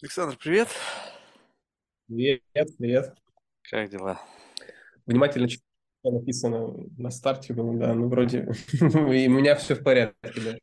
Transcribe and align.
Александр, 0.00 0.36
привет. 0.40 0.68
Привет, 2.06 2.42
привет. 2.78 3.14
Как 3.62 3.90
дела? 3.90 4.20
Внимательно 5.06 5.48
читаю, 5.48 5.64
написано 6.04 6.72
на 6.96 7.10
старте, 7.10 7.52
думаю, 7.52 7.80
да, 7.80 7.94
ну 7.94 8.08
вроде 8.08 8.48
и 8.72 9.26
у 9.26 9.30
меня 9.30 9.56
все 9.56 9.74
в 9.74 9.82
порядке, 9.82 10.40
да. 10.40 10.58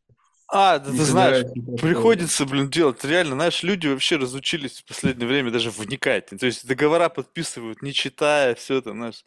А, 0.48 0.79
да 0.79 0.90
ты 0.90 1.04
знаешь, 1.04 1.46
приходится, 1.82 2.46
блин, 2.46 2.70
делать. 2.70 3.04
Реально, 3.04 3.36
знаешь, 3.36 3.62
люди 3.63 3.88
вообще 3.88 4.16
разучились 4.16 4.79
в 4.79 4.86
последнее 4.86 5.28
время 5.28 5.52
даже 5.52 5.70
вникать. 5.70 6.28
То 6.28 6.46
есть 6.46 6.65
договора 6.65 7.10
подписывают, 7.10 7.81
не 7.81 7.92
читая, 7.92 8.56
все 8.56 8.78
это, 8.78 8.92
знаешь. 8.92 9.26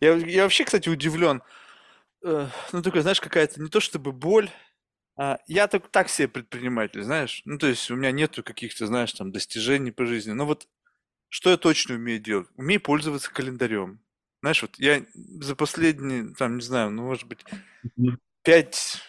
Я, 0.00 0.14
я 0.14 0.44
вообще, 0.44 0.64
кстати, 0.64 0.88
удивлен. 0.88 1.42
Э, 2.24 2.46
Ну, 2.72 2.82
такой, 2.82 3.02
знаешь, 3.02 3.20
какая-то 3.20 3.60
не 3.60 3.68
то 3.68 3.80
чтобы 3.80 4.12
боль, 4.12 4.48
я 5.46 5.66
так, 5.66 5.88
так 5.90 6.08
себе 6.08 6.28
предприниматель, 6.28 7.02
знаешь. 7.02 7.42
Ну, 7.44 7.58
то 7.58 7.66
есть 7.66 7.90
у 7.90 7.96
меня 7.96 8.10
нету 8.10 8.42
каких-то, 8.42 8.86
знаешь, 8.86 9.12
там, 9.12 9.32
достижений 9.32 9.90
по 9.90 10.06
жизни. 10.06 10.32
Но 10.32 10.46
вот 10.46 10.66
что 11.28 11.50
я 11.50 11.56
точно 11.56 11.96
умею 11.96 12.20
делать? 12.20 12.48
Умею 12.56 12.80
пользоваться 12.80 13.30
календарем. 13.30 14.00
Знаешь, 14.42 14.62
вот 14.62 14.78
я 14.78 15.04
за 15.14 15.54
последние, 15.56 16.34
там, 16.34 16.56
не 16.56 16.62
знаю, 16.62 16.90
ну, 16.90 17.02
может 17.02 17.28
быть. 17.28 17.44
Пять, 18.42 19.02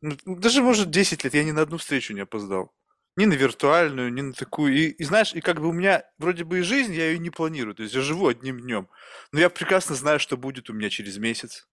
ну, 0.00 0.16
даже, 0.26 0.62
может, 0.62 0.90
10 0.90 1.24
лет 1.24 1.34
я 1.34 1.42
ни 1.44 1.50
на 1.50 1.62
одну 1.62 1.78
встречу 1.78 2.14
не 2.14 2.20
опоздал. 2.20 2.72
Ни 3.16 3.24
на 3.24 3.32
виртуальную, 3.32 4.12
ни 4.12 4.20
на 4.20 4.32
такую. 4.34 4.74
И, 4.74 4.88
и 4.88 5.04
знаешь, 5.04 5.34
и 5.34 5.40
как 5.40 5.60
бы 5.60 5.68
у 5.68 5.72
меня 5.72 6.04
вроде 6.18 6.44
бы 6.44 6.58
и 6.58 6.62
жизнь, 6.62 6.94
я 6.94 7.10
ее 7.10 7.18
не 7.18 7.30
планирую. 7.30 7.74
То 7.74 7.82
есть 7.82 7.94
я 7.94 8.02
живу 8.02 8.28
одним 8.28 8.60
днем. 8.60 8.88
Но 9.32 9.40
я 9.40 9.50
прекрасно 9.50 9.94
знаю, 9.94 10.20
что 10.20 10.36
будет 10.36 10.70
у 10.70 10.74
меня 10.74 10.90
через 10.90 11.16
месяц, 11.18 11.66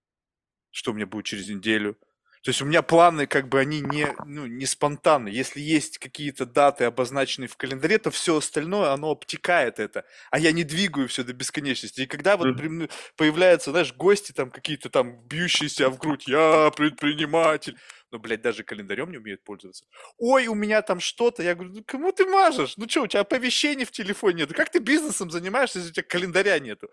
что 0.70 0.90
у 0.90 0.94
меня 0.94 1.06
будет 1.06 1.26
через 1.26 1.48
неделю. 1.48 1.96
То 2.44 2.50
есть 2.50 2.60
у 2.60 2.66
меня 2.66 2.82
планы, 2.82 3.26
как 3.26 3.48
бы 3.48 3.58
они 3.58 3.80
не, 3.80 4.06
ну, 4.26 4.44
не 4.44 4.66
спонтанны. 4.66 5.28
Если 5.28 5.60
есть 5.60 5.96
какие-то 5.96 6.44
даты, 6.44 6.84
обозначенные 6.84 7.48
в 7.48 7.56
календаре, 7.56 7.96
то 7.96 8.10
все 8.10 8.36
остальное, 8.36 8.90
оно 8.90 9.12
обтекает 9.12 9.80
это. 9.80 10.04
А 10.30 10.38
я 10.38 10.52
не 10.52 10.62
двигаю 10.62 11.08
все 11.08 11.24
до 11.24 11.32
бесконечности. 11.32 12.02
И 12.02 12.06
когда 12.06 12.36
вот 12.36 12.60
мне 12.60 12.90
появляются, 13.16 13.70
знаешь, 13.70 13.94
гости 13.94 14.32
там 14.32 14.50
какие-то 14.50 14.90
там 14.90 15.26
бьющиеся 15.26 15.88
в 15.88 15.96
грудь, 15.96 16.28
я 16.28 16.70
предприниматель. 16.76 17.78
Но, 18.12 18.18
блядь, 18.18 18.42
даже 18.42 18.62
календарем 18.62 19.10
не 19.10 19.18
умеют 19.18 19.42
пользоваться. 19.44 19.84
Ой, 20.18 20.46
у 20.46 20.54
меня 20.54 20.82
там 20.82 21.00
что-то. 21.00 21.42
Я 21.42 21.54
говорю, 21.54 21.72
ну 21.74 21.82
кому 21.84 22.12
ты 22.12 22.26
мажешь? 22.26 22.76
Ну 22.76 22.88
что, 22.88 23.02
у 23.02 23.06
тебя 23.06 23.20
оповещений 23.20 23.84
в 23.84 23.90
телефоне 23.90 24.38
нет? 24.42 24.52
Как 24.52 24.70
ты 24.70 24.78
бизнесом 24.78 25.30
занимаешься, 25.30 25.78
если 25.78 25.90
у 25.90 25.94
тебя 25.94 26.04
календаря 26.08 26.58
нету? 26.60 26.90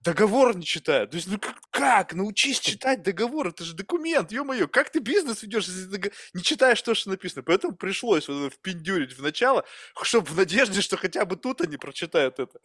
Договор 0.00 0.56
не 0.56 0.64
читают. 0.64 1.10
То 1.10 1.16
есть, 1.16 1.28
ну 1.28 1.38
как, 1.38 1.60
как? 1.70 2.14
Научись 2.14 2.58
читать 2.58 3.02
договор, 3.02 3.48
это 3.48 3.64
же 3.64 3.74
документ, 3.74 4.32
ё-моё. 4.32 4.66
Как 4.66 4.90
ты 4.90 4.98
бизнес 4.98 5.42
ведешь, 5.42 5.66
если 5.68 5.96
ты 5.96 6.12
не 6.34 6.42
читаешь 6.42 6.82
то, 6.82 6.94
что 6.94 7.10
написано? 7.10 7.42
Поэтому 7.42 7.76
пришлось 7.76 8.28
вот 8.28 8.52
впендюрить 8.54 9.12
в 9.16 9.22
начало, 9.22 9.64
чтобы 10.02 10.26
в 10.28 10.36
надежде, 10.36 10.80
что 10.80 10.96
хотя 10.96 11.24
бы 11.24 11.36
тут 11.36 11.60
они 11.60 11.76
прочитают 11.76 12.38
это. 12.40 12.58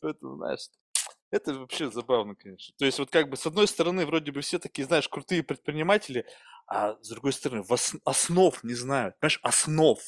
Поэтому, 0.00 0.36
знаешь, 0.36 0.60
это 1.32 1.54
вообще 1.54 1.90
забавно, 1.90 2.34
конечно. 2.36 2.74
То 2.78 2.84
есть 2.84 2.98
вот 2.98 3.10
как 3.10 3.28
бы 3.28 3.36
с 3.36 3.46
одной 3.46 3.66
стороны 3.66 4.06
вроде 4.06 4.30
бы 4.30 4.40
все 4.42 4.58
такие, 4.58 4.84
знаешь, 4.86 5.08
крутые 5.08 5.42
предприниматели, 5.42 6.26
а 6.68 6.96
с 7.02 7.08
другой 7.08 7.32
стороны 7.32 7.62
вос- 7.68 7.98
основ 8.04 8.62
не 8.62 8.74
знают, 8.74 9.18
понимаешь, 9.18 9.40
основ 9.42 9.98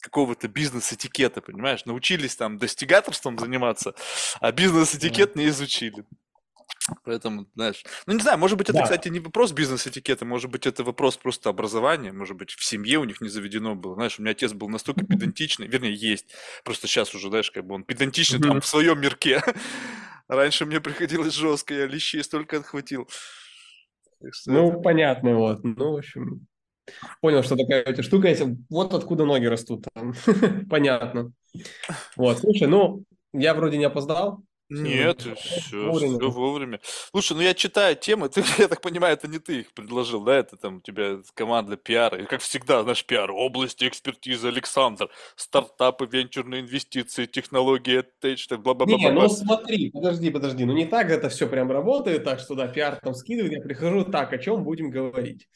какого-то 0.00 0.48
бизнес-этикета, 0.48 1.40
понимаешь? 1.40 1.86
Научились 1.86 2.36
там 2.36 2.58
достигаторством 2.58 3.38
заниматься, 3.38 3.94
а 4.40 4.52
бизнес-этикет 4.52 5.34
не 5.34 5.48
изучили. 5.48 6.04
Поэтому, 7.04 7.46
знаешь, 7.54 7.82
ну 8.06 8.12
не 8.14 8.20
знаю, 8.20 8.38
может 8.38 8.58
быть, 8.58 8.68
это, 8.68 8.78
Да. 8.78 8.84
кстати, 8.84 9.08
не 9.08 9.18
вопрос 9.20 9.52
бизнес-этикета, 9.52 10.26
может 10.26 10.50
быть, 10.50 10.66
это 10.66 10.84
вопрос 10.84 11.16
просто 11.16 11.48
образования, 11.48 12.12
может 12.12 12.36
быть, 12.36 12.50
в 12.52 12.62
семье 12.64 12.98
у 12.98 13.04
них 13.04 13.22
не 13.22 13.28
заведено 13.28 13.74
было. 13.74 13.94
Знаешь, 13.94 14.18
у 14.18 14.22
меня 14.22 14.32
отец 14.32 14.52
был 14.52 14.68
настолько 14.68 15.06
педантичный, 15.06 15.66
вернее, 15.66 15.94
есть, 15.94 16.26
просто 16.62 16.86
сейчас 16.86 17.14
уже, 17.14 17.28
знаешь, 17.28 17.50
как 17.50 17.66
бы 17.66 17.74
он 17.74 17.84
педантичный 17.84 18.40
там 18.40 18.50
Мгм. 18.50 18.60
в 18.60 18.66
своем 18.66 19.00
мирке. 19.00 19.42
Раньше 20.28 20.64
мне 20.66 20.80
приходилось 20.80 21.34
жестко, 21.34 21.74
я 21.74 21.86
лещей 21.86 22.22
столько 22.24 22.58
отхватил. 22.58 23.08
Что 24.32 24.50
это- 24.50 24.52
Ну, 24.52 24.80
понятно, 24.82 25.34
вот. 25.36 25.62
Ну, 25.64 25.92
в 25.92 25.96
общем, 25.98 26.46
понял, 27.20 27.42
что 27.42 27.56
такая 27.56 27.82
у 27.84 27.92
тебя 27.92 28.02
штука 28.02 28.28
есть. 28.28 28.42
Вот 28.70 28.94
откуда 28.94 29.24
ноги 29.26 29.46
растут 29.46 29.86
там. 29.94 30.14
Понятно. 30.70 31.32
Вот, 32.16 32.38
слушай, 32.38 32.66
ну, 32.68 33.04
я 33.32 33.54
вроде 33.54 33.76
не 33.78 33.84
опоздал. 33.84 34.42
Нет, 34.82 35.20
все, 35.20 35.90
вовремя. 35.90 36.18
все 36.18 36.30
вовремя. 36.30 36.80
Слушай, 37.10 37.36
ну 37.36 37.42
я 37.42 37.54
читаю 37.54 37.96
темы, 37.96 38.28
ты, 38.28 38.42
я 38.58 38.68
так 38.68 38.80
понимаю, 38.80 39.14
это 39.14 39.28
не 39.28 39.38
ты 39.38 39.60
их 39.60 39.72
предложил, 39.72 40.22
да? 40.22 40.36
Это 40.36 40.56
там 40.56 40.76
у 40.76 40.80
тебя 40.80 41.18
команда 41.34 41.76
пиара. 41.76 42.18
И 42.20 42.26
как 42.26 42.40
всегда, 42.40 42.82
наш 42.82 43.04
пиар, 43.04 43.30
области 43.30 43.86
экспертизы 43.86 44.48
Александр, 44.48 45.08
стартапы, 45.36 46.06
венчурные 46.06 46.62
инвестиции, 46.62 47.26
технологии, 47.26 48.04
тейдж, 48.20 48.46
Не, 48.50 49.10
ну 49.10 49.28
смотри, 49.28 49.90
подожди, 49.90 50.30
подожди, 50.30 50.64
ну 50.64 50.72
не 50.72 50.86
так 50.86 51.10
это 51.10 51.28
все 51.28 51.48
прям 51.48 51.70
работает, 51.70 52.24
так 52.24 52.40
что 52.40 52.54
да, 52.54 52.68
пиар 52.68 52.98
там 53.02 53.14
скидывает, 53.14 53.52
я 53.52 53.60
прихожу, 53.60 54.04
так, 54.04 54.32
о 54.32 54.38
чем 54.38 54.64
будем 54.64 54.90
говорить? 54.90 55.48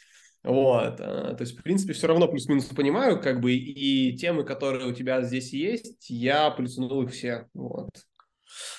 Вот, 0.44 1.00
а, 1.00 1.34
то 1.34 1.42
есть, 1.42 1.58
в 1.58 1.62
принципе, 1.62 1.92
все 1.92 2.06
равно 2.06 2.28
плюс-минус 2.28 2.66
понимаю, 2.66 3.20
как 3.20 3.40
бы, 3.40 3.52
и 3.52 4.16
темы, 4.16 4.44
которые 4.44 4.86
у 4.86 4.94
тебя 4.94 5.22
здесь 5.22 5.52
есть, 5.52 6.08
я 6.08 6.50
плюснул 6.50 7.02
их 7.02 7.10
все, 7.10 7.48
вот. 7.54 7.90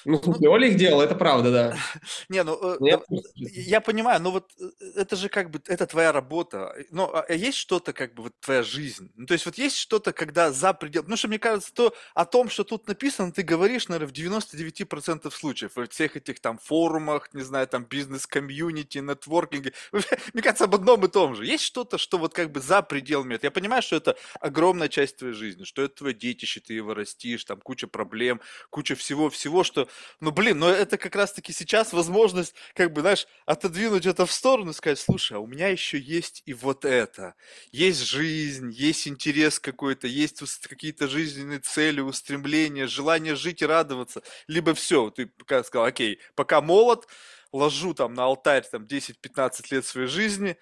Ну, 0.06 0.13
Ну, 0.18 0.24
смысле, 0.24 0.50
Оля 0.50 0.68
их 0.68 0.78
делала, 0.78 1.03
это 1.03 1.16
правда, 1.16 1.52
да. 1.52 1.78
Не, 2.30 2.44
ну 2.44 2.53
э, 2.56 2.78
Но 2.80 2.88
я 2.88 2.97
дав- 2.97 3.06
просто- 3.07 3.31
я 3.38 3.81
понимаю, 3.81 4.22
но 4.22 4.31
вот 4.31 4.52
э, 4.59 4.69
это 4.96 5.16
же 5.16 5.30
как 5.30 5.50
бы 5.52 5.62
это 5.68 5.85
твоя 5.85 6.12
работа. 6.12 6.74
Ну, 6.91 7.03
а 7.06 7.25
а 7.28 7.34
есть 7.34 7.57
что-то 7.57 7.94
как 7.94 8.13
бы 8.13 8.24
вот 8.24 8.34
твоя 8.40 8.63
жизнь? 8.63 9.12
Ну, 9.16 9.25
то 9.25 9.34
есть 9.34 9.46
вот 9.46 9.57
есть 9.57 9.78
что-то, 9.78 10.13
когда 10.13 10.52
за 10.52 10.74
предел... 10.74 11.03
Потому 11.03 11.18
что 11.18 11.28
мне 11.28 11.40
кажется, 11.40 11.74
то 11.74 11.94
о 12.16 12.25
том, 12.25 12.50
что 12.50 12.63
тут 12.63 12.88
написано, 12.88 13.31
ты 13.31 13.44
говоришь, 13.44 13.88
наверное, 13.88 14.09
в 14.09 14.13
99% 14.13 15.31
случаев. 15.31 15.72
Во 15.75 15.86
всех 15.88 16.16
этих 16.18 16.40
там 16.40 16.57
форумах, 16.57 17.30
не 17.34 17.44
знаю, 17.44 17.68
там 17.68 17.86
бизнес-комьюнити, 17.86 19.00
нетворкинге. 19.00 19.74
Мне 20.34 20.44
кажется, 20.44 20.66
об 20.66 20.75
одном 20.75 21.06
и 21.06 21.07
том 21.07 21.36
же. 21.36 21.46
Есть 21.46 21.63
что-то, 21.63 21.97
что 21.97 22.18
вот 22.18 22.34
как 22.34 22.51
бы 22.51 22.59
за 22.62 22.81
пределами. 22.81 23.36
этого? 23.36 23.47
Я 23.47 23.51
понимаю, 23.51 23.81
что 23.81 23.96
это 23.96 24.16
огромная 24.40 24.88
часть 24.90 25.18
твоей 25.18 25.34
жизни, 25.34 25.63
что 25.63 25.81
это 25.81 25.96
твое 25.96 26.13
детище, 26.13 26.59
ты 26.59 26.74
его 26.74 26.94
растишь, 26.94 27.44
там 27.46 27.59
куча 27.62 27.88
проблем, 27.88 28.41
куча 28.69 28.96
всего-всего, 28.96 29.59
что 29.64 29.88
ну, 30.20 30.31
блин, 30.31 30.59
но 30.59 30.70
это 30.70 30.97
как 30.97 31.16
раз-таки 31.16 31.53
сейчас 31.53 31.94
возможность, 31.94 32.53
как 32.74 32.94
бы, 32.94 33.02
знаешь, 33.02 33.28
отодвинуть 33.46 34.06
это 34.06 34.25
в 34.25 34.31
сторону 34.31 34.72
и 34.72 34.74
сказать, 34.74 35.00
слушай, 35.00 35.38
а 35.38 35.40
у 35.40 35.47
меня 35.47 35.68
еще 35.70 36.00
есть 36.00 36.44
и 36.46 36.53
вот 36.53 36.86
это. 36.86 37.36
Есть 37.72 38.02
жизнь, 38.02 38.72
есть 38.72 39.08
интерес 39.08 39.59
какой-то, 39.59 40.08
есть 40.08 40.42
какие-то 40.68 41.08
жизненные 41.08 41.59
цели, 41.59 42.02
устремления, 42.02 42.88
желание 42.88 43.36
жить 43.36 43.62
и 43.62 43.66
радоваться. 43.66 44.22
Либо 44.48 44.74
все, 44.74 45.09
ты 45.09 45.31
сказал, 45.64 45.86
окей, 45.86 46.19
пока 46.36 46.62
молод, 46.62 47.08
ложу 47.52 47.94
там 47.94 48.14
на 48.14 48.25
алтарь 48.25 48.64
там 48.69 48.84
10-15 48.84 49.66
лет 49.72 49.86
своей 49.86 50.08
жизни, 50.08 50.58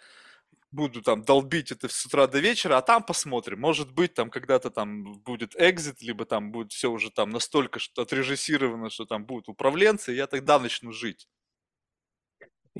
буду 0.72 1.02
там 1.02 1.24
долбить 1.24 1.72
это 1.72 1.88
с 1.90 2.06
утра 2.06 2.28
до 2.28 2.40
вечера, 2.40 2.78
а 2.78 2.82
там 2.82 3.04
посмотрим. 3.04 3.60
Может 3.62 3.92
быть, 3.92 4.14
там 4.14 4.30
когда-то 4.30 4.70
там 4.70 5.14
будет 5.22 5.56
экзит, 5.58 6.02
либо 6.02 6.26
там 6.26 6.52
будет 6.52 6.72
все 6.72 6.92
уже 6.92 7.12
там 7.12 7.30
настолько 7.30 7.80
что 7.80 8.02
отрежиссировано, 8.04 8.90
что 8.90 9.06
там 9.06 9.26
будут 9.26 9.50
управленцы, 9.50 10.14
и 10.14 10.18
я 10.18 10.28
тогда 10.28 10.60
начну 10.60 10.92
жить. 10.92 11.28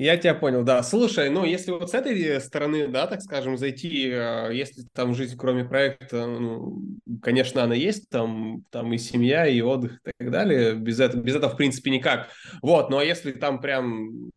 Я 0.00 0.16
тебя 0.16 0.34
понял, 0.34 0.62
да. 0.62 0.84
Слушай, 0.84 1.28
ну, 1.28 1.44
если 1.44 1.72
вот 1.72 1.90
с 1.90 1.94
этой 1.94 2.22
э, 2.22 2.38
стороны, 2.38 2.86
да, 2.86 3.08
так 3.08 3.20
скажем, 3.20 3.58
зайти, 3.58 4.08
э, 4.08 4.50
если 4.52 4.84
там 4.92 5.12
жизнь 5.12 5.36
кроме 5.36 5.64
проекта, 5.64 6.24
ну, 6.24 6.80
конечно, 7.20 7.64
она 7.64 7.74
есть, 7.74 8.08
там, 8.08 8.62
там 8.70 8.92
и 8.92 8.98
семья, 8.98 9.44
и 9.48 9.60
отдых, 9.60 9.98
и 10.06 10.10
так 10.16 10.30
далее, 10.30 10.76
без 10.76 11.00
этого, 11.00 11.20
без 11.20 11.34
этого, 11.34 11.52
в 11.52 11.56
принципе, 11.56 11.90
никак. 11.90 12.28
Вот, 12.62 12.90
но 12.90 13.02
если 13.02 13.32
там 13.32 13.60
прям 13.60 14.30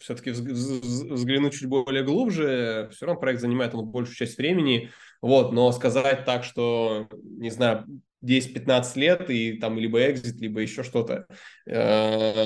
все-таки 0.00 0.30
взглянуть 0.30 1.54
чуть 1.54 1.68
более 1.68 2.02
глубже, 2.02 2.88
все 2.92 3.06
равно 3.06 3.20
проект 3.20 3.40
занимает 3.40 3.74
он 3.74 3.86
большую 3.86 4.16
часть 4.16 4.38
времени, 4.38 4.90
вот, 5.22 5.52
но 5.52 5.70
сказать 5.72 6.24
так, 6.24 6.44
что, 6.44 7.08
не 7.22 7.50
знаю, 7.50 7.84
10-15 8.22 8.96
лет, 8.96 9.30
и 9.30 9.54
там 9.58 9.78
либо 9.78 10.10
экзит, 10.10 10.40
либо 10.40 10.60
еще 10.60 10.82
что-то. 10.82 11.26
Э, 11.66 12.44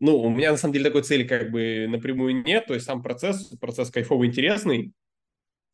Ну, 0.00 0.18
у 0.18 0.30
меня 0.30 0.50
на 0.52 0.56
самом 0.56 0.72
деле 0.74 0.86
такой 0.86 1.02
цели 1.02 1.24
как 1.24 1.50
бы 1.50 1.86
напрямую 1.88 2.42
нет, 2.42 2.66
то 2.66 2.74
есть 2.74 2.86
сам 2.86 3.02
процесс, 3.02 3.48
процесс 3.60 3.90
кайфовый, 3.90 4.28
интересный, 4.28 4.92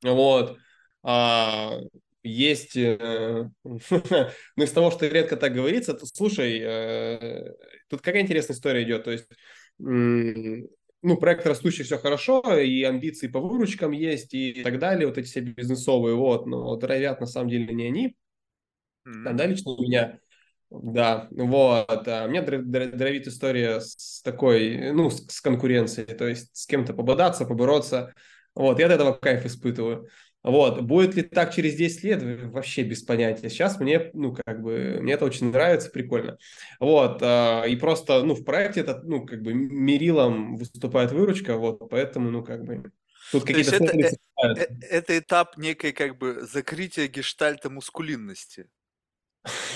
вот. 0.03 0.59
А, 1.05 1.79
есть, 2.23 2.77
э, 2.77 3.49
ну, 3.65 4.65
из 4.65 4.71
того, 4.71 4.91
что 4.91 5.07
редко 5.09 5.37
так 5.37 5.55
говорится, 5.55 5.95
то, 5.95 6.07
слушай, 6.07 6.61
э, 6.63 7.53
тут 7.89 8.01
какая 8.01 8.23
интересная 8.23 8.55
история 8.55 8.85
идет, 8.85 9.05
то 9.05 9.11
есть, 9.11 9.27
ну, 11.03 11.17
проект 11.17 11.47
растущий, 11.47 11.85
все 11.85 11.99
хорошо, 11.99 12.43
и 12.59 12.83
амбиции 12.83 13.27
по 13.29 13.41
выручкам 13.41 13.93
есть, 13.93 14.35
и 14.35 14.63
так 14.63 14.79
далее, 14.79 15.07
вот 15.07 15.19
эти 15.19 15.27
все 15.27 15.41
бизнесовые, 15.41 16.17
вот, 16.17 16.47
но 16.47 16.77
драйвят 16.77 17.21
на 17.21 17.27
самом 17.27 17.51
деле 17.51 17.75
не 17.75 17.87
они, 17.89 18.17
там, 19.23 19.37
да, 19.37 19.47
лично 19.47 19.73
у 19.73 19.83
меня, 19.83 20.19
да, 20.71 21.29
вот, 21.31 22.09
а 22.09 22.29
дра- 22.29 22.63
дра- 22.63 22.93
драйвит 22.97 23.27
история 23.27 23.81
с 23.81 24.23
такой, 24.23 24.93
ну, 24.93 25.11
с, 25.11 25.27
с 25.29 25.41
конкуренцией, 25.41 26.17
то 26.17 26.27
есть 26.27 26.51
с 26.57 26.67
кем-то 26.67 26.95
пободаться, 26.95 27.45
побороться, 27.45 28.15
вот, 28.55 28.79
я 28.79 28.87
от 28.87 28.93
этого 28.93 29.13
кайф 29.13 29.47
испытываю. 29.47 30.09
Вот, 30.43 30.81
будет 30.83 31.15
ли 31.15 31.23
так 31.23 31.55
через 31.55 31.77
10 31.77 32.03
лет, 32.03 32.23
вообще 32.23 32.83
без 32.83 33.03
понятия. 33.03 33.49
Сейчас 33.49 33.79
мне, 33.79 34.11
ну, 34.13 34.35
как 34.35 34.61
бы, 34.61 34.99
мне 35.01 35.13
это 35.13 35.25
очень 35.25 35.53
нравится, 35.53 35.89
прикольно. 35.91 36.37
Вот, 36.81 37.21
а, 37.23 37.63
и 37.65 37.77
просто, 37.77 38.25
ну, 38.25 38.35
в 38.35 38.45
проекте 38.45 38.81
это, 38.81 39.01
ну, 39.05 39.25
как 39.25 39.41
бы, 39.43 39.55
мерилом 39.55 40.57
выступает 40.57 41.13
выручка, 41.13 41.57
вот, 41.57 41.89
поэтому, 41.89 42.31
ну, 42.31 42.43
как 42.43 42.65
бы, 42.65 42.91
тут 43.31 43.45
какие-то 43.45 43.77
это, 43.77 43.97
э, 43.97 44.11
э, 44.57 44.67
это 44.91 45.19
этап 45.19 45.57
некой, 45.59 45.93
как 45.93 46.19
бы, 46.19 46.45
закрытия 46.51 47.07
гештальта 47.07 47.71
мускулинности. 47.71 48.67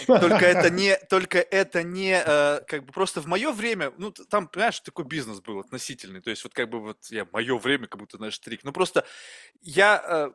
Только 0.06 0.46
это 0.46 0.70
не, 0.70 0.96
только 1.08 1.38
это 1.38 1.82
не, 1.82 2.22
э, 2.24 2.60
как 2.66 2.84
бы 2.84 2.92
просто 2.92 3.20
в 3.20 3.26
мое 3.26 3.52
время, 3.52 3.92
ну 3.98 4.12
там, 4.12 4.48
понимаешь, 4.48 4.80
такой 4.80 5.04
бизнес 5.04 5.40
был 5.40 5.58
относительный, 5.60 6.20
то 6.20 6.30
есть 6.30 6.44
вот 6.44 6.54
как 6.54 6.70
бы 6.70 6.80
вот 6.80 7.06
я 7.10 7.26
мое 7.32 7.58
время, 7.58 7.86
как 7.86 8.00
будто, 8.00 8.16
знаешь, 8.16 8.38
трик, 8.38 8.64
ну 8.64 8.72
просто 8.72 9.04
я 9.62 10.02
э, 10.04 10.30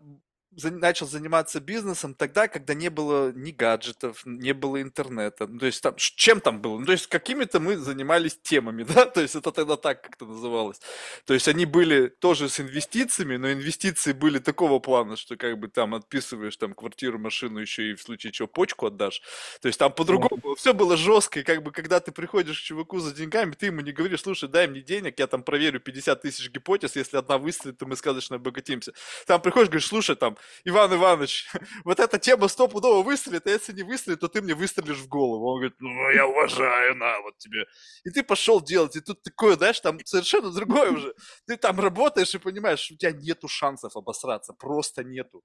начал 0.51 1.07
заниматься 1.07 1.59
бизнесом 1.59 2.13
тогда, 2.13 2.47
когда 2.47 2.73
не 2.73 2.89
было 2.89 3.31
ни 3.31 3.51
гаджетов, 3.51 4.21
не 4.25 4.53
было 4.53 4.81
интернета. 4.81 5.47
Ну, 5.47 5.59
то 5.59 5.65
есть 5.65 5.81
там, 5.81 5.95
чем 5.95 6.41
там 6.41 6.61
было? 6.61 6.77
Ну, 6.77 6.85
то 6.85 6.91
есть 6.91 7.07
какими-то 7.07 7.59
мы 7.59 7.77
занимались 7.77 8.37
темами, 8.41 8.83
да, 8.95 9.05
то 9.05 9.21
есть 9.21 9.35
это 9.35 9.51
тогда 9.51 9.77
так 9.77 10.01
как-то 10.01 10.25
называлось. 10.25 10.79
То 11.25 11.33
есть 11.33 11.47
они 11.47 11.65
были 11.65 12.07
тоже 12.07 12.49
с 12.49 12.59
инвестициями, 12.59 13.37
но 13.37 13.51
инвестиции 13.51 14.11
были 14.11 14.39
такого 14.39 14.79
плана, 14.79 15.15
что 15.15 15.37
как 15.37 15.57
бы 15.57 15.69
там 15.69 15.95
отписываешь 15.95 16.57
там 16.57 16.73
квартиру, 16.73 17.17
машину, 17.17 17.59
еще 17.59 17.91
и 17.91 17.95
в 17.95 18.01
случае 18.01 18.33
чего 18.33 18.47
почку 18.47 18.87
отдашь. 18.87 19.21
То 19.61 19.67
есть 19.67 19.79
там 19.79 19.93
по-другому 19.93 20.55
все 20.55 20.73
было 20.73 20.97
жестко, 20.97 21.39
и 21.39 21.43
как 21.43 21.63
бы 21.63 21.71
когда 21.71 21.99
ты 21.99 22.11
приходишь 22.11 22.59
к 22.59 22.63
чуваку 22.63 22.99
за 22.99 23.15
деньгами, 23.15 23.51
ты 23.51 23.67
ему 23.67 23.81
не 23.81 23.93
говоришь, 23.93 24.21
слушай, 24.21 24.49
дай 24.49 24.67
мне 24.67 24.81
денег, 24.81 25.17
я 25.19 25.27
там 25.27 25.43
проверю 25.43 25.79
50 25.79 26.21
тысяч 26.21 26.49
гипотез, 26.49 26.95
если 26.95 27.17
одна 27.17 27.37
выстрелит, 27.37 27.77
то 27.77 27.85
мы 27.85 27.95
сказочно 27.95 28.35
обогатимся. 28.35 28.93
Там 29.25 29.41
приходишь, 29.41 29.69
говоришь, 29.69 29.87
слушай, 29.87 30.15
там, 30.15 30.37
Иван 30.65 30.93
Иванович, 30.93 31.49
вот 31.85 31.99
эта 31.99 32.19
тема 32.19 32.47
стопудово 32.47 33.03
выстрелит, 33.03 33.47
а 33.47 33.49
если 33.49 33.73
не 33.73 33.83
выстрелит, 33.83 34.19
то 34.19 34.27
ты 34.27 34.41
мне 34.41 34.53
выстрелишь 34.53 34.97
в 34.97 35.07
голову. 35.07 35.47
Он 35.47 35.59
говорит, 35.59 35.75
ну, 35.79 36.09
я 36.11 36.27
уважаю, 36.27 36.95
на, 36.95 37.21
вот 37.21 37.37
тебе. 37.37 37.65
И 38.03 38.09
ты 38.09 38.23
пошел 38.23 38.61
делать, 38.61 38.95
и 38.95 39.01
тут 39.01 39.21
такое, 39.23 39.55
знаешь, 39.55 39.79
там 39.79 39.99
совершенно 40.05 40.51
другое 40.51 40.91
уже. 40.91 41.13
Ты 41.47 41.57
там 41.57 41.79
работаешь 41.79 42.33
и 42.35 42.37
понимаешь, 42.37 42.91
у 42.91 42.95
тебя 42.95 43.11
нету 43.11 43.47
шансов 43.47 43.95
обосраться, 43.95 44.53
просто 44.53 45.03
нету. 45.03 45.43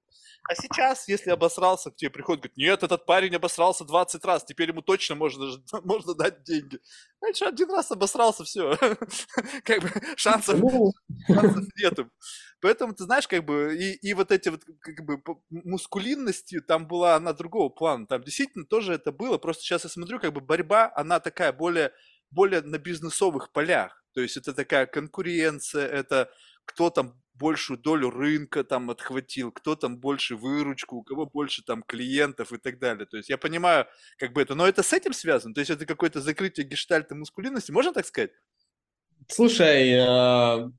А 0.49 0.55
сейчас, 0.55 1.07
если 1.07 1.31
обосрался, 1.31 1.91
к 1.91 1.95
тебе 1.95 2.11
приходит, 2.11 2.43
говорит, 2.43 2.57
нет, 2.57 2.83
этот 2.83 3.05
парень 3.05 3.35
обосрался 3.35 3.85
20 3.85 4.25
раз, 4.25 4.43
теперь 4.45 4.69
ему 4.69 4.81
точно 4.81 5.15
можно, 5.15 5.45
можно 5.83 6.13
дать 6.13 6.43
деньги. 6.43 6.79
Значит, 7.19 7.47
один 7.47 7.71
раз 7.71 7.91
обосрался, 7.91 8.43
все. 8.43 8.75
Как 9.63 9.81
бы 9.81 9.89
шансов, 10.15 10.59
ну. 10.59 10.93
шансов 11.27 11.65
нету. 11.75 12.09
Поэтому, 12.59 12.93
ты 12.93 13.03
знаешь, 13.03 13.27
как 13.27 13.45
бы, 13.45 13.75
и, 13.77 13.93
и 13.93 14.13
вот 14.15 14.31
эти 14.31 14.49
вот, 14.49 14.63
как 14.93 15.05
бы, 15.05 15.21
мускулинности, 15.49 16.59
там 16.59 16.87
была 16.87 17.15
она 17.15 17.33
другого 17.33 17.69
плана. 17.69 18.07
Там 18.07 18.23
действительно 18.23 18.65
тоже 18.65 18.93
это 18.93 19.11
было. 19.11 19.37
Просто 19.37 19.63
сейчас 19.63 19.83
я 19.83 19.89
смотрю, 19.89 20.19
как 20.19 20.33
бы, 20.33 20.41
борьба, 20.41 20.91
она 20.95 21.19
такая 21.19 21.51
более, 21.53 21.91
более 22.31 22.61
на 22.61 22.77
бизнесовых 22.77 23.51
полях. 23.51 24.03
То 24.13 24.21
есть 24.21 24.37
это 24.37 24.53
такая 24.53 24.85
конкуренция, 24.85 25.87
это 25.87 26.31
кто 26.65 26.89
там 26.89 27.21
большую 27.35 27.77
долю 27.77 28.09
рынка 28.09 28.63
там 28.63 28.89
отхватил, 28.89 29.51
кто 29.51 29.75
там 29.75 29.97
больше 29.99 30.35
выручку, 30.35 30.97
у 30.97 31.03
кого 31.03 31.25
больше 31.25 31.63
там 31.63 31.83
клиентов 31.83 32.51
и 32.51 32.57
так 32.57 32.79
далее. 32.79 33.05
То 33.05 33.17
есть 33.17 33.29
я 33.29 33.37
понимаю, 33.37 33.85
как 34.17 34.33
бы 34.33 34.41
это, 34.41 34.55
но 34.55 34.67
это 34.67 34.83
с 34.83 34.93
этим 34.93 35.13
связано? 35.13 35.53
То 35.53 35.61
есть 35.61 35.71
это 35.71 35.85
какое-то 35.85 36.19
закрытие 36.19 36.65
гештальта 36.65 37.15
мускулинности, 37.15 37.71
можно 37.71 37.93
так 37.93 38.05
сказать? 38.05 38.31
Слушай, 39.27 39.93
а, 39.99 40.71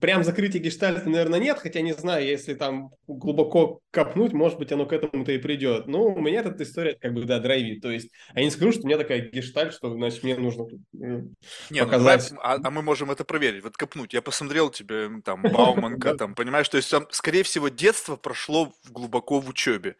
Прям 0.00 0.24
закрытия 0.24 0.60
гештальта, 0.60 1.08
наверное, 1.08 1.38
нет, 1.38 1.58
хотя 1.58 1.80
не 1.80 1.92
знаю, 1.92 2.26
если 2.26 2.54
там 2.54 2.90
глубоко 3.06 3.80
копнуть, 3.90 4.32
может 4.32 4.58
быть, 4.58 4.72
оно 4.72 4.86
к 4.86 4.92
этому-то 4.92 5.32
и 5.32 5.38
придет. 5.38 5.86
Ну, 5.86 6.04
у 6.04 6.20
меня 6.20 6.40
эта 6.40 6.62
история 6.62 6.96
как 7.00 7.12
бы, 7.12 7.24
да, 7.24 7.38
драйвит. 7.38 7.82
То 7.82 7.90
есть, 7.90 8.10
я 8.34 8.42
не 8.42 8.50
скажу, 8.50 8.72
что 8.72 8.82
у 8.82 8.86
меня 8.86 8.98
такая 8.98 9.20
гештальт, 9.20 9.74
что, 9.74 9.92
значит, 9.92 10.22
мне 10.22 10.36
нужно 10.36 10.66
не, 10.92 11.82
показать. 11.82 12.30
Ну, 12.32 12.40
а, 12.42 12.58
а 12.62 12.70
мы 12.70 12.82
можем 12.82 13.10
это 13.10 13.24
проверить. 13.24 13.62
Вот 13.62 13.76
копнуть. 13.76 14.14
Я 14.14 14.22
посмотрел 14.22 14.70
тебе, 14.70 15.10
там, 15.22 15.42
Бауманка, 15.52 16.16
там, 16.16 16.34
понимаешь, 16.34 16.68
то 16.68 16.76
есть, 16.76 16.90
там, 16.90 17.06
скорее 17.10 17.42
всего, 17.42 17.68
детство 17.68 18.16
прошло 18.16 18.72
глубоко 18.88 19.40
в 19.40 19.48
учебе. 19.48 19.96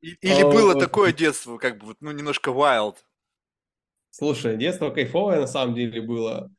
Или 0.00 0.42
было 0.42 0.78
такое 0.78 1.12
детство, 1.12 1.58
как 1.58 1.78
бы, 1.78 1.94
ну, 2.00 2.10
немножко 2.10 2.50
wild? 2.50 2.96
Слушай, 4.10 4.56
детство 4.56 4.90
кайфовое 4.90 5.40
на 5.40 5.46
самом 5.46 5.74
деле 5.74 6.02
было. 6.02 6.50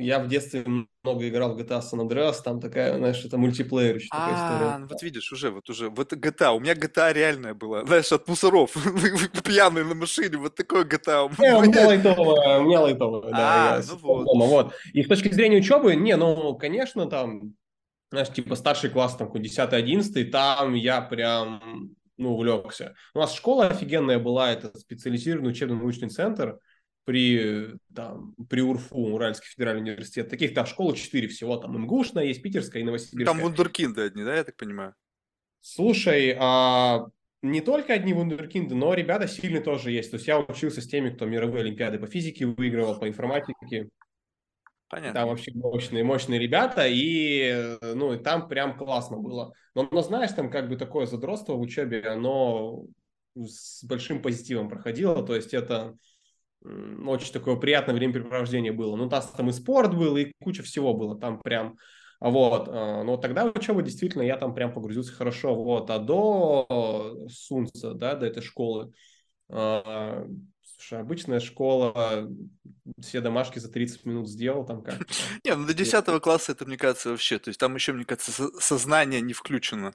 Я 0.00 0.20
в 0.20 0.28
детстве 0.28 0.64
много 1.02 1.28
играл 1.28 1.56
в 1.56 1.58
GTA 1.58 1.80
San 1.80 2.06
Andreas, 2.06 2.36
там 2.44 2.60
такая, 2.60 2.96
знаешь, 2.96 3.24
это 3.24 3.36
мультиплеер 3.36 3.96
еще 3.96 4.06
такая 4.10 4.34
история. 4.36 4.70
А, 4.70 4.78
ну 4.78 4.86
вот 4.86 5.02
видишь, 5.02 5.32
уже, 5.32 5.50
вот 5.50 5.68
уже, 5.68 5.90
вот 5.90 6.12
GTA, 6.12 6.54
у 6.54 6.60
меня 6.60 6.74
GTA 6.74 7.12
реальная 7.12 7.52
была, 7.52 7.84
знаешь, 7.84 8.12
от 8.12 8.28
мусоров, 8.28 8.74
пьяный 9.44 9.82
на 9.82 9.96
машине, 9.96 10.36
вот 10.36 10.54
такое 10.54 10.84
GTA. 10.84 11.28
Не, 11.40 11.56
у 11.56 11.62
меня 11.62 11.88
лайтовая, 11.88 12.60
у 12.60 12.64
меня 12.64 12.80
лайтовая, 12.80 13.32
да. 13.32 13.76
А, 13.78 13.82
ну 13.90 14.46
вот. 14.46 14.72
И 14.92 15.02
с 15.02 15.08
точки 15.08 15.32
зрения 15.32 15.56
учебы, 15.56 15.96
не, 15.96 16.16
ну, 16.16 16.54
конечно, 16.54 17.06
там, 17.06 17.54
знаешь, 18.12 18.28
типа 18.28 18.54
старший 18.54 18.90
класс, 18.90 19.16
там, 19.16 19.32
10-11, 19.32 20.30
там 20.30 20.74
я 20.74 21.00
прям, 21.00 21.90
ну, 22.16 22.34
увлекся. 22.34 22.94
У 23.14 23.18
нас 23.18 23.34
школа 23.34 23.66
офигенная 23.66 24.20
была, 24.20 24.52
это 24.52 24.78
специализированный 24.78 25.50
учебно-научный 25.50 26.08
центр, 26.08 26.60
при, 27.08 27.70
там, 27.96 28.34
при 28.50 28.60
УРФУ, 28.60 29.14
Уральский 29.14 29.48
федеральный 29.48 29.80
университет. 29.80 30.28
Таких 30.28 30.52
там 30.52 30.66
школ 30.66 30.92
4 30.92 31.26
всего. 31.28 31.56
Там 31.56 31.74
МГУшная 31.84 32.24
есть, 32.24 32.42
Питерская 32.42 32.82
и 32.82 32.84
Новосибирская. 32.84 33.34
Там 33.34 33.42
вундеркинды 33.42 34.02
одни, 34.02 34.24
да, 34.24 34.36
я 34.36 34.44
так 34.44 34.58
понимаю? 34.58 34.94
Слушай, 35.62 36.36
а 36.38 37.06
не 37.40 37.62
только 37.62 37.94
одни 37.94 38.12
вундеркинды, 38.12 38.74
но 38.74 38.92
ребята 38.92 39.26
сильные 39.26 39.62
тоже 39.62 39.90
есть. 39.90 40.10
То 40.10 40.16
есть 40.16 40.28
я 40.28 40.38
учился 40.38 40.82
с 40.82 40.86
теми, 40.86 41.08
кто 41.08 41.24
мировые 41.24 41.62
олимпиады 41.62 41.98
по 41.98 42.06
физике 42.06 42.44
выигрывал, 42.44 43.00
по 43.00 43.08
информатике. 43.08 43.88
Понятно. 44.90 45.18
Там 45.18 45.30
вообще 45.30 45.50
мощные, 45.54 46.04
мощные 46.04 46.38
ребята, 46.38 46.86
и 46.86 47.78
ну, 47.80 48.12
и 48.12 48.18
там 48.18 48.48
прям 48.48 48.76
классно 48.76 49.16
было. 49.16 49.54
Но, 49.74 49.88
но 49.90 50.02
знаешь, 50.02 50.32
там 50.32 50.50
как 50.50 50.68
бы 50.68 50.76
такое 50.76 51.06
задротство 51.06 51.54
в 51.54 51.60
учебе, 51.62 52.02
оно 52.02 52.84
с 53.34 53.82
большим 53.84 54.20
позитивом 54.20 54.68
проходило. 54.68 55.24
То 55.24 55.34
есть 55.34 55.54
это 55.54 55.96
очень 56.62 57.32
такое 57.32 57.56
приятное 57.56 57.94
времяпрепровождение 57.94 58.72
было. 58.72 58.96
Ну, 58.96 59.08
там, 59.08 59.48
и 59.48 59.52
спорт 59.52 59.96
был, 59.96 60.16
и 60.16 60.32
куча 60.42 60.62
всего 60.62 60.94
было 60.94 61.18
там 61.18 61.40
прям. 61.40 61.76
Вот, 62.20 62.68
а, 62.68 63.04
но 63.04 63.16
тогда 63.16 63.44
учеба 63.44 63.82
действительно 63.82 64.22
я 64.22 64.36
там 64.36 64.54
прям 64.54 64.72
погрузился 64.72 65.12
хорошо, 65.12 65.54
вот, 65.54 65.88
а 65.90 65.98
до 65.98 67.28
Сунца, 67.30 67.94
да, 67.94 68.16
до 68.16 68.26
этой 68.26 68.42
школы, 68.42 68.92
а, 69.48 70.26
Слушай, 70.78 71.00
обычная 71.00 71.40
школа, 71.40 72.30
все 73.00 73.20
домашки 73.20 73.58
за 73.58 73.68
30 73.68 74.06
минут 74.06 74.28
сделал 74.28 74.64
там 74.64 74.82
как 74.82 74.94
Не, 75.44 75.56
ну 75.56 75.66
до 75.66 75.74
10 75.74 76.22
класса 76.22 76.52
это, 76.52 76.66
мне 76.66 76.76
кажется, 76.76 77.10
вообще, 77.10 77.40
то 77.40 77.48
есть 77.48 77.58
там 77.58 77.74
еще, 77.74 77.92
мне 77.92 78.04
кажется, 78.04 78.48
сознание 78.60 79.20
не 79.20 79.32
включено. 79.32 79.92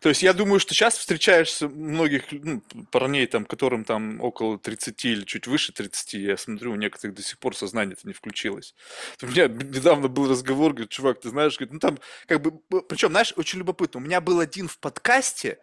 То 0.00 0.08
есть 0.08 0.24
я 0.24 0.32
думаю, 0.32 0.58
что 0.58 0.74
сейчас 0.74 0.98
встречаешься 0.98 1.68
многих 1.68 2.24
ну, 2.32 2.62
парней, 2.90 3.28
там, 3.28 3.44
которым 3.44 3.84
там 3.84 4.20
около 4.20 4.58
30 4.58 5.04
или 5.04 5.22
чуть 5.22 5.46
выше 5.46 5.72
30, 5.72 6.14
я 6.14 6.36
смотрю, 6.36 6.72
у 6.72 6.76
некоторых 6.76 7.14
до 7.14 7.22
сих 7.22 7.38
пор 7.38 7.56
сознание 7.56 7.94
это 7.96 8.08
не 8.08 8.12
включилось. 8.12 8.74
У 9.22 9.26
меня 9.26 9.46
недавно 9.46 10.08
был 10.08 10.28
разговор, 10.28 10.72
говорит, 10.72 10.90
чувак, 10.90 11.20
ты 11.20 11.28
знаешь, 11.28 11.56
говорит, 11.56 11.74
ну 11.74 11.78
там, 11.78 12.00
как 12.26 12.42
бы, 12.42 12.58
причем, 12.82 13.10
знаешь, 13.10 13.32
очень 13.36 13.60
любопытно, 13.60 14.00
у 14.00 14.02
меня 14.02 14.20
был 14.20 14.40
один 14.40 14.66
в 14.66 14.78
подкасте, 14.80 15.60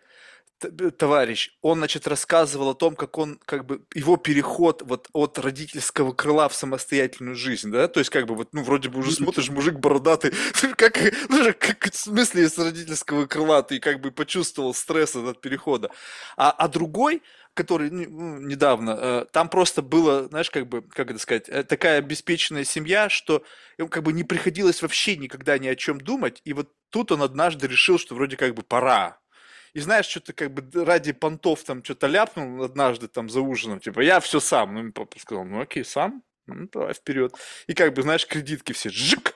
товарищ, 0.97 1.51
он, 1.61 1.79
значит, 1.79 2.07
рассказывал 2.07 2.69
о 2.69 2.75
том, 2.75 2.95
как 2.95 3.17
он, 3.17 3.39
как 3.45 3.65
бы, 3.65 3.81
его 3.93 4.17
переход 4.17 4.81
вот 4.85 5.09
от 5.13 5.39
родительского 5.39 6.13
крыла 6.13 6.49
в 6.49 6.55
самостоятельную 6.55 7.35
жизнь, 7.35 7.71
да, 7.71 7.87
то 7.87 7.99
есть, 7.99 8.09
как 8.09 8.25
бы, 8.27 8.35
вот, 8.35 8.49
ну, 8.53 8.63
вроде 8.63 8.89
бы 8.89 8.99
уже 8.99 9.11
смотришь, 9.11 9.49
мужик 9.49 9.75
бородатый, 9.75 10.33
как, 10.75 10.97
ну, 11.29 11.53
как, 11.57 11.91
в 11.91 11.95
смысле, 11.95 12.43
из 12.43 12.57
родительского 12.57 13.25
крыла 13.25 13.63
ты, 13.63 13.79
как 13.79 14.01
бы, 14.01 14.11
почувствовал 14.11 14.73
стресс 14.73 15.15
от 15.15 15.41
перехода, 15.41 15.91
а, 16.37 16.51
а 16.51 16.67
другой, 16.67 17.21
который 17.53 17.89
ну, 17.89 18.05
ну, 18.09 18.39
недавно, 18.39 18.97
э, 18.99 19.25
там 19.31 19.49
просто 19.49 19.81
было, 19.81 20.27
знаешь, 20.27 20.49
как 20.49 20.67
бы, 20.67 20.81
как 20.81 21.11
это 21.11 21.19
сказать, 21.19 21.49
э, 21.49 21.63
такая 21.63 21.99
обеспеченная 21.99 22.63
семья, 22.63 23.09
что 23.09 23.43
ему 23.77 23.89
как 23.89 24.03
бы 24.03 24.13
не 24.13 24.23
приходилось 24.23 24.81
вообще 24.81 25.17
никогда 25.17 25.57
ни 25.57 25.67
о 25.67 25.75
чем 25.75 25.99
думать, 25.99 26.41
и 26.45 26.53
вот 26.53 26.69
тут 26.89 27.11
он 27.11 27.21
однажды 27.21 27.67
решил, 27.67 27.99
что 27.99 28.15
вроде 28.15 28.37
как 28.37 28.53
бы 28.53 28.63
пора, 28.63 29.20
и 29.73 29.79
знаешь, 29.79 30.05
что-то 30.05 30.33
как 30.33 30.53
бы 30.53 30.85
ради 30.85 31.11
понтов 31.13 31.63
там 31.63 31.83
что-то 31.83 32.07
ляпнул 32.07 32.63
однажды 32.63 33.07
там 33.07 33.29
за 33.29 33.41
ужином, 33.41 33.79
типа, 33.79 34.01
я 34.01 34.19
все 34.19 34.39
сам. 34.39 34.75
Ну, 34.75 34.91
папа 34.91 35.19
сказал, 35.19 35.45
ну 35.45 35.61
окей, 35.61 35.85
сам, 35.85 36.23
ну 36.47 36.67
давай 36.71 36.93
вперед. 36.93 37.35
И 37.67 37.73
как 37.73 37.93
бы, 37.93 38.01
знаешь, 38.01 38.27
кредитки 38.27 38.73
все, 38.73 38.89
жик, 38.89 39.35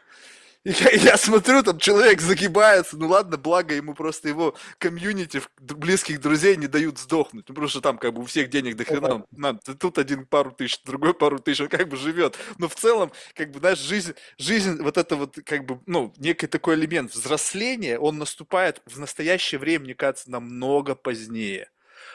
я, 0.81 0.89
я 0.89 1.17
смотрю, 1.17 1.61
там 1.61 1.77
человек 1.77 2.21
загибается, 2.21 2.97
ну 2.97 3.07
ладно, 3.07 3.37
благо 3.37 3.75
ему 3.75 3.93
просто 3.93 4.29
его 4.29 4.55
комьюнити 4.79 5.39
близких 5.59 6.19
друзей 6.19 6.57
не 6.57 6.65
дают 6.65 6.97
сдохнуть, 6.97 7.47
ну 7.47 7.53
потому 7.53 7.67
что 7.67 7.81
там 7.81 7.99
как 7.99 8.15
бы 8.15 8.23
у 8.23 8.25
всех 8.25 8.49
денег 8.49 8.75
до 8.75 8.83
хрена, 8.83 9.25
надо, 9.29 9.75
тут 9.75 9.99
один 9.99 10.25
пару 10.25 10.51
тысяч, 10.51 10.81
другой 10.83 11.13
пару 11.13 11.37
тысяч, 11.37 11.61
он 11.61 11.67
как 11.67 11.87
бы 11.87 11.97
живет, 11.97 12.35
но 12.57 12.67
в 12.67 12.73
целом, 12.73 13.11
как 13.35 13.51
бы, 13.51 13.59
знаешь, 13.59 13.77
жизнь, 13.77 14.15
жизнь, 14.39 14.81
вот 14.81 14.97
это 14.97 15.15
вот, 15.15 15.37
как 15.45 15.65
бы, 15.65 15.79
ну, 15.85 16.11
некий 16.17 16.47
такой 16.47 16.73
элемент 16.73 17.13
взросления, 17.13 17.99
он 17.99 18.17
наступает 18.17 18.81
в 18.87 18.99
настоящее 18.99 19.59
время, 19.59 19.85
мне 19.85 19.93
кажется, 19.93 20.31
намного 20.31 20.95
позднее, 20.95 21.69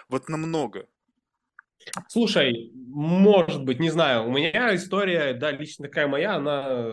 вот 0.09 0.29
намного. 0.29 0.87
Слушай, 2.09 2.73
может 2.75 3.65
быть, 3.65 3.81
не 3.81 3.91
знаю. 3.91 4.27
У 4.27 4.31
меня 4.31 4.75
история, 4.75 5.35
да, 5.35 5.51
лично 5.51 5.87
такая 5.87 6.07
моя, 6.07 6.37
она, 6.37 6.87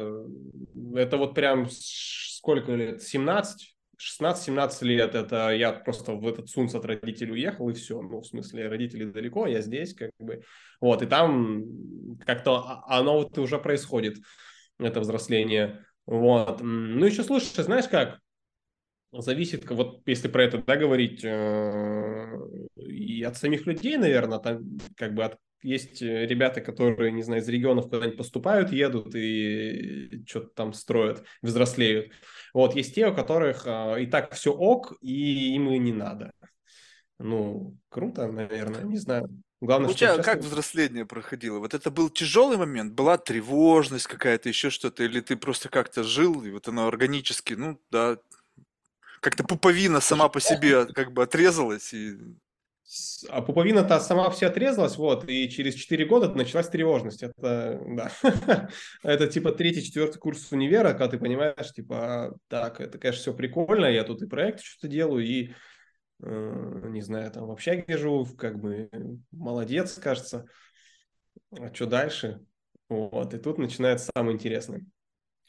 это 0.95 1.17
вот 1.17 1.35
прям 1.35 1.67
сколько 1.69 2.73
лет, 2.73 3.01
17, 3.01 3.75
16-17 3.97 4.83
лет, 4.83 5.15
это 5.15 5.49
я 5.49 5.73
просто 5.73 6.13
в 6.13 6.27
этот 6.27 6.49
Сунс 6.49 6.75
от 6.75 6.85
родителей 6.85 7.31
уехал, 7.31 7.69
и 7.69 7.73
все. 7.73 8.01
Ну, 8.01 8.21
в 8.21 8.25
смысле, 8.25 8.67
родители 8.67 9.05
далеко, 9.05 9.47
я 9.47 9.61
здесь, 9.61 9.93
как 9.93 10.11
бы. 10.19 10.43
Вот, 10.79 11.01
и 11.01 11.07
там 11.07 11.63
как-то 12.25 12.57
а, 12.57 12.99
оно 12.99 13.15
вот 13.15 13.37
уже 13.37 13.57
происходит, 13.57 14.17
это 14.79 14.99
взросление. 14.99 15.83
Вот. 16.05 16.61
Ну, 16.61 17.05
еще, 17.05 17.23
слушай, 17.23 17.63
знаешь 17.63 17.87
как, 17.87 18.19
зависит, 19.11 19.69
вот 19.69 20.01
если 20.05 20.27
про 20.27 20.43
это 20.43 20.57
да, 20.59 20.75
говорить, 20.75 21.23
э, 21.23 22.25
и 22.75 23.23
от 23.23 23.37
самих 23.37 23.65
людей, 23.65 23.97
наверное, 23.97 24.39
там 24.39 24.77
как 24.95 25.13
бы 25.13 25.23
от, 25.23 25.37
есть 25.61 26.01
ребята, 26.01 26.61
которые, 26.61 27.11
не 27.11 27.23
знаю, 27.23 27.41
из 27.41 27.49
регионов 27.49 27.85
куда-нибудь 27.85 28.17
поступают, 28.17 28.71
едут 28.71 29.15
и 29.15 30.23
что-то 30.27 30.49
там 30.55 30.73
строят, 30.73 31.23
взрослеют. 31.41 32.11
Вот, 32.53 32.75
есть 32.75 32.95
те, 32.95 33.07
у 33.07 33.15
которых 33.15 33.63
э, 33.65 34.03
и 34.03 34.05
так 34.07 34.33
все 34.33 34.51
ок, 34.51 34.93
и 35.01 35.55
им 35.55 35.69
и 35.69 35.77
не 35.77 35.93
надо. 35.93 36.31
Ну, 37.19 37.77
круто, 37.89 38.31
наверное, 38.31 38.83
не 38.83 38.97
знаю. 38.97 39.29
Главное, 39.59 39.89
у 39.89 39.93
тебя 39.93 40.21
как 40.21 40.39
взросление 40.39 41.05
проходило? 41.05 41.57
Вот 41.57 41.73
это 41.73 41.89
был 41.89 42.11
тяжелый 42.11 42.57
момент? 42.57 42.93
Была 42.93 43.17
тревожность 43.17 44.05
какая-то, 44.05 44.49
еще 44.49 44.69
что-то? 44.69 45.03
Или 45.03 45.19
ты 45.21 45.35
просто 45.35 45.69
как-то 45.69 46.03
жил, 46.03 46.43
и 46.43 46.51
вот 46.51 46.67
оно 46.67 46.87
органически, 46.87 47.55
ну, 47.55 47.81
да, 47.89 48.19
как-то 49.19 49.43
пуповина 49.43 50.01
сама 50.01 50.29
по 50.29 50.39
себе 50.39 50.85
как 50.85 51.11
бы 51.11 51.23
отрезалась 51.23 51.93
и 51.93 52.17
а 53.29 53.41
пуповина-то 53.41 53.99
сама 53.99 54.29
все 54.29 54.47
отрезалась, 54.47 54.95
вот, 54.97 55.27
и 55.27 55.49
через 55.49 55.75
4 55.75 56.05
года 56.05 56.33
началась 56.33 56.69
тревожность. 56.69 57.21
Это, 57.21 57.81
да, 57.85 58.11
это 59.03 59.27
типа 59.27 59.51
третий, 59.51 59.83
четвертый 59.83 60.19
курс 60.19 60.49
универа, 60.53 60.91
когда 60.91 61.09
ты 61.09 61.17
понимаешь, 61.17 61.73
типа, 61.73 62.37
так, 62.47 62.79
это, 62.79 62.97
конечно, 62.97 63.21
все 63.21 63.33
прикольно, 63.33 63.87
я 63.87 64.05
тут 64.05 64.21
и 64.21 64.27
проект 64.27 64.61
что-то 64.61 64.87
делаю, 64.87 65.25
и, 65.25 65.53
э, 66.23 66.81
не 66.89 67.01
знаю, 67.01 67.29
там 67.29 67.47
в 67.47 67.51
общаге 67.51 67.97
живу, 67.97 68.25
как 68.25 68.57
бы, 68.57 68.89
молодец, 69.31 69.95
кажется. 69.95 70.45
А 71.51 71.73
что 71.73 71.87
дальше? 71.87 72.39
Вот, 72.87 73.33
и 73.33 73.37
тут 73.37 73.57
начинается 73.57 74.09
самое 74.15 74.35
интересное. 74.35 74.85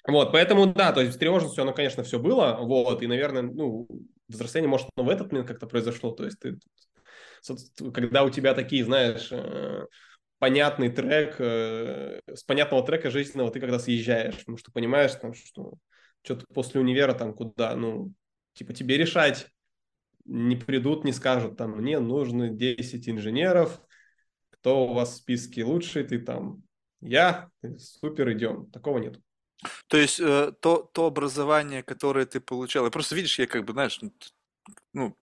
Вот, 0.09 0.33
поэтому, 0.33 0.67
да, 0.67 0.93
то 0.93 1.03
есть 1.03 1.15
с 1.15 1.19
тревожностью 1.19 1.63
оно, 1.63 1.75
конечно, 1.75 2.03
все 2.03 2.19
было, 2.19 2.57
вот, 2.63 3.03
и, 3.03 3.07
наверное, 3.07 3.43
ну, 3.43 3.87
взросление, 4.27 4.69
может, 4.69 4.89
оно 4.97 5.07
в 5.07 5.11
этот 5.11 5.31
момент 5.31 5.47
как-то 5.47 5.67
произошло, 5.67 6.13
то 6.13 6.25
есть 6.25 6.39
ты, 6.39 6.59
когда 7.93 8.25
у 8.25 8.31
тебя 8.31 8.55
такие, 8.55 8.87
знаешь, 8.87 9.29
э, 9.31 9.85
понятный 10.39 10.89
трек, 10.89 11.37
э, 11.39 12.21
с 12.35 12.43
понятного 12.43 12.87
трека 12.87 13.11
жизненного 13.11 13.51
ты 13.51 13.61
когда 13.61 13.79
съезжаешь, 13.79 14.39
потому 14.39 14.57
что 14.57 14.73
понимаешь, 14.73 15.13
там, 15.13 15.35
что 15.35 15.75
что-то 16.23 16.47
после 16.55 16.81
универа 16.81 17.13
там 17.13 17.35
куда, 17.35 17.77
ну, 17.77 18.15
типа 18.55 18.73
тебе 18.73 18.97
решать, 18.97 19.47
не 20.25 20.57
придут, 20.57 21.05
не 21.05 21.13
скажут, 21.13 21.59
там, 21.59 21.73
мне 21.73 21.99
нужны 21.99 22.49
10 22.49 23.11
инженеров, 23.11 23.79
кто 24.49 24.87
у 24.87 24.95
вас 24.95 25.13
в 25.13 25.17
списке 25.17 25.65
лучший, 25.65 26.05
ты 26.05 26.19
там, 26.19 26.63
я, 27.03 27.51
супер, 27.77 28.33
идем, 28.33 28.71
такого 28.71 28.99
нет. 28.99 29.21
То 29.89 29.97
есть 29.97 30.21
э, 30.21 30.53
то, 30.61 30.89
то 30.93 31.07
образование, 31.07 31.83
которое 31.83 32.27
ты 32.27 32.41
получал, 32.41 32.87
и 32.87 32.91
просто 32.91 33.15
видишь, 33.15 33.39
я 33.39 33.47
как 33.47 33.65
бы, 33.65 33.73
знаешь, 33.73 33.99
ну, 34.01 34.13
ну, 34.93 35.17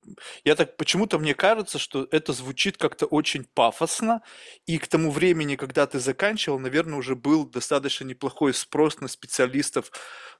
я 0.44 0.56
так 0.56 0.76
почему-то 0.76 1.18
мне 1.18 1.34
кажется, 1.34 1.78
что 1.78 2.08
это 2.10 2.32
звучит 2.32 2.76
как-то 2.76 3.06
очень 3.06 3.44
пафосно, 3.44 4.22
и 4.66 4.78
к 4.78 4.88
тому 4.88 5.10
времени, 5.10 5.56
когда 5.56 5.86
ты 5.86 5.98
заканчивал, 6.00 6.58
наверное, 6.58 6.98
уже 6.98 7.14
был 7.16 7.46
достаточно 7.46 8.04
неплохой 8.04 8.54
спрос 8.54 9.00
на 9.00 9.08
специалистов, 9.08 9.90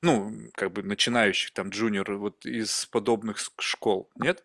ну, 0.02 0.32
как 0.54 0.72
бы 0.72 0.82
начинающих 0.82 1.52
там 1.52 1.70
джуниор 1.70 2.16
вот 2.16 2.44
из 2.46 2.86
подобных 2.86 3.38
школ, 3.58 4.10
нет? 4.16 4.44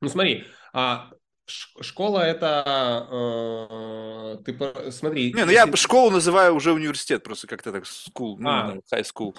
Ну 0.00 0.08
смотри, 0.08 0.46
а 0.72 1.10
Школа 1.80 2.20
это 2.20 3.06
э, 3.10 4.44
ты 4.44 4.90
смотри. 4.90 5.32
Не, 5.32 5.44
ну 5.44 5.50
я 5.50 5.66
школу 5.76 6.10
называю 6.10 6.54
уже 6.54 6.72
университет, 6.72 7.22
просто 7.22 7.46
как-то 7.46 7.72
так 7.72 7.84
school, 7.84 8.36
ну, 8.38 8.48
а. 8.48 8.74
ну, 8.74 8.82
high 8.92 9.04
school, 9.04 9.36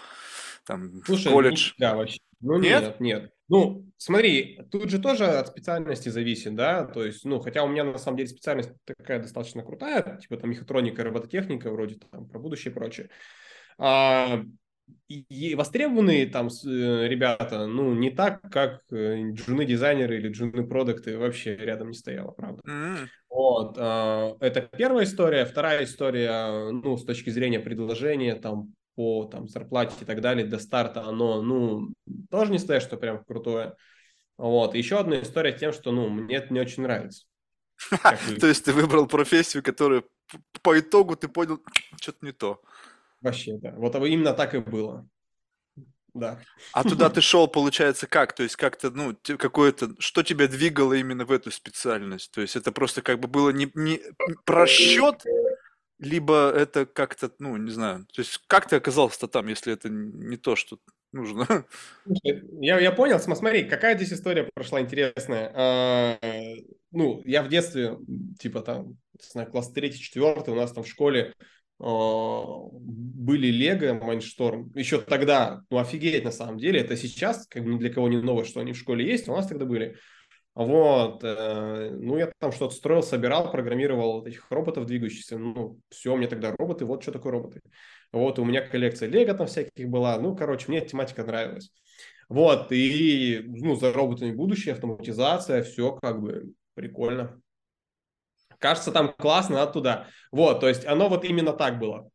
там 0.66 1.02
Слушай, 1.06 1.32
колледж. 1.32 1.74
Да, 1.78 1.96
вообще. 1.96 2.20
Ну 2.42 2.58
нет? 2.58 2.82
нет, 2.82 3.00
нет. 3.00 3.34
Ну, 3.48 3.86
смотри, 3.98 4.62
тут 4.72 4.90
же 4.90 5.00
тоже 5.00 5.26
от 5.26 5.50
специальности 5.50 6.10
зависит, 6.10 6.56
да, 6.56 6.86
то 6.86 7.04
есть, 7.04 7.26
ну, 7.26 7.40
хотя 7.40 7.64
у 7.64 7.68
меня 7.68 7.84
на 7.84 7.98
самом 7.98 8.18
деле 8.18 8.30
специальность 8.30 8.72
такая 8.86 9.22
достаточно 9.22 9.62
крутая, 9.62 10.18
типа 10.22 10.38
там 10.38 10.50
мехатроника, 10.52 11.04
робототехника, 11.04 11.70
вроде 11.70 11.96
там 11.96 12.28
про 12.30 12.40
будущее 12.40 12.72
и 12.72 12.74
прочее. 12.74 13.10
А, 13.78 14.42
и 15.08 15.56
востребованные 15.56 16.26
там 16.28 16.48
э, 16.48 17.08
ребята, 17.08 17.68
ну, 17.68 17.94
не 17.94 18.10
так, 18.10 18.42
как 18.52 18.82
э, 18.92 19.32
джуны-дизайнеры 19.32 20.18
или 20.18 20.30
джуны-продукты 20.30 21.18
вообще 21.18 21.56
рядом 21.56 21.90
не 21.90 21.94
стояло, 21.94 22.32
правда. 22.32 22.62
Mm-hmm. 22.68 23.08
Вот, 23.30 23.78
э, 23.78 24.36
это 24.40 24.62
первая 24.62 25.06
история. 25.06 25.46
Вторая 25.46 25.84
история, 25.84 26.72
ну, 26.72 26.98
с 26.98 27.06
точки 27.06 27.30
зрения 27.30 27.60
предложения, 27.60 28.36
там, 28.36 28.74
по 28.96 29.26
там, 29.26 29.48
зарплате 29.48 29.96
и 30.02 30.06
так 30.06 30.22
далее, 30.22 30.46
до 30.46 30.60
старта 30.60 31.04
оно, 31.04 31.42
ну, 31.42 31.94
тоже 32.30 32.52
не 32.52 32.60
стоит, 32.60 32.82
что 32.82 32.98
прям 32.98 33.24
крутое. 33.24 33.76
Вот, 34.38 34.76
еще 34.76 34.98
одна 34.98 35.22
история 35.22 35.52
тем, 35.54 35.72
что, 35.72 35.92
ну, 35.92 36.10
мне 36.10 36.38
это 36.38 36.54
не 36.54 36.60
очень 36.60 36.84
нравится. 36.84 37.26
То 38.40 38.48
есть 38.48 38.66
ты 38.66 38.74
выбрал 38.74 39.08
профессию, 39.08 39.64
которую 39.64 40.06
по 40.62 40.80
итогу 40.80 41.16
ты 41.16 41.28
понял, 41.28 41.62
что-то 42.02 42.26
не 42.26 42.32
то. 42.32 42.62
Вообще, 43.22 43.58
да. 43.58 43.72
Вот 43.78 43.96
именно 43.96 44.34
так 44.34 44.56
и 44.56 44.60
было. 44.60 45.08
Да. 46.14 46.40
А 46.74 46.84
туда 46.84 47.10
ты 47.10 47.22
шел, 47.22 47.48
получается, 47.48 48.08
как? 48.08 48.34
То 48.34 48.44
есть 48.44 48.56
как-то, 48.56 48.92
ну, 48.92 49.16
какое-то, 49.38 49.92
что 50.00 50.24
тебя 50.24 50.48
двигало 50.48 50.94
именно 50.94 51.26
в 51.26 51.32
эту 51.32 51.52
специальность? 51.52 52.32
То 52.32 52.42
есть 52.42 52.56
это 52.56 52.72
просто 52.72 53.02
как 53.02 53.20
бы 53.20 53.28
было 53.28 53.50
не, 53.52 53.72
не 53.76 54.02
просчет, 54.44 55.24
либо 56.00 56.52
это 56.52 56.86
как-то, 56.86 57.32
ну, 57.40 57.56
не 57.58 57.72
знаю, 57.72 58.08
то 58.12 58.22
есть 58.22 58.42
как 58.48 58.68
ты 58.68 58.76
оказался-то 58.76 59.28
там, 59.28 59.48
если 59.48 59.72
это 59.72 59.88
не 59.90 60.36
то, 60.36 60.56
что 60.56 60.80
нужно? 61.12 61.66
Я, 62.24 62.80
я 62.80 62.92
понял, 62.92 63.20
смотри, 63.20 63.66
какая 63.66 63.96
здесь 63.96 64.14
история 64.14 64.50
прошла 64.54 64.82
интересная. 64.82 65.52
А, 65.54 66.18
ну, 66.92 67.22
я 67.26 67.44
в 67.44 67.50
детстве, 67.50 67.98
типа 68.40 68.62
там, 68.62 68.98
не 69.14 69.30
знаю, 69.30 69.52
класс 69.52 69.72
3-4, 69.76 70.50
у 70.50 70.56
нас 70.56 70.72
там 70.72 70.84
в 70.84 70.88
школе 70.88 71.34
были 71.82 73.48
Лего, 73.48 73.94
Майншторм. 73.94 74.72
Еще 74.76 75.02
тогда, 75.02 75.62
ну 75.70 75.80
офигеть 75.80 76.24
на 76.24 76.32
самом 76.32 76.58
деле, 76.58 76.80
это 76.80 76.96
сейчас, 76.96 77.48
как 77.48 77.64
бы 77.64 77.74
ни 77.74 77.80
для 77.80 77.92
кого 77.92 78.08
не 78.08 78.22
новое, 78.22 78.46
что 78.46 78.60
они 78.60 78.74
в 78.74 78.78
школе 78.78 79.06
есть, 79.06 79.28
у 79.28 79.36
нас 79.36 79.48
тогда 79.48 79.66
были. 79.66 79.98
Вот, 80.54 81.24
э, 81.24 81.90
ну 81.92 82.18
я 82.18 82.32
там 82.40 82.52
что-то 82.52 82.76
строил, 82.76 83.02
собирал, 83.02 83.52
программировал 83.52 84.26
этих 84.26 84.52
роботов 84.52 84.86
двигающихся, 84.86 85.38
ну 85.38 85.80
все, 85.90 86.16
мне 86.16 86.28
тогда 86.28 86.54
роботы, 86.56 86.86
вот 86.86 87.02
что 87.02 87.14
такое 87.14 87.32
роботы. 87.32 87.62
Вот, 88.12 88.38
у 88.38 88.44
меня 88.44 88.62
коллекция 88.62 89.08
Лего 89.08 89.34
там 89.34 89.48
всяких 89.48 89.88
была, 89.88 90.20
ну, 90.20 90.36
короче, 90.36 90.66
мне 90.68 90.82
тематика 90.82 91.24
нравилась. 91.24 91.72
Вот, 92.28 92.72
и, 92.72 93.42
ну, 93.46 93.76
за 93.76 93.94
роботами 93.94 94.32
будущее, 94.32 94.74
автоматизация, 94.74 95.64
все 95.64 95.94
как 95.94 96.22
бы 96.22 96.54
прикольно 96.76 97.42
кажется, 98.62 98.92
там 98.92 99.14
классно, 99.18 99.56
надо 99.56 99.74
туда. 99.74 100.08
Вот, 100.32 100.60
то 100.62 100.70
есть 100.70 100.86
оно 100.86 101.10
вот 101.10 101.26
именно 101.26 101.52
так 101.52 101.80
было. 101.80 102.10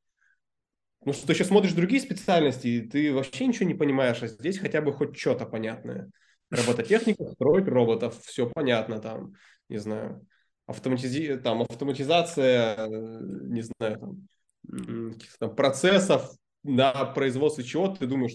Ну, 1.05 1.13
что 1.13 1.27
ты 1.27 1.35
еще 1.35 1.45
смотришь 1.45 1.73
другие 1.73 2.01
специальности, 2.01 2.67
и 2.67 2.81
ты 2.81 3.13
вообще 3.13 3.47
ничего 3.47 3.69
не 3.69 3.75
понимаешь, 3.75 4.23
а 4.23 4.29
здесь 4.29 4.59
хотя 4.59 4.81
бы 4.81 4.93
хоть 4.93 5.17
что-то 5.19 5.45
понятное. 5.47 6.11
Робототехника, 6.51 7.25
строить 7.33 7.69
роботов, 7.69 8.19
все 8.25 8.49
понятно 8.49 9.01
там, 9.01 9.33
не 9.69 9.79
знаю, 9.79 10.27
автоматизи... 10.67 11.37
там, 11.37 11.63
автоматизация, 11.63 12.89
не 12.89 13.63
знаю, 13.63 13.99
там, 14.01 15.15
там 15.39 15.55
процессов 15.55 16.31
на 16.63 17.05
производстве 17.05 17.65
чего 17.65 17.89
ты 17.89 18.07
думаешь, 18.07 18.35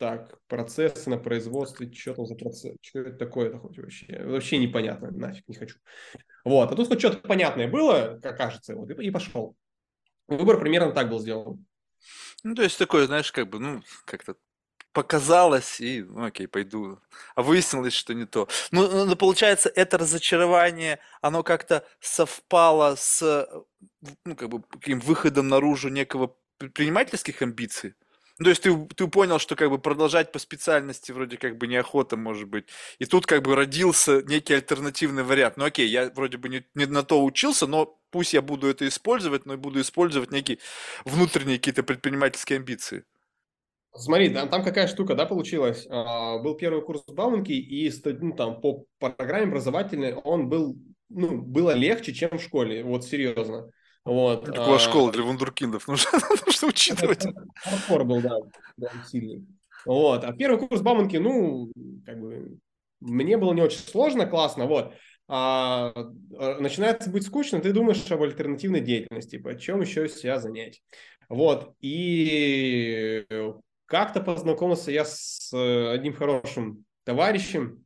так, 0.00 0.38
процессы 0.48 1.10
на 1.10 1.18
производстве, 1.18 1.92
что 1.92 2.14
там 2.14 2.26
за 2.26 2.34
процесс, 2.34 2.74
что 2.80 3.00
это 3.00 3.18
такое-то 3.18 3.58
хоть 3.58 3.76
вообще, 3.76 4.24
вообще 4.24 4.56
непонятно, 4.56 5.10
нафиг 5.10 5.46
не 5.46 5.54
хочу. 5.54 5.76
Вот, 6.42 6.72
а 6.72 6.74
тут 6.74 6.88
хоть 6.88 7.00
что-то 7.00 7.18
понятное 7.18 7.68
было, 7.68 8.18
как 8.22 8.38
кажется, 8.38 8.74
вот, 8.74 8.90
и, 8.90 8.94
и 8.94 9.10
пошел. 9.10 9.54
Выбор 10.26 10.58
примерно 10.58 10.92
так 10.92 11.10
был 11.10 11.20
сделан. 11.20 11.66
Ну, 12.42 12.54
то 12.54 12.62
есть 12.62 12.78
такое, 12.78 13.06
знаешь, 13.06 13.30
как 13.30 13.50
бы, 13.50 13.58
ну, 13.58 13.82
как-то 14.06 14.36
показалось, 14.94 15.82
и, 15.82 16.02
ну, 16.02 16.24
окей, 16.24 16.48
пойду. 16.48 16.98
А 17.34 17.42
выяснилось, 17.42 17.92
что 17.92 18.14
не 18.14 18.24
то. 18.24 18.48
Ну, 18.70 18.90
ну, 18.90 19.04
ну, 19.04 19.16
получается, 19.16 19.68
это 19.68 19.98
разочарование, 19.98 20.98
оно 21.20 21.42
как-то 21.42 21.84
совпало 22.00 22.94
с, 22.96 23.46
ну, 24.24 24.34
как 24.34 24.48
бы, 24.48 24.62
каким 24.62 25.00
выходом 25.00 25.48
наружу 25.48 25.90
некого 25.90 26.34
предпринимательских 26.56 27.42
амбиций? 27.42 27.96
Ну, 28.40 28.44
то 28.44 28.50
есть 28.50 28.62
ты, 28.62 28.74
ты 28.96 29.06
понял, 29.06 29.38
что 29.38 29.54
как 29.54 29.68
бы 29.68 29.78
продолжать 29.78 30.32
по 30.32 30.38
специальности 30.38 31.12
вроде 31.12 31.36
как 31.36 31.58
бы 31.58 31.66
неохота, 31.66 32.16
может 32.16 32.48
быть. 32.48 32.64
И 32.98 33.04
тут 33.04 33.26
как 33.26 33.42
бы 33.42 33.54
родился 33.54 34.22
некий 34.22 34.54
альтернативный 34.54 35.22
вариант. 35.24 35.58
Ну 35.58 35.66
окей, 35.66 35.86
я 35.86 36.08
вроде 36.08 36.38
бы 36.38 36.48
не, 36.48 36.64
не 36.74 36.86
на 36.86 37.02
то 37.02 37.22
учился, 37.22 37.66
но 37.66 38.00
пусть 38.10 38.32
я 38.32 38.40
буду 38.40 38.66
это 38.66 38.88
использовать, 38.88 39.44
но 39.44 39.54
и 39.54 39.56
буду 39.58 39.82
использовать 39.82 40.32
некие 40.32 40.56
внутренние 41.04 41.58
какие-то 41.58 41.82
предпринимательские 41.82 42.56
амбиции. 42.56 43.04
Смотри, 43.92 44.30
там, 44.30 44.48
там 44.48 44.64
какая 44.64 44.88
штука, 44.88 45.14
да, 45.14 45.26
получилась. 45.26 45.86
А, 45.90 46.38
был 46.38 46.54
первый 46.54 46.80
курс 46.80 47.04
Бауманки, 47.08 47.52
и 47.52 47.92
ну, 48.06 48.32
там, 48.32 48.62
по 48.62 48.86
программе 48.98 49.48
образовательной 49.48 50.14
он 50.14 50.48
был, 50.48 50.78
ну, 51.10 51.42
было 51.42 51.74
легче, 51.74 52.14
чем 52.14 52.38
в 52.38 52.42
школе, 52.42 52.84
вот 52.84 53.04
серьезно. 53.04 53.70
Вот. 54.04 54.48
Это 54.48 54.62
была 54.62 54.76
а, 54.76 54.78
школа 54.78 55.12
для 55.12 55.22
вундеркиндов, 55.22 55.86
нужно, 55.88 56.10
нужно 56.46 56.68
учитывать. 56.68 57.26
Хардкор 57.56 58.04
был, 58.04 58.20
да, 58.20 58.36
да, 58.76 58.90
сильный. 59.06 59.46
Вот. 59.84 60.24
А 60.24 60.32
первый 60.32 60.66
курс 60.66 60.80
Бауманки, 60.80 61.16
ну, 61.16 61.70
как 62.04 62.20
бы, 62.20 62.58
мне 63.00 63.36
было 63.36 63.52
не 63.52 63.62
очень 63.62 63.78
сложно, 63.78 64.26
классно, 64.26 64.66
вот. 64.66 64.94
А, 65.28 65.92
а 65.94 66.60
начинается 66.60 67.08
быть 67.10 67.24
скучно, 67.24 67.60
ты 67.60 67.72
думаешь 67.72 68.10
об 68.10 68.22
альтернативной 68.22 68.80
деятельности, 68.80 69.36
типа, 69.36 69.56
чем 69.56 69.80
еще 69.80 70.08
себя 70.08 70.40
занять. 70.40 70.82
Вот, 71.28 71.74
и 71.80 73.24
как-то 73.86 74.20
познакомился 74.20 74.90
я 74.90 75.04
с 75.04 75.52
э, 75.52 75.92
одним 75.92 76.14
хорошим 76.14 76.84
товарищем, 77.04 77.84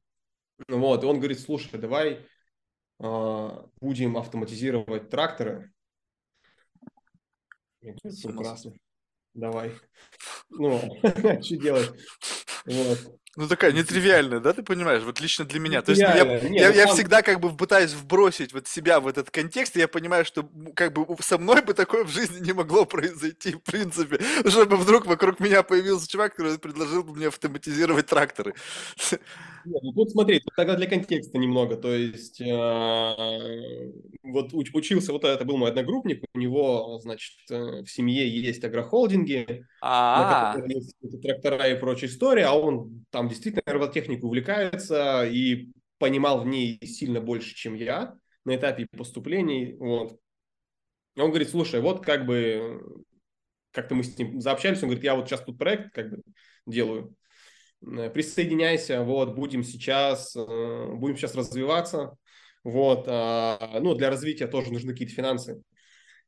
вот, 0.68 1.02
и 1.02 1.06
он 1.06 1.18
говорит, 1.18 1.40
слушай, 1.40 1.78
давай 1.78 2.26
э, 3.00 3.48
будем 3.80 4.16
автоматизировать 4.16 5.10
тракторы. 5.10 5.73
Прекрасно. 8.22 8.72
Давай. 9.34 9.72
Ну, 10.50 10.78
что 11.42 11.56
делать? 11.56 11.92
Вот. 12.66 13.20
Ну, 13.36 13.48
такая 13.48 13.72
нетривиальная, 13.72 14.38
да, 14.38 14.52
ты 14.52 14.62
понимаешь? 14.62 15.02
Вот 15.02 15.20
лично 15.20 15.44
для 15.44 15.58
меня. 15.58 15.82
То 15.82 15.90
есть 15.90 16.02
я, 16.02 16.14
Нет, 16.14 16.42
я, 16.44 16.68
ну, 16.68 16.74
я 16.74 16.86
сам... 16.86 16.96
всегда 16.96 17.22
как 17.22 17.40
бы 17.40 17.56
пытаюсь 17.56 17.92
вбросить 17.92 18.52
вот 18.52 18.68
себя 18.68 19.00
в 19.00 19.08
этот 19.08 19.30
контекст, 19.30 19.76
и 19.76 19.80
я 19.80 19.88
понимаю, 19.88 20.24
что 20.24 20.48
как 20.74 20.92
бы 20.92 21.04
со 21.20 21.36
мной 21.36 21.62
бы 21.62 21.74
такое 21.74 22.04
в 22.04 22.10
жизни 22.10 22.44
не 22.44 22.52
могло 22.52 22.84
произойти, 22.84 23.52
в 23.54 23.62
принципе, 23.62 24.20
чтобы 24.48 24.76
вдруг 24.76 25.06
вокруг 25.06 25.40
меня 25.40 25.64
появился 25.64 26.08
чувак, 26.08 26.36
который 26.36 26.58
предложил 26.58 27.02
бы 27.02 27.14
мне 27.14 27.26
автоматизировать 27.26 28.06
тракторы. 28.06 28.54
Нет, 29.64 29.82
ну 29.82 29.92
тут 29.92 30.10
смотри, 30.10 30.40
тут 30.40 30.54
тогда 30.54 30.76
для 30.76 30.86
контекста 30.86 31.38
немного, 31.38 31.76
то 31.76 31.92
есть 31.94 32.40
э, 32.40 33.92
вот 34.22 34.52
уч, 34.52 34.70
учился, 34.74 35.12
вот 35.12 35.24
это 35.24 35.44
был 35.44 35.56
мой 35.56 35.70
одногруппник, 35.70 36.22
у 36.34 36.38
него, 36.38 36.98
значит, 37.02 37.32
э, 37.50 37.82
в 37.82 37.86
семье 37.86 38.28
есть 38.28 38.62
агрохолдинги, 38.62 39.66
на 39.80 40.52
которых 40.54 40.70
есть 40.70 40.96
трактора 41.22 41.66
и 41.68 41.80
прочая 41.80 42.10
история, 42.10 42.44
а 42.44 42.52
он 42.52 43.06
там 43.10 43.23
действительно 43.28 43.62
робототехникой 43.66 44.26
увлекается 44.26 45.24
и 45.26 45.68
понимал 45.98 46.42
в 46.42 46.46
ней 46.46 46.78
сильно 46.86 47.20
больше, 47.20 47.54
чем 47.54 47.74
я 47.74 48.14
на 48.44 48.56
этапе 48.56 48.86
поступлений, 48.90 49.74
вот. 49.78 50.18
Он 51.16 51.30
говорит, 51.30 51.50
слушай, 51.50 51.80
вот 51.80 52.04
как 52.04 52.26
бы, 52.26 53.04
как-то 53.70 53.94
мы 53.94 54.02
с 54.02 54.18
ним 54.18 54.40
заобщались, 54.40 54.82
он 54.82 54.88
говорит, 54.88 55.04
я 55.04 55.14
вот 55.14 55.28
сейчас 55.28 55.42
тут 55.42 55.58
проект 55.58 55.94
как 55.94 56.10
бы 56.10 56.22
делаю, 56.66 57.16
Э, 57.86 58.10
присоединяйся, 58.10 59.02
вот, 59.02 59.34
будем 59.34 59.62
сейчас, 59.62 60.34
э, 60.36 60.86
будем 60.94 61.16
сейчас 61.16 61.34
развиваться, 61.34 62.16
вот, 62.62 63.04
а, 63.08 63.78
ну, 63.80 63.94
для 63.94 64.10
развития 64.10 64.46
тоже 64.46 64.72
нужны 64.72 64.92
какие-то 64.92 65.14
финансы. 65.14 65.62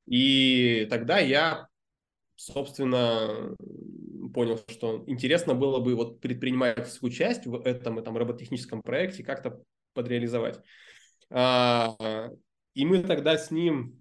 И 0.07 0.87
тогда 0.91 1.19
я, 1.19 1.69
собственно, 2.37 3.57
понял, 4.33 4.61
что 4.69 5.05
интересно 5.07 5.55
было 5.55 5.81
бы 5.81 5.95
вот 5.95 6.21
предпринимательскую 6.21 7.11
часть 7.11 7.47
в 7.47 7.61
этом, 7.67 7.99
этом 7.99 8.17
робототехническом 8.17 8.83
проекте 8.83 9.25
как-то 9.25 9.63
подреализовать. 9.95 10.61
А, 11.31 11.97
и 12.75 12.85
мы 12.85 13.03
тогда 13.03 13.37
с 13.37 13.51
ним, 13.51 14.01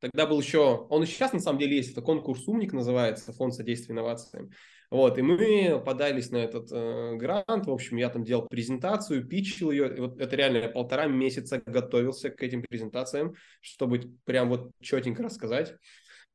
тогда 0.00 0.26
был 0.26 0.40
еще, 0.40 0.86
он 0.88 1.02
и 1.02 1.06
сейчас 1.06 1.32
на 1.32 1.40
самом 1.40 1.58
деле 1.58 1.76
есть, 1.76 1.92
это 1.92 2.02
конкурс 2.02 2.46
«Умник» 2.46 2.72
называется, 2.72 3.32
фонд 3.32 3.54
содействия 3.54 3.94
инновациям. 3.94 4.50
Вот, 4.90 5.18
и 5.18 5.22
мы 5.22 5.82
подались 5.84 6.30
на 6.30 6.36
этот 6.36 6.70
э, 6.70 7.16
грант, 7.16 7.66
в 7.66 7.70
общем, 7.70 7.96
я 7.96 8.10
там 8.10 8.22
делал 8.22 8.46
презентацию, 8.46 9.26
питчил 9.26 9.72
ее, 9.72 9.96
и 9.96 10.00
вот 10.00 10.20
это 10.20 10.36
реально 10.36 10.58
я 10.58 10.68
полтора 10.68 11.06
месяца 11.06 11.60
готовился 11.66 12.30
к 12.30 12.40
этим 12.42 12.62
презентациям, 12.62 13.34
чтобы 13.60 14.12
прям 14.24 14.50
вот 14.50 14.70
четенько 14.80 15.24
рассказать. 15.24 15.74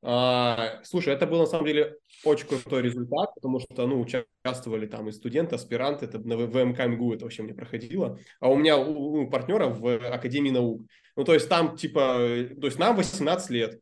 А, 0.01 0.79
слушай, 0.83 1.13
это 1.13 1.27
был 1.27 1.39
на 1.39 1.45
самом 1.45 1.65
деле 1.65 1.97
очень 2.23 2.47
крутой 2.47 2.83
результат, 2.83 3.35
потому 3.35 3.59
что, 3.59 3.85
ну, 3.85 3.99
участвовали 3.99 4.87
там 4.87 5.09
и 5.09 5.11
студенты, 5.11 5.55
аспиранты, 5.55 6.05
это 6.05 6.19
на 6.19 6.37
ВМК 6.37 6.85
МГУ 6.85 7.13
это 7.13 7.25
вообще 7.25 7.43
мне 7.43 7.53
проходило, 7.53 8.17
а 8.39 8.49
у 8.49 8.55
меня 8.55 8.77
у, 8.77 9.23
у 9.23 9.29
партнера 9.29 9.67
в 9.67 10.13
Академии 10.13 10.51
наук. 10.51 10.83
Ну, 11.15 11.23
то 11.25 11.33
есть 11.33 11.49
там, 11.49 11.75
типа, 11.75 12.01
то 12.61 12.65
есть 12.67 12.79
нам 12.79 12.95
18 12.95 13.49
лет, 13.49 13.79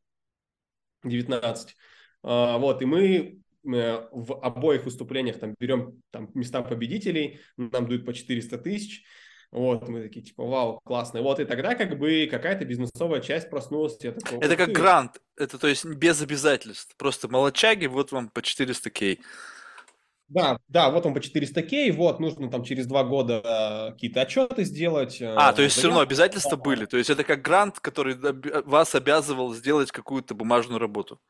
19. 1.04 1.76
А, 2.24 2.58
вот, 2.58 2.82
и 2.82 2.86
мы 2.86 3.42
Э, 3.74 4.08
в 4.12 4.40
обоих 4.42 4.86
выступлениях 4.86 5.40
там 5.40 5.56
берем 5.60 6.02
там 6.12 6.30
места 6.34 6.62
победителей, 6.62 7.40
нам 7.58 7.88
дают 7.88 8.06
по 8.06 8.14
400 8.14 8.58
тысяч, 8.60 9.04
вот, 9.52 9.88
мы 9.88 10.02
такие, 10.02 10.26
типа, 10.26 10.44
вау, 10.44 10.80
классно. 10.84 11.22
Вот, 11.22 11.40
и 11.40 11.46
тогда 11.46 11.76
как 11.76 11.98
бы 11.98 12.28
какая-то 12.30 12.66
бизнесовая 12.66 13.22
часть 13.22 13.50
проснулась. 13.50 13.98
Я 14.02 14.12
такой, 14.12 14.40
это 14.40 14.56
как 14.58 14.72
грант, 14.72 15.22
это 15.38 15.58
то 15.58 15.68
есть 15.68 15.86
без 15.86 16.22
обязательств. 16.22 16.96
Просто 16.98 17.30
молочаги, 17.30 17.88
вот 17.88 18.12
вам 18.12 18.30
по 18.30 18.42
400 18.42 18.90
кей. 18.90 19.22
Да, 20.28 20.60
да, 20.68 20.90
вот 20.92 21.06
он 21.06 21.14
по 21.14 21.22
400 21.22 21.62
кей, 21.62 21.92
вот, 21.92 22.20
нужно 22.20 22.52
там 22.52 22.64
через 22.64 22.86
два 22.86 23.06
года 23.06 23.42
э, 23.42 23.94
какие-то 23.94 24.22
отчеты 24.22 24.66
сделать. 24.66 25.22
Э, 25.22 25.34
а, 25.38 25.54
то 25.54 25.62
есть 25.62 25.78
все 25.78 25.88
равно 25.88 26.02
обязательства 26.02 26.58
были, 26.58 26.86
то 26.86 26.98
есть 26.98 27.10
это 27.10 27.24
как 27.24 27.42
грант, 27.42 27.80
который 27.80 28.18
вас 28.66 28.94
обязывал 28.94 29.54
сделать 29.54 29.92
какую-то 29.92 30.36
бумажную 30.36 30.80
работу. 30.80 31.22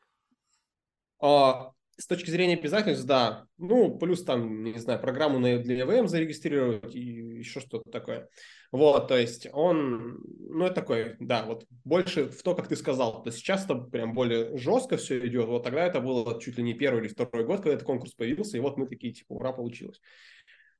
А, 1.20 1.70
с 1.98 2.06
точки 2.06 2.30
зрения 2.30 2.54
обязательств, 2.54 3.04
да. 3.06 3.44
Ну, 3.58 3.98
плюс 3.98 4.22
там, 4.22 4.62
не 4.62 4.78
знаю, 4.78 5.00
программу 5.00 5.40
для 5.40 5.82
ЭВМ 5.82 6.06
зарегистрировать 6.06 6.94
и 6.94 7.00
еще 7.00 7.58
что-то 7.58 7.90
такое. 7.90 8.28
Вот, 8.70 9.08
то 9.08 9.18
есть 9.18 9.48
он, 9.52 10.20
ну, 10.38 10.64
это 10.64 10.76
такой, 10.76 11.16
да, 11.18 11.44
вот 11.44 11.64
больше 11.84 12.28
в 12.28 12.42
то, 12.42 12.54
как 12.54 12.68
ты 12.68 12.76
сказал. 12.76 13.22
То 13.24 13.32
сейчас 13.32 13.64
это 13.64 13.74
прям 13.74 14.14
более 14.14 14.56
жестко 14.56 14.96
все 14.96 15.26
идет. 15.26 15.46
Вот 15.46 15.64
тогда 15.64 15.84
это 15.84 16.00
было 16.00 16.40
чуть 16.40 16.56
ли 16.56 16.62
не 16.62 16.74
первый 16.74 17.00
или 17.00 17.08
второй 17.08 17.44
год, 17.44 17.62
когда 17.62 17.74
этот 17.74 17.86
конкурс 17.86 18.12
появился, 18.12 18.56
и 18.56 18.60
вот 18.60 18.76
мы 18.76 18.86
такие, 18.86 19.12
типа, 19.12 19.32
ура, 19.32 19.52
получилось. 19.52 20.00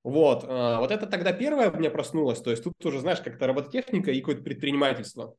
Вот, 0.05 0.45
а, 0.47 0.79
вот 0.79 0.93
это 0.93 1.07
тогда 1.07 1.33
первое 1.33 1.71
у 1.71 1.77
меня 1.77 1.91
проснулось. 1.91 2.41
То 2.41 2.53
есть 2.53 2.63
тут 2.63 2.75
уже, 2.87 3.01
знаешь, 3.01 3.21
как-то 3.21 3.49
робототехника 3.49 4.13
и 4.13 4.21
какое-то 4.21 4.43
предпринимательство. 4.43 5.35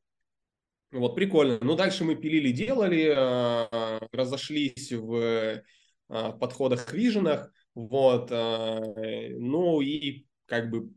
Вот, 0.92 1.14
прикольно. 1.14 1.58
Ну, 1.62 1.76
дальше 1.76 2.04
мы 2.04 2.16
пилили, 2.16 2.50
делали, 2.50 3.14
а, 3.16 4.00
разошлись 4.12 4.92
в 4.92 5.62
а, 6.08 6.32
подходах, 6.32 6.92
виженах, 6.92 7.52
вот, 7.74 8.28
а, 8.32 8.80
ну, 9.38 9.80
и 9.80 10.26
как 10.46 10.70
бы 10.70 10.90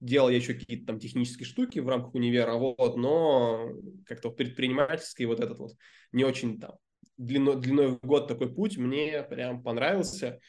делал 0.00 0.28
я 0.28 0.36
еще 0.36 0.54
какие-то 0.54 0.86
там 0.86 0.98
технические 1.00 1.46
штуки 1.46 1.78
в 1.78 1.88
рамках 1.88 2.14
универа, 2.14 2.54
вот, 2.54 2.96
но 2.96 3.70
как-то 4.06 4.30
предпринимательский 4.30 5.24
вот 5.24 5.40
этот 5.40 5.58
вот 5.58 5.72
не 6.12 6.24
очень 6.24 6.60
там 6.60 6.76
длиной, 7.16 7.60
длиной 7.60 7.88
в 7.88 8.00
год 8.00 8.28
такой 8.28 8.54
путь 8.54 8.76
мне 8.76 9.22
прям 9.22 9.62
понравился. 9.62 10.40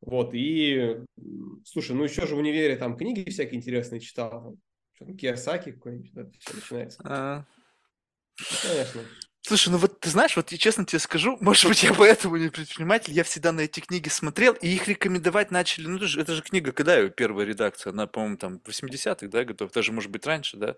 Вот, 0.00 0.34
и, 0.34 0.96
слушай, 1.64 1.94
ну 1.94 2.02
еще 2.02 2.26
же 2.26 2.34
в 2.34 2.38
универе 2.38 2.76
там 2.76 2.96
книги 2.96 3.30
всякие 3.30 3.58
интересные 3.58 4.00
читал. 4.00 4.56
Что 4.94 5.04
там, 5.06 5.16
Киосаки 5.16 5.72
какой-нибудь, 5.72 6.10
это 6.14 6.32
все 6.40 6.54
начинается. 6.56 7.00
А, 7.04 7.46
Конечно. 8.62 9.02
Слушай, 9.44 9.70
ну 9.70 9.78
вот 9.78 9.98
ты 9.98 10.08
знаешь, 10.08 10.36
вот 10.36 10.52
я 10.52 10.58
честно 10.58 10.84
тебе 10.84 11.00
скажу, 11.00 11.36
может 11.40 11.66
быть, 11.68 11.82
я 11.82 11.92
поэтому 11.92 12.36
не 12.36 12.48
предприниматель, 12.48 13.12
я 13.12 13.24
всегда 13.24 13.50
на 13.52 13.62
эти 13.62 13.80
книги 13.80 14.08
смотрел, 14.08 14.52
и 14.54 14.68
их 14.68 14.86
рекомендовать 14.86 15.50
начали, 15.50 15.88
ну 15.88 15.96
это 15.96 16.06
же, 16.06 16.20
это 16.20 16.34
же 16.34 16.42
книга, 16.42 16.70
когда 16.72 16.96
ее 16.96 17.10
первая 17.10 17.44
редакция, 17.44 17.90
она, 17.92 18.06
по-моему, 18.06 18.36
там, 18.36 18.60
80-х, 18.60 19.30
да, 19.30 19.44
готов, 19.44 19.72
даже, 19.72 19.92
может 19.92 20.10
быть, 20.10 20.26
раньше, 20.26 20.56
да? 20.56 20.76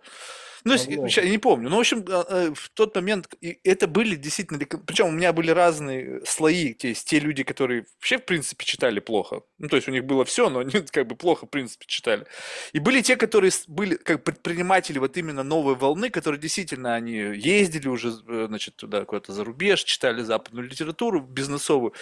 Ну, 0.67 0.77
Давно. 0.79 1.07
я 1.07 1.29
не 1.29 1.37
помню. 1.37 1.69
Ну, 1.69 1.77
в 1.77 1.81
общем, 1.81 2.03
а, 2.09 2.25
э, 2.27 2.55
в 2.55 2.71
тот 2.71 2.95
момент 2.95 3.29
это 3.65 3.87
были 3.87 4.17
действительно, 4.17 4.59
причем 4.87 5.09
у 5.09 5.11
меня 5.11 5.35
были 5.35 5.51
разные 5.51 6.23
слои, 6.25 6.73
то 6.73 6.89
есть 6.89 7.07
те 7.07 7.19
люди, 7.21 7.43
которые 7.43 7.85
вообще, 7.99 8.17
в 8.17 8.25
принципе, 8.25 8.65
читали 8.65 8.99
плохо. 9.01 9.43
Ну, 9.59 9.69
то 9.69 9.77
есть 9.77 9.89
у 9.89 9.91
них 9.91 10.07
было 10.07 10.25
все, 10.25 10.49
но 10.49 10.61
они 10.61 10.71
как 10.91 11.07
бы 11.07 11.17
плохо, 11.17 11.45
в 11.45 11.51
принципе, 11.51 11.85
читали. 11.87 12.25
И 12.73 12.79
были 12.79 13.03
те, 13.03 13.17
которые 13.17 13.53
были 13.69 13.97
как 13.97 14.25
предприниматели 14.25 14.99
вот 14.99 15.19
именно 15.19 15.43
новой 15.43 15.75
волны, 15.75 16.09
которые 16.09 16.41
действительно, 16.41 16.95
они 16.95 17.13
ездили 17.13 17.89
уже, 17.89 18.15
э, 18.27 18.47
значит, 18.49 18.77
туда 18.77 19.05
куда-то 19.05 19.35
за 19.35 19.45
рубеж, 19.45 19.85
читали 19.85 20.23
западную 20.23 20.67
литературу 20.67 21.21
бизнесовую. 21.21 21.93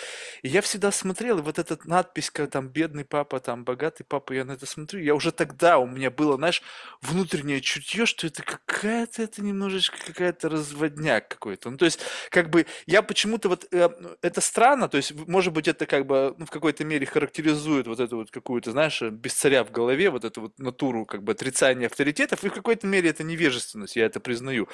И 0.43 0.49
я 0.49 0.63
всегда 0.63 0.93
смотрел, 0.93 1.39
и 1.41 1.43
вот 1.43 1.59
эта 1.59 1.77
надпись, 1.85 2.31
как 2.31 2.51
там 2.53 2.69
бедный 2.69 3.05
папа, 3.05 3.41
там 3.41 3.65
богатый 3.65 4.05
папа, 4.05 4.33
я 4.35 4.45
на 4.45 4.53
это 4.53 4.67
смотрю, 4.67 5.01
я 5.01 5.17
уже 5.17 5.33
тогда 5.33 5.79
у 5.79 5.87
меня 5.89 6.13
было, 6.13 6.37
знаешь, 6.37 6.63
внутреннее 7.01 7.61
чутье, 7.61 8.07
что 8.07 8.29
это 8.29 8.52
какая-то, 8.67 9.23
это 9.23 9.43
немножечко 9.43 9.97
какая-то 10.05 10.49
разводняк 10.49 11.29
какой-то. 11.29 11.71
Ну, 11.71 11.77
то 11.77 11.85
есть, 11.85 12.01
как 12.31 12.51
бы, 12.51 12.67
я 12.87 13.03
почему-то 13.03 13.49
вот, 13.49 13.67
э, 13.73 13.89
это 14.23 14.41
странно, 14.41 14.89
то 14.89 14.97
есть, 14.97 15.13
может 15.27 15.53
быть, 15.53 15.69
это 15.69 15.87
как 15.87 16.07
бы, 16.07 16.35
ну, 16.39 16.47
в 16.47 16.51
какой-то 16.51 16.85
мере 16.85 17.07
характеризует 17.07 17.87
вот 17.87 18.01
эту 18.01 18.17
вот 18.17 18.31
какую-то, 18.31 18.73
знаешь, 18.73 19.03
э, 19.03 19.11
без 19.11 19.35
царя 19.35 19.65
в 19.65 19.71
голове, 19.71 20.11
вот 20.11 20.25
эту 20.25 20.43
вот 20.43 20.59
натуру, 20.59 21.07
как 21.07 21.23
бы, 21.23 21.33
отрицания 21.33 21.87
авторитетов, 21.87 22.45
и 22.45 22.49
в 22.49 22.53
какой-то 22.53 22.87
мере 22.87 23.11
это 23.11 23.25
невежественность, 23.25 23.97
я 23.97 24.07
это 24.07 24.21
признаю. 24.21 24.69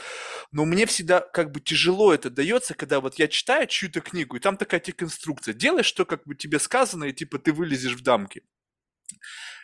Но 0.53 0.65
мне 0.65 0.87
всегда 0.87 1.21
как 1.21 1.53
бы 1.53 1.61
тяжело 1.61 2.13
это 2.13 2.31
дается, 2.31 2.75
когда 2.75 3.01
вот 3.01 3.15
я 3.19 3.29
читаю 3.29 3.67
чью-то 3.67 4.01
книгу, 4.01 4.37
и 4.37 4.41
там 4.41 4.57
такая 4.57 4.81
типа 4.81 5.05
инструкция. 5.05 5.55
Делай, 5.55 5.83
что 5.83 6.05
как 6.05 6.25
бы 6.25 6.35
тебе 6.35 6.59
сказано, 6.59 7.05
и 7.05 7.13
типа 7.13 7.39
ты 7.39 7.53
вылезешь 7.53 7.95
в 7.95 8.03
дамки. 8.03 8.43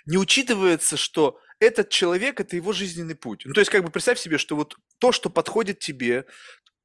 Не 0.07 0.19
учитывается, 0.19 0.97
что 0.97 1.39
этот 1.61 1.89
человек– 1.89 2.41
это 2.41 2.57
его 2.57 2.73
жизненный 2.73 3.15
путь. 3.15 3.43
Ну, 3.47 3.53
то 3.55 3.61
есть, 3.61 3.71
как 3.71 3.85
бы 3.85 3.91
представь 3.91 4.19
себе, 4.19 4.39
что 4.39 4.57
вот 4.57 4.77
то, 4.99 5.13
что 5.13 5.31
подходит 5.31 5.79
тебе, 5.79 6.27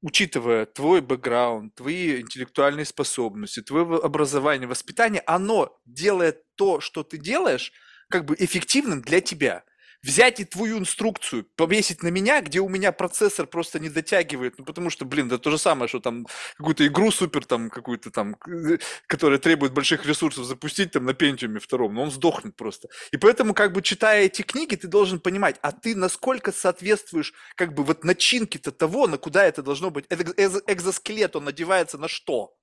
учитывая 0.01 0.65
твой 0.65 1.01
бэкграунд, 1.01 1.75
твои 1.75 2.21
интеллектуальные 2.21 2.86
способности, 2.86 3.62
твое 3.62 3.97
образование, 3.97 4.67
воспитание, 4.67 5.21
оно 5.25 5.77
делает 5.86 6.43
то, 6.55 6.79
что 6.79 7.03
ты 7.03 7.17
делаешь, 7.17 7.73
как 8.10 8.25
бы 8.25 8.36
эффективным 8.39 9.01
для 9.01 9.21
тебя. 9.21 9.63
Взять 10.02 10.40
и 10.40 10.46
твою 10.46 10.80
инструкцию, 10.80 11.46
повесить 11.56 12.04
на 12.04 12.08
меня, 12.08 12.42
где 12.42 12.60
у 12.62 12.70
меня 12.70 12.92
процессор 12.94 13.48
просто 13.48 13.80
не 13.80 13.90
дотягивает, 13.90 14.56
ну 14.58 14.64
потому 14.64 14.90
что, 14.90 15.04
блин, 15.06 15.28
да 15.28 15.38
то 15.38 15.52
же 15.52 15.58
самое, 15.58 15.90
что 15.90 16.00
там 16.00 16.26
какую-то 16.58 16.88
игру 16.88 17.12
супер 17.12 17.46
там 17.46 17.70
какую-то 17.70 18.10
там, 18.10 18.38
э, 18.48 18.78
которая 19.08 19.40
требует 19.40 19.74
больших 19.74 20.06
ресурсов 20.06 20.46
запустить 20.46 20.92
там 20.92 21.06
на 21.06 21.14
Пентиуме 21.14 21.60
втором, 21.60 21.96
но 21.96 22.04
он 22.04 22.12
сдохнет 22.12 22.56
просто. 22.56 22.88
И 23.12 23.18
поэтому, 23.18 23.54
как 23.54 23.74
бы 23.74 23.82
читая 23.82 24.24
эти 24.26 24.42
книги, 24.42 24.76
ты 24.76 24.88
должен 24.88 25.20
понимать, 25.20 25.58
а 25.62 25.72
ты 25.74 25.96
насколько 25.96 26.52
соответствуешь 26.52 27.34
как 27.56 27.74
бы 27.74 27.84
вот 27.84 28.04
начинке-то 28.06 28.72
того, 28.72 29.08
на 29.08 29.18
куда 29.18 29.46
это 29.46 29.62
должно 29.64 29.92
быть. 29.92 30.06
Экз- 30.08 30.64
экзоскелет, 30.68 31.36
он 31.36 31.44
надевается 31.46 31.98
на 31.98 32.08
что? 32.08 32.56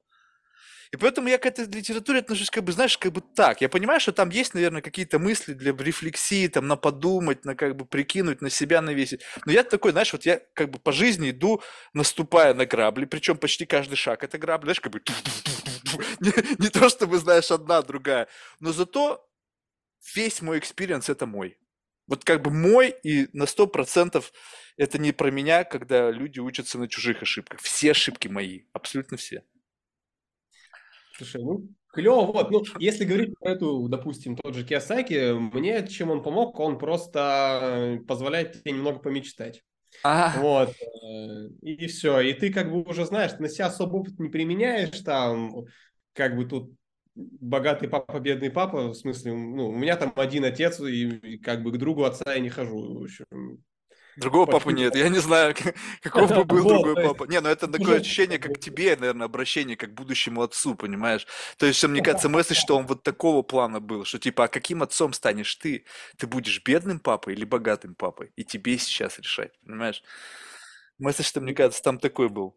И 0.92 0.96
поэтому 0.96 1.28
я 1.28 1.38
к 1.38 1.46
этой 1.46 1.66
литературе 1.66 2.20
отношусь 2.20 2.50
как 2.50 2.64
бы, 2.64 2.72
знаешь, 2.72 2.96
как 2.96 3.12
бы 3.12 3.20
так. 3.20 3.60
Я 3.60 3.68
понимаю, 3.68 4.00
что 4.00 4.12
там 4.12 4.30
есть, 4.30 4.54
наверное, 4.54 4.82
какие-то 4.82 5.18
мысли 5.18 5.52
для 5.52 5.72
рефлексии, 5.72 6.48
там, 6.48 6.66
на 6.66 6.76
подумать, 6.76 7.44
на 7.44 7.54
как 7.54 7.76
бы 7.76 7.84
прикинуть, 7.84 8.40
на 8.40 8.50
себя 8.50 8.80
навесить. 8.80 9.22
Но 9.44 9.52
я 9.52 9.64
такой, 9.64 9.92
знаешь, 9.92 10.12
вот 10.12 10.24
я 10.26 10.40
как 10.54 10.70
бы 10.70 10.78
по 10.78 10.92
жизни 10.92 11.30
иду, 11.30 11.62
наступая 11.92 12.54
на 12.54 12.66
грабли, 12.66 13.04
причем 13.04 13.36
почти 13.36 13.66
каждый 13.66 13.96
шаг 13.96 14.22
это 14.22 14.38
грабли, 14.38 14.66
знаешь, 14.66 14.80
как 14.80 14.92
бы 14.92 15.02
не, 16.20 16.32
не 16.58 16.68
то 16.68 16.88
чтобы, 16.88 17.18
знаешь, 17.18 17.50
одна, 17.50 17.82
другая. 17.82 18.28
Но 18.60 18.72
зато 18.72 19.28
весь 20.14 20.42
мой 20.42 20.58
experience 20.58 21.08
это 21.08 21.26
мой. 21.26 21.58
Вот 22.06 22.24
как 22.24 22.42
бы 22.42 22.50
мой, 22.50 22.94
и 23.02 23.28
на 23.32 23.46
сто 23.46 23.66
процентов 23.66 24.32
это 24.76 24.98
не 24.98 25.12
про 25.12 25.30
меня, 25.30 25.64
когда 25.64 26.10
люди 26.10 26.38
учатся 26.38 26.78
на 26.78 26.88
чужих 26.88 27.22
ошибках. 27.22 27.60
Все 27.60 27.90
ошибки 27.90 28.28
мои, 28.28 28.62
абсолютно 28.72 29.16
все. 29.16 29.42
Слушай, 31.16 31.42
ну, 31.42 31.68
клево. 31.92 32.26
Вот, 32.32 32.50
ну, 32.50 32.62
если 32.78 33.04
говорить 33.04 33.34
про 33.38 33.52
эту, 33.52 33.88
допустим, 33.88 34.36
тот 34.36 34.54
же 34.54 34.64
Киосаки, 34.64 35.32
мне 35.32 35.86
чем 35.86 36.10
он 36.10 36.22
помог, 36.22 36.58
он 36.60 36.78
просто 36.78 38.00
позволяет 38.06 38.52
тебе 38.52 38.72
немного 38.72 38.98
помечтать. 38.98 39.62
А, 40.02 40.38
Вот, 40.40 40.70
э, 40.70 41.48
и 41.62 41.86
все. 41.86 42.20
И 42.20 42.34
ты 42.34 42.52
как 42.52 42.70
бы 42.70 42.82
уже 42.82 43.06
знаешь, 43.06 43.38
на 43.38 43.48
себя 43.48 43.66
особо 43.66 43.96
опыт 43.96 44.18
не 44.18 44.28
применяешь, 44.28 45.00
там, 45.00 45.64
как 46.12 46.36
бы 46.36 46.44
тут 46.44 46.72
богатый 47.14 47.88
папа, 47.88 48.20
бедный 48.20 48.50
папа, 48.50 48.88
в 48.88 48.94
смысле, 48.94 49.32
ну, 49.32 49.68
у 49.68 49.76
меня 49.76 49.96
там 49.96 50.12
один 50.16 50.44
отец, 50.44 50.80
и, 50.80 51.08
и 51.08 51.38
как 51.38 51.62
бы 51.62 51.72
к 51.72 51.78
другу 51.78 52.04
отца 52.04 52.34
я 52.34 52.40
не 52.40 52.50
хожу. 52.50 52.98
В 52.98 53.02
общем, 53.04 53.24
Другого 54.16 54.46
папы 54.46 54.72
нет. 54.72 54.96
Я 54.96 55.08
не 55.08 55.18
знаю, 55.18 55.54
каков 56.02 56.30
бы 56.30 56.44
был 56.44 56.66
другой 56.66 56.94
папа. 56.94 57.24
Не, 57.24 57.40
ну 57.40 57.48
это 57.48 57.68
такое 57.68 58.00
ощущение, 58.00 58.38
как 58.38 58.58
тебе, 58.58 58.96
наверное, 58.96 59.26
обращение, 59.26 59.76
как 59.76 59.94
будущему 59.94 60.42
отцу, 60.42 60.74
понимаешь? 60.74 61.26
То 61.58 61.66
есть, 61.66 61.82
мне 61.84 62.02
кажется, 62.02 62.28
месседж, 62.28 62.56
что 62.58 62.76
он 62.76 62.86
вот 62.86 63.02
такого 63.02 63.42
плана 63.42 63.80
был, 63.80 64.04
что 64.04 64.18
типа, 64.18 64.44
а 64.44 64.48
каким 64.48 64.82
отцом 64.82 65.12
станешь 65.12 65.54
ты? 65.56 65.84
Ты 66.16 66.26
будешь 66.26 66.62
бедным 66.64 66.98
папой 66.98 67.34
или 67.34 67.44
богатым 67.44 67.94
папой? 67.94 68.32
И 68.36 68.44
тебе 68.44 68.78
сейчас 68.78 69.18
решать, 69.18 69.52
понимаешь? 69.64 70.02
Месседж, 70.98 71.38
мне 71.38 71.54
кажется, 71.54 71.82
там 71.82 71.98
такой 71.98 72.28
был. 72.28 72.56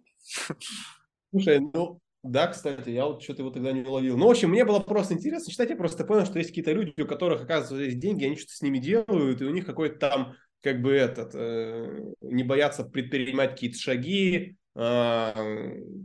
Слушай, 1.31 1.59
ну, 1.59 1.99
да, 2.23 2.47
кстати, 2.47 2.89
я 2.89 3.05
вот 3.05 3.23
что-то 3.23 3.43
его 3.43 3.51
тогда 3.51 3.71
не 3.71 3.81
уловил. 3.81 4.17
Ну, 4.17 4.27
в 4.27 4.31
общем, 4.31 4.49
мне 4.49 4.65
было 4.65 4.79
просто 4.79 5.13
интересно 5.13 5.51
читать, 5.51 5.69
я 5.69 5.77
просто 5.77 6.03
понял, 6.03 6.25
что 6.25 6.37
есть 6.37 6.49
какие-то 6.49 6.73
люди, 6.73 6.93
у 7.01 7.07
которых, 7.07 7.41
оказывается, 7.41 7.85
есть 7.85 7.99
деньги, 7.99 8.25
они 8.25 8.35
что-то 8.35 8.55
с 8.55 8.61
ними 8.61 8.77
делают, 8.79 9.41
и 9.41 9.45
у 9.45 9.51
них 9.51 9.65
какой-то 9.65 9.99
там, 9.99 10.35
как 10.61 10.81
бы, 10.81 10.93
этот, 10.93 11.31
э, 11.33 12.13
не 12.21 12.43
боятся 12.43 12.83
предпринимать 12.83 13.51
какие-то 13.51 13.77
шаги, 13.77 14.57
а, 14.75 15.33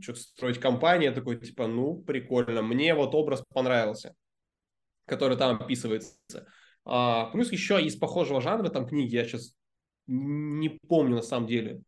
что-то 0.00 0.18
строить 0.20 0.58
компанию, 0.58 1.14
такой, 1.14 1.38
типа, 1.38 1.66
ну, 1.66 1.96
прикольно, 1.96 2.62
мне 2.62 2.94
вот 2.94 3.14
образ 3.14 3.44
понравился, 3.52 4.14
который 5.06 5.36
там 5.36 5.60
описывается. 5.60 6.16
А, 6.84 7.26
плюс 7.26 7.52
еще 7.52 7.80
из 7.80 7.96
похожего 7.96 8.40
жанра 8.40 8.68
там 8.70 8.86
книги, 8.86 9.14
я 9.14 9.24
сейчас 9.24 9.54
не 10.06 10.70
помню 10.88 11.16
на 11.16 11.22
самом 11.22 11.46
деле, 11.46 11.82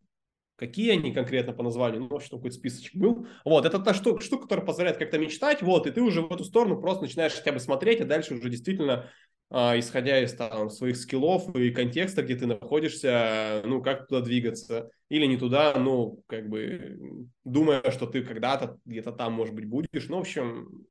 какие 0.56 0.92
они 0.92 1.12
конкретно 1.12 1.52
по 1.52 1.62
названию, 1.62 2.06
ну, 2.08 2.20
что 2.20 2.36
какой-то 2.36 2.56
списочек 2.56 2.94
был. 2.94 3.26
Вот, 3.44 3.66
это 3.66 3.78
та 3.78 3.92
штука, 3.92 4.22
штука, 4.22 4.44
которая 4.44 4.64
позволяет 4.64 4.96
как-то 4.96 5.18
мечтать, 5.18 5.62
вот, 5.62 5.86
и 5.86 5.90
ты 5.90 6.00
уже 6.02 6.22
в 6.22 6.32
эту 6.32 6.44
сторону 6.44 6.80
просто 6.80 7.02
начинаешь 7.02 7.34
хотя 7.34 7.52
бы 7.52 7.60
смотреть, 7.60 8.00
а 8.00 8.04
дальше 8.04 8.34
уже 8.34 8.48
действительно, 8.48 9.10
исходя 9.50 10.22
из 10.22 10.34
там 10.34 10.70
своих 10.70 10.96
скиллов 10.96 11.54
и 11.54 11.70
контекста, 11.70 12.22
где 12.22 12.36
ты 12.36 12.46
находишься, 12.46 13.62
ну, 13.64 13.82
как 13.82 14.08
туда 14.08 14.20
двигаться, 14.20 14.90
или 15.08 15.26
не 15.26 15.36
туда, 15.36 15.74
ну, 15.78 16.22
как 16.26 16.48
бы, 16.48 16.98
думая, 17.44 17.90
что 17.90 18.06
ты 18.06 18.22
когда-то 18.22 18.78
где-то 18.84 19.12
там, 19.12 19.34
может 19.34 19.54
быть, 19.54 19.66
будешь, 19.66 20.08
ну, 20.08 20.16
в 20.16 20.20
общем, 20.20 20.86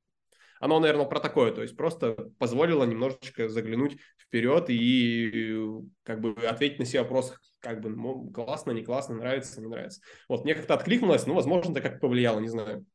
оно, 0.60 0.80
наверное, 0.80 1.06
про 1.06 1.20
такое, 1.20 1.52
то 1.52 1.62
есть 1.62 1.76
просто 1.76 2.32
позволило 2.40 2.84
немножечко 2.86 3.50
заглянуть 3.50 3.98
вперед 4.18 4.66
и 4.70 5.62
как 6.04 6.22
бы 6.22 6.32
ответить 6.48 6.80
на 6.80 6.86
все 6.86 7.02
вопросы, 7.02 7.36
как 7.60 7.82
бы 7.82 7.90
ну, 7.90 8.32
классно, 8.32 8.72
не 8.72 8.84
классно, 8.84 9.16
нравится, 9.16 9.60
не 9.62 9.68
нравится. 9.68 10.02
Вот, 10.30 10.44
мне 10.44 10.56
как-то 10.56 10.76
откликнулось, 10.76 11.28
ну, 11.28 11.34
возможно, 11.34 11.72
это 11.72 11.82
как 11.82 12.00
повлияло, 12.00 12.40
не 12.40 12.48
знаю. 12.48 12.86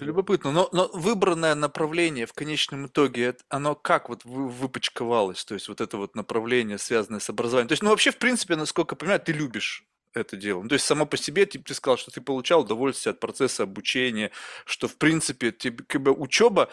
Это 0.00 0.06
любопытно. 0.06 0.50
Но, 0.50 0.70
но 0.72 0.88
выбранное 0.94 1.54
направление 1.54 2.24
в 2.24 2.32
конечном 2.32 2.86
итоге, 2.86 3.36
оно 3.50 3.74
как 3.74 4.08
вот 4.08 4.24
вы- 4.24 4.48
выпочковалось? 4.48 5.44
То 5.44 5.52
есть 5.52 5.68
вот 5.68 5.82
это 5.82 5.98
вот 5.98 6.16
направление, 6.16 6.78
связанное 6.78 7.20
с 7.20 7.28
образованием. 7.28 7.68
То 7.68 7.72
есть, 7.72 7.82
ну 7.82 7.90
вообще, 7.90 8.10
в 8.10 8.16
принципе, 8.16 8.56
насколько 8.56 8.94
я 8.94 8.96
понимаю, 8.96 9.20
ты 9.20 9.32
любишь 9.32 9.84
это 10.14 10.38
дело. 10.38 10.62
Ну, 10.62 10.68
то 10.68 10.72
есть 10.72 10.86
само 10.86 11.04
по 11.04 11.18
себе 11.18 11.44
типа, 11.44 11.66
ты 11.66 11.74
сказал, 11.74 11.98
что 11.98 12.10
ты 12.10 12.22
получал 12.22 12.62
удовольствие 12.62 13.10
от 13.10 13.20
процесса 13.20 13.64
обучения, 13.64 14.30
что 14.64 14.88
в 14.88 14.96
принципе 14.96 15.52
тебе, 15.52 15.84
как 15.86 16.00
бы, 16.02 16.12
учеба, 16.12 16.70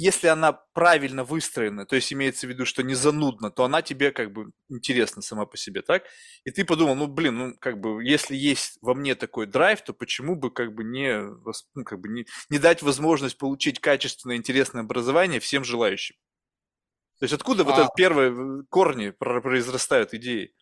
если 0.00 0.28
она 0.28 0.52
правильно 0.52 1.24
выстроена, 1.24 1.84
то 1.84 1.94
есть 1.94 2.10
имеется 2.12 2.46
в 2.46 2.50
виду, 2.50 2.64
что 2.64 2.82
не 2.82 2.94
занудно, 2.94 3.50
то 3.50 3.64
она 3.64 3.82
тебе 3.82 4.12
как 4.12 4.32
бы 4.32 4.50
интересна 4.70 5.20
сама 5.20 5.44
по 5.44 5.58
себе, 5.58 5.82
так? 5.82 6.04
И 6.44 6.50
ты 6.50 6.64
подумал, 6.64 6.94
ну 6.94 7.06
блин, 7.06 7.36
ну 7.36 7.54
как 7.60 7.78
бы 7.80 8.02
если 8.02 8.34
есть 8.34 8.78
во 8.80 8.94
мне 8.94 9.14
такой 9.14 9.46
драйв, 9.46 9.82
то 9.82 9.92
почему 9.92 10.36
бы 10.36 10.50
как 10.50 10.74
бы 10.74 10.84
не, 10.84 11.20
ну, 11.74 11.84
как 11.84 12.00
бы 12.00 12.08
не, 12.08 12.26
не 12.48 12.58
дать 12.58 12.82
возможность 12.82 13.36
получить 13.36 13.78
качественное, 13.80 14.36
интересное 14.36 14.82
образование 14.82 15.38
всем 15.38 15.64
желающим? 15.64 16.16
То 17.18 17.24
есть 17.24 17.34
откуда 17.34 17.64
вот 17.64 17.74
А- 17.74 17.82
это 17.82 17.90
первые 17.94 18.30
э, 18.30 18.64
корни 18.70 19.10
про- 19.10 19.42
произрастают 19.42 20.14
идеи? 20.14 20.54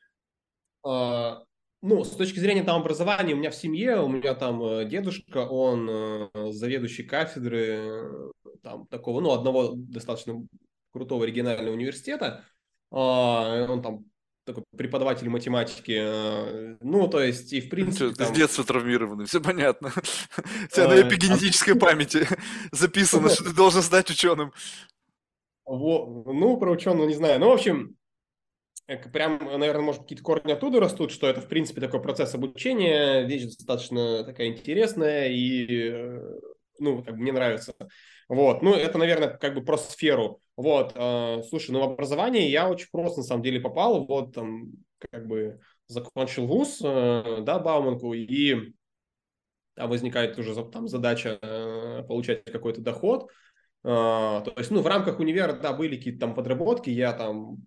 А, 0.84 1.44
Ну, 1.80 2.02
с 2.04 2.10
точки 2.10 2.40
зрения 2.40 2.64
там 2.64 2.80
образования, 2.80 3.34
у 3.34 3.36
меня 3.36 3.50
в 3.50 3.54
семье, 3.54 4.00
у 4.00 4.08
меня 4.08 4.34
там 4.34 4.60
э, 4.62 4.84
дедушка, 4.84 5.46
он 5.46 5.88
э, 5.88 6.28
заведующий 6.50 7.04
кафедры 7.04 7.66
э, 7.66 8.30
там 8.64 8.86
такого, 8.88 9.20
ну, 9.20 9.30
одного 9.30 9.74
достаточно 9.76 10.44
крутого 10.92 11.22
регионального 11.24 11.74
университета. 11.74 12.44
А, 12.90 13.66
Он 13.68 13.80
там 13.82 14.06
такой 14.44 14.64
преподаватель 14.76 15.28
математики. 15.28 16.78
Ну, 16.82 17.06
то 17.06 17.22
есть, 17.22 17.52
и 17.52 17.60
в 17.60 17.68
принципе... 17.68 18.06
Чё, 18.06 18.08
ты 18.08 18.24
с 18.24 18.28
там- 18.28 18.34
детства 18.34 18.64
травмированный, 18.64 19.26
все 19.26 19.40
понятно. 19.40 19.92
У 20.36 20.74
тебя 20.74 20.88
на 20.88 21.00
эпигенетической 21.00 21.76
памяти 21.76 22.26
записано, 22.72 23.28
что 23.28 23.44
ты 23.44 23.54
должен 23.54 23.82
стать 23.82 24.10
ученым. 24.10 24.52
Ну, 25.66 26.56
про 26.56 26.72
ученого 26.72 27.06
не 27.06 27.14
знаю. 27.14 27.38
Ну, 27.38 27.50
в 27.50 27.52
общем, 27.52 27.97
прям, 28.96 29.38
наверное, 29.38 29.82
может, 29.82 30.02
какие-то 30.02 30.24
корни 30.24 30.52
оттуда 30.52 30.80
растут, 30.80 31.10
что 31.10 31.28
это, 31.28 31.40
в 31.40 31.48
принципе, 31.48 31.80
такой 31.80 32.00
процесс 32.00 32.34
обучения, 32.34 33.22
вещь 33.26 33.44
достаточно 33.44 34.24
такая 34.24 34.48
интересная 34.48 35.28
и, 35.28 36.18
ну, 36.78 37.02
как 37.02 37.14
бы 37.14 37.20
мне 37.20 37.32
нравится. 37.32 37.74
Вот, 38.28 38.62
ну, 38.62 38.74
это, 38.74 38.98
наверное, 38.98 39.28
как 39.28 39.54
бы 39.54 39.62
про 39.62 39.76
сферу. 39.76 40.40
Вот, 40.56 40.92
э, 40.94 41.42
слушай, 41.48 41.70
ну, 41.70 41.80
в 41.80 41.92
образование 41.92 42.50
я 42.50 42.68
очень 42.68 42.88
просто, 42.90 43.20
на 43.20 43.24
самом 43.24 43.42
деле, 43.42 43.60
попал, 43.60 44.06
вот, 44.06 44.34
там, 44.34 44.72
как 45.10 45.26
бы, 45.26 45.60
закончил 45.86 46.46
вуз, 46.46 46.80
э, 46.82 47.38
да, 47.42 47.58
Бауманку, 47.58 48.12
и 48.12 48.72
там 49.74 49.88
возникает 49.88 50.38
уже 50.38 50.54
там 50.70 50.88
задача 50.88 51.38
э, 51.40 52.02
получать 52.06 52.44
какой-то 52.44 52.80
доход, 52.80 53.30
э, 53.84 53.86
то 53.86 54.52
есть, 54.56 54.70
ну, 54.70 54.82
в 54.82 54.86
рамках 54.86 55.20
универа, 55.20 55.52
да, 55.52 55.72
были 55.72 55.96
какие-то 55.96 56.20
там 56.20 56.34
подработки, 56.34 56.90
я 56.90 57.12
там 57.12 57.58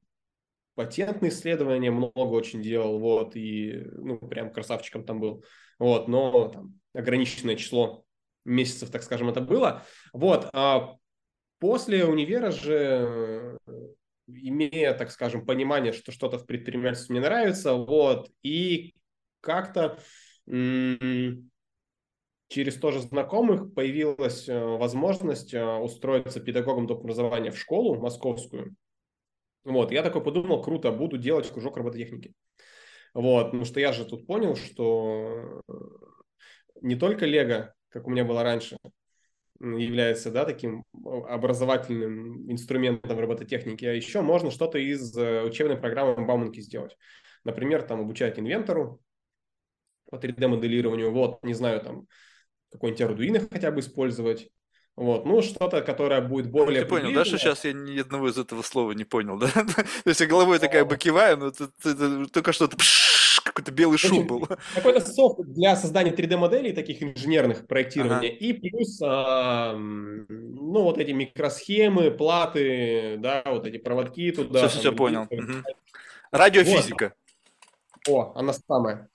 патентные 0.76 1.32
исследования 1.32 1.92
много 1.92 2.34
очень 2.34 2.62
делал, 2.62 3.00
вот, 3.00 3.36
и, 3.36 3.84
ну, 3.98 4.18
прям 4.18 4.52
красавчиком 4.52 5.06
там 5.06 5.20
был, 5.20 5.44
вот, 5.80 6.08
но 6.08 6.50
там 6.50 6.80
ограниченное 6.94 7.56
число 7.56 8.04
месяцев, 8.46 8.90
так 8.90 9.04
скажем, 9.04 9.30
это 9.30 9.42
было, 9.42 9.84
вот, 10.14 10.50
а 10.54 10.96
после 11.60 12.06
универа 12.06 12.52
же, 12.52 13.58
имея, 14.28 14.94
так 14.94 15.12
скажем, 15.12 15.46
понимание, 15.46 15.94
что 15.94 16.12
что-то 16.12 16.38
в 16.38 16.46
предпринимательстве 16.46 17.14
мне 17.14 17.22
нравится, 17.22 17.74
вот, 17.74 18.30
и 18.44 18.94
как-то 19.42 20.00
через 22.52 22.76
тоже 22.76 23.00
знакомых 23.00 23.74
появилась 23.74 24.50
э, 24.50 24.60
возможность 24.60 25.54
э, 25.54 25.64
устроиться 25.64 26.42
педагогом 26.42 26.86
доп. 26.86 27.00
образования 27.00 27.50
в 27.50 27.58
школу 27.58 27.98
московскую, 27.98 28.76
вот, 29.64 29.92
я 29.92 30.04
такой 30.04 30.24
подумал, 30.24 30.62
круто, 30.62 30.92
буду 30.92 31.18
делать 31.18 31.50
кружок 31.52 31.78
робототехники. 31.78 32.34
Вот, 33.14 33.46
потому 33.46 33.66
что 33.66 33.80
я 33.80 33.92
же 33.92 34.06
тут 34.06 34.26
понял, 34.26 34.56
что 34.56 35.62
не 36.82 36.96
только 36.96 37.26
Лего, 37.26 37.74
как 37.90 38.08
у 38.08 38.10
меня 38.10 38.26
было 38.26 38.44
раньше, 38.44 38.78
является, 39.60 40.32
да, 40.32 40.46
таким 40.46 40.84
образовательным 41.04 42.52
инструментом 42.52 43.20
робототехники, 43.20 43.86
а 43.86 43.94
еще 43.94 44.22
можно 44.22 44.50
что-то 44.50 44.80
из 44.80 45.16
э, 45.16 45.44
учебной 45.44 45.78
программы 45.78 46.26
Бауманки 46.26 46.60
сделать. 46.62 46.98
Например, 47.44 47.84
там 47.84 48.02
обучать 48.02 48.40
инвентору 48.40 49.02
по 50.10 50.16
3D-моделированию, 50.16 51.12
вот, 51.12 51.44
не 51.44 51.54
знаю, 51.54 51.82
там, 51.82 52.08
какой-нибудь 52.72 53.02
Arduino 53.02 53.48
хотя 53.52 53.70
бы 53.72 53.82
использовать, 53.82 54.50
вот, 54.98 55.26
ну, 55.26 55.42
что-то, 55.42 55.82
которое 55.82 56.22
будет 56.22 56.52
более... 56.52 56.82
Ты 56.82 56.88
понял, 56.88 57.14
да, 57.14 57.26
что 57.26 57.38
сейчас 57.38 57.64
я 57.66 57.74
ни 57.74 58.00
одного 58.00 58.30
из 58.30 58.38
этого 58.38 58.62
слова 58.62 58.92
не 58.92 59.06
понял, 59.06 59.38
да? 59.38 59.48
То 59.54 59.86
есть 60.06 60.20
я 60.20 60.28
головой 60.28 60.60
такая 60.60 60.86
бы 60.86 60.98
киваю, 60.98 61.38
но 61.38 61.52
только 62.28 62.52
что-то 62.52 62.78
какой-то 63.44 63.72
белый 63.72 63.98
шум 63.98 64.28
был. 64.28 64.48
Какой-то 64.76 65.02
софт 65.02 65.40
для 65.42 65.76
создания 65.76 66.12
3D-моделей, 66.12 66.74
таких 66.74 67.02
инженерных 67.02 67.68
проектирования, 67.68 68.30
ага. 68.30 68.38
и 68.38 68.54
плюс, 68.54 69.00
а, 69.04 69.76
ну, 69.76 70.84
вот 70.84 70.98
эти 70.98 71.12
микросхемы, 71.12 72.12
платы, 72.12 73.18
да, 73.18 73.44
вот 73.46 73.66
эти 73.68 73.78
проводки 73.78 74.32
туда. 74.32 74.68
Все, 74.68 74.80
все, 74.80 74.92
понял. 74.94 75.24
Угу. 75.30 75.64
Радиофизика. 76.32 77.14
Вот. 78.08 78.34
О, 78.36 78.40
она 78.40 78.54
самая. 78.54 79.10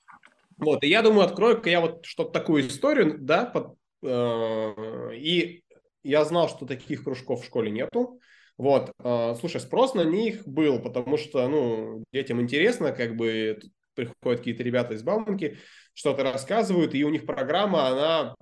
Вот, 0.58 0.84
и 0.84 0.88
я 0.88 1.02
думаю, 1.02 1.26
открою-ка 1.26 1.68
я 1.68 1.80
вот 1.80 2.04
что-то 2.06 2.30
такую 2.32 2.66
историю, 2.66 3.18
да, 3.18 3.44
под, 3.44 3.76
э, 4.02 5.14
и 5.14 5.62
я 6.08 6.24
знал, 6.24 6.48
что 6.48 6.66
таких 6.66 7.04
кружков 7.04 7.42
в 7.42 7.46
школе 7.46 7.70
нету. 7.70 8.20
Вот, 8.56 8.92
э, 8.98 9.34
слушай, 9.38 9.60
спрос 9.60 9.94
на 9.94 10.04
них 10.04 10.46
был, 10.46 10.80
потому 10.80 11.18
что, 11.18 11.46
ну, 11.48 12.04
детям 12.12 12.40
интересно, 12.40 12.92
как 12.92 13.16
бы 13.16 13.58
приходят 13.94 14.40
какие-то 14.40 14.62
ребята 14.62 14.94
из 14.94 15.02
Бауманки, 15.02 15.58
что-то 15.94 16.22
рассказывают, 16.22 16.94
и 16.94 17.04
у 17.04 17.10
них 17.10 17.26
программа, 17.26 17.88
она 17.88 18.34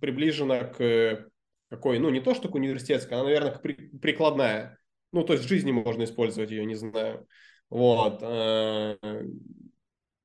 приближена 0.00 0.64
к 0.64 1.26
какой, 1.70 1.98
ну, 1.98 2.10
не 2.10 2.20
то, 2.20 2.34
что 2.34 2.48
к 2.48 2.54
университетской, 2.54 3.16
она, 3.16 3.24
наверное, 3.24 3.52
к 3.52 3.62
при, 3.62 3.72
прикладная. 3.72 4.78
Ну, 5.12 5.24
то 5.24 5.34
есть 5.34 5.44
в 5.44 5.48
жизни 5.48 5.72
можно 5.72 6.04
использовать 6.04 6.50
ее, 6.50 6.64
не 6.66 6.74
знаю. 6.74 7.26
Вот. 7.70 8.18
Э, 8.22 8.96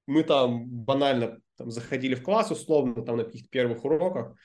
мы 0.07 0.23
там 0.23 0.67
банально 0.67 1.39
там, 1.57 1.71
заходили 1.71 2.15
в 2.15 2.23
класс, 2.23 2.51
условно, 2.51 3.01
там 3.03 3.17
на 3.17 3.23
каких-то 3.23 3.47
первых 3.49 3.85
уроках, 3.85 4.35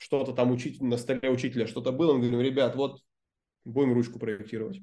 что-то 0.00 0.32
там 0.32 0.50
учить 0.50 0.80
на 0.80 0.96
столе 0.96 1.30
учителя, 1.30 1.66
что-то 1.66 1.92
было, 1.92 2.14
мы 2.14 2.20
говорим, 2.20 2.40
ребят, 2.40 2.74
вот 2.74 3.00
будем 3.64 3.92
ручку 3.92 4.18
проектировать. 4.18 4.80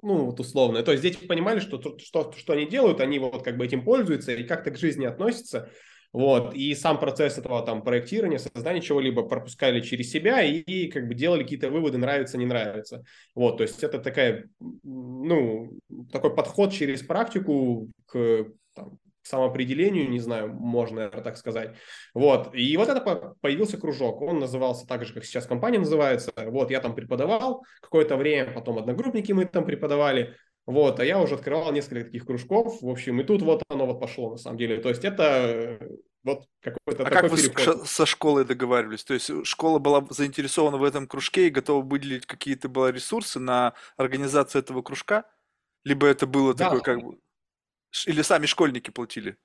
Ну, 0.00 0.26
вот 0.26 0.40
условно. 0.40 0.82
То 0.82 0.92
есть 0.92 1.02
дети 1.02 1.26
понимали, 1.26 1.60
что, 1.60 1.80
что, 1.98 2.32
что 2.32 2.52
они 2.52 2.66
делают, 2.66 3.00
они 3.00 3.18
вот 3.18 3.42
как 3.42 3.58
бы 3.58 3.66
этим 3.66 3.84
пользуются 3.84 4.32
и 4.32 4.44
как-то 4.44 4.70
к 4.70 4.78
жизни 4.78 5.04
относятся. 5.04 5.70
Вот, 6.10 6.54
и 6.54 6.74
сам 6.74 6.98
процесс 6.98 7.36
этого 7.36 7.62
там 7.62 7.82
проектирования, 7.82 8.38
создания 8.38 8.80
чего-либо 8.80 9.24
пропускали 9.24 9.82
через 9.82 10.10
себя 10.10 10.42
и, 10.42 10.54
и 10.60 10.90
как 10.90 11.06
бы 11.06 11.14
делали 11.14 11.42
какие-то 11.42 11.68
выводы, 11.68 11.98
нравится, 11.98 12.38
не 12.38 12.46
нравится. 12.46 13.04
Вот, 13.34 13.58
то 13.58 13.62
есть 13.64 13.84
это 13.84 13.98
такая, 13.98 14.48
ну, 14.82 15.78
такой 16.10 16.34
подход 16.34 16.72
через 16.72 17.02
практику 17.02 17.90
к 18.06 18.46
самоопределению, 19.28 20.08
не 20.10 20.20
знаю, 20.20 20.52
можно 20.52 20.96
наверное, 20.96 21.22
так 21.22 21.36
сказать. 21.36 21.76
Вот, 22.14 22.54
и 22.54 22.76
вот 22.76 22.88
это 22.88 23.34
появился 23.40 23.78
кружок, 23.78 24.20
он 24.22 24.38
назывался 24.38 24.86
так 24.86 25.04
же, 25.04 25.14
как 25.14 25.24
сейчас 25.24 25.46
компания 25.46 25.78
называется, 25.78 26.32
вот, 26.36 26.70
я 26.70 26.80
там 26.80 26.94
преподавал 26.94 27.64
какое-то 27.80 28.16
время, 28.16 28.52
потом 28.52 28.78
одногруппники 28.78 29.32
мы 29.32 29.44
там 29.44 29.64
преподавали, 29.64 30.34
вот, 30.66 31.00
а 31.00 31.04
я 31.04 31.18
уже 31.20 31.34
открывал 31.36 31.72
несколько 31.72 32.04
таких 32.04 32.26
кружков, 32.26 32.82
в 32.82 32.88
общем, 32.88 33.20
и 33.20 33.24
тут 33.24 33.42
вот 33.42 33.62
оно 33.68 33.86
вот 33.86 34.00
пошло, 34.00 34.32
на 34.32 34.38
самом 34.38 34.58
деле, 34.58 34.80
то 34.80 34.88
есть 34.88 35.04
это 35.04 35.78
вот 36.24 36.46
какой-то 36.60 37.06
А 37.06 37.10
как 37.10 37.30
вы 37.30 37.36
переход. 37.36 37.88
со 37.88 38.04
школой 38.04 38.44
договаривались? 38.44 39.04
То 39.04 39.14
есть 39.14 39.30
школа 39.46 39.78
была 39.78 40.04
заинтересована 40.10 40.76
в 40.76 40.84
этом 40.84 41.06
кружке 41.06 41.46
и 41.46 41.50
готова 41.50 41.84
выделить 41.84 42.26
какие-то 42.26 42.68
было 42.68 42.90
ресурсы 42.90 43.38
на 43.38 43.74
организацию 43.96 44.60
этого 44.62 44.82
кружка? 44.82 45.24
Либо 45.84 46.06
это 46.06 46.26
было 46.26 46.54
да. 46.54 46.64
такое 46.64 46.80
как 46.80 47.02
бы... 47.02 47.18
Или 48.06 48.22
сами 48.22 48.46
школьники 48.46 48.90
платили? 48.90 49.36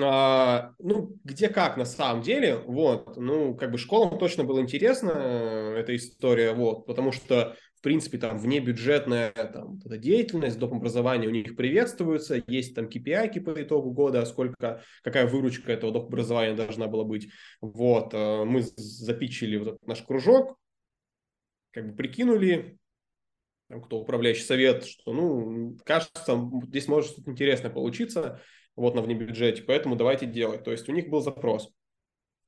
А, 0.00 0.72
ну, 0.78 1.16
где 1.24 1.48
как 1.48 1.76
на 1.76 1.84
самом 1.84 2.22
деле, 2.22 2.56
вот, 2.58 3.16
ну, 3.16 3.56
как 3.56 3.72
бы 3.72 3.78
школам 3.78 4.18
точно 4.18 4.44
было 4.44 4.60
интересно 4.60 5.10
э, 5.10 5.74
эта 5.80 5.96
история, 5.96 6.52
вот, 6.52 6.86
потому 6.86 7.10
что, 7.10 7.56
в 7.74 7.82
принципе, 7.82 8.18
там, 8.18 8.38
внебюджетная 8.38 9.32
там, 9.32 9.80
эта 9.84 9.98
деятельность, 9.98 10.60
доп. 10.60 10.74
образования 10.74 11.26
у 11.26 11.32
них 11.32 11.56
приветствуется, 11.56 12.40
есть 12.46 12.76
там 12.76 12.86
KPI 12.86 13.40
по 13.40 13.60
итогу 13.60 13.90
года, 13.90 14.24
сколько, 14.26 14.80
какая 15.02 15.26
выручка 15.26 15.72
этого 15.72 15.92
доп. 15.92 16.06
образования 16.06 16.54
должна 16.54 16.86
была 16.86 17.02
быть, 17.02 17.28
вот, 17.60 18.14
э, 18.14 18.44
мы 18.44 18.62
запичили 18.76 19.56
вот 19.56 19.84
наш 19.86 20.02
кружок, 20.02 20.56
как 21.72 21.90
бы 21.90 21.96
прикинули, 21.96 22.78
там, 23.70 23.80
кто 23.80 24.00
управляющий 24.00 24.42
совет, 24.42 24.84
что, 24.84 25.12
ну, 25.12 25.78
кажется, 25.84 26.50
здесь 26.66 26.88
может 26.88 27.12
что-то 27.12 27.30
интересное 27.30 27.70
получиться, 27.70 28.40
вот 28.74 28.96
на 28.96 29.00
внебюджете, 29.00 29.62
поэтому 29.62 29.94
давайте 29.94 30.26
делать. 30.26 30.64
То 30.64 30.72
есть 30.72 30.88
у 30.88 30.92
них 30.92 31.08
был 31.08 31.20
запрос. 31.20 31.70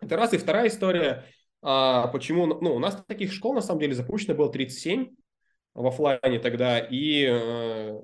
Это 0.00 0.16
раз. 0.16 0.32
И 0.32 0.38
вторая 0.38 0.66
история, 0.66 1.24
а, 1.62 2.08
почему, 2.08 2.46
ну, 2.46 2.74
у 2.74 2.80
нас 2.80 3.04
таких 3.06 3.32
школ, 3.32 3.54
на 3.54 3.60
самом 3.60 3.78
деле, 3.78 3.94
запущено 3.94 4.34
было 4.34 4.50
37 4.50 5.14
в 5.74 5.86
офлайне 5.86 6.40
тогда, 6.40 6.80
и 6.80 7.24
э, 7.30 8.00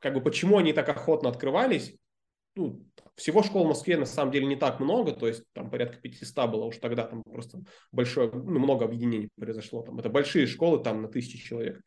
как 0.00 0.14
бы 0.14 0.20
почему 0.20 0.58
они 0.58 0.72
так 0.72 0.88
охотно 0.88 1.28
открывались, 1.28 1.94
ну, 2.58 2.84
всего 3.14 3.42
школ 3.42 3.64
в 3.64 3.68
Москве 3.68 3.96
на 3.96 4.06
самом 4.06 4.32
деле 4.32 4.46
не 4.46 4.56
так 4.56 4.80
много, 4.80 5.12
то 5.12 5.26
есть 5.26 5.44
там 5.52 5.70
порядка 5.70 5.98
500 5.98 6.50
было 6.50 6.64
уж 6.64 6.78
тогда, 6.78 7.04
там 7.04 7.22
просто 7.22 7.60
большое, 7.92 8.30
ну, 8.32 8.58
много 8.58 8.84
объединений 8.84 9.28
произошло, 9.38 9.82
там 9.82 9.98
это 9.98 10.08
большие 10.08 10.46
школы, 10.46 10.82
там 10.82 11.02
на 11.02 11.08
тысячи 11.08 11.38
человек. 11.38 11.80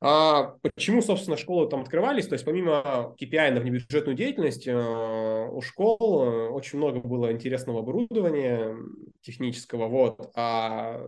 А 0.00 0.54
почему, 0.62 1.02
собственно, 1.02 1.36
школы 1.36 1.68
там 1.68 1.80
открывались? 1.80 2.28
То 2.28 2.34
есть 2.34 2.44
помимо 2.44 3.16
KPI 3.20 3.50
на 3.52 3.60
внебюджетную 3.60 4.16
деятельность, 4.16 4.68
э, 4.68 5.48
у 5.50 5.60
школ 5.60 5.98
э, 6.00 6.48
очень 6.50 6.78
много 6.78 7.00
было 7.00 7.32
интересного 7.32 7.80
оборудования 7.80 8.76
технического, 9.22 9.88
вот, 9.88 10.30
а 10.36 11.04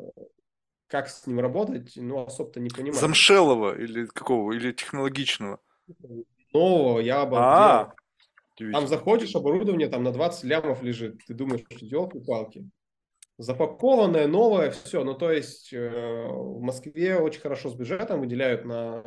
как 0.88 1.08
с 1.08 1.24
ним 1.26 1.38
работать, 1.38 1.92
ну, 1.94 2.24
особо-то 2.24 2.58
не 2.58 2.68
понимаю. 2.68 3.00
Замшелого 3.00 3.78
или 3.78 4.06
какого, 4.06 4.52
или 4.52 4.72
технологичного? 4.72 5.60
Нового 6.52 6.98
я 6.98 7.24
бы 7.26 7.36
а, 7.38 7.92
там 8.72 8.86
заходишь, 8.86 9.34
оборудование 9.34 9.88
там 9.88 10.02
на 10.02 10.12
20 10.12 10.44
лямов 10.44 10.82
лежит. 10.82 11.20
Ты 11.26 11.34
думаешь, 11.34 11.62
что 11.68 11.84
елки-палки. 11.84 12.68
Запакованное, 13.38 14.26
новое, 14.26 14.70
все. 14.70 15.02
Ну, 15.02 15.14
то 15.14 15.32
есть 15.32 15.72
э, 15.72 16.26
в 16.28 16.60
Москве 16.60 17.16
очень 17.16 17.40
хорошо 17.40 17.70
с 17.70 17.74
бюджетом 17.74 18.20
выделяют 18.20 18.64
на 18.64 19.02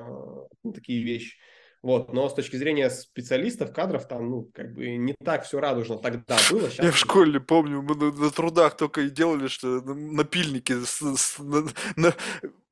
ну, 0.64 0.74
такие 0.74 1.04
вещи. 1.04 1.38
Вот, 1.84 2.14
но 2.14 2.30
с 2.30 2.34
точки 2.34 2.56
зрения 2.56 2.90
специалистов, 2.90 3.74
кадров, 3.74 4.08
там, 4.08 4.30
ну, 4.30 4.50
как 4.54 4.74
бы 4.74 4.96
не 4.96 5.14
так 5.22 5.44
все 5.44 5.60
радужно 5.60 5.98
тогда 5.98 6.38
было. 6.50 6.70
Сейчас... 6.70 6.86
Я 6.86 6.92
в 6.92 6.98
школе 6.98 7.42
помню, 7.42 7.82
мы 7.82 7.96
на, 7.96 8.12
на 8.12 8.32
трудах 8.32 8.78
только 8.78 9.02
и 9.02 9.10
делали, 9.10 9.48
что 9.48 9.82
напильники, 9.82 10.74
с, 10.82 11.02
с, 11.02 11.40
на, 11.40 11.66
на, 11.98 12.14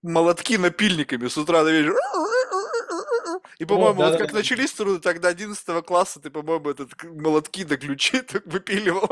молотки 0.01 0.57
напильниками 0.57 1.27
с 1.27 1.37
утра 1.37 1.65
до 1.65 1.71
вечера 1.71 1.97
И, 3.61 3.65
по-моему, 3.65 3.99
да, 3.99 4.05
вот 4.05 4.13
да, 4.13 4.17
как 4.17 4.31
да. 4.31 4.39
начались 4.39 4.73
труды, 4.73 4.99
до 4.99 5.27
11 5.27 5.85
класса 5.85 6.19
ты, 6.19 6.31
по-моему, 6.31 6.71
этот 6.71 6.91
молотки 7.03 7.63
до 7.63 7.77
ключи 7.77 8.19
так 8.27 8.43
выпиливал. 8.47 9.07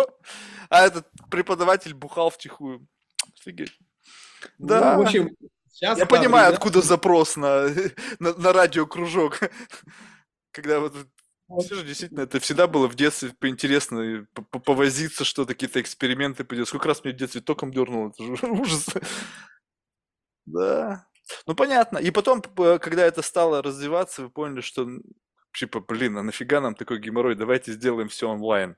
А 0.69 0.88
этот 0.88 1.07
преподаватель 1.29 1.93
бухал 1.93 2.31
втихую. 2.31 2.88
Офигеть. 3.39 3.77
Ну, 4.57 4.67
Да. 4.67 4.97
в 4.97 5.01
общем, 5.01 5.29
сейчас... 5.71 5.99
Я 5.99 6.07
понимаю, 6.07 6.51
откуда 6.51 6.81
запрос 6.81 7.35
на, 7.35 7.67
на, 8.19 8.33
на 8.33 8.51
радиокружок. 8.51 9.39
Когда 10.51 10.79
вот 10.79 10.95
все 11.59 11.75
же 11.75 11.85
действительно, 11.85 12.21
это 12.21 12.39
всегда 12.39 12.65
было 12.65 12.88
в 12.88 12.95
детстве 12.95 13.29
поинтересно 13.38 14.25
повозиться, 14.65 15.25
что-то, 15.25 15.53
какие-то 15.53 15.79
эксперименты 15.79 16.43
поделать. 16.43 16.69
Сколько 16.69 16.88
раз 16.88 17.03
меня 17.03 17.13
в 17.13 17.19
детстве 17.19 17.41
током 17.41 17.71
дернуло, 17.71 18.09
это 18.09 18.23
же 18.23 18.47
ужас. 18.47 18.88
Да. 20.47 21.05
Ну, 21.45 21.55
понятно. 21.55 21.97
И 21.97 22.11
потом, 22.11 22.41
когда 22.41 23.05
это 23.05 23.21
стало 23.21 23.61
развиваться, 23.61 24.23
вы 24.23 24.29
поняли, 24.29 24.61
что, 24.61 24.87
типа, 25.53 25.79
блин, 25.81 26.17
а 26.17 26.23
нафига 26.23 26.61
нам 26.61 26.75
такой 26.75 26.99
геморрой? 26.99 27.35
Давайте 27.35 27.71
сделаем 27.73 28.07
все 28.07 28.29
онлайн. 28.29 28.75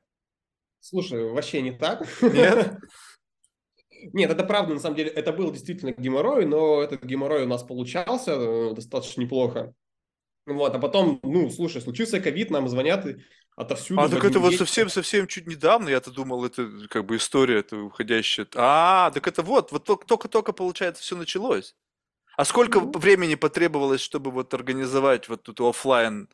Слушай, 0.80 1.30
вообще 1.30 1.62
не 1.62 1.72
так. 1.72 2.08
Нет? 2.22 2.78
Нет, 4.14 4.32
это 4.32 4.44
правда, 4.44 4.74
на 4.74 4.80
самом 4.80 4.96
деле, 4.96 5.12
это 5.12 5.32
был 5.32 5.52
действительно 5.52 5.92
геморрой, 5.92 6.46
но 6.46 6.82
этот 6.82 7.04
геморрой 7.04 7.44
у 7.44 7.48
нас 7.48 7.64
получался 7.64 8.32
э, 8.32 8.74
достаточно 8.74 9.22
неплохо. 9.22 9.74
Вот, 10.48 10.74
а 10.74 10.80
потом, 10.80 11.20
ну, 11.22 11.50
слушай, 11.52 11.82
случился 11.82 12.20
ковид, 12.20 12.50
нам 12.50 12.68
звонят 12.68 13.06
отовсюду. 13.56 14.02
А, 14.02 14.10
так 14.10 14.24
это 14.24 14.40
вот 14.40 14.56
совсем-совсем 14.56 15.28
чуть 15.28 15.46
недавно, 15.46 15.90
я-то 15.90 16.10
думал, 16.12 16.44
это 16.46 16.68
как 16.90 17.06
бы 17.06 17.18
история 17.18 17.60
это 17.60 17.78
уходящая. 17.78 18.48
А, 18.56 19.12
так 19.12 19.28
это 19.28 19.44
вот, 19.44 19.72
вот 19.72 19.88
тол- 19.88 20.04
только-только, 20.04 20.52
получается, 20.52 21.04
все 21.04 21.16
началось. 21.16 21.76
А 22.38 22.46
сколько 22.46 22.80
Ну. 22.80 22.92
времени 22.94 23.36
потребовалось, 23.36 24.02
чтобы 24.02 24.32
вот 24.32 24.54
организовать 24.54 25.28
вот 25.30 25.48
это 25.50 25.70
оффлайн 25.70 26.30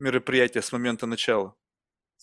мероприятие 0.00 0.62
с 0.62 0.72
момента 0.72 1.06
начала? 1.06 1.56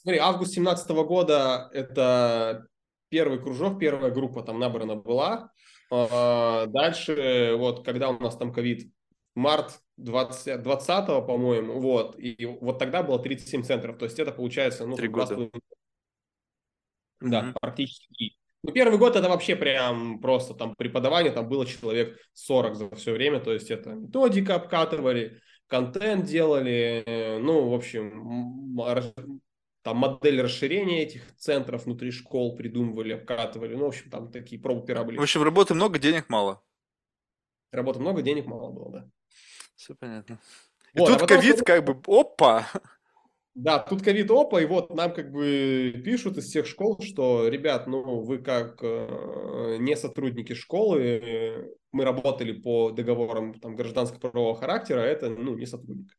Смотри, 0.03 0.19
август 0.19 0.53
2017 0.53 1.03
года 1.03 1.69
это 1.73 2.67
первый 3.09 3.41
кружок, 3.41 3.79
первая 3.79 4.11
группа 4.11 4.43
там 4.43 4.59
набрана 4.59 4.95
была. 4.95 5.51
А, 5.89 6.65
Дальше, 6.67 7.55
вот 7.57 7.83
когда 7.83 8.09
у 8.09 8.19
нас 8.19 8.37
там 8.37 8.53
ковид, 8.53 8.93
март 9.35 9.79
20, 9.97 10.61
20 10.61 11.21
по-моему, 11.21 11.79
вот, 11.79 12.17
и 12.19 12.45
вот 12.45 12.77
тогда 12.77 13.01
было 13.01 13.17
37 13.19 13.63
центров, 13.63 13.97
то 13.97 14.05
есть 14.05 14.19
это 14.19 14.31
получается, 14.31 14.85
ну, 14.85 14.97
Три 14.97 15.07
два 15.09 15.25
с 15.25 15.29
года. 15.29 15.35
половиной 15.35 15.61
Да, 17.25 17.43
Мгм. 17.43 17.57
практически. 17.59 18.37
Ну, 18.63 18.71
первый 18.71 18.97
год 18.97 19.15
это 19.15 19.29
вообще 19.29 19.55
прям 19.55 20.19
просто 20.19 20.53
там 20.53 20.75
преподавание, 20.75 21.31
там 21.31 21.47
было 21.47 21.65
человек 21.65 22.17
40 22.33 22.75
за 22.75 22.95
все 22.95 23.13
время, 23.13 23.39
то 23.39 23.53
есть 23.53 23.69
это 23.71 23.91
методика 23.91 24.55
обкатывали, 24.55 25.39
контент 25.67 26.25
делали, 26.25 27.03
э, 27.05 27.37
ну, 27.39 27.69
в 27.69 27.73
общем, 27.73 28.75
там 29.83 29.97
модель 29.97 30.41
расширения 30.41 31.03
этих 31.03 31.35
центров 31.37 31.85
внутри 31.85 32.11
школ 32.11 32.57
придумывали, 32.57 33.13
обкатывали, 33.13 33.75
ну, 33.75 33.85
в 33.85 33.87
общем, 33.89 34.09
там 34.09 34.31
такие 34.31 34.61
пробы 34.61 34.85
пера 34.85 35.03
были. 35.03 35.17
В 35.17 35.21
общем, 35.21 35.43
работы 35.43 35.73
много, 35.75 35.99
денег 35.99 36.27
мало. 36.29 36.61
Работы 37.71 37.99
много, 37.99 38.21
денег 38.21 38.47
мало 38.47 38.71
было, 38.71 38.91
да. 38.91 39.09
Все 39.75 39.93
понятно. 39.95 40.39
И 40.93 40.99
Вот, 40.99 41.09
а 41.09 41.11
тут 41.13 41.21
потом 41.21 41.37
ковид 41.37 41.61
как 41.63 41.85
бы, 41.85 42.01
опа! 42.07 42.67
Да, 43.59 43.79
тут 43.79 44.03
ковид 44.03 44.29
опа, 44.29 44.61
и 44.61 44.65
вот 44.65 44.93
нам 44.93 45.11
как 45.11 45.31
бы 45.31 45.99
пишут 46.05 46.37
из 46.37 46.45
всех 46.45 46.67
школ, 46.67 46.99
что, 47.01 47.47
ребят, 47.47 47.87
ну 47.87 48.21
вы 48.21 48.37
как 48.37 48.77
э, 48.83 49.77
не 49.79 49.95
сотрудники 49.95 50.53
школы, 50.53 51.01
э, 51.01 51.67
мы 51.91 52.05
работали 52.05 52.51
по 52.51 52.91
договорам 52.91 53.55
там, 53.59 53.75
гражданско-правового 53.75 54.55
характера, 54.55 54.99
а 55.01 55.05
это 55.05 55.29
ну, 55.29 55.55
не 55.55 55.65
сотрудник. 55.65 56.11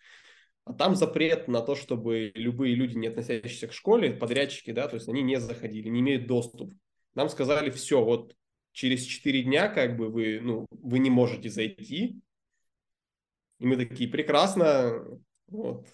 А 0.64 0.72
там 0.72 0.96
запрет 0.96 1.46
на 1.46 1.60
то, 1.60 1.76
чтобы 1.76 2.32
любые 2.34 2.74
люди, 2.74 2.98
не 2.98 3.06
относящиеся 3.06 3.68
к 3.68 3.72
школе, 3.72 4.14
подрядчики, 4.14 4.72
да, 4.72 4.88
то 4.88 4.96
есть 4.96 5.08
они 5.08 5.22
не 5.22 5.38
заходили, 5.38 5.88
не 5.88 6.00
имеют 6.00 6.26
доступ. 6.26 6.74
Нам 7.14 7.28
сказали, 7.28 7.70
все, 7.70 8.02
вот 8.02 8.34
через 8.72 9.04
4 9.04 9.44
дня 9.44 9.68
как 9.68 9.96
бы 9.96 10.08
вы, 10.08 10.40
ну, 10.42 10.66
вы 10.72 10.98
не 10.98 11.10
можете 11.10 11.50
зайти. 11.50 12.20
И 13.60 13.66
мы 13.66 13.76
такие, 13.76 14.10
прекрасно, 14.10 15.04
вот, 15.46 15.86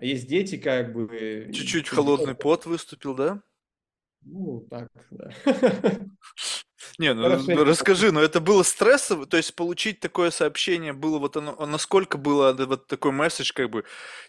есть 0.00 0.26
дети, 0.26 0.56
как 0.56 0.92
бы... 0.92 1.50
Чуть-чуть 1.52 1.88
холодный 1.88 2.34
пот 2.34 2.66
выступил, 2.66 3.14
да? 3.14 3.42
Ну, 4.22 4.66
так, 4.70 4.88
да. 5.10 5.30
Не, 6.98 7.14
ну 7.14 7.22
Хорошенько. 7.22 7.64
расскажи, 7.64 8.12
но 8.12 8.20
это 8.20 8.40
было 8.40 8.62
стрессово, 8.62 9.26
то 9.26 9.36
есть 9.36 9.54
получить 9.54 10.00
такое 10.00 10.30
сообщение 10.30 10.92
было 10.92 11.18
вот 11.18 11.36
оно, 11.36 11.56
а 11.58 11.66
насколько 11.66 12.18
было 12.18 12.52
вот 12.52 12.86
такой 12.86 13.12
месседж 13.12 13.52
как 13.54 13.70
бы 13.70 13.84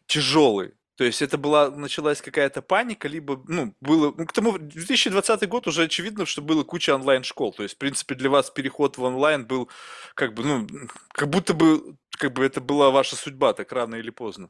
тяжелый? 0.06 0.74
То 0.96 1.06
есть 1.06 1.22
это 1.22 1.38
была, 1.38 1.72
началась 1.72 2.22
какая-то 2.22 2.62
паника, 2.62 3.08
либо, 3.08 3.44
ну, 3.48 3.74
было, 3.82 4.14
ну, 4.16 4.26
к 4.26 4.34
тому, 4.34 4.58
2020 4.58 5.50
год 5.50 5.68
уже 5.68 5.84
очевидно, 5.84 6.26
что 6.26 6.42
было 6.42 6.64
куча 6.64 6.94
онлайн-школ, 6.94 7.54
то 7.54 7.64
есть, 7.64 7.76
в 7.76 7.78
принципе, 7.78 8.14
для 8.14 8.30
вас 8.30 8.52
переход 8.52 8.98
в 8.98 9.04
онлайн 9.04 9.46
был, 9.46 9.70
как 10.14 10.34
бы, 10.34 10.44
ну, 10.44 10.68
как 11.10 11.30
будто 11.30 11.54
бы, 11.54 11.96
как 12.20 12.34
бы 12.34 12.46
это 12.46 12.62
была 12.62 12.92
ваша 12.92 13.16
судьба, 13.16 13.54
так 13.54 13.72
рано 13.72 13.96
или 13.96 14.12
поздно. 14.12 14.50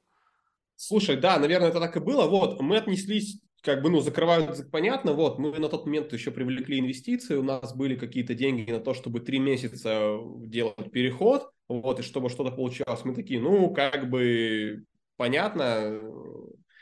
Слушай, 0.84 1.18
да, 1.18 1.38
наверное, 1.38 1.70
это 1.70 1.80
так 1.80 1.96
и 1.96 2.00
было. 2.00 2.26
Вот, 2.26 2.60
мы 2.60 2.78
отнеслись, 2.78 3.40
как 3.62 3.84
бы, 3.84 3.92
ну, 3.92 4.02
закрывают, 4.02 4.72
понятно, 4.72 5.14
вот, 5.14 5.38
мы 5.38 5.60
на 5.60 5.70
тот 5.70 5.86
момент 5.86 6.12
еще 6.12 6.32
привлекли 6.32 6.80
инвестиции, 6.80 7.36
у 7.36 7.44
нас 7.44 7.76
были 7.76 7.96
какие-то 7.96 8.34
деньги 8.34 8.72
на 8.72 8.80
то, 8.80 8.96
чтобы 8.96 9.20
три 9.20 9.38
месяца 9.38 10.18
делать 10.40 10.92
переход, 10.92 11.52
вот, 11.68 12.00
и 12.00 12.02
чтобы 12.02 12.30
что-то 12.30 12.50
получалось. 12.50 13.06
Мы 13.06 13.14
такие, 13.14 13.40
ну, 13.40 13.72
как 13.72 14.10
бы, 14.10 14.84
понятно, 15.18 16.02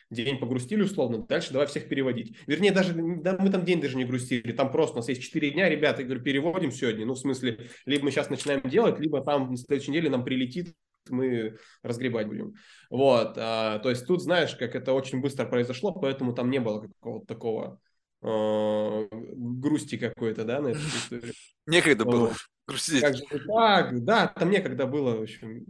день 0.10 0.38
погрустили 0.38 0.84
условно, 0.84 1.26
дальше 1.28 1.52
давай 1.52 1.68
всех 1.68 1.90
переводить. 1.90 2.38
Вернее, 2.48 2.72
даже 2.72 2.94
да, 2.94 3.36
мы 3.38 3.50
там 3.50 3.66
день 3.66 3.82
даже 3.82 3.98
не 3.98 4.06
грустили, 4.06 4.54
там 4.54 4.72
просто 4.72 4.94
у 4.94 5.00
нас 5.00 5.10
есть 5.10 5.24
4 5.24 5.52
дня, 5.52 5.68
ребята, 5.68 6.04
я 6.04 6.08
говорю, 6.08 6.24
переводим 6.24 6.72
сегодня, 6.72 7.06
ну, 7.06 7.16
в 7.16 7.20
смысле, 7.20 7.70
либо 7.86 8.06
мы 8.06 8.12
сейчас 8.12 8.30
начинаем 8.30 8.62
делать, 8.62 8.98
либо 8.98 9.22
там 9.22 9.52
на 9.52 9.58
следующей 9.58 9.92
неделе 9.92 10.10
нам 10.10 10.24
прилетит, 10.24 10.74
мы 11.10 11.58
разгребать 11.84 12.28
будем. 12.28 12.54
Вот, 12.90 13.34
а, 13.38 13.80
то 13.80 13.90
есть 13.90 14.06
тут, 14.06 14.22
знаешь, 14.22 14.56
как 14.56 14.76
это 14.76 14.94
очень 14.94 15.22
быстро 15.22 15.46
произошло, 15.46 15.92
поэтому 15.92 16.34
там 16.34 16.50
не 16.50 16.60
было 16.60 16.82
какого-то 16.82 17.26
такого 17.26 17.80
э, 18.22 19.08
грусти 19.12 19.98
какой-то, 19.98 20.46
да, 20.46 20.62
на 20.62 20.70
эту 20.70 20.80
историю. 20.80 21.34
Некогда 21.68 22.06
было 22.06 22.34
грустить. 22.68 23.02
Как 23.02 23.16
же 23.16 23.24
так? 23.24 24.04
Да, 24.04 24.28
там 24.28 24.50
некогда 24.50 24.86
было, 24.86 25.18
в 25.18 25.22
общем, 25.24 25.66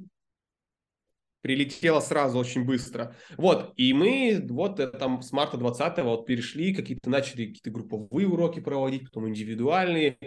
прилетело 1.41 1.99
сразу 1.99 2.37
очень 2.37 2.65
быстро. 2.65 3.15
Вот, 3.37 3.73
и 3.77 3.93
мы 3.93 4.45
вот 4.49 4.79
э, 4.79 4.87
там 4.87 5.21
с 5.21 5.31
марта 5.31 5.57
20 5.57 5.99
вот 6.03 6.25
перешли, 6.25 6.73
какие-то 6.73 7.09
начали 7.09 7.47
какие-то 7.47 7.71
групповые 7.71 8.27
уроки 8.27 8.59
проводить, 8.59 9.05
потом 9.05 9.29
индивидуальные, 9.29 10.17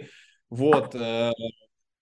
вот, 0.49 0.95
э, 0.95 1.31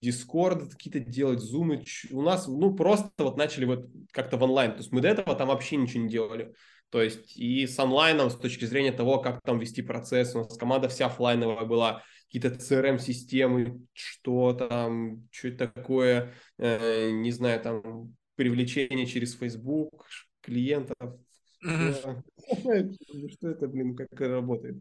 Discord 0.04 0.70
какие-то 0.70 1.00
делать, 1.00 1.40
Zoom. 1.40 1.84
У 2.12 2.22
нас, 2.22 2.48
ну, 2.48 2.76
просто 2.76 3.12
вот 3.20 3.38
начали 3.38 3.66
вот 3.66 3.88
как-то 4.12 4.38
в 4.38 4.44
онлайн. 4.44 4.72
То 4.72 4.78
есть 4.78 4.92
мы 4.92 5.02
до 5.02 5.10
этого 5.10 5.36
там 5.36 5.50
вообще 5.50 5.78
ничего 5.78 6.04
не 6.04 6.10
делали. 6.10 6.54
То 6.90 7.02
есть 7.02 7.38
и 7.38 7.66
с 7.66 7.80
онлайном, 7.80 8.30
с 8.30 8.36
точки 8.36 8.66
зрения 8.66 8.92
того, 8.92 9.20
как 9.20 9.42
там 9.44 9.60
вести 9.60 9.82
процесс, 9.82 10.36
у 10.36 10.40
нас 10.40 10.58
команда 10.58 10.90
вся 10.90 11.06
офлайновая 11.06 11.66
была, 11.66 12.04
какие-то 12.26 12.50
CRM-системы, 12.50 13.82
что 13.94 14.54
там, 14.54 15.28
что 15.32 15.48
это 15.50 15.68
такое, 15.70 16.34
э, 16.58 17.12
не 17.12 17.32
знаю, 17.32 17.62
там, 17.62 18.16
привлечение 18.36 19.06
через 19.06 19.36
Facebook 19.38 20.06
клиентов. 20.42 20.98
Что 21.62 23.50
это, 23.50 23.68
блин, 23.68 23.96
как 23.96 24.08
это 24.14 24.30
работает? 24.30 24.78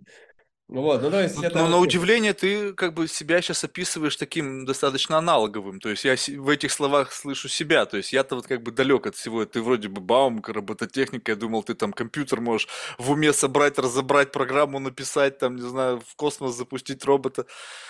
Вот, 0.71 1.03
ну, 1.03 1.11
то 1.11 1.21
есть 1.21 1.37
Ну, 1.37 1.43
это... 1.43 1.59
Но 1.59 1.69
на 1.69 1.79
удивление 1.79 2.33
ты 2.33 2.73
как 2.75 2.95
бы 2.95 3.09
себя 3.09 3.43
сейчас 3.43 3.65
описываешь 3.65 4.15
таким 4.15 4.65
достаточно 4.65 5.19
аналоговым. 5.19 5.81
То 5.81 5.89
есть 5.89 6.05
я 6.05 6.15
в 6.41 6.49
этих 6.49 6.71
словах 6.71 7.13
слышу 7.13 7.49
себя. 7.49 7.87
То 7.87 7.97
есть 7.97 8.13
я-то 8.13 8.37
вот 8.37 8.47
как 8.47 8.63
бы 8.63 8.71
далек 8.71 9.07
от 9.07 9.17
всего. 9.17 9.45
Ты 9.45 9.63
вроде 9.63 9.89
бы 9.89 10.01
баумка, 10.01 10.53
робототехника. 10.53 11.33
Я 11.33 11.37
думал, 11.37 11.65
ты 11.65 11.75
там 11.75 11.93
компьютер 11.93 12.41
можешь 12.41 12.69
в 12.99 13.11
уме 13.11 13.33
собрать, 13.33 13.81
разобрать 13.81 14.31
программу, 14.31 14.79
написать, 14.79 15.39
там, 15.39 15.57
не 15.57 15.69
знаю, 15.69 16.03
в 16.07 16.15
космос 16.15 16.55
запустить 16.55 17.05
робота. 17.05 17.47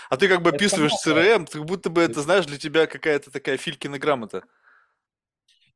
А 0.09 0.17
ты 0.17 0.27
как 0.27 0.41
бы 0.41 0.49
Это 0.49 0.57
описываешь 0.57 0.93
CRM, 1.07 1.51
как 1.53 1.67
будто 1.67 1.91
бы 1.91 2.01
это, 2.01 2.23
знаешь, 2.23 2.47
для 2.47 2.57
тебя 2.57 2.87
какая-то 2.87 3.31
такая 3.31 3.59
Филькина 3.59 3.99
грамота. 3.99 4.45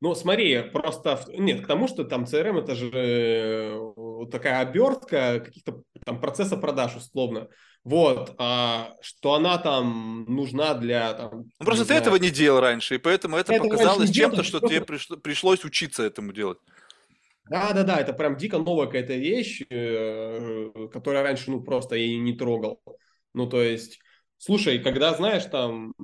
Ну, 0.04 0.14
смотри, 0.14 0.60
просто... 0.70 1.18
Нет, 1.28 1.64
к 1.64 1.66
тому, 1.66 1.88
что 1.88 2.04
там 2.04 2.24
CRM 2.24 2.58
это 2.58 2.74
же 2.74 2.90
э, 2.92 4.26
такая 4.30 4.60
обертка 4.60 5.40
каких-то 5.40 5.80
там 6.04 6.20
процесса 6.20 6.58
продаж, 6.58 6.94
условно. 6.94 7.48
Вот, 7.84 8.34
а 8.36 8.96
что 9.00 9.32
она 9.32 9.56
там 9.56 10.26
нужна 10.28 10.74
для... 10.74 11.14
Там, 11.14 11.44
Ну, 11.58 11.64
просто 11.64 11.84
ты 11.84 11.86
знаю, 11.86 12.02
этого 12.02 12.16
не 12.16 12.28
делал 12.30 12.60
раньше, 12.60 12.96
и 12.96 12.98
поэтому 12.98 13.38
это 13.38 13.52
раньше 13.52 13.66
показалось 13.70 14.10
чем-то, 14.10 14.42
что 14.42 14.60
просто- 14.60 14.76
тебе 14.76 14.84
пришло- 14.84 15.16
пришлось 15.16 15.64
учиться 15.64 16.02
этому 16.02 16.34
делать. 16.34 16.58
Да, 17.48 17.72
да, 17.72 17.82
да, 17.82 17.96
это 17.96 18.12
прям 18.12 18.36
дико 18.36 18.58
новая 18.58 18.84
какая-то 18.84 19.14
вещь, 19.14 19.62
э, 19.70 20.68
которая 20.92 21.22
раньше, 21.22 21.50
ну, 21.50 21.62
просто 21.62 21.96
я 21.96 22.04
ее 22.04 22.18
не 22.20 22.34
трогал. 22.34 22.78
Ну, 23.32 23.46
то 23.46 23.62
есть, 23.62 24.00
слушай, 24.36 24.80
когда, 24.80 25.14
знаешь, 25.14 25.46
там, 25.46 25.94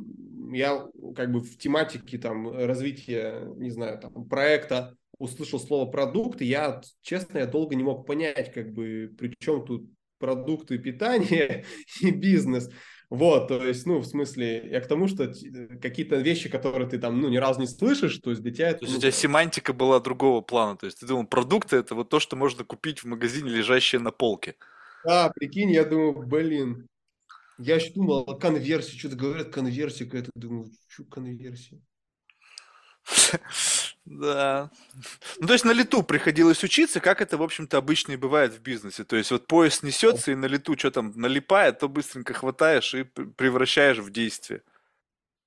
я 0.52 0.86
как 1.16 1.32
бы 1.32 1.40
в 1.40 1.58
тематике 1.58 2.18
там 2.18 2.50
развития, 2.50 3.48
не 3.56 3.70
знаю, 3.70 3.98
там, 3.98 4.28
проекта 4.28 4.96
услышал 5.18 5.60
слово 5.60 5.90
продукт, 5.90 6.40
и 6.40 6.46
я, 6.46 6.80
честно, 7.02 7.38
я 7.38 7.46
долго 7.46 7.74
не 7.74 7.82
мог 7.82 8.06
понять, 8.06 8.52
как 8.52 8.72
бы, 8.72 9.14
при 9.18 9.34
чем 9.38 9.64
тут 9.64 9.88
продукты 10.18 10.78
питания 10.78 11.64
и 12.00 12.10
бизнес. 12.10 12.70
Вот, 13.10 13.48
то 13.48 13.64
есть, 13.64 13.86
ну, 13.86 13.98
в 13.98 14.06
смысле, 14.06 14.68
я 14.70 14.80
к 14.80 14.86
тому, 14.86 15.08
что 15.08 15.32
какие-то 15.82 16.16
вещи, 16.16 16.48
которые 16.48 16.88
ты 16.88 16.96
там, 16.98 17.20
ну, 17.20 17.28
ни 17.28 17.38
разу 17.38 17.58
не 17.60 17.66
слышишь, 17.66 18.18
то 18.18 18.30
есть 18.30 18.40
для 18.40 18.52
тебя... 18.52 18.74
То 18.74 18.84
есть 18.84 18.98
у 18.98 19.00
тебя 19.00 19.10
семантика 19.10 19.72
была 19.72 19.98
другого 19.98 20.42
плана, 20.42 20.76
то 20.76 20.86
есть 20.86 21.00
ты 21.00 21.06
думал, 21.06 21.26
продукты 21.26 21.76
это 21.76 21.96
вот 21.96 22.08
то, 22.08 22.20
что 22.20 22.36
можно 22.36 22.62
купить 22.62 23.00
в 23.00 23.06
магазине, 23.06 23.50
лежащее 23.50 24.00
на 24.00 24.12
полке. 24.12 24.54
Да, 25.04 25.32
прикинь, 25.34 25.72
я 25.72 25.84
думаю, 25.84 26.24
блин, 26.24 26.86
я 27.60 27.76
еще 27.76 27.92
думал 27.92 28.20
о 28.20 28.34
конверсии, 28.36 28.96
что-то 28.96 29.16
говорят, 29.16 29.50
конверсия 29.50 30.06
какая-то, 30.06 30.30
думаю, 30.34 30.70
что 30.88 31.04
конверсия? 31.04 31.80
Да. 34.04 34.70
Ну, 35.38 35.46
то 35.46 35.52
есть 35.52 35.64
на 35.64 35.72
лету 35.72 36.02
приходилось 36.02 36.64
учиться, 36.64 37.00
как 37.00 37.20
это, 37.20 37.36
в 37.36 37.42
общем-то, 37.42 37.76
обычно 37.76 38.12
и 38.12 38.16
бывает 38.16 38.52
в 38.52 38.60
бизнесе. 38.60 39.04
То 39.04 39.16
есть 39.16 39.30
вот 39.30 39.46
поезд 39.46 39.82
несется, 39.82 40.32
и 40.32 40.34
на 40.34 40.46
лету 40.46 40.76
что 40.76 40.90
там 40.90 41.12
налипает, 41.14 41.78
то 41.78 41.88
быстренько 41.88 42.34
хватаешь 42.34 42.94
и 42.94 43.04
превращаешь 43.04 43.98
в 43.98 44.10
действие. 44.10 44.62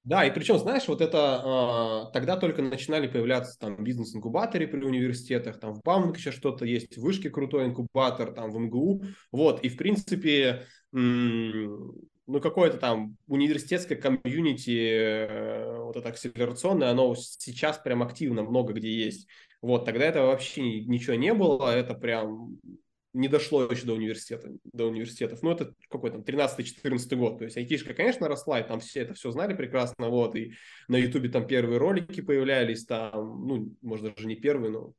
Да, 0.04 0.26
и 0.26 0.32
причем, 0.32 0.58
знаешь, 0.58 0.88
вот 0.89 0.99
это 0.99 2.08
э, 2.10 2.12
тогда 2.12 2.36
только 2.36 2.62
начинали 2.62 3.08
появляться 3.08 3.58
там 3.58 3.82
бизнес-инкубаторы 3.82 4.68
при 4.68 4.84
университетах, 4.84 5.62
там 5.62 5.74
в 5.74 5.82
Бауманке 5.82 6.20
сейчас 6.20 6.36
что-то 6.36 6.66
есть, 6.66 6.97
в 6.97 7.01
Вышке 7.01 7.30
крутой 7.30 7.68
инкубатор, 7.68 8.34
там 8.34 8.51
в 8.51 8.60
МГУ, 8.60 9.04
вот, 9.32 9.64
и 9.64 9.70
в 9.70 9.78
принципе, 9.78 10.66
ну, 10.91 12.39
какое-то 12.41 12.78
там 12.78 13.16
университетское 13.28 13.97
комьюнити, 13.97 14.78
э, 14.78 15.78
вот 15.78 15.95
это 15.95 16.10
акселерационное, 16.10 16.89
оно 16.91 17.16
сейчас 17.16 17.78
прям 17.78 18.04
активно 18.04 18.43
много 18.43 18.74
где 18.74 18.91
есть. 18.91 19.28
Вот, 19.62 19.86
тогда 19.86 20.04
это 20.04 20.24
вообще 20.24 20.84
ничего 20.84 21.16
не 21.16 21.34
было, 21.34 21.74
это 21.74 21.93
прям 21.93 22.58
не 23.14 23.28
дошло 23.28 23.64
еще 23.66 23.86
до 23.86 23.93
университета, 23.93 24.49
до 24.64 24.86
университетов. 24.88 25.41
Ну, 25.43 25.51
это 25.51 25.74
какой 25.89 26.11
там 26.11 26.22
13-14 26.22 27.16
год. 27.16 27.38
То 27.38 27.45
есть 27.45 27.57
айтишка, 27.57 27.93
конечно, 27.93 28.28
росла, 28.28 28.59
и 28.59 28.68
там 28.68 28.80
все 28.80 29.01
это 29.01 29.14
все 29.14 29.32
знали 29.32 29.53
прекрасно, 29.53 30.09
вот, 30.09 30.36
и 30.36 30.53
на 30.88 30.97
ютубе 30.97 31.30
там 31.30 31.47
первые 31.47 31.78
ролики 31.78 32.22
появлялись, 32.22 32.86
там, 32.86 33.47
ну, 33.47 33.76
может, 33.82 34.16
даже 34.16 34.28
не 34.28 34.36
первые, 34.36 34.72
но 34.72 34.93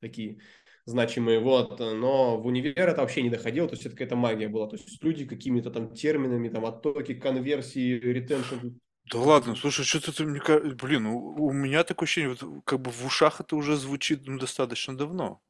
такие 0.00 0.38
значимые, 0.84 1.38
вот, 1.38 1.78
но 1.78 2.40
в 2.40 2.46
универ 2.46 2.88
это 2.88 3.02
вообще 3.02 3.22
не 3.22 3.30
доходило, 3.30 3.68
то 3.68 3.74
есть 3.74 3.86
это 3.86 3.94
какая-то 3.94 4.16
магия 4.16 4.48
была, 4.48 4.66
то 4.66 4.76
есть 4.76 5.02
люди 5.04 5.24
какими-то 5.24 5.70
там 5.70 5.94
терминами, 5.94 6.48
там, 6.48 6.64
оттоки, 6.64 7.14
конверсии, 7.14 8.00
ретеншн, 8.00 8.70
да 9.10 9.18
ладно, 9.18 9.54
слушай, 9.56 9.84
что-то 9.84 10.16
ты 10.16 10.24
мне 10.24 10.40
блин, 10.74 11.06
у, 11.06 11.46
у 11.46 11.52
меня 11.52 11.84
такое 11.84 12.06
ощущение, 12.06 12.36
вот, 12.40 12.64
как 12.64 12.80
бы 12.80 12.90
в 12.90 13.04
ушах 13.04 13.40
это 13.40 13.56
уже 13.56 13.76
звучит 13.76 14.26
ну, 14.26 14.38
достаточно 14.38 14.96
давно. 14.96 15.40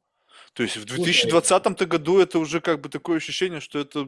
То 0.53 0.63
есть 0.63 0.77
в 0.77 0.85
2020 0.85 1.81
году 1.87 2.19
это 2.19 2.39
уже 2.39 2.61
как 2.61 2.81
бы 2.81 2.89
такое 2.89 3.17
ощущение, 3.17 3.59
что 3.59 3.79
это... 3.79 4.07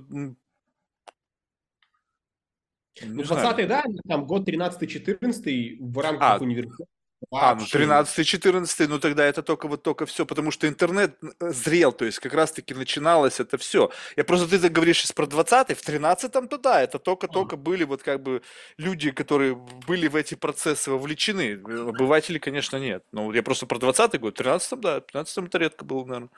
Ну, 3.02 3.24
20 3.24 3.68
да, 3.68 3.84
там 4.08 4.26
год 4.26 4.48
13-14 4.48 5.78
в 5.80 6.00
рамках 6.00 6.42
а, 6.42 6.44
университета. 6.44 6.86
А, 7.32 7.56
ну 7.56 7.64
13-14, 7.64 8.88
ну 8.88 9.00
тогда 9.00 9.26
это 9.26 9.42
только 9.42 9.68
вот 9.68 9.84
только 9.84 10.06
все, 10.06 10.26
потому 10.26 10.52
что 10.52 10.68
интернет 10.68 11.18
э, 11.40 11.50
зрел, 11.52 11.92
то 11.92 12.06
есть 12.06 12.20
как 12.20 12.34
раз-таки 12.34 12.74
начиналось 12.74 13.40
это 13.40 13.58
все. 13.58 13.92
Я 14.16 14.24
просто, 14.24 14.48
ты 14.48 14.70
говоришь 14.70 15.00
сейчас 15.00 15.12
про 15.12 15.26
20 15.26 15.78
в 15.78 15.88
13-м, 15.88 16.48
то 16.48 16.58
да, 16.58 16.82
это 16.82 17.00
только-только 17.00 17.58
были 17.58 17.84
вот 17.84 18.04
как 18.04 18.22
бы 18.22 18.42
люди, 18.78 19.12
которые 19.12 19.56
были 19.88 20.08
в 20.08 20.16
эти 20.16 20.36
процессы 20.36 20.92
вовлечены. 20.92 21.54
Обыватели, 21.64 22.38
конечно, 22.38 22.78
нет. 22.78 23.04
Но 23.12 23.34
я 23.34 23.44
просто 23.44 23.66
про 23.66 23.78
20-й 23.78 24.18
год, 24.20 24.38
в 24.38 24.42
13-м, 24.42 24.82
да, 24.82 25.02
в 25.02 25.16
15-м 25.16 25.46
это 25.46 25.58
редко 25.58 25.86
было, 25.86 26.06
наверное. 26.06 26.30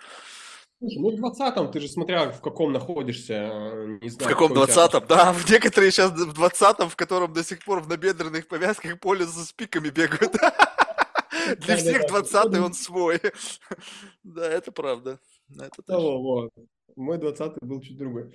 Слушай, 0.79 0.99
ну 0.99 1.09
в 1.09 1.19
20-м, 1.19 1.71
ты 1.71 1.79
же 1.79 1.87
смотря 1.87 2.29
в 2.29 2.39
каком 2.41 2.71
находишься, 2.71 3.33
э, 3.33 3.97
не 4.01 4.09
знаю. 4.09 4.29
В 4.29 4.33
каком 4.33 4.53
20-м? 4.53 5.07
Да, 5.07 5.33
в 5.33 5.49
некоторые 5.49 5.91
сейчас 5.91 6.11
в 6.11 6.39
20-м, 6.39 6.89
в 6.89 6.95
котором 6.95 7.33
до 7.33 7.43
сих 7.43 7.63
пор 7.63 7.81
в 7.81 7.87
набедренных 7.87 8.47
повязках 8.47 8.99
пользуются 8.99 9.45
с 9.45 9.51
пиками 9.53 9.89
бегают. 9.89 10.33
Для 11.59 11.77
всех 11.77 12.03
20-й 12.11 12.59
он 12.59 12.73
свой. 12.73 13.19
Да, 14.23 14.45
это 14.45 14.71
правда. 14.71 15.19
Это 15.57 15.97
вот. 15.97 16.51
Мой 16.95 17.17
20-й 17.17 17.65
был 17.65 17.81
чуть 17.81 17.97
другой. 17.97 18.33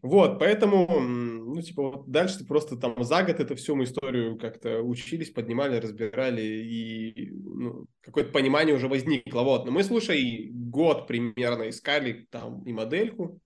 Вот, 0.00 0.38
поэтому, 0.38 1.00
ну, 1.00 1.60
типа, 1.60 1.82
вот 1.82 2.10
дальше 2.10 2.38
ты 2.38 2.46
просто 2.46 2.76
там 2.76 3.02
за 3.04 3.22
год 3.22 3.38
это 3.38 3.54
всю 3.54 3.76
мы 3.76 3.84
историю 3.84 4.38
как-то 4.38 4.80
учились, 4.80 5.30
поднимали, 5.30 5.76
разбирали, 5.76 6.42
и 6.42 7.30
ну, 7.30 7.86
какое-то 8.00 8.32
понимание 8.32 8.74
уже 8.74 8.88
возникло. 8.88 9.42
Вот, 9.42 9.66
но 9.66 9.70
мы, 9.70 9.84
слушай, 9.84 10.48
год 10.50 11.06
примерно 11.06 11.68
искали 11.68 12.26
там 12.30 12.62
и 12.64 12.72
модельку, 12.72 13.40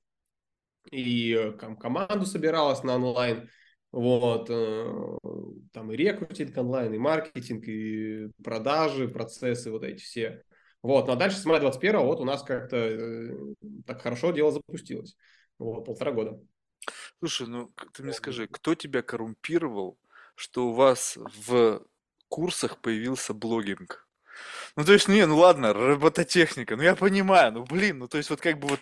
и 0.91 1.53
там 1.61 1.77
команду 1.77 2.25
собиралась 2.25 2.83
на 2.85 2.95
онлайн, 2.95 3.51
вот, 3.93 4.49
э, 4.49 5.19
там 5.73 5.93
и 5.93 5.97
рекрутинг 5.97 6.57
онлайн, 6.57 6.95
и 6.95 6.99
маркетинг, 6.99 7.67
и 7.67 8.29
продажи, 8.43 9.09
процессы 9.09 9.71
вот 9.71 9.85
эти 9.85 10.03
все. 10.03 10.43
Вот, 10.83 11.07
ну 11.07 11.15
а 11.15 11.17
дальше 11.17 11.39
с 11.39 11.45
мая 11.45 11.61
21 11.61 12.01
вот 12.01 12.21
у 12.21 12.25
нас 12.25 12.43
как-то 12.43 12.77
э, 12.77 13.55
так 13.87 14.03
хорошо 14.03 14.33
дело 14.33 14.53
запустилось. 14.53 15.17
Вот, 15.59 15.85
полтора 15.85 16.13
года. 16.13 16.41
Слушай, 17.19 17.47
ну 17.49 17.73
ты 17.93 18.03
мне 18.03 18.13
скажи, 18.13 18.47
кто 18.47 18.75
тебя 18.75 19.03
коррумпировал, 19.03 19.99
что 20.35 20.69
у 20.69 20.73
вас 20.73 21.17
в 21.17 21.83
курсах 22.29 22.79
появился 22.79 23.35
блогинг? 23.35 24.07
Ну, 24.77 24.85
то 24.85 24.93
есть, 24.93 25.09
не, 25.09 25.25
ну 25.27 25.39
ладно, 25.39 25.73
робототехника, 25.73 26.77
ну 26.77 26.83
я 26.83 26.95
понимаю, 26.95 27.53
ну 27.53 27.65
блин, 27.65 27.99
ну 27.99 28.09
то 28.09 28.19
есть 28.19 28.29
вот 28.29 28.41
как 28.43 28.59
бы 28.59 28.69
вот 28.69 28.81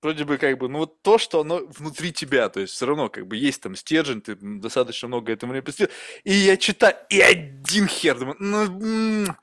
вроде 0.00 0.24
бы 0.24 0.38
как 0.38 0.58
бы, 0.58 0.68
ну 0.68 0.78
вот 0.78 1.02
то, 1.02 1.18
что 1.18 1.40
оно 1.40 1.66
внутри 1.66 2.12
тебя, 2.12 2.48
то 2.48 2.60
есть 2.60 2.72
все 2.72 2.86
равно 2.86 3.08
как 3.08 3.26
бы 3.26 3.36
есть 3.36 3.60
там 3.60 3.74
стержень, 3.76 4.22
ты 4.22 4.36
достаточно 4.36 5.08
много 5.08 5.32
этому 5.32 5.52
не 5.52 5.62
посвятил. 5.62 5.94
И 6.24 6.32
я 6.32 6.56
читаю, 6.56 6.96
и 7.10 7.20
один 7.20 7.88
хер, 7.88 8.18
думаю, 8.18 8.36
ну, 8.38 9.34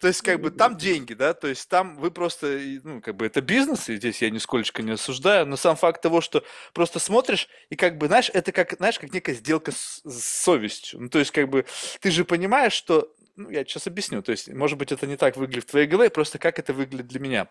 то 0.00 0.08
есть, 0.08 0.22
как 0.22 0.40
бы, 0.40 0.50
там 0.50 0.76
деньги, 0.76 1.14
да, 1.14 1.34
то 1.34 1.48
есть, 1.48 1.68
там 1.68 1.96
вы 1.96 2.10
просто, 2.10 2.60
ну, 2.82 3.00
как 3.00 3.16
бы, 3.16 3.26
это 3.26 3.40
бизнес, 3.40 3.88
и 3.88 3.96
здесь 3.96 4.20
я 4.22 4.30
нисколько 4.30 4.82
не 4.82 4.92
осуждаю, 4.92 5.46
но 5.46 5.56
сам 5.56 5.76
факт 5.76 6.02
того, 6.02 6.20
что 6.20 6.44
просто 6.72 6.98
смотришь, 6.98 7.48
и, 7.70 7.76
как 7.76 7.98
бы, 7.98 8.06
знаешь, 8.06 8.30
это 8.32 8.52
как, 8.52 8.74
знаешь, 8.76 8.98
как 8.98 9.12
некая 9.12 9.34
сделка 9.34 9.72
с, 9.72 10.00
с 10.04 10.24
совестью. 10.24 11.00
Ну, 11.00 11.08
то 11.08 11.18
есть, 11.18 11.30
как 11.30 11.48
бы, 11.48 11.64
ты 12.00 12.10
же 12.10 12.24
понимаешь, 12.24 12.72
что, 12.72 13.14
ну, 13.36 13.50
я 13.50 13.64
сейчас 13.64 13.86
объясню, 13.86 14.22
то 14.22 14.32
есть, 14.32 14.48
может 14.48 14.78
быть, 14.78 14.92
это 14.92 15.06
не 15.06 15.16
так 15.16 15.36
выглядит 15.36 15.64
в 15.64 15.70
твоей 15.70 15.86
голове, 15.86 16.10
просто 16.10 16.38
как 16.38 16.58
это 16.58 16.72
выглядит 16.72 17.06
для 17.06 17.20
меня. 17.20 17.48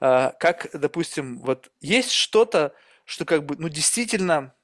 А, 0.00 0.32
как, 0.32 0.68
допустим, 0.72 1.40
вот 1.40 1.70
есть 1.80 2.10
что-то, 2.10 2.74
что, 3.04 3.24
как 3.24 3.46
бы, 3.46 3.56
ну, 3.58 3.68
действительно 3.68 4.54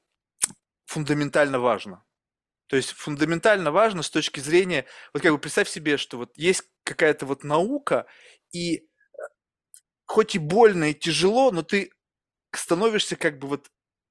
фундаментально 0.84 1.58
важно. 1.58 2.04
То 2.66 2.76
есть 2.76 2.92
фундаментально 2.92 3.70
важно 3.70 4.02
с 4.02 4.10
точки 4.10 4.40
зрения, 4.40 4.86
вот 5.12 5.22
как 5.22 5.32
бы 5.32 5.38
представь 5.38 5.68
себе, 5.68 5.96
что 5.96 6.16
вот 6.16 6.32
есть 6.36 6.64
какая-то 6.84 7.26
вот 7.26 7.44
наука, 7.44 8.06
и 8.52 8.76
э, 8.76 8.82
хоть 10.06 10.34
и 10.34 10.38
больно 10.38 10.90
и 10.90 10.94
тяжело, 10.94 11.50
но 11.50 11.62
ты 11.62 11.90
становишься 12.54 13.16
как 13.16 13.38
бы 13.38 13.48
вот 13.48 13.68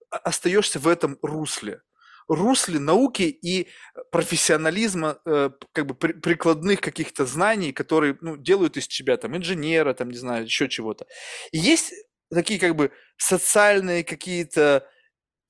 остаешься 0.09 0.79
в 0.79 0.87
этом 0.87 1.17
русле 1.21 1.81
русле 2.27 2.79
науки 2.79 3.23
и 3.23 3.67
профессионализма, 4.11 5.19
э, 5.25 5.49
как 5.71 5.85
бы 5.85 5.95
при, 5.95 6.13
прикладных 6.13 6.81
каких-то 6.81 7.25
знаний, 7.25 7.73
которые 7.73 8.17
ну, 8.21 8.37
делают 8.37 8.77
из 8.77 8.87
тебя 8.87 9.17
там 9.17 9.35
инженера, 9.35 9.93
там, 9.93 10.09
не 10.09 10.17
знаю, 10.17 10.45
еще 10.45 10.69
чего-то. 10.69 11.05
И 11.51 11.57
есть 11.57 11.93
такие 12.31 12.59
как 12.59 12.75
бы 12.75 12.91
социальные 13.17 14.03
какие-то 14.03 14.87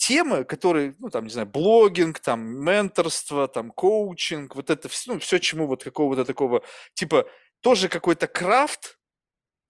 темы, 0.07 0.43
которые, 0.43 0.95
ну, 0.99 1.09
там, 1.09 1.23
не 1.25 1.29
знаю, 1.29 1.47
блогинг, 1.47 2.19
там, 2.19 2.41
менторство, 2.41 3.47
там, 3.47 3.71
коучинг, 3.71 4.55
вот 4.55 4.69
это 4.69 4.89
все, 4.89 5.13
ну, 5.13 5.19
все, 5.19 5.39
чему 5.39 5.65
вот 5.67 5.83
какого-то 5.83 6.25
такого, 6.25 6.61
типа, 6.93 7.25
тоже 7.61 7.87
какой-то 7.87 8.27
крафт, 8.27 8.97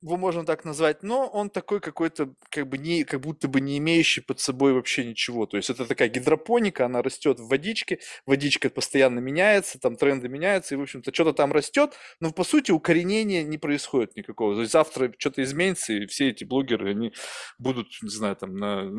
его 0.04 0.18
можно 0.18 0.46
так 0.46 0.66
назвать, 0.66 1.02
но 1.02 1.28
он 1.28 1.50
такой 1.50 1.80
какой-то, 1.80 2.34
как 2.50 2.68
бы 2.68 2.78
не, 2.78 3.06
как 3.06 3.22
будто 3.22 3.48
бы 3.48 3.62
не 3.62 3.78
имеющий 3.78 4.20
под 4.20 4.42
собой 4.42 4.74
вообще 4.74 5.06
ничего. 5.06 5.46
То 5.46 5.56
есть 5.56 5.70
это 5.70 5.86
такая 5.86 6.10
гидропоника, 6.10 6.86
она 6.86 7.02
растет 7.02 7.40
в 7.40 7.48
водичке, 7.48 8.00
водичка 8.26 8.70
постоянно 8.70 9.20
меняется, 9.20 9.80
там 9.80 9.96
тренды 9.96 10.28
меняются, 10.28 10.76
и, 10.76 10.78
в 10.78 10.82
общем-то, 10.82 11.14
что-то 11.14 11.32
там 11.32 11.54
растет, 11.54 11.94
но, 12.20 12.32
по 12.32 12.44
сути, 12.44 12.72
укоренения 12.72 13.44
не 13.44 13.58
происходит 13.58 14.18
никакого. 14.18 14.56
То 14.56 14.62
есть 14.62 14.74
завтра 14.74 15.14
что-то 15.18 15.42
изменится, 15.42 15.94
и 15.94 16.06
все 16.06 16.30
эти 16.30 16.44
блогеры, 16.44 16.92
они 16.92 17.14
будут, 17.58 17.88
не 18.02 18.10
знаю, 18.10 18.36
там, 18.36 18.58
на... 18.58 18.92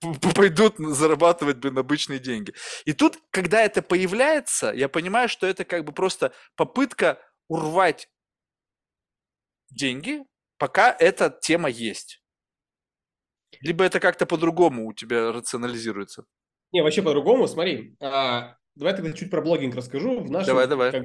пойдут 0.34 0.74
зарабатывать, 0.78 1.58
блин, 1.58 1.78
обычные 1.78 2.18
деньги. 2.18 2.54
И 2.84 2.92
тут, 2.92 3.18
когда 3.30 3.62
это 3.62 3.82
появляется, 3.82 4.72
я 4.74 4.88
понимаю, 4.88 5.28
что 5.28 5.46
это 5.46 5.64
как 5.64 5.84
бы 5.84 5.92
просто 5.92 6.32
попытка 6.56 7.20
урвать 7.46 8.08
деньги, 9.70 10.22
пока 10.56 10.94
эта 10.98 11.30
тема 11.30 11.68
есть. 11.68 12.22
Либо 13.60 13.84
это 13.84 14.00
как-то 14.00 14.26
по-другому 14.26 14.86
у 14.86 14.92
тебя 14.92 15.32
рационализируется? 15.32 16.24
Не, 16.72 16.82
вообще 16.82 17.02
по-другому. 17.02 17.46
Смотри, 17.48 17.96
а, 18.00 18.56
давай 18.74 18.94
тогда 18.94 19.12
чуть 19.12 19.30
про 19.30 19.40
блогинг 19.40 19.74
расскажу. 19.74 20.20
В 20.20 20.30
нашем, 20.30 20.48
давай, 20.48 20.66
давай. 20.66 20.92
Как, 20.92 21.04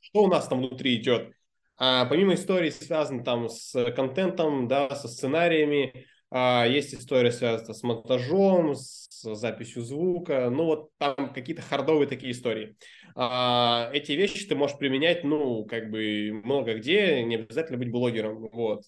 что 0.00 0.22
у 0.22 0.28
нас 0.28 0.46
там 0.46 0.58
внутри 0.60 0.96
идет? 0.96 1.32
А 1.76 2.04
помимо 2.04 2.34
истории, 2.34 2.70
связанных 2.70 3.24
там 3.24 3.48
с 3.48 3.72
контентом, 3.92 4.68
да, 4.68 4.94
со 4.94 5.08
сценариями, 5.08 6.06
есть 6.32 6.94
история, 6.94 7.32
связанная 7.32 7.74
с 7.74 7.82
монтажом, 7.82 8.74
с 8.74 9.34
записью 9.34 9.82
звука, 9.82 10.48
ну 10.50 10.64
вот 10.64 10.90
там 10.98 11.32
какие-то 11.32 11.62
хардовые 11.62 12.06
такие 12.06 12.32
истории. 12.32 12.76
А, 13.14 13.90
эти 13.92 14.12
вещи 14.12 14.46
ты 14.46 14.54
можешь 14.54 14.78
применять, 14.78 15.24
ну, 15.24 15.64
как 15.64 15.90
бы 15.90 16.40
много 16.44 16.74
где, 16.74 17.22
не 17.24 17.36
обязательно 17.36 17.78
быть 17.78 17.90
блогером, 17.90 18.48
вот. 18.52 18.82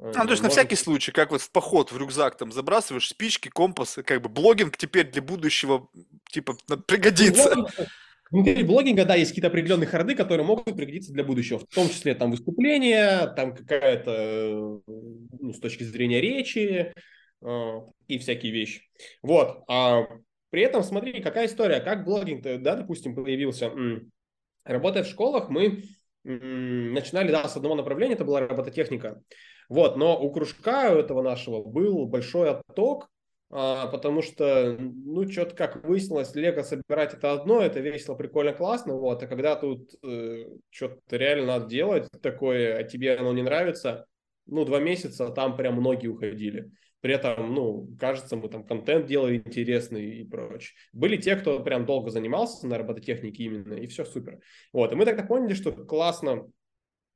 А, 0.00 0.06
ну, 0.06 0.24
то 0.24 0.30
есть 0.30 0.42
на 0.42 0.48
всякий 0.48 0.76
случай, 0.76 1.12
как 1.12 1.30
вот 1.30 1.42
в 1.42 1.50
поход 1.52 1.92
в 1.92 1.96
рюкзак 1.96 2.36
там 2.36 2.52
забрасываешь 2.52 3.08
спички, 3.08 3.48
компасы, 3.48 4.02
как 4.02 4.22
бы 4.22 4.28
блогинг 4.28 4.76
теперь 4.76 5.10
для 5.10 5.22
будущего, 5.22 5.88
типа, 6.30 6.56
пригодится. 6.86 7.66
Внутри 8.30 8.62
блогинга, 8.62 9.04
да, 9.04 9.16
есть 9.16 9.32
какие-то 9.32 9.48
определенные 9.48 9.88
харды, 9.88 10.14
которые 10.14 10.46
могут 10.46 10.76
пригодиться 10.76 11.12
для 11.12 11.24
будущего, 11.24 11.58
в 11.58 11.66
том 11.66 11.88
числе 11.88 12.14
там 12.14 12.30
выступления, 12.30 13.26
там 13.34 13.54
какая-то, 13.54 14.80
ну, 14.86 15.52
с 15.52 15.58
точки 15.58 15.82
зрения 15.82 16.20
речи 16.20 16.92
э, 17.42 17.72
и 18.06 18.18
всякие 18.18 18.52
вещи. 18.52 18.82
Вот. 19.22 19.64
А 19.68 20.06
при 20.50 20.62
этом 20.62 20.82
смотри, 20.84 21.20
какая 21.20 21.46
история, 21.46 21.80
как 21.80 22.04
блогинг, 22.04 22.42
да, 22.42 22.76
допустим, 22.76 23.14
появился. 23.16 23.72
Работая 24.64 25.02
в 25.02 25.08
школах, 25.08 25.48
мы 25.48 25.82
начинали, 26.22 27.30
да, 27.30 27.48
с 27.48 27.56
одного 27.56 27.74
направления, 27.74 28.14
это 28.14 28.24
была 28.24 28.40
робототехника. 28.40 29.22
Вот, 29.68 29.96
но 29.96 30.20
у 30.20 30.30
кружка 30.32 30.92
этого 30.92 31.22
нашего 31.22 31.62
был 31.62 32.06
большой 32.06 32.50
отток, 32.50 33.08
потому 33.50 34.22
что, 34.22 34.76
ну, 34.78 35.28
что-то 35.28 35.56
как 35.56 35.84
выяснилось, 35.84 36.34
лего 36.34 36.62
собирать 36.62 37.14
это 37.14 37.32
одно, 37.32 37.60
это 37.60 37.80
весело, 37.80 38.14
прикольно, 38.14 38.52
классно, 38.52 38.94
вот, 38.94 39.22
а 39.22 39.26
когда 39.26 39.56
тут 39.56 39.92
э, 40.04 40.46
что-то 40.70 41.16
реально 41.16 41.46
надо 41.46 41.66
делать 41.66 42.08
такое, 42.22 42.76
а 42.76 42.84
тебе 42.84 43.16
оно 43.16 43.32
не 43.32 43.42
нравится, 43.42 44.06
ну, 44.46 44.64
два 44.64 44.78
месяца 44.78 45.30
там 45.30 45.56
прям 45.56 45.74
многие 45.74 46.08
уходили. 46.08 46.70
При 47.00 47.14
этом, 47.14 47.54
ну, 47.54 47.88
кажется, 47.98 48.36
мы 48.36 48.48
там 48.48 48.64
контент 48.64 49.06
делали 49.06 49.38
интересный 49.38 50.20
и 50.20 50.24
прочее. 50.24 50.76
Были 50.92 51.16
те, 51.16 51.34
кто 51.34 51.60
прям 51.60 51.86
долго 51.86 52.10
занимался 52.10 52.66
на 52.66 52.76
робототехнике 52.78 53.44
именно, 53.44 53.74
и 53.74 53.86
все 53.86 54.04
супер. 54.04 54.40
Вот, 54.72 54.92
и 54.92 54.94
мы 54.94 55.06
тогда 55.06 55.22
поняли, 55.24 55.54
что 55.54 55.72
классно 55.72 56.46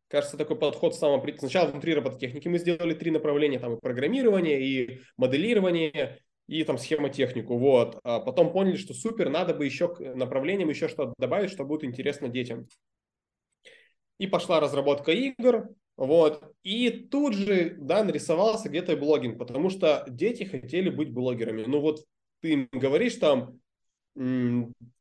кажется, 0.09 0.37
такой 0.37 0.57
подход 0.57 0.95
самого... 0.95 1.27
Сначала 1.39 1.71
внутри 1.71 1.93
робототехники 1.93 2.47
мы 2.47 2.59
сделали 2.59 2.95
три 2.95 3.11
направления, 3.11 3.59
там 3.59 3.75
и 3.75 3.81
программирование, 3.81 4.63
и 4.63 5.01
моделирование, 5.17 6.21
и 6.47 6.63
там 6.65 6.79
схемотехнику, 6.79 7.57
вот. 7.57 7.99
А 8.05 8.21
потом 8.21 8.53
поняли, 8.53 8.77
что 8.77 8.95
супер, 8.95 9.31
надо 9.31 9.55
бы 9.55 9.65
еще 9.65 9.95
к 9.95 10.01
направлениям 10.01 10.69
еще 10.69 10.89
что-то 10.89 11.15
добавить, 11.19 11.51
что 11.51 11.65
будет 11.65 11.85
интересно 11.85 12.29
детям. 12.29 12.67
И 14.19 14.27
пошла 14.27 14.61
разработка 14.61 15.13
игр, 15.13 15.69
вот. 15.97 16.53
И 16.63 16.91
тут 16.91 17.35
же, 17.35 17.77
да, 17.79 18.05
нарисовался 18.05 18.69
где-то 18.69 18.97
блогинг, 18.97 19.39
потому 19.39 19.71
что 19.71 20.05
дети 20.09 20.45
хотели 20.45 20.91
быть 20.91 21.13
блогерами. 21.13 21.65
Ну 21.67 21.81
вот 21.81 22.05
ты 22.41 22.53
им 22.53 22.69
говоришь 22.73 23.17
там, 23.17 23.59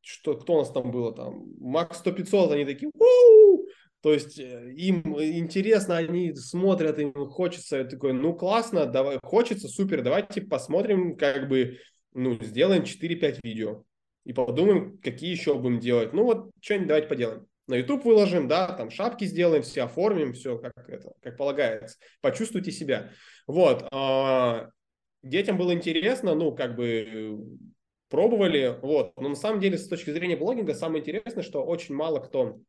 что, 0.01 0.33
кто 0.37 0.53
у 0.53 0.57
нас 0.59 0.71
там 0.71 0.91
было 0.91 1.13
там, 1.13 1.53
Макс 1.59 1.99
100 1.99 2.11
500, 2.13 2.51
они 2.51 2.65
такие, 2.65 2.89
у 2.93 3.62
то 4.03 4.13
есть 4.13 4.37
э, 4.37 4.73
им 4.73 5.17
интересно, 5.17 5.95
они 5.95 6.35
смотрят, 6.35 6.99
им 6.99 7.13
хочется, 7.13 7.85
такой, 7.85 8.11
ну 8.11 8.35
классно, 8.35 8.85
давай, 8.85 9.17
хочется, 9.23 9.69
супер, 9.69 10.03
давайте 10.03 10.41
посмотрим, 10.41 11.15
как 11.15 11.47
бы, 11.47 11.79
ну, 12.13 12.37
сделаем 12.43 12.83
4-5 12.83 13.39
видео 13.43 13.85
и 14.25 14.33
подумаем, 14.33 14.97
какие 14.97 15.31
еще 15.31 15.57
будем 15.57 15.79
делать. 15.79 16.11
Ну 16.11 16.25
вот, 16.25 16.51
что-нибудь 16.59 16.87
давайте 16.89 17.07
поделаем. 17.07 17.47
На 17.67 17.75
YouTube 17.75 18.03
выложим, 18.03 18.49
да, 18.49 18.73
там 18.73 18.89
шапки 18.89 19.23
сделаем, 19.23 19.63
все 19.63 19.83
оформим, 19.83 20.33
все 20.33 20.57
как 20.57 20.73
это, 20.89 21.13
как 21.21 21.37
полагается. 21.37 21.97
Почувствуйте 22.19 22.73
себя. 22.73 23.09
Вот. 23.47 23.87
А, 23.91 24.67
детям 25.21 25.57
было 25.57 25.73
интересно, 25.73 26.35
ну, 26.35 26.53
как 26.53 26.75
бы 26.75 27.57
пробовали, 28.09 28.77
вот. 28.81 29.13
Но 29.15 29.29
на 29.29 29.35
самом 29.35 29.61
деле, 29.61 29.77
с 29.77 29.87
точки 29.87 30.11
зрения 30.11 30.35
блогинга, 30.35 30.73
самое 30.73 31.01
интересное, 31.01 31.41
что 31.41 31.63
очень 31.63 31.95
мало 31.95 32.19
кто 32.19 32.59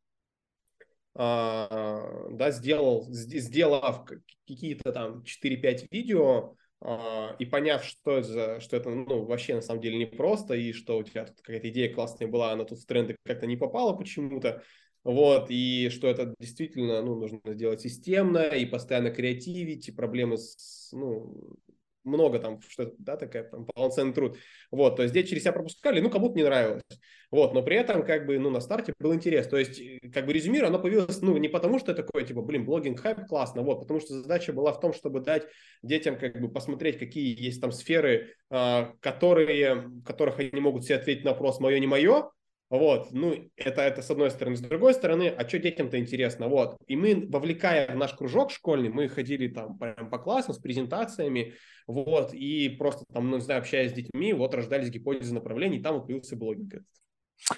да, 1.15 2.51
сделал, 2.51 3.05
сделав 3.09 4.05
какие-то 4.45 4.91
там 4.91 5.23
4-5 5.23 5.87
видео 5.89 6.55
а, 6.81 7.35
и 7.39 7.45
поняв, 7.45 7.83
что, 7.83 8.17
это, 8.17 8.59
что 8.59 8.75
это 8.75 8.89
ну, 8.89 9.23
вообще 9.23 9.55
на 9.55 9.61
самом 9.61 9.81
деле 9.81 9.97
непросто, 9.97 10.53
и 10.53 10.73
что 10.73 10.97
у 10.97 11.03
тебя 11.03 11.25
тут 11.25 11.37
какая-то 11.37 11.69
идея 11.69 11.93
классная 11.93 12.27
была, 12.27 12.51
она 12.51 12.65
тут 12.65 12.79
в 12.79 12.85
тренды 12.85 13.15
как-то 13.23 13.47
не 13.47 13.55
попала 13.55 13.93
почему-то, 13.93 14.61
вот, 15.03 15.47
и 15.49 15.89
что 15.89 16.07
это 16.07 16.35
действительно, 16.39 17.01
ну, 17.01 17.15
нужно 17.15 17.39
сделать 17.45 17.81
системно 17.81 18.39
и 18.39 18.65
постоянно 18.65 19.09
креативить, 19.09 19.87
и 19.87 19.91
проблемы 19.93 20.37
с, 20.37 20.89
ну, 20.91 21.57
много 22.05 22.39
там, 22.39 22.61
что 22.67 22.93
да, 22.97 23.17
такая 23.17 23.43
там, 23.43 23.65
полноценный 23.65 24.13
труд. 24.13 24.37
Вот, 24.71 24.95
то 24.95 25.03
есть 25.03 25.11
здесь 25.11 25.27
через 25.29 25.43
себя 25.43 25.51
пропускали, 25.51 25.99
ну, 25.99 26.09
кому-то 26.09 26.35
не 26.35 26.43
нравилось. 26.43 26.83
Вот, 27.31 27.53
но 27.53 27.63
при 27.63 27.75
этом, 27.75 28.05
как 28.05 28.25
бы, 28.25 28.37
ну, 28.39 28.49
на 28.49 28.61
старте 28.61 28.93
был 28.99 29.13
интерес. 29.13 29.47
То 29.47 29.57
есть, 29.57 29.79
э, 29.79 29.99
как 30.13 30.25
бы, 30.25 30.33
резюмируя, 30.33 30.69
оно 30.69 30.79
появилось, 30.79 31.21
ну, 31.21 31.35
не 31.37 31.49
потому, 31.49 31.79
что 31.79 31.93
такое, 31.93 32.23
типа, 32.23 32.41
блин, 32.41 32.65
блогинг 32.65 32.99
хайп, 32.99 33.25
классно, 33.27 33.61
вот, 33.61 33.81
потому 33.81 33.99
что 33.99 34.13
задача 34.13 34.53
была 34.53 34.71
в 34.71 34.79
том, 34.79 34.93
чтобы 34.93 35.19
дать 35.19 35.43
детям, 35.81 36.17
как 36.17 36.39
бы, 36.39 36.49
посмотреть, 36.49 36.99
какие 36.99 37.37
есть 37.37 37.59
там 37.59 37.71
сферы, 37.71 38.35
а, 38.49 38.93
которые, 39.01 39.75
в 39.75 40.03
которых 40.03 40.39
они 40.39 40.61
могут 40.61 40.85
себе 40.85 40.95
ответить 40.95 41.25
на 41.25 41.31
вопрос 41.31 41.59
«моё, 41.59 41.77
не 41.79 41.87
мое», 41.87 42.29
вот, 42.69 43.11
ну, 43.11 43.49
это, 43.55 43.81
это 43.81 44.01
с 44.01 44.09
одной 44.09 44.31
стороны. 44.31 44.55
С 44.55 44.61
другой 44.61 44.93
стороны, 44.93 45.29
а 45.29 45.47
что 45.47 45.59
детям-то 45.59 45.99
интересно? 45.99 46.47
Вот, 46.47 46.77
и 46.87 46.95
мы, 46.95 47.27
вовлекая 47.29 47.93
в 47.93 47.97
наш 47.97 48.13
кружок 48.13 48.51
школьный, 48.51 48.89
мы 48.89 49.07
ходили 49.07 49.47
там 49.47 49.77
прям 49.77 50.09
по 50.09 50.17
классам 50.17 50.55
с 50.55 50.59
презентациями, 50.59 51.53
вот, 51.85 52.33
и 52.33 52.69
просто 52.69 53.05
там, 53.13 53.29
ну, 53.29 53.37
не 53.37 53.43
знаю, 53.43 53.61
общаясь 53.61 53.91
с 53.91 53.93
детьми, 53.93 54.33
вот 54.33 54.55
рождались 54.55 54.89
гипотезы 54.89 55.33
направлений, 55.33 55.77
и 55.77 55.81
там 55.81 55.95
вот 55.95 56.07
появился 56.07 56.35
блогинг 56.35 56.73
этот. 56.73 56.87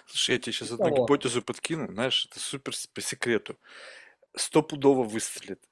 Слушай, 0.08 0.32
я 0.36 0.40
тебе 0.40 0.52
сейчас 0.52 0.72
одну 0.72 0.90
Того. 0.90 1.06
гипотезу 1.06 1.42
подкину, 1.42 1.92
знаешь, 1.92 2.28
это 2.30 2.40
супер 2.40 2.74
по 2.94 3.02
секрету. 3.02 3.58
Стопудово 4.36 5.04
выстрелит. 5.04 5.64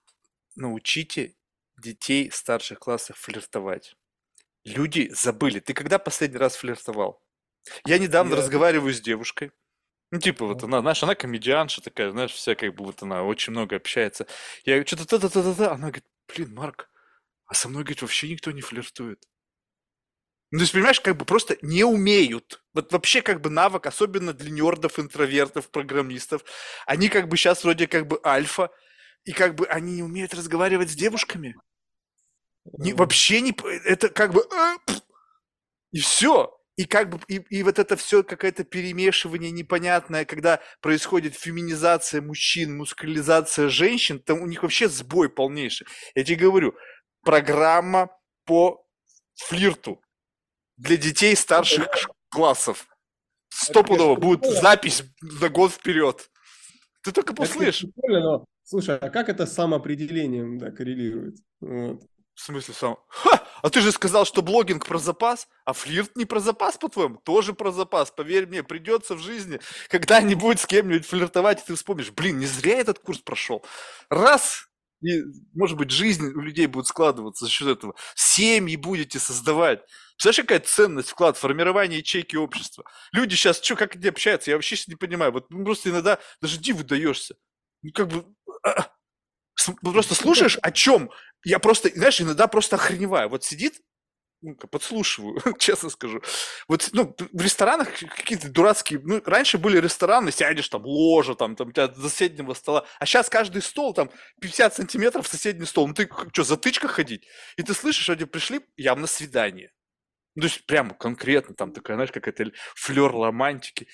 Научите 0.55 1.35
детей 1.77 2.31
старших 2.31 2.79
классов 2.79 3.17
флиртовать. 3.17 3.95
Люди 4.63 5.09
забыли. 5.13 5.59
Ты 5.59 5.73
когда 5.73 5.99
последний 5.99 6.37
раз 6.37 6.55
флиртовал? 6.55 7.21
Я 7.85 7.97
недавно 7.97 8.35
я... 8.35 8.41
разговариваю 8.41 8.93
с 8.93 9.01
девушкой. 9.01 9.51
Ну, 10.11 10.19
типа, 10.19 10.45
вот 10.45 10.63
она, 10.63 10.81
знаешь, 10.81 11.03
она 11.03 11.15
комедианша 11.15 11.81
такая, 11.81 12.11
знаешь, 12.11 12.31
вся 12.31 12.55
как 12.55 12.75
бы 12.75 12.85
вот 12.85 13.01
она 13.03 13.23
очень 13.23 13.51
много 13.51 13.75
общается. 13.75 14.27
Я 14.63 14.75
говорю, 14.75 14.87
что-то 14.87 15.05
та-та-та-та-та. 15.05 15.71
Она 15.71 15.87
говорит, 15.87 16.05
блин, 16.27 16.53
Марк, 16.53 16.89
а 17.47 17.53
со 17.53 17.69
мной, 17.69 17.83
говорит, 17.83 18.01
вообще 18.01 18.29
никто 18.29 18.51
не 18.51 18.61
флиртует. 18.61 19.23
Ну, 20.51 20.59
то 20.59 20.63
есть, 20.63 20.73
понимаешь, 20.73 21.01
как 21.01 21.17
бы 21.17 21.25
просто 21.25 21.57
не 21.61 21.83
умеют. 21.83 22.63
Вот 22.73 22.91
вообще 22.93 23.21
как 23.21 23.41
бы 23.41 23.49
навык, 23.49 23.87
особенно 23.87 24.31
для 24.31 24.51
нердов, 24.51 24.99
интровертов, 24.99 25.69
программистов. 25.69 26.45
Они 26.85 27.09
как 27.09 27.27
бы 27.27 27.35
сейчас 27.35 27.63
вроде 27.63 27.87
как 27.87 28.07
бы 28.07 28.19
альфа, 28.23 28.71
и 29.25 29.31
как 29.31 29.55
бы 29.55 29.65
они 29.65 29.95
не 29.95 30.03
умеют 30.03 30.33
разговаривать 30.33 30.91
с 30.91 30.95
девушками. 30.95 31.55
Не, 32.77 32.93
вообще 32.93 33.41
не... 33.41 33.55
Это 33.85 34.09
как 34.09 34.33
бы... 34.33 34.47
А, 34.53 34.77
и 35.91 35.99
все. 35.99 36.57
И 36.75 36.85
как 36.85 37.09
бы 37.09 37.19
и, 37.27 37.35
и 37.49 37.63
вот 37.63 37.79
это 37.79 37.95
все 37.95 38.21
какое-то 38.21 38.65
перемешивание 38.65 39.51
непонятное, 39.51 40.25
когда 40.25 40.59
происходит 40.81 41.33
феминизация 41.33 42.21
мужчин, 42.21 42.75
мускулизация 42.75 43.69
женщин, 43.69 44.19
там 44.19 44.41
у 44.41 44.45
них 44.45 44.61
вообще 44.63 44.89
сбой 44.89 45.29
полнейший. 45.29 45.87
Я 46.15 46.25
тебе 46.25 46.37
говорю, 46.37 46.75
программа 47.23 48.09
по 48.43 48.85
флирту 49.35 50.01
для 50.77 50.97
детей 50.97 51.35
старших 51.35 51.87
классов. 52.29 52.87
Стопудово 53.49 54.15
будет 54.15 54.45
запись 54.45 55.03
на 55.21 55.47
год 55.47 55.71
вперед. 55.71 56.29
Ты 57.03 57.11
только 57.13 57.33
послышишь. 57.33 57.89
слушай, 58.63 58.97
а 58.97 59.09
как 59.09 59.29
это 59.29 59.45
с 59.45 59.53
самоопределением 59.53 60.57
да, 60.57 60.71
коррелирует? 60.71 61.37
Вот. 61.61 62.03
В 62.35 62.41
смысле 62.41 62.73
сам? 62.73 62.97
Ха! 63.07 63.47
А 63.61 63.69
ты 63.69 63.81
же 63.81 63.91
сказал, 63.91 64.25
что 64.25 64.41
блогинг 64.41 64.85
про 64.85 64.99
запас, 64.99 65.47
а 65.63 65.73
флирт 65.73 66.15
не 66.17 66.25
про 66.25 66.39
запас, 66.39 66.77
по-твоему? 66.77 67.17
Тоже 67.23 67.53
про 67.53 67.71
запас. 67.71 68.11
Поверь 68.11 68.45
мне, 68.45 68.61
придется 68.61 69.15
в 69.15 69.19
жизни 69.19 69.59
когда-нибудь 69.87 70.59
с 70.59 70.65
кем-нибудь 70.65 71.05
флиртовать, 71.05 71.63
и 71.63 71.65
ты 71.65 71.75
вспомнишь, 71.75 72.11
блин, 72.11 72.39
не 72.39 72.45
зря 72.45 72.77
этот 72.77 72.99
курс 72.99 73.19
прошел. 73.19 73.65
Раз, 74.09 74.67
и, 75.01 75.23
может 75.53 75.77
быть, 75.77 75.91
жизнь 75.91 76.25
у 76.27 76.41
людей 76.41 76.67
будет 76.67 76.87
складываться 76.87 77.45
за 77.45 77.51
счет 77.51 77.69
этого. 77.69 77.95
Семьи 78.15 78.75
будете 78.75 79.17
создавать. 79.17 79.83
Представляешь, 80.15 80.41
какая 80.41 80.59
ценность, 80.59 81.09
вклад, 81.09 81.37
формирование 81.37 81.99
ячейки 81.99 82.35
общества? 82.35 82.85
Люди 83.13 83.35
сейчас, 83.35 83.61
что, 83.61 83.75
как 83.75 83.95
они 83.95 84.07
общаются? 84.07 84.51
Я 84.51 84.57
вообще 84.57 84.75
не 84.87 84.95
понимаю. 84.95 85.31
Вот 85.31 85.49
ну, 85.49 85.63
просто 85.63 85.89
иногда 85.89 86.19
даже 86.41 86.57
диву 86.57 86.83
даешься. 86.83 87.35
Ну, 87.81 87.91
как 87.93 88.07
бы... 88.07 88.25
А, 88.63 88.69
а, 88.69 88.94
просто 89.81 90.15
слушаешь 90.15 90.57
о 90.61 90.71
чем? 90.71 91.09
Я 91.43 91.59
просто, 91.59 91.89
знаешь, 91.89 92.19
иногда 92.21 92.47
просто 92.47 92.75
охреневаю. 92.75 93.29
Вот 93.29 93.43
сидит 93.43 93.81
ну, 94.45 94.55
подслушиваю, 94.55 95.41
честно 95.59 95.89
скажу. 95.89 96.21
Вот, 96.67 96.89
ну, 96.93 97.15
в 97.31 97.41
ресторанах 97.41 97.89
какие-то 98.15 98.49
дурацкие, 98.49 98.99
ну, 99.03 99.21
раньше 99.25 99.57
были 99.57 99.79
рестораны, 99.79 100.31
сядешь, 100.31 100.69
там, 100.69 100.85
ложа, 100.85 101.35
там, 101.35 101.55
там, 101.55 101.69
у 101.69 101.71
тебя 101.71 101.87
до 101.87 102.01
соседнего 102.01 102.53
стола, 102.53 102.85
а 102.99 103.05
сейчас 103.05 103.29
каждый 103.29 103.61
стол, 103.61 103.93
там, 103.93 104.11
50 104.41 104.75
сантиметров 104.75 105.27
соседний 105.27 105.65
стол, 105.65 105.87
ну, 105.87 105.93
ты 105.93 106.07
что, 106.31 106.43
затычка 106.43 106.87
ходить? 106.87 107.25
И 107.57 107.63
ты 107.63 107.73
слышишь, 107.73 108.07
вроде 108.07 108.27
пришли 108.27 108.61
явно 108.77 109.07
свидание. 109.07 109.71
Ну, 110.35 110.41
то 110.41 110.47
есть 110.47 110.65
прямо 110.65 110.93
конкретно, 110.93 111.55
там, 111.55 111.71
такая, 111.71 111.97
знаешь, 111.97 112.11
какая-то 112.11 112.51
флер 112.75 113.11
романтики. 113.11 113.87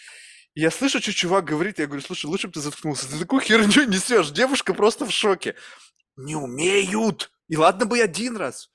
Я 0.54 0.70
слышу, 0.70 0.99
что 0.99 1.14
чувак 1.14 1.45
говорит, 1.45 1.80
я 1.80 1.88
говорю, 1.88 2.02
слушай, 2.02 2.26
лучше 2.26 2.47
бы 2.47 2.54
ты 2.54 2.60
заткнулся, 2.60 3.10
ты 3.10 3.18
такую 3.18 3.41
херню 3.41 3.86
несешь, 3.88 4.32
девушка 4.32 4.74
просто 4.74 5.06
в 5.06 5.12
шоке. 5.12 5.56
Не 6.18 6.36
умеют! 6.36 7.32
И 7.47 7.56
ладно 7.58 7.86
бы 7.86 7.99
один 7.99 8.38
раз. 8.38 8.70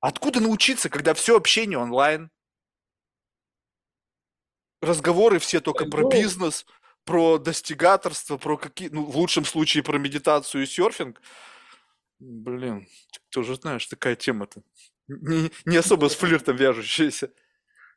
Откуда 0.00 0.40
научиться, 0.40 0.88
когда 0.88 1.14
все 1.14 1.36
общение 1.36 1.78
онлайн? 1.78 2.30
Разговоры 4.80 5.38
все 5.38 5.60
только 5.60 5.86
про 5.86 6.02
Ну, 6.02 6.10
бизнес, 6.10 6.66
про 7.04 7.38
достигаторство, 7.38 8.36
про 8.36 8.56
какие, 8.56 8.88
ну, 8.88 9.04
в 9.04 9.16
лучшем 9.16 9.44
случае 9.44 9.82
про 9.82 9.98
медитацию 9.98 10.64
и 10.64 10.66
серфинг. 10.66 11.20
Блин, 12.18 12.86
тоже 13.30 13.56
знаешь, 13.56 13.86
такая 13.86 14.16
тема-то. 14.16 14.62
Не, 15.08 15.50
не 15.64 15.76
особо 15.76 16.08
с 16.08 16.14
флиртом 16.14 16.56
вяжущаяся. 16.56 17.30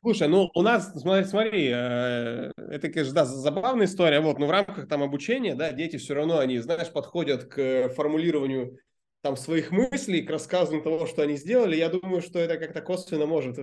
Слушай, 0.00 0.28
ну 0.28 0.50
у 0.54 0.62
нас, 0.62 0.92
смотри, 1.00 1.24
смотри 1.24 1.70
э, 1.72 2.52
это, 2.56 2.88
конечно, 2.88 3.14
да, 3.14 3.24
забавная 3.24 3.86
история, 3.86 4.20
вот, 4.20 4.38
но 4.38 4.46
в 4.46 4.50
рамках 4.50 4.88
там 4.88 5.02
обучения, 5.02 5.54
да, 5.54 5.72
дети 5.72 5.96
все 5.96 6.14
равно, 6.14 6.38
они, 6.38 6.58
знаешь, 6.58 6.92
подходят 6.92 7.44
к 7.44 7.88
формулированию 7.96 8.78
там 9.22 9.36
своих 9.36 9.72
мыслей, 9.72 10.22
к 10.22 10.30
рассказу 10.30 10.80
того, 10.80 11.06
что 11.06 11.22
они 11.22 11.36
сделали. 11.36 11.76
Я 11.76 11.88
думаю, 11.88 12.22
что 12.22 12.38
это 12.38 12.56
как-то 12.56 12.80
косвенно 12.80 13.26
может, 13.26 13.58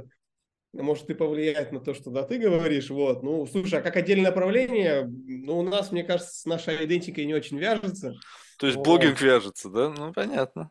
может 0.74 1.10
и 1.10 1.14
повлиять 1.14 1.72
на 1.72 1.80
то, 1.80 1.94
что 1.94 2.12
да, 2.12 2.24
ты 2.24 2.38
говоришь, 2.38 2.90
вот. 2.90 3.24
Ну, 3.24 3.46
слушай, 3.46 3.80
а 3.80 3.82
как 3.82 3.96
отдельное 3.96 4.32
направление, 4.32 5.04
ну, 5.06 5.60
у 5.60 5.64
нас, 5.64 5.92
мне 5.92 6.04
кажется, 6.04 6.34
с 6.34 6.46
нашей 6.46 6.84
идентикой 6.86 7.26
не 7.26 7.34
очень 7.34 7.58
вяжется. 7.58 8.14
То 8.58 8.68
есть 8.68 8.78
Вот. 8.78 8.86
блогинг 8.86 9.22
вяжется, 9.22 9.70
да? 9.70 9.90
Ну, 9.90 10.12
понятно. 10.14 10.70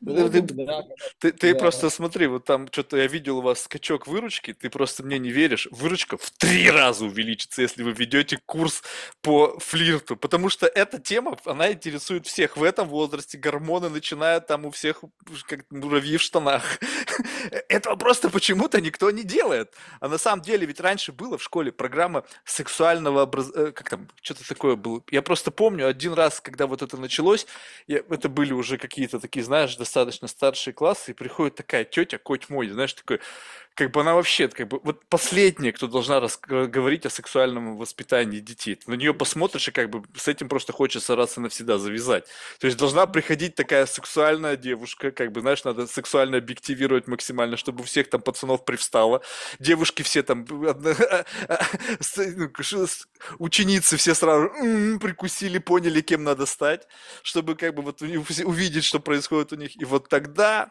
Блогинг, 0.00 0.48
Ты- 0.48 0.54
да, 0.66 0.82
Ты, 1.18 1.32
ты 1.32 1.52
Да. 1.52 1.58
просто 1.58 1.90
смотри, 1.90 2.26
вот 2.26 2.44
там 2.44 2.68
что-то 2.72 2.96
я 2.96 3.06
видел 3.06 3.38
у 3.38 3.42
вас 3.42 3.62
скачок 3.64 4.06
выручки, 4.06 4.52
ты 4.54 4.70
просто 4.70 5.02
мне 5.02 5.18
не 5.18 5.30
веришь. 5.30 5.68
Выручка 5.70 6.16
в 6.16 6.30
три 6.30 6.70
раза 6.70 7.04
увеличится, 7.04 7.62
если 7.62 7.82
вы 7.82 7.92
ведете 7.92 8.38
курс 8.46 8.82
по 9.20 9.58
флирту, 9.58 10.16
потому 10.16 10.48
что 10.48 10.66
эта 10.66 10.98
тема, 10.98 11.36
она 11.44 11.72
интересует 11.72 12.26
всех 12.26 12.56
в 12.56 12.62
этом 12.62 12.88
возрасте. 12.88 13.36
Гормоны 13.38 13.88
начинают 13.90 14.46
там 14.46 14.64
у 14.64 14.70
всех 14.70 15.02
как 15.46 15.64
муравьи 15.70 16.16
в 16.16 16.22
штанах. 16.22 16.62
Этого 17.68 17.96
просто 17.96 18.30
почему-то 18.30 18.80
никто 18.80 19.10
не 19.10 19.22
делает. 19.22 19.74
А 20.00 20.08
на 20.08 20.18
самом 20.18 20.42
деле 20.42 20.66
ведь 20.66 20.80
раньше 20.80 21.12
было 21.12 21.36
в 21.38 21.42
школе 21.42 21.72
программа 21.72 22.24
сексуального 22.44 23.22
образования, 23.22 23.72
как 23.72 23.90
там, 23.90 24.08
что-то 24.22 24.46
такое 24.48 24.76
было. 24.76 25.02
Я 25.10 25.22
просто 25.22 25.50
помню 25.50 25.86
один 25.86 26.12
раз, 26.14 26.40
когда 26.40 26.66
вот 26.66 26.82
это 26.82 26.96
началось, 26.96 27.46
я- 27.86 28.02
это 28.08 28.28
были 28.28 28.52
уже 28.52 28.78
какие-то 28.78 29.20
такие, 29.20 29.44
знаешь, 29.50 29.74
достаточно 29.74 30.28
старшие 30.28 30.72
классы, 30.72 31.10
и 31.10 31.14
приходит 31.14 31.56
такая 31.56 31.84
тетя, 31.84 32.18
коть 32.18 32.48
мой, 32.50 32.68
знаешь, 32.68 32.92
такой, 32.94 33.18
как 33.80 33.92
бы 33.92 34.02
она 34.02 34.14
вообще, 34.14 34.46
как 34.48 34.68
бы, 34.68 34.78
вот 34.84 35.06
последняя, 35.08 35.72
кто 35.72 35.86
должна 35.86 36.20
говорить 36.46 37.06
о 37.06 37.10
сексуальном 37.10 37.78
воспитании 37.78 38.38
детей. 38.40 38.78
На 38.86 38.92
нее 38.92 39.14
посмотришь, 39.14 39.68
и 39.68 39.70
как 39.70 39.88
бы 39.88 40.02
с 40.14 40.28
этим 40.28 40.50
просто 40.50 40.74
хочется 40.74 41.16
раз 41.16 41.38
и 41.38 41.40
навсегда 41.40 41.78
завязать. 41.78 42.26
То 42.58 42.66
есть 42.66 42.76
должна 42.78 43.06
приходить 43.06 43.54
такая 43.54 43.86
сексуальная 43.86 44.56
девушка, 44.56 45.12
как 45.12 45.32
бы, 45.32 45.40
знаешь, 45.40 45.64
надо 45.64 45.86
сексуально 45.86 46.36
объективировать 46.36 47.08
максимально, 47.08 47.56
чтобы 47.56 47.80
у 47.80 47.84
всех 47.84 48.10
там 48.10 48.20
пацанов 48.20 48.66
привстало. 48.66 49.22
Девушки 49.58 50.02
все 50.02 50.22
там, 50.22 50.44
одна- 50.68 51.24
с- 52.00 52.18
ну, 52.36 52.50
ученицы 53.38 53.96
все 53.96 54.14
сразу 54.14 54.48
«М, 54.62 54.98
прикусили, 54.98 55.56
поняли, 55.56 56.02
кем 56.02 56.22
надо 56.22 56.44
стать, 56.44 56.86
чтобы 57.22 57.54
как 57.54 57.74
бы 57.74 57.80
вот 57.82 58.02
увидеть, 58.02 58.84
что 58.84 59.00
происходит 59.00 59.54
у 59.54 59.56
них. 59.56 59.80
И 59.80 59.86
вот 59.86 60.10
тогда, 60.10 60.70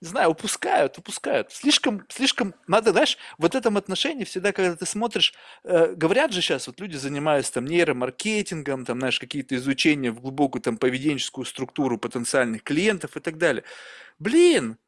не 0.00 0.08
знаю, 0.08 0.30
упускают, 0.30 0.98
упускают. 0.98 1.52
Слишком, 1.52 2.04
слишком, 2.08 2.54
надо, 2.66 2.92
знаешь, 2.92 3.18
вот 3.38 3.54
этом 3.54 3.76
отношении 3.76 4.24
всегда, 4.24 4.52
когда 4.52 4.76
ты 4.76 4.86
смотришь, 4.86 5.34
э, 5.64 5.94
говорят 5.94 6.32
же 6.32 6.42
сейчас, 6.42 6.66
вот 6.66 6.80
люди 6.80 6.96
занимаются 6.96 7.54
там 7.54 7.66
нейромаркетингом, 7.66 8.84
там, 8.84 8.98
знаешь, 8.98 9.18
какие-то 9.18 9.56
изучения 9.56 10.10
в 10.10 10.20
глубокую 10.20 10.62
там 10.62 10.76
поведенческую 10.76 11.44
структуру 11.44 11.98
потенциальных 11.98 12.62
клиентов 12.62 13.16
и 13.16 13.20
так 13.20 13.38
далее. 13.38 13.64
Блин, 14.18 14.78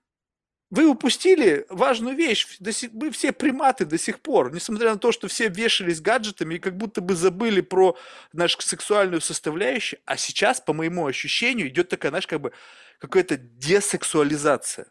вы 0.71 0.87
упустили 0.87 1.65
важную 1.71 2.15
вещь. 2.15 2.47
Сих- 2.73 2.93
мы 2.93 3.11
все 3.11 3.33
приматы 3.33 3.87
до 3.87 3.97
сих 3.97 4.21
пор, 4.21 4.53
несмотря 4.53 4.93
на 4.93 4.99
то, 4.99 5.13
что 5.13 5.29
все 5.29 5.49
вешались 5.49 6.01
гаджетами 6.01 6.57
и 6.57 6.59
как 6.59 6.77
будто 6.77 7.01
бы 7.01 7.15
забыли 7.15 7.63
про 7.63 7.97
нашу 8.33 8.61
сексуальную 8.61 9.21
составляющую, 9.21 10.01
а 10.05 10.17
сейчас, 10.17 10.61
по 10.61 10.73
моему 10.73 11.07
ощущению, 11.07 11.69
идет 11.69 11.89
такая, 11.89 12.11
знаешь, 12.11 12.27
как 12.27 12.41
бы 12.41 12.53
какая-то 12.99 13.37
десексуализация. 13.39 14.87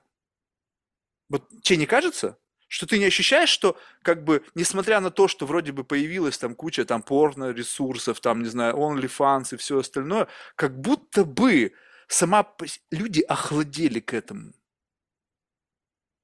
Вот 1.30 1.48
тебе 1.62 1.78
не 1.78 1.86
кажется? 1.86 2.38
Что 2.70 2.86
ты 2.86 2.98
не 3.00 3.06
ощущаешь, 3.06 3.50
что 3.50 3.78
как 4.02 4.24
бы, 4.24 4.44
несмотря 4.56 5.00
на 5.00 5.10
то, 5.10 5.28
что 5.28 5.46
вроде 5.46 5.72
бы 5.72 5.84
появилась 5.84 6.38
там 6.38 6.54
куча 6.56 6.86
там 6.86 7.02
порно 7.02 7.52
ресурсов, 7.52 8.20
там, 8.20 8.42
не 8.42 8.50
знаю, 8.50 8.76
OnlyFans 8.76 9.54
и 9.54 9.58
все 9.58 9.80
остальное, 9.80 10.28
как 10.56 10.80
будто 10.82 11.24
бы 11.24 11.74
сама 12.08 12.46
люди 12.92 13.22
охладели 13.22 14.00
к 14.00 14.14
этому. 14.14 14.54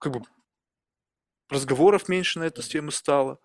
Как 0.04 0.12
бы 0.12 0.22
разговоров 1.50 2.10
меньше 2.10 2.40
на 2.40 2.44
эту 2.44 2.62
тему 2.62 2.92
стало. 2.92 3.40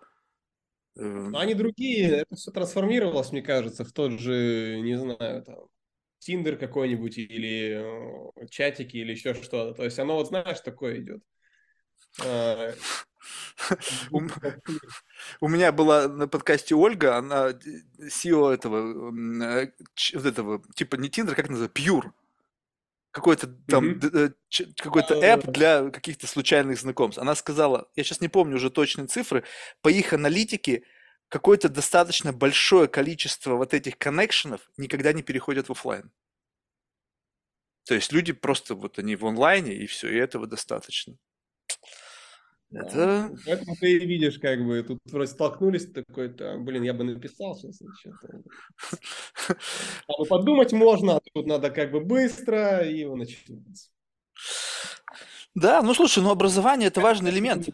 Э, 0.97 1.01
Но 1.31 1.39
они 1.39 1.53
другие, 1.53 2.09
это 2.09 2.35
все 2.35 2.51
трансформировалось, 2.51 3.31
мне 3.31 3.41
кажется, 3.41 3.83
в 3.85 3.91
тот 3.91 4.19
же, 4.19 4.79
не 4.81 4.97
знаю, 4.97 5.43
там, 5.43 5.59
Тиндер 6.19 6.57
какой-нибудь 6.57 7.17
или 7.17 8.31
э, 8.41 8.47
чатики 8.49 8.97
или 8.97 9.11
еще 9.11 9.33
что-то. 9.33 9.73
То 9.73 9.85
есть 9.85 9.97
оно 9.99 10.15
вот, 10.15 10.27
знаешь, 10.27 10.59
такое 10.59 10.99
идет. 10.99 11.21
А, 12.25 12.73
У 15.41 15.47
меня 15.47 15.71
была 15.71 16.07
на 16.07 16.27
подкасте 16.27 16.75
Ольга, 16.75 17.17
она 17.17 17.53
д- 17.53 17.83
CEO 18.09 18.49
этого, 18.49 19.11
э, 19.43 19.71
вот 20.13 20.25
этого, 20.25 20.61
типа 20.75 20.95
не 20.95 21.09
Tinder, 21.09 21.35
как 21.35 21.49
называется, 21.49 21.73
Pure. 21.73 22.13
Какой-то 23.11 23.47
там, 23.67 23.99
ч- 24.49 24.71
какой-то 24.77 25.15
app 25.15 25.51
для 25.51 25.89
каких-то 25.89 26.27
случайных 26.27 26.79
знакомств. 26.79 27.19
Она 27.19 27.33
сказала, 27.35 27.89
я 27.95 28.03
сейчас 28.03 28.21
не 28.21 28.27
помню 28.27 28.57
уже 28.57 28.69
точные 28.69 29.07
цифры, 29.07 29.43
по 29.81 29.89
их 29.89 30.13
аналитике 30.13 30.83
какое-то 31.27 31.69
достаточно 31.69 32.33
большое 32.33 32.87
количество 32.87 33.55
вот 33.55 33.73
этих 33.73 33.97
connection 33.97 34.50
ов 34.50 34.61
никогда 34.77 35.13
не 35.13 35.23
переходят 35.23 35.69
в 35.69 35.71
оффлайн. 35.71 36.11
То 37.85 37.95
есть 37.95 38.11
люди 38.11 38.33
просто 38.33 38.75
вот 38.75 38.99
они 38.99 39.15
в 39.15 39.25
онлайне 39.25 39.73
и 39.73 39.87
все, 39.87 40.09
и 40.09 40.15
этого 40.17 40.45
достаточно. 40.45 41.17
Это 42.71 43.31
Поэтому 43.45 43.75
ты 43.79 43.97
и 43.97 44.05
видишь, 44.05 44.37
как 44.37 44.63
бы, 44.63 44.83
тут 44.83 44.99
вроде 45.05 45.31
столкнулись, 45.31 45.91
такой-то, 45.91 46.57
блин, 46.59 46.83
я 46.83 46.93
бы 46.93 47.03
написал 47.03 47.55
сейчас. 47.55 47.79
что-то. 47.99 48.43
А 50.07 50.25
подумать 50.25 50.71
можно, 50.71 51.17
а 51.17 51.21
тут 51.33 51.47
надо 51.47 51.69
как 51.71 51.91
бы 51.91 51.99
быстро, 51.99 52.79
и 52.79 52.99
его 52.99 53.15
начинается. 53.15 53.89
Да, 55.55 55.81
ну 55.81 55.93
слушай, 55.93 56.21
ну 56.21 56.29
образование 56.29 56.87
это 56.87 57.01
важный 57.01 57.31
элемент. 57.31 57.69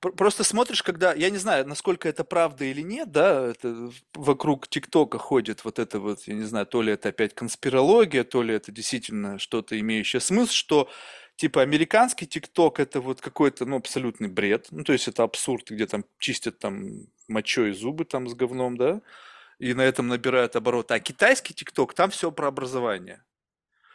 Пр- 0.00 0.12
Просто 0.12 0.44
смотришь, 0.44 0.82
когда, 0.82 1.12
я 1.12 1.30
не 1.30 1.38
знаю, 1.38 1.66
насколько 1.66 2.08
это 2.08 2.24
правда 2.24 2.64
или 2.64 2.82
нет, 2.82 3.10
да, 3.10 3.46
это 3.48 3.90
вокруг 4.14 4.68
ТикТока 4.68 5.18
ходит 5.18 5.64
вот 5.64 5.78
это 5.78 5.98
вот, 6.00 6.22
я 6.26 6.34
не 6.34 6.44
знаю, 6.44 6.66
то 6.66 6.82
ли 6.82 6.92
это 6.92 7.08
опять 7.10 7.34
конспирология, 7.34 8.24
то 8.24 8.42
ли 8.42 8.54
это 8.54 8.70
действительно 8.72 9.38
что-то 9.38 9.78
имеющее 9.78 10.20
смысл, 10.20 10.52
что 10.52 10.88
типа 11.38 11.62
американский 11.62 12.26
ТикТок 12.26 12.80
это 12.80 13.00
вот 13.00 13.20
какой-то, 13.20 13.64
ну, 13.64 13.76
абсолютный 13.76 14.28
бред, 14.28 14.66
ну, 14.72 14.82
то 14.84 14.92
есть 14.92 15.08
это 15.08 15.22
абсурд, 15.22 15.70
где 15.70 15.86
там 15.86 16.04
чистят 16.18 16.58
там 16.58 17.06
мочой 17.28 17.72
зубы 17.72 18.04
там 18.04 18.28
с 18.28 18.34
говном, 18.34 18.76
да, 18.76 19.00
и 19.60 19.72
на 19.72 19.82
этом 19.82 20.08
набирают 20.08 20.56
обороты. 20.56 20.94
А 20.94 21.00
китайский 21.00 21.54
ТикТок, 21.54 21.94
там 21.94 22.10
все 22.10 22.32
про 22.32 22.48
образование. 22.48 23.22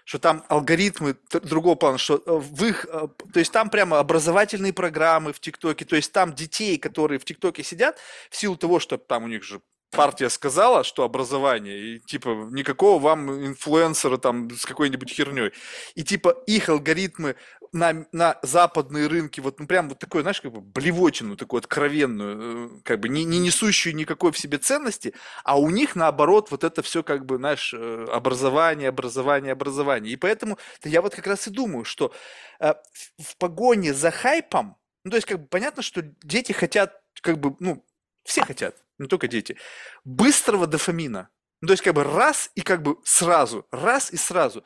Что 0.06 0.20
там 0.20 0.44
алгоритмы 0.50 1.16
другого 1.44 1.76
плана, 1.76 1.98
что 1.98 2.16
э, 2.16 2.22
в 2.26 2.66
их, 2.66 2.86
э, 2.86 3.08
то 3.34 3.40
есть 3.40 3.52
там 3.52 3.70
прямо 3.70 4.00
образовательные 4.00 4.74
программы 4.74 5.32
в 5.34 5.40
ТикТоке, 5.40 5.86
то 5.86 5.96
есть 5.96 6.12
там 6.12 6.34
детей, 6.34 6.78
которые 6.78 7.20
в 7.20 7.26
ТикТоке 7.26 7.64
сидят, 7.64 7.98
в 8.30 8.36
силу 8.36 8.58
того, 8.58 8.80
что 8.80 8.98
там 8.98 9.24
у 9.24 9.28
них 9.28 9.44
же 9.44 9.62
партия 9.94 10.30
сказала, 10.30 10.84
что 10.84 11.04
образование, 11.04 11.78
и 11.78 12.00
типа 12.00 12.48
никакого 12.52 13.00
вам 13.00 13.32
инфлюенсера 13.46 14.18
там 14.18 14.50
с 14.52 14.66
какой-нибудь 14.66 15.10
херней. 15.10 15.52
И 15.96 16.04
типа 16.04 16.30
их 16.48 16.70
алгоритмы 16.70 17.36
на, 17.74 18.06
на 18.12 18.40
западные 18.44 19.08
рынки, 19.08 19.40
вот 19.40 19.60
ну, 19.60 19.66
прям 19.66 19.90
вот 19.90 20.00
такой, 20.00 20.22
знаешь, 20.22 20.40
как 20.40 20.52
бы 20.52 20.62
блевотину, 20.62 21.36
такую 21.36 21.60
откровенную, 21.60 22.78
э, 22.78 22.82
как 22.84 23.00
бы 23.00 23.10
не, 23.10 23.26
не 23.26 23.40
несущую 23.40 23.96
никакой 23.96 24.32
в 24.32 24.38
себе 24.38 24.60
ценности, 24.60 25.14
а 25.44 25.60
у 25.60 25.70
них 25.72 25.96
наоборот 25.96 26.52
вот 26.52 26.64
это 26.64 26.84
все 26.84 27.02
как 27.04 27.26
бы, 27.26 27.38
знаешь, 27.38 27.74
э, 27.74 28.06
образование, 28.12 28.90
образование, 28.90 29.54
образование. 29.54 30.14
И 30.14 30.18
поэтому 30.18 30.60
я 30.84 31.02
вот 31.02 31.16
как 31.16 31.26
раз 31.26 31.48
и 31.48 31.52
думаю, 31.52 31.84
что 31.84 32.14
э, 32.60 32.74
в, 33.18 33.38
погоне 33.38 33.94
за 33.94 34.12
хайпом, 34.12 34.78
ну 35.04 35.12
то 35.12 35.18
есть 35.18 35.28
как 35.28 35.40
бы 35.40 35.48
понятно, 35.48 35.82
что 35.82 36.04
дети 36.24 36.52
хотят, 36.52 37.02
как 37.22 37.40
бы, 37.40 37.56
ну, 37.60 37.84
все 38.24 38.46
хотят, 38.46 38.83
не 38.98 39.08
только 39.08 39.28
дети, 39.28 39.58
быстрого 40.04 40.68
дофамина. 40.68 41.30
Ну, 41.62 41.68
то 41.68 41.74
есть 41.74 41.84
как 41.84 41.94
бы 41.94 42.04
раз 42.04 42.52
и 42.56 42.62
как 42.62 42.82
бы 42.82 42.98
сразу, 43.04 43.66
раз 43.72 44.12
и 44.12 44.18
сразу. 44.18 44.64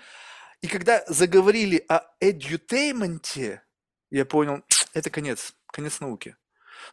И 0.62 0.68
когда 0.68 1.04
заговорили 1.08 1.86
о 1.88 2.02
эдютейменте, 2.20 3.62
я 4.10 4.26
понял, 4.26 4.64
это 4.94 5.10
конец, 5.10 5.54
конец 5.72 6.00
науки. 6.00 6.36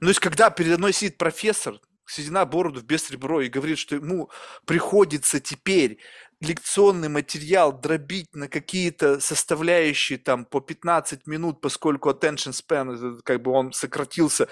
Ну, 0.01 0.07
то 0.07 0.11
есть, 0.11 0.21
когда 0.21 0.51
передо 0.51 0.79
мной 0.79 0.93
сидит 0.93 1.19
профессор, 1.19 1.81
седина 2.07 2.45
бороду 2.45 2.83
без 2.83 3.11
ребро, 3.11 3.41
и 3.41 3.49
говорит, 3.49 3.79
что 3.79 3.97
ему 3.97 4.31
приходится 4.67 5.41
теперь 5.41 5.99
лекционный 6.41 7.09
материал 7.09 7.73
дробить 7.73 8.35
на 8.35 8.49
какие-то 8.49 9.21
составляющие 9.21 10.19
там 10.19 10.45
по 10.45 10.61
15 10.61 11.27
минут, 11.27 11.61
поскольку 11.61 12.11
attention 12.11 12.53
span, 12.53 13.21
как 13.25 13.43
бы 13.43 13.53
он 13.53 13.73
сократился. 13.73 14.49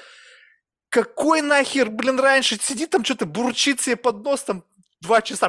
Какой 0.93 1.40
нахер, 1.40 1.88
блин, 1.88 2.20
раньше 2.20 2.59
сидит 2.61 2.90
там 2.90 3.03
что-то, 3.03 3.24
бурчит 3.24 3.80
себе 3.80 3.97
под 3.97 4.22
нос, 4.22 4.43
там 4.43 4.62
два 5.01 5.22
часа, 5.22 5.49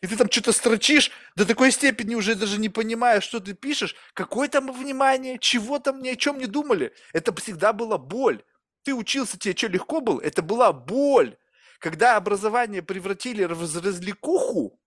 и 0.00 0.06
ты 0.06 0.16
там 0.16 0.30
что-то 0.30 0.52
строчишь 0.52 1.10
до 1.34 1.44
такой 1.44 1.72
степени 1.72 2.14
уже 2.14 2.36
даже 2.36 2.60
не 2.60 2.68
понимаешь, 2.68 3.24
что 3.24 3.40
ты 3.40 3.52
пишешь, 3.52 3.96
какое 4.14 4.46
там 4.46 4.70
внимание, 4.70 5.40
чего 5.40 5.80
там, 5.80 6.00
ни 6.00 6.08
о 6.08 6.14
чем 6.14 6.38
не 6.38 6.46
думали. 6.46 6.94
Это 7.12 7.34
всегда 7.34 7.72
была 7.72 7.98
боль. 7.98 8.44
Ты 8.84 8.94
учился, 8.94 9.40
тебе 9.40 9.56
что, 9.56 9.66
легко 9.66 10.00
было? 10.00 10.20
Это 10.20 10.40
была 10.40 10.72
боль. 10.72 11.36
Когда 11.80 12.14
образование 12.14 12.80
превратили 12.80 13.42
в 13.42 13.60
развлекуху, 13.60 14.80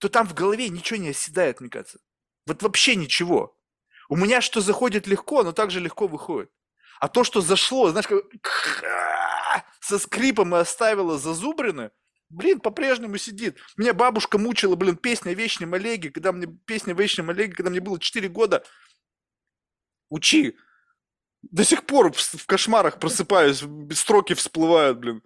то 0.00 0.10
там 0.10 0.28
в 0.28 0.34
голове 0.34 0.68
ничего 0.68 1.00
не 1.00 1.08
оседает, 1.08 1.62
мне 1.62 1.70
кажется. 1.70 1.98
Вот 2.44 2.62
вообще 2.62 2.94
ничего. 2.94 3.56
У 4.10 4.16
меня 4.16 4.42
что 4.42 4.60
заходит 4.60 5.06
легко, 5.06 5.40
оно 5.40 5.52
также 5.52 5.80
легко 5.80 6.06
выходит. 6.06 6.50
А 7.00 7.08
то, 7.08 7.24
что 7.24 7.40
зашло, 7.40 7.88
знаешь, 7.88 8.06
как 8.06 8.84
со 9.80 9.98
скрипом 9.98 10.54
и 10.54 10.58
оставило 10.58 11.18
зазубрины, 11.18 11.90
блин, 12.28 12.60
по-прежнему 12.60 13.16
сидит. 13.16 13.56
Меня 13.76 13.94
бабушка 13.94 14.38
мучила, 14.38 14.76
блин, 14.76 14.96
песня 14.96 15.30
о 15.30 15.34
Вечном 15.34 15.74
Олеге, 15.74 16.10
когда 16.10 16.30
мне, 16.30 16.46
песня 16.66 16.92
о 16.92 16.96
Вечном 16.96 17.30
Олеге, 17.30 17.54
когда 17.54 17.70
мне 17.70 17.80
было 17.80 17.98
4 17.98 18.28
года. 18.28 18.62
Учи. 20.10 20.56
До 21.42 21.64
сих 21.64 21.86
пор 21.86 22.12
в, 22.12 22.18
в 22.18 22.46
кошмарах 22.46 23.00
просыпаюсь, 23.00 23.64
строки 23.94 24.34
всплывают, 24.34 24.98
блин. 24.98 25.22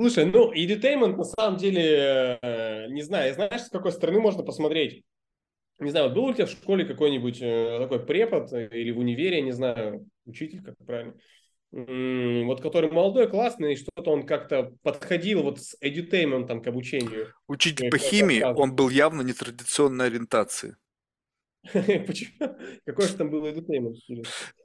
Слушай, 0.00 0.24
ну, 0.24 0.52
edutainment 0.52 1.16
на 1.16 1.24
самом 1.24 1.58
деле, 1.58 2.38
не 2.90 3.02
знаю, 3.02 3.34
знаешь, 3.34 3.62
с 3.62 3.70
какой 3.70 3.92
стороны 3.92 4.20
можно 4.20 4.42
посмотреть. 4.42 5.04
Не 5.78 5.90
знаю, 5.90 6.08
вот 6.08 6.14
был 6.14 6.24
у 6.24 6.32
тебя 6.32 6.46
в 6.46 6.50
школе 6.50 6.84
какой-нибудь 6.84 7.38
э, 7.40 7.78
такой 7.80 8.04
препод 8.04 8.52
или 8.52 8.90
в 8.90 8.98
универе, 8.98 9.42
не 9.42 9.52
знаю, 9.52 10.08
учитель, 10.24 10.62
как 10.62 10.74
правильно, 10.78 11.14
вот 11.72 12.62
который 12.62 12.90
молодой, 12.90 13.28
классный, 13.28 13.76
что-то 13.76 14.10
он 14.10 14.24
как-то 14.24 14.72
подходил 14.82 15.42
вот 15.42 15.60
с 15.60 15.76
edutainment 15.82 16.62
к 16.62 16.66
обучению. 16.66 17.34
Учитель 17.48 17.90
по 17.90 17.98
химии, 17.98 18.42
он 18.42 18.74
был 18.74 18.88
явно 18.88 19.22
нетрадиционной 19.22 20.06
ориентации. 20.06 20.76
Почему? 21.72 22.56
Какой 22.86 23.06
же 23.06 23.14
там 23.14 23.30
был 23.30 23.46
edutainment? 23.46 23.96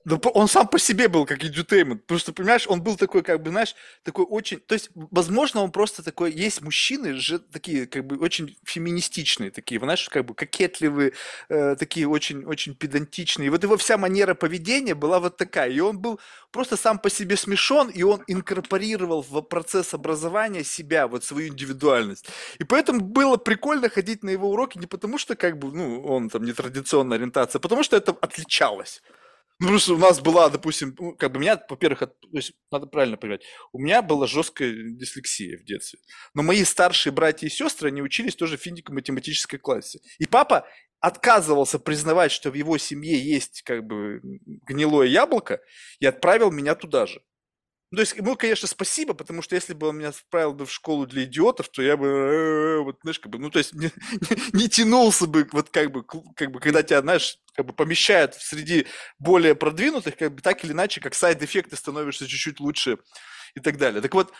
Ну, 0.04 0.18
он 0.34 0.48
сам 0.48 0.68
по 0.68 0.80
себе 0.80 1.08
был 1.08 1.26
как 1.26 1.44
edutainment, 1.44 2.00
потому 2.00 2.20
что, 2.20 2.34
понимаешь, 2.34 2.66
он 2.68 2.82
был 2.82 2.96
такой, 2.98 3.22
как 3.22 3.42
бы, 3.44 3.52
знаешь, 3.52 3.76
такой 4.04 4.26
очень, 4.26 4.60
то 4.60 4.74
есть, 4.74 4.90
возможно, 4.96 5.62
он 5.62 5.72
просто 5.72 6.02
такой, 6.04 6.32
есть 6.32 6.62
мужчины 6.62 7.14
же 7.14 7.38
такие, 7.38 7.86
как 7.86 8.08
бы, 8.08 8.18
очень 8.18 8.58
феминистичные 8.64 9.52
такие, 9.52 9.80
знаешь, 9.80 10.10
как 10.10 10.26
бы 10.26 10.34
кокетливые, 10.34 11.14
э, 11.50 11.76
такие 11.76 12.08
очень, 12.08 12.46
очень 12.46 12.74
педантичные. 12.76 13.48
И 13.48 13.50
вот 13.50 13.62
его 13.64 13.78
вся 13.78 13.98
манера 13.98 14.34
поведения 14.34 14.96
была 14.96 15.20
вот 15.20 15.38
такая, 15.38 15.70
и 15.70 15.80
он 15.80 16.00
был 16.00 16.20
просто 16.52 16.78
сам 16.78 16.98
по 16.98 17.10
себе 17.12 17.38
смешон, 17.38 17.90
и 17.90 18.02
он 18.02 18.24
инкорпорировал 18.26 19.22
в 19.22 19.42
процесс 19.42 19.94
образования 19.94 20.64
себя, 20.64 21.08
вот 21.08 21.24
свою 21.24 21.50
индивидуальность. 21.50 22.28
И 22.58 22.64
поэтому 22.64 23.02
было 23.02 23.38
прикольно 23.38 23.88
ходить 23.90 24.24
на 24.24 24.32
его 24.32 24.50
уроки 24.50 24.80
не 24.80 24.88
потому, 24.88 25.20
что, 25.20 25.36
как 25.36 25.60
бы, 25.60 25.72
ну, 25.72 26.02
он 26.04 26.30
там 26.30 26.44
нетрадиционная 26.44 27.18
ориентация, 27.18 27.60
а 27.60 27.62
потому 27.62 27.84
что 27.84 27.96
это 27.98 28.12
отличалось. 28.20 29.04
Ну, 29.64 29.78
что 29.78 29.94
у 29.94 29.98
нас 29.98 30.20
была, 30.20 30.50
допустим, 30.50 30.96
ну, 30.98 31.16
как 31.16 31.32
бы 31.32 31.40
меня, 31.40 31.62
во-первых, 31.70 32.00
то 32.00 32.10
есть, 32.32 32.54
надо 32.72 32.88
правильно 32.88 33.16
понимать, 33.16 33.44
у 33.72 33.78
меня 33.78 34.02
была 34.02 34.26
жесткая 34.26 34.74
дислексия 34.74 35.60
в 35.60 35.64
детстве. 35.64 36.00
Но 36.34 36.42
мои 36.42 36.64
старшие 36.64 37.14
братья 37.14 37.46
и 37.46 37.52
сестры, 37.52 37.90
они 37.90 38.02
учились 38.02 38.36
тоже 38.36 38.58
в 38.58 38.62
физико-математической 38.62 39.58
классе. 39.58 40.00
И 40.18 40.26
папа 40.26 40.68
отказывался 41.00 41.78
признавать, 41.78 42.32
что 42.32 42.50
в 42.50 42.56
его 42.56 42.80
семье 42.80 43.20
есть 43.20 43.62
как 43.62 43.86
бы 43.86 44.20
гнилое 44.68 45.06
яблоко, 45.06 45.62
и 46.00 46.08
отправил 46.08 46.50
меня 46.52 46.74
туда 46.74 47.06
же. 47.06 47.22
Ну, 47.92 47.98
то 47.98 48.02
есть 48.04 48.16
ему, 48.16 48.38
конечно, 48.38 48.70
спасибо, 48.70 49.14
потому 49.14 49.42
что 49.42 49.56
если 49.56 49.74
бы 49.74 49.88
он 49.90 49.98
меня 49.98 50.10
отправил 50.10 50.54
бы 50.54 50.66
в 50.66 50.72
школу 50.72 51.06
для 51.06 51.26
идиотов, 51.26 51.68
то 51.70 51.82
я 51.82 51.98
бы, 51.98 52.08
э, 52.08 52.80
вот, 52.80 53.00
знаешь, 53.02 53.20
как 53.20 53.30
бы, 53.32 53.38
ну, 53.38 53.50
то 53.50 53.60
есть 53.60 53.74
не, 53.74 53.92
не, 54.54 54.62
не 54.64 54.70
тянулся 54.70 55.28
бы, 55.28 55.46
вот 55.52 55.70
как 55.72 55.92
бы, 55.92 56.04
как 56.06 56.52
бы, 56.52 56.62
когда 56.62 56.84
тебя, 56.84 57.02
знаешь, 57.02 57.38
как 57.54 57.66
бы 57.66 57.74
помещают 57.74 58.36
среди 58.36 58.88
более 59.20 59.56
продвинутых, 59.56 60.16
как 60.16 60.34
бы 60.34 60.42
так 60.42 60.64
или 60.64 60.72
иначе, 60.72 61.02
как 61.02 61.14
сайд-эффекты 61.16 61.76
становишься 61.76 62.28
чуть-чуть 62.28 62.62
лучше 62.62 62.98
и 63.56 63.60
так 63.60 63.78
далее. 63.78 64.02
Так 64.02 64.14
вот, 64.14 64.32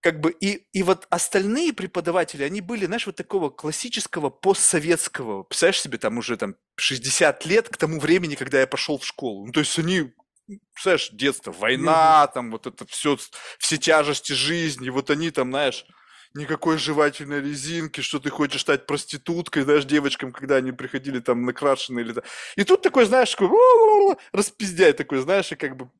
как 0.00 0.20
бы 0.20 0.32
и, 0.32 0.66
и 0.72 0.82
вот 0.82 1.06
остальные 1.10 1.72
преподаватели, 1.72 2.42
они 2.42 2.60
были, 2.60 2.86
знаешь, 2.86 3.06
вот 3.06 3.14
такого 3.14 3.50
классического 3.50 4.30
постсоветского, 4.30 5.44
представляешь 5.44 5.80
себе, 5.80 5.96
там 5.98 6.18
уже 6.18 6.36
там 6.36 6.56
60 6.76 7.46
лет 7.46 7.68
к 7.68 7.76
тому 7.76 8.00
времени, 8.00 8.34
когда 8.34 8.60
я 8.60 8.66
пошел 8.66 8.98
в 8.98 9.06
школу. 9.06 9.46
Ну, 9.46 9.52
то 9.52 9.60
есть 9.60 9.78
они 9.78 10.12
представляешь, 10.46 11.10
детство, 11.12 11.52
война, 11.52 12.26
там 12.28 12.50
вот 12.50 12.66
это 12.66 12.86
все, 12.86 13.16
все 13.58 13.76
тяжести 13.76 14.32
жизни, 14.32 14.90
вот 14.90 15.10
они 15.10 15.30
там, 15.30 15.50
знаешь, 15.50 15.86
никакой 16.34 16.78
жевательной 16.78 17.40
резинки, 17.40 18.00
что 18.00 18.18
ты 18.18 18.30
хочешь 18.30 18.62
стать 18.62 18.86
проституткой, 18.86 19.62
знаешь, 19.62 19.84
девочкам, 19.84 20.32
когда 20.32 20.56
они 20.56 20.72
приходили 20.72 21.20
там 21.20 21.44
накрашенные 21.44 22.04
или... 22.04 22.14
И 22.56 22.64
тут 22.64 22.82
такой, 22.82 23.04
знаешь, 23.04 23.30
такой 23.30 23.50
распиздяй 24.32 24.92
такой, 24.92 25.18
знаешь, 25.18 25.52
и 25.52 25.56
как 25.56 25.76
бы, 25.76 25.90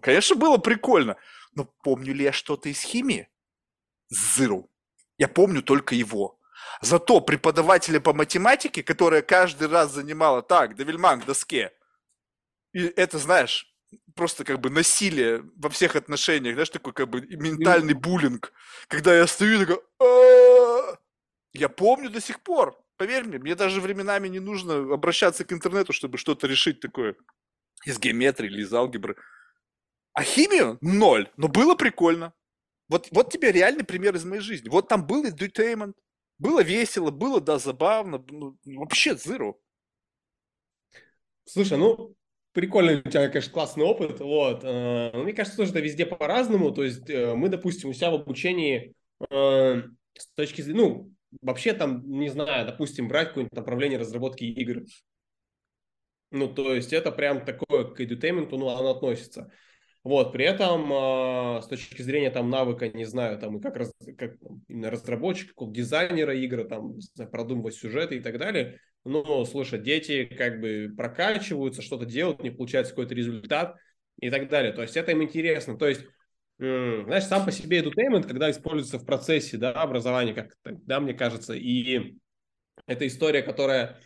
конечно, 0.00 0.36
было 0.36 0.58
прикольно, 0.58 1.16
но 1.54 1.64
помню 1.82 2.14
ли 2.14 2.24
я 2.24 2.32
что-то 2.32 2.68
из 2.68 2.80
химии? 2.80 3.28
Zero. 4.12 4.64
Я 5.18 5.28
помню 5.28 5.62
только 5.62 5.94
его. 5.94 6.38
Зато 6.80 7.20
преподавателя 7.20 8.00
по 8.00 8.12
математике, 8.12 8.82
которая 8.82 9.22
каждый 9.22 9.68
раз 9.68 9.92
занимала, 9.92 10.42
так, 10.42 10.76
Девельман 10.76 11.20
к 11.20 11.24
доске, 11.24 11.72
и 12.72 12.84
это, 12.84 13.18
знаешь, 13.18 13.74
просто 14.14 14.44
как 14.44 14.60
бы 14.60 14.70
насилие 14.70 15.42
во 15.56 15.68
всех 15.70 15.96
отношениях, 15.96 16.54
знаешь, 16.54 16.70
такой 16.70 16.92
как 16.92 17.08
бы 17.08 17.20
ментальный 17.20 17.94
буллинг, 17.94 18.52
когда 18.88 19.16
я 19.16 19.26
стою 19.26 19.60
и 19.60 19.64
такой, 19.64 19.82
я 21.52 21.68
помню 21.68 22.10
до 22.10 22.20
сих 22.20 22.42
пор, 22.42 22.78
поверь 22.96 23.24
мне, 23.24 23.38
мне 23.38 23.54
даже 23.54 23.80
временами 23.80 24.28
не 24.28 24.40
нужно 24.40 24.94
обращаться 24.94 25.44
к 25.44 25.52
интернету, 25.52 25.92
чтобы 25.92 26.18
что-то 26.18 26.46
решить 26.46 26.80
такое 26.80 27.16
из 27.84 27.98
геометрии 27.98 28.48
или 28.48 28.62
из 28.62 28.72
алгебры. 28.72 29.16
А 30.12 30.22
химию– 30.22 30.78
ноль, 30.80 31.30
но 31.36 31.48
было 31.48 31.74
прикольно. 31.74 32.32
Вот, 32.88 33.08
вот 33.12 33.32
тебе 33.32 33.52
реальный 33.52 33.84
пример 33.84 34.16
из 34.16 34.24
моей 34.24 34.42
жизни. 34.42 34.68
Вот 34.68 34.88
там 34.88 35.06
был 35.06 35.24
edutainment, 35.24 35.94
было 36.38 36.62
весело, 36.62 37.10
было, 37.10 37.40
да, 37.40 37.58
забавно, 37.58 38.24
ну, 38.28 38.58
вообще 38.64 39.12
zero. 39.12 39.54
Слушай, 41.44 41.78
ну, 41.78 42.16
прикольный 42.58 42.96
у 42.96 43.02
тебя, 43.02 43.28
конечно, 43.28 43.52
классный 43.52 43.84
опыт, 43.84 44.18
вот. 44.18 44.64
Э, 44.64 45.12
но 45.12 45.22
мне 45.22 45.32
кажется, 45.32 45.56
тоже 45.56 45.70
это 45.70 45.78
везде 45.78 46.04
по-разному, 46.04 46.72
то 46.72 46.82
есть 46.82 47.08
э, 47.08 47.34
мы, 47.36 47.48
допустим, 47.48 47.90
у 47.90 47.92
себя 47.92 48.10
в 48.10 48.14
обучении 48.14 48.94
э, 49.30 49.82
с 50.18 50.26
точки 50.34 50.62
зрения, 50.62 50.80
ну, 50.80 51.12
вообще 51.40 51.72
там, 51.72 52.02
не 52.10 52.28
знаю, 52.30 52.66
допустим, 52.66 53.06
брать 53.06 53.28
какое-нибудь 53.28 53.56
направление 53.56 54.00
разработки 54.00 54.42
игр, 54.42 54.82
ну, 56.32 56.52
то 56.52 56.74
есть 56.74 56.92
это 56.92 57.12
прям 57.12 57.44
такое 57.44 57.84
к 57.84 58.00
edutainment, 58.00 58.48
ну, 58.50 58.70
оно 58.70 58.90
относится. 58.90 59.52
Вот, 60.02 60.32
при 60.32 60.44
этом 60.44 61.62
с 61.62 61.66
точки 61.68 62.02
зрения 62.02 62.30
там 62.30 62.50
навыка, 62.50 62.88
не 62.88 63.04
знаю, 63.04 63.38
там 63.38 63.58
и 63.58 63.60
как, 63.60 63.76
раз, 63.76 63.92
как 64.16 64.34
именно 64.66 64.90
разработчика, 64.90 65.52
как 65.56 65.72
дизайнера 65.72 66.34
игры, 66.34 66.64
там, 66.64 66.96
продумывать 67.30 67.74
сюжеты 67.74 68.16
и 68.16 68.20
так 68.20 68.38
далее, 68.38 68.80
ну, 69.08 69.44
слушай, 69.44 69.78
дети 69.80 70.24
как 70.24 70.60
бы 70.60 70.92
прокачиваются, 70.96 71.82
что-то 71.82 72.04
делают, 72.04 72.42
не 72.42 72.50
получается 72.50 72.92
какой-то 72.92 73.14
результат 73.14 73.76
и 74.20 74.30
так 74.30 74.48
далее. 74.48 74.72
То 74.72 74.82
есть 74.82 74.96
это 74.96 75.12
им 75.12 75.22
интересно. 75.22 75.78
То 75.78 75.88
есть, 75.88 76.04
знаешь, 76.58 77.24
сам 77.24 77.44
по 77.44 77.52
себе 77.52 77.80
edutainment, 77.80 78.26
когда 78.26 78.50
используется 78.50 78.98
в 78.98 79.06
процессе 79.06 79.56
да, 79.56 79.72
образования, 79.72 80.34
как 80.34 80.54
да, 80.64 81.00
мне 81.00 81.14
кажется, 81.14 81.54
и 81.54 82.16
это 82.86 83.06
история, 83.06 83.42
которая 83.42 83.98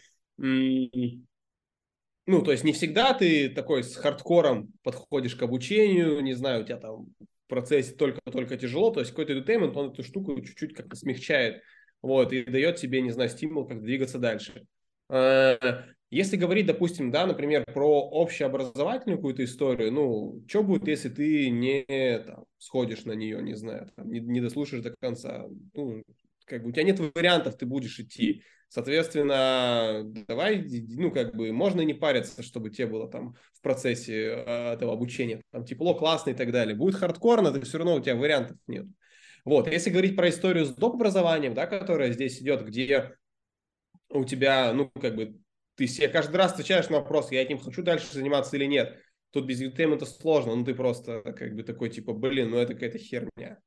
ну, 2.26 2.42
то 2.42 2.52
есть 2.52 2.64
не 2.64 2.72
всегда 2.72 3.14
ты 3.14 3.48
такой 3.48 3.82
с 3.82 3.96
хардкором 3.96 4.72
подходишь 4.82 5.34
к 5.34 5.42
обучению, 5.42 6.20
не 6.20 6.34
знаю, 6.34 6.62
у 6.62 6.64
тебя 6.64 6.78
там 6.78 7.06
в 7.18 7.48
процессе 7.48 7.94
только-только 7.94 8.56
тяжело, 8.56 8.90
то 8.90 9.00
есть 9.00 9.10
какой-то 9.10 9.32
edutainment, 9.32 9.74
он 9.74 9.90
эту 9.90 10.02
штуку 10.04 10.40
чуть-чуть 10.40 10.74
как-то 10.74 10.96
смягчает, 10.96 11.62
вот, 12.00 12.32
и 12.32 12.44
дает 12.44 12.76
тебе, 12.76 13.02
не 13.02 13.10
знаю, 13.10 13.28
стимул 13.28 13.66
как 13.66 13.82
двигаться 13.82 14.18
дальше. 14.18 14.64
Э, 15.12 15.58
если 16.10 16.36
говорить, 16.36 16.66
допустим, 16.66 17.10
да, 17.10 17.26
например, 17.26 17.64
про 17.64 18.02
общеобразовательную 18.02 19.18
какую-то 19.18 19.44
историю, 19.44 19.92
ну, 19.92 20.42
что 20.48 20.62
будет, 20.62 20.88
если 20.88 21.10
ты 21.10 21.50
не 21.50 21.84
там, 22.26 22.44
сходишь 22.58 23.04
на 23.04 23.12
нее, 23.12 23.42
не 23.42 23.54
знаю, 23.54 23.90
там, 23.94 24.10
не, 24.10 24.20
не 24.20 24.40
дослушаешь 24.40 24.82
до 24.82 24.94
конца? 25.00 25.44
Ну, 25.74 26.02
как 26.46 26.62
бы 26.62 26.70
у 26.70 26.72
тебя 26.72 26.84
нет 26.84 26.98
вариантов, 27.14 27.56
ты 27.56 27.66
будешь 27.66 27.98
идти. 28.00 28.42
Соответственно, 28.68 30.02
давай, 30.26 30.66
ну, 30.88 31.10
как 31.10 31.36
бы, 31.36 31.52
можно 31.52 31.82
не 31.82 31.92
париться, 31.92 32.42
чтобы 32.42 32.70
тебе 32.70 32.86
было 32.86 33.06
там 33.06 33.34
в 33.52 33.60
процессе 33.60 34.44
э, 34.46 34.72
этого 34.72 34.94
обучения 34.94 35.42
там 35.50 35.66
тепло, 35.66 35.94
классно 35.94 36.30
и 36.30 36.34
так 36.34 36.52
далее. 36.52 36.74
Будет 36.74 36.94
хардкорно, 36.94 37.52
ты 37.52 37.60
все 37.60 37.78
равно 37.78 37.96
у 37.96 38.00
тебя 38.00 38.16
вариантов 38.16 38.56
нет. 38.66 38.86
Вот, 39.44 39.66
если 39.70 39.90
говорить 39.90 40.16
про 40.16 40.30
историю 40.30 40.64
с 40.64 40.74
доп. 40.74 40.94
образованием, 40.94 41.52
да, 41.52 41.66
которая 41.66 42.12
здесь 42.12 42.40
идет, 42.40 42.64
где 42.64 43.14
у 44.12 44.24
тебя, 44.24 44.72
ну, 44.72 44.90
как 45.00 45.16
бы, 45.16 45.36
ты 45.76 45.86
себе 45.86 46.08
каждый 46.08 46.36
раз 46.36 46.52
отвечаешь 46.52 46.88
на 46.88 46.98
вопрос, 46.98 47.32
я 47.32 47.42
этим 47.42 47.58
хочу 47.58 47.82
дальше 47.82 48.06
заниматься 48.12 48.56
или 48.56 48.66
нет. 48.66 48.98
Тут 49.30 49.46
без 49.46 49.60
это 49.60 50.06
сложно, 50.06 50.54
ну, 50.54 50.64
ты 50.64 50.74
просто, 50.74 51.22
как 51.22 51.54
бы, 51.54 51.62
такой, 51.62 51.90
типа, 51.90 52.12
блин, 52.12 52.50
ну, 52.50 52.58
это 52.58 52.74
какая-то 52.74 52.98
херня. 52.98 53.58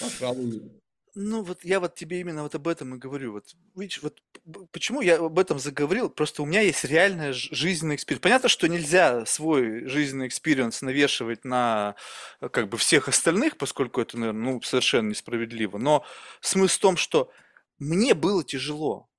Пожалуй. 0.00 0.80
Ну, 1.16 1.42
вот 1.42 1.64
я 1.64 1.80
вот 1.80 1.96
тебе 1.96 2.20
именно 2.20 2.44
вот 2.44 2.54
об 2.54 2.68
этом 2.68 2.94
и 2.94 2.98
говорю. 2.98 3.32
Вот, 3.32 3.46
видишь, 3.74 4.00
вот 4.02 4.22
почему 4.70 5.00
я 5.00 5.18
об 5.18 5.38
этом 5.40 5.58
заговорил? 5.58 6.08
Просто 6.08 6.42
у 6.42 6.46
меня 6.46 6.60
есть 6.60 6.84
реальная 6.84 7.32
жизненный 7.32 7.96
experience. 7.96 8.22
Понятно, 8.22 8.48
что 8.48 8.68
нельзя 8.68 9.26
свой 9.26 9.86
жизненный 9.86 10.28
experience 10.28 10.82
навешивать 10.82 11.44
на 11.44 11.96
э, 12.40 12.48
как 12.48 12.68
бы 12.68 12.76
всех 12.76 13.08
остальных, 13.08 13.56
поскольку 13.56 14.00
это, 14.00 14.18
наверное, 14.18 14.52
ну, 14.52 14.62
совершенно 14.62 15.08
несправедливо. 15.10 15.78
Но 15.78 16.04
смысл 16.40 16.76
в 16.76 16.80
том, 16.80 16.96
что 16.96 17.32
мне 17.80 18.14
было 18.14 18.44
тяжело. 18.44 19.09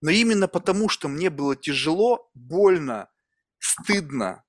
Но 0.00 0.10
именно 0.10 0.48
потому, 0.48 0.88
что 0.88 1.08
мне 1.08 1.30
было 1.30 1.56
тяжело, 1.56 2.30
больно, 2.34 3.10
стыдно, 3.58 4.44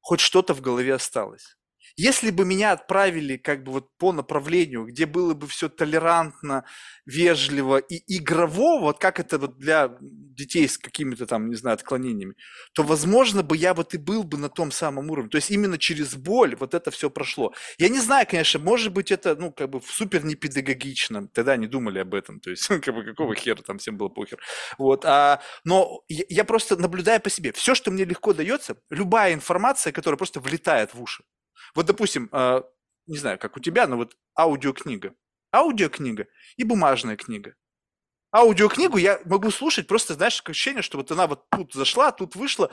хоть 0.00 0.20
что-то 0.20 0.54
в 0.54 0.60
голове 0.60 0.94
осталось. 0.94 1.56
Если 2.02 2.30
бы 2.30 2.46
меня 2.46 2.72
отправили 2.72 3.36
как 3.36 3.62
бы 3.62 3.72
вот 3.72 3.98
по 3.98 4.12
направлению, 4.12 4.86
где 4.86 5.04
было 5.04 5.34
бы 5.34 5.46
все 5.46 5.68
толерантно, 5.68 6.64
вежливо 7.04 7.76
и 7.76 8.02
игрово, 8.16 8.80
вот 8.80 8.98
как 8.98 9.20
это 9.20 9.36
вот 9.38 9.58
для 9.58 9.98
детей 10.00 10.66
с 10.66 10.78
какими-то 10.78 11.26
там, 11.26 11.50
не 11.50 11.56
знаю, 11.56 11.74
отклонениями, 11.74 12.36
то, 12.72 12.84
возможно, 12.84 13.42
бы 13.42 13.54
я 13.54 13.74
вот 13.74 13.92
и 13.92 13.98
был 13.98 14.22
бы 14.22 14.38
на 14.38 14.48
том 14.48 14.72
самом 14.72 15.10
уровне. 15.10 15.28
То 15.28 15.36
есть 15.36 15.50
именно 15.50 15.76
через 15.76 16.14
боль 16.16 16.56
вот 16.56 16.72
это 16.72 16.90
все 16.90 17.10
прошло. 17.10 17.52
Я 17.76 17.90
не 17.90 18.00
знаю, 18.00 18.26
конечно, 18.26 18.58
может 18.60 18.94
быть, 18.94 19.10
это, 19.12 19.36
ну, 19.36 19.52
как 19.52 19.68
бы 19.68 19.82
супер 19.86 20.24
непедагогично. 20.24 21.28
Тогда 21.28 21.58
не 21.58 21.66
думали 21.66 21.98
об 21.98 22.14
этом. 22.14 22.40
То 22.40 22.48
есть, 22.48 22.66
как 22.80 22.94
бы, 22.94 23.04
какого 23.04 23.34
хера 23.34 23.60
там 23.60 23.76
всем 23.76 23.98
было 23.98 24.08
похер. 24.08 24.38
Вот. 24.78 25.04
А, 25.04 25.42
но 25.64 26.02
я, 26.08 26.44
просто 26.44 26.78
наблюдаю 26.78 27.20
по 27.20 27.28
себе. 27.28 27.52
Все, 27.52 27.74
что 27.74 27.90
мне 27.90 28.06
легко 28.06 28.32
дается, 28.32 28.78
любая 28.88 29.34
информация, 29.34 29.92
которая 29.92 30.16
просто 30.16 30.40
влетает 30.40 30.94
в 30.94 31.02
уши. 31.02 31.24
Вот, 31.74 31.86
допустим, 31.86 32.28
а, 32.32 32.64
не 33.06 33.18
знаю, 33.18 33.38
как 33.38 33.56
у 33.56 33.60
тебя, 33.60 33.86
но 33.86 33.96
вот 33.96 34.16
аудиокнига. 34.38 35.14
Аудиокнига 35.52 36.26
и 36.56 36.64
бумажная 36.64 37.16
книга. 37.16 37.54
Аудиокнигу 38.32 38.96
я 38.96 39.20
могу 39.24 39.50
слушать, 39.50 39.88
просто, 39.88 40.14
знаешь, 40.14 40.40
ощущение, 40.44 40.82
что 40.82 40.98
вот 40.98 41.10
она 41.10 41.26
вот 41.26 41.48
тут 41.50 41.72
зашла, 41.74 42.12
тут 42.12 42.36
вышла. 42.36 42.70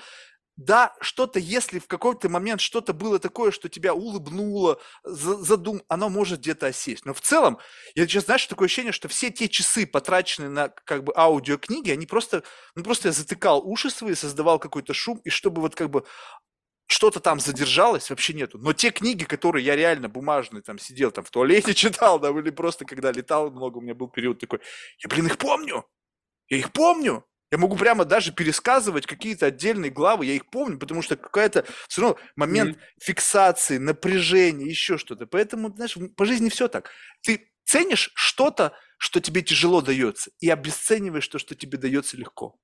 Да, 0.55 0.95
что-то, 1.01 1.37
если 1.37 1.77
в 1.77 1.85
какой-то 1.87 2.29
момент 2.29 2.61
что-то 2.61 2.91
было 2.93 3.19
такое, 3.19 3.51
что 3.51 3.69
тебя 3.69 3.93
улыбнуло, 3.93 4.81
задум, 5.03 5.83
оно 5.87 6.09
может 6.09 6.39
где-то 6.39 6.67
осесть. 6.67 7.05
Но 7.05 7.13
в 7.13 7.21
целом, 7.21 7.59
я 7.93 8.07
сейчас, 8.07 8.25
знаешь, 8.25 8.47
такое 8.47 8.65
ощущение, 8.65 8.91
что 8.91 9.07
все 9.07 9.29
те 9.29 9.49
часы, 9.49 9.85
потраченные 9.85 10.49
на 10.49 10.69
как 10.69 11.03
бы 11.03 11.13
аудиокниги, 11.15 11.91
они 11.91 12.07
просто, 12.07 12.43
ну 12.73 12.83
просто 12.83 13.09
я 13.09 13.11
затыкал 13.11 13.61
уши 13.67 13.91
свои, 13.91 14.15
создавал 14.15 14.57
какой-то 14.57 14.95
шум, 14.95 15.21
и 15.23 15.29
чтобы 15.29 15.61
вот 15.61 15.75
как 15.75 15.91
бы 15.91 16.05
что-то 16.87 17.19
там 17.19 17.39
задержалось, 17.39 18.09
вообще 18.09 18.33
нету. 18.33 18.57
Но 18.57 18.73
те 18.73 18.91
книги, 18.91 19.25
которые 19.25 19.63
я 19.65 19.75
реально 19.75 20.09
бумажные 20.09 20.63
там 20.63 20.79
сидел, 20.79 21.11
там 21.11 21.23
в 21.23 21.29
туалете 21.29 21.73
читал, 21.75 22.19
да, 22.19 22.29
или 22.29 22.49
просто 22.49 22.85
когда 22.85 23.11
летал 23.11 23.51
много, 23.51 23.77
у 23.77 23.81
меня 23.81 23.93
был 23.93 24.07
период 24.07 24.39
такой, 24.39 24.59
я, 25.03 25.09
блин, 25.09 25.27
их 25.27 25.37
помню, 25.37 25.85
я 26.49 26.57
их 26.57 26.71
помню. 26.71 27.25
Я 27.49 27.57
могу 27.57 27.77
прямо 27.77 28.03
даже 28.03 28.33
пересказывать 28.33 29.05
какие-то 29.05 29.45
отдельные 29.45 29.89
главы, 29.89 30.25
я 30.25 30.33
их 30.33 30.49
помню, 30.49 30.77
потому 30.77 31.01
что 31.01 31.15
какая-то 31.15 31.65
все 31.87 32.01
равно 32.01 32.17
момент 32.35 32.75
mm-hmm. 32.75 33.01
фиксации, 33.01 33.77
напряжения, 33.77 34.65
еще 34.65 34.97
что-то. 34.97 35.27
Поэтому, 35.27 35.73
знаешь, 35.73 35.97
по 36.17 36.25
жизни 36.25 36.49
все 36.49 36.67
так. 36.67 36.91
Ты 37.21 37.49
ценишь 37.63 38.11
что-то, 38.15 38.73
что 38.97 39.21
тебе 39.21 39.43
тяжело 39.43 39.81
дается, 39.81 40.31
и 40.39 40.49
обесцениваешь 40.49 41.27
то, 41.27 41.39
что 41.39 41.55
тебе 41.55 41.77
дается 41.77 42.17
легко. 42.17 42.59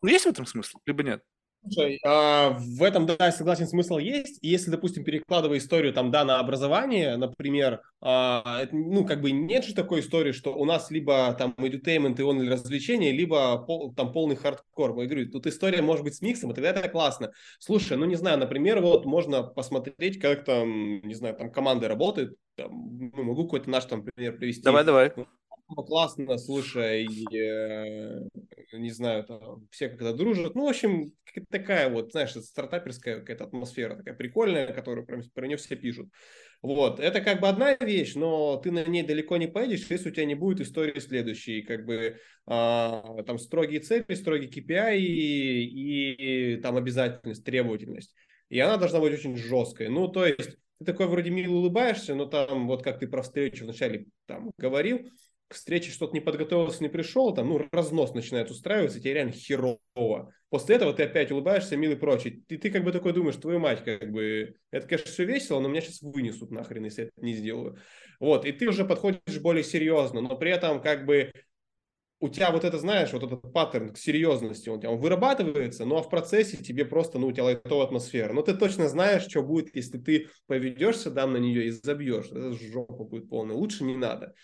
Ну, 0.00 0.08
есть 0.10 0.26
в 0.26 0.28
этом 0.28 0.46
смысл, 0.46 0.78
либо 0.86 1.02
нет? 1.02 1.24
Слушай, 1.62 2.00
а, 2.04 2.56
в 2.58 2.82
этом, 2.82 3.06
да, 3.06 3.16
я 3.20 3.30
согласен, 3.30 3.68
смысл 3.68 3.98
есть. 3.98 4.38
Если, 4.42 4.70
допустим, 4.70 5.04
перекладывая 5.04 5.58
историю 5.58 5.92
там, 5.92 6.10
да, 6.10 6.24
на 6.24 6.40
образование, 6.40 7.16
например, 7.16 7.80
а, 8.00 8.64
ну, 8.72 9.04
как 9.04 9.20
бы 9.20 9.30
нет 9.30 9.64
же 9.64 9.72
такой 9.72 10.00
истории, 10.00 10.32
что 10.32 10.54
у 10.54 10.64
нас 10.64 10.90
либо 10.90 11.32
там 11.38 11.54
edutainment 11.58 12.18
и 12.18 12.22
он 12.22 12.46
развлечения, 12.48 13.12
либо 13.12 13.58
пол, 13.58 13.94
там 13.94 14.12
полный 14.12 14.34
хардкор. 14.34 14.98
Я 14.98 15.06
говорю, 15.06 15.30
тут 15.30 15.46
история 15.46 15.82
может 15.82 16.02
быть 16.02 16.16
с 16.16 16.20
миксом, 16.20 16.50
и 16.50 16.54
тогда 16.54 16.70
это 16.70 16.88
классно. 16.88 17.30
Слушай, 17.60 17.96
ну, 17.96 18.06
не 18.06 18.16
знаю, 18.16 18.38
например, 18.38 18.80
вот 18.80 19.06
можно 19.06 19.44
посмотреть, 19.44 20.18
как 20.20 20.44
там, 20.44 21.00
не 21.02 21.14
знаю, 21.14 21.36
там 21.36 21.52
команды 21.52 21.86
работают. 21.86 22.34
Там, 22.56 23.12
ну, 23.14 23.22
могу 23.22 23.44
какой-то 23.44 23.70
наш 23.70 23.84
там 23.84 24.04
пример 24.04 24.36
привести. 24.36 24.62
Давай, 24.62 24.84
давай 24.84 25.12
классно, 25.74 26.38
слушай, 26.38 27.06
э, 27.34 28.28
не 28.72 28.90
знаю, 28.90 29.24
там, 29.24 29.66
все 29.70 29.88
как-то 29.88 30.12
дружат. 30.12 30.54
Ну, 30.54 30.66
в 30.66 30.68
общем, 30.68 31.12
такая 31.50 31.88
вот, 31.88 32.12
знаешь, 32.12 32.32
стартаперская 32.32 33.20
какая-то 33.20 33.44
атмосфера 33.44 33.96
такая 33.96 34.14
прикольная, 34.14 34.72
которую 34.72 35.06
прям 35.06 35.22
про 35.34 35.46
нее 35.46 35.56
все 35.56 35.76
пишут. 35.76 36.08
Вот, 36.62 37.00
это 37.00 37.20
как 37.20 37.40
бы 37.40 37.48
одна 37.48 37.74
вещь, 37.74 38.14
но 38.14 38.56
ты 38.56 38.70
на 38.70 38.84
ней 38.84 39.02
далеко 39.02 39.36
не 39.36 39.48
поедешь, 39.48 39.86
если 39.90 40.10
у 40.10 40.12
тебя 40.12 40.26
не 40.26 40.36
будет 40.36 40.60
истории 40.60 41.00
следующей, 41.00 41.62
как 41.62 41.84
бы 41.84 42.18
а, 42.46 43.22
там 43.24 43.38
строгие 43.38 43.80
цели, 43.80 44.14
строгие 44.14 44.48
KPI 44.48 44.98
и, 44.98 46.54
и 46.54 46.56
там 46.60 46.76
обязательность, 46.76 47.44
требовательность. 47.44 48.14
И 48.48 48.60
она 48.60 48.76
должна 48.76 49.00
быть 49.00 49.12
очень 49.12 49.36
жесткой. 49.36 49.88
Ну, 49.88 50.08
то 50.08 50.24
есть 50.24 50.56
ты 50.78 50.84
такой 50.92 51.06
вроде 51.06 51.30
мило 51.30 51.54
улыбаешься, 51.54 52.14
но 52.14 52.26
там 52.26 52.66
вот 52.66 52.82
как 52.82 52.98
ты 52.98 53.06
про 53.06 53.22
встречу 53.22 53.64
вначале 53.64 54.06
там 54.26 54.52
говорил, 54.56 55.08
к 55.52 55.54
встрече 55.54 55.90
что-то 55.90 56.14
не 56.14 56.20
подготовился, 56.20 56.82
не 56.82 56.88
пришел, 56.88 57.34
там, 57.34 57.50
ну, 57.50 57.68
разнос 57.70 58.14
начинает 58.14 58.50
устраиваться, 58.50 59.00
тебе 59.00 59.12
реально 59.12 59.32
херово. 59.32 60.32
После 60.48 60.76
этого 60.76 60.94
ты 60.94 61.02
опять 61.02 61.30
улыбаешься, 61.30 61.76
милый 61.76 61.96
прочий. 61.96 62.42
И 62.48 62.56
ты 62.56 62.70
как 62.70 62.84
бы 62.84 62.90
такой 62.90 63.12
думаешь, 63.12 63.36
твою 63.36 63.58
мать, 63.58 63.84
как 63.84 64.10
бы, 64.10 64.54
это, 64.70 64.86
конечно, 64.86 65.10
все 65.10 65.24
весело, 65.24 65.60
но 65.60 65.68
меня 65.68 65.82
сейчас 65.82 66.00
вынесут 66.00 66.50
нахрен, 66.50 66.84
если 66.84 67.04
это 67.04 67.12
не 67.18 67.34
сделаю. 67.34 67.76
Вот, 68.18 68.46
и 68.46 68.52
ты 68.52 68.66
уже 68.66 68.86
подходишь 68.86 69.40
более 69.40 69.62
серьезно, 69.62 70.22
но 70.22 70.36
при 70.36 70.50
этом 70.50 70.80
как 70.80 71.04
бы 71.04 71.32
у 72.18 72.28
тебя 72.28 72.50
вот 72.50 72.64
это, 72.64 72.78
знаешь, 72.78 73.12
вот 73.12 73.24
этот 73.24 73.52
паттерн 73.52 73.92
к 73.92 73.98
серьезности, 73.98 74.68
он, 74.68 74.80
он 74.86 74.98
вырабатывается, 74.98 75.84
ну 75.84 75.96
а 75.96 76.02
в 76.02 76.08
процессе 76.08 76.56
тебе 76.56 76.84
просто, 76.84 77.18
ну, 77.18 77.26
у 77.26 77.32
тебя 77.32 77.44
лайтовая 77.44 77.84
атмосфера. 77.84 78.32
Но 78.32 78.42
ты 78.42 78.54
точно 78.54 78.88
знаешь, 78.88 79.26
что 79.28 79.42
будет, 79.42 79.74
если 79.74 79.98
ты 79.98 80.28
поведешься, 80.46 81.10
дам 81.10 81.32
на 81.32 81.38
нее 81.38 81.66
и 81.66 81.70
забьешь. 81.70 82.26
Это 82.26 82.52
жопа 82.52 83.04
будет 83.04 83.28
полная. 83.28 83.56
Лучше 83.56 83.82
не 83.82 83.96
надо. 83.96 84.34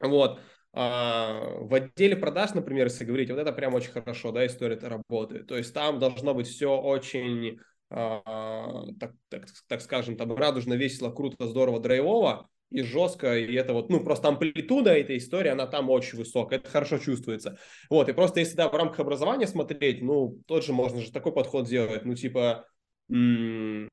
Вот. 0.00 0.40
А, 0.72 1.40
в 1.58 1.74
отделе 1.74 2.16
продаж, 2.16 2.54
например, 2.54 2.86
если 2.86 3.04
говорить, 3.04 3.30
вот 3.30 3.38
это 3.38 3.52
прям 3.52 3.74
очень 3.74 3.90
хорошо, 3.90 4.30
да, 4.32 4.46
история 4.46 4.76
это 4.76 4.88
работает. 4.88 5.46
То 5.48 5.56
есть 5.56 5.74
там 5.74 5.98
должно 5.98 6.32
быть 6.34 6.46
все 6.46 6.76
очень, 6.80 7.58
а, 7.90 8.84
так, 9.00 9.12
так, 9.28 9.46
так 9.66 9.80
скажем, 9.80 10.16
там 10.16 10.32
радужно, 10.34 10.74
весело, 10.74 11.10
круто, 11.10 11.46
здорово, 11.46 11.80
драйвово 11.80 12.48
и 12.70 12.82
жестко, 12.82 13.36
и 13.36 13.52
это 13.54 13.72
вот, 13.72 13.90
ну, 13.90 13.98
просто 14.04 14.28
амплитуда 14.28 14.96
этой 14.96 15.18
истории, 15.18 15.48
она 15.50 15.66
там 15.66 15.90
очень 15.90 16.16
высокая, 16.18 16.60
это 16.60 16.70
хорошо 16.70 16.98
чувствуется. 16.98 17.58
Вот, 17.90 18.08
и 18.08 18.12
просто 18.12 18.38
если, 18.38 18.54
да, 18.54 18.68
в 18.68 18.74
рамках 18.76 19.00
образования 19.00 19.48
смотреть, 19.48 20.02
ну, 20.02 20.38
тот 20.46 20.64
же 20.64 20.72
можно 20.72 21.00
же 21.00 21.10
такой 21.10 21.32
подход 21.32 21.66
сделать, 21.66 22.04
ну, 22.04 22.14
типа, 22.14 22.64
м- 23.10 23.88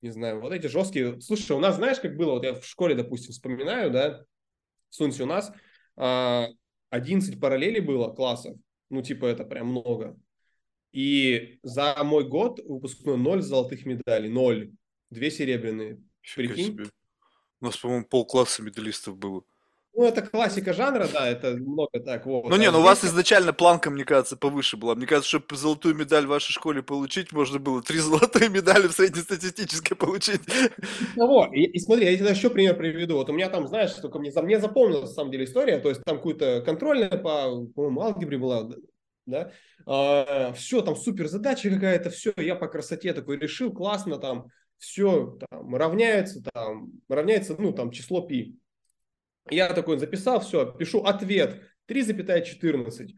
не 0.00 0.10
знаю, 0.10 0.40
вот 0.40 0.52
эти 0.52 0.66
жесткие, 0.68 1.20
слушай, 1.20 1.52
у 1.52 1.60
нас, 1.60 1.76
знаешь, 1.76 2.00
как 2.00 2.16
было, 2.16 2.32
вот 2.32 2.44
я 2.44 2.54
в 2.54 2.64
школе, 2.64 2.94
допустим, 2.94 3.32
вспоминаю, 3.32 3.90
да, 3.90 4.24
Суньте, 4.90 5.22
у 5.22 5.26
нас 5.26 5.52
а, 5.96 6.48
11 6.90 7.40
параллелей 7.40 7.80
было 7.80 8.12
классов. 8.12 8.56
Ну, 8.90 9.02
типа, 9.02 9.26
это 9.26 9.44
прям 9.44 9.68
много. 9.68 10.18
И 10.92 11.58
за 11.62 12.02
мой 12.02 12.26
год 12.26 12.60
выпускной 12.64 13.18
ноль 13.18 13.42
золотых 13.42 13.84
медалей. 13.84 14.30
Ноль. 14.30 14.72
Две 15.10 15.30
серебряные. 15.30 16.02
Прикинь? 16.34 16.66
Себе. 16.66 16.84
У 17.60 17.66
нас, 17.66 17.76
по-моему, 17.76 18.04
полкласса 18.04 18.62
медалистов 18.62 19.18
было. 19.18 19.42
Ну, 19.98 20.04
это 20.04 20.22
классика 20.22 20.72
жанра, 20.72 21.08
да, 21.12 21.28
это 21.28 21.56
много 21.56 21.98
так 21.98 22.24
вот. 22.24 22.48
Ну 22.48 22.56
не, 22.56 22.66
А 22.66 22.70
ну 22.70 22.78
у 22.78 22.82
вас 22.82 23.04
изначально 23.04 23.52
планка, 23.52 23.90
мне 23.90 24.04
кажется, 24.04 24.36
повыше 24.36 24.76
была. 24.76 24.94
Мне 24.94 25.06
кажется, 25.06 25.28
чтобы 25.28 25.56
золотую 25.56 25.96
медаль 25.96 26.24
в 26.24 26.28
вашей 26.28 26.52
школе 26.52 26.84
получить, 26.84 27.32
можно 27.32 27.58
было 27.58 27.82
три 27.82 27.98
золотые 27.98 28.48
медали 28.48 28.86
в 28.86 28.92
среднестатистической 28.92 29.96
получить. 29.96 30.42
того. 31.16 31.48
И, 31.52 31.64
и 31.64 31.80
смотри, 31.80 32.04
я 32.08 32.16
тебе 32.16 32.30
еще 32.30 32.48
пример 32.48 32.76
приведу. 32.76 33.16
Вот 33.16 33.28
у 33.28 33.32
меня 33.32 33.48
там, 33.48 33.66
знаешь, 33.66 33.90
только 33.94 34.20
мне, 34.20 34.30
мне 34.40 34.60
запомнилась, 34.60 35.08
на 35.08 35.14
самом 35.16 35.32
деле, 35.32 35.46
история. 35.46 35.78
То 35.80 35.88
есть 35.88 36.04
там 36.04 36.18
какую-то 36.18 36.62
контрольная 36.64 37.18
по, 37.18 37.66
по-моему, 37.74 38.02
алгебре 38.02 38.38
была, 38.38 38.70
да? 39.26 39.50
все, 40.52 40.80
там 40.80 40.94
супер 40.94 41.26
задача 41.26 41.70
какая-то, 41.70 42.10
все, 42.10 42.32
я 42.36 42.54
по 42.54 42.68
красоте 42.68 43.12
такой 43.14 43.36
решил, 43.36 43.72
классно, 43.72 44.18
там, 44.18 44.46
все, 44.78 45.36
там, 45.50 45.74
равняется, 45.74 46.40
там, 46.54 46.92
равняется, 47.08 47.56
ну, 47.58 47.72
там, 47.72 47.90
число 47.90 48.20
пи. 48.20 48.54
Я 49.50 49.72
такой 49.72 49.98
записал, 49.98 50.40
все, 50.40 50.72
пишу 50.72 51.00
ответ 51.00 51.62
3,14. 51.88 53.08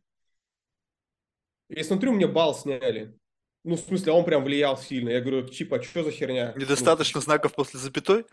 И 1.68 1.82
смотрю, 1.82 2.12
мне 2.12 2.26
балл 2.26 2.54
сняли. 2.54 3.16
Ну, 3.62 3.76
в 3.76 3.80
смысле, 3.80 4.12
он 4.12 4.24
прям 4.24 4.42
влиял 4.42 4.78
сильно. 4.78 5.10
Я 5.10 5.20
говорю, 5.20 5.46
Чипа, 5.48 5.82
что 5.82 6.02
за 6.02 6.10
херня? 6.10 6.54
Недостаточно 6.56 7.20
знаков 7.20 7.54
после 7.54 7.78
запятой? 7.78 8.24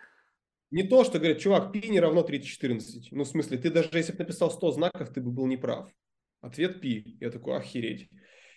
Не 0.71 0.83
то, 0.83 1.03
что 1.03 1.17
говорят, 1.17 1.39
чувак, 1.39 1.71
пи 1.71 1.87
не 1.87 1.99
равно 1.99 2.23
314. 2.23 3.11
Ну, 3.11 3.23
в 3.23 3.27
смысле, 3.27 3.57
ты 3.57 3.69
даже 3.69 3.89
если 3.93 4.11
бы 4.13 4.19
написал 4.19 4.51
100 4.51 4.71
знаков, 4.71 5.13
ты 5.13 5.21
бы 5.21 5.31
был 5.31 5.47
неправ. 5.47 5.89
Ответ 6.41 6.81
пи. 6.81 7.17
Я 7.19 7.29
такой, 7.29 7.57
охереть. 7.57 8.09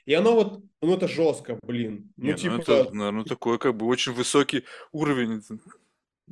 И 0.07 0.15
оно 0.15 0.35
вот, 0.35 0.65
ну 0.81 0.95
это 0.95 1.07
жестко, 1.07 1.59
блин. 1.63 2.13
Ну, 2.17 2.27
Не, 2.27 2.35
типа, 2.35 2.55
ну 2.55 2.61
это, 2.61 2.95
наверное, 2.95 3.25
такой 3.25 3.59
как 3.59 3.77
бы 3.77 3.87
очень 3.87 4.13
высокий 4.13 4.65
уровень. 4.93 5.43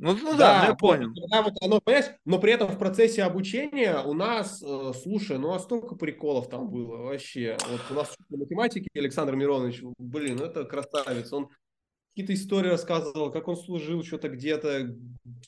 Ну, 0.01 0.15
ну 0.15 0.37
да, 0.37 0.59
ну, 0.59 0.63
я 0.63 0.69
вот, 0.69 0.79
понял. 0.79 1.13
когда 1.13 1.41
вот 1.41 1.53
оно, 1.61 1.81
понимаешь, 1.81 2.05
но 2.23 2.39
при 2.39 2.53
этом 2.53 2.69
в 2.69 2.79
процессе 2.79 3.23
обучения 3.23 4.01
у 4.01 4.13
нас, 4.13 4.63
э, 4.63 4.93
слушай, 5.01 5.37
ну 5.37 5.53
а 5.53 5.59
столько 5.59 5.95
приколов 5.95 6.49
там 6.49 6.69
было 6.69 7.03
вообще. 7.03 7.57
Вот 7.69 7.81
у 7.89 7.93
нас 7.95 8.15
учитель 8.17 8.37
математики 8.37 8.89
Александр 8.97 9.35
Миронович, 9.35 9.81
блин, 9.97 10.37
ну 10.37 10.45
это 10.45 10.63
красавец. 10.63 11.33
Он 11.33 11.49
какие-то 12.09 12.33
истории 12.33 12.69
рассказывал, 12.69 13.31
как 13.31 13.47
он 13.47 13.55
служил 13.55 14.03
что-то 14.03 14.29
где-то, 14.29 14.95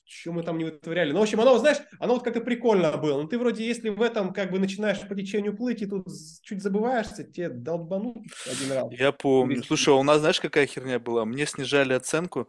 что 0.05 0.31
мы 0.31 0.43
там 0.43 0.57
не 0.57 0.65
вытворяли. 0.65 1.11
Ну, 1.11 1.19
в 1.19 1.23
общем, 1.23 1.41
оно, 1.41 1.57
знаешь, 1.57 1.79
оно 1.99 2.13
вот 2.13 2.23
как-то 2.23 2.41
прикольно 2.41 2.95
было. 2.97 3.21
Но 3.21 3.27
ты 3.27 3.37
вроде, 3.37 3.65
если 3.65 3.89
в 3.89 4.01
этом 4.01 4.31
как 4.33 4.51
бы 4.51 4.59
начинаешь 4.59 4.99
по 5.07 5.15
течению 5.15 5.55
плыть 5.55 5.81
и 5.81 5.85
тут 5.85 6.07
чуть 6.43 6.61
забываешься, 6.61 7.23
тебе 7.23 7.49
долбанут 7.49 8.17
один 8.49 8.71
раз. 8.71 8.87
Я 8.91 9.11
помню. 9.11 9.57
Весь 9.57 9.65
Слушай, 9.65 9.93
а 9.93 9.97
у 9.97 10.03
нас 10.03 10.19
знаешь, 10.19 10.39
какая 10.39 10.65
херня 10.65 10.99
была? 10.99 11.25
Мне 11.25 11.45
снижали 11.45 11.93
оценку, 11.93 12.47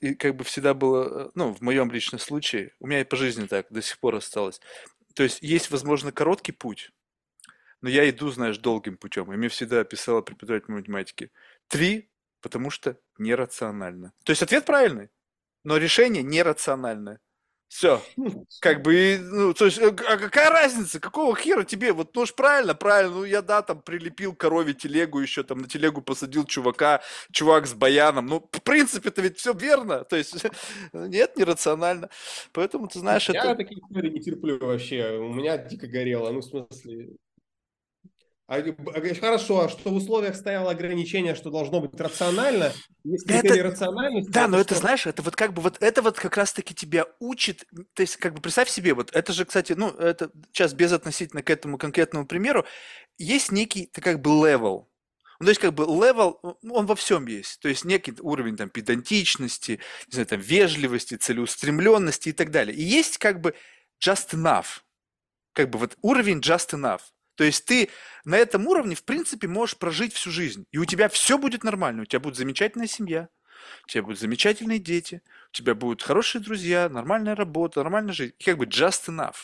и 0.00 0.14
как 0.14 0.36
бы 0.36 0.44
всегда 0.44 0.74
было, 0.74 1.26
э, 1.26 1.30
ну, 1.34 1.54
в 1.54 1.60
моем 1.60 1.90
личном 1.90 2.18
случае, 2.18 2.72
у 2.80 2.86
меня 2.86 3.00
и 3.00 3.04
по 3.04 3.16
жизни 3.16 3.46
так 3.46 3.66
до 3.70 3.82
сих 3.82 3.98
пор 4.00 4.16
осталось. 4.16 4.60
То 5.14 5.22
есть 5.22 5.42
есть, 5.42 5.70
возможно, 5.70 6.12
короткий 6.12 6.52
путь, 6.52 6.90
но 7.82 7.88
я 7.88 8.08
иду, 8.08 8.30
знаешь, 8.30 8.58
долгим 8.58 8.96
путем. 8.96 9.32
И 9.32 9.36
мне 9.36 9.48
всегда 9.48 9.84
писала 9.84 10.20
преподаватель 10.20 10.72
математики. 10.72 11.30
Три, 11.68 12.09
потому 12.40 12.70
что 12.70 12.98
нерационально. 13.18 14.12
То 14.24 14.30
есть 14.30 14.42
ответ 14.42 14.64
правильный, 14.64 15.10
но 15.64 15.76
решение 15.76 16.22
нерациональное. 16.22 17.20
Все. 17.70 18.02
Ну, 18.16 18.46
Как 18.60 18.82
бы, 18.82 19.16
ну, 19.20 19.54
то 19.54 19.66
есть, 19.66 19.78
э, 19.78 19.94
а 20.08 20.16
какая 20.16 20.50
разница? 20.50 20.98
Какого 20.98 21.36
хера 21.36 21.62
тебе? 21.62 21.92
Вот, 21.92 22.16
ну 22.16 22.26
ж 22.26 22.34
правильно, 22.34 22.74
правильно. 22.74 23.14
Ну, 23.14 23.24
я, 23.24 23.42
да, 23.42 23.62
там 23.62 23.80
прилепил 23.80 24.34
корове 24.34 24.74
телегу 24.74 25.20
еще, 25.20 25.44
там 25.44 25.58
на 25.58 25.68
телегу 25.68 26.02
посадил 26.02 26.44
чувака, 26.44 27.00
чувак 27.30 27.68
с 27.68 27.74
баяном. 27.74 28.26
Ну, 28.26 28.40
в 28.40 28.62
принципе-то 28.62 29.22
ведь 29.22 29.38
все 29.38 29.52
верно. 29.54 30.02
То 30.02 30.16
есть, 30.16 30.34
нет, 30.92 31.36
нерационально. 31.36 32.10
Поэтому, 32.52 32.88
ты 32.88 32.98
знаешь, 32.98 33.28
Я 33.28 33.40
это... 33.40 33.54
такие 33.54 33.80
истории 33.80 34.10
не 34.10 34.20
терплю 34.20 34.58
вообще. 34.58 35.16
У 35.18 35.32
меня 35.32 35.56
дико 35.56 35.86
горело. 35.86 36.32
Ну, 36.32 36.40
в 36.40 36.44
смысле... 36.44 37.10
А, 38.50 38.56
а, 38.56 39.14
хорошо, 39.14 39.60
а 39.60 39.68
что 39.68 39.90
в 39.90 39.94
условиях 39.94 40.34
стояло 40.34 40.72
ограничение, 40.72 41.36
что 41.36 41.50
должно 41.50 41.80
быть 41.80 41.94
рационально, 42.00 42.72
если 43.04 43.32
Это- 43.32 43.42
критерий 43.42 43.62
рациональности... 43.62 44.28
Да, 44.32 44.48
но 44.48 44.58
это, 44.58 44.74
что? 44.74 44.80
знаешь, 44.80 45.06
это 45.06 45.22
вот 45.22 45.36
как 45.36 45.54
бы 45.54 45.62
вот 45.62 45.80
это 45.80 46.02
вот 46.02 46.18
как 46.18 46.36
раз-таки 46.36 46.74
тебя 46.74 47.06
учит, 47.20 47.64
то 47.94 48.00
есть 48.00 48.16
как 48.16 48.34
бы 48.34 48.40
представь 48.40 48.68
себе, 48.68 48.94
вот 48.94 49.14
это 49.14 49.32
же, 49.32 49.44
кстати, 49.44 49.74
ну, 49.74 49.90
это 49.90 50.32
сейчас 50.52 50.74
без 50.74 50.90
относительно 50.90 51.44
к 51.44 51.50
этому 51.50 51.78
конкретному 51.78 52.26
примеру, 52.26 52.66
есть 53.18 53.52
некий, 53.52 53.86
ты 53.86 54.00
как 54.00 54.20
бы 54.20 54.30
level, 54.30 54.86
ну, 55.38 55.44
то 55.44 55.50
есть 55.50 55.60
как 55.60 55.72
бы 55.72 55.84
level, 55.84 56.56
ну, 56.62 56.74
он 56.74 56.86
во 56.86 56.96
всем 56.96 57.28
есть, 57.28 57.60
то 57.60 57.68
есть 57.68 57.84
некий 57.84 58.12
уровень 58.20 58.56
там 58.56 58.68
педантичности, 58.68 59.78
не 60.08 60.12
знаю, 60.12 60.26
там 60.26 60.40
вежливости, 60.40 61.14
целеустремленности 61.14 62.30
и 62.30 62.32
так 62.32 62.50
далее. 62.50 62.76
И 62.76 62.82
есть 62.82 63.18
как 63.18 63.40
бы 63.40 63.54
just 64.04 64.30
enough, 64.32 64.80
как 65.52 65.70
бы 65.70 65.78
вот 65.78 65.96
уровень 66.02 66.40
just 66.40 66.70
enough. 66.70 67.02
То 67.40 67.44
есть 67.44 67.64
ты 67.64 67.88
на 68.26 68.36
этом 68.36 68.66
уровне, 68.66 68.94
в 68.94 69.02
принципе, 69.02 69.48
можешь 69.48 69.78
прожить 69.78 70.12
всю 70.12 70.30
жизнь, 70.30 70.66
и 70.72 70.76
у 70.76 70.84
тебя 70.84 71.08
все 71.08 71.38
будет 71.38 71.64
нормально, 71.64 72.02
у 72.02 72.04
тебя 72.04 72.20
будет 72.20 72.36
замечательная 72.36 72.86
семья, 72.86 73.30
у 73.86 73.88
тебя 73.88 74.02
будут 74.02 74.20
замечательные 74.20 74.78
дети, 74.78 75.22
у 75.48 75.52
тебя 75.56 75.74
будут 75.74 76.02
хорошие 76.02 76.42
друзья, 76.42 76.90
нормальная 76.90 77.34
работа, 77.34 77.80
нормальная 77.80 78.12
жизнь. 78.12 78.34
Как 78.44 78.58
бы 78.58 78.66
just 78.66 79.08
enough. 79.08 79.36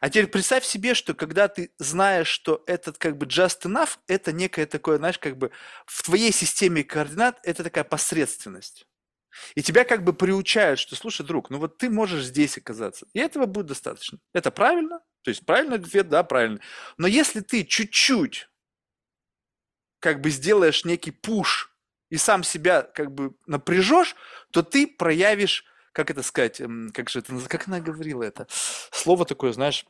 А 0.00 0.08
теперь 0.08 0.28
представь 0.28 0.64
себе, 0.64 0.94
что 0.94 1.14
когда 1.14 1.48
ты 1.48 1.72
знаешь, 1.78 2.28
что 2.28 2.62
этот 2.68 2.96
как 2.96 3.18
бы 3.18 3.26
just 3.26 3.62
enough, 3.62 3.98
это 4.06 4.30
некое 4.30 4.66
такое, 4.66 4.98
знаешь, 4.98 5.18
как 5.18 5.36
бы 5.36 5.50
в 5.84 6.04
твоей 6.04 6.30
системе 6.30 6.84
координат 6.84 7.40
это 7.42 7.64
такая 7.64 7.82
посредственность. 7.82 8.86
И 9.56 9.64
тебя 9.64 9.82
как 9.82 10.04
бы 10.04 10.12
приучают, 10.12 10.78
что, 10.78 10.94
слушай, 10.94 11.26
друг, 11.26 11.50
ну 11.50 11.58
вот 11.58 11.76
ты 11.76 11.90
можешь 11.90 12.22
здесь 12.22 12.56
оказаться, 12.56 13.04
и 13.14 13.18
этого 13.18 13.46
будет 13.46 13.66
достаточно. 13.66 14.20
Это 14.32 14.52
правильно? 14.52 15.00
То 15.26 15.30
есть 15.30 15.44
правильный 15.44 15.78
ответ, 15.78 16.08
да, 16.08 16.22
правильно. 16.22 16.60
Но 16.98 17.08
если 17.08 17.40
ты 17.40 17.64
чуть-чуть 17.64 18.48
как 19.98 20.20
бы 20.20 20.30
сделаешь 20.30 20.84
некий 20.84 21.10
пуш 21.10 21.74
и 22.10 22.16
сам 22.16 22.44
себя 22.44 22.82
как 22.82 23.12
бы 23.12 23.34
напряжешь, 23.44 24.14
то 24.52 24.62
ты 24.62 24.86
проявишь, 24.86 25.64
как 25.90 26.12
это 26.12 26.22
сказать, 26.22 26.60
м, 26.60 26.92
как 26.94 27.10
же 27.10 27.18
это, 27.18 27.36
как 27.48 27.66
она 27.66 27.80
говорила 27.80 28.22
это, 28.22 28.46
слово 28.92 29.24
такое, 29.24 29.52
знаешь, 29.52 29.84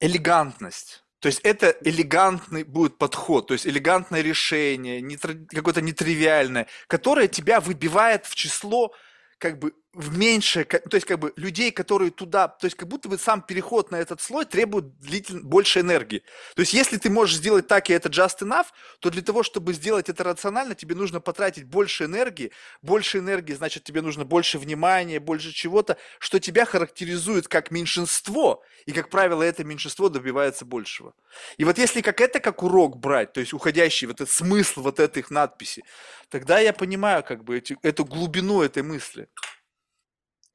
элегантность. 0.00 1.04
То 1.20 1.28
есть 1.28 1.38
это 1.44 1.70
элегантный 1.82 2.64
будет 2.64 2.98
подход, 2.98 3.46
то 3.46 3.54
есть 3.54 3.64
элегантное 3.64 4.22
решение, 4.22 5.00
какое-то 5.46 5.82
нетривиальное, 5.82 6.66
которое 6.88 7.28
тебя 7.28 7.60
выбивает 7.60 8.26
в 8.26 8.34
число 8.34 8.92
как 9.38 9.60
бы 9.60 9.72
в 9.92 10.16
меньшее, 10.16 10.64
то 10.64 10.94
есть 10.94 11.06
как 11.06 11.18
бы 11.18 11.32
людей, 11.34 11.72
которые 11.72 12.12
туда, 12.12 12.46
то 12.46 12.66
есть 12.66 12.76
как 12.76 12.88
будто 12.88 13.08
бы 13.08 13.18
сам 13.18 13.42
переход 13.42 13.90
на 13.90 13.96
этот 13.96 14.20
слой 14.20 14.44
требует 14.44 14.96
длительно, 15.00 15.42
больше 15.42 15.80
энергии. 15.80 16.22
То 16.54 16.60
есть 16.60 16.72
если 16.72 16.96
ты 16.96 17.10
можешь 17.10 17.36
сделать 17.36 17.66
так, 17.66 17.90
и 17.90 17.92
это 17.92 18.08
just 18.08 18.38
enough, 18.40 18.66
то 19.00 19.10
для 19.10 19.22
того, 19.22 19.42
чтобы 19.42 19.72
сделать 19.72 20.08
это 20.08 20.22
рационально, 20.22 20.76
тебе 20.76 20.94
нужно 20.94 21.20
потратить 21.20 21.64
больше 21.64 22.04
энергии. 22.04 22.52
Больше 22.82 23.18
энергии, 23.18 23.52
значит, 23.52 23.82
тебе 23.82 24.00
нужно 24.00 24.24
больше 24.24 24.58
внимания, 24.58 25.18
больше 25.18 25.52
чего-то, 25.52 25.96
что 26.20 26.38
тебя 26.38 26.64
характеризует 26.64 27.48
как 27.48 27.72
меньшинство, 27.72 28.62
и, 28.86 28.92
как 28.92 29.10
правило, 29.10 29.42
это 29.42 29.64
меньшинство 29.64 30.08
добивается 30.08 30.64
большего. 30.64 31.14
И 31.56 31.64
вот 31.64 31.78
если 31.78 32.00
как 32.00 32.20
это 32.20 32.38
как 32.38 32.62
урок 32.62 32.96
брать, 32.96 33.32
то 33.32 33.40
есть 33.40 33.52
уходящий 33.52 34.06
вот 34.06 34.20
этот 34.20 34.32
смысл 34.32 34.82
вот 34.82 35.00
этих 35.00 35.30
надписей, 35.30 35.82
тогда 36.28 36.60
я 36.60 36.72
понимаю 36.72 37.24
как 37.24 37.42
бы 37.42 37.58
эти- 37.58 37.76
эту 37.82 38.04
глубину 38.04 38.62
этой 38.62 38.84
мысли. 38.84 39.26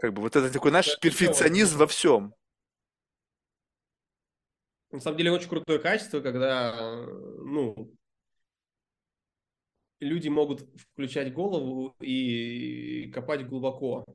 Как 0.06 0.14
бы 0.14 0.22
вот 0.22 0.36
это 0.36 0.52
такой, 0.52 0.70
Да, 0.72 0.84
перфекционизм 1.02 1.80
во 1.80 1.88
всем. 1.88 2.36
На 4.92 5.00
самом 5.00 5.18
деле 5.18 5.32
очень 5.32 5.50
крутое 5.50 5.80
качество, 5.80 6.20
когда, 6.20 7.04
ну, 7.40 7.92
люди 10.00 10.28
могут 10.28 10.62
включать 10.92 11.34
голову 11.34 11.96
и 12.02 13.10
копать 13.16 13.48
глубоко. 13.48 14.06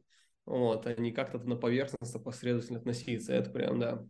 Вот, 0.47 0.87
а 0.87 0.95
не 0.95 1.11
как-то 1.11 1.39
на 1.39 1.57
поверхность 1.57 2.23
последовательно 2.23 2.79
относиться. 2.79 3.33
Это 3.33 3.51
прям, 3.51 3.81
да. 3.81 4.05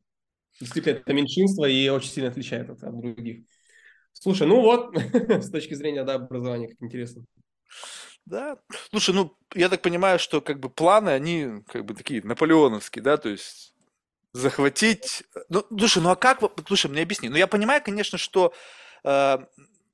Действительно, 0.61 0.99
это 0.99 1.15
меньшинство 1.15 1.65
и 1.65 1.89
очень 1.89 2.11
сильно 2.11 2.29
отличает 2.29 2.69
от, 2.69 2.83
от 2.83 3.01
других. 3.01 3.47
Слушай, 4.13 4.47
ну 4.47 4.61
вот, 4.61 4.95
с 4.95 5.51
точки 5.51 5.73
зрения 5.73 6.05
да, 6.05 6.17
образования, 6.17 6.69
как 6.69 6.83
интересно. 6.83 7.25
Да. 8.27 8.59
Слушай, 8.91 9.15
ну, 9.15 9.37
я 9.55 9.69
так 9.69 9.83
понимаю, 9.83 10.19
что 10.19 10.41
как 10.41 10.61
бы 10.61 10.71
планы, 10.71 11.11
они 11.11 11.63
как 11.67 11.85
бы 11.85 11.95
такие 11.95 12.23
наполеоновские, 12.23 13.03
да, 13.03 13.17
то 13.17 13.29
есть 13.29 13.75
захватить... 14.33 15.25
Ну, 15.49 15.65
слушай, 15.77 16.03
ну 16.03 16.11
а 16.11 16.17
как... 16.17 16.41
Слушай, 16.67 16.91
мне 16.91 17.03
объясни. 17.03 17.29
Ну, 17.29 17.37
я 17.37 17.47
понимаю, 17.47 17.83
конечно, 17.83 18.19
что... 18.19 18.53
э, 19.05 19.39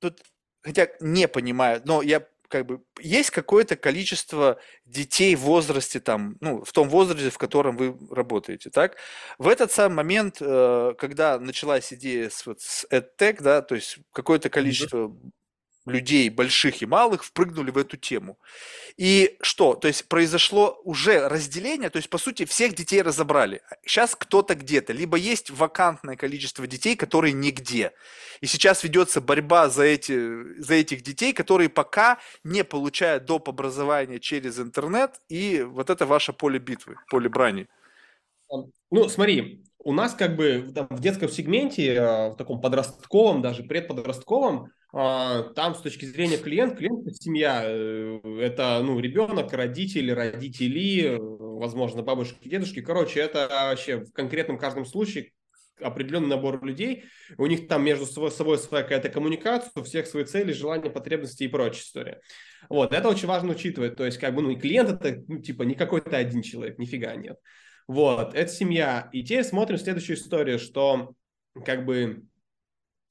тут, 0.00 0.20
хотя 0.62 0.88
не 1.00 1.28
понимаю, 1.28 1.80
но 1.84 2.02
я 2.02 2.26
как 2.48 2.66
бы... 2.66 2.82
Есть 3.00 3.30
какое-то 3.30 3.76
количество 3.76 4.60
детей 4.84 5.34
в 5.34 5.40
возрасте 5.40 6.00
там, 6.00 6.36
ну, 6.40 6.64
в 6.64 6.72
том 6.72 6.88
возрасте, 6.88 7.30
в 7.30 7.38
котором 7.38 7.76
вы 7.76 7.96
работаете, 8.10 8.70
так? 8.70 8.96
В 9.38 9.48
этот 9.48 9.72
самый 9.72 9.96
момент, 9.96 10.36
э, 10.40 10.94
когда 10.98 11.38
началась 11.38 11.92
идея 11.92 12.28
с, 12.30 12.44
вот, 12.46 12.60
с 12.60 12.86
EdTech, 12.90 13.42
да, 13.42 13.62
то 13.62 13.74
есть 13.74 13.98
какое-то 14.12 14.50
количество 14.50 15.16
людей, 15.86 16.28
больших 16.28 16.82
и 16.82 16.86
малых, 16.86 17.24
впрыгнули 17.24 17.70
в 17.70 17.78
эту 17.78 17.96
тему. 17.96 18.38
И 18.96 19.36
что? 19.40 19.74
То 19.74 19.88
есть 19.88 20.08
произошло 20.08 20.80
уже 20.84 21.28
разделение, 21.28 21.90
то 21.90 21.96
есть 21.96 22.10
по 22.10 22.18
сути 22.18 22.44
всех 22.44 22.74
детей 22.74 23.02
разобрали. 23.02 23.62
Сейчас 23.84 24.14
кто-то 24.14 24.54
где-то, 24.54 24.92
либо 24.92 25.16
есть 25.16 25.50
вакантное 25.50 26.16
количество 26.16 26.66
детей, 26.66 26.96
которые 26.96 27.32
нигде. 27.32 27.92
И 28.40 28.46
сейчас 28.46 28.84
ведется 28.84 29.20
борьба 29.20 29.70
за, 29.70 29.84
эти, 29.84 30.60
за 30.60 30.74
этих 30.74 31.02
детей, 31.02 31.32
которые 31.32 31.68
пока 31.68 32.18
не 32.44 32.64
получают 32.64 33.24
доп. 33.24 33.48
образования 33.48 34.18
через 34.18 34.58
интернет, 34.58 35.20
и 35.28 35.62
вот 35.62 35.90
это 35.90 36.04
ваше 36.06 36.32
поле 36.32 36.58
битвы, 36.58 36.96
поле 37.10 37.28
брани. 37.28 37.68
Ну, 38.90 39.08
смотри, 39.08 39.64
у 39.86 39.92
нас 39.92 40.14
как 40.14 40.34
бы 40.34 40.72
там, 40.74 40.88
в 40.90 41.00
детском 41.00 41.28
сегменте, 41.28 41.94
э, 41.94 42.30
в 42.30 42.34
таком 42.34 42.60
подростковом, 42.60 43.40
даже 43.40 43.62
предподростковом, 43.62 44.72
а, 44.92 45.42
там 45.54 45.76
с 45.76 45.80
точки 45.80 46.06
зрения 46.06 46.38
клиент, 46.38 46.76
клиент– 46.76 47.06
это 47.06 47.14
семья, 47.14 47.62
э, 47.64 48.18
это 48.40 48.82
ну, 48.82 48.98
ребенок, 48.98 49.52
родители, 49.52 50.10
родители, 50.10 51.16
возможно, 51.20 52.02
бабушки, 52.02 52.48
дедушки. 52.48 52.82
Короче, 52.82 53.20
это 53.20 53.46
вообще 53.48 53.98
в 53.98 54.12
конкретном 54.12 54.58
каждом 54.58 54.86
случае 54.86 55.30
определенный 55.80 56.30
набор 56.30 56.64
людей, 56.64 57.04
у 57.38 57.46
них 57.46 57.68
там 57.68 57.84
между 57.84 58.06
собой 58.06 58.58
своя 58.58 58.82
какая-то 58.82 59.08
коммуникация, 59.08 59.70
у 59.76 59.84
всех 59.84 60.08
свои 60.08 60.24
цели, 60.24 60.50
желания, 60.50 60.90
потребности 60.90 61.44
и 61.44 61.48
прочая 61.48 61.82
история. 61.82 62.20
Вот, 62.68 62.92
это 62.92 63.08
очень 63.08 63.28
важно 63.28 63.52
учитывать, 63.52 63.94
то 63.94 64.04
есть 64.04 64.18
как 64.18 64.34
бы, 64.34 64.42
ну, 64.42 64.50
и 64.50 64.56
клиент 64.56 64.90
это, 64.90 65.22
ну, 65.28 65.38
типа, 65.40 65.62
не 65.62 65.76
какой-то 65.76 66.16
один 66.16 66.42
человек, 66.42 66.76
нифига 66.78 67.14
нет. 67.14 67.36
Вот, 67.88 68.34
это 68.34 68.50
семья. 68.50 69.08
И 69.12 69.22
теперь 69.22 69.44
смотрим 69.44 69.78
следующую 69.78 70.16
историю, 70.16 70.58
что 70.58 71.14
как 71.64 71.84
бы 71.84 72.24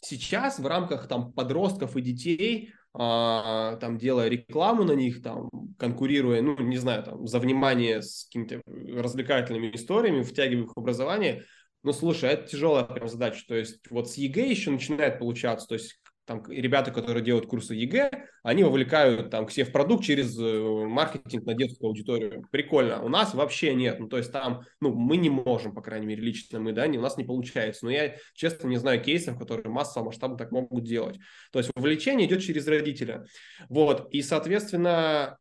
сейчас 0.01 0.59
в 0.59 0.67
рамках 0.67 1.07
там 1.07 1.31
подростков 1.31 1.95
и 1.95 2.01
детей, 2.01 2.73
а, 2.93 3.77
там 3.77 3.97
делая 3.97 4.29
рекламу 4.29 4.83
на 4.83 4.93
них, 4.93 5.21
там 5.21 5.49
конкурируя, 5.77 6.41
ну 6.41 6.57
не 6.59 6.77
знаю, 6.77 7.03
там 7.03 7.27
за 7.27 7.39
внимание 7.39 8.01
с 8.01 8.25
какими-то 8.25 8.61
развлекательными 8.65 9.75
историями, 9.75 10.23
втягивая 10.23 10.65
их 10.65 10.73
в 10.75 10.79
образование, 10.79 11.43
ну 11.83 11.93
слушай, 11.93 12.29
это 12.29 12.47
тяжелая 12.47 12.83
прям 12.83 13.07
задача. 13.07 13.43
То 13.47 13.55
есть 13.55 13.79
вот 13.89 14.09
с 14.09 14.15
ЕГЭ 14.15 14.49
еще 14.49 14.71
начинает 14.71 15.19
получаться, 15.19 15.67
то 15.67 15.75
есть 15.75 15.99
там 16.25 16.43
ребята, 16.49 16.91
которые 16.91 17.23
делают 17.23 17.47
курсы 17.47 17.75
ЕГЭ, 17.75 18.09
они 18.43 18.63
вовлекают 18.63 19.29
там 19.29 19.45
к 19.45 19.51
в 19.51 19.71
продукт 19.71 20.03
через 20.03 20.37
э, 20.39 20.85
маркетинг 20.87 21.45
на 21.45 21.53
детскую 21.53 21.89
аудиторию. 21.89 22.45
Прикольно. 22.51 23.03
У 23.03 23.09
нас 23.09 23.33
вообще 23.33 23.73
нет. 23.73 23.99
Ну, 23.99 24.07
то 24.07 24.17
есть 24.17 24.31
там, 24.31 24.61
ну, 24.81 24.93
мы 24.93 25.17
не 25.17 25.29
можем, 25.29 25.73
по 25.73 25.81
крайней 25.81 26.07
мере, 26.07 26.21
лично 26.21 26.59
мы, 26.59 26.73
да, 26.73 26.87
не, 26.87 26.97
у 26.97 27.01
нас 27.01 27.17
не 27.17 27.23
получается. 27.23 27.85
Но 27.85 27.91
я, 27.91 28.15
честно, 28.33 28.67
не 28.67 28.77
знаю 28.77 29.01
кейсов, 29.01 29.37
которые 29.37 29.69
массово 29.69 30.05
масштабно 30.05 30.37
так 30.37 30.51
могут 30.51 30.83
делать. 30.83 31.19
То 31.51 31.59
есть 31.59 31.71
вовлечение 31.75 32.27
идет 32.27 32.41
через 32.41 32.67
родителя. 32.67 33.25
Вот. 33.69 34.07
И, 34.11 34.21
соответственно, 34.21 35.37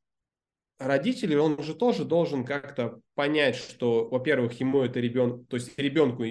родитель, 0.79 1.37
он 1.37 1.63
же 1.63 1.75
тоже 1.75 2.05
должен 2.05 2.45
как-то 2.45 3.01
понять, 3.15 3.57
что, 3.57 4.09
во-первых, 4.09 4.59
ему 4.61 4.83
это 4.83 5.01
ребенок, 5.01 5.49
то 5.49 5.57
есть 5.57 5.79
ребенку 5.79 6.25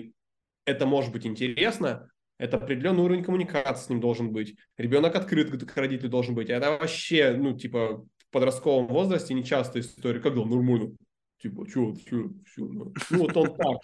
это 0.66 0.86
может 0.86 1.12
быть 1.12 1.26
интересно, 1.26 2.10
это 2.38 2.57
определенный 2.57 3.03
уровень 3.03 3.23
коммуникации 3.23 3.86
с 3.86 3.89
ним 3.89 3.99
должен 3.99 4.31
быть. 4.31 4.55
Ребенок 4.77 5.15
открыт 5.15 5.49
к 5.49 5.77
родителю 5.77 6.09
должен 6.09 6.36
быть. 6.36 6.49
Это 6.49 6.71
вообще, 6.71 7.34
ну, 7.34 7.57
типа, 7.57 8.05
в 8.17 8.29
подростковом 8.31 8.88
возрасте 8.88 9.34
нечастая 9.34 9.84
история. 9.84 10.19
Когда 10.19 10.43
нормально? 10.43 10.95
Типа, 11.41 11.67
что, 11.67 11.95
что, 11.95 12.29
что? 12.45 12.65
Ну, 12.65 12.93
вот 13.11 13.38
он 13.38 13.55
так. 13.55 13.77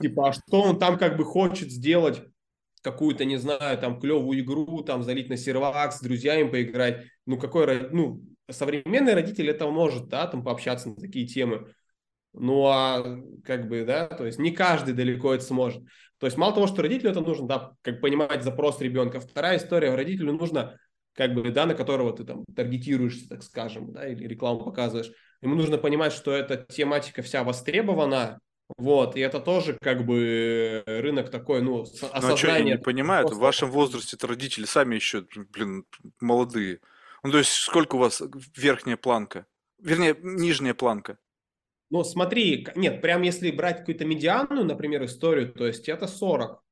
Типа, 0.00 0.28
а 0.28 0.32
что 0.32 0.62
он 0.62 0.78
там 0.78 0.98
как 0.98 1.16
бы 1.16 1.24
хочет 1.24 1.70
сделать? 1.70 2.22
какую-то, 2.82 3.24
не 3.24 3.36
знаю, 3.36 3.78
там, 3.78 4.00
клевую 4.00 4.40
игру, 4.40 4.82
там, 4.82 5.02
залить 5.02 5.28
на 5.28 5.36
сервак, 5.36 5.92
с 5.92 6.00
друзьями 6.00 6.48
поиграть. 6.48 7.04
Ну, 7.26 7.38
какой, 7.38 7.90
ну, 7.90 8.22
современный 8.50 9.14
родитель 9.14 9.50
этого 9.50 9.70
может, 9.70 10.08
да, 10.08 10.26
там, 10.26 10.42
пообщаться 10.42 10.88
на 10.88 10.96
такие 10.96 11.26
темы. 11.26 11.72
Ну, 12.32 12.64
а 12.66 13.20
как 13.44 13.68
бы, 13.68 13.84
да, 13.84 14.06
то 14.06 14.24
есть 14.24 14.38
не 14.38 14.52
каждый 14.52 14.94
далеко 14.94 15.34
это 15.34 15.44
сможет. 15.44 15.82
То 16.20 16.26
есть 16.26 16.36
мало 16.36 16.54
того, 16.54 16.66
что 16.66 16.82
родителю 16.82 17.10
это 17.10 17.22
нужно, 17.22 17.48
да, 17.48 17.72
как 17.80 18.02
понимать 18.02 18.44
запрос 18.44 18.80
ребенка. 18.80 19.20
Вторая 19.20 19.56
история, 19.56 19.94
родителю 19.94 20.34
нужно, 20.34 20.78
как 21.14 21.34
бы, 21.34 21.50
да, 21.50 21.64
на 21.64 21.74
которого 21.74 22.14
ты 22.14 22.24
там 22.24 22.44
таргетируешься, 22.54 23.26
так 23.26 23.42
скажем, 23.42 23.92
да, 23.92 24.06
или 24.06 24.28
рекламу 24.28 24.62
показываешь. 24.62 25.10
Ему 25.40 25.54
нужно 25.54 25.78
понимать, 25.78 26.12
что 26.12 26.32
эта 26.32 26.58
тематика 26.58 27.22
вся 27.22 27.42
востребована, 27.42 28.38
вот, 28.76 29.16
и 29.16 29.20
это 29.20 29.40
тоже 29.40 29.78
как 29.80 30.04
бы 30.04 30.82
рынок 30.86 31.30
такой, 31.30 31.62
ну, 31.62 31.80
осознание. 31.80 32.20
Ну, 32.22 32.34
а 32.34 32.36
что, 32.36 32.48
я 32.48 32.60
не 32.60 32.78
понимаю, 32.78 33.26
в 33.26 33.38
вашем 33.38 33.70
возрасте 33.70 34.16
это 34.16 34.26
родители 34.26 34.66
сами 34.66 34.96
еще, 34.96 35.24
блин, 35.52 35.86
молодые. 36.20 36.80
Ну, 37.22 37.32
то 37.32 37.38
есть 37.38 37.50
сколько 37.50 37.96
у 37.96 37.98
вас 37.98 38.22
верхняя 38.54 38.98
планка? 38.98 39.46
Вернее, 39.78 40.14
нижняя 40.20 40.74
планка? 40.74 41.18
Ну, 41.90 42.04
смотри, 42.04 42.66
нет, 42.76 43.02
прям 43.02 43.22
если 43.22 43.50
брать 43.50 43.78
какую-то 43.78 44.04
медианную, 44.04 44.64
например, 44.64 45.04
историю, 45.04 45.52
то 45.52 45.66
есть 45.66 45.88
это 45.88 46.06
40. 46.06 46.62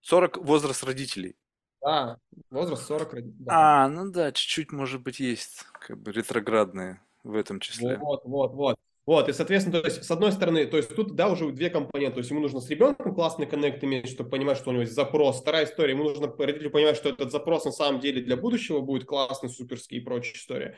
40 0.00 0.38
возраст 0.38 0.82
родителей? 0.84 1.36
Да, 1.80 2.18
возраст 2.50 2.84
40 2.86 3.12
родителей. 3.12 3.44
Да. 3.44 3.84
А, 3.84 3.88
ну 3.88 4.10
да, 4.10 4.32
чуть-чуть, 4.32 4.72
может 4.72 5.02
быть, 5.02 5.20
есть 5.20 5.64
как 5.72 5.98
бы 6.00 6.10
ретроградные 6.10 7.00
в 7.22 7.36
этом 7.36 7.60
числе. 7.60 7.96
Вот, 7.98 8.22
вот, 8.24 8.52
вот. 8.54 8.76
Вот, 9.06 9.28
и, 9.28 9.32
соответственно, 9.32 9.80
то 9.80 9.86
есть, 9.86 10.02
с 10.02 10.10
одной 10.10 10.32
стороны, 10.32 10.66
то 10.66 10.76
есть 10.76 10.94
тут, 10.96 11.14
да, 11.14 11.28
уже 11.28 11.48
две 11.52 11.70
компоненты. 11.70 12.14
То 12.14 12.18
есть 12.18 12.30
ему 12.30 12.40
нужно 12.40 12.60
с 12.60 12.68
ребенком 12.68 13.14
классный 13.14 13.46
коннект 13.46 13.82
иметь, 13.84 14.08
чтобы 14.08 14.30
понимать, 14.30 14.58
что 14.58 14.70
у 14.70 14.72
него 14.72 14.82
есть 14.82 14.94
запрос. 14.94 15.40
Вторая 15.40 15.64
история, 15.64 15.92
ему 15.94 16.02
нужно 16.02 16.26
родителю 16.36 16.72
понимать, 16.72 16.96
что 16.96 17.10
этот 17.10 17.30
запрос 17.30 17.64
на 17.64 17.70
самом 17.70 18.00
деле 18.00 18.20
для 18.20 18.36
будущего 18.36 18.80
будет 18.80 19.06
классный, 19.06 19.48
суперский 19.48 19.98
и 19.98 20.00
прочая 20.00 20.34
история. 20.34 20.76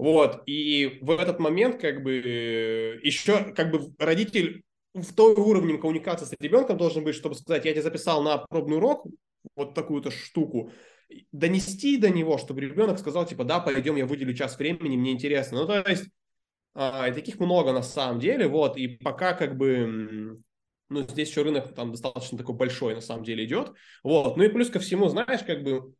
Вот, 0.00 0.44
и 0.46 0.98
в 1.02 1.10
этот 1.10 1.40
момент 1.40 1.78
как 1.78 2.02
бы 2.02 2.14
еще 3.02 3.52
как 3.52 3.70
бы 3.70 3.92
родитель 3.98 4.62
в 4.94 5.12
той 5.12 5.34
уровне 5.34 5.76
коммуникации 5.76 6.24
с 6.24 6.32
ребенком 6.40 6.78
должен 6.78 7.04
быть, 7.04 7.14
чтобы 7.14 7.34
сказать, 7.34 7.66
я 7.66 7.72
тебе 7.72 7.82
записал 7.82 8.22
на 8.22 8.38
пробный 8.38 8.78
урок 8.78 9.04
вот 9.56 9.74
такую-то 9.74 10.10
штуку, 10.10 10.72
донести 11.32 11.98
до 11.98 12.08
него, 12.08 12.38
чтобы 12.38 12.62
ребенок 12.62 12.98
сказал, 12.98 13.26
типа, 13.26 13.44
да, 13.44 13.60
пойдем, 13.60 13.96
я 13.96 14.06
выделю 14.06 14.32
час 14.32 14.58
времени, 14.58 14.96
мне 14.96 15.12
интересно. 15.12 15.60
Ну, 15.60 15.66
то 15.66 15.86
есть, 15.86 16.08
а, 16.72 17.12
таких 17.12 17.38
много 17.38 17.74
на 17.74 17.82
самом 17.82 18.20
деле, 18.20 18.48
вот, 18.48 18.78
и 18.78 18.88
пока 18.88 19.34
как 19.34 19.58
бы, 19.58 20.40
ну, 20.88 21.02
здесь 21.02 21.28
еще 21.28 21.42
рынок 21.42 21.74
там 21.74 21.90
достаточно 21.90 22.38
такой 22.38 22.54
большой 22.54 22.94
на 22.94 23.02
самом 23.02 23.22
деле 23.22 23.44
идет, 23.44 23.74
вот, 24.02 24.38
ну 24.38 24.44
и 24.44 24.48
плюс 24.48 24.70
ко 24.70 24.78
всему, 24.78 25.08
знаешь, 25.08 25.44
как 25.44 25.62
бы 25.62 25.92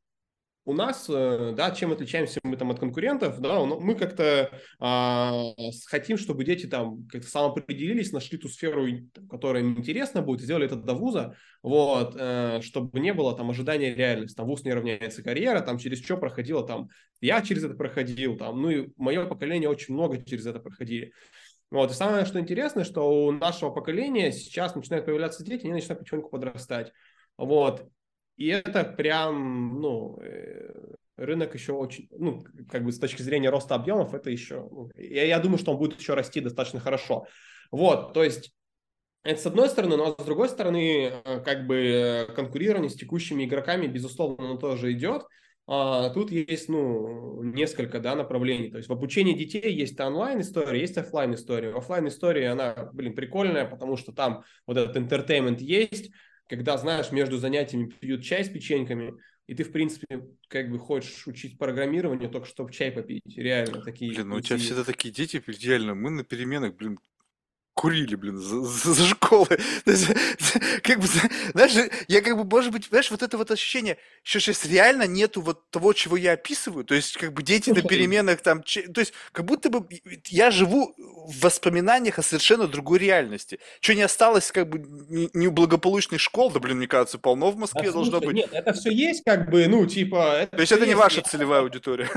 у 0.64 0.74
нас, 0.74 1.06
э, 1.08 1.52
да, 1.56 1.70
чем 1.70 1.92
отличаемся 1.92 2.38
мы 2.42 2.56
там 2.56 2.70
от 2.70 2.78
конкурентов, 2.78 3.40
да, 3.40 3.64
мы 3.64 3.94
как-то 3.94 4.50
а, 4.78 5.52
хотим, 5.86 6.18
чтобы 6.18 6.44
дети 6.44 6.66
там 6.66 7.06
как-то 7.08 7.28
самоопределились, 7.28 8.12
нашли 8.12 8.38
ту 8.38 8.48
сферу, 8.48 8.86
которая 9.30 9.62
им 9.62 9.78
интересна 9.78 10.22
будет, 10.22 10.42
сделали 10.42 10.66
это 10.66 10.76
до 10.76 10.94
вуза, 10.94 11.34
вот, 11.62 12.14
э, 12.18 12.60
чтобы 12.62 13.00
не 13.00 13.14
было 13.14 13.36
там 13.36 13.50
ожидания 13.50 13.94
реальности, 13.94 14.36
там 14.36 14.46
вуз 14.46 14.62
не 14.64 14.72
равняется 14.72 15.22
карьера, 15.22 15.60
там 15.60 15.78
через 15.78 16.04
что 16.04 16.18
проходило, 16.18 16.66
там 16.66 16.88
я 17.20 17.40
через 17.40 17.64
это 17.64 17.74
проходил, 17.74 18.36
там, 18.36 18.60
ну 18.60 18.70
и 18.70 18.88
мое 18.96 19.24
поколение 19.26 19.68
очень 19.68 19.94
много 19.94 20.22
через 20.22 20.46
это 20.46 20.60
проходили. 20.60 21.12
Вот, 21.70 21.90
и 21.90 21.94
самое, 21.94 22.24
что 22.26 22.40
интересно, 22.40 22.84
что 22.84 23.08
у 23.08 23.30
нашего 23.30 23.70
поколения 23.70 24.32
сейчас 24.32 24.74
начинают 24.74 25.06
появляться 25.06 25.44
дети, 25.44 25.62
они 25.64 25.74
начинают 25.74 26.00
потихоньку 26.00 26.28
подрастать. 26.28 26.92
Вот, 27.36 27.88
и 28.40 28.46
это 28.46 28.84
прям, 28.84 29.82
ну, 29.82 30.18
э, 30.22 30.94
рынок 31.18 31.52
еще 31.52 31.74
очень, 31.74 32.08
ну, 32.10 32.42
как 32.70 32.84
бы 32.84 32.90
с 32.90 32.98
точки 32.98 33.20
зрения 33.20 33.50
роста 33.50 33.74
объемов, 33.74 34.14
это 34.14 34.30
еще, 34.30 34.66
ну, 34.70 34.90
я, 34.96 35.24
я 35.24 35.38
думаю, 35.40 35.58
что 35.58 35.72
он 35.72 35.78
будет 35.78 36.00
еще 36.00 36.14
расти 36.14 36.40
достаточно 36.40 36.80
хорошо. 36.80 37.26
Вот, 37.70 38.14
то 38.14 38.24
есть 38.24 38.54
это 39.24 39.38
с 39.38 39.44
одной 39.44 39.68
стороны, 39.68 39.98
но 39.98 40.16
с 40.18 40.24
другой 40.24 40.48
стороны, 40.48 41.12
э, 41.22 41.40
как 41.44 41.66
бы 41.66 42.32
конкурирование 42.34 42.88
с 42.88 42.94
текущими 42.94 43.44
игроками, 43.44 43.86
безусловно, 43.86 44.42
оно 44.46 44.56
тоже 44.56 44.92
идет. 44.92 45.24
А, 45.66 46.08
тут 46.08 46.32
есть, 46.32 46.70
ну, 46.70 47.42
несколько, 47.42 48.00
да, 48.00 48.14
направлений. 48.14 48.70
То 48.70 48.78
есть 48.78 48.88
в 48.88 48.92
обучении 48.92 49.34
детей 49.34 49.70
есть 49.70 50.00
онлайн 50.00 50.40
история, 50.40 50.80
есть 50.80 50.96
офлайн 50.96 51.34
история. 51.34 51.74
Офлайн 51.74 52.08
история, 52.08 52.48
она, 52.48 52.88
блин, 52.94 53.14
прикольная, 53.14 53.66
потому 53.66 53.98
что 53.98 54.12
там 54.12 54.44
вот 54.66 54.78
этот 54.78 54.96
entertainment 54.96 55.58
есть, 55.58 56.10
когда, 56.50 56.76
знаешь, 56.76 57.12
между 57.12 57.38
занятиями 57.38 57.86
пьют 57.86 58.24
чай 58.24 58.44
с 58.44 58.48
печеньками, 58.48 59.14
и 59.46 59.54
ты, 59.54 59.62
в 59.62 59.70
принципе, 59.70 60.26
как 60.48 60.68
бы 60.68 60.80
хочешь 60.80 61.28
учить 61.28 61.56
программирование, 61.56 62.28
только 62.28 62.48
чтобы 62.48 62.72
чай 62.72 62.90
попить. 62.90 63.22
Реально 63.36 63.82
такие. 63.82 64.12
Блин, 64.12 64.30
ну 64.30 64.36
у 64.36 64.40
тебя 64.40 64.58
всегда 64.58 64.82
такие 64.82 65.14
дети, 65.14 65.40
реально. 65.46 65.94
Мы 65.94 66.10
на 66.10 66.24
переменах, 66.24 66.74
блин, 66.74 66.98
курили, 67.80 68.14
блин, 68.14 68.36
за, 68.36 68.60
за, 68.60 68.92
за 68.92 69.04
школой. 69.06 69.56
То 69.86 69.90
есть, 69.90 70.06
как 70.82 71.00
бы, 71.00 71.06
знаешь, 71.54 71.90
я 72.08 72.20
как 72.20 72.36
бы, 72.36 72.44
может 72.44 72.72
быть, 72.72 72.84
знаешь, 72.90 73.10
вот 73.10 73.22
это 73.22 73.38
вот 73.38 73.50
ощущение, 73.50 73.96
что 74.22 74.38
сейчас 74.38 74.66
реально 74.66 75.06
нету 75.06 75.40
вот 75.40 75.70
того, 75.70 75.94
чего 75.94 76.18
я 76.18 76.32
описываю, 76.32 76.84
то 76.84 76.94
есть, 76.94 77.16
как 77.16 77.32
бы 77.32 77.42
дети 77.42 77.70
на 77.70 77.80
переменах 77.80 78.42
там, 78.42 78.62
то 78.62 79.00
есть, 79.00 79.14
как 79.32 79.46
будто 79.46 79.70
бы 79.70 79.86
я 80.26 80.50
живу 80.50 80.94
в 80.98 81.40
воспоминаниях 81.40 82.18
о 82.18 82.22
совершенно 82.22 82.66
другой 82.66 82.98
реальности. 82.98 83.60
Что 83.80 83.94
не 83.94 84.02
осталось, 84.02 84.52
как 84.52 84.68
бы, 84.68 84.84
не 85.32 85.46
у 85.46 85.50
благополучных 85.50 86.20
школ, 86.20 86.50
да, 86.50 86.60
блин, 86.60 86.76
мне 86.76 86.86
кажется, 86.86 87.18
полно 87.18 87.50
в 87.50 87.56
Москве 87.56 87.84
да, 87.86 87.92
должно 87.92 88.20
быть. 88.20 88.36
Нет, 88.36 88.50
это 88.52 88.74
все 88.74 88.90
есть, 88.90 89.24
как 89.24 89.48
бы, 89.48 89.66
ну, 89.68 89.86
типа... 89.86 90.48
То 90.50 90.60
есть, 90.60 90.72
это 90.72 90.84
не 90.84 90.94
ваша 90.94 91.22
целевая 91.22 91.62
аудитория? 91.62 92.10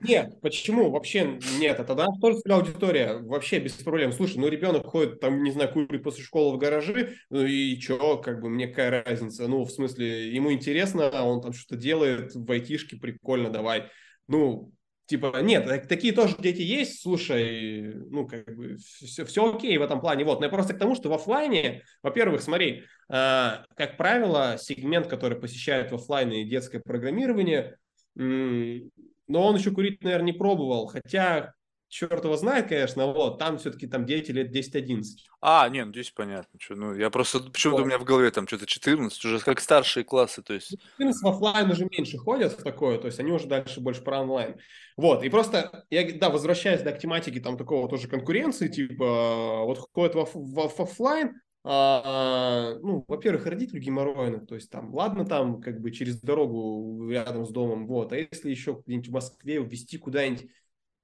Нет, 0.00 0.40
почему? 0.40 0.92
Вообще 0.92 1.40
нет, 1.58 1.80
это 1.80 1.96
да, 1.96 2.06
тоже 2.20 2.38
целевая 2.42 2.62
аудитория, 2.62 3.18
вообще 3.18 3.58
без 3.58 3.72
проблем. 3.72 4.12
Слушай, 4.12 4.38
ну, 4.38 4.46
ребенок 4.68 4.86
ходит, 4.86 5.20
там, 5.20 5.42
не 5.42 5.50
знаю, 5.50 5.72
курит 5.72 6.02
после 6.02 6.22
школы 6.24 6.56
в 6.56 6.58
гаражи, 6.58 7.16
ну, 7.30 7.44
и 7.44 7.78
что, 7.80 8.18
как 8.18 8.40
бы, 8.40 8.48
мне 8.48 8.68
какая 8.68 9.04
разница? 9.04 9.48
Ну, 9.48 9.64
в 9.64 9.70
смысле, 9.70 10.32
ему 10.32 10.52
интересно, 10.52 11.10
он 11.24 11.40
там 11.40 11.52
что-то 11.52 11.76
делает 11.80 12.34
в 12.34 12.50
айтишке, 12.50 12.96
прикольно, 12.96 13.50
давай. 13.50 13.90
Ну, 14.26 14.72
Типа, 15.06 15.40
нет, 15.40 15.88
такие 15.88 16.12
тоже 16.12 16.36
дети 16.38 16.60
есть, 16.60 17.00
слушай, 17.00 17.94
ну, 18.10 18.28
как 18.28 18.54
бы, 18.54 18.76
все, 18.76 19.24
все 19.24 19.54
окей 19.54 19.78
в 19.78 19.82
этом 19.82 20.02
плане. 20.02 20.22
Вот, 20.26 20.40
но 20.40 20.44
я 20.44 20.50
просто 20.52 20.74
к 20.74 20.78
тому, 20.78 20.94
что 20.94 21.08
в 21.08 21.14
офлайне, 21.14 21.82
во-первых, 22.02 22.42
смотри, 22.42 22.82
э, 23.08 23.52
как 23.74 23.96
правило, 23.96 24.56
сегмент, 24.60 25.06
который 25.06 25.40
посещает 25.40 25.92
в 25.92 25.94
офлайне 25.94 26.44
детское 26.44 26.80
программирование, 26.80 27.78
м- 28.18 28.90
но 29.28 29.46
он 29.46 29.56
еще 29.56 29.70
курить, 29.70 30.02
наверное, 30.04 30.26
не 30.26 30.38
пробовал, 30.38 30.88
хотя 30.88 31.54
черт 31.88 32.24
его 32.24 32.36
знает, 32.36 32.68
конечно, 32.68 33.06
вот, 33.06 33.38
там 33.38 33.58
все-таки 33.58 33.86
там 33.86 34.06
дети 34.06 34.30
лет 34.30 34.54
10-11. 34.54 35.02
А, 35.40 35.68
нет, 35.68 35.86
ну 35.86 35.92
здесь 35.92 36.10
понятно. 36.10 36.58
Что, 36.60 36.74
ну, 36.74 36.94
я 36.94 37.10
просто, 37.10 37.40
почему-то 37.40 37.78
вот. 37.78 37.84
у 37.84 37.86
меня 37.86 37.98
в 37.98 38.04
голове 38.04 38.30
там 38.30 38.46
что-то 38.46 38.66
14, 38.66 39.24
уже 39.24 39.38
как 39.40 39.60
старшие 39.60 40.04
классы, 40.04 40.42
то 40.42 40.54
есть... 40.54 40.76
14 40.98 41.22
в 41.22 41.28
офлайн 41.28 41.70
уже 41.70 41.88
меньше 41.90 42.18
ходят 42.18 42.52
в 42.52 42.62
такое, 42.62 42.98
то 42.98 43.06
есть 43.06 43.18
они 43.18 43.32
уже 43.32 43.46
дальше 43.46 43.80
больше 43.80 44.02
про 44.02 44.20
онлайн. 44.20 44.56
Вот, 44.96 45.22
и 45.22 45.28
просто, 45.28 45.84
я, 45.90 46.12
да, 46.18 46.30
возвращаясь 46.30 46.82
да, 46.82 46.92
к 46.92 46.98
тематике 46.98 47.40
там 47.40 47.56
такого 47.56 47.88
тоже 47.88 48.08
конкуренции, 48.08 48.68
типа, 48.68 49.64
вот 49.64 49.78
ходят 49.92 50.14
в, 50.14 50.28
в, 50.34 50.68
в 50.68 50.80
офлайн, 50.80 51.40
а, 51.64 52.76
ну, 52.82 53.04
во-первых, 53.08 53.46
родители 53.46 53.80
геморройны, 53.80 54.44
то 54.46 54.54
есть 54.54 54.70
там, 54.70 54.94
ладно, 54.94 55.24
там 55.24 55.60
как 55.60 55.80
бы 55.80 55.90
через 55.90 56.20
дорогу 56.20 57.08
рядом 57.10 57.44
с 57.44 57.50
домом, 57.50 57.86
вот, 57.86 58.12
а 58.12 58.16
если 58.16 58.50
еще 58.50 58.80
где-нибудь 58.86 59.08
в 59.08 59.12
Москве 59.12 59.62
ввести 59.62 59.98
куда-нибудь 59.98 60.48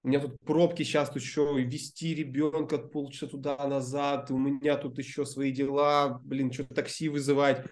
у 0.04 0.08
меня 0.08 0.20
тут 0.20 0.38
пробки 0.40 0.82
сейчас 0.82 1.14
еще 1.16 1.54
вести 1.62 2.14
ребенка 2.14 2.76
полчаса 2.76 3.26
туда-назад, 3.26 4.30
у 4.30 4.36
меня 4.36 4.76
тут 4.76 4.98
еще 4.98 5.24
свои 5.24 5.50
дела, 5.50 6.20
блин, 6.22 6.52
что 6.52 6.64
такси 6.64 7.08
вызывать, 7.08 7.64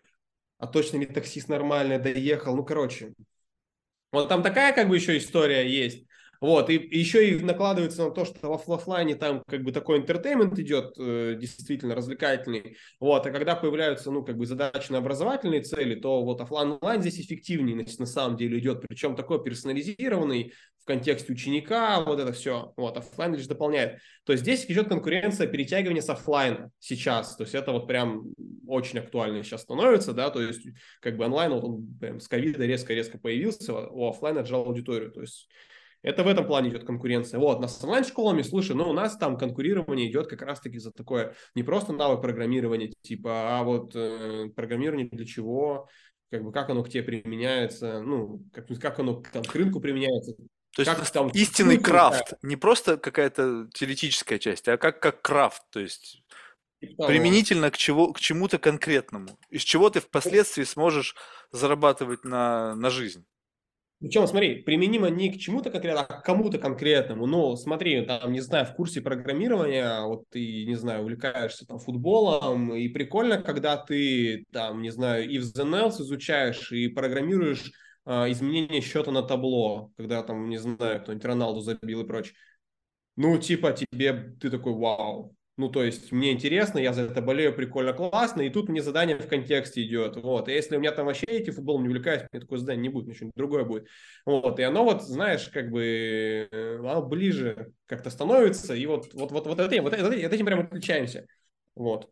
а 0.56 0.66
точно 0.66 0.96
ли 0.96 1.06
таксист 1.06 1.48
нормально 1.48 1.98
доехал, 1.98 2.56
ну, 2.56 2.64
короче. 2.64 3.12
Вот 4.12 4.30
там 4.30 4.42
такая 4.42 4.74
как 4.74 4.88
бы 4.88 4.96
еще 4.96 5.18
история 5.18 5.68
есть. 5.70 6.06
Вот, 6.42 6.70
и, 6.70 6.74
еще 6.74 7.30
и 7.30 7.38
накладывается 7.38 8.04
на 8.04 8.10
то, 8.10 8.24
что 8.24 8.58
в 8.58 8.72
офлайне 8.72 9.14
там 9.14 9.44
как 9.46 9.62
бы 9.62 9.70
такой 9.70 9.98
entertainment 9.98 10.58
идет, 10.58 10.92
э, 10.98 11.36
действительно 11.38 11.94
развлекательный. 11.94 12.76
Вот, 12.98 13.24
а 13.24 13.30
когда 13.30 13.54
появляются, 13.54 14.10
ну, 14.10 14.24
как 14.24 14.36
бы 14.36 14.44
задачи 14.44 14.90
на 14.90 14.98
образовательные 14.98 15.62
цели, 15.62 15.94
то 15.94 16.24
вот 16.24 16.40
офлайн 16.40 16.72
онлайн 16.72 17.00
здесь 17.00 17.20
эффективнее, 17.20 17.76
значит, 17.76 18.00
на 18.00 18.06
самом 18.06 18.36
деле 18.36 18.58
идет, 18.58 18.80
причем 18.80 19.14
такой 19.14 19.40
персонализированный 19.44 20.52
в 20.80 20.84
контексте 20.84 21.32
ученика, 21.32 22.00
вот 22.00 22.18
это 22.18 22.32
все. 22.32 22.72
Вот, 22.76 22.96
офлайн 22.96 23.36
лишь 23.36 23.46
дополняет. 23.46 24.00
То 24.24 24.32
есть 24.32 24.42
здесь 24.42 24.64
идет 24.66 24.88
конкуренция 24.88 25.46
перетягивания 25.46 26.02
с 26.02 26.10
офлайна 26.10 26.72
сейчас. 26.80 27.36
То 27.36 27.44
есть 27.44 27.54
это 27.54 27.70
вот 27.70 27.86
прям 27.86 28.24
очень 28.66 28.98
актуально 28.98 29.44
сейчас 29.44 29.62
становится, 29.62 30.12
да, 30.12 30.28
то 30.30 30.42
есть 30.42 30.66
как 31.00 31.16
бы 31.16 31.24
онлайн, 31.24 31.52
вот 31.52 31.62
он 31.62 31.98
прям 32.00 32.18
с 32.18 32.26
ковида 32.26 32.66
резко-резко 32.66 33.18
появился, 33.18 33.72
у 33.72 34.08
офлайна 34.08 34.40
отжал 34.40 34.64
аудиторию. 34.64 35.12
То 35.12 35.20
есть 35.20 35.48
это 36.02 36.24
в 36.24 36.28
этом 36.28 36.46
плане 36.46 36.70
идет 36.70 36.84
конкуренция. 36.84 37.38
Вот, 37.38 37.60
на 37.60 37.68
с 37.68 37.82
онлайн-школами, 37.82 38.42
слушай, 38.42 38.74
ну, 38.74 38.88
у 38.88 38.92
нас 38.92 39.16
там 39.16 39.38
конкурирование 39.38 40.10
идет 40.10 40.26
как 40.26 40.42
раз-таки 40.42 40.78
за 40.78 40.90
такое, 40.90 41.34
не 41.54 41.62
просто 41.62 41.92
навык 41.92 42.20
программирования, 42.20 42.92
типа, 43.02 43.58
а 43.58 43.62
вот 43.62 43.94
э, 43.94 44.48
программирование 44.54 45.08
для 45.08 45.24
чего, 45.24 45.88
как 46.30 46.42
бы, 46.42 46.52
как 46.52 46.70
оно 46.70 46.82
к 46.82 46.88
тебе 46.88 47.02
применяется, 47.02 48.00
ну, 48.00 48.42
как, 48.52 48.66
как 48.80 48.98
оно 48.98 49.22
там, 49.32 49.44
к 49.44 49.54
рынку 49.54 49.80
применяется. 49.80 50.34
То 50.74 50.82
есть 50.82 50.90
как, 50.90 51.10
там, 51.10 51.28
истинный 51.28 51.78
крафт, 51.78 52.30
да. 52.30 52.38
не 52.42 52.56
просто 52.56 52.96
какая-то 52.96 53.68
теоретическая 53.74 54.38
часть, 54.38 54.68
а 54.68 54.78
как, 54.78 55.00
как 55.00 55.20
крафт, 55.20 55.62
то 55.70 55.80
есть 55.80 56.24
типа 56.80 57.06
применительно 57.06 57.70
к, 57.70 57.76
чего, 57.76 58.12
к 58.14 58.20
чему-то 58.20 58.58
конкретному, 58.58 59.28
из 59.50 59.62
чего 59.62 59.90
ты 59.90 60.00
впоследствии 60.00 60.64
сможешь 60.64 61.14
зарабатывать 61.50 62.24
на, 62.24 62.74
на 62.74 62.88
жизнь. 62.88 63.26
Причем, 64.02 64.26
смотри, 64.26 64.56
применимо 64.62 65.10
не 65.10 65.32
к 65.32 65.38
чему-то 65.38 65.70
конкретному, 65.70 66.06
а 66.08 66.20
к 66.20 66.24
кому-то 66.24 66.58
конкретному. 66.58 67.26
Ну, 67.26 67.54
смотри, 67.54 68.04
там, 68.04 68.32
не 68.32 68.40
знаю, 68.40 68.66
в 68.66 68.74
курсе 68.74 69.00
программирования, 69.00 70.04
вот 70.04 70.28
ты, 70.28 70.64
не 70.66 70.74
знаю, 70.74 71.02
увлекаешься 71.02 71.64
там 71.66 71.78
футболом, 71.78 72.74
и 72.74 72.88
прикольно, 72.88 73.40
когда 73.40 73.76
ты, 73.76 74.44
там, 74.52 74.82
не 74.82 74.90
знаю, 74.90 75.30
и 75.30 75.38
в 75.38 75.44
else 75.44 76.02
изучаешь, 76.02 76.72
и 76.72 76.88
программируешь 76.88 77.70
а, 78.04 78.28
изменение 78.28 78.80
счета 78.80 79.12
на 79.12 79.22
табло, 79.22 79.92
когда 79.96 80.24
там, 80.24 80.48
не 80.48 80.58
знаю, 80.58 81.00
кто-нибудь 81.00 81.24
Роналду 81.24 81.60
забил 81.60 82.00
и 82.00 82.06
прочее. 82.06 82.34
Ну, 83.14 83.38
типа, 83.38 83.72
тебе, 83.72 84.34
ты 84.40 84.50
такой, 84.50 84.72
вау, 84.72 85.36
ну, 85.62 85.68
то 85.68 85.84
есть, 85.84 86.10
мне 86.10 86.32
интересно, 86.32 86.78
я 86.78 86.92
за 86.92 87.02
это 87.02 87.22
болею, 87.22 87.54
прикольно, 87.54 87.92
классно, 87.92 88.40
и 88.40 88.50
тут 88.50 88.68
мне 88.68 88.82
задание 88.82 89.16
в 89.16 89.28
контексте 89.28 89.80
идет, 89.84 90.16
вот. 90.16 90.48
И 90.48 90.52
если 90.52 90.76
у 90.76 90.80
меня 90.80 90.90
там 90.90 91.06
вообще 91.06 91.24
эти 91.26 91.50
футболом 91.50 91.82
не 91.82 91.88
увлекаюсь, 91.88 92.24
мне 92.32 92.40
такое 92.40 92.58
задание 92.58 92.82
не 92.82 92.88
будет, 92.88 93.06
мне 93.06 93.14
что-нибудь 93.14 93.36
другое 93.36 93.64
будет. 93.64 93.86
Вот, 94.26 94.58
и 94.58 94.64
оно 94.64 94.82
вот, 94.82 95.04
знаешь, 95.04 95.48
как 95.50 95.70
бы, 95.70 96.48
э, 96.50 96.78
оно 96.80 97.02
ближе 97.02 97.72
как-то 97.86 98.10
становится, 98.10 98.74
и 98.74 98.84
вот, 98.86 99.14
вот, 99.14 99.30
вот, 99.30 99.46
вот, 99.46 99.60
этим, 99.60 99.84
вот, 99.84 99.96
вот 99.96 100.12
этим 100.12 100.46
прям 100.46 100.60
отличаемся. 100.60 101.28
Вот. 101.76 102.10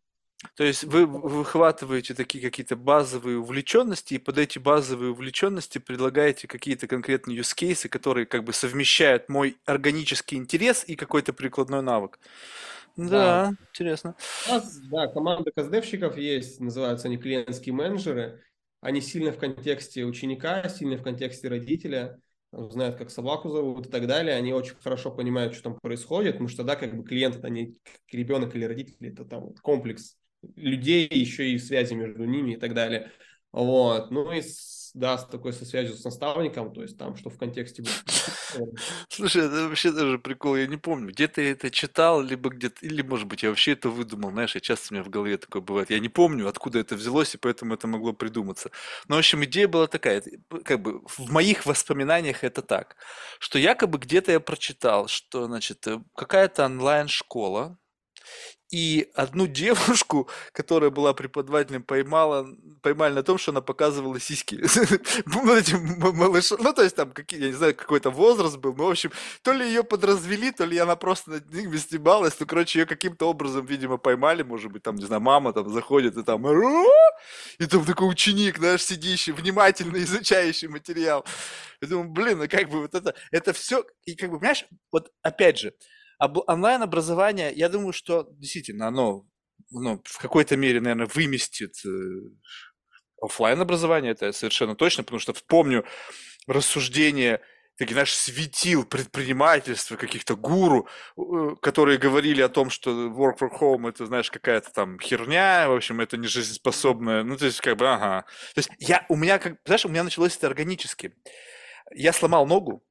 То 0.54 0.64
есть 0.64 0.84
вы 0.84 1.04
выхватываете 1.06 2.14
такие 2.14 2.42
какие-то 2.42 2.74
базовые 2.76 3.38
увлеченности, 3.38 4.14
и 4.14 4.18
под 4.18 4.38
эти 4.38 4.58
базовые 4.58 5.10
увлеченности 5.10 5.78
предлагаете 5.78 6.48
какие-то 6.48 6.86
конкретные 6.86 7.36
use 7.36 7.54
cases, 7.54 7.88
которые 7.88 8.26
как 8.26 8.44
бы 8.44 8.52
совмещают 8.52 9.28
мой 9.28 9.58
органический 9.66 10.38
интерес 10.38 10.84
и 10.86 10.96
какой-то 10.96 11.32
прикладной 11.32 11.82
навык. 11.82 12.18
Да, 13.08 13.50
да, 13.50 13.52
интересно. 13.70 14.16
У 14.48 14.52
нас, 14.52 14.78
да, 14.90 15.06
команда 15.08 15.50
каздевщиков 15.52 16.18
есть, 16.18 16.60
называются 16.60 17.08
они 17.08 17.16
клиентские 17.16 17.74
менеджеры. 17.74 18.42
Они 18.80 19.00
сильно 19.00 19.30
в 19.30 19.38
контексте 19.38 20.04
ученика, 20.04 20.68
сильно 20.68 20.96
в 20.96 21.02
контексте 21.02 21.48
родителя, 21.48 22.18
знают, 22.52 22.96
как 22.96 23.10
собаку 23.10 23.50
зовут 23.50 23.86
и 23.86 23.90
так 23.90 24.06
далее. 24.06 24.36
Они 24.36 24.52
очень 24.52 24.74
хорошо 24.82 25.10
понимают, 25.10 25.54
что 25.54 25.64
там 25.64 25.78
происходит, 25.80 26.32
потому 26.32 26.48
что, 26.48 26.64
да, 26.64 26.76
как 26.76 26.96
бы 26.96 27.04
клиент 27.04 27.36
это 27.36 27.48
не 27.48 27.76
ребенок 28.10 28.56
или 28.56 28.64
родители, 28.64 29.12
это 29.12 29.24
там 29.24 29.54
комплекс 29.62 30.16
людей, 30.56 31.08
еще 31.10 31.50
и 31.50 31.58
связи 31.58 31.94
между 31.94 32.24
ними 32.24 32.54
и 32.54 32.56
так 32.56 32.74
далее. 32.74 33.10
Вот. 33.52 34.10
Ну 34.10 34.32
и 34.32 34.42
да, 34.94 35.18
с 35.18 35.26
такой 35.26 35.52
со 35.52 35.64
связью 35.64 35.96
с 35.96 36.04
наставником, 36.04 36.72
то 36.72 36.82
есть 36.82 36.96
там, 36.98 37.16
что 37.16 37.30
в 37.30 37.38
контексте 37.38 37.82
Слушай, 39.08 39.46
это 39.46 39.68
вообще 39.68 39.92
даже 39.92 40.18
прикол, 40.18 40.56
я 40.56 40.66
не 40.66 40.76
помню, 40.76 41.08
где-то 41.08 41.40
это 41.40 41.70
читал, 41.70 42.22
либо 42.22 42.50
где-то, 42.50 42.84
или, 42.84 43.02
может 43.02 43.26
быть, 43.26 43.42
я 43.42 43.48
вообще 43.50 43.72
это 43.72 43.88
выдумал, 43.90 44.30
знаешь, 44.30 44.54
я 44.54 44.60
часто 44.60 44.88
у 44.90 44.94
меня 44.94 45.04
в 45.04 45.08
голове 45.08 45.36
такое 45.38 45.62
бывает, 45.62 45.90
я 45.90 45.98
не 45.98 46.08
помню, 46.08 46.48
откуда 46.48 46.78
это 46.78 46.96
взялось, 46.96 47.34
и 47.34 47.38
поэтому 47.38 47.74
это 47.74 47.86
могло 47.86 48.12
придуматься. 48.12 48.70
Но, 49.08 49.16
в 49.16 49.18
общем, 49.18 49.44
идея 49.44 49.68
была 49.68 49.86
такая, 49.86 50.22
как 50.64 50.82
бы 50.82 51.00
в 51.06 51.30
моих 51.30 51.66
воспоминаниях 51.66 52.44
это 52.44 52.62
так, 52.62 52.96
что 53.38 53.58
якобы 53.58 53.98
где-то 53.98 54.32
я 54.32 54.40
прочитал, 54.40 55.08
что, 55.08 55.46
значит, 55.46 55.86
э, 55.86 56.00
какая-то 56.16 56.64
онлайн-школа, 56.66 57.78
и 58.70 59.10
одну 59.14 59.46
девушку, 59.48 60.28
которая 60.52 60.90
была 60.90 61.12
преподавателем, 61.12 61.82
поймала, 61.82 62.48
поймали 62.82 63.14
на 63.14 63.22
том, 63.22 63.38
что 63.38 63.50
она 63.50 63.60
показывала 63.60 64.20
сиськи. 64.20 64.60
ну, 65.26 65.54
этим 65.54 65.98
малышам. 65.98 66.58
Ну, 66.62 66.72
то 66.72 66.82
есть 66.82 66.96
там, 66.96 67.10
какие, 67.10 67.40
я 67.40 67.46
не 67.48 67.54
знаю, 67.54 67.74
какой-то 67.74 68.10
возраст 68.10 68.56
был. 68.56 68.74
Ну, 68.74 68.86
в 68.86 68.90
общем, 68.90 69.10
то 69.42 69.52
ли 69.52 69.66
ее 69.66 69.82
подразвели, 69.82 70.52
то 70.52 70.64
ли 70.64 70.78
она 70.78 70.96
просто 70.96 71.30
над 71.30 71.52
ними 71.52 71.76
снималась. 71.76 72.38
Ну, 72.38 72.46
короче, 72.46 72.80
ее 72.80 72.86
каким-то 72.86 73.28
образом, 73.28 73.66
видимо, 73.66 73.98
поймали. 73.98 74.42
Может 74.42 74.70
быть, 74.70 74.82
там, 74.82 74.96
не 74.96 75.04
знаю, 75.04 75.20
мама 75.20 75.52
там 75.52 75.68
заходит 75.72 76.16
и 76.16 76.22
там... 76.22 76.46
И 77.58 77.66
там 77.66 77.84
такой 77.84 78.08
ученик, 78.08 78.58
знаешь, 78.58 78.84
сидящий, 78.84 79.32
внимательно 79.32 79.98
изучающий 79.98 80.68
материал. 80.68 81.24
Я 81.82 81.88
думаю, 81.88 82.08
блин, 82.10 82.38
ну 82.38 82.48
как 82.48 82.68
бы 82.68 82.82
вот 82.82 82.94
это... 82.94 83.14
Это 83.30 83.52
все... 83.52 83.84
И 84.04 84.14
как 84.14 84.30
бы, 84.30 84.38
понимаешь, 84.38 84.64
вот 84.90 85.10
опять 85.22 85.58
же, 85.58 85.74
онлайн-образование, 86.20 87.52
я 87.54 87.68
думаю, 87.68 87.92
что 87.92 88.28
действительно 88.30 88.88
оно 88.88 89.26
ну, 89.70 90.00
в 90.04 90.18
какой-то 90.18 90.56
мере, 90.56 90.80
наверное, 90.80 91.06
выместит 91.06 91.74
э, 91.84 91.88
офлайн 93.20 93.60
образование, 93.60 94.12
это 94.12 94.32
совершенно 94.32 94.74
точно, 94.74 95.04
потому 95.04 95.20
что 95.20 95.34
помню 95.46 95.84
рассуждение 96.46 97.40
таких, 97.76 97.94
знаешь, 97.94 98.14
светил 98.14 98.84
предпринимательства, 98.84 99.96
каких-то 99.96 100.36
гуру, 100.36 100.88
э, 101.16 101.56
которые 101.62 101.98
говорили 101.98 102.42
о 102.42 102.48
том, 102.48 102.70
что 102.70 102.90
work 103.08 103.38
from 103.38 103.58
home 103.58 103.88
это, 103.88 104.06
знаешь, 104.06 104.30
какая-то 104.30 104.70
там 104.72 104.98
херня, 104.98 105.68
в 105.68 105.74
общем, 105.74 106.00
это 106.00 106.16
не 106.16 106.26
жизнеспособная, 106.26 107.22
ну, 107.22 107.36
то 107.36 107.46
есть, 107.46 107.60
как 107.60 107.76
бы, 107.76 107.88
ага. 107.88 108.26
То 108.54 108.58
есть, 108.58 108.70
я, 108.78 109.06
у 109.08 109.16
меня, 109.16 109.38
как, 109.38 109.58
знаешь, 109.64 109.84
у 109.84 109.88
меня 109.88 110.04
началось 110.04 110.36
это 110.36 110.46
органически. 110.46 111.14
Я 111.92 112.12
сломал 112.12 112.46
ногу, 112.46 112.84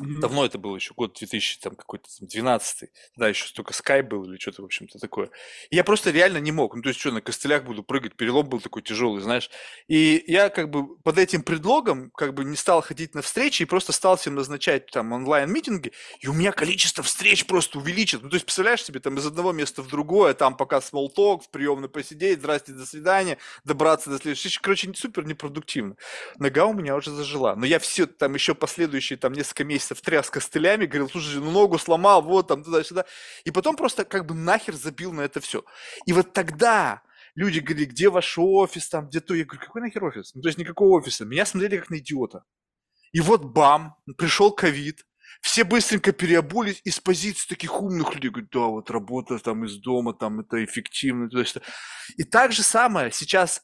Мгм. 0.00 0.20
Давно 0.20 0.44
это 0.44 0.58
было 0.58 0.76
еще, 0.76 0.94
год 0.94 1.16
2000, 1.18 1.60
там 1.60 1.76
какой-то 1.76 2.08
там 2.18 2.28
12 2.28 2.90
тогда 3.14 3.28
еще 3.28 3.46
столько 3.46 3.72
Sky 3.72 4.02
был 4.02 4.24
или 4.24 4.38
что-то, 4.38 4.62
в 4.62 4.64
общем-то, 4.64 4.98
такое. 4.98 5.30
И 5.70 5.76
я 5.76 5.84
просто 5.84 6.10
реально 6.10 6.38
не 6.38 6.52
мог, 6.52 6.74
ну, 6.74 6.82
то 6.82 6.88
есть 6.88 7.00
что, 7.00 7.10
на 7.10 7.20
костылях 7.20 7.64
буду 7.64 7.82
прыгать, 7.82 8.16
перелом 8.16 8.48
был 8.48 8.60
такой 8.60 8.82
тяжелый, 8.82 9.20
знаешь. 9.20 9.50
И 9.88 10.22
я 10.26 10.48
как 10.50 10.70
бы 10.70 10.96
под 10.98 11.18
этим 11.18 11.42
предлогом 11.42 12.10
как 12.10 12.34
бы 12.34 12.44
не 12.44 12.56
стал 12.56 12.82
ходить 12.82 13.14
на 13.14 13.22
встречи 13.22 13.62
и 13.62 13.66
просто 13.66 13.92
стал 13.92 14.16
всем 14.16 14.34
назначать 14.34 14.86
там 14.90 15.12
онлайн-митинги, 15.12 15.92
и 16.20 16.28
у 16.28 16.32
меня 16.32 16.52
количество 16.52 17.02
встреч 17.02 17.46
просто 17.46 17.78
увеличилось. 17.78 18.24
Ну, 18.24 18.30
то 18.30 18.36
есть, 18.36 18.44
представляешь 18.44 18.84
себе, 18.84 19.00
там 19.00 19.16
из 19.16 19.26
одного 19.26 19.52
места 19.52 19.82
в 19.82 19.88
другое, 19.88 20.34
там 20.34 20.56
пока 20.56 20.78
talk, 20.78 21.42
в 21.42 21.50
приемной 21.50 21.88
посидеть, 21.88 22.40
здрасте, 22.40 22.72
до 22.72 22.84
свидания, 22.84 23.38
добраться 23.64 24.10
до 24.10 24.18
следующей. 24.18 24.58
Короче, 24.60 24.92
супер 24.94 25.26
непродуктивно. 25.26 25.96
Нога 26.38 26.66
у 26.66 26.74
меня 26.74 26.94
уже 26.96 27.10
зажила. 27.10 27.54
Но 27.54 27.66
я 27.66 27.78
все, 27.78 28.06
там 28.06 28.34
еще 28.34 28.54
последующие 28.54 29.16
там 29.16 29.32
несколько 29.32 29.64
месяцев 29.64 29.87
тряс 29.94 30.30
костылями, 30.30 30.86
говорил, 30.86 31.08
слушай, 31.08 31.36
ну 31.36 31.50
ногу 31.50 31.78
сломал, 31.78 32.22
вот 32.22 32.48
там 32.48 32.62
туда-сюда. 32.64 33.04
И 33.44 33.50
потом 33.50 33.76
просто 33.76 34.04
как 34.04 34.26
бы 34.26 34.34
нахер 34.34 34.74
забил 34.74 35.12
на 35.12 35.22
это 35.22 35.40
все. 35.40 35.64
И 36.06 36.12
вот 36.12 36.32
тогда 36.32 37.02
люди 37.34 37.60
говорили, 37.60 37.86
где 37.86 38.08
ваш 38.08 38.38
офис, 38.38 38.88
там, 38.88 39.08
где 39.08 39.20
то. 39.20 39.34
Я 39.34 39.44
говорю, 39.44 39.64
какой 39.64 39.82
нахер 39.82 40.04
офис? 40.04 40.34
Ну, 40.34 40.42
то 40.42 40.48
есть 40.48 40.58
никакого 40.58 40.98
офиса. 40.98 41.24
Меня 41.24 41.46
смотрели 41.46 41.78
как 41.78 41.90
на 41.90 41.98
идиота. 41.98 42.44
И 43.12 43.20
вот 43.20 43.44
бам, 43.44 43.96
пришел 44.16 44.52
ковид, 44.52 45.04
все 45.40 45.64
быстренько 45.64 46.12
переобулись 46.12 46.80
из 46.84 47.00
позиции 47.00 47.48
таких 47.48 47.80
умных 47.80 48.14
людей. 48.14 48.30
Говорят, 48.30 48.50
да, 48.52 48.60
вот 48.60 48.90
работа 48.90 49.38
там 49.38 49.64
из 49.64 49.78
дома, 49.78 50.14
там 50.14 50.40
это 50.40 50.64
эффективно. 50.64 51.28
То 51.28 51.38
есть, 51.38 51.56
и 52.16 52.24
так 52.24 52.52
же 52.52 52.62
самое 52.62 53.12
сейчас 53.12 53.62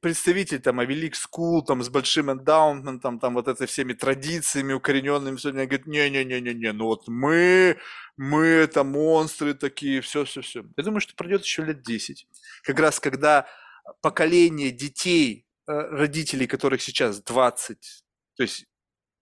представитель 0.00 0.60
там 0.60 0.80
Авелик 0.80 1.14
School, 1.14 1.62
там 1.66 1.82
с 1.82 1.88
большим 1.88 2.30
эндаунтментом, 2.30 3.18
там 3.18 3.34
вот 3.34 3.48
это 3.48 3.66
всеми 3.66 3.94
традициями 3.94 4.72
укорененными, 4.72 5.36
сегодня 5.36 5.66
говорит, 5.66 5.86
не-не-не-не-не, 5.86 6.72
ну 6.72 6.86
вот 6.86 7.08
мы, 7.08 7.78
мы 8.16 8.44
это 8.44 8.84
монстры 8.84 9.54
такие, 9.54 10.00
все-все-все. 10.00 10.64
Я 10.76 10.84
думаю, 10.84 11.00
что 11.00 11.14
пройдет 11.14 11.44
еще 11.44 11.64
лет 11.64 11.82
10. 11.82 12.26
Как 12.62 12.78
раз 12.78 13.00
когда 13.00 13.46
поколение 14.02 14.70
детей, 14.70 15.46
э, 15.66 15.72
родителей, 15.72 16.46
которых 16.46 16.82
сейчас 16.82 17.22
20, 17.22 18.04
то 18.36 18.42
есть, 18.42 18.66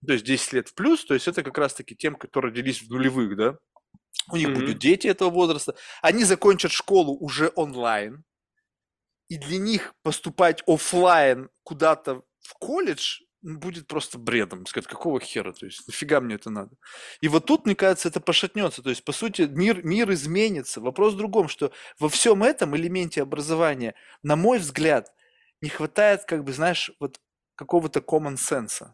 то 0.06 0.12
есть 0.12 0.24
10 0.24 0.52
лет 0.52 0.68
в 0.68 0.74
плюс, 0.74 1.04
то 1.04 1.14
есть 1.14 1.28
это 1.28 1.42
как 1.42 1.56
раз-таки 1.58 1.94
тем, 1.94 2.16
которые 2.16 2.50
родились 2.50 2.82
в 2.82 2.90
нулевых, 2.90 3.36
да, 3.36 3.58
у 4.30 4.36
них 4.36 4.48
Мгм. 4.48 4.60
будут 4.60 4.78
дети 4.78 5.06
этого 5.06 5.30
возраста, 5.30 5.74
они 6.02 6.24
закончат 6.24 6.72
школу 6.72 7.16
уже 7.18 7.52
онлайн, 7.54 8.24
и 9.28 9.36
для 9.36 9.58
них 9.58 9.94
поступать 10.02 10.62
оффлайн 10.66 11.50
куда-то 11.62 12.22
в 12.40 12.54
колледж 12.54 13.20
будет 13.42 13.86
просто 13.86 14.18
бредом. 14.18 14.66
Сказать, 14.66 14.88
какого 14.88 15.20
хера? 15.20 15.52
То 15.52 15.66
есть, 15.66 15.86
нафига 15.86 16.20
мне 16.20 16.34
это 16.34 16.50
надо? 16.50 16.74
И 17.20 17.28
вот 17.28 17.46
тут, 17.46 17.66
мне 17.66 17.74
кажется, 17.74 18.08
это 18.08 18.20
пошатнется. 18.20 18.82
То 18.82 18.90
есть, 18.90 19.04
по 19.04 19.12
сути, 19.12 19.42
мир, 19.42 19.84
мир 19.84 20.10
изменится. 20.12 20.80
Вопрос 20.80 21.14
в 21.14 21.18
другом, 21.18 21.48
что 21.48 21.72
во 21.98 22.08
всем 22.08 22.42
этом 22.42 22.76
элементе 22.76 23.22
образования, 23.22 23.94
на 24.22 24.34
мой 24.34 24.58
взгляд, 24.58 25.12
не 25.60 25.68
хватает, 25.68 26.24
как 26.24 26.44
бы, 26.44 26.52
знаешь, 26.52 26.90
вот 26.98 27.20
какого-то 27.54 28.00
common 28.00 28.34
sense. 28.36 28.88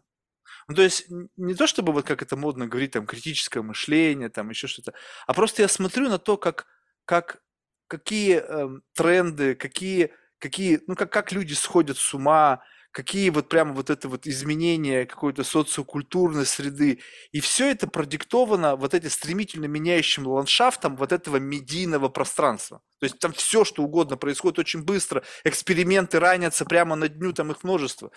Ну, 0.67 0.75
то 0.75 0.81
есть, 0.81 1.07
не 1.37 1.53
то 1.53 1.67
чтобы, 1.67 1.93
вот 1.93 2.05
как 2.05 2.21
это 2.21 2.35
модно 2.35 2.67
говорить, 2.67 2.91
там, 2.91 3.05
критическое 3.05 3.61
мышление, 3.61 4.29
там, 4.29 4.49
еще 4.49 4.67
что-то, 4.67 4.93
а 5.27 5.33
просто 5.33 5.61
я 5.61 5.67
смотрю 5.67 6.09
на 6.09 6.17
то, 6.17 6.37
как, 6.37 6.67
как 7.05 7.41
какие 7.87 8.37
эм, 8.37 8.83
тренды, 8.93 9.55
какие, 9.55 10.11
какие, 10.39 10.81
ну, 10.87 10.95
как, 10.95 11.11
как 11.11 11.31
люди 11.31 11.53
сходят 11.53 11.97
с 11.97 12.13
ума, 12.13 12.61
какие 12.95 13.29
вот 13.29 13.49
прямо 13.49 13.73
вот 13.73 13.89
это 13.89 14.07
вот 14.07 14.25
изменения 14.25 15.05
какой-то 15.05 15.43
социокультурной 15.43 16.45
среды. 16.45 16.99
И 17.33 17.41
все 17.41 17.69
это 17.69 17.87
продиктовано 17.87 18.77
вот 18.77 18.93
этим 18.93 19.09
стремительно 19.09 19.65
меняющим 19.65 20.25
ландшафтом 20.25 20.95
вот 20.95 21.11
этого 21.11 21.35
медийного 21.35 22.07
пространства. 22.07 22.81
То 22.99 23.05
есть 23.05 23.19
там 23.19 23.33
все, 23.33 23.65
что 23.65 23.83
угодно 23.83 24.15
происходит 24.15 24.59
очень 24.59 24.83
быстро, 24.83 25.23
эксперименты 25.43 26.19
ранятся 26.19 26.63
прямо 26.63 26.95
на 26.95 27.09
дню, 27.09 27.33
там 27.33 27.51
их 27.51 27.65
множество. 27.65 28.11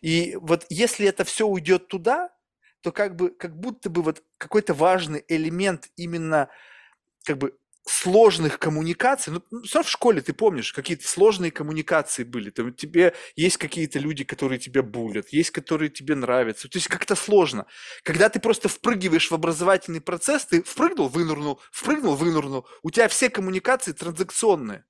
И 0.00 0.36
вот 0.40 0.66
если 0.68 1.06
это 1.06 1.22
все 1.22 1.46
уйдет 1.46 1.86
туда, 1.86 2.30
то 2.80 2.90
как 2.90 3.14
бы, 3.14 3.30
как 3.30 3.56
будто 3.56 3.88
бы 3.88 4.02
вот 4.02 4.24
какой-то 4.36 4.74
важный 4.74 5.24
элемент 5.28 5.90
именно 5.96 6.48
как 7.24 7.38
бы 7.38 7.56
сложных 7.86 8.58
коммуникаций, 8.58 9.32
ну, 9.32 9.42
ну, 9.50 9.62
равно 9.64 9.82
в 9.82 9.90
школе 9.90 10.22
ты 10.22 10.32
помнишь, 10.32 10.72
какие-то 10.72 11.06
сложные 11.06 11.50
коммуникации 11.50 12.24
были, 12.24 12.50
там 12.50 12.72
тебе 12.72 13.14
есть 13.36 13.58
какие-то 13.58 13.98
люди, 13.98 14.24
которые 14.24 14.58
тебя 14.58 14.82
булят, 14.82 15.28
есть, 15.30 15.50
которые 15.50 15.90
тебе 15.90 16.14
нравятся, 16.14 16.68
то 16.68 16.78
есть 16.78 16.88
как-то 16.88 17.14
сложно. 17.14 17.66
Когда 18.02 18.28
ты 18.28 18.40
просто 18.40 18.68
впрыгиваешь 18.68 19.30
в 19.30 19.34
образовательный 19.34 20.00
процесс, 20.00 20.46
ты 20.46 20.62
впрыгнул, 20.62 21.08
вынырнул, 21.08 21.60
впрыгнул, 21.72 22.14
вынырнул, 22.14 22.66
у 22.82 22.90
тебя 22.90 23.08
все 23.08 23.28
коммуникации 23.28 23.92
транзакционные. 23.92 24.84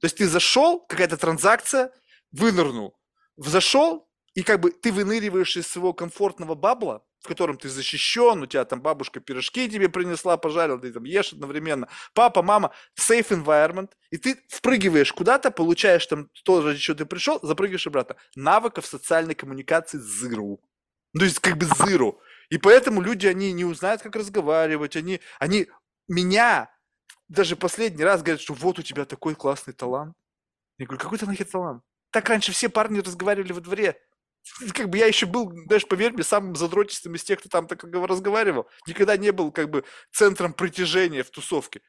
То 0.00 0.06
есть 0.06 0.16
ты 0.16 0.26
зашел, 0.26 0.80
какая-то 0.80 1.18
транзакция, 1.18 1.92
вынырнул, 2.32 2.98
зашел, 3.36 4.09
и 4.34 4.42
как 4.42 4.60
бы 4.60 4.70
ты 4.70 4.92
выныриваешь 4.92 5.56
из 5.56 5.66
своего 5.66 5.92
комфортного 5.92 6.54
бабла, 6.54 7.02
в 7.20 7.28
котором 7.28 7.58
ты 7.58 7.68
защищен, 7.68 8.42
у 8.42 8.46
тебя 8.46 8.64
там 8.64 8.80
бабушка 8.80 9.20
пирожки 9.20 9.68
тебе 9.68 9.88
принесла, 9.88 10.36
пожарила, 10.36 10.78
ты 10.78 10.92
там 10.92 11.04
ешь 11.04 11.32
одновременно, 11.32 11.88
папа, 12.14 12.42
мама, 12.42 12.72
safe 12.98 13.28
environment, 13.28 13.90
и 14.10 14.16
ты 14.16 14.42
впрыгиваешь 14.48 15.12
куда-то, 15.12 15.50
получаешь 15.50 16.06
там 16.06 16.30
то, 16.44 16.62
ради 16.62 16.78
чего 16.78 16.96
ты 16.96 17.04
пришел, 17.04 17.38
запрыгиваешь 17.42 17.86
обратно. 17.86 18.16
Навыков 18.36 18.86
социальной 18.86 19.34
коммуникации 19.34 19.98
zero. 19.98 20.58
Ну, 21.12 21.18
то 21.18 21.24
есть 21.24 21.40
как 21.40 21.56
бы 21.56 21.66
zero. 21.66 22.18
И 22.48 22.58
поэтому 22.58 23.02
люди, 23.02 23.26
они 23.26 23.52
не 23.52 23.64
узнают, 23.64 24.02
как 24.02 24.16
разговаривать, 24.16 24.96
они, 24.96 25.20
они 25.38 25.68
меня 26.08 26.70
даже 27.28 27.54
последний 27.54 28.04
раз 28.04 28.22
говорят, 28.22 28.40
что 28.40 28.54
вот 28.54 28.78
у 28.78 28.82
тебя 28.82 29.04
такой 29.04 29.34
классный 29.34 29.74
талант. 29.74 30.16
Я 30.78 30.86
говорю, 30.86 31.00
какой 31.00 31.18
то 31.18 31.26
нахер 31.26 31.46
талант? 31.46 31.82
Так 32.10 32.28
раньше 32.28 32.52
все 32.52 32.68
парни 32.68 32.98
разговаривали 32.98 33.52
во 33.52 33.60
дворе. 33.60 34.00
Как 34.74 34.88
бы 34.88 34.98
я 34.98 35.06
еще 35.06 35.26
был, 35.26 35.52
знаешь, 35.66 35.86
поверь 35.86 36.12
мне, 36.12 36.22
самым 36.22 36.56
задротистым 36.56 37.14
из 37.14 37.24
тех, 37.24 37.38
кто 37.40 37.48
там 37.48 37.66
так 37.66 37.84
разговаривал. 37.84 38.68
Никогда 38.86 39.16
не 39.16 39.32
был 39.32 39.52
как 39.52 39.70
бы 39.70 39.84
центром 40.12 40.52
притяжения 40.52 41.22
в 41.22 41.30
тусовке. 41.30 41.82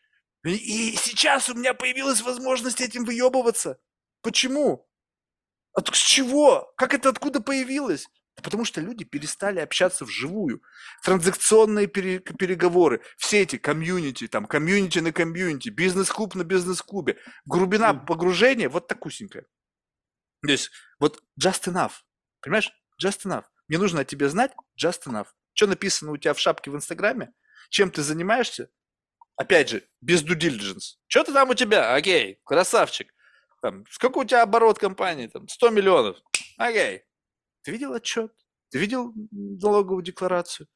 И, 0.44 0.92
и 0.92 0.96
сейчас 0.96 1.50
у 1.50 1.54
меня 1.54 1.74
появилась 1.74 2.22
возможность 2.22 2.82
этим 2.82 3.06
выебываться. 3.06 3.80
Почему? 4.22 4.88
От 5.74 5.94
с 5.96 5.98
чего? 5.98 6.74
Как 6.78 6.94
это 6.94 7.10
откуда 7.10 7.42
появилось? 7.42 8.08
Да 8.36 8.44
потому 8.44 8.66
что 8.66 8.82
люди 8.82 9.04
перестали 9.04 9.60
общаться 9.60 10.06
вживую. 10.06 10.62
Транзакционные 11.04 11.88
пере- 11.88 12.20
переговоры, 12.20 13.02
все 13.18 13.42
эти 13.42 13.58
комьюнити, 13.58 14.28
там, 14.28 14.46
комьюнити 14.46 15.00
на 15.00 15.12
комьюнити, 15.12 15.70
бизнес-клуб 15.70 16.36
на 16.36 16.44
бизнес-клубе. 16.44 17.18
Глубина 17.46 17.94
погружения 17.94 18.70
вот 18.70 18.88
такусенькая. 18.88 19.46
То 20.44 20.52
есть 20.52 20.72
вот 21.00 21.22
just 21.40 21.72
enough. 21.72 21.92
Понимаешь? 22.42 22.72
Just 23.04 23.26
enough. 23.26 23.46
Мне 23.68 23.78
нужно 23.78 24.02
о 24.02 24.06
тебе 24.06 24.30
знать 24.30 24.52
just 24.82 25.04
enough. 25.06 25.28
Что 25.54 25.68
написано 25.68 26.12
у 26.12 26.18
тебя 26.18 26.34
в 26.34 26.40
шапке 26.40 26.72
в 26.72 26.76
Инстаграме? 26.76 27.34
Чем 27.70 27.92
ты 27.92 28.02
занимаешься? 28.02 28.70
Опять 29.36 29.70
же, 29.70 29.88
без 30.02 30.24
due 30.24 30.38
diligence. 30.38 30.98
Что 31.08 31.24
ты 31.24 31.34
там 31.34 31.50
у 31.50 31.54
тебя? 31.54 31.96
Окей, 31.96 32.40
красавчик. 32.44 33.14
Там, 33.62 33.86
сколько 33.90 34.20
у 34.20 34.24
тебя 34.24 34.44
оборот 34.44 34.80
компании? 34.80 35.28
Там, 35.28 35.48
100 35.48 35.70
миллионов. 35.70 36.18
Окей. 36.58 37.04
Ты 37.64 37.72
видел 37.72 37.94
отчет? 37.94 38.32
Ты 38.70 38.80
видел 38.80 39.14
налоговую 39.32 40.04
декларацию? 40.04 40.68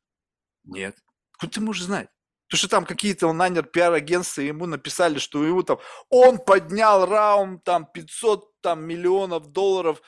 Нет. 0.63 0.97
Откуда 1.33 1.53
ты 1.53 1.61
можешь 1.61 1.83
знать? 1.83 2.09
Потому 2.47 2.59
что 2.59 2.67
там 2.67 2.85
какие-то 2.85 3.27
он 3.27 3.37
нанял 3.37 3.63
пиар-агентства, 3.63 4.41
ему 4.41 4.67
написали, 4.67 5.17
что 5.17 5.43
ему 5.43 5.63
там, 5.63 5.79
он 6.09 6.37
поднял 6.37 7.05
раунд 7.05 7.63
там 7.63 7.87
500 7.91 8.61
там, 8.61 8.85
миллионов 8.85 9.51
долларов 9.51 10.01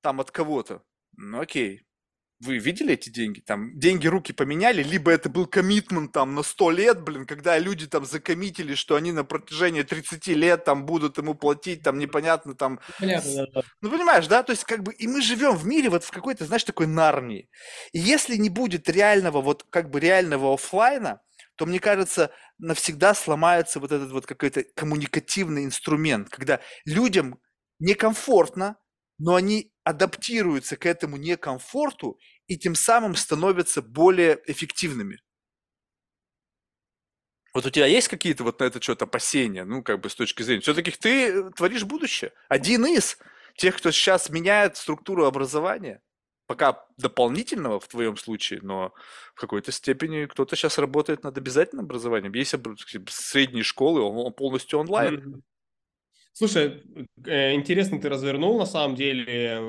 там 0.00 0.20
от 0.20 0.30
кого-то. 0.30 0.82
Ну 1.16 1.40
окей. 1.40 1.84
Вы 2.40 2.58
видели 2.58 2.94
эти 2.94 3.10
деньги? 3.10 3.40
Там 3.40 3.76
деньги 3.80 4.06
руки 4.06 4.32
поменяли, 4.32 4.84
либо 4.84 5.10
это 5.10 5.28
был 5.28 5.46
коммитмент 5.46 6.12
там 6.12 6.36
на 6.36 6.44
100 6.44 6.70
лет, 6.70 7.02
блин, 7.02 7.26
когда 7.26 7.58
люди 7.58 7.88
там 7.88 8.04
закоммитили, 8.04 8.76
что 8.76 8.94
они 8.94 9.10
на 9.10 9.24
протяжении 9.24 9.82
30 9.82 10.28
лет 10.28 10.64
там 10.64 10.86
будут 10.86 11.18
ему 11.18 11.34
платить, 11.34 11.82
там 11.82 11.98
непонятно 11.98 12.54
там 12.54 12.78
Понятно, 13.00 13.32
да, 13.34 13.46
да. 13.54 13.62
ну, 13.80 13.90
понимаешь, 13.90 14.28
да? 14.28 14.44
То 14.44 14.52
есть, 14.52 14.62
как 14.62 14.84
бы, 14.84 14.92
и 14.92 15.08
мы 15.08 15.20
живем 15.20 15.56
в 15.56 15.66
мире 15.66 15.90
вот 15.90 16.04
в 16.04 16.12
какой-то, 16.12 16.44
знаешь, 16.44 16.62
такой 16.62 16.86
нарнии. 16.86 17.48
И 17.90 17.98
если 17.98 18.36
не 18.36 18.50
будет 18.50 18.88
реального, 18.88 19.40
вот, 19.40 19.64
как 19.68 19.90
бы, 19.90 19.98
реального 19.98 20.54
оффлайна, 20.54 21.20
то, 21.56 21.66
мне 21.66 21.80
кажется, 21.80 22.30
навсегда 22.58 23.14
сломается 23.14 23.80
вот 23.80 23.90
этот 23.90 24.12
вот 24.12 24.26
какой-то 24.26 24.62
коммуникативный 24.76 25.64
инструмент, 25.64 26.28
когда 26.28 26.60
людям 26.84 27.40
некомфортно 27.80 28.76
но 29.18 29.34
они 29.34 29.72
адаптируются 29.84 30.76
к 30.76 30.86
этому 30.86 31.16
некомфорту 31.16 32.18
и 32.46 32.56
тем 32.56 32.74
самым 32.74 33.14
становятся 33.14 33.82
более 33.82 34.40
эффективными. 34.46 35.20
Вот 37.54 37.66
у 37.66 37.70
тебя 37.70 37.86
есть 37.86 38.08
какие-то 38.08 38.44
вот 38.44 38.60
на 38.60 38.64
это 38.64 38.80
что-то 38.80 39.06
опасения, 39.06 39.64
ну, 39.64 39.82
как 39.82 40.00
бы 40.00 40.10
с 40.10 40.14
точки 40.14 40.42
зрения, 40.42 40.60
все-таки 40.60 40.90
ты 40.90 41.28
э, 41.30 41.50
творишь 41.56 41.84
будущее. 41.84 42.32
Один 42.48 42.86
из 42.86 43.18
тех, 43.56 43.76
кто 43.76 43.90
сейчас 43.90 44.30
меняет 44.30 44.76
структуру 44.76 45.24
образования, 45.24 46.00
пока 46.46 46.86
дополнительного 46.96 47.80
в 47.80 47.88
твоем 47.88 48.16
случае, 48.16 48.60
но 48.62 48.92
в 49.34 49.40
какой-то 49.40 49.72
степени 49.72 50.26
кто-то 50.26 50.56
сейчас 50.56 50.78
работает 50.78 51.24
над 51.24 51.36
обязательным 51.36 51.86
образованием. 51.86 52.32
Есть 52.34 52.54
средние 53.08 53.64
школы, 53.64 54.02
он 54.02 54.32
полностью 54.32 54.78
онлайн. 54.78 55.42
Слушай, 56.38 56.84
э, 57.26 57.54
интересно 57.54 58.00
ты 58.00 58.08
развернул 58.08 58.60
на 58.60 58.64
самом 58.64 58.94
деле. 58.94 59.60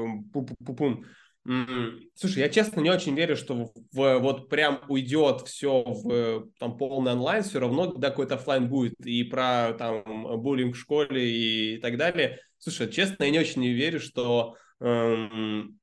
Слушай, 2.14 2.44
я 2.44 2.50
честно 2.50 2.80
не 2.80 2.92
очень 2.92 3.16
верю, 3.16 3.36
что 3.36 3.72
в, 3.92 4.20
вот 4.20 4.50
прям 4.50 4.82
уйдет 4.88 5.48
все 5.48 5.82
в 5.84 6.48
там, 6.60 6.78
полный 6.78 7.14
онлайн, 7.14 7.42
все 7.42 7.60
равно 7.60 7.90
когда 7.90 8.12
какой-то 8.12 8.36
офлайн 8.36 8.70
будет, 8.70 8.94
и 9.04 9.24
про 9.24 9.74
там 9.80 10.04
буллинг 10.44 10.76
в 10.76 10.80
школе 10.80 11.28
и 11.28 11.80
так 11.80 11.98
далее. 11.98 12.38
Слушай, 12.60 12.92
честно, 12.92 13.24
я 13.24 13.32
не 13.32 13.40
очень 13.40 13.66
верю, 13.66 14.00
что 14.00 14.56
эм, 14.80 15.80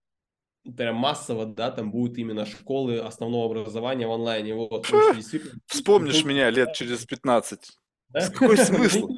прям 0.77 0.95
массово, 0.95 1.47
да, 1.47 1.73
там 1.73 1.91
будут 1.91 2.17
именно 2.17 2.47
школы 2.47 3.01
основного 3.01 3.47
образования 3.47 4.07
в 4.07 4.13
онлайне. 4.13 4.55
Вот, 4.55 4.87
Вспомнишь 5.67 6.25
меня 6.25 6.49
лет 6.51 6.75
через 6.75 7.05
15. 7.05 7.77
Да? 8.11 8.31
Какой 8.31 8.57
смысл? 8.57 9.09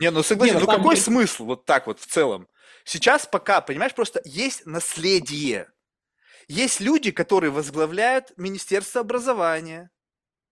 Не, 0.00 0.10
ну 0.10 0.22
согласен, 0.22 0.58
ну 0.60 0.66
какой 0.66 0.96
смысл 0.96 1.44
вот 1.44 1.64
так 1.64 1.86
вот 1.86 2.00
в 2.00 2.06
целом? 2.06 2.48
Сейчас 2.84 3.26
пока, 3.26 3.60
понимаешь, 3.60 3.94
просто 3.94 4.20
есть 4.24 4.66
наследие. 4.66 5.68
Есть 6.48 6.80
люди, 6.80 7.10
которые 7.10 7.50
возглавляют 7.50 8.32
Министерство 8.36 9.00
образования, 9.00 9.90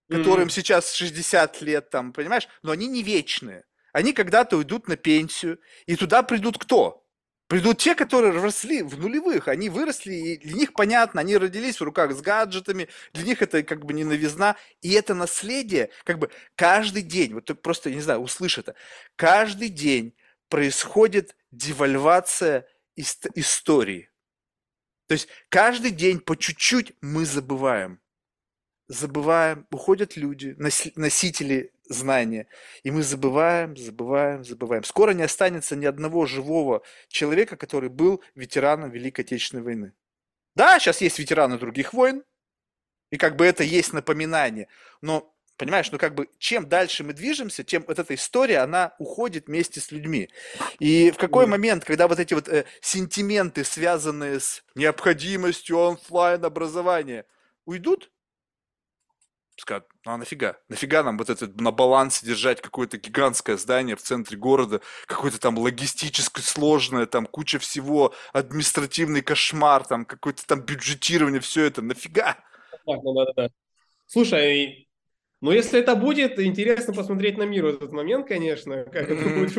которым 0.09 0.49
mm-hmm. 0.49 0.53
сейчас 0.53 0.93
60 0.93 1.63
лет, 1.63 1.91
там, 1.91 2.13
понимаешь, 2.13 2.49
но 2.63 2.73
они 2.73 2.89
не 2.89 3.03
вечные. 3.03 3.65
Они 3.93 4.13
когда-то 4.13 4.57
уйдут 4.57 4.89
на 4.89 4.97
пенсию, 4.97 5.61
и 5.87 5.95
туда 5.95 6.25
придут 6.25 6.59
кто? 6.59 7.04
Придут 7.47 7.79
те, 7.79 7.95
которые 7.95 8.33
росли 8.33 8.83
в 8.83 8.99
нулевых, 8.99 9.49
они 9.49 9.69
выросли, 9.69 10.15
и 10.15 10.37
для 10.39 10.55
них 10.55 10.73
понятно, 10.73 11.21
они 11.21 11.37
родились 11.37 11.79
в 11.79 11.85
руках 11.85 12.13
с 12.13 12.23
гаджетами, 12.23 12.89
для 13.13 13.25
них 13.25 13.43
это 13.43 13.63
как 13.63 13.85
бы 13.85 13.93
не 13.93 14.03
новизна, 14.03 14.57
и 14.81 14.93
это 14.93 15.15
наследие, 15.15 15.91
как 16.05 16.19
бы 16.19 16.31
каждый 16.57 17.03
день, 17.03 17.35
вот 17.35 17.45
ты 17.45 17.55
просто, 17.55 17.91
не 17.91 18.01
знаю, 18.01 18.21
услышь 18.21 18.57
это, 18.57 18.75
каждый 19.17 19.69
день 19.69 20.15
происходит 20.49 21.37
девальвация 21.51 22.67
истории. 22.97 24.11
То 25.07 25.13
есть 25.13 25.29
каждый 25.51 25.91
день 25.91 26.21
по 26.21 26.37
чуть-чуть 26.37 26.95
мы 27.03 27.27
забываем. 27.27 28.01
Забываем, 28.87 29.67
уходят 29.71 30.17
люди, 30.17 30.55
носители 30.59 31.73
знания, 31.89 32.47
и 32.83 32.91
мы 32.91 33.03
забываем, 33.03 33.77
забываем, 33.77 34.45
забываем. 34.45 34.85
Скоро 34.85 35.13
не 35.13 35.23
останется 35.23 35.75
ни 35.75 35.87
одного 35.87 36.27
живого 36.27 36.83
человека, 37.09 37.57
который 37.57 37.89
был 37.89 38.23
ветераном 38.35 38.91
Великой 38.91 39.23
Отечественной 39.23 39.63
войны. 39.63 39.93
Да, 40.55 40.79
сейчас 40.79 41.01
есть 41.01 41.19
ветераны 41.19 41.59
других 41.59 41.95
войн, 41.95 42.25
и 43.11 43.17
как 43.17 43.37
бы 43.37 43.47
это 43.47 43.65
есть 43.65 43.93
напоминание, 43.93 44.69
но 45.01 45.35
Понимаешь, 45.57 45.93
ну 45.93 45.99
как 45.99 46.17
бы 46.17 46.29
чем 46.39 46.69
дальше 46.69 47.05
мы 47.05 47.13
движемся, 47.13 47.63
тем 47.63 47.85
вот 47.87 47.99
эта 48.01 48.15
история, 48.15 48.59
она 48.59 48.95
уходит 48.99 49.47
вместе 49.47 49.81
с 49.81 49.93
людьми. 49.93 50.29
И 50.81 51.13
в 51.13 51.17
какой 51.17 51.47
момент, 51.47 51.85
когда 51.85 52.09
вот 52.09 52.19
эти 52.19 52.35
вот 52.35 52.49
э, 52.49 52.65
сентименты, 52.81 53.63
связанные 53.63 54.41
с 54.41 54.65
необходимостью 54.75 55.79
онлайн 55.79 56.45
образования, 56.45 57.25
уйдут, 57.67 58.11
скажут, 59.57 59.87
ну 60.05 60.13
а 60.13 60.17
нафига? 60.17 60.57
Нафига 60.69 61.03
нам 61.03 61.19
вот 61.19 61.31
это 61.31 61.49
на 61.61 61.71
балансе 61.71 62.27
держать 62.27 62.61
какое-то 62.61 62.99
гигантское 62.99 63.57
здание 63.57 63.97
в 63.97 64.03
центре 64.03 64.37
города, 64.37 64.81
какое-то 65.07 65.41
там 65.41 65.59
логистически 65.59 66.41
сложное, 66.41 67.07
там 67.07 67.27
куча 67.27 67.59
всего, 67.59 68.15
административный 68.33 69.23
кошмар, 69.23 69.87
там 69.87 70.05
какое-то 70.05 70.47
там 70.47 70.61
бюджетирование, 70.63 71.41
все 71.41 71.65
это, 71.65 71.83
нафига? 71.83 72.37
Ну 72.87 73.15
да, 73.15 73.25
да, 73.27 73.33
да. 73.37 73.49
Слушай, 74.07 74.89
но 75.41 75.53
если 75.53 75.79
это 75.81 75.95
будет, 75.95 76.39
интересно 76.39 76.95
посмотреть 76.95 77.39
на 77.39 77.45
мир 77.45 77.65
в 77.65 77.69
этот 77.69 77.93
момент, 77.93 78.27
конечно, 78.27 78.85
как 78.85 79.11
это 79.11 79.29
будет 79.29 79.53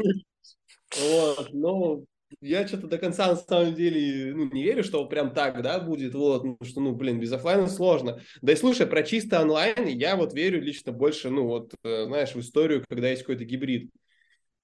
Вот, 0.98 1.50
но 1.54 2.04
я 2.42 2.68
что-то 2.68 2.88
до 2.88 2.98
конца 2.98 3.28
на 3.28 3.36
самом 3.36 3.76
деле 3.76 4.34
ну, 4.34 4.50
не 4.52 4.64
верю, 4.64 4.84
что 4.84 5.06
прям 5.06 5.34
так, 5.34 5.62
да, 5.62 5.80
будет, 5.80 6.14
вот, 6.14 6.44
ну, 6.44 6.58
что, 6.64 6.82
ну, 6.82 6.94
блин, 6.94 7.20
без 7.20 7.32
офлайна 7.32 7.68
сложно. 7.68 8.22
Да 8.42 8.54
и 8.54 8.56
слушай, 8.56 8.86
про 8.88 9.04
чисто 9.04 9.42
онлайн 9.42 9.88
я 9.88 10.16
вот 10.16 10.34
верю 10.34 10.62
лично 10.62 10.92
больше, 10.92 11.30
ну, 11.30 11.46
вот, 11.48 11.74
э, 11.84 12.06
знаешь, 12.06 12.34
в 12.34 12.40
историю, 12.40 12.84
когда 12.88 13.10
есть 13.10 13.24
какой-то 13.24 13.46
гибрид. 13.46 13.90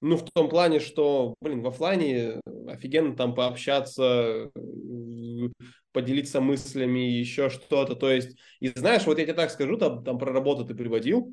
Ну, 0.02 0.18
в 0.18 0.30
том 0.32 0.50
плане, 0.50 0.80
что, 0.80 1.36
блин, 1.42 1.62
в 1.62 1.68
офлайне 1.68 2.42
офигенно 2.68 3.16
там 3.16 3.36
пообщаться, 3.36 4.50
поделиться 5.92 6.42
мыслями, 6.42 7.00
еще 7.00 7.50
что-то. 7.50 7.96
То 7.96 8.12
есть, 8.12 8.38
и 8.60 8.70
знаешь, 8.70 9.06
вот 9.06 9.20
я 9.20 9.26
тебе 9.26 9.36
так 9.36 9.52
скажу, 9.52 9.78
там, 9.78 10.04
там 10.04 10.18
про 10.18 10.34
работу 10.34 10.66
ты 10.66 10.74
приводил, 10.74 11.32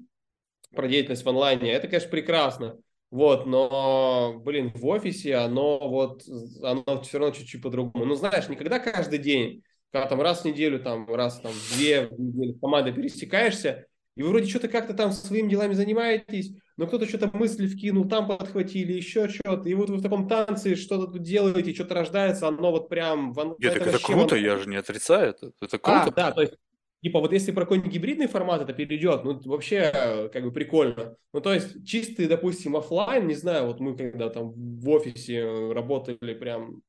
про 0.75 0.87
деятельность 0.87 1.25
в 1.25 1.29
онлайне, 1.29 1.73
это, 1.73 1.89
конечно, 1.89 2.11
прекрасно. 2.11 2.79
Вот, 3.11 3.47
но, 3.47 4.39
блин, 4.45 4.71
в 4.75 4.87
офисе 4.87 5.37
оно 5.37 5.79
вот, 5.89 6.23
оно 6.63 7.03
все 7.03 7.19
равно 7.19 7.35
чуть-чуть 7.35 7.63
по-другому. 7.63 8.05
Ну, 8.05 8.15
знаешь, 8.15 8.49
никогда 8.49 8.79
каждый 8.79 9.19
день, 9.19 9.63
когда 9.91 10.07
там 10.09 10.21
раз 10.21 10.43
в 10.43 10.45
неделю, 10.45 10.79
там, 10.79 11.09
раз 11.13 11.41
там 11.41 11.53
две 11.75 12.09
недели 12.19 12.53
с 12.53 12.61
командой 12.61 12.93
пересекаешься, 12.93 13.87
и 14.15 14.23
вы 14.23 14.31
вроде 14.31 14.49
что-то 14.51 14.69
как-то 14.69 14.93
там 14.93 15.13
своими 15.13 15.49
делами 15.49 15.73
занимаетесь, 15.73 16.53
но 16.77 16.87
кто-то 16.87 17.09
что-то 17.09 17.31
мысли 17.35 17.67
вкинул, 17.67 18.07
там 18.09 18.27
подхватили, 18.27 18.93
еще 18.93 19.29
что-то, 19.29 19.69
и 19.69 19.75
вот 19.75 19.89
вы 19.89 19.97
в 19.97 20.03
таком 20.03 20.29
танце 20.29 20.77
что-то 20.77 21.07
тут 21.07 21.23
делаете, 21.23 21.73
что-то 21.73 21.95
рождается, 21.95 22.49
оно 22.49 22.73
вот 22.73 22.91
прям... 22.91 23.33
Нет, 23.59 23.77
это, 23.77 23.91
это 23.91 23.99
круто, 24.03 24.35
оно... 24.35 24.45
я 24.45 24.59
же 24.59 24.69
не 24.69 24.77
отрицаю, 24.77 25.31
это, 25.31 25.53
это 25.63 25.79
а, 25.83 26.03
круто. 26.03 26.21
А, 26.21 26.25
да, 26.27 26.33
то 26.33 26.43
есть, 26.43 26.55
типа 27.03 27.21
вот 27.21 27.33
если 27.33 27.53
про 27.53 27.63
какой-нибудь 27.63 27.93
гибридный 27.93 28.27
формат 28.27 28.63
это 28.63 28.73
перейдет, 28.73 29.25
ну, 29.25 29.41
вообще, 29.45 30.29
как 30.33 30.43
бы 30.43 30.53
прикольно. 30.53 31.17
Ну, 31.33 31.41
то 31.41 31.53
есть, 31.53 31.87
чистый, 31.87 32.27
допустим, 32.27 32.77
офлайн, 32.77 33.27
не 33.27 33.35
знаю, 33.35 33.67
вот 33.67 33.81
мы 33.81 33.97
когда 33.97 34.31
там 34.31 34.53
в 34.53 34.89
офисе 34.89 35.73
работали 35.73 36.35
прям, 36.35 36.83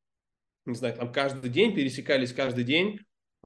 не 0.65 0.75
знаю, 0.75 0.95
там 0.95 1.11
каждый 1.11 1.49
день, 1.49 1.73
пересекались 1.73 2.33
каждый 2.33 2.63
день, 2.63 2.99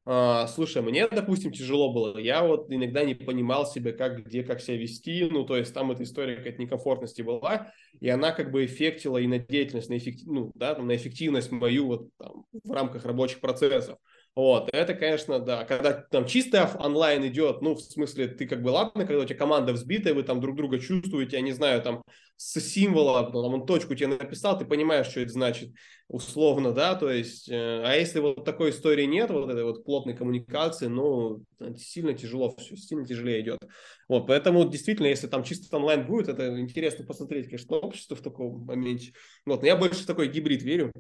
а, 0.06 0.48
слушай, 0.48 0.82
мне, 0.82 1.08
допустим, 1.08 1.54
тяжело 1.54 1.94
было. 1.94 2.18
Я 2.18 2.44
вот 2.44 2.70
иногда 2.70 3.06
не 3.06 3.16
понимал 3.16 3.66
себя, 3.66 3.94
как, 3.94 4.26
где, 4.26 4.44
как 4.44 4.60
себя 4.60 4.78
вести. 4.78 5.24
Ну, 5.32 5.46
то 5.46 5.56
есть 5.56 5.74
там 5.74 5.92
эта 5.92 6.04
история 6.04 6.36
какая-то 6.36 6.62
некомфортности 6.62 7.22
была, 7.22 7.72
и 8.02 8.10
она 8.10 8.32
как 8.32 8.52
бы 8.52 8.66
эффектила 8.66 9.18
и 9.18 9.28
на 9.28 9.40
деятельность, 9.40 9.90
на, 9.90 9.98
эффектив... 9.98 10.28
ну, 10.28 10.52
да, 10.56 10.76
на 10.76 10.96
эффективность 10.96 11.52
мою 11.52 11.88
вот 11.88 12.10
там, 12.18 12.46
в 12.52 12.72
рамках 12.72 13.06
рабочих 13.06 13.40
процессов. 13.40 13.98
Вот, 14.36 14.70
это, 14.74 14.96
конечно, 14.96 15.38
да, 15.40 15.64
когда 15.64 15.94
там 15.94 16.26
чистый 16.26 16.60
онлайн 16.80 17.24
идет, 17.28 17.62
ну, 17.62 17.76
в 17.76 17.82
смысле, 17.82 18.28
ты 18.28 18.48
как 18.48 18.64
бы, 18.64 18.70
ладно, 18.70 19.06
когда 19.06 19.22
у 19.22 19.26
тебя 19.26 19.38
команда 19.38 19.74
взбитая, 19.74 20.16
вы 20.16 20.24
там 20.24 20.42
друг 20.42 20.56
друга 20.56 20.80
чувствуете, 20.80 21.36
я 21.36 21.44
не 21.44 21.52
знаю, 21.52 21.84
там, 21.84 22.02
с 22.36 22.60
символа, 22.60 23.32
там, 23.32 23.54
он 23.54 23.68
точку 23.68 23.94
тебе 23.94 24.08
написал, 24.08 24.58
ты 24.58 24.66
понимаешь, 24.66 25.06
что 25.06 25.20
это 25.20 25.32
значит, 25.32 25.70
условно, 26.08 26.72
да, 26.72 26.96
то 26.96 27.12
есть, 27.12 27.48
э, 27.48 27.84
а 27.86 27.94
если 27.96 28.22
вот 28.22 28.44
такой 28.44 28.72
истории 28.72 29.06
нет, 29.06 29.30
вот 29.30 29.52
этой 29.52 29.64
вот 29.64 29.86
плотной 29.86 30.18
коммуникации, 30.18 30.88
ну, 30.88 31.44
сильно 31.78 32.16
тяжело 32.16 32.56
все, 32.58 32.76
сильно 32.76 33.06
тяжелее 33.06 33.42
идет. 33.42 33.60
Вот, 34.10 34.26
поэтому, 34.26 34.68
действительно, 34.68 35.08
если 35.08 35.28
там 35.28 35.44
чисто 35.44 35.78
онлайн 35.78 36.08
будет, 36.08 36.28
это 36.28 36.60
интересно 36.60 37.06
посмотреть, 37.06 37.46
конечно, 37.46 37.78
общество 37.78 38.16
в 38.16 38.22
таком 38.22 38.66
моменте. 38.66 39.14
Вот, 39.46 39.62
но 39.62 39.68
я 39.68 39.76
больше 39.76 40.04
в 40.04 40.08
такой 40.08 40.28
гибрид 40.28 40.64
верю. 40.64 40.92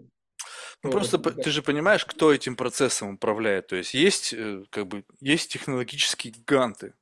Ну, 0.83 0.91
просто 0.91 1.17
ты 1.17 1.49
же 1.49 1.61
понимаешь, 1.61 2.05
кто 2.05 2.33
этим 2.33 2.55
процессом 2.55 3.13
управляет. 3.13 3.67
То 3.67 3.77
есть 3.77 3.93
есть, 3.93 4.33
э, 4.33 4.63
как 4.69 4.87
бы, 4.87 5.05
есть 5.21 5.51
технологические 5.51 6.33
гиганты, 6.33 6.93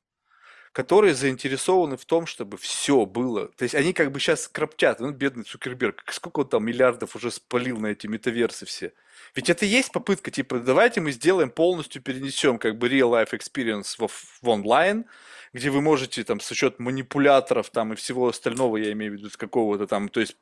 которые 0.70 1.14
заинтересованы 1.14 1.96
в 1.96 2.04
том, 2.04 2.26
чтобы 2.26 2.58
все 2.58 3.04
было. 3.06 3.48
То 3.48 3.64
есть 3.64 3.74
они 3.74 3.92
как 3.92 4.12
бы 4.12 4.20
сейчас 4.20 4.46
кроптят. 4.46 5.00
Ну, 5.00 5.10
бедный 5.10 5.42
Цукерберг, 5.42 6.04
сколько 6.12 6.40
он 6.40 6.48
там 6.48 6.64
миллиардов 6.64 7.16
уже 7.16 7.32
спалил 7.32 7.78
на 7.78 7.88
эти 7.88 8.06
метаверсы 8.06 8.66
все. 8.66 8.92
Ведь 9.34 9.50
это 9.50 9.66
и 9.66 9.68
есть 9.68 9.90
попытка, 9.90 10.30
типа, 10.30 10.60
давайте 10.60 11.00
мы 11.00 11.10
сделаем 11.10 11.50
полностью, 11.50 12.02
перенесем 12.02 12.58
как 12.58 12.78
бы 12.78 12.88
real 12.88 13.10
life 13.10 13.32
experience 13.32 13.96
в, 13.98 14.08
в 14.08 14.48
онлайн, 14.48 15.06
где 15.52 15.70
вы 15.70 15.80
можете 15.80 16.24
там 16.24 16.40
с 16.40 16.50
учетом 16.50 16.86
манипуляторов 16.86 17.70
там 17.70 17.92
и 17.92 17.96
всего 17.96 18.28
остального, 18.28 18.78
я 18.78 18.92
имею 18.92 19.12
в 19.12 19.14
виду, 19.16 19.30
с 19.30 19.36
какого-то 19.36 19.86
там, 19.86 20.08
то 20.08 20.20
есть 20.20 20.36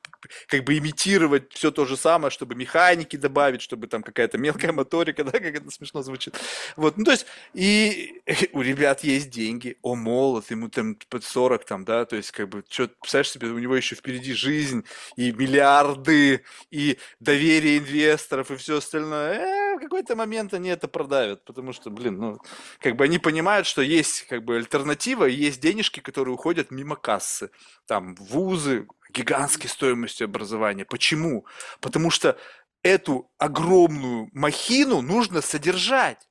как 0.46 0.64
бы 0.64 0.78
имитировать 0.78 1.52
все 1.52 1.70
то 1.70 1.84
же 1.84 1.96
самое, 1.96 2.30
чтобы 2.30 2.54
механики 2.54 3.16
добавить, 3.16 3.62
чтобы 3.62 3.86
там 3.86 4.02
какая-то 4.02 4.38
мелкая 4.38 4.72
моторика, 4.72 5.24
да, 5.24 5.32
как 5.32 5.54
это 5.54 5.70
смешно 5.70 6.02
звучит. 6.02 6.38
Вот, 6.76 6.96
ну 6.96 7.04
то 7.04 7.10
есть 7.10 7.26
и 7.54 8.22
у 8.52 8.62
ребят 8.62 9.02
есть 9.02 9.30
деньги, 9.30 9.76
о, 9.82 9.94
молод, 9.94 10.50
ему 10.50 10.68
там 10.68 10.96
под 11.08 11.24
40 11.24 11.64
там, 11.64 11.84
да, 11.84 12.04
то 12.04 12.16
есть 12.16 12.30
как 12.30 12.48
бы, 12.48 12.64
что, 12.68 12.88
представляешь 12.88 13.30
себе, 13.30 13.48
у 13.48 13.58
него 13.58 13.76
еще 13.76 13.96
впереди 13.96 14.32
жизнь 14.32 14.84
и 15.16 15.32
миллиарды, 15.32 16.44
и 16.70 16.98
доверие 17.18 17.78
инвесторов, 17.78 18.50
и 18.50 18.56
все 18.56 18.78
остальное, 18.78 19.34
э, 19.34 19.76
в 19.76 19.80
какой-то 19.80 20.14
момент 20.14 20.54
они 20.54 20.68
это 20.68 20.88
продавят, 20.88 21.44
потому 21.44 21.72
что, 21.72 21.90
блин, 21.90 22.18
ну, 22.18 22.38
как 22.80 22.96
бы 22.96 23.04
они 23.04 23.18
понимают, 23.18 23.66
что 23.66 23.82
есть 23.82 24.26
как 24.28 24.44
бы 24.44 24.56
альтернатива, 24.56 24.99
и 25.06 25.34
есть 25.34 25.60
денежки, 25.60 26.00
которые 26.00 26.34
уходят 26.34 26.70
мимо 26.70 26.96
кассы. 26.96 27.50
Там 27.86 28.14
вузы, 28.16 28.86
гигантской 29.12 29.68
стоимостью 29.68 30.26
образования. 30.26 30.84
Почему? 30.84 31.46
Потому 31.80 32.10
что 32.10 32.38
эту 32.82 33.30
огромную 33.38 34.28
махину 34.32 35.02
нужно 35.02 35.40
содержать. 35.42 36.26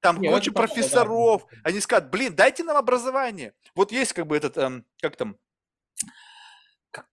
Там 0.00 0.18
Не, 0.20 0.28
куча 0.28 0.50
это 0.50 0.52
понятно, 0.52 0.52
да. 0.52 0.74
профессоров. 0.74 1.46
Они 1.62 1.80
скажут, 1.80 2.10
блин, 2.10 2.34
дайте 2.34 2.64
нам 2.64 2.76
образование. 2.76 3.52
Вот 3.74 3.92
есть 3.92 4.12
как 4.14 4.26
бы 4.26 4.36
этот, 4.36 4.56
эм, 4.56 4.86
как 5.02 5.16
там, 5.16 5.36
как, 6.90 7.06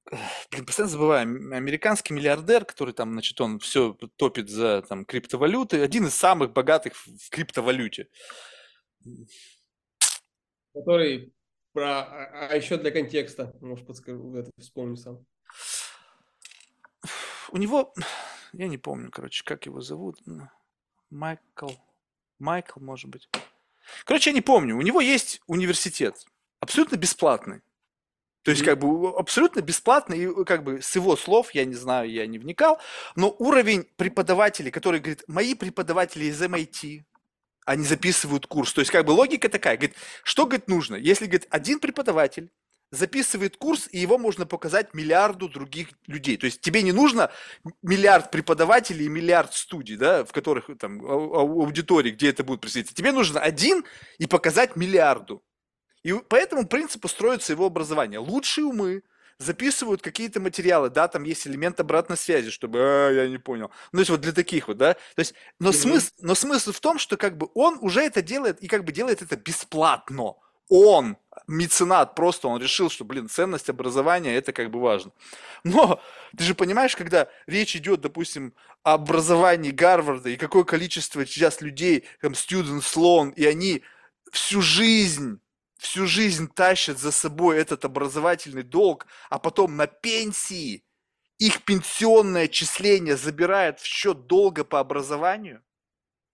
блин, 0.51 0.65
постоянно 0.65 0.91
забываю, 0.91 1.23
ам- 1.23 1.53
американский 1.53 2.13
миллиардер, 2.13 2.63
который 2.65 2.93
там, 2.93 3.11
значит, 3.11 3.39
он 3.41 3.59
все 3.59 3.93
топит 4.15 4.49
за 4.49 4.81
там 4.83 5.03
криптовалюты, 5.05 5.81
один 5.81 6.07
из 6.07 6.15
самых 6.15 6.53
богатых 6.53 6.93
в 6.95 7.29
криптовалюте. 7.29 8.07
Который 10.77 11.33
про... 11.73 12.01
А, 12.01 12.49
а 12.49 12.55
еще 12.55 12.77
для 12.77 12.91
контекста, 12.91 13.53
может, 13.61 13.87
подскажу, 13.87 14.35
это 14.35 14.51
вспомню 14.59 14.95
сам. 14.95 15.25
У 17.51 17.57
него, 17.57 17.93
я 18.53 18.67
не 18.67 18.77
помню, 18.77 19.09
короче, 19.09 19.43
как 19.43 19.65
его 19.65 19.81
зовут, 19.81 20.19
Майкл, 21.09 21.69
Майкл, 22.39 22.79
может 22.79 23.09
быть. 23.09 23.29
Короче, 24.05 24.29
я 24.29 24.33
не 24.33 24.41
помню. 24.41 24.75
У 24.75 24.81
него 24.81 25.01
есть 25.01 25.41
университет, 25.47 26.25
абсолютно 26.59 26.97
бесплатный. 26.97 27.61
То 28.43 28.51
есть, 28.51 28.63
как 28.63 28.79
бы, 28.79 29.09
абсолютно 29.17 29.61
бесплатный, 29.61 30.23
и, 30.23 30.45
как 30.45 30.63
бы, 30.63 30.81
с 30.81 30.95
его 30.95 31.15
слов, 31.17 31.51
я 31.51 31.65
не 31.65 31.73
знаю, 31.73 32.09
я 32.09 32.25
не 32.27 32.39
вникал, 32.39 32.79
но 33.15 33.35
уровень 33.39 33.83
преподавателей, 33.97 34.71
который 34.71 34.99
говорит, 34.99 35.23
мои 35.27 35.53
преподаватели 35.53 36.25
из 36.25 36.41
MIT, 36.41 37.03
они 37.67 37.83
записывают 37.83 38.47
курс. 38.47 38.71
То 38.73 38.79
есть, 38.79 38.91
как 38.91 39.05
бы, 39.05 39.11
логика 39.11 39.49
такая, 39.49 39.75
говорит, 39.75 39.95
что, 40.23 40.45
говорит, 40.45 40.69
нужно? 40.69 40.95
Если, 40.95 41.25
говорит, 41.25 41.47
один 41.49 41.79
преподаватель 41.79 42.49
записывает 42.91 43.57
курс, 43.57 43.89
и 43.91 43.99
его 43.99 44.17
можно 44.17 44.45
показать 44.45 44.93
миллиарду 44.93 45.49
других 45.49 45.89
людей. 46.07 46.37
То 46.37 46.45
есть, 46.45 46.61
тебе 46.61 46.81
не 46.81 46.93
нужно 46.93 47.29
миллиард 47.81 48.31
преподавателей 48.31 49.07
и 49.07 49.09
миллиард 49.09 49.53
студий, 49.53 49.97
да, 49.97 50.23
в 50.23 50.31
которых 50.31 50.69
там 50.79 51.05
ау- 51.05 51.33
ау- 51.33 51.61
аудитории, 51.63 52.11
где 52.11 52.29
это 52.29 52.45
будет 52.45 52.61
происходить. 52.61 52.93
Тебе 52.93 53.11
нужно 53.11 53.41
один 53.41 53.83
и 54.17 54.27
показать 54.27 54.77
миллиарду. 54.77 55.43
И 56.03 56.13
по 56.13 56.35
этому 56.35 56.65
принципу 56.65 57.09
строится 57.09 57.51
его 57.51 57.65
образование. 57.65 58.19
Лучшие 58.19 58.63
умы 58.63 59.01
записывают 59.39 60.01
какие-то 60.01 60.39
материалы, 60.39 60.89
да, 60.89 61.07
там 61.07 61.23
есть 61.23 61.45
элемент 61.47 61.79
обратной 61.79 62.17
связи, 62.17 62.49
чтобы, 62.49 62.79
«А, 62.81 63.11
я 63.11 63.27
не 63.27 63.37
понял. 63.37 63.69
Ну, 63.91 63.97
то 63.97 63.99
есть 63.99 64.09
вот 64.09 64.21
для 64.21 64.31
таких 64.31 64.67
вот, 64.67 64.77
да. 64.77 64.93
То 64.93 65.19
есть, 65.19 65.33
но, 65.59 65.69
Мгм. 65.69 65.77
смысл, 65.77 66.11
но 66.21 66.35
смысл 66.35 66.71
в 66.71 66.79
том, 66.79 66.97
что 66.97 67.17
как 67.17 67.37
бы 67.37 67.49
он 67.53 67.77
уже 67.81 68.01
это 68.01 68.21
делает 68.21 68.59
и 68.61 68.67
как 68.67 68.83
бы 68.83 68.91
делает 68.91 69.21
это 69.21 69.35
бесплатно. 69.35 70.35
Он, 70.69 71.15
меценат, 71.47 72.13
просто 72.15 72.47
он 72.49 72.61
решил, 72.61 72.89
что, 72.89 73.05
блин, 73.05 73.29
ценность 73.29 73.69
образования 73.69 74.35
это 74.35 74.51
как 74.51 74.69
бы 74.69 74.81
важно. 74.81 75.11
Но 75.63 76.01
ты 76.35 76.43
же 76.43 76.55
понимаешь, 76.55 76.95
когда 76.95 77.29
речь 77.45 77.75
идет, 77.75 78.01
допустим, 78.01 78.53
о 78.83 78.93
образовании 78.93 79.71
Гарварда 79.71 80.29
и 80.29 80.35
какое 80.37 80.63
количество 80.63 81.25
сейчас 81.25 81.61
людей, 81.61 82.05
там, 82.21 82.33
students 82.33 82.95
loan, 82.95 83.33
и 83.35 83.45
они 83.45 83.83
всю 84.31 84.61
жизнь, 84.61 85.39
всю 85.77 86.07
жизнь 86.07 86.49
тащат 86.53 86.97
за 86.97 87.11
собой 87.11 87.57
этот 87.57 87.85
образовательный 87.85 88.63
долг, 88.63 89.07
а 89.29 89.39
потом 89.39 89.75
на 89.75 89.87
пенсии 89.87 90.83
их 91.37 91.63
пенсионное 91.63 92.45
отчисление 92.45 93.15
забирает 93.15 93.79
в 93.79 93.85
счет 93.85 94.25
долга 94.27 94.63
по 94.63 94.79
образованию. 94.79 95.63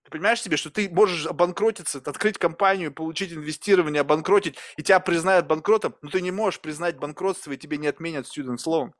Ты 0.03 0.11
понимаешь 0.11 0.41
себе, 0.41 0.57
что 0.57 0.69
ты 0.69 0.89
можешь 0.89 1.25
обанкротиться, 1.25 1.99
открыть 1.99 2.37
компанию, 2.37 2.93
получить 2.93 3.31
инвестирование, 3.33 4.01
обанкротить, 4.01 4.57
и 4.77 4.83
тебя 4.83 4.99
признают 4.99 5.47
банкротом, 5.47 5.95
но 6.01 6.09
ты 6.09 6.21
не 6.21 6.31
можешь 6.31 6.59
признать 6.59 6.97
банкротство, 6.97 7.51
и 7.51 7.57
тебе 7.57 7.77
не 7.77 7.87
отменят 7.87 8.25
students 8.25 8.65
loan. 8.65 8.91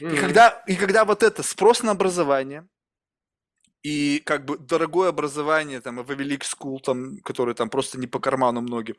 И 0.00 0.04
Мгм. 0.04 0.16
когда, 0.16 0.48
и 0.66 0.76
когда 0.76 1.04
вот 1.04 1.22
это 1.22 1.42
спрос 1.42 1.82
на 1.82 1.92
образование, 1.92 2.66
и 3.82 4.22
как 4.24 4.46
бы 4.46 4.58
дорогое 4.58 5.10
образование, 5.10 5.80
там, 5.80 6.02
в 6.02 6.10
Elite 6.10 6.42
School, 6.42 6.80
там, 6.80 7.18
который 7.18 7.54
там 7.54 7.68
просто 7.68 7.98
не 7.98 8.06
по 8.06 8.18
карману 8.18 8.62
многим, 8.62 8.96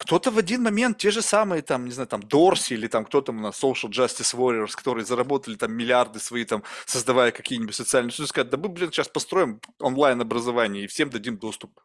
кто-то 0.00 0.30
в 0.30 0.38
один 0.38 0.62
момент, 0.62 0.96
те 0.96 1.10
же 1.10 1.20
самые, 1.20 1.60
там, 1.60 1.84
не 1.84 1.90
знаю, 1.90 2.08
там, 2.08 2.22
Дорси 2.22 2.72
или 2.72 2.88
там 2.88 3.04
кто 3.04 3.20
там 3.20 3.36
у 3.36 3.40
нас, 3.42 3.62
Social 3.62 3.90
Justice 3.90 4.34
Warriors, 4.34 4.74
которые 4.74 5.04
заработали 5.04 5.56
там 5.56 5.72
миллиарды 5.74 6.18
свои, 6.20 6.46
там, 6.46 6.62
создавая 6.86 7.32
какие-нибудь 7.32 7.74
социальные 7.74 8.12
сети, 8.12 8.26
скажут, 8.26 8.50
да 8.50 8.56
мы, 8.56 8.70
блин, 8.70 8.90
сейчас 8.90 9.08
построим 9.08 9.60
онлайн-образование 9.78 10.84
и 10.84 10.86
всем 10.86 11.10
дадим 11.10 11.36
доступ. 11.36 11.78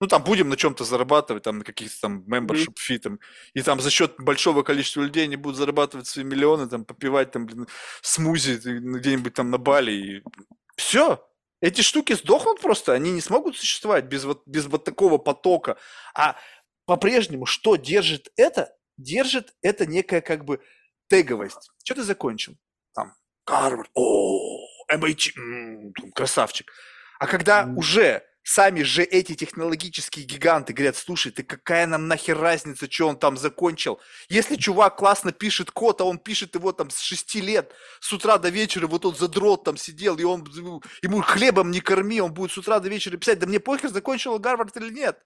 Ну, 0.00 0.08
там 0.08 0.24
будем 0.24 0.48
на 0.48 0.56
чем-то 0.56 0.82
зарабатывать, 0.82 1.44
там, 1.44 1.58
на 1.58 1.64
каких-то 1.64 2.00
там 2.00 2.24
membership 2.26 2.74
fee, 2.74 2.98
там, 2.98 3.20
и 3.54 3.62
там 3.62 3.80
за 3.80 3.90
счет 3.90 4.14
большого 4.18 4.64
количества 4.64 5.02
людей 5.02 5.22
они 5.22 5.36
будут 5.36 5.56
зарабатывать 5.56 6.08
свои 6.08 6.24
миллионы, 6.24 6.68
там, 6.68 6.84
попивать, 6.84 7.30
там, 7.30 7.46
блин, 7.46 7.68
смузи 8.00 8.56
где-нибудь 8.56 9.34
там 9.34 9.50
на 9.50 9.58
Бали, 9.58 9.92
и 9.92 10.22
все. 10.76 11.24
Эти 11.60 11.80
штуки 11.80 12.14
сдохнут 12.14 12.60
просто, 12.60 12.92
они 12.92 13.12
не 13.12 13.20
смогут 13.20 13.56
существовать 13.56 14.06
без 14.06 14.24
вот, 14.24 14.42
без 14.46 14.66
вот 14.66 14.82
такого 14.82 15.18
потока. 15.18 15.76
А 16.12 16.34
по-прежнему 16.86 17.46
что 17.46 17.76
держит 17.76 18.32
это? 18.36 18.74
Держит 18.96 19.54
это 19.62 19.86
некая 19.86 20.20
как 20.20 20.44
бы 20.44 20.60
теговость. 21.08 21.70
Что 21.84 21.94
ты 21.96 22.02
закончил? 22.02 22.56
Там, 22.94 23.14
Гарвард, 23.46 23.90
о, 23.94 24.66
MIT, 24.90 25.32
м, 25.36 25.92
там, 25.94 26.12
красавчик. 26.12 26.70
А 27.18 27.26
когда 27.26 27.66
Мгм. 27.66 27.78
уже 27.78 28.22
сами 28.44 28.82
же 28.82 29.04
эти 29.04 29.34
технологические 29.36 30.24
гиганты 30.26 30.72
говорят, 30.72 30.96
слушай, 30.96 31.30
ты 31.30 31.44
какая 31.44 31.86
нам 31.86 32.08
нахер 32.08 32.36
разница, 32.38 32.90
что 32.90 33.06
он 33.08 33.16
там 33.18 33.36
закончил? 33.36 34.00
Если 34.28 34.56
чувак 34.56 34.96
классно 34.96 35.30
пишет 35.32 35.70
код, 35.70 36.00
а 36.00 36.04
он 36.04 36.18
пишет 36.18 36.54
его 36.56 36.72
там 36.72 36.90
с 36.90 36.98
6 37.00 37.40
лет, 37.40 37.72
с 38.00 38.12
утра 38.12 38.38
до 38.38 38.48
вечера, 38.48 38.88
вот 38.88 39.04
он 39.06 39.14
задрот 39.14 39.64
там 39.64 39.76
сидел, 39.76 40.16
и 40.18 40.24
он, 40.24 40.44
ему 41.02 41.20
хлебом 41.22 41.70
не 41.70 41.80
корми, 41.80 42.20
он 42.20 42.34
будет 42.34 42.50
с 42.50 42.58
утра 42.58 42.80
до 42.80 42.88
вечера 42.88 43.16
писать, 43.16 43.38
да 43.38 43.46
мне 43.46 43.60
похер, 43.60 43.90
закончил 43.90 44.32
он 44.34 44.42
Гарвард 44.42 44.76
или 44.76 44.90
нет. 44.92 45.20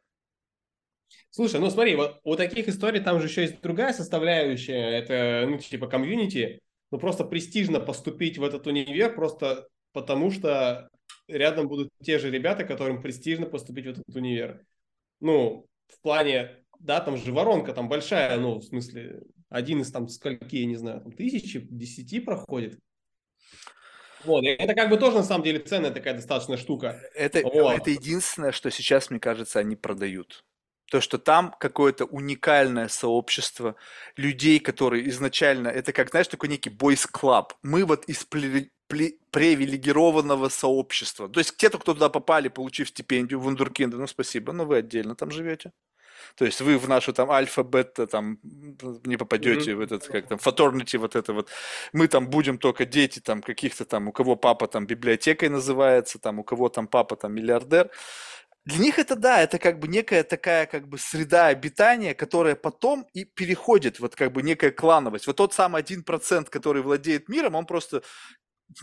Слушай, 1.36 1.60
ну 1.60 1.68
смотри, 1.68 1.96
вот 1.96 2.18
у 2.24 2.34
таких 2.34 2.66
историй 2.66 3.02
там 3.02 3.20
же 3.20 3.26
еще 3.26 3.42
есть 3.42 3.60
другая 3.60 3.92
составляющая, 3.92 4.88
это, 4.88 5.46
ну, 5.46 5.58
типа 5.58 5.86
комьюнити, 5.86 6.62
ну, 6.90 6.98
просто 6.98 7.26
престижно 7.26 7.78
поступить 7.78 8.38
в 8.38 8.42
этот 8.42 8.66
универ, 8.66 9.14
просто 9.14 9.68
потому 9.92 10.30
что 10.30 10.88
рядом 11.28 11.68
будут 11.68 11.90
те 12.02 12.18
же 12.18 12.30
ребята, 12.30 12.64
которым 12.64 13.02
престижно 13.02 13.44
поступить 13.44 13.84
в 13.84 13.90
этот 13.90 14.16
универ. 14.16 14.64
Ну, 15.20 15.66
в 15.88 16.00
плане, 16.00 16.64
да, 16.78 17.02
там 17.02 17.18
же 17.18 17.34
воронка 17.34 17.74
там 17.74 17.90
большая, 17.90 18.38
ну, 18.38 18.60
в 18.60 18.64
смысле, 18.64 19.20
один 19.50 19.82
из 19.82 19.92
там 19.92 20.08
скольки, 20.08 20.56
я 20.56 20.64
не 20.64 20.76
знаю, 20.76 21.02
там 21.02 21.12
тысячи, 21.12 21.60
десяти 21.60 22.18
проходит. 22.18 22.78
Вот, 24.24 24.42
это 24.42 24.74
как 24.74 24.88
бы 24.88 24.96
тоже 24.96 25.18
на 25.18 25.22
самом 25.22 25.44
деле 25.44 25.58
ценная 25.58 25.90
такая 25.90 26.14
достаточно 26.14 26.56
штука. 26.56 26.98
Это, 27.14 27.42
Вот. 27.42 27.78
это 27.78 27.90
единственное, 27.90 28.52
что 28.52 28.70
сейчас, 28.70 29.10
мне 29.10 29.20
кажется, 29.20 29.58
они 29.58 29.76
продают. 29.76 30.42
То, 30.90 31.00
что 31.00 31.18
там 31.18 31.54
какое-то 31.58 32.04
уникальное 32.04 32.88
сообщество 32.88 33.74
людей, 34.16 34.60
которые 34.60 35.08
изначально, 35.08 35.68
это 35.68 35.92
как, 35.92 36.10
знаешь, 36.10 36.28
такой 36.28 36.48
некий 36.48 36.70
club. 36.70 37.50
Мы 37.62 37.84
вот 37.84 38.04
из 38.04 38.24
пле- 38.24 38.70
пле- 38.88 39.18
привилегированного 39.30 40.48
сообщества. 40.48 41.28
То 41.28 41.40
есть 41.40 41.56
те, 41.56 41.68
кто 41.70 41.78
туда 41.78 42.08
попали, 42.08 42.48
получив 42.48 42.88
стипендию 42.88 43.40
в 43.40 43.42
Вундеркинде, 43.44 43.96
ну 43.96 44.06
спасибо, 44.06 44.52
но 44.52 44.64
вы 44.64 44.76
отдельно 44.76 45.14
там 45.14 45.30
живете. 45.30 45.72
То 46.36 46.44
есть 46.44 46.60
вы 46.60 46.78
в 46.78 46.88
нашу 46.88 47.12
там 47.12 47.30
альфа, 47.30 47.62
бета 47.62 48.06
там 48.06 48.38
не 49.04 49.16
попадете 49.16 49.72
Мгм. 49.72 49.78
в 49.78 49.80
этот, 49.82 50.06
как 50.06 50.28
там, 50.28 50.38
фаторнити 50.38 50.96
вот 50.98 51.16
это 51.16 51.32
вот. 51.32 51.48
Мы 51.92 52.08
там 52.08 52.28
будем 52.28 52.58
только 52.58 52.84
дети 52.84 53.20
там 53.20 53.42
каких-то 53.42 53.84
там, 53.84 54.08
у 54.08 54.12
кого 54.12 54.36
папа 54.36 54.66
там 54.66 54.86
библиотекой 54.86 55.48
называется, 55.48 56.18
там 56.18 56.38
у 56.38 56.44
кого 56.44 56.68
там 56.68 56.86
папа 56.86 57.16
там 57.16 57.34
миллиардер. 57.34 57.90
Для 58.66 58.78
них 58.78 58.98
это 58.98 59.14
да, 59.14 59.40
это 59.40 59.60
как 59.60 59.78
бы 59.78 59.86
некая 59.86 60.24
такая 60.24 60.66
как 60.66 60.88
бы 60.88 60.98
среда 60.98 61.46
обитания, 61.46 62.14
которая 62.14 62.56
потом 62.56 63.06
и 63.12 63.24
переходит, 63.24 64.00
вот 64.00 64.16
как 64.16 64.32
бы 64.32 64.42
некая 64.42 64.72
клановость. 64.72 65.28
Вот 65.28 65.36
тот 65.36 65.54
самый 65.54 65.80
один 65.82 66.02
процент, 66.02 66.50
который 66.50 66.82
владеет 66.82 67.28
миром, 67.28 67.54
он 67.54 67.64
просто 67.64 68.02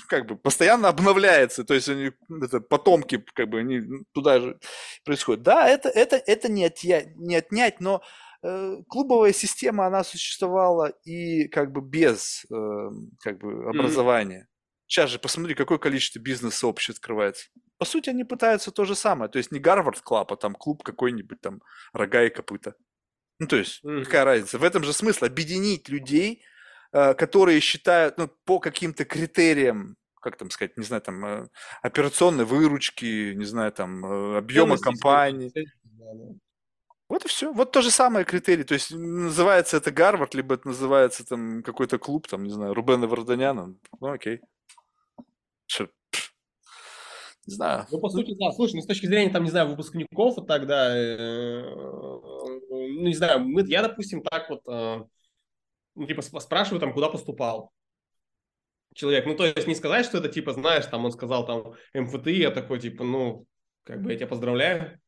как 0.07 0.25
бы 0.25 0.37
постоянно 0.37 0.87
обновляется, 0.87 1.65
то 1.65 1.73
есть 1.73 1.89
они, 1.89 2.11
это, 2.41 2.61
потомки, 2.61 3.25
как 3.33 3.49
бы 3.49 3.59
они 3.59 3.81
туда 4.13 4.39
же 4.39 4.57
происходят. 5.03 5.43
Да, 5.43 5.67
это, 5.67 5.89
это, 5.89 6.15
это 6.15 6.49
не, 6.49 6.65
отъя- 6.65 7.11
не 7.15 7.35
отнять, 7.35 7.81
но 7.81 8.01
э, 8.41 8.77
клубовая 8.87 9.33
система, 9.33 9.85
она 9.85 10.05
существовала 10.05 10.93
и 11.03 11.49
как 11.49 11.73
бы 11.73 11.81
без 11.81 12.45
э, 12.49 12.89
как 13.19 13.39
бы 13.39 13.69
образования. 13.69 14.47
Сейчас 14.93 15.09
же 15.09 15.17
посмотри, 15.17 15.55
какое 15.55 15.79
количество 15.79 16.19
бизнес-сообществ 16.19 16.99
открывается. 16.99 17.47
По 17.79 17.85
сути, 17.85 18.11
они 18.11 18.23
пытаются 18.23 18.69
то 18.69 18.85
же 18.85 18.93
самое. 18.93 19.27
То 19.27 19.39
есть 19.39 19.51
не 19.51 19.59
Harvard 19.59 19.99
Club, 20.01 20.31
а 20.31 20.35
там 20.35 20.53
клуб 20.53 20.83
какой-нибудь 20.83 21.41
там 21.41 21.63
рога 21.93 22.23
и 22.23 22.29
копыта. 22.29 22.75
Ну, 23.39 23.47
то 23.47 23.55
есть, 23.55 23.83
Мгм. 23.83 24.03
какая 24.03 24.23
разница? 24.23 24.59
В 24.59 24.63
этом 24.63 24.83
же 24.83 24.93
смысл 24.93 25.25
объединить 25.25 25.89
людей, 25.89 26.43
э, 26.91 27.15
которые 27.15 27.59
считают, 27.59 28.19
ну, 28.19 28.29
по 28.45 28.59
каким-то 28.59 29.03
критериям, 29.03 29.95
как 30.21 30.37
там 30.37 30.51
сказать, 30.51 30.77
не 30.77 30.83
знаю, 30.83 31.01
там, 31.01 31.25
э, 31.25 31.47
операционной 31.81 32.45
выручки, 32.45 33.33
не 33.33 33.45
знаю, 33.45 33.71
там, 33.71 34.05
э, 34.05 34.37
объема 34.37 34.77
компании. 34.77 35.51
Вот 37.09 37.25
и 37.25 37.27
все. 37.27 37.51
Вот 37.51 37.71
то 37.71 37.81
же 37.81 37.89
самое 37.89 38.25
критерий. 38.25 38.63
То 38.63 38.75
есть 38.75 38.91
называется 38.91 39.77
это 39.77 39.89
Гарвард, 39.89 40.35
либо 40.35 40.53
это 40.53 40.67
называется 40.67 41.25
там 41.25 41.63
какой-то 41.63 41.97
клуб, 41.97 42.27
там, 42.27 42.43
не 42.43 42.51
знаю, 42.51 42.75
Рубена 42.75 43.07
Варданяна. 43.07 43.73
Ну, 43.99 44.07
окей. 44.11 44.39
Не 47.45 47.55
знаю. 47.55 47.85
Ну, 47.91 47.99
по 47.99 48.09
сути, 48.09 48.35
да, 48.39 48.51
слушай, 48.53 48.75
ну, 48.75 48.81
с 48.81 48.85
точки 48.85 49.05
зрения, 49.05 49.31
там, 49.31 49.43
не 49.43 49.49
знаю, 49.49 49.67
выпускников, 49.67 50.37
вот 50.37 50.47
тогда, 50.47 50.95
э, 50.95 51.61
ну, 52.69 53.05
не 53.07 53.13
знаю, 53.13 53.41
мы, 53.41 53.63
я, 53.67 53.81
допустим, 53.81 54.23
так 54.23 54.49
вот, 54.49 54.61
э, 54.67 55.03
ну, 55.95 56.07
типа, 56.07 56.21
сп- 56.21 56.39
спрашиваю, 56.39 56.79
там, 56.79 56.93
куда 56.93 57.09
поступал 57.09 57.71
человек. 58.93 59.25
Ну, 59.25 59.35
то 59.35 59.45
есть 59.45 59.67
не 59.67 59.75
сказать, 59.75 60.05
что 60.05 60.19
это, 60.19 60.29
типа, 60.29 60.53
знаешь, 60.53 60.85
там, 60.85 61.05
он 61.05 61.11
сказал, 61.11 61.45
там, 61.45 61.73
МФТИ, 61.93 62.29
я 62.29 62.51
такой, 62.51 62.79
типа, 62.79 63.03
ну, 63.03 63.45
как 63.83 64.01
бы, 64.01 64.11
я 64.11 64.17
тебя 64.17 64.27
поздравляю, 64.27 64.99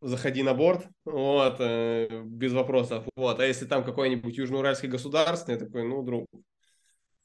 заходи 0.00 0.42
на 0.42 0.54
борт, 0.54 0.86
вот, 1.04 1.56
э, 1.60 2.22
без 2.24 2.52
вопросов, 2.52 3.04
вот. 3.16 3.40
А 3.40 3.46
если 3.46 3.66
там 3.66 3.84
какой-нибудь 3.84 4.36
Южноуральский 4.36 4.88
государственный, 4.88 5.58
я 5.58 5.64
такой, 5.64 5.84
ну, 5.84 6.02
друг, 6.02 6.26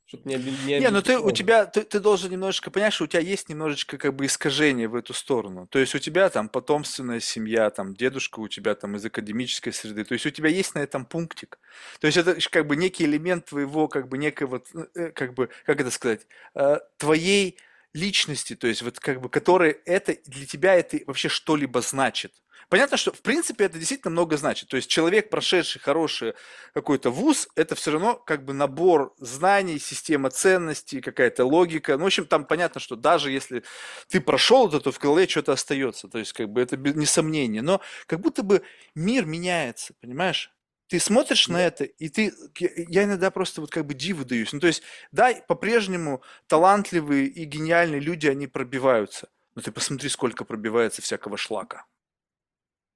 что-то 0.08 0.30
не, 0.30 0.36
оби- 0.36 0.54
не 0.66 0.80
Не, 0.80 0.90
ну 0.90 1.02
ты 1.02 1.18
у 1.18 1.32
тебя 1.32 1.66
ты, 1.66 1.84
ты 1.84 2.00
должен 2.00 2.32
немножечко 2.32 2.70
понять, 2.70 2.94
что 2.94 3.06
у 3.06 3.08
тебя 3.08 3.22
есть 3.22 3.50
немножечко 3.50 3.98
как 3.98 4.16
бы 4.16 4.26
искажение 4.28 4.88
в 4.88 4.96
эту 4.96 5.14
сторону. 5.14 5.68
То 5.68 5.80
есть 5.80 5.96
у 5.96 6.00
тебя 6.00 6.30
там 6.30 6.48
потомственная 6.48 7.20
семья, 7.20 7.70
там 7.72 7.96
дедушка 7.96 8.40
у 8.40 8.48
тебя 8.48 8.76
там 8.76 8.96
из 8.96 9.06
академической 9.06 9.72
среды. 9.72 10.04
То 10.04 10.14
есть 10.14 10.26
у 10.26 10.30
тебя 10.30 10.50
есть 10.50 10.76
на 10.76 10.80
этом 10.80 11.06
пунктик. 11.06 11.60
То 12.00 12.08
есть 12.08 12.18
это 12.18 12.38
как 12.50 12.68
бы 12.68 12.76
некий 12.76 13.06
элемент 13.06 13.46
твоего 13.46 13.88
как 13.88 14.08
бы 14.08 14.18
некого 14.18 14.62
э, 14.74 14.86
э, 14.94 15.12
как 15.12 15.34
бы 15.34 15.50
как 15.66 15.82
это 15.82 15.90
сказать 15.90 16.28
э, 16.54 16.78
твоей 16.98 17.58
личности, 17.96 18.56
то 18.56 18.68
есть 18.68 18.82
вот 18.82 19.00
как 19.00 19.22
бы 19.22 19.30
который 19.30 19.78
это 19.86 20.18
для 20.26 20.46
тебя 20.46 20.76
это 20.76 21.00
вообще 21.08 21.30
что-либо 21.30 21.82
значит. 21.82 22.34
Понятно, 22.70 22.98
что 22.98 23.12
в 23.12 23.22
принципе 23.22 23.66
это 23.66 23.78
действительно 23.78 24.12
много 24.12 24.38
значит. 24.38 24.70
То 24.70 24.78
есть 24.78 24.90
человек, 24.90 25.30
прошедший 25.30 25.80
хороший 25.82 26.34
какой-то 26.74 27.12
вуз, 27.12 27.48
это 27.56 27.76
все 27.76 27.92
равно 27.92 28.16
как 28.16 28.44
бы 28.44 28.54
набор 28.54 29.14
знаний, 29.20 29.80
система 29.80 30.30
ценностей, 30.30 31.02
какая-то 31.02 31.46
логика. 31.46 31.98
Ну, 31.98 32.04
в 32.04 32.08
общем, 32.08 32.26
там 32.26 32.46
понятно, 32.46 32.82
что 32.82 32.96
даже 32.96 33.32
если 33.32 33.64
ты 34.10 34.20
прошел 34.20 34.68
это, 34.68 34.80
то 34.80 34.92
в 34.92 35.00
голове 35.00 35.28
что-то 35.28 35.54
остается. 35.54 36.08
То 36.08 36.18
есть, 36.20 36.34
как 36.34 36.50
бы 36.50 36.62
это 36.62 36.78
без- 36.78 36.96
несомнение. 36.96 37.62
Но 37.62 37.82
как 38.08 38.20
будто 38.22 38.44
бы 38.44 38.64
мир 38.96 39.26
меняется, 39.26 39.94
понимаешь? 40.02 40.52
Ты 40.88 41.00
смотришь 41.00 41.48
на 41.48 41.58
это, 41.66 41.84
и 41.84 42.10
ты, 42.10 42.32
я 42.60 42.70
я 42.76 43.04
иногда 43.06 43.32
просто 43.32 43.62
вот 43.62 43.72
как 43.72 43.86
бы 43.88 43.96
диву 43.96 44.24
даюсь. 44.24 44.54
Ну, 44.54 44.60
то 44.60 44.68
есть, 44.68 44.84
да, 45.12 45.34
по-прежнему 45.48 46.22
талантливые 46.48 47.26
и 47.26 47.46
гениальные 47.46 48.00
люди, 48.02 48.28
они 48.28 48.48
пробиваются. 48.48 49.30
Но 49.56 49.62
ты 49.62 49.72
посмотри, 49.72 50.10
сколько 50.10 50.46
пробивается 50.46 51.02
всякого 51.02 51.38
шлака 51.38 51.86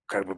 как 0.10 0.26
бы 0.26 0.38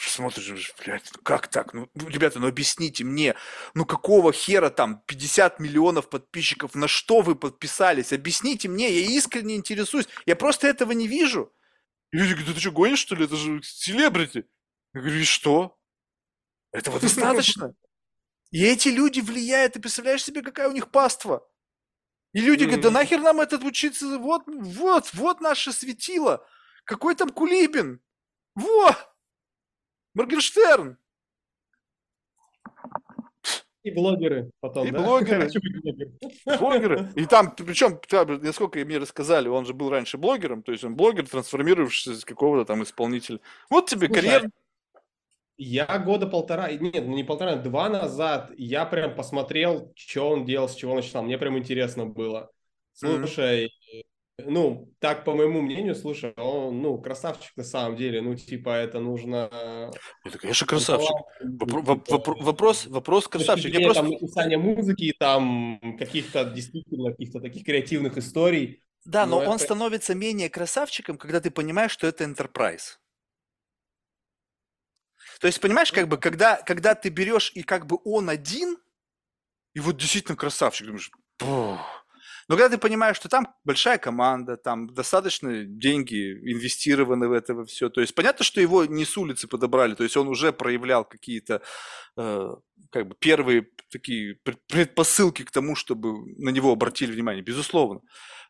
смотришь, 0.00 0.72
блядь, 0.82 1.10
ну 1.14 1.20
как 1.22 1.48
так? 1.48 1.74
Ну, 1.74 1.90
ну, 1.94 2.08
ребята, 2.08 2.40
ну 2.40 2.48
объясните 2.48 3.04
мне, 3.04 3.34
ну 3.74 3.84
какого 3.84 4.32
хера 4.32 4.70
там 4.70 5.02
50 5.06 5.60
миллионов 5.60 6.08
подписчиков, 6.08 6.74
на 6.74 6.88
что 6.88 7.20
вы 7.20 7.36
подписались? 7.36 8.14
Объясните 8.14 8.68
мне, 8.68 8.90
я 8.90 9.06
искренне 9.06 9.56
интересуюсь, 9.56 10.08
я 10.24 10.36
просто 10.36 10.68
этого 10.68 10.92
не 10.92 11.06
вижу. 11.06 11.52
И 12.12 12.16
люди 12.16 12.32
говорят, 12.32 12.54
ты 12.54 12.60
что, 12.60 12.72
гонишь, 12.72 13.00
что 13.00 13.14
ли? 13.14 13.26
Это 13.26 13.36
же 13.36 13.60
селебрити. 13.62 14.46
Я 14.94 15.00
говорю, 15.02 15.18
и 15.18 15.24
что? 15.24 15.78
Этого 16.72 16.98
достаточно? 16.98 17.74
И 18.50 18.64
эти 18.64 18.88
люди 18.88 19.20
влияют, 19.20 19.74
ты 19.74 19.80
представляешь 19.80 20.24
себе, 20.24 20.40
какая 20.40 20.70
у 20.70 20.72
них 20.72 20.90
паства? 20.90 21.46
И 22.32 22.40
люди 22.40 22.64
говорят, 22.64 22.80
да 22.80 22.90
нахер 22.90 23.20
нам 23.20 23.42
этот 23.42 23.64
учиться, 23.64 24.18
вот, 24.18 24.44
вот, 24.46 25.10
вот 25.12 25.42
наше 25.42 25.72
светило. 25.72 26.42
Какой 26.84 27.14
там 27.14 27.28
Кулибин? 27.28 28.00
Вот! 28.54 29.09
Моргенштерн! 30.14 30.96
И 33.82 33.90
блогеры 33.92 34.50
потом, 34.60 34.88
И 34.88 34.90
да? 34.90 35.02
блогеры. 35.02 35.48
Блогеры. 36.58 37.10
И 37.16 37.24
там, 37.24 37.54
причем, 37.56 37.98
насколько 38.42 38.78
мне 38.80 38.98
рассказали, 38.98 39.48
он 39.48 39.64
же 39.64 39.72
был 39.72 39.88
раньше 39.88 40.18
блогером, 40.18 40.62
то 40.62 40.72
есть 40.72 40.84
он 40.84 40.96
блогер, 40.96 41.26
трансформировавшийся 41.26 42.12
из 42.12 42.24
какого-то 42.26 42.66
там 42.66 42.82
исполнителя. 42.82 43.40
Вот 43.70 43.88
тебе 43.88 44.08
Слушай, 44.08 44.22
карьер. 44.22 44.50
Я 45.56 45.98
года 45.98 46.26
полтора, 46.26 46.70
нет, 46.72 47.06
ну 47.06 47.14
не 47.14 47.24
полтора, 47.24 47.56
два 47.56 47.88
назад 47.88 48.50
я 48.56 48.84
прям 48.84 49.14
посмотрел, 49.14 49.92
что 49.94 50.28
он 50.28 50.44
делал, 50.44 50.68
с 50.68 50.74
чего 50.74 50.94
начинал. 50.94 51.22
Мне 51.22 51.38
прям 51.38 51.56
интересно 51.58 52.04
было. 52.04 52.50
Слушай, 52.92 53.70
ну, 54.46 54.92
так 54.98 55.24
по 55.24 55.34
моему 55.34 55.60
мнению, 55.60 55.94
слушай, 55.94 56.32
он, 56.36 56.80
ну, 56.82 56.98
красавчик 56.98 57.56
на 57.56 57.64
самом 57.64 57.96
деле. 57.96 58.20
Ну, 58.22 58.34
типа, 58.34 58.70
это 58.70 59.00
нужно... 59.00 59.90
Это, 60.24 60.38
конечно, 60.38 60.64
ну, 60.64 60.68
красавчик. 60.68 61.16
Вопро- 61.44 61.80
типа, 61.80 61.92
воп- 61.92 62.06
вопро- 62.08 62.42
Вопрос, 62.42 62.86
вопрос 62.86 63.28
красавчик. 63.28 63.72
Я 63.74 63.80
просто... 63.80 64.02
там, 64.02 64.10
написания 64.12 64.58
музыки, 64.58 65.14
там, 65.18 65.96
каких-то 65.98 66.44
действительно, 66.44 67.10
каких-то 67.10 67.40
таких 67.40 67.64
креативных 67.64 68.16
историй. 68.18 68.82
Да, 69.04 69.26
но 69.26 69.40
Ну, 69.40 69.46
он 69.50 69.56
это- 69.56 69.64
становится 69.64 70.14
менее 70.14 70.50
красавчиком, 70.50 71.16
когда 71.18 71.40
ты 71.40 71.50
понимаешь, 71.50 71.90
что 71.92 72.06
это 72.06 72.24
enterprise. 72.24 72.98
То 75.40 75.46
есть, 75.46 75.60
понимаешь, 75.60 75.92
как 75.92 76.08
бы, 76.08 76.18
когда, 76.18 76.56
когда 76.62 76.94
ты 76.94 77.08
берешь 77.08 77.52
и 77.54 77.62
как 77.62 77.86
бы 77.86 77.98
он 78.04 78.28
один, 78.28 78.76
и 79.74 79.80
вот 79.80 79.96
действительно 79.96 80.36
красавчик, 80.36 80.86
думаешь, 80.86 81.10
«Пух». 81.38 81.99
Но 82.50 82.56
когда 82.56 82.68
ты 82.68 82.78
понимаешь, 82.78 83.14
что 83.14 83.28
там 83.28 83.54
большая 83.64 83.96
команда, 83.96 84.56
там 84.56 84.92
достаточно 84.92 85.62
деньги 85.62 86.32
инвестированы 86.52 87.28
в 87.28 87.32
это 87.32 87.64
все, 87.64 87.88
то 87.90 88.00
есть 88.00 88.12
понятно, 88.12 88.44
что 88.44 88.60
его 88.60 88.86
не 88.86 89.04
с 89.04 89.16
улицы 89.16 89.46
подобрали, 89.46 89.94
то 89.94 90.02
есть 90.02 90.16
он 90.16 90.26
уже 90.26 90.52
проявлял 90.52 91.04
какие-то 91.04 91.62
э, 92.16 92.48
как 92.90 93.06
бы 93.06 93.14
первые 93.20 93.68
такие 93.92 94.34
пред- 94.42 94.66
предпосылки 94.66 95.44
к 95.44 95.52
тому, 95.52 95.76
чтобы 95.76 96.34
на 96.38 96.50
него 96.50 96.72
обратили 96.72 97.12
внимание, 97.12 97.40
безусловно. 97.44 98.00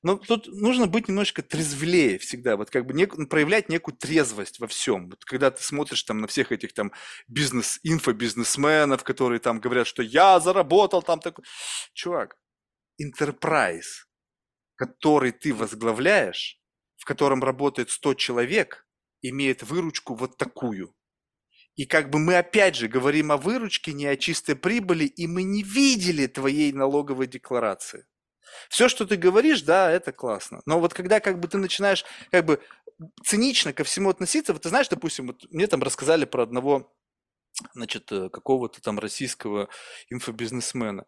Но 0.03 0.17
тут 0.17 0.47
нужно 0.47 0.87
быть 0.87 1.09
немножечко 1.09 1.43
трезвлее 1.43 2.17
всегда, 2.17 2.57
вот 2.57 2.71
как 2.71 2.87
бы 2.87 2.95
нек- 2.95 3.27
проявлять 3.27 3.69
некую 3.69 3.99
трезвость 3.99 4.61
во 4.61 4.67
всем. 4.67 5.11
Вот 5.11 5.27
когда 5.27 5.51
ты 5.51 5.63
смотришь 5.63 6.03
там 6.05 6.23
на 6.23 6.27
всех 6.27 6.53
этих 6.53 6.73
там 6.73 6.93
бизнес, 7.29 7.79
инфобизнесменов, 7.83 9.05
которые 9.05 9.41
там 9.41 9.61
говорят, 9.61 9.87
что 9.87 10.03
я 10.03 10.41
заработал 10.41 11.03
там 11.03 11.21
такой. 11.21 11.45
Чувак, 11.93 12.40
enterprise, 13.01 14.07
который 14.77 15.33
ты 15.33 15.55
возглавляешь, 15.55 16.59
в 16.97 17.05
котором 17.05 17.43
работает 17.43 17.91
100 17.91 18.15
человек, 18.15 18.87
имеет 19.23 19.63
выручку 19.63 20.15
вот 20.15 20.37
такую. 20.37 20.95
И 21.77 21.87
как 21.87 22.11
бы 22.11 22.19
мы 22.19 22.37
опять 22.37 22.77
же 22.77 22.89
говорим 22.89 23.33
о 23.33 23.37
выручке, 23.37 23.93
не 23.93 24.07
о 24.07 24.17
чистой 24.17 24.55
прибыли, 24.55 25.05
и 25.05 25.27
мы 25.27 25.43
не 25.43 25.63
видели 25.63 26.27
твоей 26.27 26.73
налоговой 26.73 27.27
декларации. 27.27 28.07
Все, 28.69 28.89
что 28.89 29.07
ты 29.07 29.17
говоришь, 29.17 29.63
да, 29.63 29.91
это 29.91 30.13
классно. 30.13 30.61
Но 30.67 30.81
вот 30.81 30.93
когда 30.93 31.21
как 31.21 31.39
бы 31.39 31.49
ты 31.49 31.59
начинаешь 31.59 32.05
как 32.31 32.45
бы 32.45 32.61
цинично 33.25 33.73
ко 33.73 33.85
всему 33.85 34.11
относиться, 34.11 34.53
вот 34.53 34.63
ты 34.63 34.69
знаешь, 34.69 34.89
допустим, 34.89 35.29
вот 35.29 35.47
мне 35.51 35.67
там 35.67 35.83
рассказали 35.83 36.25
про 36.25 36.43
одного, 36.43 36.93
значит, 37.75 38.11
э, 38.13 38.29
какого-то 38.29 38.81
там 38.83 38.99
российского 38.99 39.69
инфобизнесмена. 40.09 41.07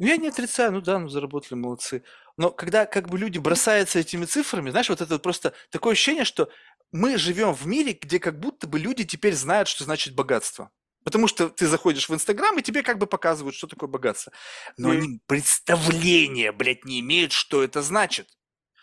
Ну, 0.00 0.06
я 0.06 0.16
не 0.16 0.28
отрицаю, 0.28 0.72
ну 0.72 0.80
да, 0.80 0.98
ну 0.98 1.08
заработали, 1.08 1.58
молодцы. 1.58 2.02
Но 2.38 2.50
когда 2.50 2.86
как 2.86 3.10
бы 3.10 3.18
люди 3.18 3.36
бросаются 3.36 3.98
этими 3.98 4.24
цифрами, 4.24 4.70
знаешь, 4.70 4.88
вот 4.88 5.02
это 5.02 5.12
вот 5.12 5.22
просто 5.22 5.52
такое 5.70 5.92
ощущение, 5.92 6.24
что 6.24 6.48
мы 6.90 7.18
живем 7.18 7.52
в 7.52 7.66
мире, 7.66 7.92
где 7.92 8.18
как 8.18 8.40
будто 8.40 8.66
бы 8.66 8.78
люди 8.78 9.04
теперь 9.04 9.34
знают, 9.34 9.68
что 9.68 9.84
значит 9.84 10.14
богатство. 10.14 10.70
Потому 11.04 11.28
что 11.28 11.50
ты 11.50 11.66
заходишь 11.66 12.08
в 12.08 12.14
Инстаграм, 12.14 12.58
и 12.58 12.62
тебе 12.62 12.82
как 12.82 12.96
бы 12.96 13.06
показывают, 13.06 13.54
что 13.54 13.66
такое 13.66 13.90
богатство. 13.90 14.32
Но 14.78 14.88
Мгм. 14.88 14.98
они 14.98 15.20
представления, 15.26 16.52
блядь, 16.52 16.86
не 16.86 17.00
имеют, 17.00 17.32
что 17.32 17.62
это 17.62 17.82
значит. 17.82 18.26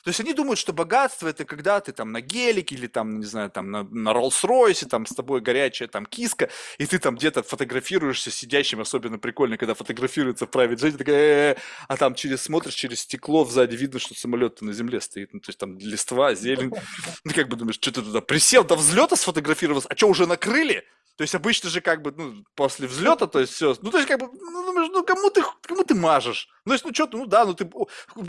То 0.07 0.11
есть 0.11 0.21
они 0.21 0.31
думают, 0.33 0.57
что 0.57 0.71
богатство 0.71 1.27
это 1.27 1.43
когда 1.43 1.81
ты 1.81 1.91
там 1.91 2.13
на 2.13 2.21
гелике 2.21 2.75
или 2.75 2.87
там, 2.87 3.19
не 3.19 3.25
знаю, 3.25 3.49
там 3.49 3.69
на, 3.71 3.83
на 3.83 4.13
Роллс-Ройсе, 4.13 4.87
там 4.87 5.05
с 5.05 5.13
тобой 5.13 5.41
горячая 5.41 5.89
там 5.89 6.05
киска, 6.05 6.49
и 6.77 6.85
ты 6.85 6.97
там 6.97 7.17
где-то 7.17 7.43
фотографируешься 7.43 8.31
сидящим, 8.31 8.79
особенно 8.79 9.19
прикольно, 9.19 9.57
когда 9.57 9.73
фотографируется 9.73 10.45
в 10.45 10.49
private 10.49 10.75
jet, 10.75 10.97
такая, 10.97 11.57
а 11.89 11.97
там 11.97 12.15
через 12.15 12.43
смотришь 12.43 12.75
через 12.75 13.01
стекло 13.01 13.43
сзади 13.43 13.75
видно, 13.75 13.99
что 13.99 14.15
самолет 14.15 14.61
на 14.61 14.71
земле 14.71 15.01
стоит, 15.01 15.33
ну 15.33 15.41
то 15.41 15.49
есть 15.49 15.59
там 15.59 15.77
листва, 15.77 16.33
зелень, 16.35 16.71
ты 17.25 17.33
как 17.33 17.49
бы 17.49 17.57
думаешь, 17.57 17.75
что 17.75 17.91
ты 17.91 18.01
туда 18.01 18.21
присел 18.21 18.63
до 18.63 18.77
взлета 18.77 19.17
сфотографировался, 19.17 19.89
а 19.89 19.97
что 19.97 20.07
уже 20.07 20.25
накрыли? 20.25 20.85
То 21.17 21.23
есть 21.23 21.33
обычно 21.33 21.71
же 21.71 21.81
как 21.81 22.03
бы, 22.03 22.13
ну, 22.15 22.45
после 22.53 22.87
взлета, 22.87 23.25
то 23.25 23.39
есть 23.39 23.53
все, 23.53 23.75
ну, 23.81 23.89
то 23.89 23.97
есть 23.97 24.07
как 24.07 24.19
бы, 24.19 24.29
ну, 24.31 24.87
ну, 24.87 25.03
кому 25.03 25.31
ты, 25.31 25.41
кому 25.63 25.83
ты 25.83 25.95
мажешь? 25.95 26.47
Ну, 26.63 26.73
если, 26.73 26.87
ну, 26.87 26.93
что 26.93 27.09
ну, 27.11 27.25
да, 27.25 27.43
ну, 27.43 27.55
ты, 27.55 27.67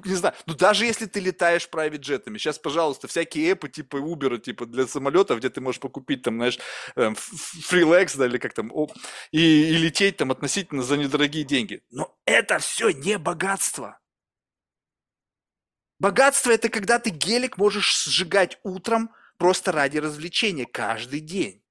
не 0.06 0.14
знаю, 0.14 0.34
ну, 0.46 0.54
даже 0.54 0.86
если 0.86 1.04
ты 1.04 1.20
летаешь 1.20 1.68
private 1.70 1.98
джетами, 1.98 2.38
сейчас, 2.38 2.58
пожалуйста, 2.58 3.06
всякие 3.06 3.50
эпы 3.50 3.68
типа 3.68 3.98
Uber, 3.98 4.38
типа 4.38 4.64
для 4.64 4.86
самолетов, 4.86 5.38
где 5.38 5.50
ты 5.50 5.60
можешь 5.60 5.82
покупить 5.82 6.22
там, 6.22 6.36
знаешь, 6.36 6.58
эм, 6.96 7.14
фрилекс, 7.14 8.16
да, 8.16 8.24
или 8.24 8.38
как 8.38 8.54
там, 8.54 8.72
и, 9.32 9.38
и 9.38 9.76
лететь 9.76 10.16
там 10.16 10.30
относительно 10.30 10.82
за 10.82 10.96
недорогие 10.96 11.44
деньги. 11.44 11.82
Но 11.90 12.16
это 12.24 12.58
все 12.58 12.88
не 12.88 13.18
богатство. 13.18 13.98
Богатство– 15.98 16.50
это 16.52 16.70
когда 16.70 16.98
ты 16.98 17.10
гелик 17.10 17.58
можешь 17.58 18.04
сжигать 18.04 18.58
утром 18.62 19.10
просто 19.36 19.72
ради 19.72 19.98
развлечения 19.98 20.64
каждый 20.64 21.20
день. 21.20 21.62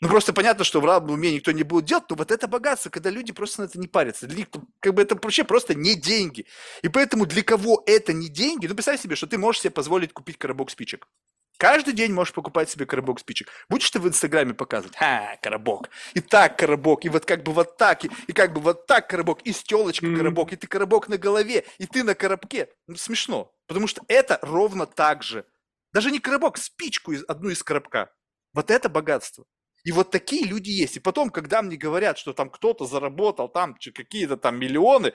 Ну, 0.00 0.08
просто 0.08 0.34
понятно, 0.34 0.62
что 0.64 0.80
в 0.80 0.84
равном 0.84 1.14
уме 1.14 1.32
никто 1.32 1.52
не 1.52 1.62
будет 1.62 1.86
делать, 1.86 2.04
но 2.10 2.16
вот 2.16 2.30
это 2.30 2.46
богатство, 2.46 2.90
когда 2.90 3.08
люди 3.08 3.32
просто 3.32 3.62
на 3.62 3.66
это 3.66 3.78
не 3.78 3.88
парятся. 3.88 4.26
Для 4.26 4.38
них, 4.38 4.48
как 4.80 4.92
бы 4.92 5.00
это 5.00 5.14
вообще 5.14 5.42
просто 5.42 5.74
не 5.74 5.94
деньги. 5.94 6.46
И 6.82 6.88
поэтому 6.88 7.24
для 7.24 7.42
кого 7.42 7.82
это 7.86 8.12
не 8.12 8.28
деньги, 8.28 8.66
ну, 8.66 8.74
представь 8.74 9.00
себе, 9.00 9.16
что 9.16 9.26
ты 9.26 9.38
можешь 9.38 9.62
себе 9.62 9.70
позволить 9.70 10.12
купить 10.12 10.36
коробок 10.36 10.70
спичек. 10.70 11.08
Каждый 11.56 11.94
день 11.94 12.12
можешь 12.12 12.34
покупать 12.34 12.68
себе 12.68 12.84
коробок 12.84 13.18
спичек. 13.18 13.48
Будешь 13.70 13.90
ты 13.90 13.98
в 13.98 14.06
Инстаграме 14.06 14.52
показывать, 14.52 14.94
ха, 14.96 15.38
коробок, 15.42 15.88
и 16.12 16.20
так 16.20 16.58
коробок, 16.58 17.06
и 17.06 17.08
вот 17.08 17.24
как 17.24 17.42
бы 17.42 17.52
вот 17.52 17.78
так, 17.78 18.04
и, 18.04 18.10
и 18.26 18.32
как 18.34 18.52
бы 18.52 18.60
вот 18.60 18.86
так 18.86 19.08
коробок, 19.08 19.40
и 19.42 19.52
с 19.52 19.62
телочкой 19.62 20.10
Мгм. 20.10 20.18
коробок, 20.18 20.52
и 20.52 20.56
ты 20.56 20.66
коробок 20.66 21.08
на 21.08 21.16
голове, 21.16 21.64
и 21.78 21.86
ты 21.86 22.02
на 22.02 22.14
коробке. 22.14 22.68
Ну, 22.86 22.96
смешно, 22.96 23.54
потому 23.66 23.86
что 23.86 24.02
это 24.08 24.38
ровно 24.42 24.84
так 24.84 25.22
же. 25.22 25.46
Даже 25.94 26.10
не 26.10 26.18
коробок, 26.20 26.58
спичку 26.58 27.12
из, 27.12 27.24
одну 27.26 27.48
из 27.48 27.62
коробка. 27.62 28.10
Вот 28.52 28.70
это 28.70 28.90
богатство. 28.90 29.46
И 29.86 29.92
вот 29.92 30.10
такие 30.10 30.44
люди 30.44 30.70
есть. 30.70 30.96
И 30.96 31.00
потом, 31.00 31.30
когда 31.30 31.62
мне 31.62 31.76
говорят, 31.76 32.18
что 32.18 32.32
там 32.32 32.50
кто-то 32.50 32.86
заработал 32.86 33.48
там 33.48 33.76
какие-то 33.94 34.36
там 34.36 34.58
миллионы, 34.58 35.12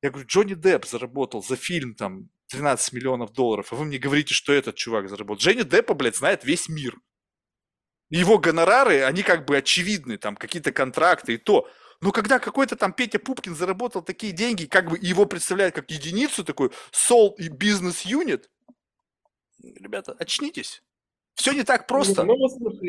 я 0.00 0.08
говорю, 0.08 0.26
Джонни 0.26 0.54
Депп 0.54 0.86
заработал 0.86 1.42
за 1.42 1.56
фильм 1.56 1.94
там 1.94 2.30
13 2.46 2.94
миллионов 2.94 3.34
долларов, 3.34 3.70
а 3.70 3.76
вы 3.76 3.84
мне 3.84 3.98
говорите, 3.98 4.32
что 4.32 4.54
этот 4.54 4.76
чувак 4.76 5.10
заработал. 5.10 5.42
Джонни 5.42 5.62
Деппа, 5.62 5.92
блядь, 5.92 6.16
знает 6.16 6.42
весь 6.42 6.70
мир. 6.70 6.96
Его 8.08 8.38
гонорары, 8.38 9.02
они 9.02 9.22
как 9.22 9.44
бы 9.44 9.58
очевидны, 9.58 10.16
там 10.16 10.36
какие-то 10.36 10.72
контракты 10.72 11.34
и 11.34 11.36
то. 11.36 11.68
Но 12.00 12.10
когда 12.10 12.38
какой-то 12.38 12.76
там 12.76 12.94
Петя 12.94 13.18
Пупкин 13.18 13.54
заработал 13.54 14.00
такие 14.00 14.32
деньги, 14.32 14.64
как 14.64 14.88
бы 14.88 14.98
его 14.98 15.26
представляют 15.26 15.74
как 15.74 15.90
единицу, 15.90 16.46
такой 16.46 16.70
сол 16.92 17.34
и 17.38 17.48
бизнес-юнит, 17.48 18.48
ребята, 19.58 20.12
очнитесь. 20.18 20.82
Все 21.38 21.52
не 21.52 21.62
так 21.62 21.86
просто. 21.86 22.24
Ну, 22.24 22.36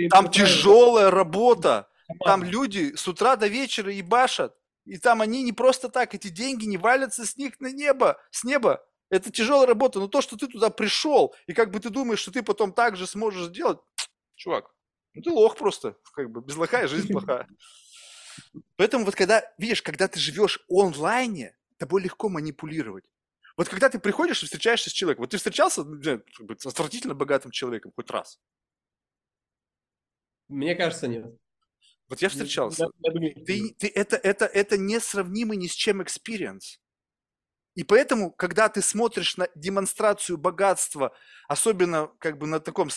Там 0.10 0.32
тяжелая 0.32 1.12
работа. 1.12 1.88
Там 2.26 2.44
люди 2.44 2.96
с 2.96 3.08
утра 3.08 3.36
до 3.36 3.48
вечера 3.48 3.94
и 3.94 4.02
башат. 4.02 4.56
И 4.86 4.98
там 4.98 5.22
они 5.22 5.44
не 5.44 5.54
просто 5.54 5.88
так, 5.88 6.16
эти 6.16 6.30
деньги 6.30 6.66
не 6.66 6.78
валятся 6.78 7.28
с 7.28 7.38
них 7.38 7.60
на 7.60 7.72
небо, 7.72 8.20
с 8.32 8.44
неба. 8.44 8.84
Это 9.12 9.32
тяжелая 9.32 9.68
работа. 9.68 10.00
Но 10.00 10.08
то, 10.08 10.22
что 10.22 10.36
ты 10.36 10.48
туда 10.48 10.72
пришел, 10.72 11.36
и 11.46 11.54
как 11.54 11.70
бы 11.70 11.80
ты 11.80 11.92
думаешь, 11.92 12.18
что 12.20 12.32
ты 12.32 12.42
потом 12.42 12.74
так 12.74 12.98
же 12.98 13.06
сможешь 13.06 13.50
сделать, 13.50 13.78
чувак, 14.36 14.72
ну 15.14 15.22
ты 15.22 15.30
лох 15.30 15.56
просто. 15.56 15.96
Как 16.14 16.32
бы 16.32 16.42
без 16.42 16.56
лоха 16.56 16.82
и 16.82 16.88
жизнь 16.88 17.12
плохая. 17.12 17.48
Поэтому 18.78 19.06
вот 19.06 19.14
когда, 19.14 19.44
видишь, 19.60 19.84
когда 19.84 20.08
ты 20.08 20.20
живешь 20.20 20.60
онлайне, 20.68 21.56
тобой 21.78 22.02
легко 22.02 22.30
манипулировать. 22.30 23.06
Вот 23.60 23.68
когда 23.68 23.90
ты 23.90 24.00
приходишь 24.00 24.42
и 24.42 24.46
встречаешься 24.46 24.90
с 24.90 24.94
человеком, 24.94 25.24
вот 25.24 25.32
ты 25.32 25.38
встречался 25.38 25.84
ну, 25.84 26.02
с 26.58 26.66
отвратительно 26.66 27.14
богатым 27.14 27.52
человеком 27.52 27.92
хоть 27.94 28.10
раз? 28.10 28.40
Мне 30.48 30.76
кажется, 30.76 31.10
нет. 31.10 31.26
Вот 32.08 32.22
я 32.22 32.30
встречался. 32.30 32.84
Я- 32.84 32.90
я 33.00 33.12
думаю, 33.12 33.46
Ты, 33.46 33.76
ты, 33.78 33.88
это, 33.90 34.16
это, 34.16 34.46
это 34.46 34.78
несравнимый 34.78 35.58
ни 35.58 35.68
с 35.68 35.74
чем 35.74 36.02
experience. 36.02 36.80
И 37.76 37.84
поэтому, 37.84 38.32
когда 38.32 38.70
ты 38.70 38.82
смотришь 38.82 39.36
на 39.36 39.50
демонстрацию 39.56 40.38
богатства, 40.38 41.14
особенно 41.50 42.08
как 42.20 42.38
бы 42.38 42.48
на 42.48 42.62
таком 42.62 42.88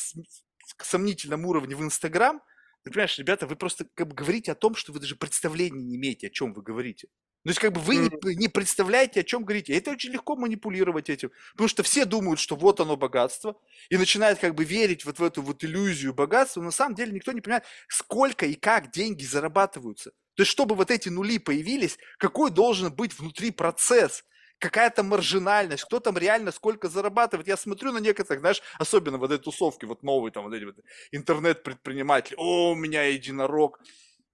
сомнительном 0.81 1.45
уровне 1.45 1.75
в 1.75 1.83
Инстаграм, 1.83 2.41
ты 2.85 2.93
понимаешь, 2.93 3.19
ребята, 3.19 3.49
вы 3.49 3.57
просто 3.57 3.89
как 3.95 4.07
бы 4.07 4.15
говорите 4.15 4.53
о 4.53 4.55
том, 4.55 4.77
что 4.77 4.93
вы 4.93 5.01
даже 5.01 5.17
представления 5.17 5.83
не 5.83 5.97
имеете, 5.97 6.29
о 6.29 6.31
чем 6.31 6.55
вы 6.55 6.63
говорите. 6.63 7.09
То 7.45 7.51
есть 7.51 7.59
как 7.59 7.73
бы 7.73 7.81
вы 7.81 7.97
не, 7.97 8.37
не 8.37 8.49
представляете, 8.49 9.21
о 9.21 9.25
чем 9.25 9.45
говорите. 9.45 9.77
Это 9.77 9.91
очень 9.91 10.13
легко 10.13 10.37
манипулировать 10.37 11.11
этим. 11.11 11.33
Потому 11.53 11.69
что 11.69 11.83
все 11.83 12.05
думают, 12.05 12.39
что 12.39 12.55
вот 12.55 12.79
оно 12.79 12.97
богатство, 12.97 13.57
и 13.91 13.97
начинают 13.97 14.39
как 14.39 14.55
бы 14.55 14.65
верить 14.65 15.05
вот 15.05 15.19
в 15.19 15.25
эту 15.25 15.43
вот 15.43 15.65
иллюзию 15.65 16.15
богатства. 16.15 16.61
Но 16.61 16.67
на 16.67 16.73
самом 16.73 16.95
деле 16.95 17.13
никто 17.13 17.33
не 17.33 17.41
понимает, 17.41 17.65
сколько 17.89 18.47
и 18.47 18.55
как 18.55 18.93
деньги 18.93 19.25
зарабатываются. 19.25 20.13
То 20.35 20.43
есть, 20.43 20.53
чтобы 20.53 20.77
вот 20.77 20.91
эти 20.91 21.09
нули 21.09 21.39
появились, 21.39 21.99
какой 22.19 22.51
должен 22.51 22.93
быть 22.93 23.19
внутри 23.19 23.51
процесс? 23.51 24.25
Какая-то 24.59 25.03
маржинальность, 25.03 25.83
кто 25.83 25.99
там 25.99 26.17
реально 26.17 26.53
сколько 26.53 26.89
зарабатывает. 26.89 27.49
Я 27.49 27.57
смотрю 27.57 27.91
на 27.91 27.99
некоторых, 27.99 28.41
знаешь, 28.41 28.63
особенно 28.79 29.19
вот 29.19 29.33
эти 29.33 29.43
тусовки, 29.43 29.87
вот 29.87 30.05
новые 30.05 30.31
там 30.31 30.45
вот 30.45 30.55
эти 30.55 30.63
вот 30.63 30.77
интернет-предприниматели. 31.11 32.37
О, 32.39 32.71
у 32.71 32.75
меня 32.77 33.03
единорог. 33.03 33.81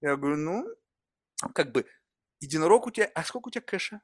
Я 0.01 0.15
говорю, 0.15 0.37
ну, 0.37 0.65
как 1.55 1.71
бы, 1.71 1.87
единорог 2.39 2.87
у 2.87 2.91
тебя, 2.91 3.09
а 3.15 3.23
сколько 3.23 3.47
у 3.49 3.51
тебя 3.51 3.61
кэша? 3.61 4.01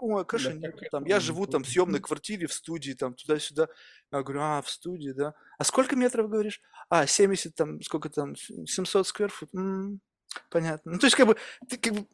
Ой, 0.00 0.24
кэша 0.24 0.50
Да, 0.50 0.56
нет. 0.56 0.80
Там, 0.90 1.04
я 1.06 1.18
живу 1.20 1.46
там 1.46 1.64
в 1.64 1.68
съемной 1.68 2.00
квартире, 2.00 2.46
в 2.46 2.52
студии, 2.52 2.92
там 2.92 3.14
туда-сюда. 3.14 3.68
Я 4.12 4.22
говорю, 4.22 4.40
а, 4.42 4.62
в 4.62 4.68
студии, 4.68 5.12
да. 5.12 5.34
А 5.58 5.64
сколько 5.64 5.96
метров, 5.96 6.28
говоришь? 6.28 6.60
А, 6.90 7.06
70, 7.06 7.54
там, 7.54 7.80
сколько 7.82 8.10
там, 8.10 8.36
700 8.36 9.06
скверфут. 9.06 9.54
М, 9.54 10.00
понятно. 10.50 10.92
Ну, 10.92 10.98
то 10.98 11.06
есть, 11.06 11.16
как 11.16 11.26
бы, 11.26 11.36
ты 11.68 11.78
как 11.78 11.94
бы, 11.94 12.06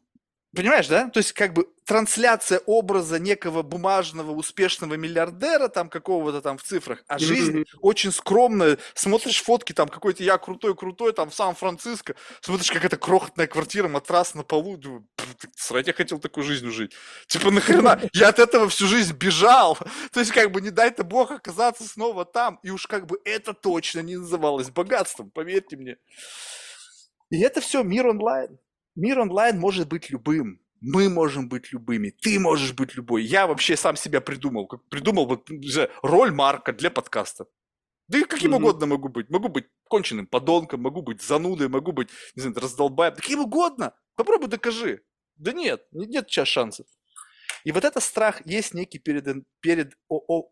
понимаешь, 0.55 0.87
да? 0.87 1.09
То 1.09 1.19
есть, 1.19 1.33
как 1.33 1.53
бы, 1.53 1.67
трансляция 1.85 2.59
образа 2.65 3.19
некого 3.19 3.61
бумажного 3.61 4.31
успешного 4.31 4.95
миллиардера, 4.95 5.67
там, 5.67 5.89
какого-то 5.89 6.41
там 6.41 6.57
в 6.57 6.63
цифрах, 6.63 7.03
а 7.07 7.19
жизнь 7.19 7.57
Мгм. 7.59 7.65
очень 7.81 8.11
скромная. 8.11 8.77
Смотришь 8.95 9.43
фотки, 9.43 9.73
там, 9.73 9.87
какой-то 9.89 10.23
я 10.23 10.37
крутой-крутой, 10.39 11.13
там, 11.13 11.29
в 11.29 11.35
Сан-Франциско, 11.35 12.15
смотришь, 12.41 12.71
какая-то 12.71 12.97
крохотная 12.97 13.47
квартира, 13.47 13.87
матрас 13.87 14.33
на 14.33 14.43
полу, 14.43 14.77
думаю, 14.77 15.05
«Пф, 15.15 15.35
так 15.35 15.51
срать, 15.55 15.87
я 15.87 15.93
хотел 15.93 16.19
такую 16.19 16.43
жизнь 16.43 16.69
жить. 16.71 16.93
Типа, 17.27 17.51
нахрена? 17.51 18.01
Я 18.13 18.29
от 18.29 18.39
этого 18.39 18.67
всю 18.69 18.87
жизнь 18.87 19.13
бежал. 19.15 19.77
То 20.11 20.19
есть, 20.21 20.31
как 20.31 20.51
бы, 20.51 20.61
не 20.61 20.71
дай-то 20.71 21.03
бог 21.03 21.31
оказаться 21.31 21.83
снова 21.87 22.25
там. 22.25 22.59
И 22.63 22.71
уж 22.71 22.87
как 22.87 23.05
бы 23.05 23.19
это 23.25 23.53
точно 23.53 23.99
не 23.99 24.17
называлось 24.17 24.69
богатством, 24.69 25.29
поверьте 25.31 25.75
мне. 25.77 25.97
И 27.31 27.41
это 27.41 27.61
все 27.61 27.83
мир 27.83 28.07
онлайн. 28.07 28.57
Мир 28.95 29.19
онлайн 29.19 29.59
может 29.59 29.87
быть 29.87 30.09
любым. 30.09 30.61
Мы 30.81 31.09
можем 31.09 31.49
быть 31.49 31.71
любыми, 31.73 32.11
ты 32.11 32.39
можешь 32.39 32.73
быть 32.73 32.95
любой. 32.95 33.23
Я 33.23 33.47
вообще 33.47 33.75
сам 33.75 33.95
себя 33.95 34.21
придумал, 34.21 34.67
придумал 34.89 35.25
вот 35.25 35.49
роль 36.03 36.31
Марка 36.31 36.73
для 36.73 36.91
подкаста. 36.91 37.47
Да 38.07 38.19
и 38.19 38.23
каким 38.23 38.53
угодно 38.53 38.85
могу 38.85 39.09
быть. 39.09 39.29
Могу 39.29 39.49
быть 39.49 39.65
конченым 39.85 40.27
подонком, 40.27 40.81
могу 40.81 41.01
быть 41.01 41.21
занудой, 41.21 41.69
могу 41.69 41.91
быть, 41.91 42.09
не 42.35 42.41
знаю, 42.41 42.57
раздолбаем. 42.57 43.15
Каким 43.15 43.39
угодно. 43.39 43.95
Попробуй 44.15 44.47
докажи. 44.47 45.01
Да 45.37 45.51
нет, 45.53 45.87
не- 45.91 46.05
нет 46.05 46.29
сейчас 46.29 46.47
шансов. 46.47 46.85
И 47.63 47.71
вот 47.71 47.83
этот 47.83 48.03
страх 48.03 48.45
есть 48.45 48.73
некий 48.73 48.99
перед, 48.99 49.25
перед 49.59 49.97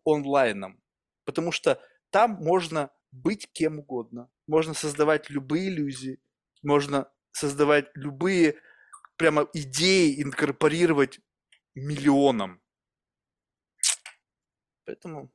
онлайном. 0.03 0.81
Потому 1.25 1.51
что 1.51 1.79
там 2.09 2.31
можно 2.41 2.89
быть 3.11 3.47
кем 3.53 3.79
угодно. 3.79 4.29
Можно 4.47 4.73
создавать 4.73 5.29
любые 5.29 5.69
иллюзии. 5.69 6.19
Можно 6.63 7.07
создавать 7.34 7.88
любые 7.95 8.55
прямо 9.18 9.47
идеи, 9.53 10.22
инкорпорировать 10.22 11.19
миллионам. 11.76 12.61
Поэтому 14.85 15.30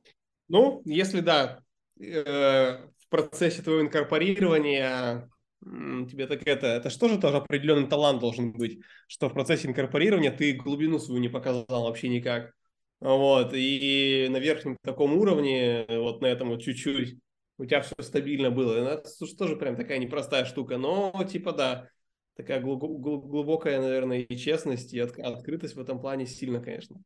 Ну, 0.47 0.81
если 0.85 1.21
да, 1.21 1.59
э, 1.99 2.77
в 2.97 3.09
процессе 3.09 3.61
твоего 3.61 3.81
инкорпорирования 3.81 5.29
тебе 5.61 6.25
так 6.27 6.47
это, 6.47 6.67
это 6.67 6.89
что 6.89 7.09
же 7.09 7.19
тоже 7.19 7.37
определенный 7.37 7.87
талант 7.89 8.21
должен 8.21 8.53
быть, 8.53 8.79
что 9.07 9.27
в 9.29 9.33
процессе 9.33 9.67
инкорпорирования 9.67 10.31
ты 10.31 10.53
глубину 10.53 10.99
свою 10.99 11.19
не 11.19 11.27
показал 11.29 11.65
вообще 11.69 12.07
никак. 12.07 12.53
Вот, 13.01 13.53
и 13.53 14.27
на 14.29 14.37
верхнем 14.37 14.77
таком 14.83 15.13
уровне, 15.17 15.85
вот 15.89 16.21
на 16.21 16.27
этом 16.27 16.49
вот 16.49 16.61
чуть-чуть, 16.61 17.17
у 17.59 17.65
тебя 17.65 17.81
все 17.81 17.93
стабильно 17.99 18.49
было. 18.49 18.77
И 18.77 18.93
Это 18.93 19.09
тоже 19.37 19.55
прям 19.55 19.75
такая 19.75 19.99
непростая 19.99 20.45
штука, 20.45 20.77
но 20.77 21.13
типа 21.29 21.51
да, 21.51 21.89
такая 22.35 22.61
глубо- 22.61 22.97
гл- 22.97 23.21
глубокая, 23.21 23.79
наверное, 23.79 24.19
и 24.21 24.37
честность, 24.37 24.93
и 24.93 24.99
от- 24.99 25.19
открытость 25.19 25.75
в 25.75 25.79
этом 25.79 25.99
плане 26.01 26.25
сильно, 26.25 26.61
конечно. 26.61 27.01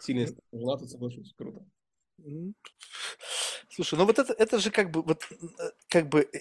Сильно 0.00 0.26
жена 0.52 0.76
тут 0.76 0.90
соглашусь, 0.90 1.32
круто. 1.36 1.64
Слушай, 3.70 3.98
ну 3.98 4.04
вот 4.04 4.18
это, 4.18 4.34
это 4.34 4.58
же 4.58 4.70
как 4.70 4.90
бы, 4.90 5.02
вот, 5.02 5.26
э, 5.30 5.70
как 5.88 6.08
бы 6.08 6.28
э, 6.32 6.40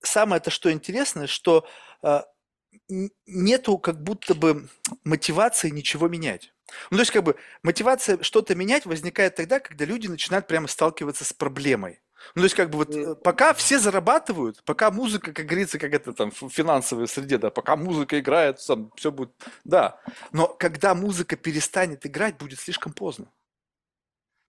самое-то 0.00 0.50
что 0.50 0.70
интересное, 0.70 1.26
что 1.26 1.66
н- 2.90 3.10
нету 3.26 3.78
как 3.78 4.02
будто 4.02 4.34
бы 4.34 4.68
мотивации 5.04 5.70
ничего 5.70 6.08
менять. 6.08 6.52
Ну, 6.90 6.98
то 6.98 7.02
есть, 7.02 7.12
как 7.12 7.24
бы, 7.24 7.36
мотивация 7.62 8.22
что-то 8.22 8.54
менять 8.54 8.84
возникает 8.84 9.36
тогда, 9.36 9.58
когда 9.58 9.84
люди 9.84 10.06
начинают 10.06 10.46
прямо 10.46 10.68
сталкиваться 10.68 11.24
с 11.24 11.32
проблемой. 11.32 12.00
Ну, 12.34 12.40
то 12.42 12.44
есть, 12.44 12.54
как 12.54 12.70
бы, 12.70 12.78
вот, 12.78 12.94
Мгм. 12.94 13.12
э, 13.12 13.14
пока 13.16 13.54
все 13.54 13.78
зарабатывают, 13.78 14.62
пока 14.64 14.90
музыка, 14.90 15.32
как 15.32 15.46
говорится, 15.46 15.78
как 15.78 15.92
это 15.92 16.12
там 16.12 16.30
в 16.30 16.48
финансовой 16.50 17.08
среде, 17.08 17.38
да, 17.38 17.50
пока 17.50 17.76
музыка 17.76 18.18
играет, 18.18 18.64
там, 18.66 18.90
все 18.96 19.10
будет, 19.12 19.32
да. 19.64 20.00
Но 20.32 20.48
когда 20.48 20.94
музыка 20.94 21.36
перестанет 21.36 22.04
играть, 22.06 22.36
будет 22.38 22.60
слишком 22.60 22.92
поздно. 22.92 23.30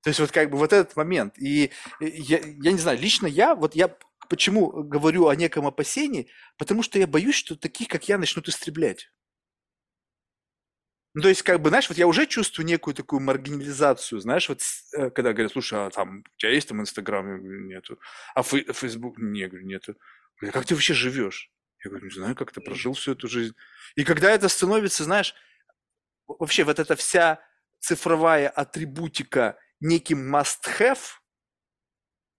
То 0.01 0.09
есть 0.09 0.19
вот 0.19 0.31
как 0.31 0.49
бы 0.49 0.57
вот 0.57 0.73
этот 0.73 0.95
момент. 0.95 1.37
И 1.37 1.71
э, 1.99 2.07
я, 2.07 2.39
я 2.39 2.71
не 2.71 2.77
знаю, 2.77 2.97
лично 2.99 3.27
я, 3.27 3.55
вот 3.55 3.75
я 3.75 3.95
почему 4.29 4.83
говорю 4.83 5.27
о 5.27 5.35
неком 5.35 5.67
опасении, 5.67 6.29
потому 6.57 6.83
что 6.83 6.99
я 6.99 7.07
боюсь, 7.07 7.35
что 7.35 7.55
таких, 7.55 7.87
как 7.87 8.07
я, 8.07 8.17
начнут 8.17 8.47
истреблять. 8.47 9.11
Ну, 11.15 11.21
то 11.23 11.29
есть, 11.29 11.41
как 11.41 11.59
бы, 11.59 11.69
знаешь, 11.69 11.89
вот 11.89 11.97
я 11.97 12.05
уже 12.07 12.27
чувствую 12.27 12.67
некую 12.67 12.93
такую 12.93 13.19
маргинализацию, 13.19 14.19
знаешь, 14.19 14.47
вот 14.47 14.61
э, 14.95 15.09
когда 15.09 15.33
говорят, 15.33 15.51
слушай, 15.51 15.87
а 15.87 15.89
там 15.89 16.19
у 16.19 16.37
тебя 16.37 16.51
есть 16.51 16.69
там 16.69 16.81
Инстаграм? 16.81 17.27
Я 17.27 17.37
говорю, 17.39 17.65
нету. 17.65 17.99
А 18.35 18.43
Фейсбук? 18.43 19.17
Нет, 19.17 19.41
я 19.45 19.47
говорю, 19.49 19.65
нету. 19.65 19.95
Я 20.41 20.51
как 20.51 20.65
ты 20.65 20.75
вообще 20.75 20.93
живешь? 20.93 21.51
Я 21.83 21.89
говорю, 21.89 22.05
не 22.07 22.13
знаю, 22.13 22.35
как 22.35 22.51
ты 22.51 22.61
прожил 22.61 22.93
всю 22.93 23.13
эту 23.13 23.27
жизнь. 23.27 23.55
И 23.95 24.03
когда 24.03 24.31
это 24.31 24.49
становится, 24.49 25.03
знаешь, 25.03 25.33
вообще 26.27 26.63
вот 26.63 26.79
эта 26.79 26.95
вся 26.95 27.41
цифровая 27.79 28.49
атрибутика 28.49 29.57
неким 29.79 30.35
must-have, 30.35 30.99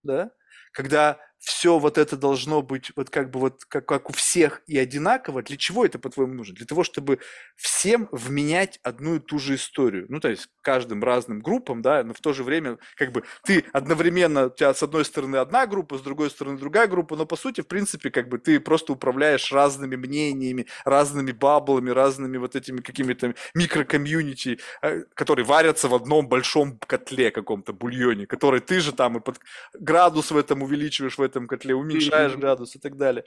да, 0.02 0.30
когда 0.72 1.20
все 1.40 1.78
вот 1.78 1.96
это 1.96 2.16
должно 2.16 2.60
быть 2.60 2.92
вот 2.96 3.08
как 3.08 3.30
бы 3.30 3.40
вот 3.40 3.64
как, 3.64 3.86
как 3.86 4.10
у 4.10 4.12
всех 4.12 4.62
и 4.66 4.78
одинаково. 4.78 5.42
Для 5.42 5.56
чего 5.56 5.86
это, 5.86 5.98
по-твоему, 5.98 6.34
нужно? 6.34 6.54
Для 6.54 6.66
того, 6.66 6.84
чтобы 6.84 7.18
всем 7.56 8.08
вменять 8.12 8.78
одну 8.82 9.16
и 9.16 9.20
ту 9.20 9.38
же 9.38 9.54
историю. 9.54 10.04
Ну, 10.10 10.20
то 10.20 10.28
есть 10.28 10.48
каждым 10.60 11.02
разным 11.02 11.40
группам, 11.40 11.80
да, 11.80 12.04
но 12.04 12.12
в 12.12 12.20
то 12.20 12.34
же 12.34 12.44
время 12.44 12.78
как 12.96 13.12
бы 13.12 13.24
ты 13.44 13.64
одновременно, 13.72 14.46
у 14.46 14.50
тебя 14.50 14.74
с 14.74 14.82
одной 14.82 15.04
стороны 15.06 15.36
одна 15.36 15.66
группа, 15.66 15.96
с 15.96 16.02
другой 16.02 16.30
стороны 16.30 16.58
другая 16.58 16.86
группа, 16.86 17.16
но 17.16 17.24
по 17.24 17.36
сути, 17.36 17.62
в 17.62 17.66
принципе, 17.66 18.10
как 18.10 18.28
бы 18.28 18.38
ты 18.38 18.60
просто 18.60 18.92
управляешь 18.92 19.50
разными 19.50 19.96
мнениями, 19.96 20.66
разными 20.84 21.32
баблами, 21.32 21.90
разными 21.90 22.36
вот 22.36 22.54
этими 22.54 22.82
какими-то 22.82 23.34
микрокомьюнити, 23.54 24.58
э, 24.82 25.04
которые 25.14 25.46
варятся 25.46 25.88
в 25.88 25.94
одном 25.94 26.28
большом 26.28 26.78
котле 26.86 27.30
каком-то, 27.30 27.72
бульоне, 27.72 28.26
который 28.26 28.60
ты 28.60 28.80
же 28.80 28.92
там 28.92 29.16
и 29.16 29.20
под 29.20 29.40
градус 29.72 30.30
в 30.30 30.36
этом 30.36 30.62
увеличиваешь 30.62 31.16
в 31.16 31.22
этом 31.30 31.46
котле, 31.46 31.74
уменьшаешь 31.74 32.36
градус 32.36 32.76
и 32.76 32.78
так 32.78 32.96
далее. 32.96 33.24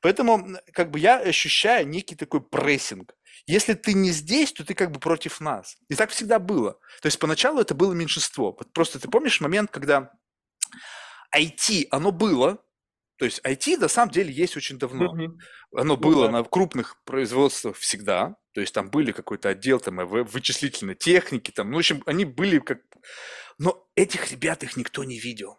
Поэтому 0.00 0.56
как 0.72 0.90
бы 0.90 0.98
я 0.98 1.18
ощущаю 1.18 1.86
некий 1.88 2.16
такой 2.16 2.40
прессинг. 2.40 3.14
Если 3.46 3.74
ты 3.74 3.94
не 3.94 4.10
здесь, 4.10 4.52
то 4.52 4.64
ты 4.64 4.74
как 4.74 4.90
бы 4.90 5.00
против 5.00 5.40
нас. 5.40 5.76
И 5.88 5.94
так 5.94 6.10
всегда 6.10 6.38
было. 6.38 6.78
То 7.02 7.06
есть 7.06 7.18
поначалу 7.18 7.60
это 7.60 7.74
было 7.74 7.92
меньшинство. 7.92 8.56
Вот 8.58 8.72
просто 8.72 8.98
ты 8.98 9.08
помнишь 9.08 9.40
момент, 9.40 9.70
когда 9.70 10.12
IT, 11.34 11.86
оно 11.90 12.12
было, 12.12 12.62
то 13.20 13.26
есть 13.26 13.40
IT 13.44 13.76
на 13.78 13.88
самом 13.88 14.12
деле 14.12 14.32
есть 14.32 14.56
очень 14.56 14.78
давно. 14.78 15.14
Mm-hmm. 15.14 15.38
Оно 15.76 15.94
ну, 15.94 15.96
было 15.96 16.26
да. 16.26 16.32
на 16.32 16.44
крупных 16.44 17.02
производствах 17.04 17.76
всегда. 17.76 18.36
То 18.54 18.60
есть 18.60 18.74
там 18.74 18.90
были 18.90 19.12
какой-то 19.12 19.50
отдел 19.50 19.78
там 19.78 19.96
вычислительной 20.06 20.94
техники, 20.94 21.50
там, 21.50 21.70
ну, 21.70 21.76
в 21.76 21.78
общем, 21.80 22.02
они 22.06 22.24
были 22.24 22.58
как... 22.58 22.80
Но 23.58 23.86
этих 23.94 24.32
ребят 24.32 24.62
их 24.62 24.76
никто 24.76 25.04
не 25.04 25.18
видел. 25.18 25.58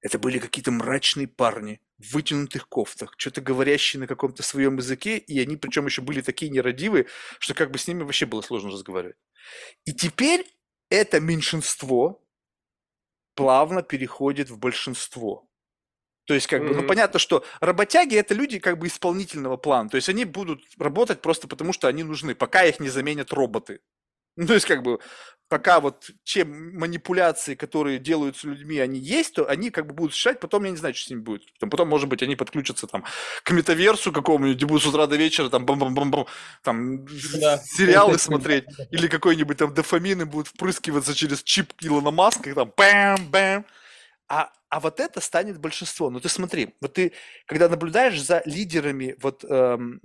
Это 0.00 0.18
были 0.18 0.38
какие-то 0.38 0.70
мрачные 0.70 1.26
парни 1.26 1.80
в 1.98 2.14
вытянутых 2.14 2.68
кофтах, 2.68 3.14
что-то 3.16 3.40
говорящие 3.40 4.00
на 4.00 4.06
каком-то 4.06 4.42
своем 4.42 4.76
языке, 4.76 5.18
и 5.18 5.40
они 5.40 5.56
причем 5.56 5.86
еще 5.86 6.02
были 6.02 6.20
такие 6.20 6.50
нерадивые, 6.50 7.06
что 7.40 7.54
как 7.54 7.70
бы 7.70 7.78
с 7.78 7.88
ними 7.88 8.04
вообще 8.04 8.26
было 8.26 8.40
сложно 8.42 8.70
разговаривать. 8.70 9.16
И 9.84 9.92
теперь 9.92 10.46
это 10.88 11.20
меньшинство 11.20 12.24
плавно 13.34 13.82
переходит 13.82 14.50
в 14.50 14.58
большинство. 14.58 15.48
То 16.26 16.34
есть, 16.34 16.46
как 16.46 16.60
mm-hmm. 16.60 16.68
бы, 16.68 16.74
ну, 16.74 16.86
понятно, 16.86 17.18
что 17.18 17.44
работяги 17.60 18.14
это 18.14 18.34
люди 18.34 18.58
как 18.58 18.78
бы 18.78 18.86
исполнительного 18.86 19.56
плана. 19.56 19.88
То 19.88 19.96
есть 19.96 20.10
они 20.10 20.26
будут 20.26 20.62
работать 20.76 21.22
просто 21.22 21.48
потому, 21.48 21.72
что 21.72 21.88
они 21.88 22.02
нужны, 22.02 22.34
пока 22.34 22.64
их 22.64 22.80
не 22.80 22.90
заменят 22.90 23.32
роботы. 23.32 23.80
Ну, 24.38 24.46
то 24.46 24.54
есть, 24.54 24.66
как 24.66 24.84
бы, 24.84 25.00
пока 25.48 25.80
вот 25.80 26.10
чем 26.22 26.78
манипуляции, 26.78 27.56
которые 27.56 27.98
делаются 27.98 28.46
людьми, 28.46 28.78
они 28.78 29.00
есть, 29.00 29.34
то 29.34 29.46
они 29.46 29.70
как 29.70 29.88
бы 29.88 29.94
будут 29.94 30.12
решать, 30.12 30.38
потом 30.38 30.62
я 30.62 30.70
не 30.70 30.76
знаю, 30.76 30.94
что 30.94 31.06
с 31.06 31.10
ними 31.10 31.22
будет. 31.22 31.52
Потом, 31.54 31.70
потом 31.70 31.88
может 31.88 32.08
быть, 32.08 32.22
они 32.22 32.36
подключатся 32.36 32.86
там 32.86 33.04
к 33.42 33.50
метаверсу 33.50 34.12
какому-нибудь, 34.12 34.62
будут 34.62 34.84
с 34.84 34.86
утра 34.86 35.08
до 35.08 35.16
вечера 35.16 35.48
там 35.48 35.66
бам-бам-бам-бам, 35.66 36.26
там 36.62 37.04
да. 37.40 37.58
сериалы 37.58 38.16
смотреть, 38.16 38.66
или 38.92 39.08
какой-нибудь 39.08 39.56
там 39.56 39.74
дофамины 39.74 40.24
будут 40.24 40.46
впрыскиваться 40.46 41.14
через 41.14 41.42
чип 41.42 41.72
Илона 41.80 42.12
Маска, 42.12 42.50
и 42.50 42.54
там 42.54 42.72
бэм-бэм. 42.76 43.64
А, 44.28 44.52
а 44.68 44.78
вот 44.78 45.00
это 45.00 45.20
станет 45.20 45.58
большинство. 45.58 46.10
Ну 46.10 46.20
ты 46.20 46.28
смотри, 46.28 46.76
вот 46.80 46.94
ты, 46.94 47.12
когда 47.46 47.68
наблюдаешь 47.68 48.22
за 48.22 48.40
лидерами 48.44 49.16
вот 49.20 49.44
эм, 49.44 50.00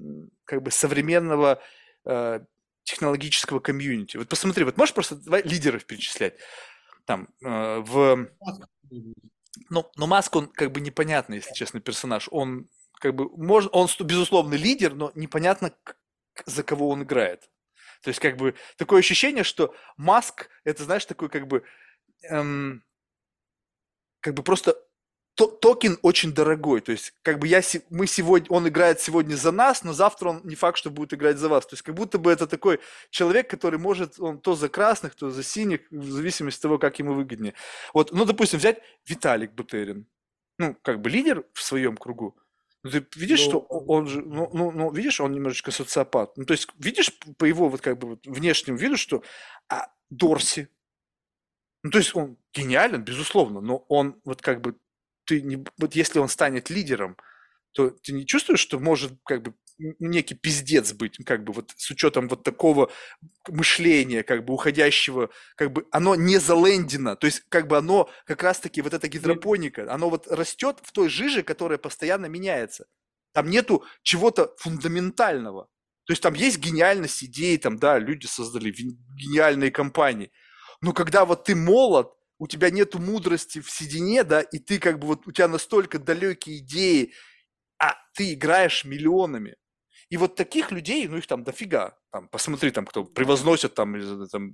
как 0.45 0.63
бы 0.63 0.71
современного 0.71 1.61
э, 2.05 2.39
технологического 2.83 3.59
комьюнити. 3.59 4.17
Вот 4.17 4.27
посмотри, 4.29 4.63
вот 4.63 4.77
можешь 4.77 4.93
просто 4.93 5.15
давай 5.15 5.43
лидеров 5.43 5.85
перечислять. 5.85 6.35
Там 7.05 7.29
э, 7.43 7.79
в... 7.79 8.29
Ну, 9.69 9.91
но 9.95 10.07
Маск, 10.07 10.35
он 10.35 10.47
как 10.47 10.71
бы 10.71 10.81
непонятный, 10.81 11.37
если 11.37 11.53
честно, 11.53 11.79
персонаж. 11.79 12.27
Он 12.31 12.67
как 12.93 13.15
бы, 13.15 13.29
может, 13.37 13.69
он 13.73 13.87
безусловно 13.99 14.55
лидер, 14.55 14.93
но 14.95 15.11
непонятно, 15.15 15.73
за 16.45 16.63
кого 16.63 16.89
он 16.89 17.03
играет. 17.03 17.49
То 18.01 18.09
есть 18.09 18.19
как 18.19 18.37
бы 18.37 18.55
такое 18.77 18.99
ощущение, 18.99 19.43
что 19.43 19.73
Маск, 19.97 20.49
это 20.63 20.83
знаешь, 20.83 21.05
такой 21.05 21.29
как 21.29 21.47
бы, 21.47 21.63
эм, 22.23 22.83
как 24.19 24.33
бы 24.33 24.43
просто 24.43 24.77
токен 25.35 25.97
очень 26.01 26.33
дорогой, 26.33 26.81
то 26.81 26.91
есть 26.91 27.13
как 27.23 27.39
бы 27.39 27.47
я, 27.47 27.61
мы 27.89 28.05
сегодня, 28.05 28.47
он 28.49 28.67
играет 28.67 28.99
сегодня 29.01 29.35
за 29.35 29.51
нас, 29.51 29.83
но 29.83 29.91
завтра 29.93 30.29
он 30.29 30.41
не 30.43 30.55
факт, 30.55 30.77
что 30.77 30.91
будет 30.91 31.13
играть 31.13 31.37
за 31.37 31.49
вас, 31.49 31.65
то 31.65 31.73
есть 31.73 31.81
как 31.81 31.95
будто 31.95 32.19
бы 32.19 32.31
это 32.31 32.45
такой 32.45 32.79
человек, 33.09 33.49
который 33.49 33.79
может, 33.79 34.19
он 34.19 34.39
то 34.39 34.55
за 34.55 34.69
красных, 34.69 35.15
то 35.15 35.31
за 35.31 35.43
синих, 35.43 35.81
в 35.89 36.11
зависимости 36.11 36.59
от 36.59 36.61
того, 36.61 36.77
как 36.77 36.99
ему 36.99 37.13
выгоднее. 37.13 37.55
Вот, 37.93 38.11
ну, 38.11 38.25
допустим, 38.25 38.59
взять 38.59 38.79
Виталик 39.07 39.53
Бутерин, 39.53 40.05
ну, 40.59 40.75
как 40.81 41.01
бы 41.01 41.09
лидер 41.09 41.45
в 41.53 41.63
своем 41.63 41.97
кругу, 41.97 42.37
ну, 42.83 42.91
ты 42.91 43.05
видишь, 43.15 43.45
ну, 43.45 43.49
что 43.49 43.59
он 43.59 44.07
же, 44.07 44.21
ну, 44.21 44.49
ну, 44.53 44.71
ну, 44.71 44.91
видишь, 44.91 45.21
он 45.21 45.31
немножечко 45.31 45.71
социопат. 45.71 46.35
Ну, 46.37 46.45
то 46.45 46.51
есть, 46.51 46.67
видишь 46.77 47.17
по 47.37 47.45
его 47.45 47.69
вот 47.69 47.79
как 47.79 47.97
бы 47.97 48.09
вот 48.09 48.27
внешнему 48.27 48.77
виду, 48.77 48.97
что 48.97 49.23
а, 49.69 49.87
Дорси, 50.09 50.67
ну, 51.81 51.91
то 51.91 51.97
есть 51.97 52.15
он 52.15 52.37
гениален, 52.53 53.01
безусловно, 53.01 53.61
но 53.61 53.77
он 53.87 54.19
вот 54.25 54.41
как 54.41 54.61
бы 54.61 54.75
ты 55.25 55.41
не, 55.41 55.65
вот 55.77 55.95
если 55.95 56.19
он 56.19 56.29
станет 56.29 56.69
лидером, 56.69 57.17
то 57.73 57.89
ты 57.89 58.13
не 58.13 58.25
чувствуешь, 58.25 58.59
что 58.59 58.79
может 58.79 59.13
как 59.25 59.41
бы 59.41 59.53
некий 59.77 60.35
пиздец 60.35 60.93
быть, 60.93 61.17
как 61.25 61.43
бы 61.43 61.53
вот 61.53 61.71
с 61.75 61.89
учетом 61.89 62.27
вот 62.27 62.43
такого 62.43 62.91
мышления, 63.47 64.23
как 64.23 64.45
бы 64.45 64.53
уходящего, 64.53 65.29
как 65.55 65.71
бы 65.71 65.87
оно 65.91 66.15
не 66.15 66.37
залендено, 66.39 67.15
то 67.15 67.25
есть 67.25 67.41
как 67.49 67.67
бы 67.67 67.77
оно 67.77 68.09
как 68.25 68.43
раз-таки 68.43 68.81
вот 68.81 68.93
эта 68.93 69.07
гидропоника, 69.07 69.91
оно 69.91 70.09
вот 70.09 70.27
растет 70.27 70.77
в 70.83 70.91
той 70.91 71.09
жиже, 71.09 71.43
которая 71.43 71.77
постоянно 71.77 72.27
меняется. 72.27 72.85
Там 73.33 73.49
нету 73.49 73.83
чего-то 74.03 74.53
фундаментального. 74.59 75.67
То 76.05 76.13
есть 76.13 76.21
там 76.21 76.33
есть 76.33 76.59
гениальность 76.59 77.23
идей, 77.23 77.57
там, 77.57 77.77
да, 77.77 77.97
люди 77.97 78.27
создали 78.27 78.71
гениальные 78.71 79.71
компании. 79.71 80.31
Но 80.81 80.93
когда 80.93 81.25
вот 81.25 81.45
ты 81.45 81.55
молод, 81.55 82.11
у 82.43 82.47
тебя 82.47 82.69
нету 82.69 82.99
мудрости 82.99 83.61
в 83.61 83.71
седине, 83.71 84.25
да, 84.25 84.41
и 84.41 84.59
ты 84.59 84.77
как 84.77 84.99
бы 84.99 85.07
вот, 85.07 85.25
у 85.27 85.31
тебя 85.31 85.47
настолько 85.47 85.97
далекие 85.97 86.57
идеи, 86.57 87.13
а 87.79 87.95
ты 88.13 88.33
играешь 88.33 88.83
миллионами. 88.83 89.55
И 90.09 90.17
вот 90.17 90.35
таких 90.35 90.69
людей, 90.69 91.07
ну 91.07 91.15
их 91.15 91.25
там 91.25 91.45
дофига. 91.45 91.97
Там, 92.11 92.27
посмотри, 92.27 92.71
там 92.71 92.85
кто 92.85 93.05
превозносят 93.05 93.75
там 93.75 93.95
из 93.95 94.29
там, 94.29 94.53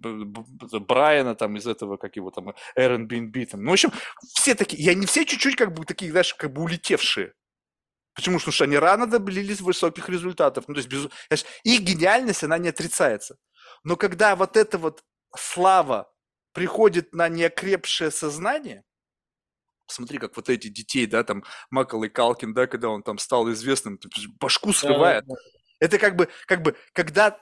Брайана, 0.86 1.34
там 1.34 1.58
из 1.58 1.66
этого, 1.66 1.98
как 1.98 2.16
его 2.16 2.30
там, 2.30 2.54
Airbnb, 2.78 3.46
там. 3.48 3.64
Ну, 3.64 3.72
в 3.72 3.74
общем, 3.74 3.92
все 4.36 4.54
такие, 4.54 4.84
и 4.84 4.88
они 4.88 5.08
все 5.08 5.26
чуть-чуть 5.26 5.56
как 5.56 5.74
бы 5.74 5.84
такие, 5.84 6.12
знаешь, 6.12 6.36
как 6.36 6.54
бы 6.54 6.62
улетевшие. 6.62 7.34
Почему? 8.14 8.38
Потому 8.38 8.54
что 8.54 8.66
они 8.66 8.78
рано 8.78 9.08
добились 9.08 9.62
высоких 9.62 10.10
результатов. 10.10 10.66
Ну, 10.68 10.76
то 10.76 10.80
есть, 10.80 10.90
без... 10.90 11.10
их 11.64 11.82
гениальность, 11.82 12.44
она 12.44 12.60
не 12.60 12.70
отрицается. 12.70 13.38
Но 13.84 13.96
когда 13.96 14.36
вот 14.36 14.58
эта 14.58 14.78
вот 14.78 15.04
слава 15.36 16.12
приходит 16.54 17.14
на 17.14 17.30
неокрепшее 17.30 18.12
сознание, 18.12 18.84
смотри, 19.92 20.18
как 20.18 20.36
вот 20.36 20.50
эти 20.50 20.68
детей, 20.68 21.06
да, 21.06 21.24
там, 21.24 21.44
Макалый 21.70 22.10
Калкин, 22.10 22.54
да, 22.54 22.68
когда 22.68 22.90
он 22.90 23.04
там 23.04 23.18
стал 23.18 23.52
известным, 23.52 24.00
башку 24.40 24.74
срывает. 24.74 25.26
Да, 25.26 25.36
да, 25.36 25.42
да. 25.42 25.60
Это 25.80 25.98
как 25.98 26.16
бы, 26.16 26.30
как 26.46 26.62
бы, 26.62 26.76
когда 26.94 27.40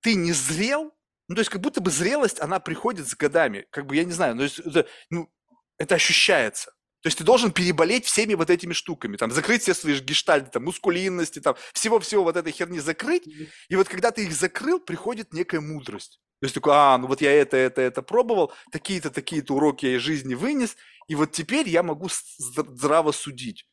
ты 0.00 0.14
не 0.14 0.32
зрел, 0.32 0.94
ну, 1.28 1.34
то 1.34 1.40
есть 1.40 1.50
как 1.50 1.60
будто 1.60 1.80
бы 1.80 1.90
зрелость, 1.90 2.40
она 2.40 2.60
приходит 2.60 3.08
с 3.08 3.14
годами, 3.14 3.66
как 3.70 3.86
бы, 3.86 3.96
я 3.96 4.04
не 4.04 4.12
знаю, 4.12 4.36
ну, 4.36 4.42
это, 4.44 4.86
ну, 5.10 5.32
это 5.78 5.94
ощущается. 5.94 6.72
То 7.02 7.08
есть 7.08 7.18
ты 7.18 7.24
должен 7.24 7.50
переболеть 7.50 8.06
всеми 8.06 8.34
вот 8.34 8.48
этими 8.48 8.72
штуками, 8.72 9.16
там, 9.16 9.32
закрыть 9.32 9.62
все 9.62 9.74
свои 9.74 9.98
гештальты, 9.98 10.50
там, 10.50 10.64
мускулинности, 10.64 11.40
там, 11.40 11.56
всего-всего 11.72 12.22
вот 12.22 12.36
этой 12.36 12.52
херни 12.52 12.78
закрыть, 12.78 13.26
и 13.68 13.76
вот 13.76 13.88
когда 13.88 14.12
ты 14.12 14.24
их 14.24 14.32
закрыл, 14.32 14.78
приходит 14.78 15.32
некая 15.32 15.60
мудрость. 15.60 16.20
То 16.42 16.46
есть 16.46 16.56
такой, 16.56 16.72
а, 16.74 16.98
ну 16.98 17.06
вот 17.06 17.20
я 17.20 17.30
это, 17.30 17.56
это, 17.56 17.80
это 17.80 18.02
пробовал, 18.02 18.52
такие-то, 18.72 19.12
такие-то 19.12 19.54
уроки 19.54 19.86
я 19.86 19.94
из 19.94 20.00
жизни 20.00 20.34
вынес, 20.34 20.76
и 21.06 21.14
вот 21.14 21.30
теперь 21.30 21.68
я 21.68 21.84
могу 21.84 22.08
здраво 22.36 23.12
судить. 23.12 23.68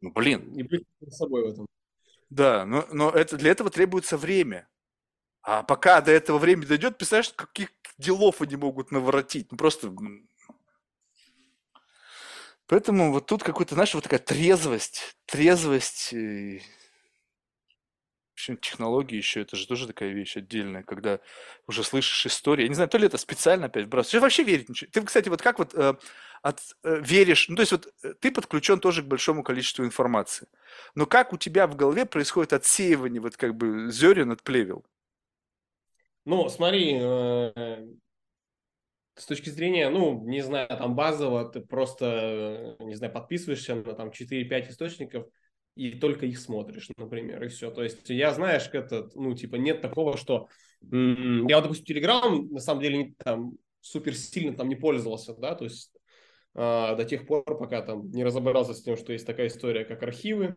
Ну, 0.00 0.10
блин. 0.10 0.52
И 0.52 0.64
быть 0.64 0.84
собой 1.10 1.44
в 1.44 1.52
этом. 1.52 1.66
Да, 2.28 2.66
но, 2.66 2.88
но 2.90 3.10
это, 3.10 3.36
для 3.36 3.52
этого 3.52 3.70
требуется 3.70 4.16
время. 4.16 4.68
А 5.42 5.62
пока 5.62 6.00
до 6.00 6.10
этого 6.10 6.38
времени 6.38 6.66
дойдет, 6.66 6.98
представляешь, 6.98 7.32
каких 7.32 7.70
делов 7.98 8.42
они 8.42 8.56
могут 8.56 8.90
наворотить. 8.90 9.52
Ну, 9.52 9.56
просто... 9.56 9.94
Поэтому 12.66 13.12
вот 13.12 13.26
тут 13.26 13.44
какой-то, 13.44 13.76
знаешь, 13.76 13.94
вот 13.94 14.02
такая 14.02 14.18
трезвость, 14.18 15.16
трезвость. 15.24 16.12
Сегодня 18.38 18.62
технологии 18.62 19.16
еще, 19.16 19.40
это 19.40 19.56
же 19.56 19.66
тоже 19.66 19.88
такая 19.88 20.10
вещь 20.10 20.36
отдельная, 20.36 20.84
когда 20.84 21.18
уже 21.66 21.82
слышишь 21.82 22.26
истории. 22.26 22.62
Я 22.62 22.68
не 22.68 22.74
знаю, 22.74 22.88
то 22.88 22.96
ли 22.96 23.06
это 23.06 23.18
специально 23.18 23.66
опять 23.66 23.86
вбрасываешь. 23.86 24.14
Я 24.14 24.20
вообще 24.20 24.44
верить 24.44 24.68
ничего. 24.68 24.88
Ты, 24.92 25.02
кстати, 25.02 25.28
вот 25.28 25.42
как 25.42 25.58
вот 25.58 25.74
э, 25.74 25.94
от, 26.42 26.60
э, 26.84 27.00
веришь, 27.00 27.48
ну 27.48 27.56
то 27.56 27.62
есть 27.62 27.72
вот 27.72 27.92
э, 28.04 28.14
ты 28.20 28.30
подключен 28.30 28.78
тоже 28.78 29.02
к 29.02 29.06
большому 29.06 29.42
количеству 29.42 29.84
информации. 29.84 30.46
Но 30.94 31.04
как 31.04 31.32
у 31.32 31.36
тебя 31.36 31.66
в 31.66 31.74
голове 31.74 32.06
происходит 32.06 32.52
отсеивание 32.52 33.20
вот 33.20 33.36
как 33.36 33.56
бы 33.56 33.90
зерен 33.90 34.30
от 34.30 34.44
плевел? 34.44 34.84
Ну, 36.24 36.48
смотри, 36.48 36.96
э, 37.00 37.88
с 39.16 39.26
точки 39.26 39.50
зрения, 39.50 39.90
ну, 39.90 40.22
не 40.24 40.42
знаю, 40.42 40.68
там 40.68 40.94
базово 40.94 41.48
ты 41.48 41.60
просто, 41.60 42.76
э, 42.78 42.84
не 42.84 42.94
знаю, 42.94 43.12
подписываешься 43.12 43.74
на 43.74 43.94
там 43.94 44.10
4-5 44.10 44.70
источников 44.70 45.26
и 45.78 45.92
только 45.92 46.26
их 46.26 46.40
смотришь, 46.40 46.88
например, 46.96 47.44
и 47.44 47.48
все. 47.48 47.70
То 47.70 47.84
есть 47.84 48.10
я, 48.10 48.34
знаешь, 48.34 48.68
это, 48.72 49.08
ну, 49.14 49.32
типа, 49.34 49.54
нет 49.56 49.80
такого, 49.80 50.16
что... 50.16 50.48
Я 50.80 51.56
вот, 51.56 51.62
допустим, 51.62 51.96
Telegram, 51.96 52.48
на 52.50 52.58
самом 52.58 52.82
деле, 52.82 53.14
там 53.18 53.52
супер 53.80 54.16
сильно 54.16 54.56
там 54.56 54.68
не 54.68 54.74
пользовался, 54.74 55.34
да, 55.34 55.54
то 55.54 55.64
есть 55.64 55.92
а, 56.54 56.96
до 56.96 57.04
тех 57.04 57.28
пор, 57.28 57.44
пока 57.44 57.82
там 57.82 58.10
не 58.10 58.24
разобрался 58.24 58.74
с 58.74 58.82
тем, 58.82 58.96
что 58.96 59.12
есть 59.12 59.24
такая 59.24 59.46
история, 59.46 59.84
как 59.84 60.02
архивы, 60.02 60.56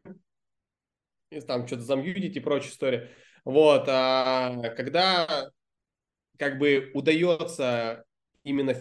и 1.30 1.40
там 1.40 1.68
что-то 1.68 1.84
замьюдить 1.84 2.36
и 2.36 2.40
прочая 2.40 2.72
история. 2.72 3.10
Вот, 3.46 3.84
а 3.88 4.70
когда 4.76 5.52
как 6.40 6.58
бы 6.58 6.90
удается 6.96 8.06
именно 8.44 8.76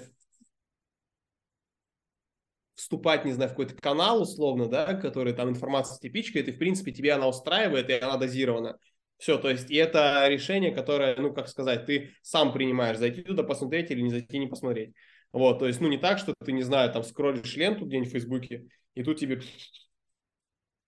вступать, 2.81 3.24
не 3.24 3.32
знаю, 3.32 3.48
в 3.48 3.52
какой-то 3.52 3.74
канал 3.74 4.23
условно, 4.23 4.66
да, 4.66 4.94
который 4.94 5.32
там 5.32 5.48
информация 5.51 5.98
типичкает, 5.98 6.48
и, 6.48 6.52
в 6.52 6.59
принципе, 6.59 6.93
тебе 6.93 7.12
она 7.12 7.28
устраивает, 7.28 7.90
и 7.90 7.94
она 7.94 8.16
дозирована. 8.16 8.78
Все, 9.19 9.36
то 9.36 9.51
есть, 9.51 9.70
и 9.70 9.77
это 9.77 10.27
решение, 10.28 10.73
которое, 10.73 11.15
ну, 11.16 11.32
как 11.32 11.48
сказать, 11.48 11.85
ты 11.86 12.15
сам 12.23 12.52
принимаешь, 12.52 12.97
зайти 12.97 13.23
туда 13.23 13.43
посмотреть 13.43 13.90
или 13.90 14.01
не 14.01 14.11
зайти, 14.11 14.39
не 14.39 14.47
посмотреть. 14.47 14.94
Вот, 15.32 15.59
то 15.59 15.66
есть, 15.66 15.81
ну, 15.81 15.89
не 15.89 15.98
так, 15.98 16.19
что 16.19 16.35
ты, 16.43 16.52
не 16.52 16.62
знаю, 16.62 16.90
там, 16.93 17.02
скроллишь 17.02 17.55
ленту 17.57 17.85
где-нибудь 17.85 18.09
в 18.09 18.12
Фейсбуке, 18.12 18.66
и 18.94 19.02
тут 19.02 19.19
тебе... 19.19 19.40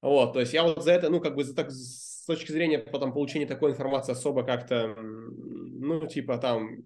Вот, 0.00 0.32
то 0.32 0.40
есть, 0.40 0.54
я 0.54 0.64
вот 0.64 0.82
за 0.82 0.92
это, 0.92 1.10
ну, 1.10 1.20
как 1.20 1.36
бы, 1.36 1.44
за 1.44 1.54
так, 1.54 1.70
с 1.70 2.24
точки 2.26 2.50
зрения 2.50 2.78
потом 2.78 3.12
получения 3.12 3.46
такой 3.46 3.72
информации 3.72 4.12
особо 4.12 4.42
как-то, 4.44 4.96
ну, 4.96 6.06
типа, 6.06 6.38
там, 6.38 6.84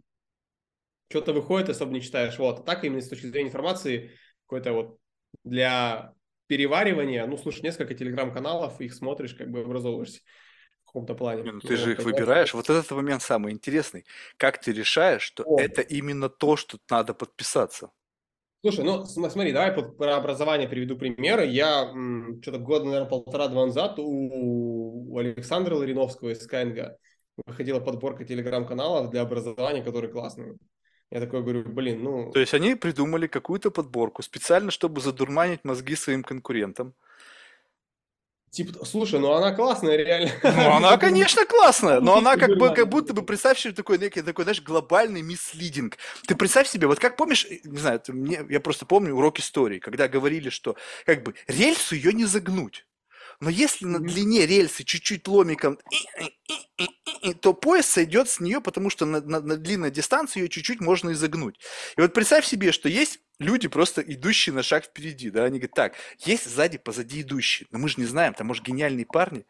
что-то 1.09 1.33
выходит, 1.33 1.69
особо 1.69 1.93
не 1.93 2.01
читаешь. 2.01 2.39
Вот. 2.39 2.65
Так 2.65 2.85
именно 2.85 3.01
с 3.01 3.09
точки 3.09 3.27
зрения 3.27 3.49
информации, 3.49 4.11
какой-то 4.47 4.73
вот 4.73 4.98
для 5.44 6.14
переваривания, 6.47 7.27
ну, 7.27 7.36
слушай, 7.36 7.62
несколько 7.62 7.94
телеграм-каналов, 7.94 8.81
их 8.81 8.94
смотришь, 8.94 9.35
как 9.35 9.51
бы 9.51 9.60
образовываешься 9.60 10.20
в 10.85 10.86
каком-то 10.86 11.14
плане. 11.14 11.43
Ну, 11.43 11.60
ты 11.60 11.77
же 11.77 11.93
их 11.93 11.98
выбираешь. 12.01 12.55
Вот 12.55 12.70
этот 12.70 12.90
момент 12.93 13.23
самый 13.23 13.52
интересный. 13.52 14.06
Как 14.36 14.60
ты 14.60 14.73
решаешь, 14.73 15.23
что 15.23 15.43
О. 15.44 15.60
это 15.60 15.81
именно 15.81 16.28
то, 16.28 16.56
что 16.56 16.78
надо 16.89 17.14
подписаться? 17.14 17.90
Слушай, 18.62 18.85
ну 18.85 19.05
смотри, 19.05 19.52
давай 19.52 19.73
про 19.73 20.16
образование 20.16 20.68
приведу 20.68 20.97
примеры. 20.97 21.47
Я 21.47 21.93
что-то 22.43 22.59
года, 22.59 22.85
наверное, 22.85 23.09
полтора-два 23.09 23.66
назад 23.66 23.98
у, 23.98 25.12
у 25.12 25.18
Александра 25.18 25.77
Лариновского 25.77 26.31
из 26.31 26.44
Skyeng 26.44 26.97
выходила 27.44 27.81
подборка 27.81 28.24
телеграм-каналов 28.24 29.10
для 29.10 29.20
образования, 29.20 29.85
которые 29.85 30.10
классные. 30.10 30.56
Я 31.11 31.20
такой 31.20 31.43
говорю, 31.43 31.65
блин, 31.65 32.03
ну... 32.03 32.33
То 32.33 32.41
есть 32.41 32.53
они 32.55 32.74
придумали 32.74 33.27
какую-то 33.27 33.70
подборку 33.70 34.23
специально, 34.23 34.70
чтобы 34.70 35.01
задурманить 35.01 35.65
мозги 35.65 35.95
своим 35.95 36.24
конкурентам. 36.24 36.95
Типа, 38.51 38.85
слушай, 38.87 39.20
ну 39.20 39.33
она 39.33 39.53
классная, 39.53 39.97
реально. 39.97 40.31
Ну 40.43 40.70
она, 40.77 40.97
конечно, 40.97 41.45
классная, 41.45 42.01
но 42.01 42.16
она 42.16 42.37
как 42.37 42.57
бы, 42.57 42.73
как 42.73 42.89
будто 42.89 43.12
бы, 43.12 43.23
представь 43.23 43.59
себе 43.59 43.74
такой 43.74 43.99
некий, 43.99 44.23
такой, 44.23 44.45
знаешь, 44.45 44.62
глобальный 44.62 45.20
мислидинг. 45.20 45.99
Ты 46.27 46.35
представь 46.35 46.66
себе, 46.66 46.87
вот 46.87 46.99
как 46.99 47.16
помнишь, 47.16 47.47
не 47.65 47.78
знаю, 47.78 48.01
мне, 48.09 48.45
я 48.49 48.61
просто 48.61 48.87
помню 48.87 49.15
урок 49.15 49.39
истории, 49.41 49.78
когда 49.78 50.09
говорили, 50.09 50.49
что 50.49 50.74
как 51.05 51.23
бы 51.23 51.35
рельсу 51.47 51.95
ее 51.95 52.15
не 52.15 52.24
загнуть. 52.24 52.87
Но 53.41 53.51
если 53.51 53.85
на 53.85 53.99
длине 53.99 54.47
рельсы 54.47 54.85
чуть-чуть 54.85 55.27
ломиком, 55.29 55.79
то 57.41 57.53
поезд 57.53 57.91
сойдет 57.91 58.29
с 58.29 58.41
нее, 58.41 58.61
потому 58.61 58.91
что 58.91 59.05
на, 59.05 59.21
на, 59.21 59.41
на 59.41 59.57
длинной 59.57 59.91
дистанции 59.91 60.41
ее 60.41 60.49
чуть-чуть 60.49 60.81
можно 60.81 61.13
изогнуть. 61.13 61.59
И 61.97 62.01
вот 62.01 62.13
представь 62.15 62.47
себе, 62.47 62.73
что 62.73 62.89
есть 62.89 63.21
люди, 63.39 63.69
просто 63.69 64.01
идущие 64.01 64.55
на 64.55 64.63
шаг 64.63 64.85
впереди, 64.85 65.31
да, 65.31 65.45
они 65.45 65.59
говорят, 65.59 65.75
так, 65.75 65.95
есть 66.19 66.49
сзади, 66.49 66.79
позади 66.79 67.23
идущие, 67.23 67.67
но 67.71 67.79
мы 67.79 67.89
же 67.89 67.97
не 67.99 68.07
знаем, 68.07 68.35
там, 68.35 68.47
может, 68.47 68.65
гениальные 68.65 69.07
парни 69.07 69.45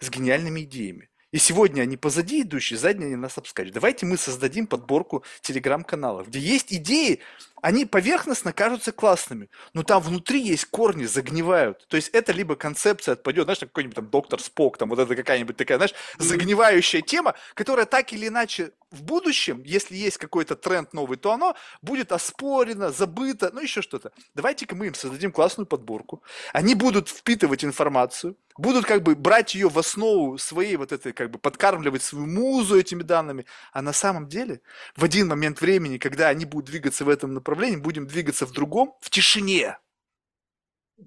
с 0.00 0.10
гениальными 0.10 0.62
идеями. 0.62 1.08
И 1.32 1.38
сегодня 1.38 1.82
они 1.82 1.96
позади 1.96 2.42
идущие, 2.42 2.78
сзади 2.78 3.02
они 3.02 3.16
нас 3.16 3.38
обскачут. 3.38 3.72
Давайте 3.72 4.04
мы 4.04 4.18
создадим 4.18 4.66
подборку 4.66 5.24
телеграм-каналов, 5.40 6.28
где 6.28 6.38
есть 6.38 6.72
идеи, 6.72 7.20
они 7.62 7.86
поверхностно 7.86 8.52
кажутся 8.52 8.92
классными, 8.92 9.48
но 9.72 9.84
там 9.84 10.02
внутри 10.02 10.42
есть 10.42 10.66
корни, 10.66 11.04
загнивают. 11.04 11.86
То 11.88 11.96
есть 11.96 12.08
это 12.08 12.32
либо 12.32 12.56
концепция 12.56 13.12
отпадет, 13.12 13.44
знаешь, 13.44 13.60
какой-нибудь 13.60 13.94
там 13.94 14.10
доктор 14.10 14.40
Спок, 14.42 14.76
там 14.76 14.90
вот 14.90 14.98
это 14.98 15.14
какая-нибудь 15.14 15.56
такая, 15.56 15.78
знаешь, 15.78 15.94
загнивающая 16.18 17.00
тема, 17.00 17.34
которая 17.54 17.86
так 17.86 18.12
или 18.12 18.26
иначе 18.26 18.72
в 18.90 19.02
будущем, 19.02 19.62
если 19.64 19.96
есть 19.96 20.18
какой-то 20.18 20.54
тренд 20.54 20.92
новый, 20.92 21.16
то 21.16 21.32
оно 21.32 21.56
будет 21.80 22.12
оспорено, 22.12 22.90
забыто, 22.90 23.50
ну 23.52 23.60
еще 23.60 23.80
что-то. 23.80 24.12
Давайте-ка 24.34 24.74
мы 24.74 24.88
им 24.88 24.94
создадим 24.94 25.32
классную 25.32 25.66
подборку. 25.66 26.22
Они 26.52 26.74
будут 26.74 27.08
впитывать 27.08 27.64
информацию, 27.64 28.36
будут 28.58 28.84
как 28.84 29.02
бы 29.02 29.14
брать 29.14 29.54
ее 29.54 29.68
в 29.68 29.78
основу 29.78 30.36
своей 30.36 30.76
вот 30.76 30.92
этой, 30.92 31.12
как 31.12 31.30
бы 31.30 31.38
подкармливать 31.38 32.02
свою 32.02 32.26
музу 32.26 32.78
этими 32.78 33.02
данными. 33.02 33.46
А 33.72 33.82
на 33.82 33.92
самом 33.92 34.28
деле 34.28 34.60
в 34.94 35.04
один 35.04 35.28
момент 35.28 35.60
времени, 35.60 35.96
когда 35.98 36.28
они 36.28 36.44
будут 36.44 36.70
двигаться 36.70 37.04
в 37.04 37.08
этом 37.08 37.32
направлении, 37.34 37.51
направлении, 37.52 37.82
будем 37.82 38.06
двигаться 38.06 38.46
в 38.46 38.52
другом, 38.52 38.94
в 39.00 39.10
тишине. 39.10 39.78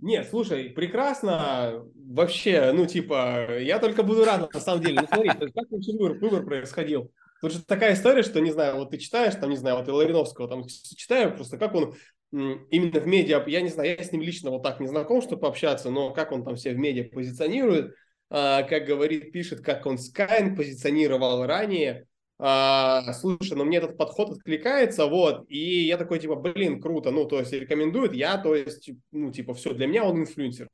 Нет, 0.02 0.28
слушай, 0.30 0.70
прекрасно. 0.70 1.86
Вообще, 1.96 2.72
ну, 2.74 2.86
типа, 2.86 3.60
я 3.60 3.80
только 3.80 4.04
буду 4.04 4.26
рад, 4.26 4.54
на 4.54 4.60
самом 4.60 4.84
деле. 4.84 5.02
Ну, 5.02 5.08
смотри, 5.08 5.30
как 5.30 5.72
вообще 5.72 5.92
выбор, 5.94 6.18
выбор 6.20 6.46
происходил? 6.46 7.12
Тут 7.42 7.54
же 7.54 7.64
такая 7.64 7.94
история, 7.94 8.24
что, 8.24 8.40
не 8.42 8.52
знаю, 8.52 8.76
вот 8.76 8.92
ты 8.92 8.98
читаешь, 8.98 9.36
там, 9.36 9.50
не 9.50 9.56
знаю, 9.56 9.78
вот 9.78 9.88
Лариновского, 9.88 10.48
там, 10.48 10.66
читаю 10.68 11.36
просто, 11.36 11.58
как 11.58 11.74
он 11.76 11.96
именно 12.32 13.00
в 13.00 13.08
медиа, 13.08 13.44
я 13.48 13.62
не 13.62 13.70
знаю, 13.70 13.96
я 13.98 14.04
с 14.04 14.12
ним 14.12 14.22
лично 14.22 14.50
вот 14.50 14.64
так 14.64 14.80
не 14.80 14.88
знаком, 14.88 15.22
чтобы 15.22 15.42
пообщаться, 15.42 15.90
но 15.90 16.12
как 16.12 16.32
он 16.32 16.44
там 16.44 16.58
себя 16.58 16.74
в 16.74 16.78
медиа 16.78 17.10
позиционирует, 17.10 17.96
а, 18.30 18.64
как 18.64 18.86
говорит, 18.86 19.32
пишет, 19.32 19.62
как 19.62 19.86
он 19.86 19.96
Skyeng 19.96 20.56
позиционировал 20.56 21.46
ранее, 21.46 22.08
а, 22.38 23.14
слушай, 23.14 23.56
ну 23.56 23.64
мне 23.64 23.78
этот 23.78 23.98
подход 23.98 24.32
откликается, 24.32 25.06
вот, 25.06 25.46
и 25.48 25.86
я 25.86 25.98
такой, 25.98 26.20
типа, 26.20 26.36
блин, 26.36 26.82
круто, 26.82 27.12
ну, 27.12 27.26
то 27.26 27.40
есть 27.40 27.54
рекомендует, 27.54 28.14
я, 28.14 28.38
то 28.38 28.56
есть, 28.56 28.90
ну, 29.12 29.32
типа, 29.32 29.54
все, 29.54 29.74
для 29.74 29.88
меня 29.88 30.04
он 30.04 30.22
инфлюенсер. 30.22 30.68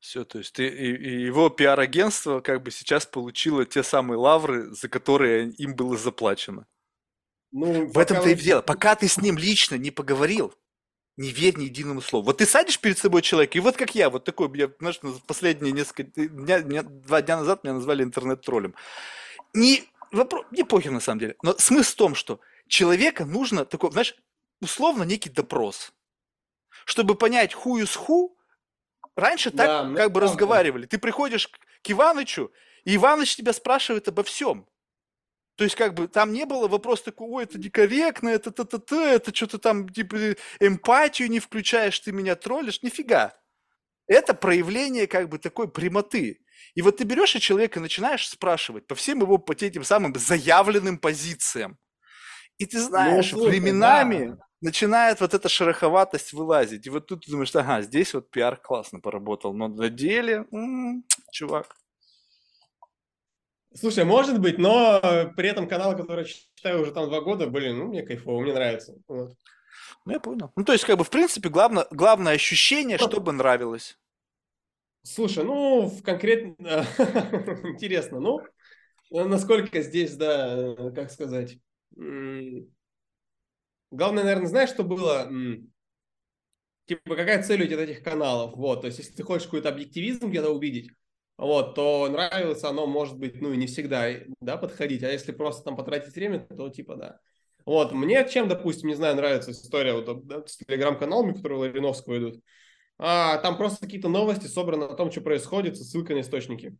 Все, 0.00 0.24
то 0.24 0.38
есть 0.38 0.52
ты, 0.52 0.68
и, 0.68 0.94
и 0.94 1.22
его 1.24 1.48
пиар-агентство 1.48 2.40
как 2.40 2.62
бы 2.62 2.70
сейчас 2.70 3.04
получило 3.04 3.64
те 3.64 3.82
самые 3.82 4.18
лавры, 4.18 4.70
за 4.72 4.88
которые 4.88 5.50
им 5.50 5.74
было 5.74 5.96
заплачено. 5.96 6.66
Ну, 7.50 7.86
В 7.86 7.98
этом-то 7.98 8.28
и 8.28 8.34
дело. 8.34 8.62
Пока 8.62 8.94
ты 8.94 9.08
с 9.08 9.16
ним 9.18 9.38
лично 9.38 9.76
не 9.76 9.90
поговорил, 9.90 10.54
не 11.16 11.30
верь 11.30 11.56
ни 11.56 11.64
единому 11.64 12.00
слову. 12.00 12.26
Вот 12.26 12.38
ты 12.38 12.46
садишь 12.46 12.78
перед 12.78 12.96
собой 12.98 13.22
человека, 13.22 13.58
и 13.58 13.60
вот 13.60 13.76
как 13.76 13.94
я, 13.96 14.08
вот 14.08 14.24
такой, 14.24 14.48
я, 14.56 14.70
знаешь, 14.78 15.00
последние 15.26 15.72
несколько 15.72 16.04
дня, 16.04 16.60
дня, 16.60 16.82
два 16.84 17.20
дня 17.20 17.38
назад 17.38 17.64
меня 17.64 17.74
назвали 17.74 18.04
интернет-троллем. 18.04 18.74
Не 19.52 19.82
вопрос, 20.12 20.46
не 20.50 20.64
похер 20.64 20.92
на 20.92 21.00
самом 21.00 21.20
деле. 21.20 21.36
Но 21.42 21.54
смысл 21.58 21.92
в 21.92 21.96
том, 21.96 22.14
что 22.14 22.40
человека 22.68 23.24
нужно 23.24 23.64
такой, 23.64 23.90
знаешь, 23.92 24.14
условно 24.60 25.04
некий 25.04 25.30
допрос. 25.30 25.92
Чтобы 26.84 27.14
понять 27.14 27.54
who 27.54 27.82
is 27.82 27.98
who, 28.06 28.30
раньше 29.16 29.50
так 29.50 29.92
да, 29.94 30.02
как 30.02 30.12
бы 30.12 30.20
разговаривали. 30.20 30.86
Ты 30.86 30.98
приходишь 30.98 31.48
к 31.48 31.90
Иванычу, 31.90 32.52
и 32.84 32.96
Иваныч 32.96 33.36
тебя 33.36 33.52
спрашивает 33.52 34.08
обо 34.08 34.22
всем. 34.22 34.66
То 35.56 35.64
есть, 35.64 35.76
как 35.76 35.94
бы, 35.94 36.06
там 36.06 36.32
не 36.32 36.46
было 36.46 36.68
вопроса 36.68 37.06
такой, 37.06 37.28
ой, 37.28 37.42
это 37.44 37.58
некорректно, 37.58 38.28
это 38.28 38.52
т 38.52 38.64
т 38.64 38.78
т 38.78 38.96
это 38.96 39.34
что-то 39.34 39.58
там, 39.58 39.88
типа, 39.88 40.36
эмпатию 40.60 41.28
не 41.28 41.40
включаешь, 41.40 41.98
ты 41.98 42.12
меня 42.12 42.36
троллишь. 42.36 42.82
Нифига. 42.82 43.34
Это 44.06 44.34
проявление, 44.34 45.06
как 45.08 45.28
бы, 45.28 45.38
такой 45.38 45.68
прямоты. 45.68 46.40
И 46.74 46.82
вот 46.82 46.98
ты 46.98 47.04
берешь 47.04 47.36
и 47.36 47.40
человека 47.40 47.80
начинаешь 47.80 48.28
спрашивать 48.28 48.86
по 48.86 48.94
всем 48.94 49.20
его 49.20 49.38
по 49.38 49.52
этим 49.52 49.84
самым 49.84 50.14
заявленным 50.14 50.98
позициям. 50.98 51.78
И 52.58 52.66
ты 52.66 52.80
знаешь, 52.80 53.32
ну, 53.32 53.46
временами 53.46 54.26
да. 54.26 54.38
начинает 54.60 55.20
вот 55.20 55.32
эта 55.34 55.48
шероховатость 55.48 56.32
вылазить. 56.32 56.86
И 56.86 56.90
вот 56.90 57.06
тут 57.06 57.24
ты 57.24 57.30
думаешь, 57.30 57.54
ага, 57.54 57.82
здесь 57.82 58.14
вот 58.14 58.30
пиар 58.30 58.56
классно 58.56 59.00
поработал. 59.00 59.54
Но 59.54 59.68
на 59.68 59.88
деле, 59.88 60.44
м-м, 60.50 61.04
чувак. 61.30 61.76
Слушай, 63.74 64.04
может 64.04 64.40
быть, 64.40 64.58
но 64.58 65.00
при 65.36 65.48
этом 65.48 65.68
канал, 65.68 65.96
который 65.96 66.24
я 66.24 66.30
читаю 66.56 66.82
уже 66.82 66.90
там 66.90 67.08
два 67.08 67.20
года, 67.20 67.46
блин, 67.46 67.78
ну 67.78 67.86
мне 67.86 68.02
кайфово, 68.02 68.40
мне 68.40 68.52
нравится. 68.52 68.94
Вот. 69.06 69.34
Ну 70.04 70.12
я 70.12 70.20
понял. 70.20 70.50
Ну 70.56 70.64
то 70.64 70.72
есть 70.72 70.84
как 70.84 70.98
бы 70.98 71.04
в 71.04 71.10
принципе 71.10 71.48
главное, 71.48 71.86
главное 71.90 72.32
ощущение, 72.32 72.98
чтобы 72.98 73.32
нравилось. 73.32 73.98
Слушай, 75.08 75.44
ну, 75.44 75.86
в 75.86 76.02
конкретно... 76.02 76.84
Интересно, 77.64 78.20
ну, 78.20 78.42
насколько 79.10 79.80
здесь, 79.80 80.14
да, 80.16 80.74
как 80.94 81.10
сказать... 81.10 81.58
Главное, 83.90 84.22
наверное, 84.22 84.48
знаешь, 84.48 84.68
что 84.68 84.84
было? 84.84 85.30
Типа, 86.84 87.16
какая 87.16 87.42
цель 87.42 87.62
у 87.62 87.80
этих 87.80 88.02
каналов? 88.02 88.54
Вот, 88.56 88.82
то 88.82 88.86
есть, 88.88 88.98
если 88.98 89.14
ты 89.14 89.22
хочешь 89.22 89.46
какой-то 89.46 89.70
объективизм 89.70 90.28
где-то 90.28 90.50
увидеть, 90.50 90.90
вот, 91.38 91.74
то 91.74 92.06
нравится 92.08 92.68
оно, 92.68 92.86
может 92.86 93.18
быть, 93.18 93.40
ну, 93.40 93.54
не 93.54 93.66
всегда, 93.66 94.10
да, 94.40 94.58
подходить, 94.58 95.02
а 95.04 95.10
если 95.10 95.32
просто 95.32 95.64
там 95.64 95.74
потратить 95.76 96.14
время, 96.14 96.40
то 96.40 96.68
типа, 96.68 96.96
да. 96.96 97.18
Вот, 97.64 97.92
мне 97.92 98.28
чем, 98.28 98.46
допустим, 98.46 98.88
не 98.88 98.94
знаю, 98.94 99.16
нравится 99.16 99.52
история 99.52 99.94
вот, 99.94 100.26
да, 100.26 100.46
с 100.46 100.58
телеграм-каналами, 100.58 101.32
которые 101.32 101.60
Лариновского 101.60 102.18
идут, 102.18 102.42
а, 102.98 103.38
там 103.38 103.56
просто 103.56 103.80
какие-то 103.86 104.08
новости 104.08 104.46
собраны 104.46 104.84
о 104.84 104.94
том, 104.94 105.10
что 105.10 105.20
происходит, 105.20 105.76
со 105.76 105.84
ссылкой 105.84 106.16
на 106.16 106.20
источники. 106.20 106.76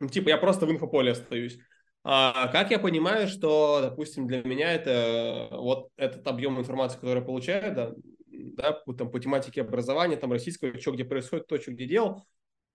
Ну, 0.00 0.08
типа, 0.08 0.30
я 0.30 0.38
просто 0.38 0.66
в 0.66 0.70
инфополе 0.70 1.12
остаюсь. 1.12 1.58
А, 2.02 2.48
как 2.48 2.70
я 2.70 2.78
понимаю, 2.78 3.28
что, 3.28 3.80
допустим, 3.82 4.26
для 4.26 4.42
меня 4.42 4.72
это 4.72 5.48
вот 5.52 5.90
этот 5.96 6.26
объем 6.26 6.58
информации, 6.58 6.96
который 6.96 7.18
я 7.18 7.24
получаю, 7.24 7.74
да, 7.74 7.92
да, 8.28 8.72
там, 8.96 9.10
по 9.10 9.20
тематике 9.20 9.60
образования, 9.60 10.16
там, 10.16 10.32
российского, 10.32 10.78
что 10.80 10.92
где 10.92 11.04
происходит, 11.04 11.46
то, 11.46 11.60
что 11.60 11.72
где 11.72 11.86
делал, 11.86 12.24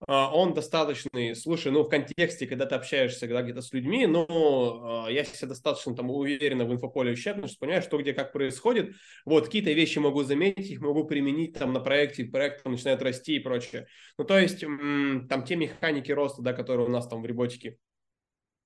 он 0.08 0.54
достаточный, 0.54 1.36
слушай, 1.36 1.72
ну, 1.72 1.84
в 1.84 1.90
контексте, 1.90 2.46
когда 2.46 2.66
ты 2.66 2.76
общаешься 2.76 3.28
когда 3.28 3.42
где-то 3.42 3.62
с 3.62 3.74
людьми, 3.74 4.06
ну, 4.06 4.26
а, 4.30 5.08
я 5.10 5.24
себя 5.24 5.50
достаточно 5.50 5.96
там 5.96 6.12
уверенно 6.12 6.66
в 6.66 6.72
инфополе 6.72 7.16
потому 7.16 7.48
что 7.48 7.60
понимаю, 7.60 7.82
что 7.82 7.98
где 7.98 8.14
как 8.14 8.32
происходит, 8.32 8.96
вот, 9.26 9.46
какие-то 9.46 9.72
вещи 9.72 9.98
могу 9.98 10.24
заметить, 10.24 10.70
их 10.70 10.82
могу 10.82 11.06
применить 11.06 11.58
там 11.58 11.74
на 11.74 11.80
проекте, 11.80 12.26
проект 12.26 12.64
начинает 12.66 13.02
расти 13.02 13.38
и 13.38 13.40
прочее. 13.40 13.88
Ну, 14.18 14.26
то 14.26 14.38
есть, 14.38 14.62
там 14.62 15.44
те 15.44 15.56
механики 15.56 16.12
роста, 16.12 16.42
да, 16.42 16.54
которые 16.54 16.88
у 16.88 16.92
нас 16.92 17.08
там 17.08 17.22
в 17.24 17.26
реботике, 17.26 17.78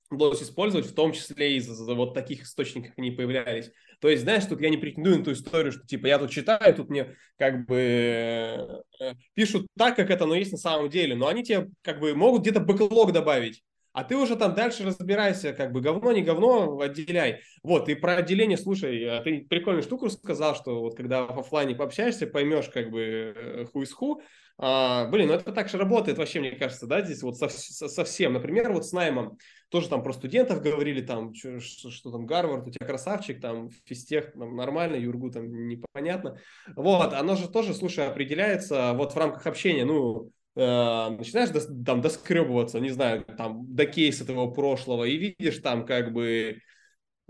удалось 0.10 0.42
использовать, 0.42 0.88
в 0.88 0.94
том 0.94 1.14
числе 1.14 1.58
из 1.58 1.68
вот 1.68 2.14
таких 2.14 2.44
источников 2.44 2.94
они 2.98 3.12
появлялись. 3.12 3.72
То 4.02 4.10
есть, 4.10 4.24
знаешь, 4.24 4.46
тут 4.46 4.62
я 4.62 4.70
не 4.70 4.78
претендую 4.78 5.20
на 5.20 5.26
ту 5.26 5.34
историю, 5.34 5.72
что 5.72 5.86
типа 5.86 6.08
я 6.08 6.20
тут 6.20 6.32
читаю, 6.32 6.74
тут 6.74 6.90
мне 6.90 7.16
как 7.38 7.66
бы 7.66 8.84
э, 9.00 9.14
пишут 9.34 9.68
так, 9.78 9.96
как 9.96 10.10
это 10.10 10.24
оно 10.24 10.36
есть 10.36 10.52
на 10.52 10.58
самом 10.58 10.90
деле, 10.90 11.16
но 11.16 11.28
они 11.28 11.44
тебе 11.44 11.70
как 11.82 12.00
бы 12.00 12.16
могут 12.16 12.42
где-то 12.42 12.62
бэклог 12.62 13.12
добавить. 13.12 13.62
А 13.92 14.04
ты 14.04 14.16
уже 14.16 14.36
там 14.36 14.54
дальше 14.54 14.86
разбирайся, 14.86 15.52
как 15.52 15.72
бы 15.72 15.82
говно, 15.82 16.12
не 16.12 16.22
говно, 16.22 16.80
отделяй. 16.80 17.42
Вот, 17.64 17.90
и 17.90 17.96
про 17.96 18.18
отделение, 18.18 18.58
слушай, 18.58 19.04
а 19.06 19.22
ты 19.22 19.46
прикольную 19.50 19.84
штуку 19.84 20.10
сказал, 20.10 20.56
что 20.56 20.80
вот 20.80 20.96
когда 20.96 21.26
в 21.26 21.40
офлайне 21.40 21.76
пообщаешься, 21.76 22.28
поймешь 22.28 22.70
как 22.70 22.92
бы 22.92 23.68
ху 23.74 23.82
из 23.82 23.92
ху. 23.92 24.22
А, 24.62 25.06
блин, 25.08 25.30
ну 25.30 25.34
это 25.34 25.52
так 25.52 25.70
же 25.70 25.78
работает 25.78 26.18
вообще, 26.18 26.40
мне 26.40 26.52
кажется, 26.52 26.86
да, 26.86 27.02
здесь 27.02 27.24
вот 27.24 27.38
совсем. 27.38 28.34
Например, 28.34 28.72
вот 28.72 28.86
с 28.86 28.92
наймом 28.92 29.38
тоже 29.70 29.90
там 29.90 30.04
про 30.04 30.14
студентов 30.14 30.62
говорили, 30.62 31.02
там, 31.02 31.34
что, 31.34 31.60
что, 31.60 31.92
что 31.92 32.12
там, 32.12 32.26
Гарвард, 32.26 32.68
у 32.68 32.72
тебя 32.72 32.86
красавчик, 32.86 33.40
там, 33.40 33.70
физтех, 33.86 34.34
там, 34.34 34.56
нормально, 34.56 34.96
Юргу 34.96 35.32
там 35.32 35.68
непонятно. 35.68 36.38
Вот, 36.76 37.14
оно 37.14 37.36
же 37.36 37.48
тоже, 37.48 37.74
слушай, 37.74 38.08
определяется 38.08 38.94
вот 38.94 39.14
в 39.14 39.18
рамках 39.18 39.46
общения, 39.46 39.86
ну, 39.86 40.32
э, 40.56 41.10
начинаешь 41.10 41.50
дос, 41.50 41.68
там 41.86 42.02
доскребываться, 42.02 42.80
не 42.80 42.90
знаю, 42.90 43.24
там, 43.38 43.76
до 43.76 43.86
кейса 43.86 44.26
твоего 44.26 44.52
прошлого, 44.52 45.04
и 45.04 45.18
видишь 45.18 45.60
там 45.60 45.86
как 45.86 46.14
бы 46.14 46.60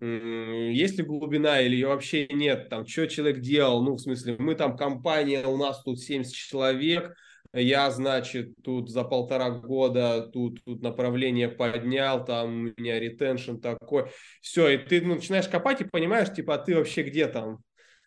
есть 0.02 0.98
ли 0.98 1.04
глубина 1.04 1.60
или 1.60 1.74
ее 1.74 1.88
вообще 1.88 2.28
нет, 2.28 2.70
там, 2.70 2.88
что 2.88 3.06
человек 3.08 3.42
делал, 3.42 3.84
ну, 3.84 3.96
в 3.96 4.00
смысле, 4.00 4.38
мы 4.40 4.56
там 4.56 4.78
компания, 4.78 5.46
у 5.46 5.58
нас 5.58 5.84
тут 5.84 6.00
70 6.00 6.34
человек, 6.34 7.14
я, 7.54 7.90
значит, 7.92 8.54
тут 8.64 8.90
за 8.90 9.04
полтора 9.04 9.50
года 9.50 10.30
тут, 10.32 10.64
тут 10.64 10.82
направление 10.82 11.50
поднял, 11.50 12.24
там 12.24 12.50
у 12.50 12.82
меня 12.82 13.00
ретеншн 13.00 13.58
такой. 13.58 14.12
Все, 14.42 14.70
и 14.70 14.78
ты 14.78 15.02
ну, 15.02 15.16
начинаешь 15.16 15.48
копать 15.48 15.82
и 15.82 15.86
понимаешь, 15.86 16.34
типа, 16.34 16.56
а 16.56 16.58
ты 16.60 16.76
вообще 16.76 17.04
где 17.04 17.28
там? 17.28 17.60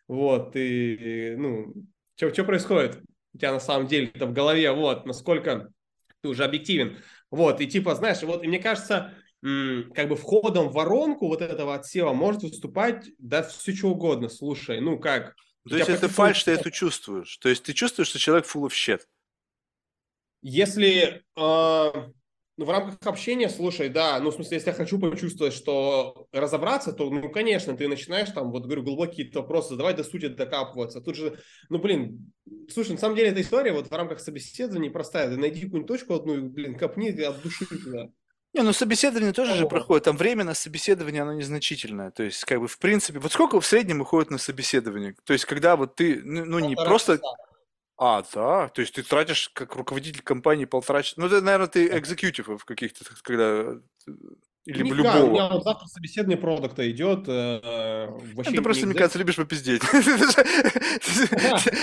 Вот, 0.08 0.52
ты, 0.52 1.36
ну, 1.36 1.72
что 2.16 2.44
происходит 2.44 3.02
у 3.34 3.38
тебя 3.38 3.52
на 3.52 3.60
самом 3.60 3.86
деле 3.86 4.08
там 4.08 4.30
в 4.30 4.32
голове, 4.32 4.70
вот, 4.72 5.06
насколько 5.06 5.70
ты 6.20 6.28
уже 6.28 6.44
объективен. 6.44 6.98
Вот, 7.30 7.60
и 7.60 7.66
типа, 7.66 7.94
знаешь, 7.94 8.22
вот, 8.22 8.44
и 8.44 8.48
мне 8.48 8.58
кажется, 8.58 9.14
как 9.40 10.08
бы 10.08 10.16
входом 10.16 10.68
в 10.68 10.74
воронку 10.74 11.28
вот 11.28 11.42
этого 11.42 11.74
отсева 11.74 12.12
может 12.12 12.42
выступать, 12.42 13.10
да, 13.18 13.42
все 13.42 13.74
что 13.74 13.88
угодно, 13.88 14.28
слушай, 14.28 14.80
ну 14.80 14.98
как. 14.98 15.34
То 15.68 15.76
есть 15.76 15.88
это 15.88 16.08
фальш, 16.08 16.44
ты 16.44 16.52
это 16.52 16.70
чувствуешь. 16.70 17.36
То 17.38 17.48
есть 17.48 17.62
ты 17.62 17.72
чувствуешь, 17.72 18.08
что 18.08 18.18
человек 18.18 18.46
full 18.46 18.66
of 18.66 18.70
shit. 18.70 19.00
Если 20.42 21.22
э, 21.36 21.92
ну, 22.58 22.66
в 22.66 22.70
рамках 22.70 22.98
общения, 23.06 23.48
слушай, 23.48 23.88
да, 23.88 24.20
ну, 24.20 24.30
в 24.30 24.34
смысле, 24.34 24.56
если 24.56 24.70
я 24.70 24.74
хочу 24.74 24.98
почувствовать, 24.98 25.54
что 25.54 26.26
разобраться, 26.32 26.92
то, 26.92 27.08
ну, 27.08 27.30
конечно, 27.30 27.74
ты 27.74 27.88
начинаешь 27.88 28.28
там, 28.28 28.50
вот, 28.50 28.66
говорю, 28.66 28.82
глубокие 28.82 29.30
вопросы, 29.32 29.74
давай 29.74 29.94
до 29.94 30.04
сути 30.04 30.28
докапываться. 30.28 31.00
Тут 31.00 31.16
же, 31.16 31.38
ну, 31.70 31.78
блин, 31.78 32.32
слушай, 32.70 32.92
на 32.92 32.98
самом 32.98 33.16
деле 33.16 33.30
эта 33.30 33.40
история 33.40 33.72
вот 33.72 33.88
в 33.88 33.92
рамках 33.92 34.20
собеседования 34.20 34.90
простая. 34.90 35.30
Ты 35.30 35.38
найди 35.38 35.62
какую-нибудь 35.62 35.88
точку 35.88 36.14
одну, 36.14 36.42
блин, 36.50 36.76
копни 36.76 37.08
от 37.08 37.42
души 37.42 37.64
туда. 37.64 38.10
Не, 38.54 38.60
ну 38.60 38.74
собеседование 38.74 39.32
тоже 39.32 39.54
же 39.54 39.66
проходит, 39.66 40.04
там 40.04 40.18
время 40.18 40.44
на 40.44 40.52
собеседование, 40.52 41.22
оно 41.22 41.32
незначительное. 41.32 42.10
То 42.10 42.22
есть, 42.22 42.44
как 42.44 42.60
бы, 42.60 42.68
в 42.68 42.78
принципе, 42.78 43.18
вот 43.18 43.32
сколько 43.32 43.58
в 43.58 43.64
среднем 43.64 44.02
уходит 44.02 44.30
на 44.30 44.36
собеседование? 44.36 45.16
То 45.24 45.32
есть, 45.32 45.46
когда 45.46 45.74
вот 45.74 45.94
ты, 45.94 46.20
ну, 46.22 46.44
ну 46.44 46.58
не 46.58 46.76
просто... 46.76 47.16
Часа. 47.16 47.34
А, 48.04 48.24
да? 48.34 48.68
То 48.70 48.80
есть 48.80 48.94
ты 48.94 49.04
тратишь 49.04 49.48
как 49.54 49.76
руководитель 49.76 50.22
компании 50.22 50.64
полтора 50.64 51.04
часа? 51.04 51.14
Ну, 51.18 51.26
это, 51.26 51.40
наверное, 51.40 51.68
ты 51.68 51.86
экзекьютив 51.86 52.64
каких-то, 52.64 53.04
когда... 53.22 53.44
Э, 53.44 53.80
или 54.64 54.82
в 54.82 54.92
любого. 54.92 55.24
У 55.24 55.30
меня 55.30 55.48
вот 55.48 55.62
завтра 55.62 55.86
собеседование 55.86 56.36
продукта 56.36 56.90
идет. 56.90 57.28
Э, 57.28 58.08
вообще 58.34 58.56
ты 58.56 58.62
просто, 58.62 58.86
мне 58.86 58.96
кажется, 58.96 59.20
любишь 59.20 59.36
попиздеть. 59.36 59.82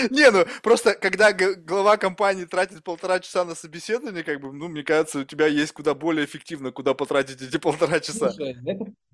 Не, 0.10 0.30
ну, 0.32 0.46
просто 0.62 0.94
когда 0.96 1.32
глава 1.32 1.96
компании 1.96 2.44
тратит 2.44 2.84
полтора 2.84 3.22
часа 3.22 3.46
на 3.46 3.56
собеседование, 3.56 4.26
как 4.26 4.42
бы, 4.42 4.52
ну, 4.52 4.68
мне 4.68 4.84
кажется, 4.84 5.20
у 5.20 5.24
тебя 5.24 5.48
есть 5.48 5.72
куда 5.72 5.94
более 5.94 6.26
эффективно, 6.26 6.74
куда 6.74 6.94
потратить 6.94 7.42
эти 7.42 7.56
полтора 7.58 8.02
часа. 8.02 8.34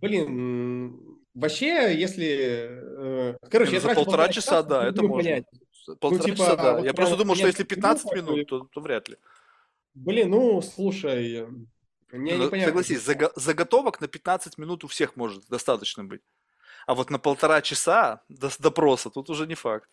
Блин, 0.02 1.00
вообще, 1.36 1.96
если... 1.96 2.68
Э, 2.72 3.38
короче, 3.52 3.74
я 3.74 3.80
за 3.80 3.94
полтора 3.94 4.30
часа, 4.30 4.64
да, 4.64 4.88
это 4.88 5.04
можно. 5.04 5.44
Полтора 5.86 6.12
ну, 6.12 6.24
типа, 6.24 6.38
часа, 6.38 6.56
да. 6.56 6.76
Вот 6.76 6.86
я 6.86 6.94
просто 6.94 7.18
думал, 7.18 7.36
что 7.36 7.48
если 7.48 7.64
15 7.64 8.14
минут, 8.14 8.48
то, 8.48 8.68
то 8.72 8.82
вряд 8.82 9.10
ли. 9.10 9.18
Блин, 9.94 10.30
ну, 10.30 10.62
слушай, 10.62 11.48
мне 12.12 12.36
ну, 12.36 12.46
непонятно. 12.46 12.72
Согласись, 12.72 13.00
заг- 13.00 13.32
заготовок 13.36 14.02
на 14.02 14.08
15 14.08 14.58
минут 14.58 14.84
у 14.84 14.88
всех 14.88 15.16
может 15.16 15.48
достаточно 15.48 16.04
быть. 16.04 16.22
А 16.88 16.94
вот 16.94 17.10
на 17.10 17.20
полтора 17.20 17.62
часа 17.62 18.22
до 18.30 18.50
допроса 18.60 19.10
тут 19.10 19.30
уже 19.30 19.48
не 19.48 19.56
факт. 19.56 19.90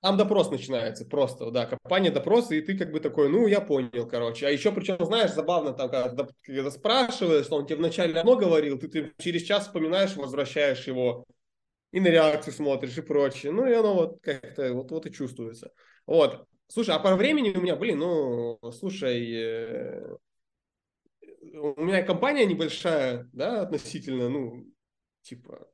Там 0.00 0.16
допрос 0.16 0.48
начинается 0.50 1.04
просто, 1.04 1.50
да, 1.50 1.66
компания 1.66 2.12
допрос, 2.12 2.52
и 2.52 2.60
ты 2.60 2.78
как 2.78 2.92
бы 2.92 3.00
такой, 3.00 3.28
ну, 3.28 3.48
я 3.48 3.60
понял, 3.60 4.06
короче. 4.06 4.46
А 4.46 4.50
еще, 4.50 4.70
причем, 4.70 4.96
знаешь, 5.04 5.32
забавно, 5.32 5.72
там, 5.72 5.90
когда, 5.90 6.28
когда 6.42 6.70
спрашиваешь, 6.70 7.46
что 7.46 7.56
он 7.56 7.66
тебе 7.66 7.78
вначале 7.78 8.14
одно 8.20 8.36
говорил, 8.36 8.78
ты, 8.78 8.86
ты 8.86 9.12
через 9.18 9.42
час 9.42 9.64
вспоминаешь, 9.64 10.14
возвращаешь 10.14 10.86
его, 10.86 11.24
и 11.90 12.00
на 12.00 12.08
реакцию 12.08 12.54
смотришь 12.54 12.98
и 12.98 13.02
прочее. 13.02 13.52
Ну, 13.52 13.66
и 13.66 13.72
оно 13.72 13.94
вот 13.94 14.20
как-то 14.22 14.72
вот, 14.72 14.90
вот 14.90 15.06
и 15.06 15.12
чувствуется. 15.12 15.72
Вот. 16.06 16.46
Слушай, 16.68 16.94
а 16.94 16.98
по 16.98 17.16
времени 17.16 17.50
у 17.56 17.60
меня, 17.60 17.76
блин, 17.76 17.98
ну, 17.98 18.58
слушай, 18.72 19.32
э, 19.32 20.16
у 21.54 21.80
меня 21.80 22.02
компания 22.02 22.44
небольшая, 22.44 23.28
да, 23.32 23.62
относительно, 23.62 24.28
ну, 24.28 24.66
типа, 25.22 25.66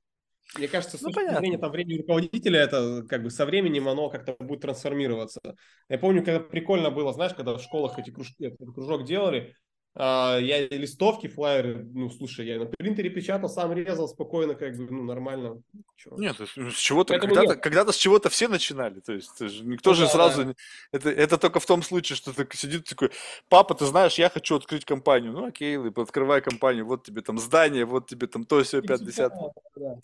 мне 0.56 0.68
кажется, 0.68 0.98
с 0.98 1.02
ну, 1.02 1.10
точки 1.10 1.34
зрения 1.36 1.58
там, 1.58 1.72
времени 1.72 1.98
руководителя, 1.98 2.60
это 2.60 3.04
как 3.08 3.24
бы 3.24 3.30
со 3.30 3.44
временем 3.44 3.88
оно 3.88 4.08
как-то 4.08 4.36
будет 4.38 4.60
трансформироваться. 4.60 5.40
Я 5.88 5.98
помню, 5.98 6.24
когда 6.24 6.38
прикольно 6.38 6.90
было, 6.90 7.12
знаешь, 7.12 7.34
когда 7.34 7.54
в 7.54 7.62
школах 7.62 7.98
эти 7.98 8.10
кружки, 8.10 8.46
этот 8.46 8.72
кружок 8.72 9.04
делали, 9.04 9.54
я 9.96 10.66
листовки, 10.68 11.28
флайеры, 11.28 11.86
ну, 11.92 12.10
слушай, 12.10 12.46
я 12.46 12.58
на 12.58 12.66
принтере 12.66 13.10
печатал, 13.10 13.48
сам 13.48 13.72
резал 13.72 14.08
спокойно, 14.08 14.54
как 14.54 14.76
бы, 14.76 14.88
ну, 14.90 15.04
нормально. 15.04 15.62
Чего? 15.96 16.18
Нет, 16.18 16.36
с 16.40 16.76
чего-то, 16.76 17.18
когда-то, 17.18 17.54
когда-то 17.56 17.92
с 17.92 17.96
чего-то 17.96 18.28
все 18.28 18.48
начинали, 18.48 18.98
то 19.00 19.12
есть 19.12 19.40
никто 19.40 19.90
ну, 19.90 19.94
же 19.94 20.02
да, 20.04 20.08
сразу, 20.08 20.44
да. 20.44 20.54
Это, 20.90 21.10
это 21.10 21.38
только 21.38 21.60
в 21.60 21.66
том 21.66 21.82
случае, 21.82 22.16
что 22.16 22.32
ты 22.32 22.46
сидит 22.56 22.86
такой, 22.86 23.10
папа, 23.48 23.74
ты 23.74 23.86
знаешь, 23.86 24.18
я 24.18 24.28
хочу 24.28 24.56
открыть 24.56 24.84
компанию, 24.84 25.32
ну, 25.32 25.46
окей, 25.46 25.78
открывай 25.78 26.40
компанию, 26.40 26.86
вот 26.86 27.04
тебе 27.04 27.22
там 27.22 27.38
здание, 27.38 27.84
вот 27.84 28.08
тебе 28.08 28.26
там 28.26 28.44
то, 28.44 28.62
все, 28.64 28.82
50. 28.82 29.32
Да. 29.76 29.98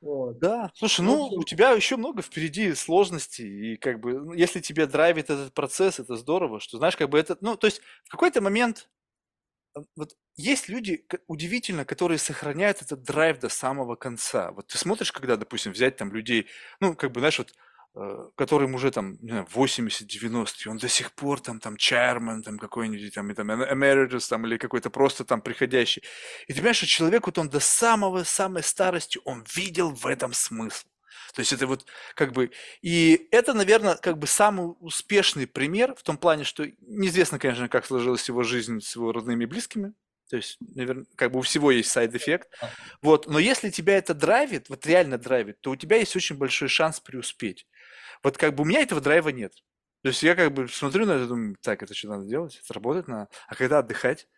Вот. 0.00 0.38
Да, 0.38 0.70
слушай, 0.74 1.02
ну, 1.02 1.26
у 1.26 1.44
тебя 1.44 1.72
еще 1.72 1.96
много 1.96 2.22
впереди 2.22 2.74
сложностей, 2.74 3.74
и 3.74 3.76
как 3.76 4.00
бы, 4.00 4.14
ну, 4.14 4.32
если 4.32 4.60
тебе 4.60 4.86
драйвит 4.86 5.28
этот 5.28 5.52
процесс, 5.52 5.98
это 5.98 6.16
здорово, 6.16 6.58
что, 6.58 6.78
знаешь, 6.78 6.96
как 6.96 7.10
бы 7.10 7.18
это, 7.18 7.36
ну, 7.42 7.56
то 7.56 7.66
есть 7.66 7.82
в 8.04 8.10
какой-то 8.10 8.40
момент 8.40 8.88
вот 9.96 10.14
есть 10.36 10.68
люди, 10.68 11.04
удивительно, 11.26 11.84
которые 11.84 12.18
сохраняют 12.18 12.82
этот 12.82 13.02
драйв 13.02 13.38
до 13.38 13.48
самого 13.48 13.96
конца. 13.96 14.52
Вот 14.52 14.68
ты 14.68 14.78
смотришь, 14.78 15.12
когда, 15.12 15.36
допустим, 15.36 15.72
взять 15.72 15.96
там 15.96 16.12
людей, 16.12 16.46
ну, 16.80 16.94
как 16.94 17.12
бы, 17.12 17.20
знаешь, 17.20 17.38
вот 17.38 17.52
э, 17.94 18.28
которым 18.36 18.74
уже 18.74 18.90
там, 18.90 19.18
не 19.20 19.30
знаю, 19.30 19.46
80-90, 19.54 20.46
и 20.64 20.68
он 20.68 20.78
до 20.78 20.88
сих 20.88 21.12
пор 21.12 21.40
там, 21.40 21.60
там, 21.60 21.74
chairman, 21.74 22.42
там, 22.42 22.58
какой-нибудь, 22.58 23.14
там, 23.14 23.30
и 23.30 23.34
там, 23.34 23.50
emeritus, 23.50 24.28
там, 24.28 24.46
или 24.46 24.56
какой-то 24.56 24.90
просто 24.90 25.24
там 25.24 25.42
приходящий. 25.42 26.02
И 26.46 26.52
ты 26.52 26.58
понимаешь, 26.60 26.76
что 26.76 26.86
человек, 26.86 27.26
вот 27.26 27.38
он 27.38 27.48
до 27.48 27.60
самого, 27.60 28.24
самой 28.24 28.62
старости, 28.62 29.20
он 29.24 29.44
видел 29.54 29.94
в 29.94 30.06
этом 30.06 30.32
смысл. 30.32 30.86
То 31.34 31.40
есть 31.40 31.52
это 31.52 31.66
вот 31.66 31.86
как 32.14 32.32
бы... 32.32 32.50
И 32.82 33.28
это, 33.30 33.54
наверное, 33.54 33.96
как 33.96 34.18
бы 34.18 34.26
самый 34.26 34.74
успешный 34.80 35.46
пример 35.46 35.94
в 35.94 36.02
том 36.02 36.16
плане, 36.18 36.44
что 36.44 36.66
неизвестно, 36.80 37.38
конечно, 37.38 37.68
как 37.68 37.86
сложилась 37.86 38.28
его 38.28 38.42
жизнь 38.42 38.80
с 38.80 38.96
его 38.96 39.12
родными 39.12 39.44
и 39.44 39.46
близкими. 39.46 39.94
То 40.28 40.36
есть, 40.36 40.58
наверное, 40.60 41.06
как 41.16 41.32
бы 41.32 41.40
у 41.40 41.42
всего 41.42 41.72
есть 41.72 41.90
side 41.90 42.11
effect. 42.11 42.48
Вот. 43.02 43.26
Но 43.26 43.38
если 43.38 43.70
тебя 43.70 43.98
это 43.98 44.14
драйвит, 44.14 44.68
вот 44.68 44.86
реально 44.86 45.18
драйвит, 45.18 45.60
то 45.60 45.72
у 45.72 45.76
тебя 45.76 45.96
есть 45.96 46.14
очень 46.14 46.36
большой 46.36 46.68
шанс 46.68 47.00
преуспеть. 47.00 47.66
Вот 48.22 48.38
как 48.38 48.54
бы 48.54 48.62
у 48.62 48.64
меня 48.66 48.80
этого 48.80 49.00
драйва 49.00 49.30
нет. 49.30 49.52
То 50.02 50.08
есть 50.08 50.22
я 50.22 50.34
как 50.34 50.52
бы 50.52 50.68
смотрю 50.68 51.04
на 51.04 51.12
это, 51.12 51.26
думаю, 51.26 51.56
так, 51.60 51.82
это 51.82 51.94
что 51.94 52.08
надо 52.08 52.26
делать? 52.26 52.60
Это 52.62 52.74
работать 52.74 53.08
надо. 53.08 53.28
А 53.48 53.54
когда 53.54 53.80
отдыхать? 53.80 54.28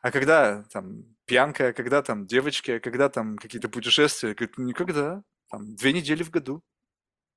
А 0.00 0.10
когда 0.10 0.64
там 0.72 1.04
пьянка, 1.26 1.68
а 1.68 1.72
когда 1.72 2.02
там 2.02 2.26
девочки, 2.26 2.72
а 2.72 2.80
когда 2.80 3.08
там 3.08 3.36
какие-то 3.36 3.68
путешествия? 3.68 4.34
Никогда 4.56 5.22
там, 5.52 5.76
две 5.76 5.92
недели 5.92 6.22
в 6.22 6.30
году. 6.30 6.62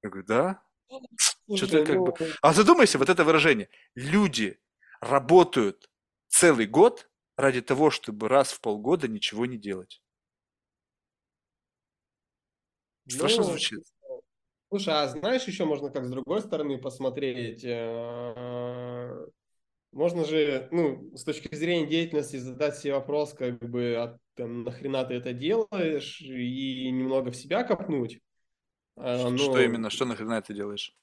Я 0.02 0.10
говорю, 0.10 0.26
да. 0.26 0.64
Что-то 1.54 1.86
как 1.86 1.98
бы... 1.98 2.14
А 2.42 2.54
задумайся, 2.54 2.98
вот 2.98 3.10
это 3.10 3.26
выражение. 3.26 3.70
Люди 3.94 4.58
работают 5.02 5.90
целый 6.30 6.66
год 6.66 7.10
ради 7.36 7.62
того, 7.62 7.92
чтобы 7.92 8.30
раз 8.30 8.54
в 8.54 8.62
полгода 8.62 9.10
ничего 9.10 9.46
не 9.46 9.58
делать. 9.58 10.02
Страшно 13.08 13.44
ну, 13.44 13.50
звучит. 13.50 13.84
Слушай, 14.70 14.94
а 14.94 15.08
знаешь, 15.10 15.44
еще 15.44 15.66
можно 15.66 15.90
как 15.90 16.06
с 16.06 16.10
другой 16.10 16.42
стороны 16.42 16.80
посмотреть. 16.80 17.64
Можно 19.96 20.26
же, 20.26 20.68
ну, 20.72 21.10
с 21.16 21.24
точки 21.24 21.56
зрения 21.56 21.88
деятельности 21.88 22.36
задать 22.36 22.76
себе 22.76 22.96
вопрос, 22.96 23.34
как 23.34 23.60
бы, 23.60 23.96
а 23.96 24.20
там, 24.34 24.64
нахрена 24.64 25.06
ты 25.06 25.14
это 25.14 25.32
делаешь, 25.32 26.20
и 26.20 26.92
немного 26.92 27.32
в 27.32 27.36
себя 27.38 27.64
копнуть. 27.64 28.20
А, 28.98 29.30
но... 29.30 29.38
Что 29.38 29.62
именно? 29.62 29.90
Что 29.90 30.04
нахрена 30.04 30.34
это 30.34 30.54
делаешь? 30.54 30.94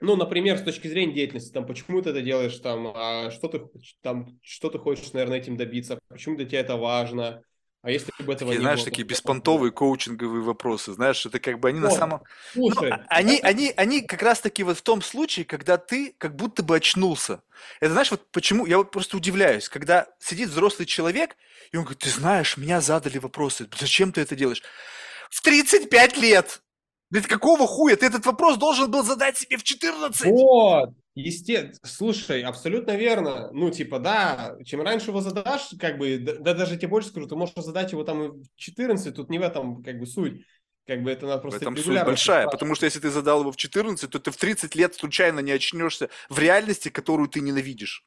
Ну, 0.00 0.14
например, 0.14 0.58
с 0.58 0.62
точки 0.62 0.86
зрения 0.86 1.14
деятельности, 1.14 1.52
там, 1.52 1.66
почему 1.66 2.00
ты 2.00 2.10
это 2.10 2.22
делаешь, 2.22 2.56
там, 2.58 2.92
а 2.94 3.32
что 3.32 3.48
ты, 3.48 3.68
там, 4.02 4.38
что 4.40 4.70
ты 4.70 4.78
хочешь, 4.78 5.12
наверное, 5.12 5.38
этим 5.38 5.56
добиться, 5.56 5.98
почему 6.06 6.36
для 6.36 6.46
тебя 6.46 6.60
это 6.60 6.76
важно, 6.76 7.42
а 7.84 7.90
если 7.90 8.10
бы 8.18 8.32
этого 8.32 8.50
такие, 8.50 8.56
не 8.56 8.62
знаешь, 8.62 8.78
было, 8.78 8.84
такие 8.86 9.04
беспонтовые 9.06 9.70
коучинговые 9.70 10.42
вопросы, 10.42 10.94
знаешь, 10.94 11.26
это 11.26 11.38
как 11.38 11.60
бы 11.60 11.68
они 11.68 11.80
О, 11.80 11.82
на 11.82 11.90
самом... 11.90 12.22
Слушай, 12.54 12.90
ну, 12.92 12.96
они, 13.08 13.36
это... 13.36 13.46
они, 13.46 13.74
они 13.76 14.00
как 14.00 14.22
раз-таки 14.22 14.62
вот 14.62 14.78
в 14.78 14.82
том 14.82 15.02
случае, 15.02 15.44
когда 15.44 15.76
ты 15.76 16.14
как 16.16 16.34
будто 16.34 16.62
бы 16.62 16.76
очнулся. 16.76 17.42
Это 17.80 17.92
знаешь, 17.92 18.10
вот 18.10 18.26
почему, 18.32 18.64
я 18.64 18.78
вот 18.78 18.90
просто 18.90 19.18
удивляюсь, 19.18 19.68
когда 19.68 20.06
сидит 20.18 20.48
взрослый 20.48 20.86
человек, 20.86 21.36
и 21.72 21.76
он 21.76 21.82
говорит, 21.82 22.02
ты 22.02 22.08
знаешь, 22.08 22.56
меня 22.56 22.80
задали 22.80 23.18
вопросы, 23.18 23.68
зачем 23.78 24.12
ты 24.12 24.22
это 24.22 24.34
делаешь? 24.34 24.62
В 25.28 25.42
35 25.42 26.16
лет! 26.16 26.62
Ведь 27.14 27.28
какого 27.28 27.68
хуя? 27.68 27.94
Ты 27.94 28.06
этот 28.06 28.26
вопрос 28.26 28.58
должен 28.58 28.90
был 28.90 29.04
задать 29.04 29.38
себе 29.38 29.56
в 29.56 29.62
14. 29.62 30.26
Вот, 30.32 30.90
естественно. 31.14 31.78
Слушай, 31.84 32.42
абсолютно 32.42 32.96
верно. 32.96 33.50
Ну, 33.52 33.70
типа, 33.70 34.00
да, 34.00 34.56
чем 34.64 34.82
раньше 34.82 35.10
его 35.10 35.20
задашь, 35.20 35.68
как 35.78 35.96
бы, 35.96 36.18
да, 36.18 36.54
даже 36.54 36.76
тебе 36.76 36.88
больше 36.88 37.10
скажу, 37.10 37.28
ты 37.28 37.36
можешь 37.36 37.54
задать 37.54 37.92
его 37.92 38.02
там 38.02 38.22
и 38.24 38.28
в 38.30 38.56
14, 38.56 39.14
тут 39.14 39.30
не 39.30 39.38
в 39.38 39.42
этом, 39.42 39.84
как 39.84 40.00
бы, 40.00 40.06
суть. 40.06 40.44
Как 40.88 41.04
бы 41.04 41.12
это 41.12 41.26
надо 41.26 41.40
просто 41.40 41.60
в 41.60 41.62
этом 41.62 41.76
суть 41.76 42.04
большая, 42.04 42.48
потому 42.48 42.74
что 42.74 42.84
если 42.84 42.98
ты 42.98 43.10
задал 43.10 43.42
его 43.42 43.52
в 43.52 43.56
14, 43.56 44.10
то 44.10 44.18
ты 44.18 44.32
в 44.32 44.36
30 44.36 44.74
лет 44.74 44.96
случайно 44.96 45.38
не 45.38 45.52
очнешься 45.52 46.10
в 46.28 46.40
реальности, 46.40 46.88
которую 46.88 47.28
ты 47.28 47.40
ненавидишь. 47.40 48.04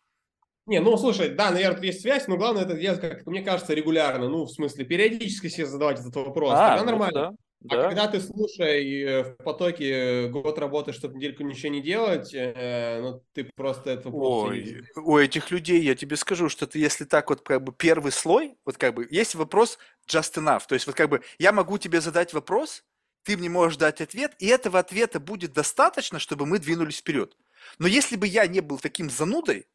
Не, 0.65 0.81
ну 0.81 0.97
слушай, 0.97 1.29
да, 1.29 1.51
наверное, 1.51 1.81
есть 1.81 2.01
связь, 2.01 2.27
но 2.27 2.35
главное 2.35 2.63
это 2.63 2.75
делать, 2.75 2.99
как 2.99 3.25
мне 3.25 3.41
кажется, 3.41 3.73
регулярно. 3.73 4.27
Ну, 4.27 4.43
в 4.43 4.51
смысле, 4.51 4.83
периодически 4.83 5.47
себе 5.47 5.65
задавать 5.65 6.01
этот 6.01 6.13
вопрос. 6.17 6.51
А, 6.53 6.71
Тогда 6.71 6.83
ну, 6.83 6.91
нормально. 6.91 7.21
Да. 7.21 7.46
А 7.63 7.75
да. 7.75 7.87
когда 7.87 8.07
ты 8.07 8.21
слушай 8.21 9.01
э, 9.01 9.23
в 9.23 9.37
потоке 9.37 10.27
год 10.27 10.59
работы, 10.59 10.93
чтобы 10.93 11.15
недельку 11.15 11.43
ничего 11.43 11.71
не 11.71 11.81
делать, 11.81 12.31
э, 12.33 12.99
ну 13.01 13.23
ты 13.33 13.49
просто 13.55 13.91
это 13.91 14.09
Ой, 14.09 14.83
у 14.95 15.17
этих 15.17 15.49
людей 15.49 15.81
я 15.81 15.95
тебе 15.95 16.17
скажу, 16.17 16.49
что 16.49 16.67
ты 16.67 16.77
если 16.77 17.03
так 17.03 17.29
вот 17.29 17.41
как 17.41 17.63
бы 17.63 17.73
первый 17.73 18.11
слой, 18.11 18.57
вот 18.63 18.77
как 18.77 18.93
бы 18.93 19.07
есть 19.09 19.33
вопрос 19.33 19.79
just 20.07 20.35
enough, 20.35 20.63
то 20.67 20.75
есть 20.75 20.85
вот 20.85 20.95
как 20.95 21.09
бы 21.09 21.21
я 21.39 21.51
могу 21.51 21.79
тебе 21.79 21.99
задать 21.99 22.31
вопрос, 22.31 22.83
ты 23.23 23.35
мне 23.35 23.49
можешь 23.49 23.77
дать 23.77 24.01
ответ, 24.01 24.35
и 24.37 24.47
этого 24.47 24.77
ответа 24.77 25.19
будет 25.19 25.53
достаточно, 25.53 26.19
чтобы 26.19 26.45
мы 26.45 26.59
двинулись 26.59 26.99
вперед. 26.99 27.35
Но 27.79 27.87
если 27.87 28.15
бы 28.15 28.27
я 28.27 28.45
не 28.45 28.59
был 28.59 28.77
таким 28.77 29.09
занудой, 29.09 29.65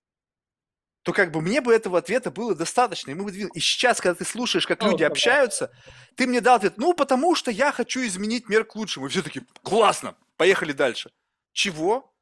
то 1.03 1.12
как 1.12 1.33
бы 1.33 1.41
мне 1.41 1.61
бы 1.61 1.74
этого 1.74 1.99
ответа 1.99 2.31
было 2.31 2.55
достаточно. 2.55 3.11
И, 3.11 3.15
мы 3.15 3.24
бы 3.24 3.33
и 3.33 3.61
сейчас, 3.61 4.01
когда 4.01 4.15
ты 4.15 4.24
слушаешь, 4.24 4.66
как 4.66 4.83
люди 4.83 5.03
общаются, 5.03 5.73
ты 6.16 6.27
мне 6.27 6.41
дал 6.41 6.57
ответ, 6.57 6.74
ну, 6.77 6.95
потому 6.95 7.35
что 7.35 7.51
я 7.51 7.73
хочу 7.73 8.01
изменить 8.07 8.49
мир 8.49 8.65
к 8.65 8.77
лучшему. 8.77 9.07
И 9.07 9.09
все 9.09 9.23
таки 9.23 9.43
классно, 9.62 10.16
поехали 10.37 10.73
дальше. 10.73 11.11
Чего? 11.53 12.15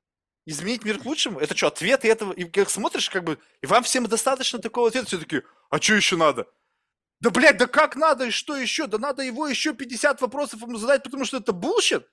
Изменить 0.46 0.84
мир 0.84 0.98
к 0.98 1.04
лучшему? 1.04 1.40
Это 1.40 1.54
что, 1.56 1.66
ответ? 1.66 2.04
И, 2.04 2.08
этого, 2.08 2.32
и 2.32 2.44
как 2.44 2.70
смотришь, 2.70 3.10
как 3.10 3.24
бы, 3.24 3.38
и 3.60 3.66
вам 3.66 3.82
всем 3.82 4.06
достаточно 4.06 4.58
такого 4.58 4.88
ответа, 4.88 5.06
все 5.06 5.18
таки 5.18 5.42
а 5.68 5.80
что 5.80 5.94
еще 5.94 6.16
надо? 6.16 6.46
Да, 7.20 7.30
блядь, 7.30 7.58
да 7.58 7.66
как 7.66 7.96
надо 7.96 8.26
и 8.26 8.30
что 8.30 8.56
еще? 8.56 8.86
Да 8.86 8.98
надо 8.98 9.22
его 9.22 9.46
еще 9.46 9.74
50 9.74 10.22
вопросов 10.22 10.62
ему 10.62 10.76
задать, 10.76 11.02
потому 11.02 11.26
что 11.26 11.36
это 11.36 11.52
bullshit. 11.52 12.08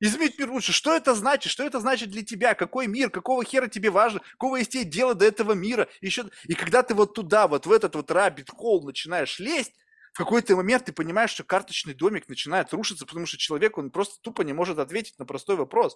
Изменить 0.00 0.38
мир 0.38 0.50
лучше. 0.50 0.72
Что 0.72 0.94
это 0.94 1.14
значит? 1.14 1.50
Что 1.50 1.64
это 1.64 1.80
значит 1.80 2.10
для 2.10 2.22
тебя? 2.22 2.54
Какой 2.54 2.86
мир? 2.86 3.10
Какого 3.10 3.44
хера 3.44 3.66
тебе 3.68 3.90
важно? 3.90 4.20
Какого 4.32 4.56
есть 4.56 4.72
тебе 4.72 4.84
дело 4.84 5.14
до 5.14 5.24
этого 5.24 5.52
мира? 5.52 5.88
Еще... 6.00 6.28
И 6.44 6.54
когда 6.54 6.82
ты 6.82 6.94
вот 6.94 7.14
туда, 7.14 7.48
вот 7.48 7.66
в 7.66 7.72
этот 7.72 7.94
вот 7.94 8.10
rabbit 8.10 8.48
hole 8.58 8.82
начинаешь 8.84 9.38
лезть, 9.38 9.72
в 10.16 10.18
какой-то 10.18 10.56
момент 10.56 10.86
ты 10.86 10.94
понимаешь, 10.94 11.30
что 11.30 11.44
карточный 11.44 11.92
домик 11.92 12.26
начинает 12.26 12.72
рушиться, 12.72 13.04
потому 13.04 13.26
что 13.26 13.36
человек, 13.36 13.76
он 13.76 13.90
просто 13.90 14.18
тупо 14.22 14.40
не 14.42 14.54
может 14.54 14.78
ответить 14.78 15.18
на 15.18 15.26
простой 15.26 15.56
вопрос. 15.56 15.94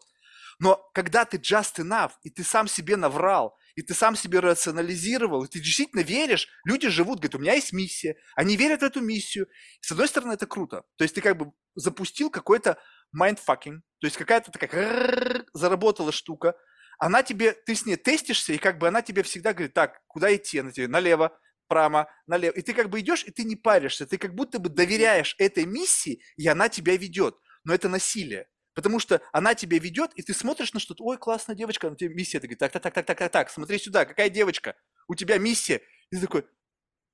Но 0.58 0.90
когда 0.92 1.24
ты 1.24 1.38
just 1.38 1.78
enough, 1.78 2.12
и 2.22 2.28
ты 2.28 2.44
сам 2.44 2.68
себе 2.68 2.96
наврал, 2.96 3.56
и 3.76 3.82
ты 3.82 3.94
сам 3.94 4.16
себе 4.16 4.40
рационализировал, 4.40 5.44
и 5.44 5.48
ты 5.48 5.58
действительно 5.58 6.00
веришь, 6.00 6.48
люди 6.66 6.90
живут, 6.90 7.20
говорят, 7.20 7.34
у 7.36 7.38
меня 7.38 7.54
есть 7.54 7.72
миссия, 7.72 8.16
они 8.34 8.56
верят 8.56 8.80
в 8.80 8.84
эту 8.84 9.00
миссию. 9.00 9.46
С 9.80 9.90
одной 9.90 10.06
стороны, 10.06 10.32
это 10.32 10.46
круто. 10.46 10.84
То 10.96 11.04
есть 11.04 11.14
ты 11.14 11.22
как 11.22 11.38
бы 11.38 11.52
запустил 11.74 12.28
какой-то 12.28 12.76
mindfucking, 13.16 13.80
то 14.00 14.06
есть 14.06 14.16
какая-то 14.16 14.50
такая 14.50 15.44
заработала 15.52 16.12
штука, 16.12 16.54
она 16.98 17.22
тебе, 17.22 17.52
ты 17.52 17.74
с 17.74 17.86
ней 17.86 17.96
тестишься, 17.96 18.52
и 18.52 18.58
как 18.58 18.78
бы 18.78 18.88
она 18.88 19.02
тебе 19.02 19.22
всегда 19.22 19.52
говорит, 19.52 19.72
так, 19.72 20.02
куда 20.06 20.34
идти? 20.34 20.58
Она 20.58 20.70
тебе 20.70 20.86
налево, 20.86 21.38
прямо, 21.66 22.08
налево. 22.26 22.52
И 22.54 22.62
ты 22.62 22.74
как 22.74 22.90
бы 22.90 23.00
идешь, 23.00 23.24
и 23.24 23.30
ты 23.30 23.44
не 23.44 23.56
паришься, 23.56 24.06
ты 24.06 24.18
как 24.18 24.34
будто 24.34 24.58
бы 24.58 24.68
доверяешь 24.68 25.34
этой 25.38 25.64
миссии, 25.64 26.20
и 26.36 26.46
она 26.46 26.68
тебя 26.68 26.96
ведет. 26.96 27.36
Но 27.64 27.72
это 27.72 27.88
насилие. 27.88 28.48
Потому 28.74 28.98
что 28.98 29.22
она 29.32 29.54
тебя 29.54 29.78
ведет, 29.78 30.12
и 30.14 30.22
ты 30.22 30.34
смотришь 30.34 30.72
на 30.74 30.80
что-то, 30.80 31.04
ой, 31.04 31.16
классная 31.16 31.56
девочка, 31.56 31.86
она 31.86 31.96
тебе 31.96 32.14
миссия, 32.14 32.38
ты 32.38 32.46
говоришь, 32.46 32.58
так, 32.58 32.72
так, 32.72 32.82
так, 32.82 32.94
так, 32.94 33.06
так, 33.06 33.18
так, 33.18 33.32
так, 33.32 33.50
смотри 33.50 33.78
сюда, 33.78 34.04
какая 34.04 34.28
девочка, 34.28 34.76
у 35.08 35.14
тебя 35.14 35.38
миссия. 35.38 35.80
И 36.10 36.16
ты 36.16 36.22
такой, 36.22 36.46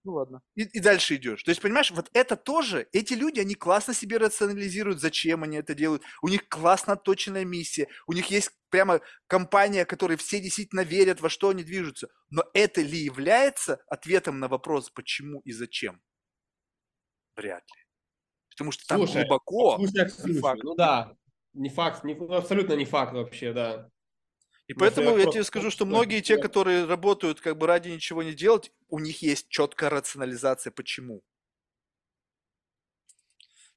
ну 0.07 0.13
ладно. 0.13 0.41
И, 0.55 0.63
и 0.63 0.81
дальше 0.81 1.17
идешь. 1.17 1.43
То 1.43 1.51
есть, 1.51 1.61
понимаешь, 1.61 1.91
вот 1.91 2.09
это 2.13 2.37
тоже, 2.37 2.89
эти 2.93 3.13
люди, 3.15 3.41
они 3.41 3.57
классно 3.57 3.93
себе 3.93 4.19
рационализируют, 4.19 5.01
зачем 5.01 5.43
они 5.43 5.57
это 5.57 5.75
делают. 5.75 6.03
У 6.23 6.29
них 6.29 6.49
классно 6.49 6.93
отточенная 6.93 7.45
миссия. 7.45 7.89
У 8.07 8.13
них 8.13 8.31
есть 8.31 8.53
прямо 8.71 9.01
компания, 9.27 9.85
которой 9.85 10.17
все 10.17 10.39
действительно 10.41 10.83
верят, 10.83 11.21
во 11.21 11.29
что 11.29 11.49
они 11.49 11.65
движутся. 11.65 12.09
Но 12.31 12.45
это 12.55 12.81
ли 12.83 12.99
является 12.99 13.83
ответом 13.89 14.39
на 14.39 14.47
вопрос, 14.47 14.91
почему 14.91 15.41
и 15.41 15.53
зачем? 15.53 16.01
Вряд 17.35 17.65
ли. 17.75 17.83
Потому 18.51 18.71
что 18.71 18.87
там 18.87 18.99
слушай, 18.99 19.23
глубоко... 19.23 19.77
Слушай, 19.77 20.09
слушай, 20.09 20.41
факт. 20.41 20.61
Ну 20.63 20.77
да, 20.77 21.17
не 21.53 21.69
факт, 21.69 22.05
не, 22.05 22.15
абсолютно 22.15 22.75
не 22.75 22.85
факт 22.85 23.13
вообще, 23.13 23.53
да. 23.53 23.91
И 24.69 24.75
поэтому 24.75 25.17
я 25.17 25.31
тебе 25.31 25.45
скажу, 25.45 25.71
что 25.71 25.87
многие 25.87 26.21
те, 26.21 26.39
которые 26.39 26.87
работают 26.87 27.41
как 27.41 27.57
бы 27.57 27.67
ради 27.67 27.89
ничего 27.89 28.23
не 28.23 28.35
делать, 28.35 28.73
у 28.89 28.99
них 28.99 29.23
есть 29.23 29.49
четкая 29.49 29.91
рационализация, 29.91 30.73
почему. 30.73 31.23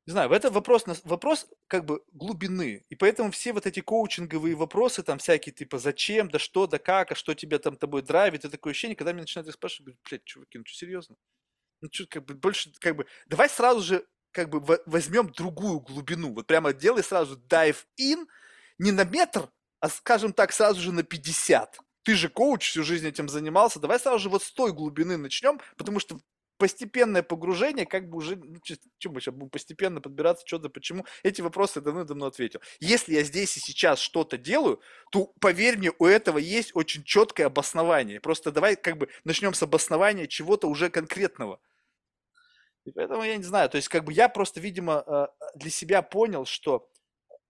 Не 0.08 0.14
знаю, 0.14 0.32
это 0.32 0.50
вопрос, 0.50 0.86
вопрос 1.04 1.48
как 1.68 1.86
бы 1.86 2.04
глубины. 2.14 2.84
И 2.90 2.96
поэтому 2.96 3.30
все 3.30 3.54
вот 3.54 3.68
эти 3.68 3.80
коучинговые 3.80 4.56
вопросы, 4.56 5.04
там 5.04 5.20
всякие 5.20 5.54
типа 5.54 5.78
зачем, 5.78 6.30
да 6.30 6.40
что, 6.40 6.66
да 6.66 6.80
как, 6.80 7.12
а 7.12 7.16
что 7.16 7.36
тебя 7.36 7.60
там 7.60 7.78
тобой 7.78 8.02
драйвит, 8.02 8.40
это 8.40 8.50
такое 8.50 8.72
ощущение, 8.72 8.96
когда 8.96 9.12
меня 9.12 9.22
начинают 9.22 9.54
спрашивать, 9.54 9.86
говорю, 9.86 10.00
блядь, 10.10 10.24
чуваки, 10.24 10.58
ну 10.58 10.64
что, 10.66 10.78
серьезно? 10.78 11.16
Ну 11.82 11.90
что, 11.92 12.08
как 12.08 12.26
бы 12.26 12.34
больше, 12.34 12.72
как 12.80 12.96
бы, 12.96 13.06
давай 13.28 13.50
сразу 13.50 13.82
же 13.82 14.08
как 14.32 14.50
бы 14.50 14.80
возьмем 14.88 15.32
другую 15.32 15.80
глубину. 15.80 16.34
Вот 16.34 16.48
прямо 16.48 16.74
делай 16.74 17.04
сразу 17.04 17.40
dive 17.48 17.86
in, 18.02 18.26
не 18.80 18.92
на 18.92 19.04
метр, 19.04 19.52
а 19.80 19.90
скажем 19.90 20.34
так, 20.34 20.52
сразу 20.52 20.82
же 20.82 20.92
на 20.92 21.04
50. 21.04 21.80
Ты 22.04 22.16
же 22.16 22.30
коуч, 22.30 22.70
всю 22.70 22.84
жизнь 22.84 23.08
этим 23.08 23.30
занимался, 23.30 23.80
давай 23.80 24.00
сразу 24.00 24.20
же 24.20 24.30
вот 24.30 24.44
с 24.44 24.52
той 24.52 24.74
глубины 24.74 25.18
начнем, 25.18 25.60
потому 25.78 26.00
что 26.00 26.20
постепенное 26.60 27.24
погружение, 27.24 27.86
как 27.86 28.10
бы 28.10 28.18
уже, 28.18 28.36
ну, 28.36 28.60
что 28.64 29.10
мы 29.10 29.22
сейчас 29.22 29.34
будем 29.34 29.50
постепенно 29.50 30.02
подбираться, 30.02 30.46
что-то, 30.46 30.70
почему. 30.70 31.06
Эти 31.24 31.42
вопросы 31.42 31.80
давно-давно 31.80 32.26
ответил. 32.26 32.60
Если 32.82 33.14
я 33.14 33.24
здесь 33.24 33.56
и 33.56 33.62
сейчас 33.62 34.00
что-то 34.00 34.38
делаю, 34.38 34.82
то, 35.10 35.28
поверь 35.40 35.78
мне, 35.78 35.92
у 35.98 36.06
этого 36.06 36.38
есть 36.38 36.72
очень 36.76 37.04
четкое 37.04 37.48
обоснование. 37.48 38.20
Просто 38.20 38.52
давай 38.52 38.76
как 38.76 38.98
бы 38.98 39.08
начнем 39.24 39.54
с 39.54 39.64
обоснования 39.64 40.28
чего-то 40.28 40.68
уже 40.68 40.90
конкретного. 40.90 41.62
И 42.84 42.92
поэтому 42.92 43.24
я 43.24 43.38
не 43.38 43.44
знаю, 43.44 43.70
то 43.70 43.78
есть 43.78 43.88
как 43.88 44.04
бы 44.04 44.12
я 44.12 44.28
просто, 44.28 44.60
видимо, 44.60 45.04
э, 45.06 45.28
для 45.56 45.70
себя 45.70 46.02
понял, 46.02 46.46
что 46.46 46.90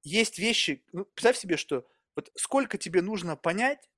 есть 0.04 0.38
вещи, 0.38 0.84
ну, 0.92 1.06
представь 1.06 1.38
себе, 1.38 1.58
что 1.58 1.86
вот 2.20 2.32
сколько 2.36 2.78
тебе 2.78 3.02
нужно 3.02 3.36
понять 3.36 3.90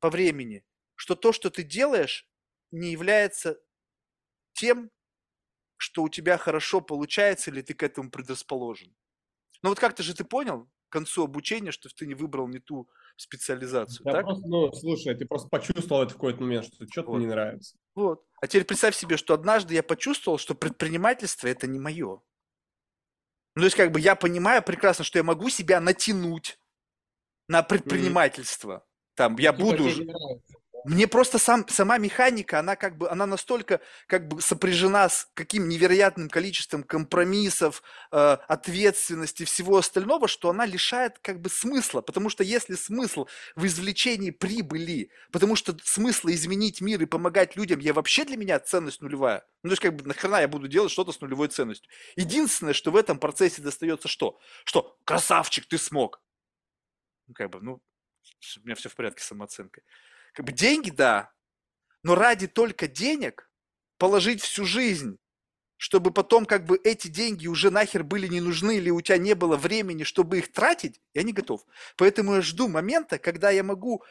по 0.00 0.10
времени, 0.10 0.64
что 0.94 1.14
то, 1.14 1.32
что 1.32 1.50
ты 1.50 1.62
делаешь, 1.62 2.28
не 2.70 2.92
является 2.92 3.60
тем, 4.52 4.90
что 5.76 6.02
у 6.02 6.08
тебя 6.08 6.38
хорошо 6.38 6.80
получается 6.80 7.50
или 7.50 7.62
ты 7.62 7.74
к 7.74 7.82
этому 7.82 8.10
предрасположен. 8.10 8.94
Ну 9.62 9.70
вот 9.70 9.80
как-то 9.80 10.02
же 10.02 10.14
ты 10.14 10.24
понял 10.24 10.70
к 10.88 10.92
концу 10.92 11.24
обучения, 11.24 11.72
что 11.72 11.88
ты 11.88 12.06
не 12.06 12.14
выбрал 12.14 12.48
не 12.48 12.60
ту 12.60 12.88
специализацию, 13.16 14.06
Я 14.06 14.12
так? 14.12 14.24
просто, 14.24 14.48
ну, 14.48 14.72
слушай, 14.72 15.14
ты 15.16 15.26
просто 15.26 15.48
почувствовал 15.48 16.02
это 16.02 16.12
в 16.12 16.16
какой-то 16.16 16.42
момент, 16.42 16.66
что 16.66 16.86
что-то 16.86 17.10
Вот. 17.10 17.20
не 17.20 17.26
нравится. 17.26 17.76
Вот. 17.94 18.26
А 18.40 18.46
теперь 18.46 18.64
представь 18.64 18.96
себе, 18.96 19.16
что 19.16 19.34
однажды 19.34 19.74
я 19.74 19.82
почувствовал, 19.82 20.38
что 20.38 20.54
предпринимательство 20.54 21.48
это 21.48 21.66
не 21.66 21.78
мое. 21.78 22.22
Ну, 23.56 23.60
то 23.60 23.64
есть, 23.64 23.76
как 23.76 23.92
бы 23.92 24.00
я 24.00 24.16
понимаю 24.16 24.62
прекрасно, 24.62 25.04
что 25.04 25.18
я 25.18 25.22
могу 25.22 25.48
себя 25.48 25.80
натянуть 25.80 26.58
на 27.48 27.62
предпринимательство. 27.62 28.84
Там 29.14 29.36
я 29.38 29.52
Типа 29.52 29.64
буду. 29.64 29.90
тебе. 29.90 30.12
Мне 30.84 31.08
просто 31.08 31.38
сам, 31.38 31.66
сама 31.66 31.96
механика, 31.96 32.58
она 32.58 32.76
как 32.76 32.98
бы, 32.98 33.08
она 33.08 33.24
настолько 33.24 33.80
как 34.06 34.28
бы 34.28 34.42
сопряжена 34.42 35.08
с 35.08 35.26
каким 35.32 35.66
невероятным 35.66 36.28
количеством 36.28 36.82
компромиссов, 36.82 37.82
э, 38.12 38.36
ответственности, 38.48 39.44
всего 39.44 39.78
остального, 39.78 40.28
что 40.28 40.50
она 40.50 40.66
лишает 40.66 41.18
как 41.20 41.40
бы 41.40 41.48
смысла. 41.48 42.02
Потому 42.02 42.28
что 42.28 42.44
если 42.44 42.74
смысл 42.74 43.26
в 43.56 43.64
извлечении 43.64 44.30
прибыли, 44.30 45.08
потому 45.32 45.56
что 45.56 45.74
смысла 45.82 46.34
изменить 46.34 46.82
мир 46.82 47.00
и 47.00 47.06
помогать 47.06 47.56
людям, 47.56 47.80
я 47.80 47.94
вообще 47.94 48.26
для 48.26 48.36
меня 48.36 48.60
ценность 48.60 49.00
нулевая. 49.00 49.46
Ну, 49.62 49.70
то 49.70 49.72
есть 49.72 49.82
как 49.82 49.96
бы 49.96 50.06
нахрена 50.06 50.42
я 50.42 50.48
буду 50.48 50.68
делать 50.68 50.92
что-то 50.92 51.12
с 51.12 51.20
нулевой 51.22 51.48
ценностью. 51.48 51.90
Единственное, 52.16 52.74
что 52.74 52.90
в 52.90 52.96
этом 52.96 53.18
процессе 53.18 53.62
достается 53.62 54.06
что? 54.08 54.38
Что 54.66 54.98
красавчик, 55.06 55.64
ты 55.64 55.78
смог. 55.78 56.20
Как 57.34 57.50
бы, 57.50 57.60
ну, 57.60 57.74
у 57.74 58.60
меня 58.64 58.74
все 58.74 58.88
в 58.88 58.94
порядке 58.94 59.22
с 59.22 59.26
самооценкой. 59.26 59.84
Как 60.32 60.44
бы 60.44 60.52
деньги, 60.52 60.90
да, 60.90 61.32
но 62.02 62.14
ради 62.14 62.46
только 62.46 62.86
денег 62.86 63.50
положить 63.98 64.42
всю 64.42 64.64
жизнь, 64.64 65.18
чтобы 65.76 66.12
потом 66.12 66.46
как 66.46 66.64
бы 66.66 66.78
эти 66.84 67.08
деньги 67.08 67.46
уже 67.46 67.70
нахер 67.70 68.04
были 68.04 68.26
не 68.26 68.40
нужны 68.40 68.76
или 68.76 68.90
у 68.90 69.00
тебя 69.00 69.18
не 69.18 69.34
было 69.34 69.56
времени, 69.56 70.04
чтобы 70.04 70.38
их 70.38 70.52
тратить, 70.52 71.00
я 71.14 71.22
не 71.22 71.32
готов. 71.32 71.64
Поэтому 71.96 72.34
я 72.34 72.42
жду 72.42 72.68
момента, 72.68 73.18
когда 73.18 73.50
я 73.50 73.62
могу 73.62 74.04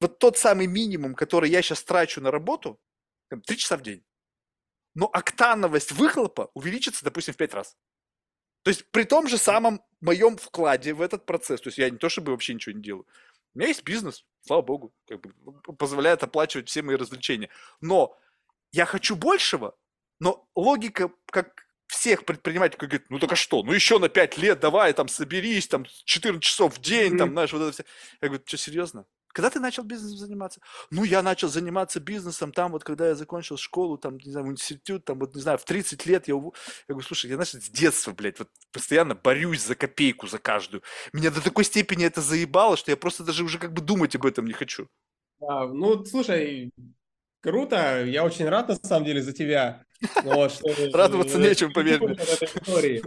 вот 0.00 0.18
тот 0.18 0.36
самый 0.38 0.66
минимум, 0.66 1.14
который 1.14 1.50
я 1.50 1.62
сейчас 1.62 1.84
трачу 1.84 2.20
на 2.20 2.30
работу, 2.30 2.80
3 3.30 3.56
часа 3.56 3.76
в 3.76 3.82
день, 3.82 4.04
но 4.94 5.08
октановость 5.12 5.92
выхлопа 5.92 6.50
увеличится, 6.54 7.04
допустим, 7.04 7.34
в 7.34 7.36
5 7.36 7.54
раз. 7.54 7.76
То 8.64 8.70
есть 8.70 8.86
при 8.90 9.04
том 9.04 9.28
же 9.28 9.38
самом 9.38 9.82
моем 10.00 10.36
вкладе 10.36 10.94
в 10.94 11.02
этот 11.02 11.26
процесс, 11.26 11.60
то 11.60 11.68
есть 11.68 11.78
я 11.78 11.90
не 11.90 11.98
то 11.98 12.08
чтобы 12.08 12.32
вообще 12.32 12.54
ничего 12.54 12.74
не 12.74 12.82
делаю, 12.82 13.06
у 13.54 13.58
меня 13.58 13.68
есть 13.68 13.84
бизнес, 13.84 14.24
слава 14.40 14.62
богу, 14.62 14.92
как 15.06 15.20
бы 15.20 15.74
позволяет 15.74 16.22
оплачивать 16.22 16.68
все 16.68 16.82
мои 16.82 16.96
развлечения. 16.96 17.50
Но 17.80 18.18
я 18.72 18.86
хочу 18.86 19.14
большего, 19.16 19.76
но 20.18 20.48
логика, 20.56 21.10
как 21.26 21.66
всех 21.86 22.24
предпринимателей, 22.24 22.78
как 22.78 22.88
говорит, 22.88 23.10
ну 23.10 23.18
так 23.18 23.32
а 23.32 23.36
что, 23.36 23.62
ну 23.62 23.72
еще 23.72 23.98
на 23.98 24.08
5 24.08 24.38
лет 24.38 24.60
давай, 24.60 24.92
там, 24.94 25.08
соберись, 25.08 25.68
там, 25.68 25.84
14 26.04 26.42
часов 26.42 26.74
в 26.76 26.80
день, 26.80 27.16
там, 27.18 27.30
знаешь, 27.30 27.52
вот 27.52 27.62
это 27.62 27.72
все. 27.72 27.84
Я 28.22 28.28
говорю, 28.28 28.42
что, 28.46 28.56
серьезно? 28.56 29.06
Когда 29.34 29.50
ты 29.50 29.58
начал 29.58 29.82
бизнесом 29.82 30.16
заниматься? 30.16 30.60
Ну, 30.90 31.02
я 31.02 31.20
начал 31.20 31.48
заниматься 31.48 31.98
бизнесом 31.98 32.52
там, 32.52 32.70
вот, 32.70 32.84
когда 32.84 33.08
я 33.08 33.16
закончил 33.16 33.56
школу, 33.56 33.98
там, 33.98 34.16
не 34.16 34.30
знаю, 34.30 34.46
институт, 34.46 35.04
там, 35.04 35.18
вот, 35.18 35.34
не 35.34 35.40
знаю, 35.40 35.58
в 35.58 35.64
30 35.64 36.06
лет 36.06 36.28
я... 36.28 36.34
Я 36.34 36.40
говорю, 36.88 37.04
слушай, 37.04 37.28
я, 37.28 37.34
знаешь, 37.34 37.50
с 37.50 37.68
детства, 37.68 38.12
блядь, 38.12 38.38
вот, 38.38 38.48
постоянно 38.72 39.16
борюсь 39.16 39.64
за 39.64 39.74
копейку, 39.74 40.28
за 40.28 40.38
каждую. 40.38 40.84
Меня 41.12 41.32
до 41.32 41.42
такой 41.42 41.64
степени 41.64 42.06
это 42.06 42.20
заебало, 42.20 42.76
что 42.76 42.92
я 42.92 42.96
просто 42.96 43.24
даже 43.24 43.42
уже 43.42 43.58
как 43.58 43.72
бы 43.72 43.82
думать 43.82 44.14
об 44.14 44.24
этом 44.24 44.46
не 44.46 44.52
хочу. 44.52 44.88
Да, 45.40 45.66
ну, 45.66 46.04
слушай, 46.04 46.70
круто, 47.42 48.04
я 48.04 48.24
очень 48.24 48.48
рад 48.48 48.68
на 48.68 48.76
самом 48.76 49.04
деле 49.04 49.20
за 49.20 49.32
тебя. 49.32 49.84
Вот, 50.22 50.52
что, 50.52 50.68
Радоваться 50.92 51.38
э, 51.38 51.42
нечем, 51.42 51.72
поверь 51.72 52.00
истории. 52.04 53.02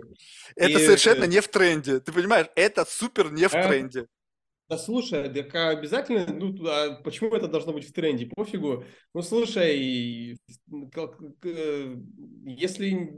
Это 0.58 0.78
совершенно 0.80 1.24
не 1.24 1.40
в 1.40 1.48
тренде. 1.48 2.02
Ты 2.02 2.12
понимаешь, 2.12 2.48
это 2.56 2.84
супер 2.84 3.32
не 3.32 3.48
в 3.48 3.54
Э, 3.54 3.66
тренде. 3.66 4.08
Да 4.70 4.78
слушай, 4.78 5.30
так 5.34 5.56
а 5.56 5.70
обязательно, 5.70 6.26
ну, 6.28 6.54
а 6.68 6.96
почему 7.02 7.34
это 7.34 7.48
должно 7.48 7.72
быть 7.72 7.88
в 7.88 7.94
тренде? 7.94 8.26
Пофигу. 8.26 8.84
Ну, 9.14 9.22
слушай, 9.22 10.38
как- 10.92 11.18
э, 11.46 11.96
если 12.46 13.14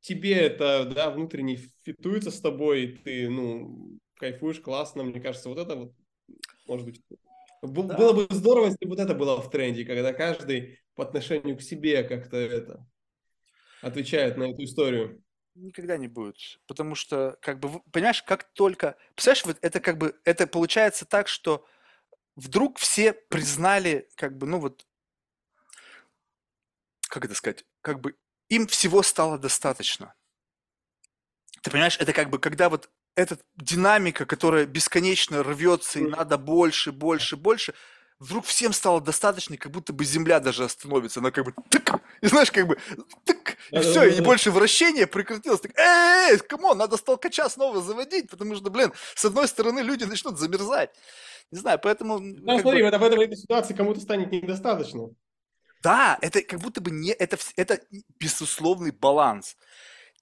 тебе 0.00 0.34
это, 0.34 0.90
да, 0.94 1.10
внутренне 1.10 1.58
фитуется 1.84 2.30
с 2.30 2.40
тобой, 2.40 2.98
ты, 3.04 3.28
ну, 3.28 3.98
кайфуешь, 4.14 4.60
классно, 4.60 5.02
мне 5.02 5.20
кажется, 5.20 5.50
вот 5.50 5.58
это 5.58 5.76
вот, 5.76 5.92
может 6.66 6.86
быть, 6.86 7.02
Да. 7.62 7.96
было 7.98 8.12
бы 8.14 8.26
здорово, 8.30 8.66
если 8.66 8.84
бы 8.86 8.90
вот 8.90 9.00
это 9.00 9.14
было 9.14 9.42
в 9.42 9.50
тренде, 9.50 9.84
когда 9.84 10.14
каждый 10.14 10.78
по 10.94 11.04
отношению 11.04 11.58
к 11.58 11.62
себе 11.62 12.04
как-то 12.04 12.38
это 12.38 12.86
отвечает 13.82 14.38
на 14.38 14.44
эту 14.44 14.64
историю. 14.64 15.22
Никогда 15.56 15.96
не 15.96 16.06
будет. 16.06 16.60
Потому 16.66 16.94
что, 16.94 17.38
как 17.40 17.58
бы, 17.60 17.80
понимаешь, 17.90 18.22
как 18.22 18.44
только... 18.52 18.96
Представляешь, 19.14 19.46
вот 19.46 19.58
это 19.62 19.80
как 19.80 19.96
бы, 19.96 20.20
это 20.24 20.46
получается 20.46 21.06
так, 21.06 21.28
что 21.28 21.66
вдруг 22.34 22.78
все 22.78 23.14
признали, 23.14 24.06
как 24.16 24.36
бы, 24.36 24.46
ну 24.46 24.58
вот, 24.60 24.86
как 27.08 27.24
это 27.24 27.34
сказать, 27.34 27.64
как 27.80 28.00
бы 28.00 28.16
им 28.50 28.66
всего 28.66 29.02
стало 29.02 29.38
достаточно. 29.38 30.14
Ты 31.62 31.70
понимаешь, 31.70 31.96
это 31.98 32.12
как 32.12 32.28
бы, 32.28 32.38
когда 32.38 32.68
вот 32.68 32.90
эта 33.14 33.38
динамика, 33.56 34.26
которая 34.26 34.66
бесконечно 34.66 35.42
рвется, 35.42 36.00
и 36.00 36.06
надо 36.06 36.36
больше, 36.36 36.92
больше, 36.92 37.36
больше, 37.36 37.72
вдруг 38.18 38.46
всем 38.46 38.72
стало 38.72 39.00
достаточно, 39.00 39.56
как 39.56 39.72
будто 39.72 39.92
бы 39.92 40.04
земля 40.04 40.40
даже 40.40 40.64
остановится. 40.64 41.20
Она 41.20 41.30
как 41.30 41.44
бы 41.44 41.54
тык, 41.70 42.00
и 42.20 42.26
знаешь, 42.26 42.50
как 42.50 42.66
бы 42.66 42.78
тык, 43.24 43.56
и 43.70 43.78
все, 43.80 44.04
и 44.04 44.20
больше 44.20 44.50
вращения 44.50 45.06
прекратилось. 45.06 45.60
Так, 45.60 45.78
эй, 45.78 46.38
come 46.38 46.61
on, 46.61 46.78
надо 46.78 46.96
столкача 46.96 47.48
снова 47.48 47.80
заводить, 47.82 48.30
потому 48.30 48.54
что, 48.54 48.70
блин, 48.70 48.92
с 49.14 49.24
одной 49.24 49.48
стороны 49.48 49.80
люди 49.80 50.04
начнут 50.04 50.38
замерзать. 50.38 50.90
Не 51.50 51.58
знаю, 51.58 51.78
поэтому... 51.80 52.18
Ну, 52.18 52.58
смотри, 52.58 52.82
бы- 52.82 52.98
в 52.98 53.02
этой, 53.02 53.36
ситуации 53.36 53.74
кому-то 53.74 54.00
станет 54.00 54.32
недостаточно. 54.32 55.10
Да, 55.82 56.18
это 56.20 56.42
как 56.42 56.60
будто 56.60 56.80
бы 56.80 56.90
не... 56.90 57.12
Это, 57.12 57.38
это 57.54 57.80
безусловный 58.18 58.90
баланс. 58.90 59.56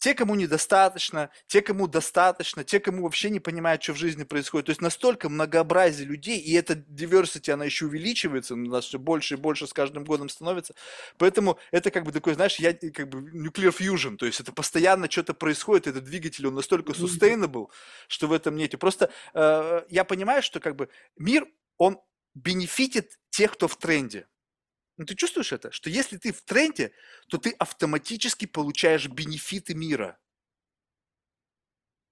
Те, 0.04 0.12
кому 0.12 0.34
недостаточно, 0.34 1.30
те, 1.46 1.62
кому 1.62 1.88
достаточно, 1.88 2.62
те, 2.62 2.78
кому 2.78 3.04
вообще 3.04 3.30
не 3.30 3.40
понимают, 3.40 3.82
что 3.82 3.94
в 3.94 3.96
жизни 3.96 4.24
происходит. 4.24 4.66
То 4.66 4.70
есть 4.70 4.82
настолько 4.82 5.30
многообразие 5.30 6.06
людей, 6.06 6.38
и 6.38 6.52
эта 6.52 6.74
diversity, 6.74 7.50
она 7.50 7.64
еще 7.64 7.86
увеличивается, 7.86 8.52
у 8.52 8.58
нас 8.58 8.84
все 8.84 8.98
больше 8.98 9.32
и 9.32 9.36
больше 9.38 9.66
с 9.66 9.72
каждым 9.72 10.04
годом 10.04 10.28
становится. 10.28 10.74
Поэтому 11.16 11.58
это 11.70 11.90
как 11.90 12.04
бы 12.04 12.12
такой, 12.12 12.34
знаешь, 12.34 12.56
я 12.56 12.74
как 12.74 13.08
бы 13.08 13.30
nuclear 13.30 13.74
fusion, 13.74 14.18
то 14.18 14.26
есть 14.26 14.40
это 14.40 14.52
постоянно 14.52 15.10
что-то 15.10 15.32
происходит, 15.32 15.86
этот 15.86 16.04
двигатель, 16.04 16.46
он 16.46 16.54
настолько 16.54 16.92
sustainable, 16.92 17.68
что 18.06 18.26
в 18.26 18.34
этом 18.34 18.56
нету. 18.56 18.76
Просто 18.76 19.10
э, 19.32 19.84
я 19.88 20.04
понимаю, 20.04 20.42
что 20.42 20.60
как 20.60 20.76
бы 20.76 20.90
мир, 21.16 21.46
он 21.78 21.98
бенефитит 22.34 23.18
тех, 23.30 23.52
кто 23.52 23.68
в 23.68 23.76
тренде. 23.78 24.26
Ну, 24.96 25.04
ты 25.06 25.14
чувствуешь 25.14 25.52
это? 25.52 25.72
Что 25.72 25.90
если 25.90 26.16
ты 26.18 26.32
в 26.32 26.42
тренде, 26.42 26.92
то 27.28 27.38
ты 27.38 27.50
автоматически 27.50 28.46
получаешь 28.46 29.08
бенефиты 29.08 29.74
мира. 29.74 30.18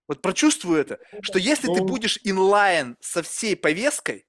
Вот 0.09 0.21
прочувствуй 0.21 0.81
это, 0.81 0.99
что 1.23 1.39
если 1.39 1.69
ты 1.69 1.81
Ну. 1.81 1.87
будешь 1.87 2.19
инлайн 2.25 2.97
со 3.01 3.23
всей 3.23 3.57
повесткой, 3.57 4.27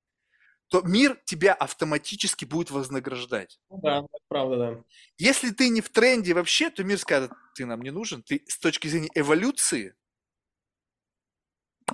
то 0.70 0.82
мир 0.82 1.20
тебя 1.26 1.54
автоматически 1.54 2.46
будет 2.46 2.72
вознаграждать. 2.72 3.60
Ну 3.70 3.80
Да, 3.82 4.06
правда, 4.28 4.58
да. 4.58 4.84
Если 5.18 5.50
ты 5.52 5.70
не 5.70 5.82
в 5.82 5.90
тренде 5.90 6.34
вообще, 6.34 6.70
то 6.70 6.84
мир 6.84 6.98
скажет, 7.00 7.32
ты 7.56 7.66
нам 7.66 7.82
не 7.82 7.92
нужен. 7.92 8.24
Ты 8.24 8.44
с 8.48 8.58
точки 8.58 8.88
зрения 8.88 9.10
эволюции, 9.14 9.96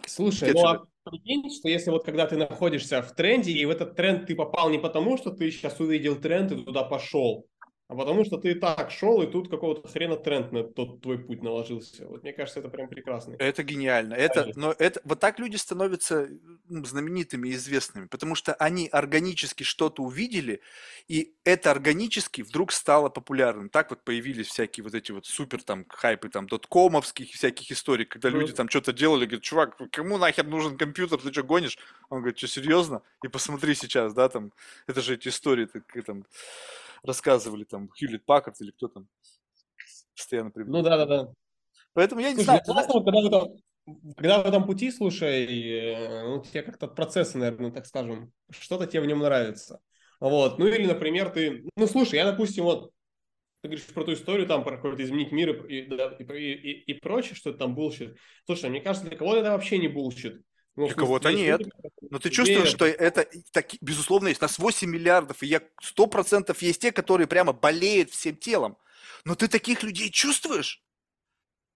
Слушай, 0.06 0.53
ну 0.53 0.65
а 0.65 0.88
прикинь, 1.10 1.49
что 1.52 1.68
если 1.69 1.90
вот 1.91 2.06
когда 2.06 2.27
ты 2.27 2.38
находишься 2.38 3.02
в 3.02 3.14
тренде, 3.14 3.52
и 3.52 3.65
в 3.65 3.69
этот 3.69 3.95
тренд 3.95 4.27
ты 4.27 4.36
попал 4.36 4.69
не 4.69 4.77
потому, 4.77 5.18
что 5.18 5.31
ты 5.31 5.52
сейчас 5.52 5.80
увидел 5.80 6.15
тренд 6.15 6.52
и 6.52 6.64
туда 6.64 6.84
пошел, 6.84 7.48
а 7.90 7.95
потому 7.95 8.24
что 8.24 8.38
ты 8.38 8.53
так 8.53 8.91
шел, 8.91 9.20
и 9.24 9.26
тут 9.26 9.49
какого-то 9.49 9.88
хрена 9.88 10.16
тренд 10.16 10.52
на 10.52 10.64
тот 10.64 11.02
твой 11.02 11.18
путь 11.18 11.41
наложился. 11.41 12.06
Вот 12.06 12.22
мне 12.22 12.34
кажется, 12.34 12.60
это 12.60 12.70
прям 12.70 12.88
прекрасно. 12.88 13.36
Это 13.40 13.64
гениально. 13.64 14.14
Это, 14.14 14.52
но 14.56 14.76
это, 14.78 15.02
вот 15.03 15.20
так 15.20 15.40
люди 15.40 15.56
становятся 15.56 16.30
знаменитыми 16.70 17.49
и 17.49 17.53
известными, 17.53 18.06
потому 18.06 18.36
что 18.36 18.53
они 18.53 18.88
органически 18.90 19.64
что-то 19.64 20.03
увидели, 20.03 20.61
и 21.07 21.34
это 21.44 21.72
органически 21.72 22.44
вдруг 22.44 22.74
стало 22.74 23.10
популярным. 23.10 23.70
Так 23.70 23.90
вот 23.90 24.03
появились 24.03 24.49
всякие 24.49 24.84
вот 24.84 24.94
эти 24.94 25.11
вот 25.11 25.26
супер 25.26 25.64
там 25.64 25.84
хайпы 25.90 26.30
там 26.30 26.45
доткомовских 26.45 27.32
всяких 27.32 27.72
историй, 27.72 28.06
когда 28.06 28.30
люди 28.30 28.53
там 28.53 28.70
что-то 28.70 28.94
делали, 28.94 29.26
говорят, 29.26 29.41
чувак, 29.41 29.82
кому 29.91 30.20
нахер 30.20 30.45
нужен 30.45 30.78
компьютер, 30.78 31.20
ты 31.20 31.32
что 31.32 31.41
гонишь? 31.41 31.80
Он 32.11 32.20
говорит, 32.20 32.38
что 32.38 32.48
серьезно? 32.48 33.02
И 33.24 33.30
посмотри 33.30 33.74
сейчас, 33.74 34.14
да, 34.14 34.30
там, 34.30 34.52
это 34.86 35.02
же 35.02 35.16
эти 35.16 35.30
истории, 35.30 35.66
так, 35.66 35.84
там, 36.06 36.24
рассказывали 37.03 37.63
там 37.63 37.89
Хьюлит 37.89 38.26
Паккарт 38.26 38.59
или 38.61 38.71
кто 38.71 38.88
там 38.88 39.07
постоянно 40.15 40.51
приводит. 40.51 40.73
Ну 40.73 40.81
да, 40.81 40.97
да, 40.97 41.05
да. 41.05 41.34
Поэтому 41.93 42.21
я 42.21 42.30
не 42.30 42.35
слушай, 42.35 42.45
знаю. 42.45 42.61
Классно, 42.65 43.03
когда, 43.03 43.21
в 43.21 43.26
этом, 43.26 44.13
когда 44.15 44.43
в 44.43 44.45
этом 44.45 44.65
пути, 44.65 44.91
слушай, 44.91 45.45
э, 45.45 46.23
ну, 46.23 46.43
тебе 46.43 46.61
как-то 46.61 46.88
процессы, 46.88 47.38
наверное, 47.38 47.71
так 47.71 47.85
скажем, 47.85 48.31
что-то 48.49 48.88
тебе 48.88 49.01
в 49.01 49.05
нем 49.05 49.19
нравится. 49.19 49.80
Вот. 50.19 50.59
Ну 50.59 50.67
или, 50.67 50.85
например, 50.85 51.30
ты... 51.30 51.65
Ну, 51.76 51.88
слушай, 51.88 52.15
я, 52.15 52.26
допустим, 52.26 52.65
вот 52.65 52.91
ты 53.61 53.69
говоришь 53.69 53.85
про 53.88 54.03
ту 54.03 54.13
историю, 54.13 54.47
там, 54.47 54.63
про 54.63 54.77
какой-то 54.77 55.03
изменить 55.03 55.31
мир 55.31 55.65
и, 55.65 55.80
и, 55.80 55.84
и, 55.84 56.53
и, 56.53 56.71
и 56.91 56.93
прочее, 56.93 57.35
что 57.35 57.49
это 57.49 57.59
там 57.59 57.76
bullshit. 57.76 58.18
Слушай, 58.45 58.69
мне 58.69 58.81
кажется, 58.81 59.07
для 59.07 59.17
кого-то 59.17 59.39
это 59.39 59.51
вообще 59.51 59.77
не 59.77 59.88
bullshit. 59.88 60.41
Ну, 60.76 60.88
Для 60.88 60.96
кого-то 60.96 61.34
нет. 61.34 61.62
Но 62.10 62.20
ты 62.20 62.30
чувствуешь, 62.30 62.70
что 62.70 62.86
это, 62.86 63.28
так, 63.52 63.68
безусловно, 63.82 64.30
есть. 64.30 64.41
Нас 64.41 64.60
8 64.60 64.90
миллиардов, 64.90 65.44
и 65.44 65.48
я 65.48 65.62
100% 65.82 66.56
есть 66.62 66.82
те, 66.82 66.91
которые 66.91 67.28
прямо 67.28 67.54
болеют 67.54 68.12
всем 68.12 68.38
телом. 68.38 68.78
Но 69.26 69.36
ты 69.36 69.48
таких 69.48 69.84
людей 69.84 70.10
чувствуешь? 70.10 70.82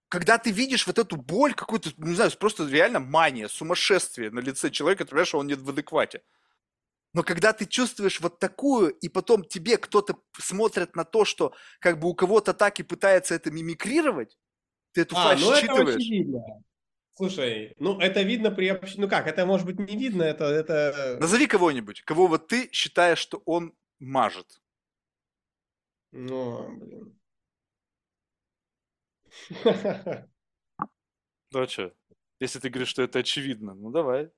Когда 0.08 0.38
ты 0.38 0.50
видишь 0.50 0.86
вот 0.86 0.98
эту 0.98 1.16
боль, 1.16 1.54
какую-то, 1.54 1.90
не 1.98 2.14
знаю, 2.14 2.30
просто 2.38 2.66
реально 2.68 3.00
мания, 3.00 3.48
сумасшествие 3.48 4.30
на 4.30 4.38
лице 4.38 4.70
человека, 4.70 5.04
ты 5.04 5.10
понимаешь, 5.10 5.28
что 5.28 5.38
он 5.38 5.48
нет 5.48 5.60
в 5.60 5.68
адеквате. 5.68 6.22
Но 7.14 7.22
когда 7.22 7.52
ты 7.52 7.64
чувствуешь 7.64 8.20
вот 8.20 8.38
такую, 8.38 8.90
и 8.90 9.08
потом 9.08 9.44
тебе 9.44 9.76
кто-то 9.76 10.18
смотрит 10.38 10.96
на 10.96 11.04
то, 11.04 11.24
что 11.24 11.54
как 11.78 12.00
бы 12.00 12.08
у 12.08 12.14
кого-то 12.14 12.52
так 12.54 12.80
и 12.80 12.82
пытается 12.82 13.34
это 13.34 13.50
мимикрировать, 13.50 14.36
ты 14.92 15.02
эту 15.02 15.16
а, 15.16 15.24
фальшь 15.24 15.42
ну 15.42 15.56
считываешь. 15.56 16.64
Слушай, 17.16 17.74
ну 17.78 17.98
это 18.00 18.22
видно 18.22 18.50
при 18.50 18.68
общении. 18.68 19.02
Ну 19.02 19.08
как, 19.08 19.26
это 19.26 19.46
может 19.46 19.66
быть 19.66 19.78
не 19.78 19.96
видно, 19.96 20.22
это... 20.22 20.44
это... 20.46 21.16
Назови 21.20 21.46
кого-нибудь, 21.46 22.02
кого 22.02 22.26
вот 22.26 22.48
ты 22.48 22.68
считаешь, 22.72 23.18
что 23.18 23.42
он 23.44 23.72
мажет. 24.00 24.60
Ну, 26.12 26.76
блин. 26.78 27.18
Ну 31.52 31.60
а 31.60 31.68
что? 31.68 31.92
Если 32.40 32.58
ты 32.58 32.68
говоришь, 32.68 32.88
что 32.88 33.02
это 33.02 33.20
очевидно, 33.20 33.74
ну 33.74 33.92
давай. 33.92 34.28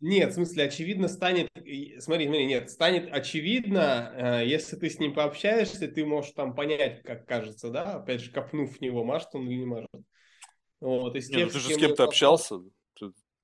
Нет, 0.00 0.32
в 0.32 0.34
смысле, 0.34 0.64
очевидно 0.64 1.08
станет, 1.08 1.48
смотри, 1.54 1.98
смотри, 2.00 2.46
нет, 2.46 2.68
станет 2.68 3.10
очевидно, 3.10 4.12
э, 4.14 4.46
если 4.46 4.76
ты 4.76 4.90
с 4.90 4.98
ним 4.98 5.14
пообщаешься, 5.14 5.88
ты 5.88 6.04
можешь 6.04 6.32
там 6.32 6.54
понять, 6.54 7.02
как 7.02 7.26
кажется, 7.26 7.70
да, 7.70 7.94
опять 7.94 8.20
же, 8.20 8.30
копнув 8.30 8.76
в 8.76 8.80
него, 8.82 9.04
мажет 9.04 9.30
он 9.32 9.48
или 9.48 9.60
не 9.60 9.64
мажет. 9.64 9.88
Вот, 10.80 11.16
из 11.16 11.30
Не, 11.30 11.44
ну 11.44 11.50
ты 11.50 11.58
же 11.58 11.74
с 11.74 11.76
кем-то 11.76 12.04
общался. 12.04 12.60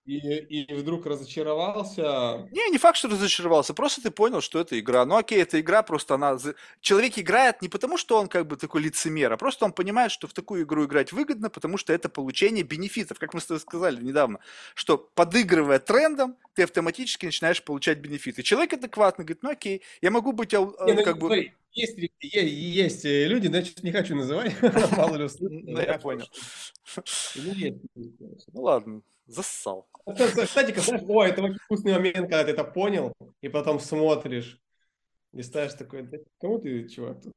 И, 0.07 0.17
и 0.17 0.75
вдруг 0.75 1.07
разочаровался. 1.07 2.49
Не, 2.51 2.71
не 2.71 2.79
факт, 2.79 2.97
что 2.97 3.09
разочаровался, 3.09 3.75
просто 3.75 4.03
ты 4.03 4.11
понял, 4.11 4.41
что 4.41 4.59
это 4.59 4.79
игра. 4.81 5.05
Ну 5.05 5.17
окей, 5.17 5.41
это 5.41 5.61
игра, 5.61 5.83
просто 5.83 6.15
она... 6.15 6.37
Человек 6.81 7.19
играет 7.19 7.63
не 7.63 7.69
потому, 7.69 7.99
что 7.99 8.19
он 8.19 8.27
как 8.29 8.47
бы 8.47 8.57
такой 8.57 8.83
лицемер, 8.83 9.33
а 9.33 9.37
просто 9.37 9.67
он 9.67 9.73
понимает, 9.73 10.11
что 10.11 10.27
в 10.27 10.33
такую 10.33 10.65
игру 10.65 10.87
играть 10.87 11.13
выгодно, 11.13 11.51
потому 11.51 11.77
что 11.77 11.93
это 11.93 12.09
получение 12.09 12.65
бенефитов, 12.65 13.19
как 13.19 13.35
мы 13.35 13.41
с 13.41 13.47
тобой 13.47 13.61
сказали 13.61 14.03
недавно, 14.03 14.41
что 14.75 14.99
подыгрывая 14.99 15.79
трендом, 15.79 16.37
ты 16.55 16.65
автоматически 16.65 17.27
начинаешь 17.27 17.63
получать 17.63 17.99
бенефиты. 17.99 18.43
Человек 18.43 18.73
адекватно 18.73 19.23
говорит, 19.23 19.43
ну 19.43 19.51
окей, 19.51 19.83
я 20.01 20.11
могу 20.11 20.33
быть 20.33 20.53
не, 20.53 20.59
ну, 20.59 21.05
как 21.05 21.19
бы... 21.19 21.27
Смотри, 21.27 21.53
есть, 21.73 21.97
есть 22.21 23.05
э, 23.05 23.27
люди, 23.27 23.47
значит, 23.49 23.83
не 23.83 23.93
хочу 23.93 24.17
называть, 24.17 24.55
мало 24.97 25.17
ли 25.17 25.29
Ну, 25.41 25.81
я 25.81 25.99
понял. 25.99 26.27
Ну 28.53 28.63
ладно, 28.63 29.03
зассал. 29.27 29.89
Кстати, 30.07 30.79
знаешь, 30.79 31.03
о, 31.07 31.25
это 31.25 31.43
очень 31.43 31.59
вкусный 31.59 31.93
момент, 31.93 32.17
когда 32.17 32.45
ты 32.45 32.51
это 32.51 32.65
понял, 32.65 33.13
и 33.41 33.49
потом 33.49 33.79
смотришь, 33.79 34.61
и 35.33 35.43
ставишь 35.43 35.75
такой, 35.75 36.03
да, 36.03 36.19
кому 36.41 36.59
ты, 36.59 36.89
чувак, 36.89 37.23
тут? 37.23 37.35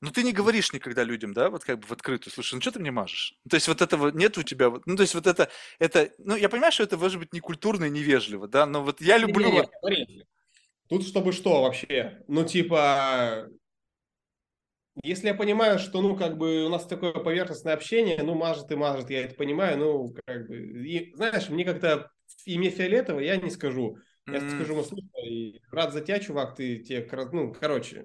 Ну, 0.00 0.10
ты 0.10 0.22
не 0.22 0.32
говоришь 0.32 0.72
никогда 0.72 1.04
людям, 1.04 1.32
да, 1.32 1.48
вот 1.48 1.64
как 1.64 1.78
бы 1.78 1.86
в 1.86 1.92
открытую, 1.92 2.32
слушай, 2.32 2.54
ну 2.54 2.60
что 2.60 2.72
ты 2.72 2.80
мне 2.80 2.90
мажешь? 2.90 3.38
То 3.48 3.56
есть 3.56 3.68
вот 3.68 3.80
этого 3.80 4.08
нет 4.10 4.36
у 4.36 4.42
тебя, 4.42 4.70
ну, 4.84 4.96
то 4.96 5.02
есть 5.02 5.14
вот 5.14 5.26
это, 5.26 5.48
это, 5.78 6.10
ну, 6.18 6.36
я 6.36 6.48
понимаю, 6.48 6.72
что 6.72 6.82
это 6.82 6.98
может 6.98 7.18
быть 7.18 7.32
некультурно 7.32 7.84
и 7.84 7.90
невежливо, 7.90 8.48
да, 8.48 8.66
но 8.66 8.82
вот 8.82 9.00
я 9.00 9.16
люблю... 9.16 9.48
Не, 9.48 9.60
не, 9.60 10.16
не, 10.16 10.26
Тут 10.92 11.06
чтобы 11.06 11.32
что 11.32 11.62
вообще? 11.62 12.22
Ну, 12.28 12.44
типа, 12.44 13.48
если 15.02 15.28
я 15.28 15.34
понимаю, 15.34 15.78
что, 15.78 16.02
ну, 16.02 16.14
как 16.14 16.36
бы 16.36 16.66
у 16.66 16.68
нас 16.68 16.86
такое 16.86 17.14
поверхностное 17.14 17.72
общение, 17.72 18.22
ну, 18.22 18.34
мажет 18.34 18.70
и 18.70 18.74
мажет, 18.74 19.08
я 19.08 19.24
это 19.24 19.34
понимаю, 19.34 19.78
ну, 19.78 20.14
как 20.26 20.46
бы, 20.46 20.58
и, 20.58 21.14
знаешь, 21.14 21.48
мне 21.48 21.64
как-то 21.64 22.10
имя 22.44 22.70
фиолетово 22.70 23.20
я 23.20 23.38
не 23.38 23.48
скажу. 23.48 23.96
Я 24.26 24.40
mm. 24.40 24.50
скажу, 24.50 24.74
ну, 24.76 24.82
слушай, 24.82 25.62
рад 25.70 25.94
за 25.94 26.02
тебя, 26.02 26.18
чувак, 26.18 26.56
ты 26.56 26.80
тебе, 26.80 27.08
ну, 27.32 27.54
короче, 27.58 28.04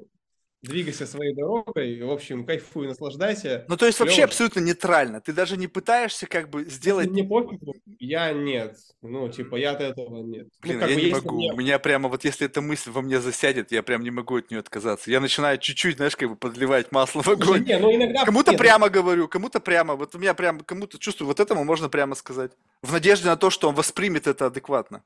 двигайся 0.68 1.08
своей 1.08 1.34
дорогой, 1.34 2.02
в 2.02 2.12
общем, 2.12 2.46
кайфуй, 2.46 2.88
наслаждайся. 2.88 3.66
Ну, 3.68 3.78
то 3.78 3.86
есть 3.86 4.00
вообще 4.00 4.24
абсолютно 4.24 4.60
нейтрально. 4.60 5.22
Ты 5.22 5.34
даже 5.34 5.58
не 5.58 5.68
пытаешься 5.68 6.28
как 6.28 6.50
бы 6.50 6.66
сделать... 6.66 7.10
Мне 7.10 7.24
пофигу, 7.24 7.74
я 8.00 8.32
нет. 8.34 8.78
Ну, 9.02 9.30
типа, 9.30 9.56
я 9.56 9.72
от 9.72 9.82
этого 9.82 10.24
нет. 10.24 10.48
Ну, 10.64 10.70
Блин, 10.70 10.80
ну, 10.80 10.88
я 10.88 10.96
бы, 10.96 11.02
не 11.02 11.12
могу. 11.12 11.36
Мне... 11.36 11.54
У 11.54 11.58
меня 11.58 11.80
прямо 11.80 12.10
вот 12.10 12.26
если 12.26 12.46
эта 12.46 12.62
мысль 12.62 12.92
во 12.92 13.02
мне 13.02 13.20
засядет, 13.20 13.72
я 13.72 13.84
прям 13.84 14.04
не 14.04 14.12
могу 14.12 14.38
от 14.38 14.52
нее 14.52 14.60
отказаться. 14.60 15.10
Я 15.10 15.20
начинаю 15.20 15.58
чуть-чуть, 15.58 15.98
знаешь, 15.98 16.16
как 16.16 16.30
бы 16.30 16.36
подливать 16.36 16.92
масло 16.92 17.22
в 17.22 17.28
огонь. 17.28 17.64
Не, 17.64 17.80
ну, 17.80 17.94
иногда... 17.94 18.26
Кому-то 18.26 18.52
нет, 18.52 18.60
прямо 18.60 18.90
говорю, 18.90 19.28
кому-то 19.28 19.60
прямо. 19.60 19.96
Вот 19.96 20.16
у 20.16 20.20
меня 20.20 20.34
прям, 20.34 20.60
кому-то 20.60 21.00
чувствую, 21.00 21.28
вот 21.28 21.40
этому 21.40 21.64
можно 21.64 21.90
прямо 21.90 22.16
сказать. 22.16 22.52
В 22.82 22.92
надежде 22.92 23.28
на 23.28 23.38
то, 23.38 23.50
что 23.50 23.70
он 23.70 23.76
воспримет 23.76 24.28
это 24.28 24.48
адекватно. 24.48 25.04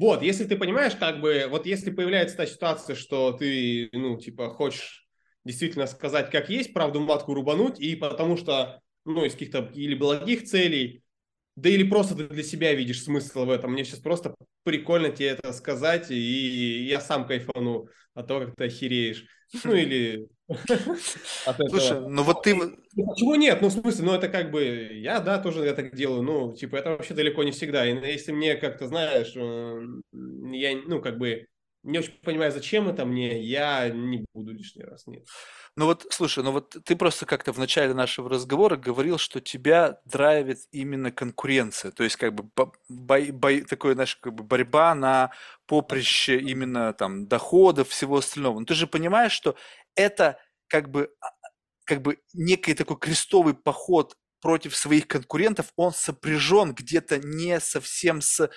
Вот, 0.00 0.22
если 0.22 0.46
ты 0.46 0.56
понимаешь, 0.56 0.94
как 0.98 1.20
бы, 1.20 1.46
вот 1.50 1.66
если 1.66 1.90
появляется 1.90 2.34
та 2.34 2.46
ситуация, 2.46 2.96
что 2.96 3.32
ты, 3.32 3.90
ну, 3.92 4.16
типа, 4.16 4.48
хочешь 4.48 5.06
действительно 5.44 5.86
сказать, 5.86 6.30
как 6.30 6.48
есть, 6.48 6.72
правду 6.72 7.00
матку 7.00 7.34
рубануть, 7.34 7.78
и 7.78 7.94
потому 7.96 8.38
что, 8.38 8.80
ну, 9.04 9.26
из 9.26 9.32
каких-то 9.32 9.70
или 9.74 9.94
благих 9.94 10.44
целей, 10.44 11.02
да 11.54 11.68
или 11.68 11.82
просто 11.82 12.14
ты 12.14 12.28
для 12.28 12.42
себя 12.42 12.72
видишь 12.72 13.02
смысл 13.02 13.44
в 13.44 13.50
этом. 13.50 13.72
Мне 13.72 13.84
сейчас 13.84 14.00
просто 14.00 14.34
прикольно 14.62 15.10
тебе 15.10 15.28
это 15.28 15.52
сказать, 15.52 16.10
и 16.10 16.86
я 16.86 17.02
сам 17.02 17.26
кайфану 17.26 17.88
от 18.14 18.26
того, 18.26 18.46
как 18.46 18.56
ты 18.56 18.64
охереешь. 18.64 19.26
Ну 19.64 19.74
или 19.74 20.28
Слушай, 21.68 22.00
ну 22.00 22.22
вот 22.22 22.42
ты... 22.42 22.54
Почему 22.54 23.34
нет? 23.36 23.60
Ну, 23.62 23.68
в 23.68 23.72
смысле, 23.72 24.04
ну 24.04 24.14
это 24.14 24.28
как 24.28 24.50
бы... 24.50 24.90
Я, 24.92 25.20
да, 25.20 25.38
тоже 25.38 25.64
я 25.64 25.74
так 25.74 25.94
делаю. 25.94 26.22
Ну, 26.22 26.54
типа, 26.54 26.76
это 26.76 26.90
вообще 26.90 27.14
далеко 27.14 27.42
не 27.42 27.52
всегда. 27.52 27.86
И 27.86 27.94
если 27.94 28.32
мне 28.32 28.56
как-то, 28.56 28.86
знаешь, 28.86 29.32
э, 29.36 29.80
я, 30.12 30.76
ну, 30.86 31.00
как 31.00 31.18
бы 31.18 31.46
не 31.82 31.98
очень 31.98 32.12
понимаю, 32.22 32.52
зачем 32.52 32.88
это 32.88 33.04
мне, 33.04 33.40
я 33.42 33.88
не 33.88 34.24
буду 34.34 34.52
лишний 34.52 34.84
раз, 34.84 35.06
нет. 35.06 35.26
Ну 35.76 35.86
вот, 35.86 36.04
слушай, 36.10 36.42
ну 36.42 36.50
вот 36.50 36.76
ты 36.84 36.96
просто 36.96 37.26
как-то 37.26 37.52
в 37.52 37.58
начале 37.58 37.94
нашего 37.94 38.28
разговора 38.28 38.76
говорил, 38.76 39.18
что 39.18 39.40
тебя 39.40 40.00
драйвит 40.04 40.58
именно 40.72 41.12
конкуренция, 41.12 41.92
то 41.92 42.02
есть 42.02 42.16
как 42.16 42.34
бы 42.34 42.50
бой, 42.88 43.30
бой, 43.30 43.62
такое, 43.62 43.94
знаешь, 43.94 44.16
как 44.16 44.34
бы 44.34 44.42
борьба 44.42 44.94
на 44.94 45.30
поприще 45.66 46.38
именно 46.38 46.92
там 46.92 47.28
доходов, 47.28 47.88
всего 47.88 48.18
остального. 48.18 48.58
Но 48.58 48.66
ты 48.66 48.74
же 48.74 48.86
понимаешь, 48.86 49.32
что 49.32 49.54
это 49.94 50.38
как 50.68 50.90
бы, 50.90 51.10
а, 51.20 51.28
как 51.84 52.02
бы 52.02 52.18
некий 52.32 52.74
такой 52.74 52.98
крестовый 52.98 53.54
поход 53.54 54.16
против 54.40 54.76
своих 54.76 55.06
конкурентов, 55.06 55.72
он 55.76 55.92
сопряжен 55.92 56.74
где-то 56.74 57.18
не 57.18 57.60
совсем 57.60 58.20
с 58.20 58.50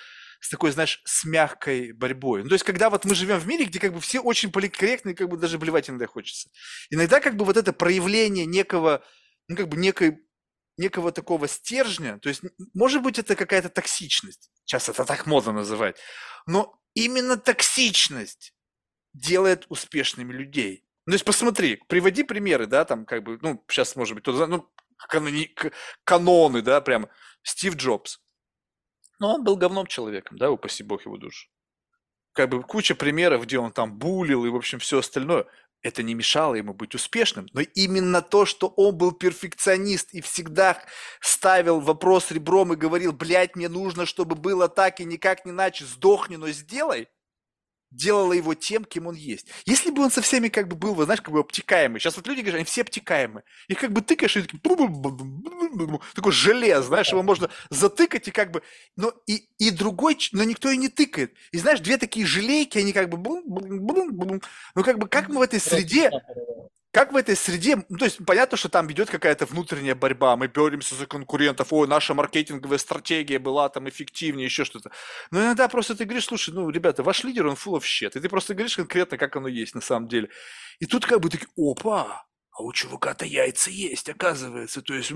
с 0.44 0.50
такой, 0.50 0.72
знаешь, 0.72 1.00
с 1.06 1.24
мягкой 1.24 1.92
борьбой. 1.92 2.42
Ну, 2.42 2.50
то 2.50 2.54
есть, 2.54 2.66
когда 2.66 2.90
вот 2.90 3.06
мы 3.06 3.14
живем 3.14 3.38
в 3.38 3.46
мире, 3.46 3.64
где 3.64 3.78
как 3.78 3.94
бы 3.94 4.00
все 4.00 4.20
очень 4.20 4.52
политкорректны, 4.52 5.14
как 5.14 5.30
бы 5.30 5.38
даже 5.38 5.58
блевать 5.58 5.88
иногда 5.88 6.06
хочется. 6.06 6.50
Иногда 6.90 7.20
как 7.20 7.36
бы 7.36 7.46
вот 7.46 7.56
это 7.56 7.72
проявление 7.72 8.44
некого, 8.44 9.02
ну, 9.48 9.56
как 9.56 9.68
бы 9.70 9.78
некой, 9.78 10.18
некого 10.76 11.12
такого 11.12 11.48
стержня, 11.48 12.18
то 12.18 12.28
есть, 12.28 12.42
может 12.74 13.02
быть, 13.02 13.18
это 13.18 13.36
какая-то 13.36 13.70
токсичность, 13.70 14.50
сейчас 14.66 14.90
это 14.90 15.06
так 15.06 15.26
модно 15.26 15.52
называть, 15.52 15.96
но 16.46 16.78
именно 16.92 17.38
токсичность 17.38 18.52
делает 19.14 19.64
успешными 19.70 20.32
людей. 20.34 20.83
Ну, 21.06 21.10
то 21.12 21.14
есть, 21.14 21.24
посмотри, 21.24 21.82
приводи 21.88 22.22
примеры, 22.24 22.66
да, 22.66 22.84
там, 22.84 23.04
как 23.04 23.22
бы, 23.24 23.38
ну, 23.42 23.62
сейчас, 23.68 23.96
может 23.96 24.14
быть, 24.14 24.22
кто-то, 24.22 24.46
ну, 24.46 24.68
канони, 24.96 25.54
каноны, 26.04 26.62
да, 26.62 26.80
прям, 26.80 27.08
Стив 27.42 27.76
Джобс. 27.76 28.20
Но 29.18 29.34
он 29.34 29.44
был 29.44 29.56
говном 29.56 29.86
человеком, 29.86 30.38
да, 30.38 30.50
упаси 30.50 30.82
бог 30.82 31.04
его 31.06 31.16
душу. 31.18 31.48
Как 32.32 32.48
бы 32.48 32.62
куча 32.62 32.94
примеров, 32.94 33.44
где 33.44 33.58
он 33.58 33.72
там 33.72 33.98
булил 33.98 34.44
и, 34.44 34.48
в 34.50 34.56
общем, 34.56 34.78
все 34.78 34.98
остальное. 34.98 35.46
это 35.84 36.02
не 36.02 36.14
мешало 36.14 36.54
ему 36.54 36.72
быть 36.72 36.94
успешным. 36.94 37.46
Но 37.52 37.60
именно 37.60 38.22
то, 38.22 38.46
что 38.46 38.68
он 38.68 38.96
был 38.96 39.12
перфекционист 39.12 40.14
и 40.14 40.22
всегда 40.22 40.82
ставил 41.20 41.80
вопрос 41.80 42.30
ребром 42.30 42.72
и 42.72 42.76
говорил, 42.76 43.12
блядь, 43.12 43.54
мне 43.54 43.68
нужно, 43.68 44.06
чтобы 44.06 44.34
было 44.34 44.68
так 44.68 45.00
и 45.00 45.04
никак 45.04 45.44
не 45.44 45.52
иначе, 45.52 45.84
сдохни, 45.84 46.36
но 46.36 46.48
сделай, 46.48 47.08
делало 47.94 48.32
его 48.32 48.54
тем, 48.54 48.84
кем 48.84 49.06
он 49.06 49.14
есть. 49.14 49.46
Если 49.66 49.90
бы 49.90 50.02
он 50.02 50.10
со 50.10 50.22
всеми 50.22 50.48
как 50.48 50.68
бы 50.68 50.76
был, 50.76 50.94
вы 50.94 51.04
знаешь, 51.04 51.20
как 51.20 51.32
бы 51.32 51.40
обтекаемый. 51.40 52.00
Сейчас 52.00 52.16
вот 52.16 52.26
люди 52.26 52.40
говорят, 52.40 52.56
они 52.56 52.64
все 52.64 52.82
обтекаемые. 52.82 53.44
Их 53.68 53.78
как 53.78 53.92
бы 53.92 54.00
тыкаешь, 54.00 54.36
и 54.36 54.42
такие, 54.42 54.60
такой 56.14 56.32
желез, 56.32 56.86
знаешь, 56.86 57.10
его 57.10 57.22
можно 57.22 57.50
затыкать 57.70 58.28
и 58.28 58.30
как 58.30 58.50
бы... 58.50 58.62
Но 58.96 59.12
и, 59.26 59.48
и 59.58 59.70
другой, 59.70 60.18
но 60.32 60.44
никто 60.44 60.70
и 60.70 60.76
не 60.76 60.88
тыкает. 60.88 61.34
И 61.52 61.58
знаешь, 61.58 61.80
две 61.80 61.96
такие 61.96 62.26
желейки, 62.26 62.78
они 62.78 62.92
как 62.92 63.08
бы... 63.08 63.18
Ну 63.18 64.82
как 64.82 64.98
бы 64.98 65.08
как 65.08 65.28
мы 65.28 65.38
в 65.38 65.42
этой 65.42 65.60
среде 65.60 66.10
как 66.94 67.12
в 67.12 67.16
этой 67.16 67.34
среде, 67.34 67.84
ну, 67.88 67.98
то 67.98 68.04
есть 68.04 68.24
понятно, 68.24 68.56
что 68.56 68.68
там 68.68 68.90
идет 68.92 69.10
какая-то 69.10 69.46
внутренняя 69.46 69.96
борьба, 69.96 70.36
мы 70.36 70.46
боремся 70.46 70.94
за 70.94 71.06
конкурентов, 71.06 71.72
ой, 71.72 71.88
наша 71.88 72.14
маркетинговая 72.14 72.78
стратегия 72.78 73.40
была 73.40 73.68
там 73.68 73.88
эффективнее, 73.88 74.44
еще 74.44 74.64
что-то. 74.64 74.92
Но 75.32 75.42
иногда 75.42 75.68
просто 75.68 75.96
ты 75.96 76.04
говоришь, 76.04 76.26
слушай, 76.26 76.54
ну, 76.54 76.70
ребята, 76.70 77.02
ваш 77.02 77.24
лидер, 77.24 77.48
он 77.48 77.54
full 77.54 77.76
of 77.76 77.82
shit, 77.82 78.16
и 78.16 78.20
ты 78.20 78.28
просто 78.28 78.54
говоришь 78.54 78.76
конкретно, 78.76 79.18
как 79.18 79.34
оно 79.34 79.48
есть 79.48 79.74
на 79.74 79.80
самом 79.80 80.08
деле. 80.08 80.30
И 80.78 80.86
тут 80.86 81.04
как 81.04 81.20
бы 81.20 81.30
такие, 81.30 81.48
опа, 81.56 82.24
а 82.52 82.62
у 82.62 82.72
чувака-то 82.72 83.26
яйца 83.26 83.70
есть, 83.70 84.08
оказывается. 84.08 84.80
То 84.80 84.94
есть, 84.94 85.10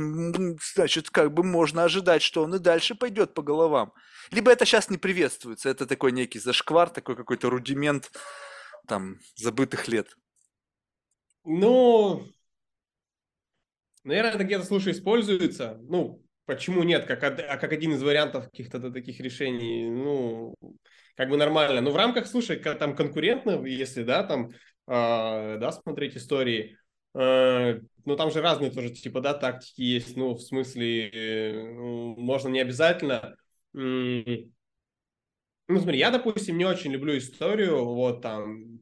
значит, 0.75 1.11
как 1.11 1.33
бы 1.33 1.45
можно 1.45 1.85
ожидать, 1.85 2.23
что 2.23 2.43
он 2.43 2.57
и 2.57 2.59
дальше 2.59 2.97
пойдет 2.97 3.35
по 3.35 3.43
головам. 3.43 3.93
Либо 4.33 4.51
это 4.51 4.65
сейчас 4.65 4.91
не 4.91 4.99
приветствуется, 4.99 5.69
это 5.69 5.87
такой 5.87 6.11
некий 6.11 6.41
зашквар, 6.41 6.91
такой 6.91 7.15
какой-то 7.15 7.49
рудимент 7.49 8.11
там 8.89 9.19
забытых 9.37 9.87
лет. 9.87 10.09
Ну, 11.51 12.27
наверное, 14.05 14.35
это 14.35 14.45
где-то, 14.45 14.65
слушай, 14.65 14.93
используется. 14.93 15.79
Ну, 15.81 16.23
почему 16.45 16.83
нет? 16.83 17.07
Как, 17.07 17.23
а 17.25 17.57
как 17.57 17.73
один 17.73 17.95
из 17.95 18.03
вариантов 18.03 18.51
каких-то 18.51 18.91
таких 18.91 19.19
решений, 19.21 19.89
ну, 19.89 20.55
как 21.17 21.31
бы 21.31 21.39
нормально. 21.39 21.81
Но 21.81 21.91
в 21.91 21.97
рамках, 21.97 22.27
слушай, 22.27 22.59
там 22.59 22.95
конкурентных, 22.95 23.67
если, 23.67 24.03
да, 24.03 24.25
там, 24.25 24.49
э, 24.49 25.57
да, 25.59 25.73
смотреть 25.73 26.19
истории, 26.19 26.77
э, 27.15 27.81
ну, 28.05 28.17
там 28.17 28.31
же 28.31 28.43
разные 28.43 28.71
тоже, 28.71 28.91
типа, 28.91 29.23
да, 29.23 29.33
тактики 29.33 29.81
есть, 29.81 30.19
ну, 30.19 30.35
в 30.35 30.43
смысле, 30.43 31.09
э, 31.09 31.63
можно 31.73 32.49
не 32.49 32.61
обязательно. 32.61 33.37
Ну, 33.73 34.51
смотри, 35.67 35.99
я, 35.99 36.11
допустим, 36.11 36.59
не 36.59 36.67
очень 36.67 36.93
люблю 36.93 37.17
историю, 37.17 37.87
вот, 37.87 38.21
там, 38.21 38.81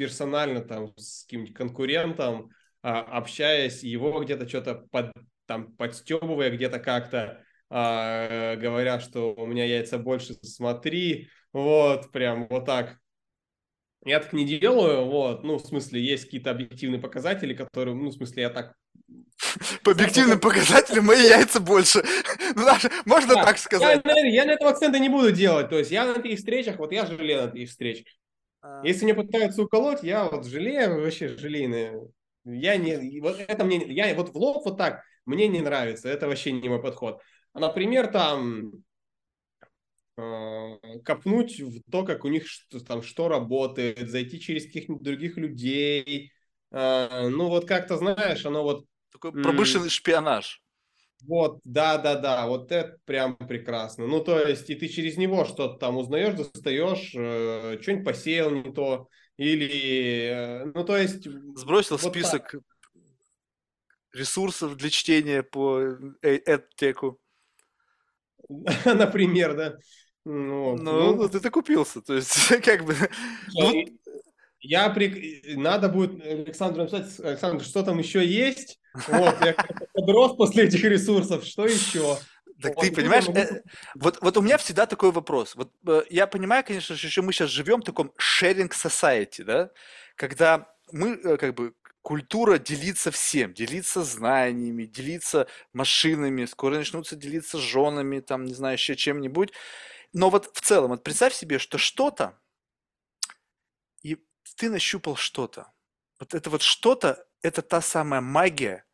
персонально 0.00 0.62
там 0.62 0.96
с 0.96 1.24
каким-нибудь 1.24 1.54
конкурентом, 1.54 2.48
а, 2.80 3.02
общаясь, 3.02 3.82
его 3.82 4.18
где-то 4.24 4.48
что-то 4.48 4.86
под, 4.90 5.12
там 5.44 5.76
подстебывая 5.76 6.48
где-то 6.48 6.78
как-то, 6.78 7.44
а, 7.68 8.56
говоря, 8.56 8.98
что 8.98 9.34
у 9.34 9.44
меня 9.44 9.66
яйца 9.66 9.98
больше, 9.98 10.32
смотри, 10.42 11.28
вот, 11.52 12.10
прям 12.12 12.48
вот 12.48 12.64
так. 12.64 12.96
Я 14.06 14.20
так 14.20 14.32
не 14.32 14.46
делаю, 14.46 15.04
вот, 15.04 15.44
ну, 15.44 15.58
в 15.58 15.66
смысле, 15.66 16.00
есть 16.02 16.24
какие-то 16.24 16.50
объективные 16.52 16.98
показатели, 16.98 17.52
которые, 17.52 17.94
ну, 17.94 18.08
в 18.08 18.14
смысле, 18.14 18.44
я 18.44 18.48
так 18.48 18.74
по 19.84 19.90
объективным 19.90 20.40
показателям 20.40 21.04
мои 21.04 21.28
яйца 21.28 21.60
больше. 21.60 22.02
Ну, 22.56 22.66
можно 23.04 23.34
так 23.34 23.58
сказать. 23.58 24.00
Я, 24.04 24.26
я 24.26 24.44
на 24.44 24.52
этом 24.52 24.66
акцента 24.66 24.98
не 24.98 25.08
буду 25.08 25.30
делать. 25.30 25.68
То 25.68 25.78
есть 25.78 25.90
я 25.90 26.04
на 26.04 26.14
таких 26.14 26.38
встречах, 26.38 26.78
вот 26.78 26.90
я 26.90 27.06
жалею 27.06 27.42
на 27.42 27.48
таких 27.48 27.68
встречах. 27.68 28.06
А. 28.62 28.82
Если 28.84 29.04
мне 29.04 29.14
пытаются 29.14 29.62
уколоть, 29.62 30.02
я 30.02 30.28
вот 30.28 30.46
жалею, 30.46 31.02
вообще 31.02 31.28
желейные. 31.28 32.08
Я 32.44 32.76
не, 32.76 33.20
вот 33.20 33.38
это 33.38 33.64
мне, 33.64 33.84
я 33.86 34.14
вот 34.14 34.30
в 34.30 34.36
лоб 34.36 34.64
вот 34.64 34.78
так, 34.78 35.02
мне 35.26 35.48
не 35.48 35.60
нравится, 35.60 36.08
это 36.08 36.26
вообще 36.26 36.52
не 36.52 36.68
мой 36.68 36.80
подход. 36.80 37.20
А, 37.52 37.60
например, 37.60 38.10
там 38.10 38.72
э, 40.16 40.76
копнуть 41.04 41.60
в 41.60 41.82
то, 41.90 42.04
как 42.04 42.24
у 42.24 42.28
них 42.28 42.46
что, 42.46 42.80
там 42.80 43.02
что 43.02 43.28
работает, 43.28 44.08
зайти 44.08 44.40
через 44.40 44.66
каких-нибудь 44.66 45.02
других 45.02 45.36
людей, 45.36 46.32
э, 46.70 47.28
ну 47.28 47.48
вот 47.48 47.66
как-то 47.66 47.96
знаешь, 47.98 48.44
оно 48.46 48.62
вот 48.62 48.86
такой 49.12 49.32
промышленный 49.32 49.90
шпионаж. 49.90 50.62
Вот, 51.26 51.60
да, 51.64 51.98
да, 51.98 52.16
да, 52.16 52.46
вот 52.46 52.72
это 52.72 52.96
прям 53.04 53.36
прекрасно. 53.36 54.06
Ну, 54.06 54.22
то 54.22 54.38
есть, 54.40 54.70
и 54.70 54.74
ты 54.74 54.88
через 54.88 55.16
него 55.16 55.44
что-то 55.44 55.78
там 55.78 55.96
узнаешь, 55.96 56.34
достаешь, 56.34 57.12
э, 57.14 57.78
что-нибудь 57.80 58.04
посеял 58.04 58.50
не 58.50 58.72
то, 58.72 59.08
или, 59.36 60.24
э, 60.24 60.64
ну, 60.74 60.84
то 60.84 60.96
есть... 60.96 61.26
Сбросил 61.56 61.96
вот 61.96 62.10
список 62.12 62.52
так. 62.52 62.60
ресурсов 64.12 64.76
для 64.76 64.90
чтения 64.90 65.42
по 65.42 65.80
эдтеку. 66.22 67.18
Например, 68.84 69.56
да. 69.56 69.76
Ну, 70.24 70.76
ну, 70.76 71.16
ну, 71.16 71.28
ты-то 71.28 71.50
купился, 71.50 72.02
то 72.02 72.14
есть, 72.14 72.48
как 72.64 72.84
бы... 72.84 72.94
Ну, 73.54 73.84
я 74.60 74.90
при... 74.90 75.54
Надо 75.56 75.88
будет 75.88 76.20
Александру 76.22 76.82
написать, 76.82 77.20
Александр, 77.20 77.64
что 77.64 77.82
там 77.82 77.98
еще 77.98 78.24
есть? 78.24 78.79
Вот, 78.94 79.44
я 79.44 79.54
подрос 79.92 80.36
после 80.36 80.64
этих 80.64 80.82
ресурсов, 80.84 81.44
что 81.44 81.66
еще? 81.66 82.18
Так 82.60 82.76
вот, 82.76 82.84
ты 82.84 82.92
понимаешь, 82.92 83.26
э, 83.28 83.62
вот, 83.94 84.18
вот 84.20 84.36
у 84.36 84.42
меня 84.42 84.58
всегда 84.58 84.86
такой 84.86 85.12
вопрос. 85.12 85.54
Вот 85.54 85.72
э, 85.86 86.02
я 86.10 86.26
понимаю, 86.26 86.62
конечно 86.64 86.96
что 86.96 87.22
мы 87.22 87.32
сейчас 87.32 87.50
живем 87.50 87.80
в 87.80 87.84
таком 87.84 88.12
sharing 88.18 88.70
society, 88.70 89.44
да, 89.44 89.70
когда 90.16 90.68
мы 90.92 91.14
э, 91.16 91.36
как 91.38 91.54
бы 91.54 91.74
культура 92.02 92.58
делиться 92.58 93.10
всем, 93.10 93.54
делиться 93.54 94.02
знаниями, 94.02 94.84
делиться 94.84 95.46
машинами, 95.72 96.44
скоро 96.44 96.76
начнутся 96.76 97.16
делиться 97.16 97.58
женами, 97.58 98.20
там, 98.20 98.44
не 98.44 98.54
знаю, 98.54 98.74
еще 98.74 98.96
чем-нибудь. 98.96 99.52
Но 100.12 100.30
вот 100.30 100.50
в 100.54 100.60
целом, 100.60 100.90
вот 100.90 101.02
представь 101.02 101.34
себе, 101.34 101.58
что 101.58 101.78
что-то, 101.78 102.38
и 104.02 104.18
ты 104.56 104.70
нащупал 104.70 105.16
что-то. 105.16 105.72
Вот 106.18 106.34
это 106.34 106.50
вот 106.50 106.62
что-то, 106.62 107.26
это 107.42 107.62
та 107.62 107.80
самая 107.80 108.20
магия, 108.20 108.84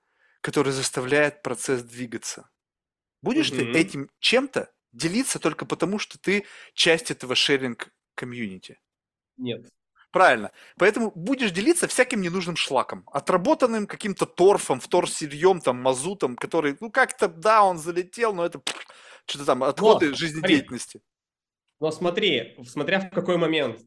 которая 0.40 0.72
заставляет 0.72 1.42
процесс 1.42 1.82
двигаться. 1.82 2.48
Будешь 3.22 3.50
mm-hmm. 3.50 3.72
ты 3.72 3.78
этим 3.78 4.10
чем-то 4.18 4.72
делиться 4.92 5.38
только 5.38 5.66
потому, 5.66 5.98
что 5.98 6.18
ты 6.18 6.44
часть 6.74 7.10
этого 7.10 7.34
шеринг 7.34 7.92
комьюнити? 8.14 8.78
Нет. 9.36 9.66
Правильно. 10.12 10.50
Поэтому 10.78 11.12
будешь 11.14 11.50
делиться 11.50 11.88
всяким 11.88 12.22
ненужным 12.22 12.56
шлаком, 12.56 13.04
отработанным 13.12 13.86
каким-то 13.86 14.24
торфом, 14.24 14.80
вторсырьем, 14.80 15.60
там, 15.60 15.82
мазутом, 15.82 16.36
который, 16.36 16.76
ну, 16.80 16.90
как-то, 16.90 17.28
да, 17.28 17.64
он 17.64 17.76
залетел, 17.78 18.32
но 18.32 18.46
это 18.46 18.62
что-то 19.26 19.44
там, 19.44 19.62
отходы 19.62 20.10
вот, 20.10 20.18
жизнедеятельности. 20.18 21.02
Но 21.80 21.90
смотри, 21.90 22.56
смотря 22.66 23.00
в 23.00 23.10
какой 23.10 23.36
момент. 23.36 23.82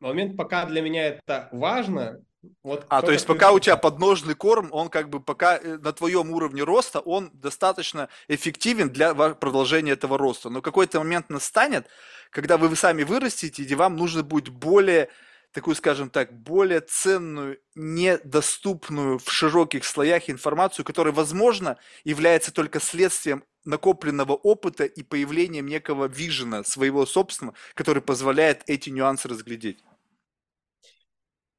Момент, 0.00 0.36
пока 0.36 0.66
для 0.66 0.82
меня 0.82 1.06
это 1.06 1.48
важно, 1.50 2.24
вот 2.62 2.86
а, 2.88 3.02
то 3.02 3.10
есть 3.10 3.26
пока 3.26 3.50
у 3.50 3.58
тебя 3.58 3.76
подножный 3.76 4.34
корм, 4.34 4.68
он 4.70 4.90
как 4.90 5.08
бы 5.10 5.20
пока 5.20 5.58
э, 5.58 5.78
на 5.78 5.92
твоем 5.92 6.30
уровне 6.30 6.62
роста, 6.62 7.00
он 7.00 7.30
достаточно 7.32 8.08
эффективен 8.28 8.90
для 8.90 9.12
продолжения 9.14 9.92
этого 9.92 10.16
роста. 10.18 10.48
Но 10.48 10.62
какой-то 10.62 11.00
момент 11.00 11.30
настанет, 11.30 11.88
когда 12.30 12.56
вы 12.56 12.74
сами 12.76 13.02
вырастете, 13.02 13.64
и 13.64 13.74
вам 13.74 13.96
нужно 13.96 14.22
будет 14.22 14.50
более, 14.50 15.08
такую, 15.50 15.74
скажем 15.74 16.10
так, 16.10 16.32
более 16.32 16.80
ценную, 16.80 17.58
недоступную 17.74 19.18
в 19.18 19.28
широких 19.32 19.84
слоях 19.84 20.30
информацию, 20.30 20.84
которая, 20.84 21.12
возможно, 21.12 21.76
является 22.04 22.52
только 22.52 22.78
следствием 22.78 23.42
накопленного 23.64 24.32
опыта 24.34 24.84
и 24.84 25.02
появлением 25.02 25.66
некого 25.66 26.06
вижена 26.06 26.62
своего 26.62 27.04
собственного, 27.04 27.56
который 27.74 28.00
позволяет 28.00 28.62
эти 28.66 28.90
нюансы 28.90 29.26
разглядеть. 29.26 29.82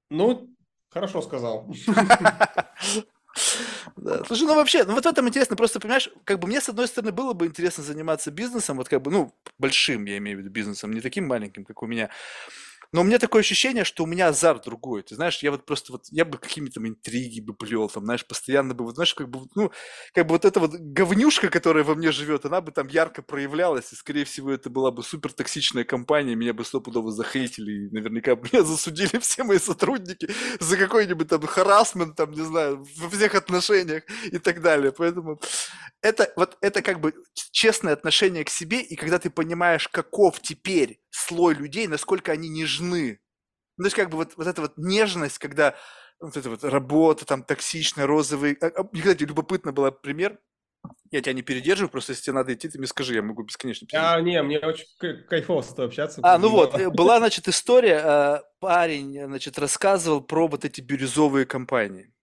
Ну, 0.09 0.49
Хорошо 0.89 1.21
сказал. 1.21 1.67
Да. 3.95 4.23
Слушай, 4.25 4.47
ну 4.47 4.55
вообще, 4.55 4.83
ну 4.83 4.93
вот 4.93 5.05
в 5.05 5.07
этом 5.07 5.27
интересно, 5.27 5.55
просто 5.55 5.79
понимаешь, 5.79 6.09
как 6.23 6.39
бы 6.39 6.47
мне 6.47 6.59
с 6.59 6.69
одной 6.69 6.87
стороны 6.87 7.11
было 7.11 7.33
бы 7.33 7.45
интересно 7.45 7.83
заниматься 7.83 8.31
бизнесом, 8.31 8.77
вот 8.77 8.89
как 8.89 9.01
бы, 9.01 9.11
ну, 9.11 9.33
большим, 9.57 10.05
я 10.05 10.17
имею 10.17 10.37
в 10.37 10.41
виду 10.41 10.49
бизнесом, 10.49 10.91
не 10.91 11.01
таким 11.01 11.27
маленьким, 11.27 11.63
как 11.63 11.83
у 11.83 11.85
меня, 11.85 12.09
но 12.91 13.01
у 13.01 13.03
меня 13.03 13.19
такое 13.19 13.41
ощущение, 13.41 13.83
что 13.83 14.03
у 14.03 14.07
меня 14.07 14.29
азарт 14.29 14.65
другой. 14.65 15.03
Ты 15.03 15.15
знаешь, 15.15 15.39
я 15.43 15.51
вот 15.51 15.65
просто 15.65 15.91
вот, 15.91 16.05
я 16.09 16.25
бы 16.25 16.37
какими-то 16.37 16.75
там 16.75 16.87
интриги 16.87 17.39
бы 17.39 17.53
плел, 17.53 17.89
там, 17.89 18.05
знаешь, 18.05 18.25
постоянно 18.25 18.73
бы, 18.73 18.85
вот, 18.85 18.95
знаешь, 18.95 19.13
как 19.13 19.29
бы, 19.29 19.47
ну, 19.55 19.71
как 20.13 20.25
бы 20.25 20.33
вот 20.33 20.45
эта 20.45 20.59
вот 20.59 20.71
говнюшка, 20.71 21.49
которая 21.49 21.83
во 21.83 21.95
мне 21.95 22.11
живет, 22.11 22.45
она 22.45 22.61
бы 22.61 22.71
там 22.71 22.87
ярко 22.87 23.21
проявлялась, 23.21 23.91
и, 23.93 23.95
скорее 23.95 24.25
всего, 24.25 24.51
это 24.51 24.69
была 24.69 24.91
бы 24.91 25.03
супер 25.03 25.33
токсичная 25.33 25.83
компания, 25.83 26.35
меня 26.35 26.53
бы 26.53 26.65
стопудово 26.65 27.11
захейтили, 27.11 27.87
и 27.87 27.89
наверняка 27.91 28.35
бы 28.35 28.47
меня 28.51 28.63
засудили 28.65 29.19
все 29.19 29.43
мои 29.43 29.59
сотрудники 29.59 30.29
за 30.59 30.77
какой-нибудь 30.77 31.27
там 31.27 31.41
харасмент, 31.41 32.15
там, 32.15 32.31
не 32.31 32.43
знаю, 32.43 32.85
во 32.97 33.09
всех 33.09 33.35
отношениях 33.35 34.03
и 34.31 34.37
так 34.39 34.61
далее. 34.61 34.91
Поэтому 34.91 35.39
это 36.01 36.31
вот, 36.35 36.57
это 36.61 36.81
как 36.81 37.01
бы 37.01 37.13
честное 37.51 37.93
отношение 37.93 38.43
к 38.45 38.49
себе, 38.49 38.81
и 38.81 38.95
когда 38.95 39.19
ты 39.19 39.29
понимаешь, 39.29 39.87
каков 39.87 40.39
теперь 40.41 40.99
слой 41.11 41.55
людей, 41.55 41.87
насколько 41.87 42.31
они 42.31 42.49
нежны 42.79 43.19
Ну, 43.77 43.83
то 43.83 43.87
есть 43.87 43.95
как 43.95 44.09
бы 44.09 44.17
вот, 44.17 44.33
вот 44.35 44.47
эта 44.47 44.61
вот 44.61 44.77
нежность, 44.77 45.37
когда 45.37 45.75
вот 46.19 46.35
эта 46.35 46.49
вот 46.49 46.63
работа, 46.63 47.25
там, 47.25 47.43
токсичная, 47.43 48.05
розовый. 48.05 48.57
А, 48.61 48.67
а, 48.67 48.83
кстати, 48.83 49.23
любопытно 49.23 49.71
был 49.71 49.91
пример. 49.91 50.39
Я 51.11 51.21
тебя 51.21 51.33
не 51.33 51.41
передерживаю, 51.41 51.89
просто 51.89 52.11
если 52.11 52.25
тебе 52.25 52.35
надо 52.35 52.53
идти, 52.53 52.69
ты 52.69 52.77
мне 52.77 52.87
скажи, 52.87 53.15
я 53.15 53.21
могу 53.21 53.43
бесконечно 53.43 53.87
А, 53.93 54.21
не, 54.21 54.41
мне 54.41 54.59
очень 54.59 54.85
кайфово 55.27 55.61
с 55.61 55.69
тобой 55.69 55.87
общаться. 55.87 56.21
А, 56.23 56.37
ну 56.37 56.49
вот, 56.49 56.75
э, 56.75 56.89
была, 56.89 57.17
значит, 57.17 57.47
история, 57.47 57.99
а, 58.03 58.43
парень, 58.59 59.25
значит, 59.25 59.59
рассказывал 59.59 60.21
про 60.21 60.47
вот 60.47 60.63
эти 60.65 60.81
бирюзовые 60.81 61.45
компании. 61.45 62.13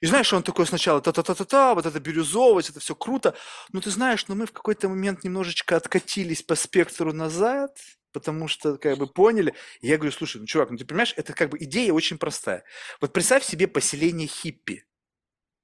И 0.00 0.06
знаешь, 0.06 0.32
он 0.32 0.42
такой 0.42 0.66
сначала 0.66 1.00
та-та-та-та-та, 1.00 1.74
вот 1.74 1.86
это 1.86 2.00
бирюзовость, 2.00 2.70
это 2.70 2.80
все 2.80 2.94
круто. 2.94 3.34
Но 3.72 3.80
ты 3.80 3.90
знаешь, 3.90 4.26
но 4.28 4.34
мы 4.34 4.46
в 4.46 4.52
какой-то 4.52 4.88
момент 4.88 5.22
немножечко 5.24 5.76
откатились 5.76 6.42
по 6.42 6.56
спектру 6.56 7.12
назад, 7.12 7.78
потому 8.12 8.48
что 8.48 8.76
как 8.76 8.98
бы 8.98 9.06
поняли. 9.06 9.54
И 9.80 9.88
я 9.88 9.96
говорю, 9.96 10.12
слушай, 10.12 10.38
ну, 10.38 10.46
чувак, 10.46 10.70
ну 10.70 10.76
ты 10.76 10.84
понимаешь, 10.84 11.14
это 11.16 11.32
как 11.32 11.50
бы 11.50 11.58
идея 11.58 11.92
очень 11.92 12.18
простая. 12.18 12.64
Вот 13.00 13.12
представь 13.12 13.44
себе 13.44 13.66
поселение 13.66 14.28
хиппи 14.28 14.84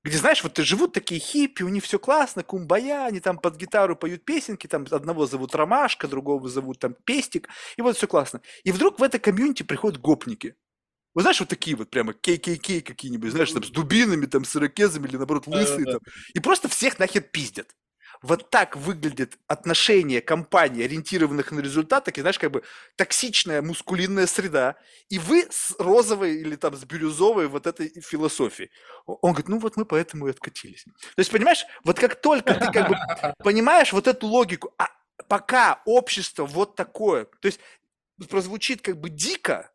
где, 0.04 0.16
знаешь, 0.16 0.42
вот 0.42 0.56
живут 0.58 0.92
такие 0.92 1.20
хиппи, 1.20 1.62
у 1.62 1.68
них 1.68 1.84
все 1.84 1.98
классно, 1.98 2.42
кумбая, 2.42 3.06
они 3.06 3.20
там 3.20 3.38
под 3.38 3.56
гитару 3.56 3.96
поют 3.96 4.24
песенки, 4.24 4.66
там 4.66 4.86
одного 4.90 5.26
зовут 5.26 5.54
Ромашка, 5.54 6.08
другого 6.08 6.48
зовут 6.48 6.78
там 6.78 6.94
Пестик, 7.04 7.48
и 7.76 7.82
вот 7.82 7.96
все 7.96 8.06
классно. 8.06 8.40
И 8.64 8.72
вдруг 8.72 8.98
в 8.98 9.02
это 9.02 9.18
комьюнити 9.18 9.64
приходят 9.64 10.00
гопники. 10.00 10.54
Вы 11.14 11.22
знаешь, 11.22 11.40
вот 11.40 11.48
такие 11.48 11.76
вот 11.76 11.90
прямо 11.90 12.12
KKK 12.12 12.82
какие-нибудь, 12.82 13.32
знаешь, 13.32 13.52
там 13.52 13.64
с 13.64 13.70
дубинами, 13.70 14.26
там 14.26 14.44
с 14.44 14.54
ирокезами 14.54 15.08
или 15.08 15.16
наоборот 15.16 15.46
лысые 15.46 15.84
там. 15.84 16.00
И 16.32 16.40
просто 16.40 16.68
всех 16.68 16.98
нахер 16.98 17.22
пиздят. 17.22 17.74
Вот 18.22 18.50
так 18.50 18.76
выглядит 18.76 19.38
отношение 19.46 20.20
компаний, 20.20 20.82
ориентированных 20.82 21.52
на 21.52 21.60
результат, 21.60 22.08
и, 22.08 22.20
знаешь, 22.20 22.38
как 22.38 22.50
бы 22.50 22.62
токсичная 22.96 23.62
мускулинная 23.62 24.26
среда, 24.26 24.76
и 25.08 25.18
вы 25.18 25.46
с 25.50 25.74
розовой 25.78 26.36
или 26.36 26.56
там 26.56 26.74
с 26.76 26.84
бирюзовой 26.84 27.48
вот 27.48 27.66
этой 27.66 28.00
философией. 28.00 28.70
Он 29.06 29.32
говорит, 29.32 29.48
ну 29.48 29.58
вот 29.58 29.76
мы 29.76 29.84
поэтому 29.84 30.26
и 30.26 30.30
откатились. 30.30 30.84
То 30.84 31.20
есть, 31.20 31.30
понимаешь, 31.30 31.64
вот 31.84 31.98
как 31.98 32.20
только 32.20 32.54
ты 32.54 32.72
как 32.72 32.88
бы 32.88 32.96
понимаешь 33.44 33.92
вот 33.92 34.06
эту 34.06 34.26
логику, 34.26 34.72
а 34.78 34.88
пока 35.28 35.82
общество 35.84 36.44
вот 36.44 36.76
такое, 36.76 37.26
то 37.40 37.46
есть 37.46 37.60
прозвучит 38.28 38.82
как 38.82 38.98
бы 38.98 39.10
дико, 39.10 39.70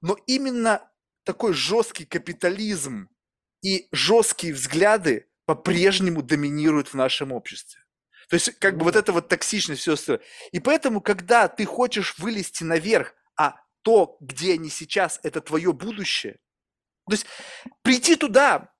но 0.00 0.16
именно 0.26 0.90
такой 1.24 1.52
жесткий 1.52 2.04
капитализм 2.04 3.08
и 3.62 3.88
жесткие 3.92 4.52
взгляды 4.54 5.26
по-прежнему 5.46 6.22
доминируют 6.22 6.88
в 6.88 6.94
нашем 6.94 7.32
обществе. 7.32 7.80
То 8.28 8.34
есть, 8.34 8.58
как 8.58 8.78
бы 8.78 8.84
вот 8.84 8.96
эта 8.96 9.12
вот 9.12 9.28
токсичность, 9.28 9.82
все 9.82 9.94
остальное. 9.94 10.24
И 10.52 10.60
поэтому, 10.60 11.00
когда 11.00 11.48
ты 11.48 11.64
хочешь 11.66 12.18
вылезти 12.18 12.64
наверх, 12.64 13.14
а 13.36 13.56
то, 13.82 14.16
где 14.20 14.54
они 14.54 14.70
сейчас, 14.70 15.20
это 15.22 15.40
твое 15.40 15.72
будущее, 15.72 16.38
то 17.06 17.12
есть 17.12 17.26
прийти 17.82 18.16
туда, 18.16 18.72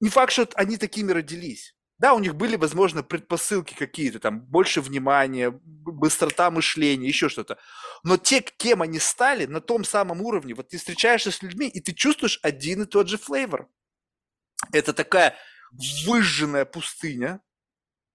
не 0.00 0.08
факт, 0.08 0.32
что 0.32 0.48
они 0.54 0.76
такими 0.76 1.12
родились. 1.12 1.76
Да, 1.98 2.14
у 2.14 2.18
них 2.18 2.34
были, 2.34 2.56
возможно, 2.56 3.02
предпосылки 3.02 3.74
какие-то, 3.74 4.20
там, 4.20 4.40
больше 4.40 4.80
внимания, 4.80 5.50
быстрота 5.52 6.50
мышления, 6.50 7.06
еще 7.06 7.28
что-то. 7.28 7.58
Но 8.02 8.16
те, 8.16 8.40
кем 8.40 8.80
они 8.80 8.98
стали, 8.98 9.44
на 9.44 9.60
том 9.60 9.84
самом 9.84 10.22
уровне, 10.22 10.54
вот 10.54 10.68
ты 10.68 10.78
встречаешься 10.78 11.30
с 11.30 11.42
людьми, 11.42 11.68
и 11.68 11.78
ты 11.80 11.92
чувствуешь 11.92 12.40
один 12.42 12.82
и 12.82 12.86
тот 12.86 13.08
же 13.08 13.18
флейвор. 13.18 13.68
Это 14.72 14.94
такая 14.94 15.36
выжженная 16.06 16.64
пустыня 16.64 17.40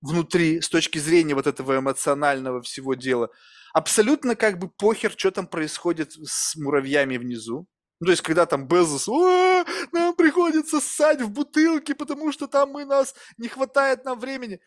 внутри 0.02 0.62
с 0.62 0.70
точки 0.70 1.00
зрения 1.00 1.36
вот 1.36 1.48
этого 1.48 1.78
эмоционального 1.78 2.62
всего 2.62 2.94
дела. 2.94 3.30
Абсолютно 3.74 4.36
как 4.36 4.60
бы 4.60 4.70
похер, 4.70 5.12
что 5.18 5.32
там 5.32 5.48
происходит 5.48 6.14
с 6.14 6.56
муравьями 6.56 7.18
внизу. 7.18 7.68
Ну, 8.00 8.06
то 8.08 8.12
есть, 8.12 8.22
когда 8.22 8.46
там 8.46 8.68
Безос, 8.68 9.08
нам 9.92 10.16
приходится 10.16 10.82
ссать 10.82 11.22
в 11.22 11.30
бутылке, 11.30 11.96
потому 11.96 12.32
что 12.32 12.48
там 12.48 12.72
мы 12.72 12.86
нас, 12.86 13.16
не 13.38 13.48
хватает 13.48 14.04
нам 14.04 14.20
времени. 14.20 14.60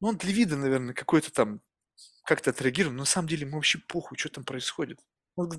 Ну, 0.00 0.08
он 0.08 0.16
для 0.18 0.32
вида, 0.32 0.56
наверное, 0.56 0.94
какой-то 0.94 1.32
там 1.32 1.60
как-то 2.24 2.50
отреагировал, 2.50 2.92
но 2.92 3.00
на 3.00 3.06
самом 3.06 3.28
деле 3.28 3.46
ему 3.46 3.56
вообще 3.56 3.78
похуй, 3.88 4.18
что 4.18 4.28
там 4.28 4.44
происходит. 4.44 5.00
Он 5.36 5.50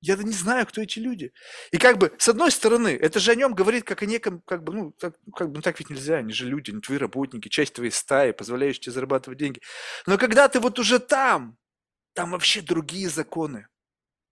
я 0.00 0.16
не 0.16 0.32
знаю, 0.32 0.66
кто 0.66 0.80
эти 0.80 0.98
люди. 0.98 1.32
И 1.72 1.78
как 1.78 1.98
бы, 1.98 2.12
с 2.18 2.28
одной 2.28 2.50
стороны, 2.50 2.88
это 2.88 3.20
же 3.20 3.32
о 3.32 3.34
нем 3.34 3.54
говорит 3.54 3.84
как 3.84 4.02
о 4.02 4.06
неком, 4.06 4.40
как 4.42 4.64
бы, 4.64 4.72
ну, 4.72 4.92
так, 4.92 5.16
как 5.34 5.48
бы, 5.50 5.56
ну, 5.56 5.62
так 5.62 5.78
ведь 5.78 5.90
нельзя, 5.90 6.16
они 6.16 6.32
же 6.32 6.46
люди, 6.46 6.70
они 6.70 6.80
твои 6.80 6.98
работники, 6.98 7.48
часть 7.48 7.74
твоей 7.74 7.90
стаи, 7.90 8.32
позволяющие 8.32 8.82
тебе 8.82 8.92
зарабатывать 8.92 9.38
деньги. 9.38 9.60
Но 10.06 10.16
когда 10.16 10.48
ты 10.48 10.58
вот 10.58 10.78
уже 10.78 10.98
там, 10.98 11.58
там 12.14 12.30
вообще 12.30 12.60
другие 12.62 13.08
законы. 13.08 13.66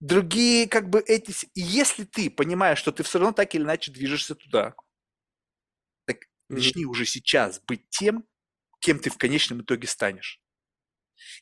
Другие, 0.01 0.69
как 0.69 0.89
бы, 0.89 1.01
эти... 1.01 1.33
И 1.55 1.61
если 1.61 2.05
ты 2.05 2.31
понимаешь, 2.31 2.79
что 2.79 2.93
ты 2.93 3.03
все 3.03 3.19
равно 3.19 3.33
так 3.33 3.55
или 3.55 3.63
иначе 3.63 3.91
движешься 3.93 4.35
туда, 4.35 4.75
так 6.07 6.19
начни 6.49 6.85
mm-hmm. 6.85 6.89
уже 6.89 7.05
сейчас 7.05 7.61
быть 7.67 7.89
тем, 7.91 8.25
кем 8.81 8.99
ты 9.01 9.11
в 9.11 9.19
конечном 9.19 9.63
итоге 9.63 9.89
станешь. 9.89 10.41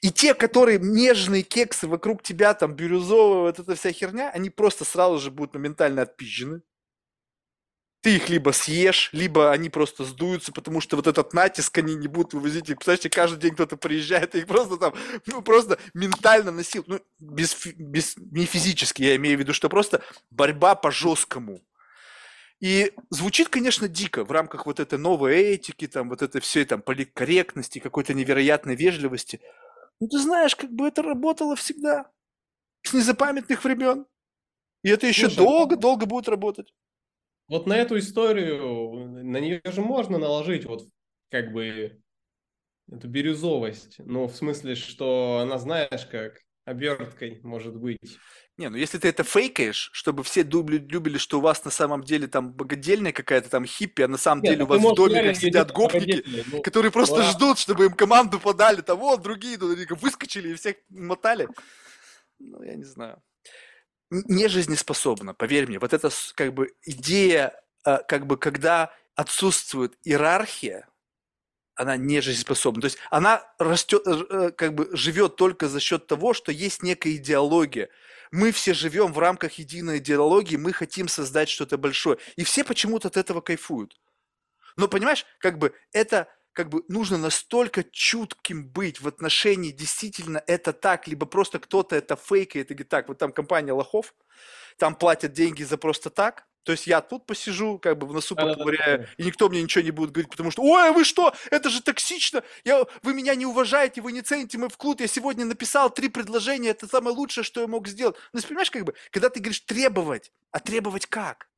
И 0.01 0.11
те, 0.11 0.35
которые 0.35 0.78
нежные 0.78 1.43
кексы 1.43 1.89
вокруг 1.89 2.23
тебя, 2.23 2.55
там, 2.55 2.74
бирюзовая, 2.74 3.43
вот 3.43 3.59
эта 3.59 3.74
вся 3.74 3.93
херня, 3.93 4.31
они 4.31 4.51
просто 4.51 4.85
сразу 4.85 5.19
же 5.19 5.31
будут 5.31 5.55
моментально 5.55 6.03
отпизжены. 6.03 6.62
Ты 8.03 8.16
их 8.16 8.28
либо 8.28 8.51
съешь, 8.51 9.11
либо 9.12 9.51
они 9.51 9.69
просто 9.69 10.05
сдуются, 10.05 10.53
потому 10.53 10.81
что 10.81 10.97
вот 10.97 11.09
этот 11.09 11.32
натиск 11.32 11.78
они 11.78 11.97
не 11.97 12.07
будут 12.07 12.35
вывозить. 12.35 12.66
Представляете, 12.66 13.11
каждый 13.11 13.40
день 13.40 13.55
кто-то 13.55 13.77
приезжает, 13.77 14.35
и 14.35 14.39
их 14.39 14.47
просто 14.47 14.77
там, 14.77 14.94
ну, 15.27 15.43
просто 15.43 15.78
ментально 15.93 16.53
насил. 16.53 16.85
Ну, 16.86 17.01
без, 17.19 17.57
без, 17.66 18.16
не 18.16 18.44
физически, 18.44 19.03
я 19.03 19.16
имею 19.16 19.36
в 19.36 19.40
виду, 19.40 19.53
что 19.53 19.69
просто 19.69 20.03
борьба 20.31 20.77
по 20.77 20.93
жесткому. 20.93 21.62
И 22.61 22.93
звучит, 23.11 23.48
конечно, 23.48 23.89
дико 23.89 24.24
в 24.24 24.31
рамках 24.31 24.66
вот 24.66 24.78
этой 24.78 24.98
новой 24.98 25.35
этики, 25.35 25.89
там, 25.89 26.09
вот 26.09 26.23
этой 26.23 26.40
всей 26.40 26.65
там 26.65 26.82
политкорректности, 26.82 27.81
какой-то 27.81 28.15
невероятной 28.15 28.77
вежливости– 28.77 29.40
ну, 30.01 30.09
ты 30.09 30.18
знаешь, 30.18 30.55
как 30.55 30.70
бы 30.73 30.89
это 30.89 31.02
работало 31.02 31.56
всегда. 31.56 32.10
С 32.82 32.93
незапамятных 32.93 33.64
времен. 33.64 34.06
И 34.82 34.90
это 34.90 35.06
еще 35.06 35.28
долго-долго 35.28 36.06
будет 36.06 36.28
работать. 36.28 36.73
Вот 37.48 37.66
на 37.66 37.77
эту 37.77 37.98
историю, 37.98 39.24
на 39.24 39.39
нее 39.39 39.60
же 39.64 39.81
можно 39.81 40.18
наложить 40.18 40.64
вот 40.64 40.89
как 41.31 41.52
бы 41.52 42.01
эту 42.90 43.09
бирюзовость. 43.09 43.97
Ну, 43.98 44.27
в 44.27 44.35
смысле, 44.35 44.74
что 44.74 45.40
она, 45.43 45.59
знаешь, 45.59 46.06
как 46.06 46.40
оберткой 46.64 47.40
может 47.43 47.77
быть. 47.77 48.18
Не, 48.59 48.70
ну 48.70 48.78
если 48.78 48.97
ты 48.97 49.09
это 49.09 49.23
фейкаешь, 49.23 49.91
чтобы 49.93 50.24
все 50.24 50.43
дубли, 50.43 50.78
любили, 50.78 51.19
что 51.19 51.39
у 51.39 51.41
вас 51.43 51.62
на 51.65 51.70
самом 51.70 52.03
деле 52.03 52.27
там 52.27 52.53
богадельня 52.53 53.12
какая-то 53.12 53.51
там 53.51 53.66
хиппи, 53.66 54.03
а 54.03 54.09
на 54.09 54.16
самом 54.16 54.43
Нет, 54.43 54.53
деле 54.53 54.65
у 54.65 54.66
вас 54.66 54.81
в 54.81 54.95
доме 54.95 55.35
сидят 55.35 55.73
гопники, 55.73 56.24
ну, 56.51 56.62
которые 56.62 56.91
просто 56.91 57.19
да. 57.19 57.31
ждут, 57.31 57.59
чтобы 57.59 57.85
им 57.85 57.93
команду 57.93 58.41
подали, 58.41 58.81
там 58.81 58.99
вот 58.99 59.20
другие 59.20 59.59
выскочили 59.59 60.51
и 60.51 60.55
всех 60.55 60.77
мотали. 60.89 61.49
Ну, 62.39 62.62
я 62.62 62.77
не 62.77 62.85
знаю. 62.85 63.23
Не 64.11 64.49
жизнеспособно, 64.49 65.35
поверь 65.35 65.66
мне. 65.66 65.78
Вот 65.78 65.93
это 65.93 66.11
как 66.35 66.55
бы 66.55 66.73
идея, 66.83 67.61
а, 67.85 67.99
как 67.99 68.27
бы 68.27 68.39
когда 68.39 68.93
отсутствует 69.16 69.99
иерархия, 70.05 70.89
она 71.74 71.97
не 71.97 72.20
жизнеспособна. 72.20 72.81
То 72.81 72.87
есть 72.87 72.99
она 73.11 73.45
растет, 73.59 74.03
э, 74.07 74.51
как 74.57 74.74
бы 74.74 74.89
живет 74.93 75.37
только 75.37 75.69
за 75.69 75.78
счет 75.78 76.07
того, 76.07 76.33
что 76.33 76.51
есть 76.51 76.83
некая 76.83 77.16
идеология. 77.16 77.91
Мы 78.31 78.53
все 78.53 78.74
живем 78.74 79.12
в 79.12 79.19
рамках 79.19 79.55
единой 79.55 79.98
идеологии, 79.98 80.57
мы 80.57 80.73
хотим 80.73 81.09
создать 81.09 81.48
что-то 81.48 81.78
большое. 81.78 82.19
И 82.36 82.44
все 82.44 82.65
почему-то 82.65 83.09
от 83.09 83.16
этого 83.16 83.40
кайфуют. 83.40 83.98
Но 84.77 84.89
понимаешь, 84.89 85.24
как 85.39 85.59
бы 85.59 85.74
это 85.93 86.28
как 86.57 86.70
бы 86.70 86.82
нужно 86.89 87.19
настолько 87.19 87.85
чутким 87.85 88.66
быть 88.66 89.03
в 89.03 89.07
отношении, 89.07 89.73
действительно 89.73 90.43
это 90.47 90.73
так, 90.73 91.07
либо 91.07 91.27
просто 91.27 91.59
кто-то 91.59 91.94
это 91.94 92.16
фейкает 92.16 92.70
и 92.70 92.74
говорит, 92.74 92.89
так, 92.89 93.09
вот 93.09 93.19
там 93.19 93.31
компания 93.31 93.73
лохов, 93.73 94.15
там 94.78 94.94
платят 94.94 95.32
деньги 95.32 95.62
за 95.62 95.77
просто 95.77 96.09
так, 96.09 96.47
то 96.67 96.73
есть 96.73 96.89
я 96.89 97.01
тут 97.01 97.27
посижу, 97.27 97.79
как 97.79 97.97
бы 97.97 98.09
в 98.09 98.13
носу 98.13 98.35
поковыряю, 98.35 99.07
и 99.19 99.23
никто 99.23 99.49
мне 99.49 99.63
ничего 99.63 99.85
не 99.85 99.93
будет 99.93 100.11
говорить, 100.11 100.31
потому 100.33 100.51
что, 100.51 100.62
ой, 100.62 100.89
а 100.89 100.93
вы 100.93 101.05
что, 101.05 101.33
это 101.53 101.70
же 101.70 101.81
токсично, 101.81 102.43
я, 102.65 102.85
вы 103.05 103.15
меня 103.15 103.36
не 103.36 103.47
уважаете, 103.47 104.01
вы 104.01 104.11
не 104.11 104.20
цените 104.20 104.59
мой 104.59 104.69
вклад, 104.69 105.01
я 105.01 105.07
сегодня 105.07 105.45
написал 105.45 105.91
три 105.91 106.09
предложения, 106.09 106.70
это 106.70 106.89
самое 106.89 107.15
лучшее, 107.15 107.45
что 107.45 107.61
я 107.61 107.69
мог 107.69 107.86
сделать. 107.86 108.17
Ну, 108.33 108.43
понимаешь, 108.43 108.73
как 108.73 108.85
бы, 108.85 108.95
когда 109.12 109.31
ты 109.31 109.39
говоришь 109.39 109.61
требовать, 109.61 110.33
а 110.51 110.59
требовать 110.59 111.07
как? 111.07 111.49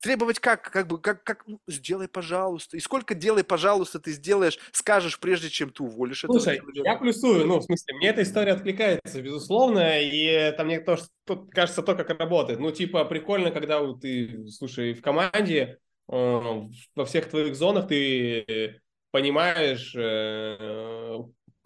Требовать 0.00 0.38
как? 0.38 0.70
Как 0.70 0.86
бы, 0.86 1.00
как, 1.00 1.24
как, 1.24 1.44
ну, 1.46 1.60
сделай, 1.66 2.06
пожалуйста. 2.06 2.76
И 2.76 2.80
сколько 2.80 3.14
делай, 3.14 3.42
пожалуйста, 3.42 3.98
ты 3.98 4.12
сделаешь, 4.12 4.58
скажешь, 4.70 5.18
прежде 5.18 5.50
чем 5.50 5.70
ты 5.70 5.82
уволишь 5.82 6.24
Слушай, 6.24 6.58
этого 6.58 6.70
я 6.84 6.96
плюсую, 6.96 7.46
ну, 7.46 7.58
в 7.58 7.64
смысле, 7.64 7.94
мне 7.96 8.08
эта 8.08 8.22
история 8.22 8.52
откликается, 8.52 9.20
безусловно, 9.20 10.00
и 10.00 10.22
это 10.24 10.64
мне 10.64 10.80
тоже 10.80 11.04
тут 11.24 11.50
кажется 11.50 11.82
то, 11.82 11.96
как 11.96 12.10
работает. 12.10 12.60
Ну, 12.60 12.70
типа, 12.70 13.04
прикольно, 13.06 13.50
когда 13.50 13.80
ты, 13.94 14.46
слушай, 14.48 14.94
в 14.94 15.02
команде, 15.02 15.78
э, 16.10 16.60
во 16.94 17.04
всех 17.04 17.28
твоих 17.28 17.56
зонах 17.56 17.88
ты 17.88 18.80
понимаешь, 19.10 19.94
э, 19.96 21.18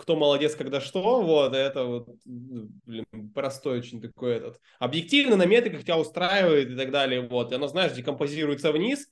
кто 0.03 0.17
молодец, 0.17 0.57
когда 0.57 0.81
что, 0.81 1.23
вот, 1.23 1.55
это 1.55 1.85
вот, 1.85 2.09
блин, 2.25 3.07
простой 3.33 3.79
очень 3.79 4.03
такой 4.03 4.35
этот. 4.35 4.61
Объективно 4.81 5.37
на 5.37 5.47
метриках 5.47 5.83
тебя 5.83 5.97
устраивает 5.97 6.71
и 6.71 6.77
так 6.77 6.91
далее, 6.91 7.21
вот, 7.21 7.53
и 7.53 7.55
оно, 7.55 7.69
знаешь, 7.69 7.93
декомпозируется 7.93 8.73
вниз, 8.73 9.09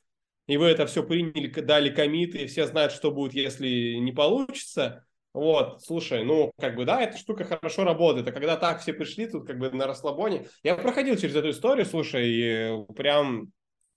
и 0.48 0.56
вы 0.56 0.66
это 0.66 0.86
все 0.86 1.04
приняли, 1.04 1.48
дали 1.48 1.90
комиты, 1.90 2.38
и 2.38 2.46
все 2.46 2.66
знают, 2.66 2.92
что 2.92 3.12
будет, 3.12 3.34
если 3.34 3.94
не 3.94 4.10
получится, 4.10 5.06
вот, 5.32 5.80
слушай, 5.84 6.24
ну, 6.24 6.50
как 6.58 6.74
бы, 6.74 6.84
да, 6.84 7.00
эта 7.02 7.16
штука 7.16 7.44
хорошо 7.44 7.84
работает, 7.84 8.26
а 8.26 8.32
когда 8.32 8.56
так 8.56 8.80
все 8.80 8.92
пришли 8.92 9.28
тут 9.28 9.46
как 9.46 9.60
бы 9.60 9.70
на 9.70 9.86
расслабоне, 9.86 10.48
я 10.64 10.74
проходил 10.74 11.16
через 11.16 11.36
эту 11.36 11.50
историю, 11.50 11.86
слушай, 11.86 12.26
и 12.26 12.84
прям, 12.96 13.52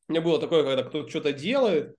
у 0.08 0.12
меня 0.12 0.22
было 0.22 0.40
такое, 0.40 0.64
когда 0.64 0.84
кто-то 0.84 1.10
что-то 1.10 1.34
делает, 1.34 1.96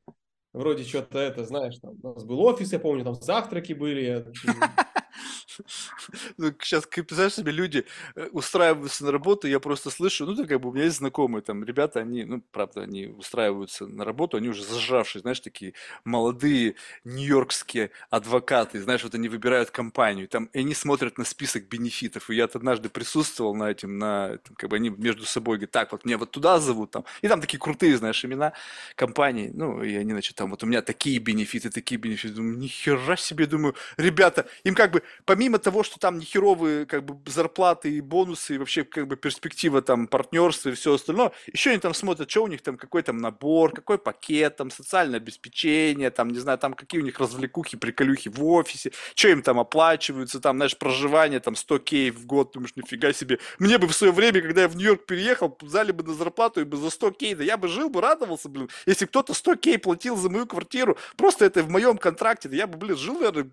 вроде 0.54 0.84
что-то 0.84 1.18
это, 1.18 1.44
знаешь, 1.44 1.76
там, 1.82 1.94
у 2.02 2.14
нас 2.14 2.24
был 2.24 2.40
офис, 2.40 2.72
я 2.72 2.78
помню, 2.78 3.04
там 3.04 3.14
завтраки 3.14 3.74
были, 3.74 4.24
сейчас, 6.62 6.86
представляешь 6.86 7.34
себе, 7.34 7.52
люди 7.52 7.84
э, 8.16 8.28
устраиваются 8.32 9.04
на 9.04 9.12
работу, 9.12 9.46
я 9.48 9.60
просто 9.60 9.90
слышу, 9.90 10.26
ну, 10.26 10.46
как 10.46 10.60
бы 10.60 10.70
у 10.70 10.72
меня 10.72 10.84
есть 10.84 10.96
знакомые 10.98 11.42
там 11.42 11.64
ребята, 11.64 12.00
они, 12.00 12.24
ну, 12.24 12.42
правда, 12.52 12.82
они 12.82 13.06
устраиваются 13.06 13.86
на 13.86 14.04
работу, 14.04 14.36
они 14.36 14.48
уже 14.48 14.64
зажравшие, 14.64 15.22
знаешь, 15.22 15.40
такие 15.40 15.74
молодые 16.04 16.76
нью-йоркские 17.04 17.90
адвокаты, 18.10 18.80
знаешь, 18.82 19.04
вот 19.04 19.14
они 19.14 19.28
выбирают 19.28 19.70
компанию, 19.70 20.28
там, 20.28 20.46
и 20.46 20.60
они 20.60 20.74
смотрят 20.74 21.18
на 21.18 21.24
список 21.24 21.68
бенефитов, 21.68 22.30
и 22.30 22.34
я 22.36 22.44
однажды 22.44 22.88
присутствовал 22.88 23.54
на 23.54 23.70
этим, 23.70 23.98
на, 23.98 24.38
как 24.56 24.70
бы 24.70 24.76
они 24.76 24.90
между 24.90 25.24
собой 25.24 25.56
говорят, 25.58 25.70
так, 25.72 25.92
вот 25.92 26.04
меня 26.04 26.18
вот 26.18 26.30
туда 26.30 26.60
зовут, 26.60 26.90
там, 26.90 27.04
и 27.22 27.28
там 27.28 27.40
такие 27.40 27.58
крутые, 27.58 27.96
знаешь, 27.96 28.24
имена 28.24 28.52
компаний, 28.96 29.50
ну, 29.52 29.82
и 29.82 29.94
они, 29.96 30.12
значит, 30.12 30.36
там, 30.36 30.50
вот 30.50 30.62
у 30.62 30.66
меня 30.66 30.82
такие 30.82 31.18
бенефиты, 31.18 31.70
такие 31.70 31.98
бенефиты, 32.00 32.34
думаю, 32.34 32.58
нихера 32.58 33.16
себе, 33.16 33.46
думаю, 33.46 33.74
ребята, 33.96 34.46
им 34.64 34.74
как 34.74 34.92
бы 34.92 35.02
помимо 35.24 35.58
того, 35.58 35.82
что 35.82 35.98
там 35.98 36.18
нехеровые 36.18 36.86
как 36.86 37.04
бы 37.04 37.18
зарплаты 37.30 37.90
и 37.90 38.00
бонусы, 38.00 38.54
и 38.54 38.58
вообще 38.58 38.84
как 38.84 39.06
бы 39.06 39.16
перспектива 39.16 39.82
там 39.82 40.06
партнерства 40.06 40.70
и 40.70 40.74
все 40.74 40.94
остальное, 40.94 41.32
еще 41.52 41.70
они 41.70 41.78
там 41.78 41.94
смотрят, 41.94 42.30
что 42.30 42.44
у 42.44 42.46
них 42.46 42.62
там, 42.62 42.76
какой 42.76 43.02
там 43.02 43.18
набор, 43.18 43.72
какой 43.72 43.98
пакет, 43.98 44.56
там 44.56 44.70
социальное 44.70 45.18
обеспечение, 45.18 46.10
там, 46.10 46.28
не 46.28 46.38
знаю, 46.38 46.58
там 46.58 46.74
какие 46.74 47.00
у 47.00 47.04
них 47.04 47.18
развлекухи, 47.18 47.76
приколюхи 47.76 48.28
в 48.28 48.44
офисе, 48.44 48.92
что 49.14 49.28
им 49.28 49.42
там 49.42 49.58
оплачиваются, 49.58 50.40
там, 50.40 50.56
знаешь, 50.56 50.76
проживание, 50.76 51.40
там, 51.40 51.56
100 51.56 51.78
кей 51.80 52.10
в 52.10 52.26
год, 52.26 52.52
думаешь, 52.52 52.72
нифига 52.76 53.12
себе. 53.12 53.38
Мне 53.58 53.78
бы 53.78 53.86
в 53.86 53.94
свое 53.94 54.12
время, 54.12 54.40
когда 54.40 54.62
я 54.62 54.68
в 54.68 54.76
Нью-Йорк 54.76 55.06
переехал, 55.06 55.56
взяли 55.60 55.92
бы 55.92 56.04
на 56.04 56.14
зарплату 56.14 56.60
и 56.60 56.64
бы 56.64 56.76
за 56.76 56.90
100 56.90 57.10
кей, 57.12 57.34
да 57.34 57.44
я 57.44 57.56
бы 57.56 57.68
жил 57.68 57.90
бы, 57.90 58.00
радовался, 58.00 58.48
блин, 58.48 58.68
если 58.86 59.06
кто-то 59.06 59.34
100 59.34 59.56
кей 59.56 59.78
платил 59.78 60.16
за 60.16 60.28
мою 60.30 60.46
квартиру, 60.46 60.96
просто 61.16 61.44
это 61.44 61.62
в 61.62 61.70
моем 61.70 61.98
контракте, 61.98 62.48
да 62.48 62.56
я 62.56 62.66
бы, 62.66 62.78
блин, 62.78 62.96
жил, 62.96 63.14
наверное, 63.14 63.50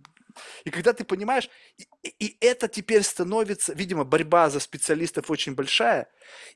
и 0.64 0.69
когда 0.69 0.93
ты 0.93 1.03
понимаешь, 1.03 1.50
и, 1.77 2.10
и 2.19 2.38
это 2.42 2.68
теперь 2.68 3.03
становится, 3.03 3.74
видимо, 3.74 4.03
борьба 4.03 4.50
за 4.50 4.60
специалистов 4.60 5.30
очень 5.30 5.56
большая, 5.56 6.08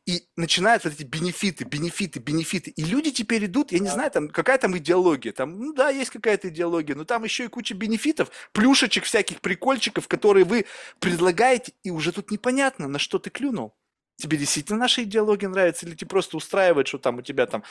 и 0.05 0.27
начинают 0.35 0.83
вот 0.83 0.93
эти 0.93 1.03
бенефиты, 1.03 1.63
бенефиты, 1.65 2.19
бенефиты. 2.19 2.71
И 2.71 2.83
люди 2.83 3.11
теперь 3.11 3.45
идут, 3.45 3.71
я 3.71 3.79
не 3.79 3.89
знаю, 3.89 4.11
там 4.11 4.29
какая 4.29 4.57
там 4.57 4.77
идеология, 4.77 5.31
там, 5.31 5.59
ну 5.59 5.73
да, 5.73 5.89
есть 5.89 6.11
какая-то 6.11 6.49
идеология, 6.49 6.95
но 6.95 7.05
там 7.05 7.23
еще 7.23 7.45
и 7.45 7.49
куча 7.49 7.73
бенефитов, 7.73 8.29
плюшечек, 8.51 9.03
всяких 9.03 9.41
прикольчиков, 9.41 10.07
которые 10.07 10.45
вы 10.45 10.65
предлагаете, 10.99 11.73
и 11.83 11.91
уже 11.91 12.11
тут 12.11 12.31
непонятно, 12.31 12.87
на 12.87 12.99
что 12.99 13.19
ты 13.19 13.29
клюнул. 13.29 13.75
Тебе 14.17 14.37
действительно 14.37 14.79
наша 14.79 15.03
идеология 15.03 15.49
нравится, 15.49 15.85
или 15.85 15.95
тебе 15.95 16.07
просто 16.07 16.37
устраивает, 16.37 16.87
что 16.87 16.97
там 16.97 17.17
у 17.17 17.21
тебя 17.21 17.45
там 17.47 17.63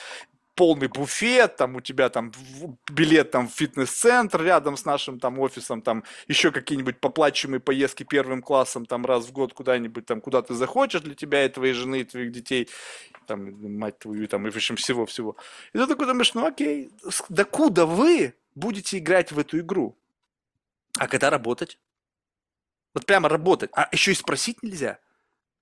полный 0.55 0.89
буфет, 0.89 1.57
там 1.57 1.77
у 1.77 1.81
тебя 1.81 2.09
там 2.09 2.33
билет 2.91 3.31
там 3.31 3.49
в 3.49 3.53
фитнес-центр 3.53 4.43
рядом 4.43 4.77
с 4.77 4.85
нашим 4.85 5.19
там 5.19 5.39
офисом, 5.39 5.83
там 5.83 6.05
еще 6.29 6.51
какие-нибудь 6.53 7.01
поплачиваемые 7.01 7.61
поездки 7.61 8.05
первым 8.05 8.43
классом 8.43 8.87
там 8.87 9.05
раз 9.05 9.27
в 9.27 9.33
год 9.33 9.53
куда-нибудь 9.53 10.07
там, 10.07 10.21
куда 10.21 10.43
ты 10.43 10.55
захочешь 10.55 11.01
для 11.01 11.15
тебя 11.15 11.45
и 11.45 11.49
твоей 11.49 11.73
жены, 11.73 12.01
и 12.01 12.05
твоих 12.05 12.33
детей, 12.33 12.69
там, 13.27 13.79
мать 13.79 13.99
твою, 13.99 14.29
там, 14.29 14.47
и 14.47 14.51
в 14.51 14.57
общем 14.57 14.77
всего-всего. 14.77 15.37
И 15.73 15.79
ты 15.79 15.87
такой 15.87 16.07
думаешь, 16.07 16.35
ну 16.35 16.47
окей, 16.47 16.91
докуда 17.29 17.87
вы 17.87 18.35
будете 18.55 18.99
играть 18.99 19.33
в 19.33 19.39
эту 19.39 19.59
игру? 19.59 19.97
А 20.99 21.09
когда 21.09 21.31
работать? 21.31 21.79
Вот 22.95 23.07
прямо 23.07 23.29
работать. 23.29 23.71
А 23.75 23.89
еще 23.91 24.13
и 24.13 24.15
спросить 24.15 24.63
нельзя. 24.63 24.99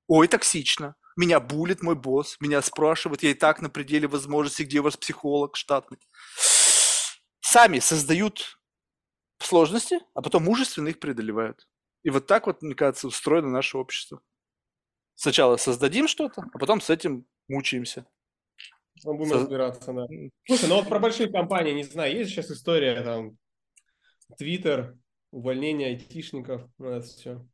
Ой, 0.06 0.28
токсично 0.28 0.94
меня 1.16 1.40
булит 1.40 1.82
мой 1.82 1.94
босс, 1.94 2.36
меня 2.40 2.62
спрашивают, 2.62 3.22
я 3.22 3.30
и 3.30 3.34
так 3.34 3.60
на 3.60 3.70
пределе 3.70 4.08
возможностей, 4.08 4.64
где 4.64 4.80
у 4.80 4.84
вас 4.84 4.96
психолог 4.96 5.56
штатный. 5.56 5.98
Сами 7.40 7.80
создают 7.80 8.58
сложности, 9.38 10.00
а 10.14 10.22
потом 10.22 10.44
мужественно 10.44 10.88
их 10.88 11.00
преодолевают. 11.00 11.66
И 12.02 12.10
вот 12.10 12.26
так 12.26 12.46
вот, 12.46 12.62
мне 12.62 12.74
кажется, 12.74 13.08
устроено 13.08 13.48
наше 13.48 13.78
общество. 13.78 14.20
Сначала 15.14 15.56
создадим 15.56 16.08
что-то, 16.08 16.44
а 16.52 16.58
потом 16.58 16.80
с 16.80 16.90
этим 16.90 17.26
мучаемся. 17.48 18.06
Ну, 19.04 19.14
будем 19.14 19.30
Со... 19.30 19.38
разбираться, 19.40 19.92
да. 19.92 20.06
Слушай, 20.46 20.68
ну 20.68 20.76
вот 20.76 20.88
про 20.88 20.98
большие 20.98 21.30
компании, 21.30 21.72
не 21.72 21.84
знаю, 21.84 22.16
есть 22.16 22.30
сейчас 22.30 22.50
история, 22.50 23.02
там, 23.02 23.36
Твиттер, 24.38 24.96
увольнение 25.30 25.88
айтишников, 25.88 26.62
ну, 26.78 26.88
это 26.88 27.06
все. 27.06 27.46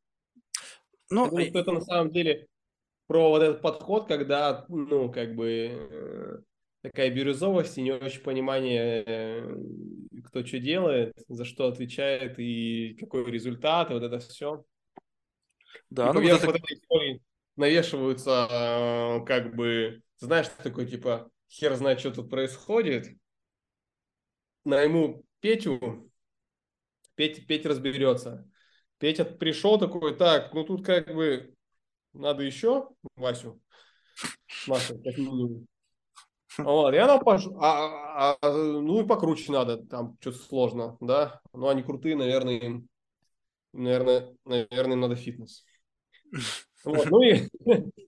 Ну, 1.10 1.24
Я 1.24 1.30
думаю, 1.30 1.48
что 1.48 1.58
это 1.58 1.72
на 1.72 1.80
самом 1.80 2.12
деле 2.12 2.46
про 3.08 3.30
вот 3.30 3.42
этот 3.42 3.62
подход, 3.62 4.06
когда, 4.06 4.66
ну, 4.68 5.10
как 5.10 5.34
бы 5.34 5.88
э, 5.90 6.38
такая 6.82 7.10
бирюзовость 7.10 7.78
и 7.78 7.82
не 7.82 7.92
очень 7.92 8.20
понимание, 8.20 9.02
э, 9.04 9.56
кто 10.26 10.44
что 10.44 10.58
делает, 10.58 11.14
за 11.26 11.46
что 11.46 11.68
отвечает 11.68 12.38
и 12.38 12.94
какой 13.00 13.24
результат, 13.30 13.90
и 13.90 13.94
вот 13.94 14.02
это 14.02 14.18
все. 14.18 14.62
Да, 15.88 16.10
и 16.10 16.12
ну, 16.12 16.20
вот, 16.20 16.30
это... 16.30 16.46
вот 16.46 16.56
этой 16.56 16.76
истории 16.76 17.22
навешиваются, 17.56 18.46
э, 18.50 19.24
как 19.24 19.56
бы, 19.56 20.02
знаешь, 20.18 20.48
такой 20.62 20.86
типа, 20.86 21.30
хер 21.48 21.74
знает, 21.76 22.00
что 22.00 22.10
тут 22.10 22.28
происходит. 22.28 23.08
Найму 24.64 25.24
Петю, 25.40 26.12
Петь, 27.14 27.46
Петь 27.46 27.64
разберется. 27.64 28.46
Петя 28.98 29.24
пришел 29.24 29.78
такой, 29.78 30.14
так, 30.14 30.52
ну 30.52 30.64
тут 30.64 30.84
как 30.84 31.14
бы 31.14 31.54
надо 32.18 32.42
еще 32.42 32.88
Васю, 33.16 33.60
Машу, 34.66 35.00
как 35.02 35.16
минимум. 35.16 35.66
Вот, 36.58 36.92
и 36.92 36.96
она 36.96 37.18
пош... 37.18 37.46
а, 37.60 38.32
а, 38.32 38.38
а, 38.42 38.52
ну 38.52 39.00
и 39.00 39.06
покруче 39.06 39.52
надо, 39.52 39.78
там 39.86 40.16
что-то 40.20 40.38
сложно, 40.38 40.96
да. 41.00 41.40
Ну 41.52 41.68
они 41.68 41.82
крутые, 41.82 42.16
наверное, 42.16 42.58
им, 42.58 42.88
наверное, 43.72 44.34
наверное, 44.44 44.96
надо 44.96 45.14
фитнес. 45.14 45.64
Вот, 46.84 47.10
ну 47.10 47.22
и, 47.22 47.48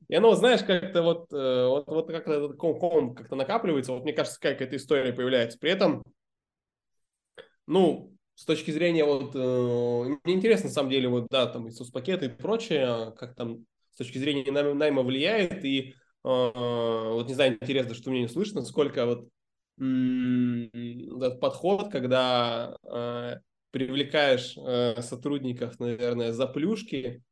и 0.09 0.15
оно, 0.15 0.35
знаешь, 0.35 0.63
как-то 0.65 1.03
вот, 1.03 1.33
э, 1.33 1.67
вот, 1.67 1.87
вот 1.87 2.07
как-то 2.09 2.33
этот 2.33 2.57
ком, 2.57 3.15
как-то 3.15 3.37
накапливается, 3.37 3.93
вот 3.93 4.03
мне 4.03 4.13
кажется, 4.13 4.41
как 4.41 4.61
эта 4.61 4.77
история 4.77 5.13
появляется. 5.13 5.59
При 5.59 5.71
этом, 5.71 6.03
ну, 7.67 8.13
с 8.35 8.45
точки 8.45 8.71
зрения 8.71 9.05
вот, 9.05 9.35
э, 9.35 10.19
мне 10.25 10.35
интересно, 10.35 10.69
на 10.69 10.75
самом 10.75 10.91
деле, 10.91 11.09
вот, 11.09 11.29
да, 11.31 11.47
там 11.47 11.69
и 11.69 11.71
соцпакеты 11.71 12.27
и 12.27 12.31
прочее, 12.31 13.13
как 13.17 13.35
там 13.35 13.65
с 13.93 13.97
точки 13.97 14.19
зрения 14.19 14.51
найма 14.51 15.03
влияет. 15.03 15.65
И 15.65 15.95
а, 16.23 17.11
вот 17.13 17.29
не 17.29 17.35
знаю, 17.35 17.55
интересно, 17.55 17.95
что 17.95 18.11
мне 18.11 18.23
не 18.23 18.29
слышно, 18.29 18.63
сколько 18.65 19.07
вот 19.07 19.29
этот 19.79 21.41
подход, 21.41 21.91
когда 21.91 22.77
э, 22.85 23.37
привлекаешь 23.71 24.55
э, 24.59 25.01
сотрудников, 25.01 25.81
наверное, 25.81 26.33
за 26.33 26.47
плюшки, 26.47 27.23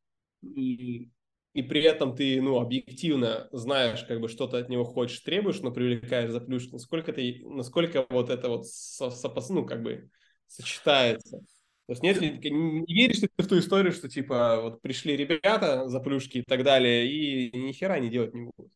и, 0.41 1.11
и 1.53 1.63
при 1.63 1.83
этом 1.83 2.17
ты, 2.17 2.41
ну, 2.41 2.59
объективно 2.59 3.49
знаешь, 3.53 4.03
как 4.05 4.21
бы, 4.21 4.29
что 4.29 4.47
ты 4.47 4.57
от 4.57 4.71
него 4.71 4.85
хочешь, 4.85 5.21
требуешь, 5.21 5.61
но 5.61 5.73
привлекаешь 5.73 6.31
за 6.31 6.41
плюшки, 6.41 6.73
насколько 6.73 7.13
ты, 7.13 7.43
насколько 7.45 8.07
вот 8.09 8.31
это 8.31 8.49
вот, 8.49 8.67
со, 8.67 9.11
сопос, 9.11 9.51
ну, 9.51 9.67
как 9.67 9.83
бы, 9.83 10.09
сочетается. 10.47 11.41
То 11.89 11.93
есть 11.93 12.03
нет, 12.03 12.21
не, 12.21 12.85
веришь 12.87 13.21
ты 13.21 13.31
в 13.39 13.47
ту 13.47 13.59
историю, 13.59 13.95
что 13.95 14.11
типа 14.11 14.61
вот 14.61 14.83
пришли 14.83 15.17
ребята 15.17 15.89
за 15.89 16.01
плюшки 16.01 16.39
и 16.39 16.43
так 16.43 16.63
далее, 16.63 17.11
и 17.11 17.57
ни 17.57 17.73
хера 17.73 17.99
не 17.99 18.11
делать 18.11 18.35
не 18.35 18.43
будут. 18.43 18.71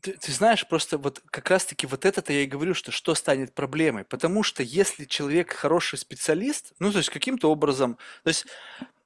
Ты, 0.00 0.14
ты 0.14 0.32
знаешь, 0.32 0.66
просто 0.66 0.98
вот 0.98 1.22
как 1.30 1.48
раз-таки 1.48 1.86
вот 1.86 2.04
это-то 2.04 2.32
я 2.32 2.40
и 2.40 2.46
говорю, 2.46 2.74
что 2.74 2.90
что 2.90 3.14
станет 3.14 3.54
проблемой. 3.54 4.04
Потому 4.04 4.42
что 4.42 4.64
если 4.64 5.04
человек 5.04 5.52
хороший 5.52 5.96
специалист, 5.96 6.72
ну, 6.80 6.90
то 6.90 6.98
есть 6.98 7.10
каким-то 7.10 7.52
образом, 7.52 7.98
то 8.24 8.28
есть 8.28 8.46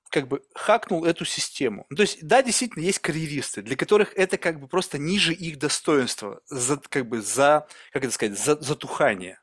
как 0.09 0.27
бы 0.27 0.43
хакнул 0.55 1.05
эту 1.05 1.27
систему. 1.27 1.85
Ну, 1.91 1.97
то 1.97 2.03
есть, 2.05 2.27
да, 2.27 2.43
действительно, 2.43 2.83
есть 2.83 3.01
карьеристы, 3.01 3.61
для 3.61 3.77
которых 3.77 4.17
это 4.17 4.39
как 4.39 4.59
бы 4.59 4.69
просто 4.69 4.97
ниже 4.97 5.35
их 5.35 5.59
достоинства, 5.59 6.41
за, 6.47 6.79
как 6.79 7.07
бы 7.07 7.21
за, 7.21 7.67
как 7.93 8.05
это 8.05 8.13
сказать, 8.15 8.39
за 8.39 8.57
затухание. 8.59 9.39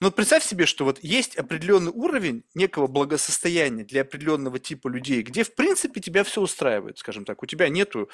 Но 0.00 0.08
вот 0.08 0.16
представь 0.16 0.44
себе, 0.44 0.66
что 0.66 0.84
вот 0.84 0.98
есть 1.02 1.36
определенный 1.36 1.92
уровень 1.92 2.44
некого 2.54 2.86
благосостояния 2.86 3.84
для 3.84 4.02
определенного 4.02 4.58
типа 4.58 4.88
людей, 4.88 5.22
где, 5.22 5.42
в 5.44 5.54
принципе, 5.54 6.00
тебя 6.00 6.24
все 6.24 6.40
устраивает, 6.40 6.98
скажем 6.98 7.24
так. 7.24 7.42
У 7.42 7.46
тебя 7.46 7.68
нету 7.68 8.10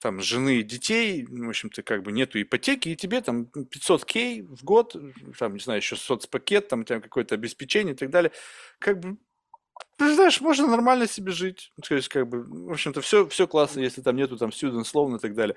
там 0.00 0.20
жены, 0.20 0.62
детей, 0.62 1.26
в 1.28 1.48
общем-то, 1.48 1.82
как 1.82 2.02
бы 2.02 2.12
нету 2.12 2.40
ипотеки, 2.40 2.88
и 2.90 2.96
тебе 2.96 3.20
там 3.20 3.46
500 3.46 4.04
кей 4.04 4.42
в 4.42 4.64
год, 4.64 4.96
там, 5.38 5.54
не 5.54 5.60
знаю, 5.60 5.80
еще 5.80 5.96
соцпакет, 5.96 6.68
там, 6.68 6.84
там 6.84 7.00
какое-то 7.00 7.34
обеспечение 7.34 7.94
и 7.94 7.96
так 7.96 8.10
далее. 8.10 8.32
Как 8.78 9.00
бы 9.00 9.18
Ты 9.98 10.14
знаешь, 10.14 10.40
можно 10.40 10.66
нормально 10.66 11.06
себе 11.06 11.32
жить. 11.32 11.72
То 11.86 11.94
есть, 11.94 12.08
как 12.08 12.28
бы, 12.28 12.42
в 12.42 12.72
общем-то, 12.72 13.00
все, 13.00 13.26
все 13.28 13.46
классно, 13.46 13.80
если 13.80 14.02
там 14.02 14.16
нету 14.16 14.36
там 14.36 14.50
student 14.50 14.84
loan 14.94 15.16
и 15.16 15.20
так 15.20 15.34
далее. 15.34 15.56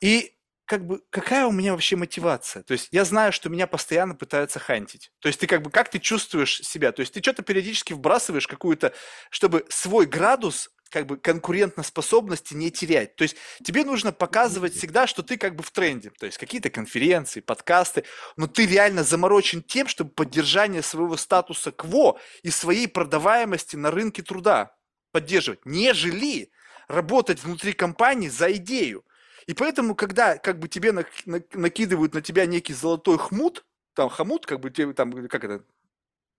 И 0.00 0.35
как 0.66 0.84
бы, 0.84 1.00
какая 1.10 1.46
у 1.46 1.52
меня 1.52 1.72
вообще 1.72 1.96
мотивация? 1.96 2.62
То 2.62 2.72
есть 2.72 2.88
я 2.90 3.04
знаю, 3.04 3.32
что 3.32 3.48
меня 3.48 3.66
постоянно 3.66 4.14
пытаются 4.14 4.58
хантить. 4.58 5.12
То 5.20 5.28
есть 5.28 5.40
ты 5.40 5.46
как 5.46 5.62
бы, 5.62 5.70
как 5.70 5.88
ты 5.90 5.98
чувствуешь 5.98 6.60
себя? 6.60 6.92
То 6.92 7.00
есть 7.00 7.14
ты 7.14 7.22
что-то 7.22 7.42
периодически 7.42 7.92
вбрасываешь 7.92 8.48
какую-то, 8.48 8.92
чтобы 9.30 9.64
свой 9.68 10.06
градус 10.06 10.70
как 10.90 11.06
бы 11.06 11.16
конкурентоспособности 11.16 12.54
не 12.54 12.70
терять. 12.70 13.16
То 13.16 13.22
есть 13.22 13.36
тебе 13.64 13.84
нужно 13.84 14.12
показывать 14.12 14.74
всегда, 14.74 15.06
что 15.06 15.22
ты 15.22 15.36
как 15.36 15.54
бы 15.54 15.62
в 15.62 15.70
тренде. 15.70 16.10
То 16.10 16.26
есть 16.26 16.38
какие-то 16.38 16.70
конференции, 16.70 17.40
подкасты, 17.40 18.04
но 18.36 18.46
ты 18.46 18.66
реально 18.66 19.04
заморочен 19.04 19.62
тем, 19.62 19.88
чтобы 19.88 20.10
поддержание 20.10 20.82
своего 20.82 21.16
статуса 21.16 21.70
кво 21.72 22.18
и 22.42 22.50
своей 22.50 22.88
продаваемости 22.88 23.76
на 23.76 23.90
рынке 23.90 24.22
труда 24.22 24.74
поддерживать, 25.12 25.64
нежели 25.64 26.50
работать 26.88 27.42
внутри 27.42 27.72
компании 27.72 28.28
за 28.28 28.52
идею. 28.52 29.04
И 29.46 29.54
поэтому, 29.54 29.94
когда 29.94 30.38
как 30.38 30.58
бы 30.58 30.68
тебе 30.68 30.92
накидывают 30.92 32.14
на 32.14 32.20
тебя 32.20 32.46
некий 32.46 32.74
золотой 32.74 33.18
хмут, 33.18 33.64
там 33.94 34.08
хомут, 34.08 34.44
как 34.44 34.60
бы 34.60 34.70
тебе 34.70 34.92
там, 34.92 35.12
как 35.28 35.44
это, 35.44 35.64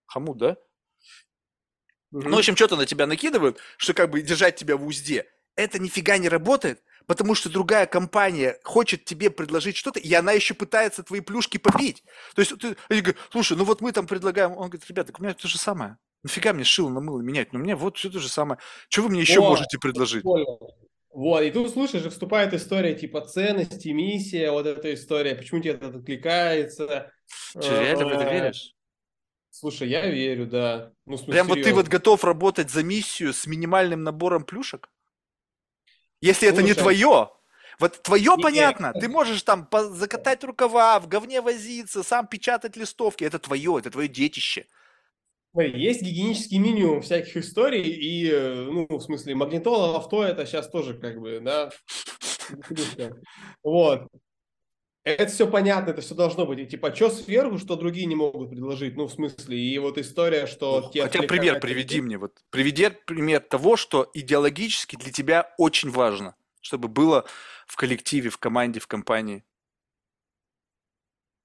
хомут, 0.05 0.37
да? 0.37 0.57
Ну, 2.11 2.35
в 2.35 2.37
общем, 2.37 2.55
что-то 2.55 2.75
на 2.75 2.85
тебя 2.85 3.07
накидывают, 3.07 3.59
что 3.77 3.93
как 3.93 4.09
бы 4.09 4.21
держать 4.21 4.55
тебя 4.55 4.77
в 4.77 4.85
узде. 4.85 5.27
Это 5.55 5.79
нифига 5.79 6.17
не 6.17 6.29
работает, 6.29 6.83
потому 7.05 7.33
что 7.33 7.49
другая 7.49 7.85
компания 7.85 8.59
хочет 8.63 9.05
тебе 9.05 9.29
предложить 9.29 9.75
что-то, 9.75 9.99
и 9.99 10.13
она 10.13 10.33
еще 10.33 10.53
пытается 10.53 11.01
твои 11.03 11.19
плюшки 11.19 11.57
побить. 11.57 12.03
То 12.35 12.41
есть 12.41 12.57
ты 12.59 12.77
они 12.89 13.01
говорят, 13.01 13.21
слушай, 13.31 13.57
ну 13.57 13.63
вот 13.63 13.81
мы 13.81 13.91
там 13.91 14.05
предлагаем, 14.05 14.51
он 14.51 14.69
говорит, 14.69 14.87
ребята, 14.87 15.13
у 15.17 15.21
меня 15.21 15.33
то 15.33 15.47
же 15.47 15.57
самое. 15.57 15.97
Нафига 16.23 16.53
мне 16.53 16.63
шило 16.63 16.89
на 16.89 16.99
мыло 16.99 17.21
менять? 17.21 17.53
Ну, 17.53 17.59
мне 17.59 17.75
вот 17.75 17.97
все 17.97 18.09
то 18.09 18.19
же 18.19 18.29
самое. 18.29 18.59
Что 18.89 19.03
вы 19.03 19.09
мне 19.09 19.21
еще 19.21 19.39
вот, 19.39 19.49
можете 19.49 19.77
предложить? 19.79 20.23
Вот, 21.17 21.41
и 21.41 21.49
тут, 21.49 21.71
слушай, 21.71 21.99
же 21.99 22.11
вступает 22.11 22.53
история 22.53 22.93
типа 22.93 23.21
ценности, 23.21 23.87
миссия, 23.87 24.51
вот 24.51 24.67
эта 24.67 24.93
история, 24.93 25.33
почему 25.33 25.59
тебе 25.59 25.71
это 25.71 25.87
откликается. 25.87 27.11
Че, 27.53 27.71
реально 27.71 28.05
в 28.05 28.09
это 28.09 28.29
а, 28.29 28.31
веришь? 28.31 28.75
Слушай, 29.49 29.89
я 29.89 30.05
верю, 30.05 30.45
да. 30.45 30.91
Ну, 31.07 31.17
смысле, 31.17 31.33
Прям 31.33 31.47
вот 31.47 31.63
ты 31.63 31.73
вот 31.73 31.87
готов 31.87 32.23
работать 32.23 32.69
за 32.69 32.83
миссию 32.83 33.33
с 33.33 33.47
минимальным 33.47 34.03
набором 34.03 34.43
плюшек? 34.43 34.91
Если 36.21 36.45
Слушай, 36.49 36.53
это 36.53 36.61
не 36.61 36.73
твое, 36.75 37.31
вот 37.79 37.99
твое 38.03 38.33
нет, 38.33 38.41
понятно, 38.43 38.91
нет. 38.93 39.01
ты 39.01 39.09
можешь 39.09 39.41
там 39.41 39.67
закатать 39.71 40.43
рукава, 40.43 40.99
в 40.99 41.07
говне 41.07 41.41
возиться, 41.41 42.03
сам 42.03 42.27
печатать 42.27 42.77
листовки, 42.77 43.23
это 43.23 43.39
твое, 43.39 43.79
это 43.79 43.89
твое 43.89 44.07
детище. 44.07 44.67
Есть 45.63 46.01
гигиенический 46.01 46.57
минимум 46.57 47.01
всяких 47.01 47.37
историй, 47.37 47.83
и, 47.83 48.29
э, 48.29 48.67
ну, 48.69 48.87
в 48.89 49.01
смысле, 49.01 49.35
магнитола, 49.35 49.95
авто, 49.97 50.23
это 50.23 50.45
сейчас 50.45 50.69
тоже 50.69 50.93
как 50.93 51.19
бы, 51.19 51.39
да, 51.39 51.71
вот. 53.63 54.07
Это 55.03 55.31
все 55.31 55.47
понятно, 55.49 55.91
это 55.91 56.01
все 56.01 56.15
должно 56.15 56.45
быть. 56.45 56.59
И 56.59 56.65
типа, 56.65 56.93
что 56.93 57.09
сверху, 57.09 57.57
что 57.59 57.77
другие 57.77 58.05
не 58.07 58.15
могут 58.15 58.49
предложить? 58.49 58.97
Ну, 58.97 59.07
в 59.07 59.11
смысле, 59.13 59.57
и 59.57 59.79
вот 59.79 59.97
история, 59.97 60.47
что... 60.47 60.81
Ну, 60.93 61.01
хотя 61.01 61.21
пример 61.21 61.61
приведи 61.61 62.01
мне. 62.01 62.17
Вот. 62.17 62.33
Приведи 62.49 62.89
пример 62.89 63.39
того, 63.39 63.77
что 63.77 64.09
идеологически 64.13 64.97
для 64.97 65.13
тебя 65.13 65.53
очень 65.57 65.91
важно, 65.91 66.35
чтобы 66.59 66.89
было 66.89 67.23
в 67.67 67.77
коллективе, 67.77 68.29
в 68.29 68.37
команде, 68.37 68.81
в 68.81 68.87
компании 68.87 69.45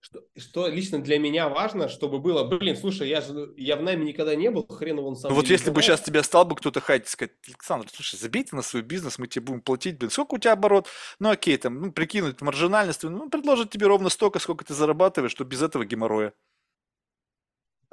что, 0.03 0.21
что 0.37 0.67
лично 0.67 1.01
для 1.01 1.19
меня 1.21 1.49
важно, 1.49 1.89
чтобы 1.89 2.19
было, 2.19 2.43
блин, 2.45 2.77
слушай, 2.77 3.09
я 3.09 3.21
же 3.21 3.55
я 3.57 3.77
в 3.77 3.83
найме 3.83 4.05
никогда 4.05 4.35
не 4.35 4.51
был, 4.51 4.67
хрен 4.67 4.99
он 4.99 5.15
сам. 5.15 5.31
Ну 5.31 5.37
вот 5.37 5.47
если 5.47 5.71
бы 5.71 5.81
сейчас 5.81 6.01
тебя 6.01 6.25
стал 6.25 6.45
бы 6.45 6.57
кто-то 6.57 6.81
хайтить, 6.81 7.09
сказать, 7.09 7.31
Александр, 7.47 7.87
слушай, 7.93 8.17
забейте 8.17 8.57
на 8.57 8.63
свой 8.63 8.83
бизнес, 8.83 9.19
мы 9.19 9.29
тебе 9.29 9.45
будем 9.45 9.61
платить, 9.61 9.99
блин, 9.99 10.11
сколько 10.11 10.35
у 10.35 10.39
тебя 10.39 10.53
оборот? 10.53 10.89
Ну 11.21 11.31
окей, 11.31 11.57
там, 11.57 11.81
ну 11.81 11.93
прикинуть 11.93 12.41
маржинальность, 12.41 13.05
ну 13.05 13.31
предложат 13.31 13.71
тебе 13.71 13.87
ровно 13.87 14.09
столько, 14.09 14.41
сколько 14.41 14.65
ты 14.65 14.75
зарабатываешь, 14.75 15.31
что 15.31 15.45
без 15.45 15.63
этого 15.63 15.85
геморроя. 15.85 16.33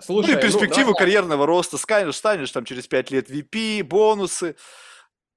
Слушай, 0.01 0.33
ну 0.33 0.39
и 0.39 0.41
перспективу 0.41 0.89
ну, 0.89 0.93
да, 0.93 0.99
карьерного 0.99 1.45
роста, 1.45 1.77
станешь, 1.77 2.15
станешь 2.15 2.49
там 2.51 2.65
через 2.65 2.87
5 2.87 3.11
лет 3.11 3.29
VP, 3.29 3.83
бонусы, 3.83 4.55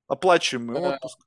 оплачиваемый 0.07 0.81
да. 0.81 0.95
отпуск. 0.95 1.19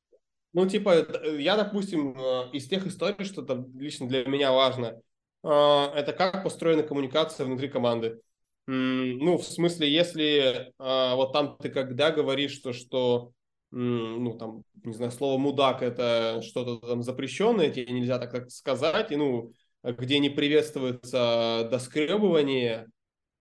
Ну, 0.54 0.68
типа, 0.68 1.06
я, 1.38 1.56
допустим, 1.56 2.18
э, 2.18 2.50
из 2.54 2.68
тех 2.68 2.88
историй, 2.88 3.26
что 3.26 3.42
там 3.42 3.78
лично 3.78 4.08
для 4.08 4.24
меня 4.24 4.54
важно, 4.54 5.02
это 5.50 6.14
как 6.14 6.44
построена 6.44 6.84
коммуникация 6.84 7.46
внутри 7.46 7.68
команды. 7.68 8.20
Ну, 8.68 9.38
в 9.38 9.44
смысле, 9.44 9.92
если 9.92 10.74
а, 10.80 11.16
вот 11.16 11.34
там 11.34 11.56
ты 11.58 11.70
когда 11.70 12.10
говоришь, 12.10 12.54
что, 12.54 12.74
что 12.74 13.32
ну, 13.72 14.38
там, 14.38 14.64
не 14.84 14.94
знаю, 14.94 15.12
слово 15.12 15.38
«мудак»— 15.38 15.82
это 15.84 16.42
что-то 16.42 16.78
там 16.88 17.04
запрещенное, 17.04 17.70
тебе 17.70 17.92
нельзя 17.92 18.18
так, 18.20 18.32
так 18.32 18.50
сказать, 18.50 19.12
и, 19.12 19.18
ну, 19.18 19.52
где 19.84 20.20
не 20.20 20.30
приветствуется 20.30 21.68
доскребывание, 21.70 22.88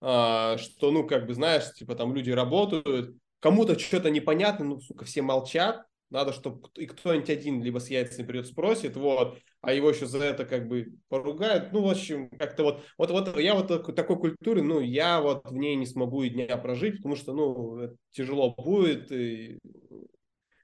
а, 0.00 0.58
что, 0.58 0.90
ну, 0.90 1.06
как 1.06 1.26
бы, 1.26 1.34
знаешь, 1.34 1.72
типа, 1.74 1.94
там 1.94 2.14
люди 2.14 2.30
работают, 2.30 3.16
кому-то 3.40 3.78
что-то 3.78 4.10
непонятно, 4.10 4.64
ну, 4.64 4.80
сука, 4.80 5.04
все 5.04 5.22
молчат, 5.22 5.84
надо, 6.10 6.32
чтобы 6.32 6.68
и 6.76 6.86
кто-нибудь 6.86 7.30
один 7.30 7.62
либо 7.62 7.78
с 7.78 7.88
яйцами 7.88 8.26
придет, 8.26 8.48
спросит, 8.48 8.96
вот, 8.96 9.38
а 9.64 9.72
его 9.72 9.90
еще 9.90 10.06
за 10.06 10.22
это 10.22 10.44
как 10.44 10.68
бы 10.68 10.94
поругают. 11.08 11.72
Ну, 11.72 11.82
в 11.82 11.90
общем, 11.90 12.30
как-то 12.30 12.62
вот, 12.64 12.84
вот, 12.98 13.10
вот 13.10 13.38
я 13.38 13.54
вот 13.54 13.68
такой, 13.68 13.94
такой 13.94 14.18
культуры, 14.18 14.62
ну, 14.62 14.80
я 14.80 15.20
вот 15.20 15.50
в 15.50 15.54
ней 15.54 15.76
не 15.76 15.86
смогу 15.86 16.22
и 16.22 16.30
дня 16.30 16.56
прожить, 16.56 16.96
потому 16.96 17.16
что, 17.16 17.32
ну, 17.32 17.96
тяжело 18.10 18.54
будет. 18.54 19.10
И... 19.12 19.58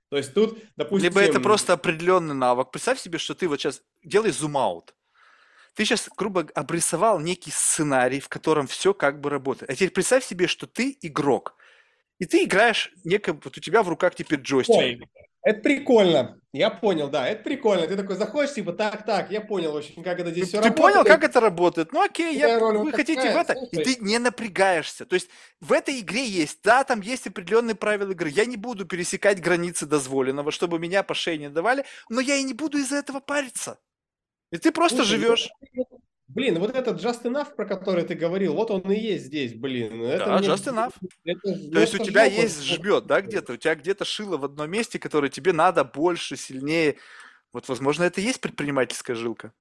То 0.08 0.16
есть 0.16 0.34
тут, 0.34 0.58
допустим... 0.76 1.08
Либо 1.08 1.20
это 1.20 1.40
просто 1.40 1.72
определенный 1.72 2.34
навык. 2.34 2.70
Представь 2.70 3.00
себе, 3.00 3.18
что 3.18 3.34
ты 3.34 3.48
вот 3.48 3.60
сейчас 3.60 3.82
делай 4.02 4.30
зум-аут. 4.30 4.94
Ты 5.74 5.84
сейчас, 5.84 6.08
грубо 6.16 6.48
обрисовал 6.54 7.20
некий 7.20 7.50
сценарий, 7.50 8.20
в 8.20 8.28
котором 8.28 8.66
все 8.66 8.92
как 8.92 9.20
бы 9.20 9.30
работает. 9.30 9.70
А 9.70 9.74
теперь 9.74 9.90
представь 9.90 10.24
себе, 10.24 10.46
что 10.46 10.66
ты 10.66 10.98
игрок. 11.00 11.56
И 12.18 12.26
ты 12.26 12.44
играешь, 12.44 12.92
некое, 13.04 13.32
вот 13.32 13.56
у 13.56 13.60
тебя 13.60 13.82
в 13.82 13.88
руках 13.88 14.14
теперь 14.14 14.40
джойстик. 14.40 14.76
Ой, 14.76 15.00
это 15.42 15.60
прикольно. 15.60 16.40
Я 16.52 16.68
понял, 16.70 17.08
да, 17.08 17.28
это 17.28 17.44
прикольно. 17.44 17.86
Ты 17.86 17.96
такой 17.96 18.16
заходишь, 18.16 18.54
типа, 18.54 18.72
так, 18.72 19.04
так, 19.04 19.30
я 19.30 19.40
понял, 19.40 19.72
в 19.72 19.76
общем, 19.76 20.02
как 20.02 20.18
это 20.18 20.32
здесь 20.32 20.48
все 20.48 20.60
ты 20.60 20.68
работает. 20.68 20.76
Ты 20.76 20.82
понял, 20.82 21.04
как 21.04 21.24
это 21.24 21.40
работает? 21.40 21.92
Ну 21.92 22.02
окей, 22.02 22.36
я, 22.36 22.58
вы 22.58 22.90
хотите 22.92 23.20
в 23.20 23.36
это, 23.36 23.54
Слушай. 23.54 23.68
и 23.70 23.84
ты 23.84 24.04
не 24.04 24.18
напрягаешься. 24.18 25.06
То 25.06 25.14
есть 25.14 25.30
в 25.60 25.72
этой 25.72 26.00
игре 26.00 26.26
есть, 26.26 26.58
да, 26.64 26.82
там 26.82 27.02
есть 27.02 27.28
определенные 27.28 27.76
правила 27.76 28.10
игры. 28.10 28.30
Я 28.30 28.46
не 28.46 28.56
буду 28.56 28.84
пересекать 28.84 29.40
границы 29.40 29.86
дозволенного, 29.86 30.50
чтобы 30.50 30.80
меня 30.80 31.04
по 31.04 31.14
шее 31.14 31.38
не 31.38 31.50
давали, 31.50 31.84
но 32.08 32.20
я 32.20 32.34
и 32.34 32.42
не 32.42 32.54
буду 32.54 32.78
из-за 32.78 32.96
этого 32.96 33.20
париться. 33.20 33.78
И 34.50 34.58
ты 34.58 34.72
просто 34.72 35.04
Слушай, 35.04 35.18
живешь. 35.18 35.48
Блин, 36.34 36.60
вот 36.60 36.76
этот 36.76 37.02
Just 37.02 37.24
Enough, 37.24 37.56
про 37.56 37.66
который 37.66 38.04
ты 38.04 38.14
говорил, 38.14 38.54
вот 38.54 38.70
он 38.70 38.82
и 38.82 38.98
есть 38.98 39.24
здесь, 39.24 39.52
блин. 39.52 40.02
Это 40.02 40.26
да, 40.26 40.38
мне... 40.38 40.48
Just 40.48 40.72
Enough. 40.72 40.94
Это 41.24 41.70
То 41.70 41.80
есть 41.80 41.94
у 41.94 42.04
тебя 42.04 42.26
жопа. 42.26 42.40
есть 42.40 42.62
жмет, 42.62 43.06
да, 43.06 43.20
где-то? 43.20 43.54
У 43.54 43.56
тебя 43.56 43.74
где-то 43.74 44.04
шило 44.04 44.36
в 44.36 44.44
одном 44.44 44.70
месте, 44.70 45.00
которое 45.00 45.28
тебе 45.28 45.52
надо 45.52 45.82
больше, 45.82 46.36
сильнее. 46.36 46.96
Вот, 47.52 47.68
возможно, 47.68 48.04
это 48.04 48.20
и 48.20 48.24
есть 48.24 48.40
предпринимательская 48.40 49.16
жилка. 49.16 49.52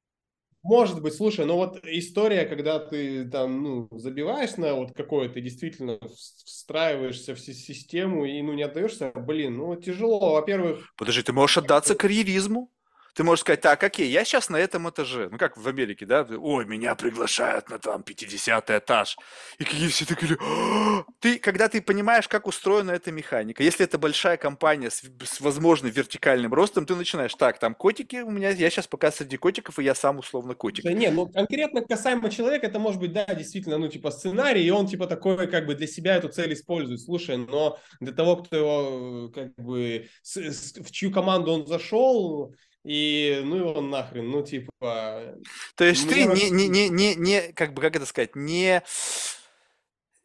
Может 0.62 1.02
быть, 1.02 1.14
слушай, 1.14 1.46
ну 1.46 1.56
вот 1.56 1.80
история, 1.86 2.46
когда 2.46 2.80
ты 2.80 3.28
там, 3.30 3.64
ну, 3.64 3.88
забиваешь 3.92 4.58
на 4.58 4.76
вот 4.76 4.94
какое-то, 4.94 5.40
действительно 5.40 5.98
встраиваешься 6.14 7.34
в 7.34 7.40
систему 7.40 8.26
и, 8.26 8.42
ну, 8.42 8.54
не 8.54 8.64
отдаешься, 8.64 9.12
блин, 9.16 9.58
ну, 9.58 9.76
тяжело, 9.78 10.34
во-первых... 10.34 10.94
Подожди, 10.98 11.24
ты 11.24 11.32
можешь 11.32 11.58
отдаться 11.58 11.96
карьеризму? 11.96 12.70
Ты 13.14 13.24
можешь 13.24 13.42
сказать, 13.42 13.62
так, 13.62 13.84
окей, 13.84 14.10
я 14.10 14.24
сейчас 14.24 14.50
на 14.50 14.58
этом 14.58 14.90
этаже. 14.90 15.30
Ну, 15.32 15.38
как 15.38 15.58
в 15.58 15.68
Америке, 15.68 16.06
да? 16.06 16.26
Ой, 16.30 16.66
меня 16.66 16.96
приглашают 16.96 17.70
на 17.70 17.80
там 17.80 18.04
50 18.04 18.70
этаж. 18.70 19.18
И 19.58 19.64
какие 19.64 19.88
все 19.88 20.06
такие... 20.06 20.38
«А!» 20.40 21.04
ты, 21.20 21.40
когда 21.40 21.68
ты 21.68 21.82
понимаешь, 21.82 22.28
как 22.28 22.48
устроена 22.48 22.92
эта 22.92 23.12
механика, 23.12 23.64
если 23.64 23.86
это 23.86 23.98
большая 23.98 24.38
компания 24.38 24.90
с, 24.90 25.04
с 25.24 25.42
возможным 25.42 25.92
вертикальным 25.92 26.54
ростом, 26.54 26.86
ты 26.86 26.96
начинаешь, 26.96 27.34
так, 27.36 27.60
там 27.60 27.76
котики 27.76 28.18
у 28.18 28.30
меня, 28.30 28.50
я 28.50 28.70
сейчас 28.70 28.88
пока 28.88 29.12
среди 29.12 29.38
котиков, 29.38 29.80
и 29.80 29.84
я 29.84 29.96
сам 29.96 30.20
условно 30.20 30.56
котик. 30.56 30.84
Да 30.84 30.94
не, 30.94 31.10
ну, 31.10 31.28
конкретно 31.28 31.82
касаемо 31.82 32.30
человека, 32.30 32.68
это 32.68 32.80
может 32.80 33.00
быть, 33.00 33.14
да, 33.14 33.26
действительно, 33.26 33.78
ну, 33.78 33.88
типа 33.88 34.12
сценарий, 34.12 34.64
и 34.64 34.70
он, 34.70 34.88
типа, 34.88 35.08
такой, 35.08 35.48
как 35.48 35.66
бы, 35.66 35.76
для 35.76 35.88
себя 35.88 36.16
эту 36.16 36.30
цель 36.30 36.54
использует. 36.54 37.02
Слушай, 37.02 37.38
но 37.38 37.80
для 38.00 38.14
того, 38.14 38.38
кто 38.38 38.56
его, 38.56 39.30
как 39.30 39.56
бы, 39.56 40.08
с, 40.22 40.38
с, 40.38 40.74
в 40.78 40.92
чью 40.92 41.12
команду 41.12 41.52
он 41.52 41.68
зашел, 41.68 42.56
и 42.84 43.42
ну 43.44 43.58
его 43.58 43.82
нахрен, 43.82 44.30
ну 44.30 44.44
типа... 44.44 45.36
То 45.76 45.84
есть 45.84 46.08
ты 46.08 46.26
не, 46.26 46.50
не, 46.50 46.68
не, 46.68 46.90
не, 46.90 47.16
не, 47.16 47.54
как 47.54 47.74
бы, 47.74 47.82
как 47.82 47.96
это 47.96 48.06
сказать, 48.06 48.36
не, 48.36 48.84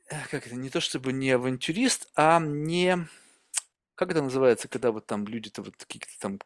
как 0.09 0.47
это, 0.47 0.55
не 0.55 0.71
то 0.71 0.81
чтобы 0.81 1.13
не 1.13 1.31
авантюрист, 1.31 2.09
а 2.15 2.41
не, 2.41 3.09
как 3.95 4.11
это 4.11 4.23
называется, 4.23 4.69
когда 4.69 4.93
вот 4.93 5.07
там 5.07 5.27
люди-то 5.27 5.63
вот 5.63 5.77
какие-то 5.77 6.09
там 6.21 6.39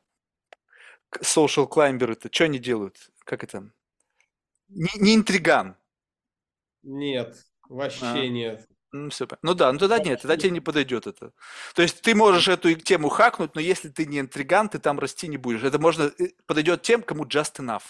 social 1.20 1.69
climber-то, 1.69 2.28
что 2.33 2.45
они 2.45 2.59
делают, 2.59 3.11
как 3.25 3.45
это, 3.45 3.70
не, 4.69 4.91
не 4.97 5.15
интриган. 5.15 5.77
Нет, 6.83 7.37
вообще 7.69 8.07
а. 8.07 8.28
нет. 8.28 8.67
Ну, 8.91 9.10
пон 9.10 9.39
ну 9.42 9.55
да, 9.55 9.73
ну 9.73 9.78
тогда 9.78 9.99
нет, 9.99 10.23
тогда 10.23 10.36
тебе 10.36 10.50
не 10.50 10.60
подойдет 10.60 11.07
это. 11.07 11.33
То 11.75 11.83
есть 11.83 12.00
ты 12.00 12.15
можешь 12.15 12.49
эту 12.49 12.75
тему 12.75 13.10
хакнуть, 13.10 13.55
но 13.55 13.60
если 13.60 13.89
ты 13.91 14.07
не 14.07 14.20
интриган, 14.20 14.68
ты 14.68 14.78
там 14.78 14.99
расти 14.99 15.28
не 15.28 15.36
будешь. 15.36 15.62
Это 15.62 15.78
можно 15.78 16.10
э, 16.18 16.28
подойдет 16.47 16.83
тем, 16.83 17.02
кому 17.02 17.25
just 17.25 17.57
enough. 17.58 17.83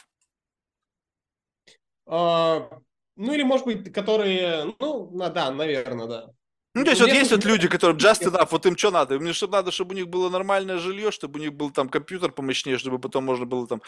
А, 2.07 2.71
ну 3.17 3.33
или, 3.33 3.43
может 3.43 3.67
быть, 3.67 3.93
которые, 3.93 4.75
ну, 4.81 5.11
да, 5.31 5.51
наверное, 5.51 6.07
да. 6.07 6.35
Ну, 6.79 6.85
то 6.85 6.91
есть 6.91 7.03
вот 7.03 7.11
есть 7.11 7.33
вот 7.33 7.45
люди, 7.45 7.67
которым 7.67 7.97
just 7.97 8.23
enough, 8.23 8.49
вот 8.51 8.67
им 8.67 8.77
что 8.77 8.91
надо? 8.93 9.19
Мне 9.19 9.33
что 9.33 9.49
надо, 9.49 9.73
чтобы 9.73 9.95
у 9.95 9.97
них 9.97 10.07
было 10.07 10.31
нормальное 10.31 10.79
жилье, 10.79 11.11
чтобы 11.11 11.41
у 11.41 11.43
них 11.43 11.53
был 11.53 11.71
там 11.73 11.89
компьютер 11.89 12.31
помощнее, 12.31 12.79
чтобы 12.79 13.01
потом 13.01 13.25
можно 13.25 13.47
было 13.47 13.67
там 13.67 13.83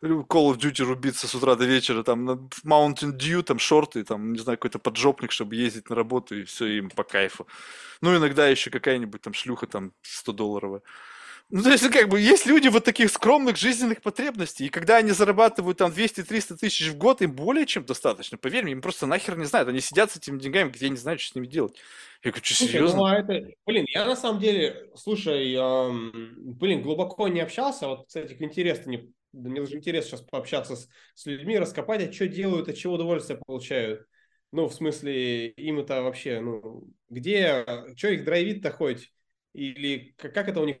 Call 0.00 0.52
of 0.52 0.58
Duty 0.58 0.84
рубиться 0.84 1.26
с 1.26 1.34
утра 1.34 1.56
до 1.56 1.64
вечера, 1.64 2.04
там 2.04 2.48
Mountain 2.64 3.18
Dew, 3.18 3.42
там 3.42 3.58
шорты, 3.58 4.04
там, 4.04 4.32
не 4.32 4.38
знаю, 4.38 4.58
какой-то 4.58 4.78
поджопник, 4.78 5.32
чтобы 5.32 5.56
ездить 5.56 5.90
на 5.90 5.96
работу, 5.96 6.36
и 6.36 6.44
все 6.44 6.66
им 6.66 6.88
по 6.90 7.02
кайфу. 7.02 7.48
Ну, 8.00 8.16
иногда 8.16 8.46
еще 8.46 8.70
какая-нибудь 8.70 9.22
там 9.22 9.34
шлюха 9.34 9.66
там 9.66 9.92
100-долларовая. 10.04 10.82
Ну, 11.48 11.62
то 11.62 11.70
есть, 11.70 11.88
как 11.90 12.08
бы, 12.08 12.20
есть 12.20 12.44
люди 12.46 12.66
вот 12.66 12.84
таких 12.84 13.08
скромных 13.10 13.56
жизненных 13.56 14.02
потребностей, 14.02 14.66
и 14.66 14.68
когда 14.68 14.96
они 14.96 15.12
зарабатывают 15.12 15.78
там 15.78 15.92
200-300 15.92 16.56
тысяч 16.56 16.88
в 16.88 16.96
год, 16.96 17.22
им 17.22 17.32
более 17.32 17.66
чем 17.66 17.84
достаточно, 17.84 18.36
поверь 18.36 18.64
мне, 18.64 18.72
им 18.72 18.82
просто 18.82 19.06
нахер 19.06 19.38
не 19.38 19.44
знают, 19.44 19.68
они 19.68 19.80
сидят 19.80 20.10
с 20.10 20.16
этими 20.16 20.40
деньгами, 20.40 20.70
где 20.70 20.88
не 20.88 20.96
знают, 20.96 21.20
что 21.20 21.32
с 21.32 21.34
ними 21.36 21.46
делать. 21.46 21.76
Я 22.24 22.32
говорю, 22.32 22.44
что, 22.44 22.54
Слушай, 22.58 22.70
серьезно? 22.70 22.98
ну, 22.98 23.04
а 23.04 23.14
это, 23.16 23.50
блин, 23.66 23.84
я 23.88 24.06
на 24.06 24.16
самом 24.16 24.40
деле, 24.40 24.90
слушай, 24.94 25.52
эм, 25.52 26.34
блин, 26.54 26.80
глубоко 26.82 27.28
не 27.28 27.40
общался, 27.40 27.86
вот, 27.86 28.06
кстати, 28.06 28.34
интересно, 28.40 28.88
не, 28.90 29.12
мне 29.32 29.60
даже 29.60 29.76
интересно 29.76 30.10
сейчас 30.18 30.22
пообщаться 30.22 30.74
с, 30.76 30.88
с 31.14 31.26
людьми, 31.26 31.58
раскопать, 31.58 32.08
а 32.08 32.12
что 32.12 32.26
делают, 32.26 32.68
от 32.68 32.76
чего 32.76 32.94
удовольствие 32.94 33.38
получают. 33.44 34.06
Ну, 34.52 34.68
в 34.68 34.74
смысле, 34.74 35.48
им 35.50 35.80
это 35.80 36.00
вообще, 36.02 36.40
ну, 36.40 36.88
где, 37.10 37.66
что 37.96 38.08
их 38.08 38.24
драйвит-то 38.24 38.70
хоть? 38.70 39.12
Или 39.56 40.14
как, 40.18 40.48
это 40.48 40.60
у 40.60 40.66
них, 40.66 40.76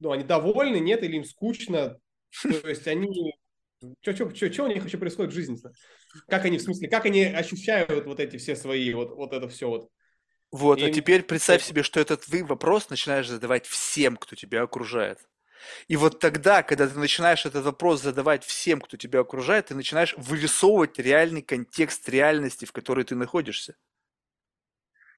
ну, 0.00 0.10
они 0.10 0.24
довольны, 0.24 0.78
нет, 0.78 1.02
или 1.02 1.16
им 1.16 1.24
скучно? 1.24 2.00
То 2.42 2.68
есть 2.68 2.86
они, 2.86 3.34
что, 4.00 4.64
у 4.64 4.66
них 4.66 4.82
вообще 4.82 4.96
происходит 4.96 5.32
в 5.32 5.34
жизни? 5.34 5.58
Как 6.26 6.46
они, 6.46 6.56
в 6.56 6.62
смысле, 6.62 6.88
как 6.88 7.04
они 7.04 7.22
ощущают 7.24 8.06
вот 8.06 8.20
эти 8.20 8.38
все 8.38 8.56
свои, 8.56 8.94
вот, 8.94 9.10
вот 9.10 9.34
это 9.34 9.46
все 9.50 9.68
вот? 9.68 9.90
Вот, 10.50 10.80
а 10.80 10.90
теперь 10.90 11.22
представь 11.22 11.62
себе, 11.62 11.82
что 11.82 12.00
этот 12.00 12.26
вы 12.28 12.44
вопрос 12.44 12.88
начинаешь 12.88 13.28
задавать 13.28 13.66
всем, 13.66 14.16
кто 14.16 14.34
тебя 14.36 14.62
окружает. 14.62 15.18
И 15.88 15.96
вот 15.96 16.18
тогда, 16.18 16.62
когда 16.62 16.88
ты 16.88 16.98
начинаешь 16.98 17.44
этот 17.44 17.66
вопрос 17.66 18.00
задавать 18.00 18.42
всем, 18.42 18.80
кто 18.80 18.96
тебя 18.96 19.20
окружает, 19.20 19.66
ты 19.66 19.74
начинаешь 19.74 20.14
вырисовывать 20.16 20.98
реальный 20.98 21.42
контекст 21.42 22.08
реальности, 22.08 22.64
в 22.64 22.72
которой 22.72 23.04
ты 23.04 23.16
находишься. 23.16 23.74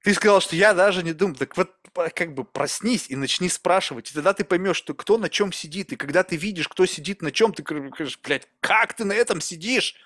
Ты 0.07 0.15
сказал, 0.15 0.41
что 0.41 0.55
я 0.55 0.73
даже 0.73 1.03
не 1.03 1.13
думаю. 1.13 1.35
Так 1.35 1.57
вот, 1.57 1.75
как 2.15 2.33
бы 2.33 2.45
проснись 2.45 3.11
и 3.11 3.17
начни 3.17 3.49
спрашивать. 3.49 4.09
И 4.09 4.15
тогда 4.15 4.35
ты 4.35 4.45
поймешь, 4.45 4.77
что 4.77 4.95
кто 4.95 5.19
на 5.19 5.29
чем 5.29 5.51
сидит. 5.51 5.93
И 5.93 5.97
когда 5.97 6.23
ты 6.23 6.37
видишь, 6.37 6.69
кто 6.69 6.87
сидит 6.87 7.23
на 7.23 7.33
чем, 7.33 7.53
ты 7.53 7.65
говоришь, 7.65 8.17
блядь, 8.23 8.47
как 8.61 8.95
ты 8.95 9.05
на 9.05 9.15
этом 9.15 9.41
сидишь? 9.41 9.97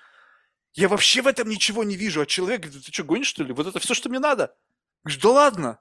Я 0.73 0.89
вообще 0.89 1.21
в 1.21 1.27
этом 1.27 1.47
ничего 1.47 1.83
не 1.83 1.95
вижу. 1.95 2.19
А 2.19 2.25
человек 2.25 2.61
говорит, 2.61 2.83
ты 2.83 2.91
что, 2.91 3.03
гонишь, 3.03 3.27
что 3.27 3.43
ли? 3.43 3.53
Вот 3.53 3.67
это 3.67 3.77
все, 3.77 3.93
что 3.93 4.09
мне 4.09 4.17
надо. 4.17 4.55
Говоришь, 5.03 5.21
да 5.21 5.29
ладно. 5.29 5.79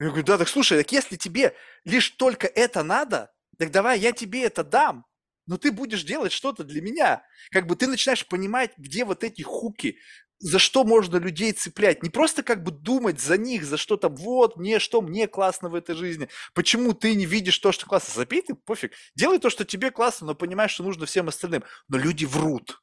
Я 0.00 0.08
говорю, 0.08 0.24
да, 0.24 0.36
так 0.36 0.48
слушай, 0.48 0.76
так 0.76 0.90
если 0.90 1.14
тебе 1.14 1.54
лишь 1.84 2.10
только 2.10 2.48
это 2.48 2.82
надо, 2.82 3.30
так 3.56 3.70
давай 3.70 4.00
я 4.00 4.10
тебе 4.10 4.42
это 4.42 4.64
дам 4.64 5.06
но 5.46 5.58
ты 5.58 5.72
будешь 5.72 6.04
делать 6.04 6.32
что-то 6.32 6.64
для 6.64 6.80
меня. 6.80 7.22
Как 7.50 7.66
бы 7.66 7.76
ты 7.76 7.86
начинаешь 7.86 8.26
понимать, 8.26 8.72
где 8.76 9.04
вот 9.04 9.24
эти 9.24 9.42
хуки, 9.42 9.98
за 10.38 10.58
что 10.58 10.84
можно 10.84 11.16
людей 11.16 11.52
цеплять. 11.52 12.02
Не 12.02 12.10
просто 12.10 12.42
как 12.42 12.62
бы 12.62 12.70
думать 12.70 13.20
за 13.20 13.36
них, 13.36 13.64
за 13.64 13.76
что 13.76 13.96
там, 13.96 14.14
вот, 14.16 14.56
мне 14.56 14.78
что, 14.78 15.00
мне 15.00 15.26
классно 15.26 15.68
в 15.68 15.74
этой 15.74 15.94
жизни. 15.94 16.28
Почему 16.54 16.92
ты 16.92 17.14
не 17.14 17.26
видишь 17.26 17.58
то, 17.58 17.72
что 17.72 17.86
классно? 17.86 18.12
Забей 18.14 18.42
ты, 18.42 18.54
пофиг. 18.54 18.92
Делай 19.14 19.38
то, 19.38 19.50
что 19.50 19.64
тебе 19.64 19.90
классно, 19.90 20.28
но 20.28 20.34
понимаешь, 20.34 20.72
что 20.72 20.82
нужно 20.82 21.06
всем 21.06 21.28
остальным. 21.28 21.64
Но 21.88 21.98
люди 21.98 22.24
врут. 22.24 22.80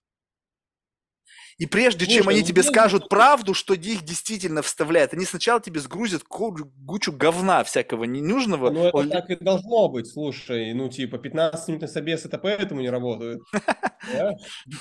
И 1.58 1.66
прежде 1.66 2.06
Слушай, 2.06 2.18
чем 2.18 2.30
они 2.30 2.42
ну, 2.42 2.46
тебе 2.46 2.64
скажут 2.64 3.10
правду, 3.10 3.54
что 3.54 3.74
их 3.74 4.04
действительно 4.04 4.62
вставляют, 4.62 5.14
они 5.14 5.26
сначала 5.26 5.62
тебе 5.62 5.80
сгрузят 5.80 6.24
кучу 6.24 7.12
говна 7.12 7.64
всякого 7.64 8.06
ненужного. 8.06 8.70
Ну, 8.70 8.86
это 8.86 8.98
Он... 8.98 9.10
так 9.10 9.30
и 9.30 9.36
должно 9.36 9.90
быть, 9.90 10.08
слушай. 10.08 10.74
Ну, 10.74 10.90
типа, 10.90 11.16
15-минутный 11.16 11.88
собес 11.88 12.26
это 12.26 12.38
поэтому 12.38 12.82
не 12.82 12.90
работает. 12.90 13.42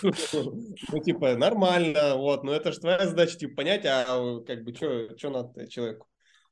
Ну, 0.02 1.02
типа, 1.04 1.36
нормально, 1.36 2.14
вот. 2.16 2.42
Но 2.42 2.52
это 2.52 2.72
же 2.72 2.80
твоя 2.80 3.06
задача, 3.06 3.36
типа, 3.36 3.56
понять, 3.56 3.84
а 3.84 4.40
как 4.46 4.64
бы, 4.64 4.74
что 4.74 5.30
надо 5.30 5.68
человеку. 5.68 6.06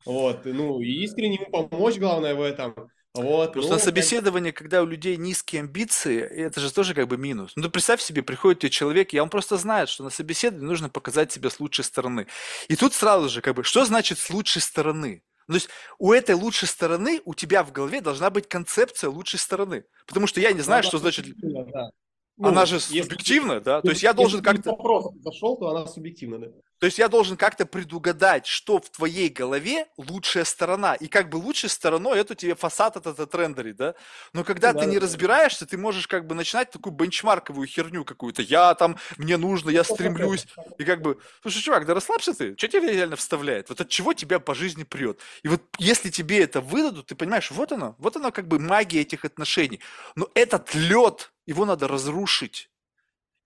Вот, 0.05 0.45
ну, 0.45 0.81
и 0.81 1.05
искренне 1.05 1.37
ему 1.37 1.51
помочь, 1.51 1.97
главное, 1.97 2.35
в 2.35 2.43
этом. 2.43 2.91
Вот, 3.15 3.53
Просто 3.53 3.71
ну, 3.71 3.77
на 3.79 3.83
собеседование, 3.83 4.53
как... 4.53 4.65
когда 4.65 4.83
у 4.83 4.87
людей 4.87 5.17
низкие 5.17 5.61
амбиции, 5.61 6.21
это 6.21 6.61
же 6.61 6.73
тоже 6.73 6.95
как 6.95 7.09
бы 7.09 7.17
минус. 7.17 7.53
Ну, 7.57 7.63
ты 7.65 7.69
представь 7.69 8.01
себе, 8.01 8.23
приходит 8.23 8.61
тебе 8.61 8.71
человек, 8.71 9.13
и 9.13 9.19
он 9.19 9.31
просто 9.31 9.57
знает, 9.57 9.89
что 9.89 10.05
на 10.05 10.11
собеседовании 10.11 10.67
нужно 10.67 10.89
показать 10.89 11.33
себя 11.33 11.51
с 11.51 11.59
лучшей 11.59 11.85
стороны. 11.85 12.27
И 12.69 12.77
тут 12.77 12.95
сразу 12.95 13.29
же, 13.29 13.41
как 13.41 13.57
бы, 13.57 13.65
что 13.65 13.85
значит 13.85 14.19
с 14.19 14.31
лучшей 14.31 14.63
стороны? 14.63 15.23
Ну, 15.49 15.55
то 15.55 15.57
есть 15.57 15.71
у 15.99 16.13
этой 16.13 16.35
лучшей 16.35 16.69
стороны 16.69 17.23
у 17.25 17.35
тебя 17.35 17.65
в 17.65 17.73
голове 17.73 18.03
должна 18.03 18.29
быть 18.29 18.47
концепция 18.49 19.09
лучшей 19.09 19.39
стороны. 19.39 19.85
Потому 20.07 20.27
что 20.27 20.41
я 20.41 20.53
не 20.53 20.61
знаю, 20.61 20.83
ну, 20.83 20.89
что 20.89 20.99
значит... 20.99 21.27
Да. 21.39 21.91
Ну, 22.37 22.49
она 22.49 22.67
же 22.67 22.79
субъективна, 22.79 23.55
если, 23.55 23.65
да? 23.65 23.81
То 23.83 23.91
есть 23.91 24.03
я 24.03 24.13
должен 24.13 24.43
как-то... 24.43 24.71
вопрос 24.71 25.13
зашел, 25.25 25.57
то 25.57 25.71
она 25.71 25.87
субъективна, 25.87 26.39
да. 26.39 26.49
То 26.79 26.87
есть 26.87 26.99
я 26.99 27.09
должен 27.09 27.37
как-то 27.37 27.67
предугадать, 27.67 28.47
что 28.47 28.81
в 28.81 28.89
твоей 28.91 29.29
голове 29.29 29.87
лучшая 29.97 30.45
сторона. 30.45 30.95
И 30.95 31.09
как 31.09 31.29
бы 31.29 31.37
лучшей 31.37 31.69
стороной 31.69 32.21
это 32.21 32.35
тебе 32.35 32.55
фасад 32.55 32.97
этот 32.97 33.19
отрендерит, 33.19 33.77
да? 33.77 33.95
Но 34.33 34.45
когда 34.45 34.73
да, 34.73 34.81
ты 34.81 34.87
не 34.87 34.99
да. 34.99 35.03
разбираешься, 35.03 35.67
ты 35.67 35.77
можешь 35.77 36.07
как 36.07 36.27
бы 36.27 36.35
начинать 36.35 36.71
такую 36.71 36.95
бенчмарковую 36.95 37.67
херню 37.67 38.05
какую-то. 38.05 38.43
Я 38.43 38.75
там, 38.75 38.97
мне 39.17 39.37
нужно, 39.37 39.71
я 39.71 39.83
стремлюсь. 39.83 40.47
И 40.79 40.85
как 40.85 41.03
бы, 41.03 41.19
слушай, 41.43 41.61
чувак, 41.61 41.85
да 41.85 41.95
расслабься 41.95 42.33
ты. 42.33 42.57
Что 42.57 42.69
тебе 42.69 42.93
реально 42.93 43.17
вставляет? 43.17 43.69
Вот 43.69 43.81
от 43.81 43.89
чего 43.89 44.15
тебя 44.15 44.39
по 44.39 44.55
жизни 44.55 44.85
прет? 44.85 45.19
И 45.43 45.49
вот 45.49 45.63
если 45.79 46.11
тебе 46.11 46.41
это 46.43 46.61
выдадут, 46.61 47.07
ты 47.07 47.17
понимаешь, 47.17 47.51
вот 47.51 47.73
оно, 47.73 47.97
вот 47.99 48.17
оно 48.17 48.31
как 48.31 48.47
бы 48.47 48.61
магия 48.61 49.01
этих 49.01 49.25
отношений. 49.25 49.81
Но 50.15 50.29
этот 50.35 50.75
лед, 50.75 51.33
его 51.47 51.65
надо 51.65 51.89
разрушить. 51.89 52.71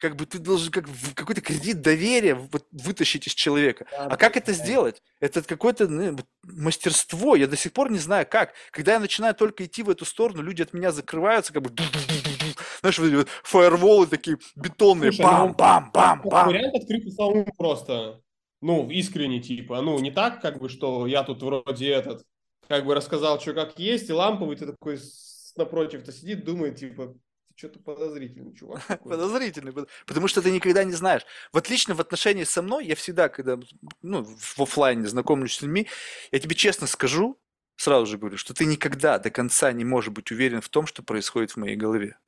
Как 0.03 0.17
бы 0.17 0.27
ты 0.27 0.41
должен 0.41 0.73
как 0.73 0.87
какой-то 1.15 1.41
кредит 1.41 1.81
доверия 1.81 2.37
вытащить 2.73 3.29
из 3.29 3.35
человека. 3.35 3.87
Да, 3.93 4.07
а 4.07 4.17
как 4.17 4.37
это 4.37 4.53
сделать? 4.53 5.01
Это 5.21 5.43
какое-то 5.43 5.87
ну, 5.87 6.19
мастерство. 6.43 7.37
Я 7.37 7.47
до 7.47 7.57
сих 7.57 7.73
пор 7.73 7.89
не 7.89 8.01
знаю, 8.01 8.27
как. 8.29 8.53
Когда 8.73 8.95
я 8.95 8.99
начинаю 8.99 9.33
только 9.33 9.65
идти 9.65 9.85
в 9.85 9.91
эту 9.91 10.05
сторону, 10.05 10.43
люди 10.43 10.61
от 10.61 10.73
меня 10.73 10.91
закрываются, 10.91 11.53
как 11.53 11.63
бы 11.63 11.71
знаешь, 12.81 12.99
вот 12.99 13.07
эти 13.07 13.31
фаерволы 13.45 14.09
такие 14.09 14.39
бетонные, 14.57 15.13
бам-бам-бам-бам. 15.13 16.47
Ну, 16.47 16.53
вариант 16.53 16.75
открытый 16.75 17.13
самому 17.13 17.47
просто. 17.57 18.21
Ну, 18.61 18.91
искренне, 18.91 19.41
типа. 19.41 19.83
Ну, 19.83 19.97
не 20.01 20.11
так, 20.11 20.43
как 20.43 20.59
бы, 20.59 20.69
что 20.69 21.07
я 21.07 21.23
тут 21.23 21.45
вроде 21.45 21.91
этот, 21.91 22.25
как 22.67 22.87
бы 22.87 22.97
рассказал, 22.97 23.41
что 23.41 23.55
как 23.55 23.79
есть, 23.79 24.11
и 24.11 24.13
ламповый, 24.13 24.57
ты 24.57 24.67
такой 24.67 24.99
напротив-то 25.55 26.11
сидит, 26.11 26.45
думает, 26.45 26.75
типа, 26.75 27.15
что-то 27.57 27.79
подозрительный 27.81 28.55
чувак. 28.55 28.83
Подозрительный, 29.05 29.73
потому 30.07 30.29
что 30.29 30.43
ты 30.43 30.51
никогда 30.51 30.85
не 30.85 30.93
знаешь. 30.93 31.23
Вот 31.53 31.69
лично 31.69 31.95
в 31.95 32.01
отношении 32.01 32.45
со 32.45 32.63
мной, 32.63 32.87
я 32.87 32.95
всегда, 32.95 33.29
когда 33.29 33.59
ну, 34.03 34.25
в 34.25 34.61
офлайне 34.61 35.07
знакомлюсь 35.07 35.57
с 35.57 35.63
людьми, 35.63 35.89
я 36.31 36.39
тебе 36.39 36.55
честно 36.55 36.87
скажу, 36.87 37.39
сразу 37.77 38.07
же 38.07 38.19
говорю, 38.19 38.37
что 38.37 38.55
ты 38.55 38.65
никогда 38.65 39.19
до 39.19 39.31
конца 39.31 39.73
не 39.73 39.85
можешь 39.85 40.13
быть 40.13 40.31
уверен 40.31 40.61
в 40.61 40.69
том, 40.69 40.87
что 40.87 41.03
происходит 41.03 41.53
в 41.53 41.57
моей 41.57 41.77
голове. 41.77 42.19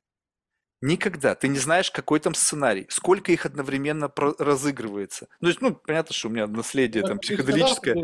Никогда. 0.81 1.35
Ты 1.35 1.47
не 1.47 1.57
знаешь, 1.57 1.89
какой 1.89 2.19
там 2.19 2.35
сценарий, 2.35 2.85
сколько 2.89 3.31
их 3.31 3.45
одновременно 3.45 4.11
разыгрывается. 4.15 5.27
Ну, 5.39 5.47
есть, 5.47 5.61
ну, 5.61 5.73
понятно, 5.73 6.13
что 6.13 6.27
у 6.27 6.31
меня 6.31 6.47
наследие 6.47 7.01
ну, 7.01 7.09
там 7.09 7.19
психоделическое. 7.19 7.95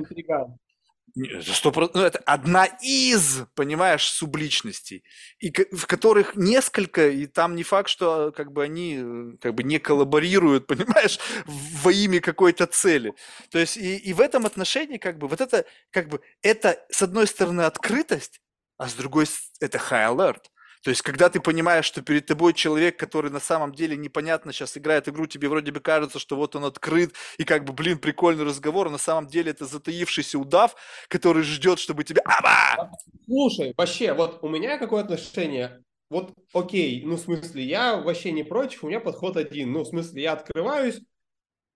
Сто 1.41 1.73
ну, 1.93 2.01
это 2.01 2.19
одна 2.19 2.65
из, 2.65 3.41
понимаешь, 3.55 4.09
субличностей, 4.09 5.03
и 5.39 5.51
в 5.71 5.85
которых 5.85 6.35
несколько, 6.35 7.09
и 7.09 7.27
там 7.27 7.55
не 7.55 7.63
факт, 7.63 7.89
что 7.89 8.31
как 8.31 8.51
бы 8.51 8.63
они 8.63 8.99
э, 9.01 9.37
как 9.41 9.55
бы 9.55 9.63
не 9.63 9.79
коллаборируют, 9.79 10.67
понимаешь, 10.67 11.19
во 11.45 11.91
имя 11.91 12.21
какой-то 12.21 12.65
цели. 12.65 13.13
То 13.49 13.59
есть 13.59 13.77
и, 13.77 13.97
и 13.97 14.13
в 14.13 14.21
этом 14.21 14.45
отношении 14.45 14.97
как 14.97 15.17
бы 15.17 15.27
вот 15.27 15.41
это 15.41 15.65
как 15.91 16.07
бы 16.07 16.21
это 16.41 16.79
с 16.89 17.01
одной 17.01 17.27
стороны 17.27 17.61
открытость, 17.61 18.41
а 18.77 18.87
с 18.87 18.93
другой 18.93 19.27
это 19.59 19.77
high 19.77 20.15
alert. 20.15 20.43
То 20.83 20.89
есть, 20.89 21.03
когда 21.03 21.29
ты 21.29 21.39
понимаешь, 21.39 21.85
что 21.85 22.01
перед 22.01 22.25
тобой 22.25 22.53
человек, 22.53 22.97
который 22.97 23.29
на 23.29 23.39
самом 23.39 23.73
деле 23.73 23.95
непонятно 23.95 24.51
сейчас 24.51 24.77
играет 24.77 25.07
игру, 25.07 25.27
тебе 25.27 25.47
вроде 25.47 25.71
бы 25.71 25.79
кажется, 25.79 26.17
что 26.17 26.35
вот 26.35 26.55
он 26.55 26.65
открыт, 26.65 27.13
и 27.37 27.43
как 27.43 27.65
бы, 27.65 27.73
блин, 27.73 27.99
прикольный 27.99 28.45
разговор, 28.45 28.87
а 28.87 28.89
на 28.91 28.97
самом 28.97 29.27
деле 29.27 29.51
это 29.51 29.65
затаившийся 29.65 30.39
удав, 30.39 30.75
который 31.07 31.43
ждет, 31.43 31.77
чтобы 31.77 32.03
тебя... 32.03 32.23
Аба! 32.25 32.91
Слушай, 33.25 33.73
вообще, 33.77 34.13
вот 34.13 34.39
у 34.41 34.49
меня 34.49 34.79
какое 34.79 35.03
отношение? 35.03 35.83
Вот, 36.09 36.33
окей, 36.51 37.03
ну, 37.05 37.15
в 37.15 37.19
смысле, 37.19 37.63
я 37.63 37.97
вообще 37.97 38.31
не 38.31 38.43
против, 38.43 38.83
у 38.83 38.87
меня 38.87 38.99
подход 38.99 39.37
один. 39.37 39.71
Ну, 39.71 39.83
в 39.83 39.87
смысле, 39.87 40.23
я 40.23 40.33
открываюсь, 40.33 40.99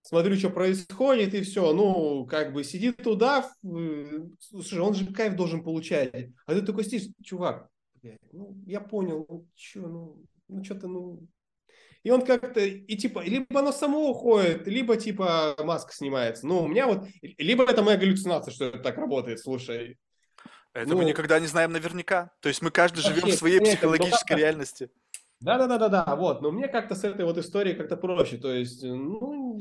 смотрю, 0.02 0.36
что 0.36 0.50
происходит, 0.50 1.34
и 1.34 1.42
все. 1.42 1.72
Ну, 1.74 2.26
как 2.26 2.54
бы 2.54 2.64
сидит 2.64 2.98
туда, 2.98 3.50
слушай, 4.40 4.80
он 4.80 4.94
же 4.94 5.06
кайф 5.14 5.36
должен 5.36 5.64
получать. 5.64 6.32
А 6.48 6.54
ты 6.54 6.62
такой 6.64 6.84
сидишь, 6.84 7.10
чувак, 7.24 7.70
блядь, 8.06 8.20
ну, 8.32 8.56
я 8.68 8.80
понял, 8.80 9.26
ну, 9.28 9.48
что, 9.56 9.80
ну, 9.82 10.26
ну, 10.48 10.64
что-то, 10.64 10.88
ну... 10.88 11.28
И 12.04 12.12
он 12.12 12.24
как-то, 12.24 12.60
и 12.60 12.96
типа, 12.96 13.24
либо 13.24 13.60
оно 13.60 13.72
само 13.72 14.12
уходит, 14.12 14.68
либо 14.68 14.96
типа 14.96 15.56
маска 15.64 15.92
снимается. 15.92 16.46
Ну, 16.46 16.62
у 16.62 16.68
меня 16.68 16.86
вот, 16.86 17.08
либо 17.22 17.64
это 17.64 17.82
моя 17.82 17.98
галлюцинация, 17.98 18.54
что 18.54 18.66
это 18.66 18.78
так 18.78 18.98
работает, 18.98 19.40
слушай. 19.40 19.98
Это 20.74 20.88
ну, 20.88 20.98
мы 20.98 21.06
никогда 21.06 21.40
не 21.40 21.48
знаем 21.48 21.72
наверняка. 21.72 22.32
То 22.42 22.50
есть 22.50 22.62
мы 22.62 22.70
каждый 22.70 23.02
живем 23.02 23.30
в 23.30 23.34
своей 23.34 23.60
психологической 23.60 24.38
реальности. 24.38 24.92
Да, 25.40 25.58
да, 25.58 25.66
да, 25.66 25.80
да, 25.80 25.90
да, 25.90 26.16
вот. 26.16 26.44
Но 26.44 26.52
мне 26.52 26.68
как-то 26.68 26.94
с 26.94 27.04
этой 27.04 27.26
вот 27.26 27.40
историей 27.40 27.76
как-то 27.76 27.98
проще. 27.98 28.38
То 28.38 28.54
есть, 28.54 28.84
ну, 28.84 29.60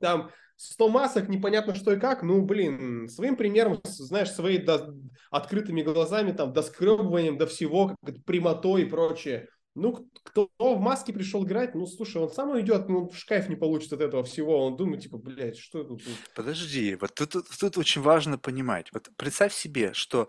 там 0.00 0.30
100 0.56 0.88
масок, 0.88 1.28
непонятно 1.28 1.74
что 1.74 1.92
и 1.92 2.00
как. 2.00 2.22
Ну, 2.22 2.42
блин, 2.42 3.08
своим 3.08 3.36
примером, 3.36 3.80
знаешь, 3.84 4.30
своими 4.30 4.62
до, 4.62 4.94
открытыми 5.30 5.82
глазами, 5.82 6.32
там, 6.32 6.52
доскребыванием 6.52 7.38
до 7.38 7.46
всего, 7.46 7.96
как 8.04 8.24
прямотой 8.24 8.82
и 8.82 8.86
прочее. 8.86 9.48
Ну, 9.74 10.08
кто 10.22 10.48
в 10.58 10.80
маске 10.80 11.12
пришел 11.12 11.44
играть, 11.44 11.74
ну, 11.74 11.86
слушай, 11.86 12.22
он 12.22 12.30
сам 12.30 12.50
уйдет, 12.50 12.88
ну, 12.88 13.08
в 13.08 13.26
кайф 13.26 13.48
не 13.48 13.56
получит 13.56 13.92
от 13.92 14.00
этого 14.00 14.22
всего. 14.22 14.64
Он 14.64 14.76
думает, 14.76 15.02
типа, 15.02 15.18
блядь, 15.18 15.58
что 15.58 15.82
тут? 15.82 16.00
Подожди, 16.36 16.94
вот 16.94 17.12
тут, 17.14 17.32
тут, 17.32 17.46
тут 17.58 17.76
очень 17.76 18.00
важно 18.00 18.38
понимать. 18.38 18.92
Вот 18.92 19.10
представь 19.16 19.52
себе, 19.52 19.92
что 19.92 20.28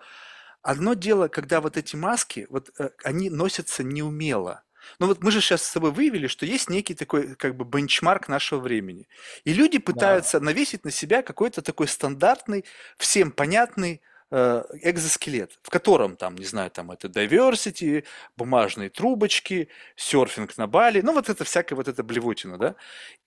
одно 0.63 0.95
дело, 0.95 1.27
когда 1.27 1.61
вот 1.61 1.77
эти 1.77 1.95
маски, 1.95 2.47
вот 2.49 2.71
э, 2.79 2.89
они 3.03 3.29
носятся 3.29 3.83
неумело. 3.83 4.63
Ну 4.99 5.07
вот 5.07 5.23
мы 5.23 5.31
же 5.31 5.41
сейчас 5.41 5.63
с 5.63 5.73
тобой 5.73 5.91
выявили, 5.91 6.27
что 6.27 6.45
есть 6.45 6.69
некий 6.69 6.95
такой 6.95 7.35
как 7.35 7.55
бы 7.55 7.65
бенчмарк 7.65 8.27
нашего 8.27 8.59
времени. 8.59 9.07
И 9.43 9.53
люди 9.53 9.77
пытаются 9.77 10.39
да. 10.39 10.45
навесить 10.45 10.85
на 10.85 10.91
себя 10.91 11.21
какой-то 11.21 11.61
такой 11.61 11.87
стандартный, 11.87 12.65
всем 12.97 13.31
понятный 13.31 14.01
Э, 14.31 14.63
экзоскелет, 14.81 15.59
в 15.61 15.69
котором 15.69 16.17
там, 16.17 16.35
не 16.35 16.45
знаю, 16.45 16.71
там 16.71 16.89
это 16.89 17.07
diversity, 17.07 18.03
бумажные 18.35 18.89
трубочки, 18.89 19.69
серфинг 19.95 20.57
на 20.57 20.65
Бали, 20.65 21.01
ну 21.01 21.13
вот 21.13 21.29
это 21.29 21.43
всякая 21.43 21.75
вот 21.75 21.87
эта 21.87 22.03
блевотина, 22.03 22.57
да. 22.57 22.75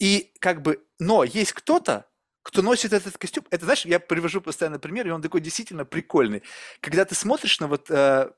И 0.00 0.32
как 0.40 0.60
бы, 0.60 0.84
но 0.98 1.22
есть 1.22 1.52
кто-то, 1.52 2.06
кто 2.42 2.62
носит 2.62 2.92
этот 2.92 3.16
костюм, 3.16 3.44
это, 3.50 3.64
знаешь, 3.64 3.86
я 3.86 4.00
привожу 4.00 4.40
постоянно 4.40 4.80
пример, 4.80 5.06
и 5.06 5.10
он 5.10 5.22
такой 5.22 5.40
действительно 5.40 5.84
прикольный. 5.84 6.42
Когда 6.80 7.04
ты 7.04 7.14
смотришь 7.14 7.60
на 7.60 7.68
вот 7.68 7.88
э, 7.90 8.32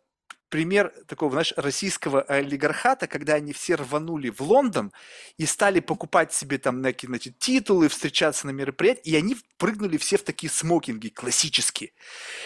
пример 0.51 0.93
такого, 1.07 1.31
знаешь, 1.31 1.55
российского 1.57 2.23
олигархата, 2.23 3.07
когда 3.07 3.35
они 3.35 3.53
все 3.53 3.77
рванули 3.77 4.29
в 4.29 4.41
Лондон 4.41 4.93
и 5.39 5.47
стали 5.47 5.81
покупать 5.81 6.35
себе 6.35 6.59
там 6.59 6.83
некие, 6.83 7.09
значит, 7.09 7.39
титулы, 7.39 7.89
встречаться 7.89 8.47
на 8.47 8.51
мероприятиях, 8.51 9.07
и 9.07 9.17
они 9.17 9.37
прыгнули 9.57 9.97
все 9.97 10.19
в 10.19 10.23
такие 10.23 10.51
смокинги 10.51 11.09
классические. 11.09 11.93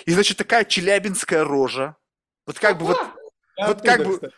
И, 0.05 0.13
значит, 0.13 0.37
такая 0.37 0.65
челябинская 0.65 1.43
рожа, 1.43 1.97
вот 2.47 2.59
как 2.59 2.79
бы 2.79 2.87
вот, 2.87 3.01
вот 3.57 3.83
как 3.83 4.07
бы, 4.07 4.33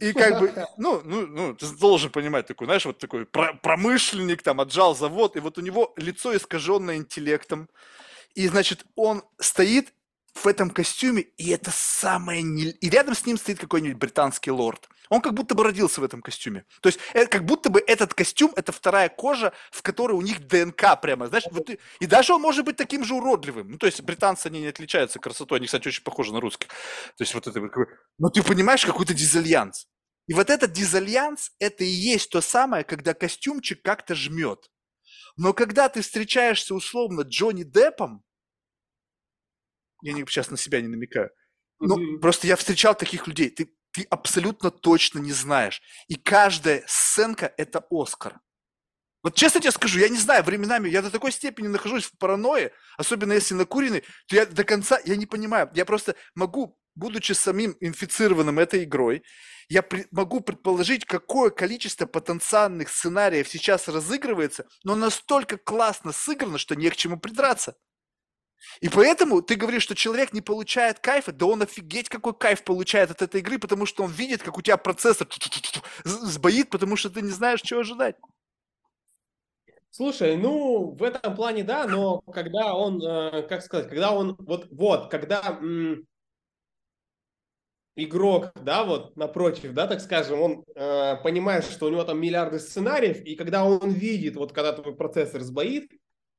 и 0.00 0.12
как 0.12 0.38
бы, 0.38 0.52
ну, 0.78 1.02
ну, 1.04 1.26
ну, 1.26 1.54
ты 1.54 1.66
должен 1.76 2.10
понимать, 2.10 2.46
такой, 2.46 2.66
знаешь, 2.66 2.86
вот 2.86 2.98
такой 2.98 3.26
промышленник, 3.26 4.42
там, 4.42 4.60
отжал 4.60 4.94
завод, 4.94 5.36
и 5.36 5.40
вот 5.40 5.58
у 5.58 5.60
него 5.60 5.92
лицо 5.96 6.34
искаженное 6.36 6.96
интеллектом, 6.96 7.68
и, 8.34 8.48
значит, 8.48 8.86
он 8.94 9.22
стоит 9.38 9.92
в 10.34 10.46
этом 10.46 10.70
костюме, 10.70 11.22
и 11.22 11.50
это 11.50 11.70
самое... 11.72 12.42
Не... 12.42 12.70
И 12.70 12.88
рядом 12.88 13.14
с 13.14 13.26
ним 13.26 13.36
стоит 13.36 13.58
какой-нибудь 13.58 13.98
британский 13.98 14.50
лорд. 14.50 14.88
Он 15.08 15.20
как 15.20 15.34
будто 15.34 15.54
бы 15.54 15.62
родился 15.62 16.00
в 16.00 16.04
этом 16.04 16.22
костюме. 16.22 16.64
То 16.80 16.88
есть, 16.88 16.98
это, 17.12 17.30
как 17.30 17.44
будто 17.44 17.68
бы 17.68 17.82
этот 17.86 18.14
костюм– 18.14 18.52
это 18.56 18.72
вторая 18.72 19.10
кожа, 19.10 19.52
в 19.70 19.82
которой 19.82 20.12
у 20.12 20.22
них 20.22 20.46
ДНК 20.46 21.00
прямо, 21.00 21.26
знаешь, 21.28 21.44
вот, 21.50 21.68
и, 21.68 21.78
и 22.00 22.06
даже 22.06 22.32
он 22.32 22.40
может 22.40 22.64
быть 22.64 22.76
таким 22.76 23.04
же 23.04 23.14
уродливым. 23.14 23.72
Ну, 23.72 23.78
то 23.78 23.86
есть, 23.86 24.00
британцы, 24.00 24.46
они 24.46 24.60
не 24.60 24.68
отличаются 24.68 25.18
красотой, 25.18 25.58
они, 25.58 25.66
кстати, 25.66 25.88
очень 25.88 26.02
похожи 26.02 26.32
на 26.32 26.40
русских. 26.40 26.68
То 26.68 27.22
есть, 27.22 27.34
вот 27.34 27.46
это... 27.46 27.60
Но 28.18 28.30
ты 28.30 28.42
понимаешь, 28.42 28.86
какой-то 28.86 29.12
дизальянс. 29.12 29.86
И 30.28 30.34
вот 30.34 30.48
этот 30.48 30.72
дизальянс– 30.72 31.50
это 31.58 31.84
и 31.84 31.88
есть 31.88 32.30
то 32.30 32.40
самое, 32.40 32.84
когда 32.84 33.12
костюмчик 33.12 33.82
как-то 33.82 34.14
жмет. 34.14 34.70
Но 35.36 35.52
когда 35.52 35.88
ты 35.88 36.00
встречаешься 36.00 36.74
условно 36.74 37.22
Джонни 37.22 37.64
Деппом, 37.64 38.22
я 40.02 40.12
не, 40.12 40.24
сейчас 40.26 40.50
на 40.50 40.56
себя 40.56 40.80
не 40.80 40.88
намекаю. 40.88 41.30
Ну, 41.80 41.96
mm-hmm. 41.96 42.18
просто 42.20 42.46
я 42.46 42.56
встречал 42.56 42.94
таких 42.94 43.26
людей. 43.26 43.50
Ты, 43.50 43.74
ты 43.92 44.02
абсолютно 44.10 44.70
точно 44.70 45.18
не 45.18 45.32
знаешь. 45.32 45.80
И 46.08 46.16
каждая 46.16 46.84
сценка– 46.86 47.52
это 47.56 47.84
Оскар. 47.90 48.40
Вот 49.22 49.36
честно 49.36 49.60
тебе 49.60 49.70
скажу, 49.70 50.00
я 50.00 50.08
не 50.08 50.18
знаю, 50.18 50.42
временами 50.42 50.88
я 50.88 51.00
до 51.00 51.10
такой 51.10 51.30
степени 51.30 51.68
нахожусь 51.68 52.06
в 52.06 52.18
паранойе, 52.18 52.72
особенно 52.98 53.32
если 53.32 53.54
накуренный, 53.54 54.02
то 54.26 54.34
я 54.34 54.46
до 54.46 54.64
конца, 54.64 54.98
я 55.04 55.14
не 55.14 55.26
понимаю. 55.26 55.70
Я 55.74 55.84
просто 55.84 56.16
могу, 56.34 56.76
будучи 56.96 57.32
самим 57.32 57.76
инфицированным 57.80 58.58
этой 58.58 58.82
игрой, 58.82 59.22
я 59.68 59.82
при, 59.82 60.06
могу 60.10 60.40
предположить, 60.40 61.04
какое 61.04 61.50
количество 61.50 62.06
потенциальных 62.06 62.88
сценариев 62.88 63.48
сейчас 63.48 63.86
разыгрывается, 63.86 64.66
но 64.82 64.96
настолько 64.96 65.56
классно 65.56 66.10
сыграно, 66.12 66.58
что 66.58 66.74
не 66.74 66.90
к 66.90 66.96
чему 66.96 67.18
придраться. 67.18 67.76
И 68.80 68.88
поэтому 68.88 69.42
ты 69.42 69.54
говоришь, 69.54 69.82
что 69.82 69.94
человек 69.94 70.32
не 70.32 70.40
получает 70.40 70.98
кайфа, 70.98 71.32
да 71.32 71.46
он 71.46 71.62
офигеть 71.62 72.08
какой 72.08 72.34
кайф 72.34 72.64
получает 72.64 73.10
от 73.10 73.22
этой 73.22 73.40
игры, 73.40 73.58
потому 73.58 73.86
что 73.86 74.04
он 74.04 74.10
видит, 74.10 74.42
как 74.42 74.58
у 74.58 74.62
тебя 74.62 74.76
процессор 74.76 75.28
сбоит, 76.04 76.70
потому 76.70 76.96
что 76.96 77.10
ты 77.10 77.22
не 77.22 77.30
знаешь, 77.30 77.62
чего 77.62 77.80
ожидать. 77.80 78.16
Слушай, 79.90 80.38
ну, 80.38 80.92
в 80.92 81.02
этом 81.02 81.36
плане 81.36 81.64
да, 81.64 81.86
но 81.86 82.22
когда 82.22 82.74
он, 82.74 83.02
э, 83.02 83.42
как 83.42 83.62
сказать, 83.62 83.90
когда 83.90 84.12
он, 84.12 84.36
вот, 84.38 84.68
вот, 84.70 85.10
когда 85.10 85.58
м, 85.60 86.06
игрок, 87.96 88.52
да, 88.54 88.84
вот 88.84 89.16
напротив, 89.16 89.74
да, 89.74 89.86
так 89.86 90.00
скажем, 90.00 90.40
он 90.40 90.64
э, 90.74 91.16
понимает, 91.22 91.64
что 91.64 91.86
у 91.86 91.90
него 91.90 92.04
там 92.04 92.18
миллиарды 92.18 92.58
сценариев, 92.58 93.20
и 93.20 93.34
когда 93.34 93.64
он 93.64 93.90
видит, 93.90 94.36
вот 94.36 94.52
когда 94.52 94.72
твой 94.72 94.96
процессор 94.96 95.42
сбоит, 95.42 95.90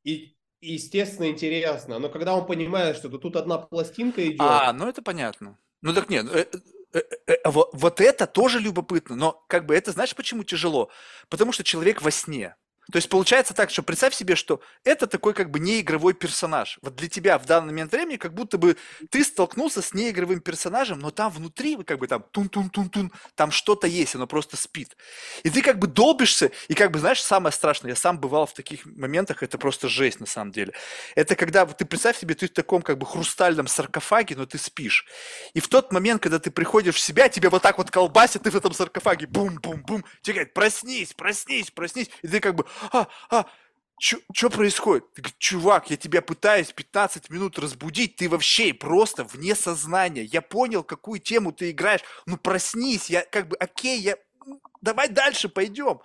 и 0.04 0.36
естественно, 0.64 1.28
интересно. 1.30 2.00
Но 2.00 2.10
когда 2.10 2.36
он 2.36 2.46
понимает, 2.46 2.98
что 2.98 3.10
тут 3.10 3.36
одна 3.36 3.58
пластинка 3.58 4.26
идет... 4.26 4.42
А, 4.42 4.74
ну 4.74 4.88
это 4.88 5.02
понятно. 5.02 5.58
Ну 5.82 5.94
так 5.94 6.10
нет, 6.10 6.26
э, 6.34 6.46
э, 6.94 7.02
э, 7.28 7.36
вот, 7.50 7.70
вот 7.74 8.00
это 8.00 8.26
тоже 8.26 8.60
любопытно, 8.60 9.16
но 9.16 9.44
как 9.48 9.66
бы 9.66 9.76
это 9.76 9.92
знаешь 9.92 10.16
почему 10.16 10.44
тяжело? 10.44 10.90
Потому 11.30 11.52
что 11.52 11.64
человек 11.64 12.02
во 12.02 12.12
сне. 12.12 12.56
То 12.92 12.98
есть 12.98 13.10
получается 13.10 13.54
так, 13.54 13.70
что 13.70 13.84
представь 13.84 14.14
себе, 14.14 14.36
что 14.36 14.62
это 14.84 15.08
такой 15.08 15.34
как 15.34 15.52
бы 15.52 15.60
неигровой 15.60 16.14
персонаж. 16.14 16.80
Вот 16.82 16.96
для 16.96 17.08
тебя 17.08 17.38
в 17.38 17.46
данный 17.46 17.68
момент 17.68 17.92
времени 17.92 18.18
как 18.18 18.34
будто 18.34 18.58
бы 18.58 18.78
ты 19.10 19.24
столкнулся 19.24 19.82
с 19.82 19.94
неигровым 19.94 20.42
персонажем, 20.42 21.00
но 21.00 21.12
там 21.12 21.32
внутри 21.32 21.82
как 21.84 22.00
бы 22.00 22.08
там 22.08 22.24
тун-тун-тун-тун, 22.32 23.12
там 23.36 23.52
что-то 23.52 23.88
есть, 23.88 24.16
оно 24.16 24.28
просто 24.28 24.58
спит. 24.58 24.96
И 25.44 25.50
ты 25.50 25.62
как 25.62 25.80
бы 25.80 25.88
долбишься, 25.88 26.52
и 26.68 26.74
как 26.74 26.92
бы, 26.92 27.00
знаешь, 27.00 27.22
самое 27.22 27.54
страшное, 27.54 27.92
я 27.92 27.96
сам 27.96 28.20
бывал 28.20 28.46
в 28.46 28.54
таких 28.54 28.86
моментах, 28.86 29.44
это 29.44 29.58
просто 29.58 29.88
жесть 29.88 30.20
на 30.20 30.26
самом 30.26 30.52
деле. 30.52 30.74
Это 31.16 31.36
когда, 31.36 31.66
ты 31.66 31.86
представь 31.86 32.18
себе, 32.18 32.36
ты 32.36 32.48
в 32.48 32.54
таком 32.54 32.82
как 32.82 32.98
бы 32.98 33.06
хрустальном 33.06 33.68
саркофаге, 33.68 34.36
но 34.36 34.46
ты 34.46 34.58
спишь. 34.58 35.06
И 35.54 35.60
в 35.60 35.68
тот 35.68 35.92
момент, 35.92 36.22
когда 36.22 36.40
ты 36.40 36.52
приходишь 36.52 36.96
в 36.96 37.00
себя, 37.00 37.30
тебе 37.30 37.50
вот 37.50 37.62
так 37.62 37.78
вот 37.78 37.92
колбасит, 37.92 38.44
ты 38.44 38.52
в 38.52 38.56
этом 38.56 38.74
саркофаге 38.74 39.28
бум-бум-бум, 39.28 40.04
тебе 40.22 40.34
говорят, 40.36 40.54
проснись, 40.54 41.14
проснись, 41.14 41.72
проснись, 41.72 42.10
и 42.22 42.28
ты 42.28 42.40
как 42.40 42.56
бы, 42.56 42.66
а, 42.92 43.08
а, 43.30 43.46
что 44.00 44.50
происходит? 44.50 45.14
Ты 45.14 45.22
говоришь, 45.22 45.38
чувак, 45.38 45.90
я 45.90 45.98
тебя 45.98 46.22
пытаюсь 46.22 46.74
15 46.74 47.30
минут 47.30 47.58
разбудить, 47.60 48.16
ты 48.18 48.28
вообще 48.28 48.74
просто 48.74 49.24
вне 49.24 49.56
сознания. 49.56 50.24
Я 50.24 50.42
понял, 50.42 50.84
какую 50.84 51.20
тему 51.20 51.52
ты 51.52 51.72
играешь. 51.72 52.02
Ну 52.26 52.38
проснись, 52.38 53.10
я 53.10 53.24
как 53.24 53.48
бы, 53.48 53.56
окей, 53.58 54.00
я, 54.00 54.18
ну, 54.46 54.62
давай 54.82 55.10
дальше 55.10 55.48
пойдем. 55.48 56.02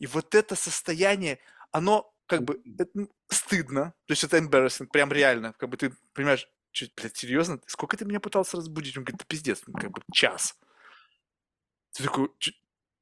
И 0.00 0.06
вот 0.06 0.34
это 0.34 0.56
состояние, 0.56 1.38
оно 1.70 2.12
как 2.26 2.42
бы 2.42 2.60
это, 2.78 2.90
ну, 2.94 3.10
стыдно, 3.28 3.94
то 4.06 4.12
есть 4.12 4.24
это 4.24 4.38
embarrassing, 4.38 4.86
прям 4.86 5.12
реально, 5.12 5.54
как 5.54 5.68
бы 5.68 5.76
ты 5.76 5.92
понимаешь, 6.12 6.48
что, 6.70 6.86
блядь, 6.96 7.16
серьезно? 7.16 7.60
Сколько 7.66 7.96
ты 7.96 8.04
меня 8.04 8.20
пытался 8.20 8.56
разбудить? 8.56 8.96
Он 8.96 9.04
говорит, 9.04 9.18
да 9.18 9.24
пиздец, 9.26 9.62
ну, 9.66 9.72
как 9.72 9.90
бы 9.90 10.02
час. 10.12 10.56
Ты 11.92 12.04
такой, 12.04 12.28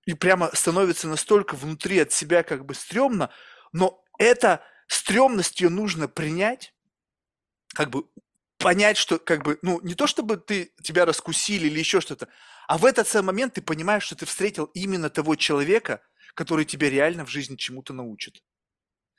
и 0.06 0.14
прямо 0.14 0.50
становится 0.54 1.08
настолько 1.08 1.56
внутри 1.56 2.00
от 2.00 2.12
себя 2.12 2.42
как 2.44 2.64
бы 2.66 2.74
стрёмно, 2.74 3.30
но 3.72 4.02
это 4.18 4.62
стрёмность 4.88 5.60
ее 5.60 5.68
нужно 5.70 6.08
принять, 6.08 6.74
как 7.74 7.90
бы 7.90 8.04
понять, 8.58 8.96
что 8.96 9.18
как 9.18 9.44
бы, 9.44 9.58
ну, 9.62 9.80
не 9.82 9.94
то 9.94 10.06
чтобы 10.06 10.36
ты, 10.38 10.72
тебя 10.82 11.04
раскусили 11.06 11.66
или 11.68 11.78
еще 11.80 12.00
что-то, 12.00 12.28
а 12.68 12.78
в 12.78 12.84
этот 12.86 13.08
самый 13.08 13.28
момент 13.28 13.54
ты 13.54 13.62
понимаешь, 13.62 14.04
что 14.04 14.16
ты 14.16 14.26
встретил 14.26 14.66
именно 14.74 15.10
того 15.10 15.36
человека, 15.36 16.02
который 16.34 16.64
тебя 16.64 16.90
реально 16.90 17.24
в 17.26 17.30
жизни 17.30 17.56
чему-то 17.56 17.92
научит. 17.94 18.40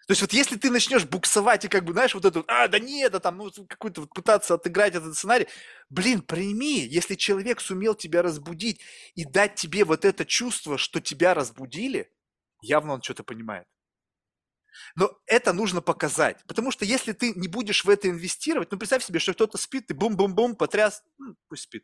То 0.07 0.11
есть 0.11 0.21
вот 0.21 0.31
если 0.31 0.55
ты 0.55 0.71
начнешь 0.71 1.05
буксовать 1.05 1.65
и 1.65 1.67
как 1.67 1.83
бы, 1.83 1.91
знаешь, 1.91 2.15
вот 2.15 2.23
это, 2.23 2.41
а, 2.47 2.69
да 2.69 2.79
нет, 2.79 3.11
да 3.11 3.19
там, 3.19 3.37
ну, 3.37 3.51
какой-то 3.67 4.01
вот 4.01 4.13
пытаться 4.13 4.53
отыграть 4.53 4.95
этот 4.95 5.15
сценарий, 5.15 5.47
блин, 5.89 6.21
прими, 6.21 6.79
если 6.79 7.15
человек 7.15 7.59
сумел 7.59 7.93
тебя 7.93 8.21
разбудить 8.21 8.79
и 9.15 9.25
дать 9.25 9.55
тебе 9.55 9.83
вот 9.83 10.05
это 10.05 10.25
чувство, 10.25 10.77
что 10.77 11.01
тебя 11.01 11.33
разбудили, 11.33 12.09
явно 12.61 12.93
он 12.93 13.01
что-то 13.01 13.23
понимает. 13.23 13.67
Но 14.95 15.11
это 15.25 15.51
нужно 15.51 15.81
показать. 15.81 16.41
Потому 16.47 16.71
что 16.71 16.85
если 16.85 17.11
ты 17.11 17.33
не 17.33 17.49
будешь 17.49 17.83
в 17.83 17.89
это 17.89 18.09
инвестировать, 18.09 18.71
ну 18.71 18.77
представь 18.77 19.03
себе, 19.03 19.19
что 19.19 19.33
кто-то 19.33 19.57
спит, 19.57 19.87
ты 19.87 19.93
бум-бум-бум, 19.93 20.55
потряс, 20.55 21.03
ну, 21.17 21.35
пусть 21.49 21.63
спит. 21.63 21.83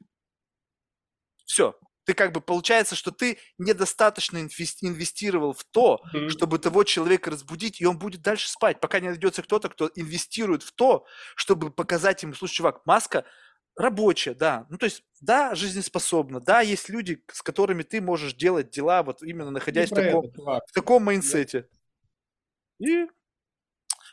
Все. 1.46 1.76
Ты 2.06 2.14
как 2.14 2.32
бы 2.32 2.42
получается, 2.42 2.96
что 2.96 3.12
ты 3.12 3.38
недостаточно 3.58 4.38
инвестировал 4.38 5.54
в 5.54 5.64
то, 5.64 6.02
mm-hmm. 6.14 6.30
чтобы 6.30 6.60
того 6.60 6.84
человека 6.84 7.32
разбудить, 7.32 7.80
и 7.80 7.86
он 7.86 7.98
будет 7.98 8.22
дальше 8.22 8.50
спать, 8.50 8.80
пока 8.80 9.00
не 9.00 9.10
найдется 9.10 9.42
кто-то, 9.42 9.70
кто 9.70 9.90
инвестирует 9.96 10.64
в 10.64 10.72
то, 10.74 11.06
чтобы 11.36 11.72
показать 11.72 12.24
ему, 12.24 12.34
слушай, 12.34 12.56
чувак, 12.56 12.86
маска 12.86 13.26
рабочая, 13.76 14.34
да. 14.34 14.66
Ну, 14.70 14.78
то 14.78 14.86
есть, 14.86 15.04
да, 15.22 15.56
жизнеспособна, 15.56 16.40
да, 16.40 16.62
есть 16.62 16.90
люди, 16.90 17.24
с 17.32 17.42
которыми 17.42 17.84
ты 17.84 18.02
можешь 18.02 18.34
делать 18.34 18.70
дела, 18.70 19.04
вот 19.04 19.24
именно 19.24 19.52
находясь 19.52 19.92
в 19.92 19.96
таком, 19.96 20.26
это, 20.26 20.42
в 20.42 20.72
таком 20.74 21.04
майнсете. 21.04 21.68
И 22.80 23.08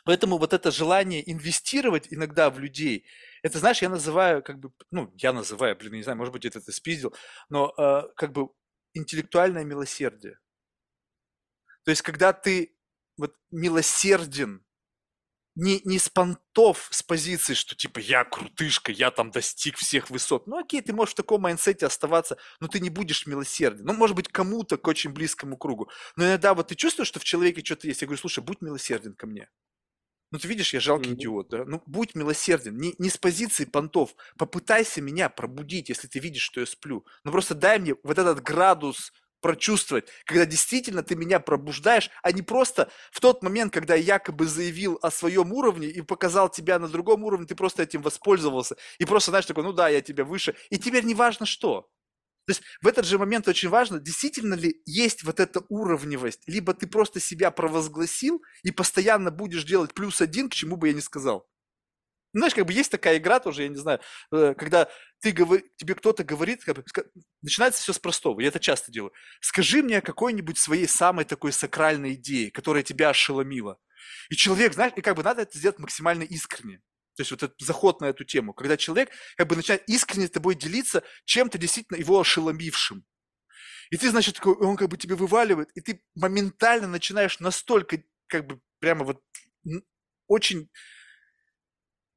поэтому 0.05 0.37
вот 0.37 0.53
это 0.53 0.71
желание 0.71 1.29
инвестировать 1.31 2.07
иногда 2.09 2.49
в 2.49 2.59
людей, 2.59 3.05
это, 3.41 3.59
знаешь, 3.59 3.81
я 3.81 3.89
называю 3.89 4.43
как 4.43 4.59
бы, 4.59 4.71
ну, 4.91 5.13
я 5.17 5.33
называю, 5.33 5.75
блин, 5.75 5.93
не 5.93 6.03
знаю, 6.03 6.17
может 6.17 6.33
быть, 6.33 6.45
это 6.45 6.71
спиздил, 6.71 7.15
но 7.49 7.73
э, 7.77 8.03
как 8.15 8.31
бы 8.31 8.49
интеллектуальное 8.93 9.63
милосердие. 9.63 10.39
То 11.83 11.91
есть, 11.91 12.01
когда 12.01 12.33
ты 12.33 12.75
вот 13.17 13.35
милосерден 13.51 14.63
не, 15.55 15.81
не 15.83 15.99
с 15.99 16.07
понтов, 16.09 16.87
с 16.91 17.03
позиции, 17.03 17.53
что 17.55 17.75
типа 17.75 17.99
я 17.99 18.23
крутышка, 18.23 18.91
я 18.91 19.11
там 19.11 19.31
достиг 19.31 19.77
всех 19.77 20.09
высот. 20.09 20.47
Ну 20.47 20.59
окей, 20.59 20.81
ты 20.81 20.93
можешь 20.93 21.13
в 21.13 21.17
таком 21.17 21.41
майнсете 21.41 21.85
оставаться, 21.85 22.37
но 22.59 22.67
ты 22.67 22.79
не 22.79 22.89
будешь 22.89 23.27
милосерден. 23.27 23.85
Ну, 23.85 23.93
может 23.93 24.15
быть, 24.15 24.29
кому-то 24.29 24.77
к 24.77 24.87
очень 24.87 25.11
близкому 25.11 25.57
кругу. 25.57 25.89
Но 26.15 26.25
иногда 26.25 26.53
вот 26.53 26.69
ты 26.69 26.75
чувствуешь, 26.75 27.09
что 27.09 27.19
в 27.19 27.25
человеке 27.25 27.63
что-то 27.63 27.87
есть. 27.87 28.01
Я 28.01 28.07
говорю, 28.07 28.21
слушай, 28.21 28.41
будь 28.41 28.61
милосерден 28.61 29.13
ко 29.13 29.27
мне. 29.27 29.49
Ну, 30.31 30.39
ты 30.39 30.47
видишь, 30.47 30.73
я 30.73 30.79
жалкий 30.79 31.11
mm-hmm. 31.11 31.15
идиот, 31.15 31.49
да? 31.49 31.65
Ну, 31.65 31.83
будь 31.85 32.15
милосерден, 32.15 32.77
не, 32.77 32.95
не 32.97 33.09
с 33.09 33.17
позиции 33.17 33.65
понтов. 33.65 34.15
Попытайся 34.37 35.01
меня 35.01 35.27
пробудить, 35.29 35.89
если 35.89 36.07
ты 36.07 36.19
видишь, 36.19 36.43
что 36.43 36.61
я 36.61 36.65
сплю. 36.65 37.05
Ну, 37.25 37.31
просто 37.31 37.53
дай 37.53 37.79
мне 37.79 37.95
вот 38.03 38.17
этот 38.17 38.41
градус 38.41 39.11
прочувствовать, 39.41 40.07
когда 40.25 40.45
действительно 40.45 41.03
ты 41.03 41.15
меня 41.15 41.39
пробуждаешь, 41.39 42.09
а 42.21 42.31
не 42.31 42.43
просто 42.43 42.89
в 43.11 43.19
тот 43.19 43.43
момент, 43.43 43.73
когда 43.73 43.95
я 43.95 44.13
якобы 44.15 44.45
заявил 44.45 44.99
о 45.01 45.11
своем 45.11 45.51
уровне 45.51 45.87
и 45.87 46.01
показал 46.01 46.47
тебя 46.47 46.79
на 46.79 46.87
другом 46.87 47.23
уровне, 47.23 47.47
ты 47.47 47.55
просто 47.55 47.83
этим 47.83 48.01
воспользовался. 48.01 48.77
И 48.99 49.05
просто, 49.05 49.31
знаешь, 49.31 49.45
такой, 49.45 49.63
ну 49.63 49.73
да, 49.73 49.89
я 49.89 50.01
тебя 50.01 50.23
выше. 50.23 50.55
И 50.69 50.77
теперь 50.77 51.03
не 51.03 51.15
важно 51.15 51.45
что. 51.45 51.89
Есть 52.51 52.63
в 52.81 52.87
этот 52.87 53.05
же 53.05 53.17
момент 53.17 53.47
очень 53.47 53.69
важно, 53.69 53.99
действительно 53.99 54.55
ли 54.55 54.81
есть 54.85 55.23
вот 55.23 55.39
эта 55.39 55.63
уровневость, 55.69 56.41
либо 56.47 56.73
ты 56.73 56.87
просто 56.87 57.19
себя 57.19 57.51
провозгласил 57.51 58.41
и 58.63 58.71
постоянно 58.71 59.31
будешь 59.31 59.63
делать 59.63 59.93
плюс 59.93 60.21
один, 60.21 60.49
к 60.49 60.53
чему 60.53 60.75
бы 60.75 60.89
я 60.89 60.93
не 60.93 61.01
сказал. 61.01 61.47
Знаешь, 62.33 62.53
как 62.53 62.65
бы 62.65 62.73
есть 62.73 62.91
такая 62.91 63.17
игра 63.17 63.39
тоже, 63.39 63.63
я 63.63 63.69
не 63.69 63.75
знаю, 63.75 63.99
э, 64.31 64.53
когда 64.57 64.87
ты 65.21 65.31
говор... 65.31 65.61
тебе 65.75 65.95
кто-то 65.95 66.23
говорит, 66.23 66.63
как 66.63 66.77
бы, 66.77 66.83
начинается 67.41 67.81
все 67.81 67.91
с 67.91 67.99
простого, 67.99 68.39
я 68.39 68.47
это 68.47 68.59
часто 68.59 68.91
делаю. 68.91 69.11
Скажи 69.41 69.83
мне 69.83 69.97
о 69.97 70.01
какой-нибудь 70.01 70.57
своей 70.57 70.87
самой 70.87 71.25
такой 71.25 71.51
сакральной 71.51 72.13
идее, 72.13 72.49
которая 72.51 72.83
тебя 72.83 73.09
ошеломила. 73.09 73.79
И 74.29 74.35
человек, 74.35 74.73
знаешь, 74.73 74.93
и 74.95 75.01
как 75.01 75.17
бы 75.17 75.23
надо 75.23 75.41
это 75.41 75.57
сделать 75.57 75.79
максимально 75.79 76.23
искренне. 76.23 76.81
То 77.15 77.21
есть 77.21 77.31
вот 77.31 77.43
этот 77.43 77.59
заход 77.59 78.01
на 78.01 78.05
эту 78.05 78.23
тему, 78.23 78.53
когда 78.53 78.77
человек 78.77 79.09
как 79.37 79.47
бы 79.47 79.55
начинает 79.55 79.87
искренне 79.87 80.27
с 80.27 80.31
тобой 80.31 80.55
делиться 80.55 81.03
чем-то 81.25 81.57
действительно 81.57 81.97
его 81.97 82.19
ошеломившим. 82.19 83.03
И 83.89 83.97
ты, 83.97 84.09
значит, 84.09 84.35
такой, 84.35 84.55
он 84.55 84.77
как 84.77 84.87
бы 84.87 84.97
тебе 84.97 85.15
вываливает, 85.15 85.69
и 85.75 85.81
ты 85.81 86.01
моментально 86.15 86.87
начинаешь 86.87 87.39
настолько, 87.41 88.01
как 88.27 88.47
бы, 88.47 88.61
прямо 88.79 89.03
вот 89.03 89.21
очень 90.27 90.69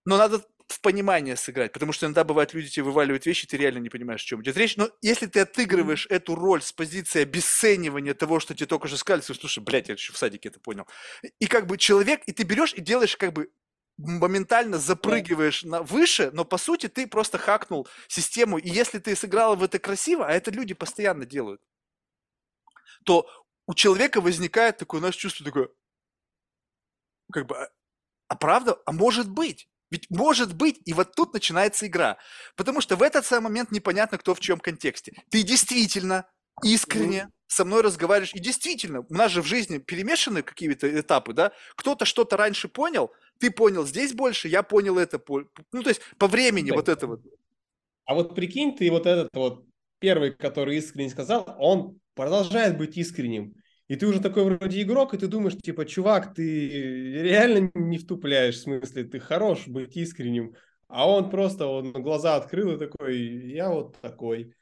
но 0.05 0.18
надо 0.18 0.44
в 0.68 0.81
понимание 0.81 1.36
сыграть, 1.36 1.73
потому 1.73 1.92
что 1.92 2.06
иногда 2.06 2.24
бывает, 2.24 2.55
люди 2.55 2.68
тебе 2.68 2.84
вываливают 2.84 3.26
вещи, 3.26 3.47
ты 3.47 3.56
реально 3.56 3.78
не 3.78 3.90
понимаешь, 3.90 4.23
о 4.23 4.26
чем 4.26 4.42
идет 4.42 4.56
речь. 4.56 4.76
Но 4.76 4.90
если 5.02 5.26
ты 5.26 5.40
отыгрываешь 5.40 6.06
mm-hmm. 6.06 6.14
эту 6.14 6.34
роль 6.34 6.62
с 6.62 6.73
позиции 6.73 7.23
обесценивания 7.23 8.14
того, 8.14 8.40
что 8.40 8.55
тебе 8.55 8.66
только 8.66 8.89
что 8.89 8.97
сказали, 8.97 9.20
слушай, 9.20 9.62
блядь, 9.62 9.89
я 9.89 9.94
еще 9.94 10.12
в 10.12 10.16
садике 10.16 10.48
это 10.48 10.60
понял. 10.60 10.86
И 11.39 11.47
как 11.47 11.66
бы 11.66 11.76
человек, 11.76 12.23
и 12.26 12.32
ты 12.32 12.44
берешь 12.44 12.73
и 12.74 12.81
делаешь 12.81 13.16
как 13.16 13.32
бы 13.32 13.50
моментально 13.97 14.78
запрыгиваешь 14.78 15.62
на 15.62 15.82
выше, 15.82 16.31
но 16.32 16.44
по 16.44 16.58
сути 16.58 16.89
ты 16.89 17.06
просто 17.06 17.39
хакнул 17.39 17.89
систему. 18.08 18.58
И 18.58 18.68
если 18.68 18.98
ты 18.98 19.14
сыграл 19.14 19.56
в 19.56 19.62
это 19.62 19.78
красиво, 19.78 20.26
а 20.26 20.32
это 20.32 20.50
люди 20.50 20.74
постоянно 20.74 21.24
делают, 21.26 21.62
то 23.05 23.28
у 23.66 23.74
человека 23.74 24.20
возникает 24.20 24.78
такое, 24.78 25.00
нас 25.00 25.14
чувство 25.14 25.44
такое, 25.44 25.68
как 27.32 27.47
бы, 27.47 27.56
а, 27.56 27.68
а 28.28 28.36
правда, 28.36 28.78
а 28.84 28.92
может 28.92 29.28
быть? 29.31 29.68
Ведь 29.90 30.10
может 30.10 30.55
быть, 30.55 30.81
и 30.86 30.92
вот 30.92 31.14
тут 31.14 31.34
начинается 31.34 31.86
игра. 31.86 32.18
Потому 32.56 32.81
что 32.81 32.97
в 32.97 33.02
этот 33.02 33.24
самый 33.24 33.44
момент 33.44 33.70
непонятно, 33.70 34.18
кто 34.18 34.34
в 34.34 34.40
чем 34.40 34.58
контексте. 34.58 35.12
Ты 35.31 35.42
действительно 35.42 36.26
искренне 36.62 37.31
со 37.47 37.64
мной 37.64 37.82
разговариваешь. 37.82 38.34
И 38.34 38.40
действительно, 38.40 39.00
у 39.08 39.14
нас 39.14 39.31
же 39.31 39.42
в 39.42 39.47
жизни 39.47 39.78
перемешаны 39.78 40.42
какие-то 40.42 40.89
этапы, 41.00 41.32
да? 41.32 41.52
Кто-то 41.76 42.05
что-то 42.05 42.36
раньше 42.36 42.68
понял, 42.68 43.12
ты 43.39 43.51
понял 43.51 43.87
здесь 43.87 44.13
больше, 44.13 44.49
я 44.49 44.63
понял 44.63 44.99
это. 44.99 45.21
Ну, 45.29 45.83
то 45.83 45.89
есть 45.89 46.01
по 46.19 46.27
времени 46.27 46.71
да. 46.71 46.77
вот 46.77 46.89
это 46.89 47.07
вот. 47.07 47.21
А 48.05 48.15
вот 48.15 48.35
прикинь, 48.35 48.77
ты 48.77 48.91
вот 48.91 49.07
этот 49.07 49.31
вот 49.35 49.65
первый, 49.99 50.33
который 50.33 50.77
искренне 50.77 51.11
сказал, 51.11 51.57
он 51.59 51.99
продолжает 52.15 52.77
быть 52.77 52.97
искренним. 52.97 53.55
И 53.87 53.97
ты 53.97 54.07
уже 54.07 54.21
такой 54.21 54.45
вроде 54.45 54.81
игрок, 54.83 55.13
и 55.13 55.19
ты 55.19 55.27
думаешь, 55.27 55.57
типа, 55.59 55.85
чувак, 55.85 56.35
ты 56.35 56.69
реально 57.23 57.71
не 57.75 57.99
втупляешь, 57.99 58.57
в 58.57 58.63
смысле, 58.63 59.05
ты 59.05 59.21
хорош 59.21 59.67
быть 59.67 59.97
искренним. 59.97 60.55
А 60.89 61.09
он 61.09 61.29
просто, 61.29 61.67
он 61.67 61.93
глаза 61.93 62.37
открыл 62.37 62.73
и 62.73 62.79
такой, 62.79 63.19
я 63.53 63.71
вот 63.71 63.97
такой. 64.01 64.55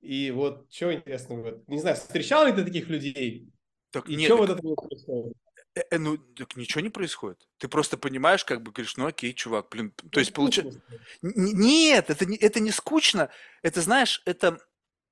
И 0.00 0.30
вот 0.30 0.66
что 0.70 0.92
интересно, 0.92 1.62
не 1.66 1.78
знаю, 1.78 1.96
встречал 1.96 2.46
ли 2.46 2.52
ты 2.52 2.64
таких 2.64 2.88
людей? 2.88 3.48
Так 3.90 4.08
и 4.08 4.16
нет, 4.16 4.26
что 4.26 4.46
так... 4.46 4.62
вот 4.62 4.78
это? 4.78 5.32
Э, 5.74 5.82
э, 5.90 5.98
ну, 5.98 6.18
так 6.18 6.56
ничего 6.56 6.80
не 6.80 6.90
происходит. 6.90 7.48
Ты 7.58 7.68
просто 7.68 7.96
понимаешь, 7.96 8.44
как 8.44 8.62
бы 8.62 8.70
говоришь, 8.70 8.96
ну 8.96 9.06
окей, 9.06 9.32
чувак, 9.32 9.68
блин. 9.70 9.90
То 9.90 10.06
ну, 10.12 10.18
есть 10.20 10.32
получается... 10.32 10.80
Нет, 11.22 12.10
это 12.10 12.26
не, 12.26 12.36
это 12.36 12.60
не 12.60 12.70
скучно. 12.70 13.30
Это, 13.62 13.80
знаешь, 13.80 14.22
это... 14.24 14.60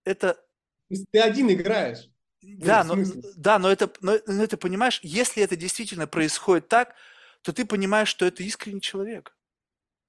это... 0.05 0.41
Ты 0.89 1.21
один 1.21 1.51
играешь. 1.51 2.09
Да, 2.43 2.85
но, 2.85 2.97
да, 3.37 3.59
но 3.59 3.71
это, 3.71 3.93
но, 4.01 4.19
но 4.27 4.43
это 4.43 4.57
понимаешь, 4.57 4.99
если 5.03 5.43
это 5.43 5.57
действительно 5.57 6.07
происходит 6.07 6.69
так, 6.69 6.95
то 7.43 7.53
ты 7.53 7.65
понимаешь, 7.65 8.09
что 8.09 8.27
это 8.27 8.43
искренний 8.43 8.81
человек. 8.81 9.37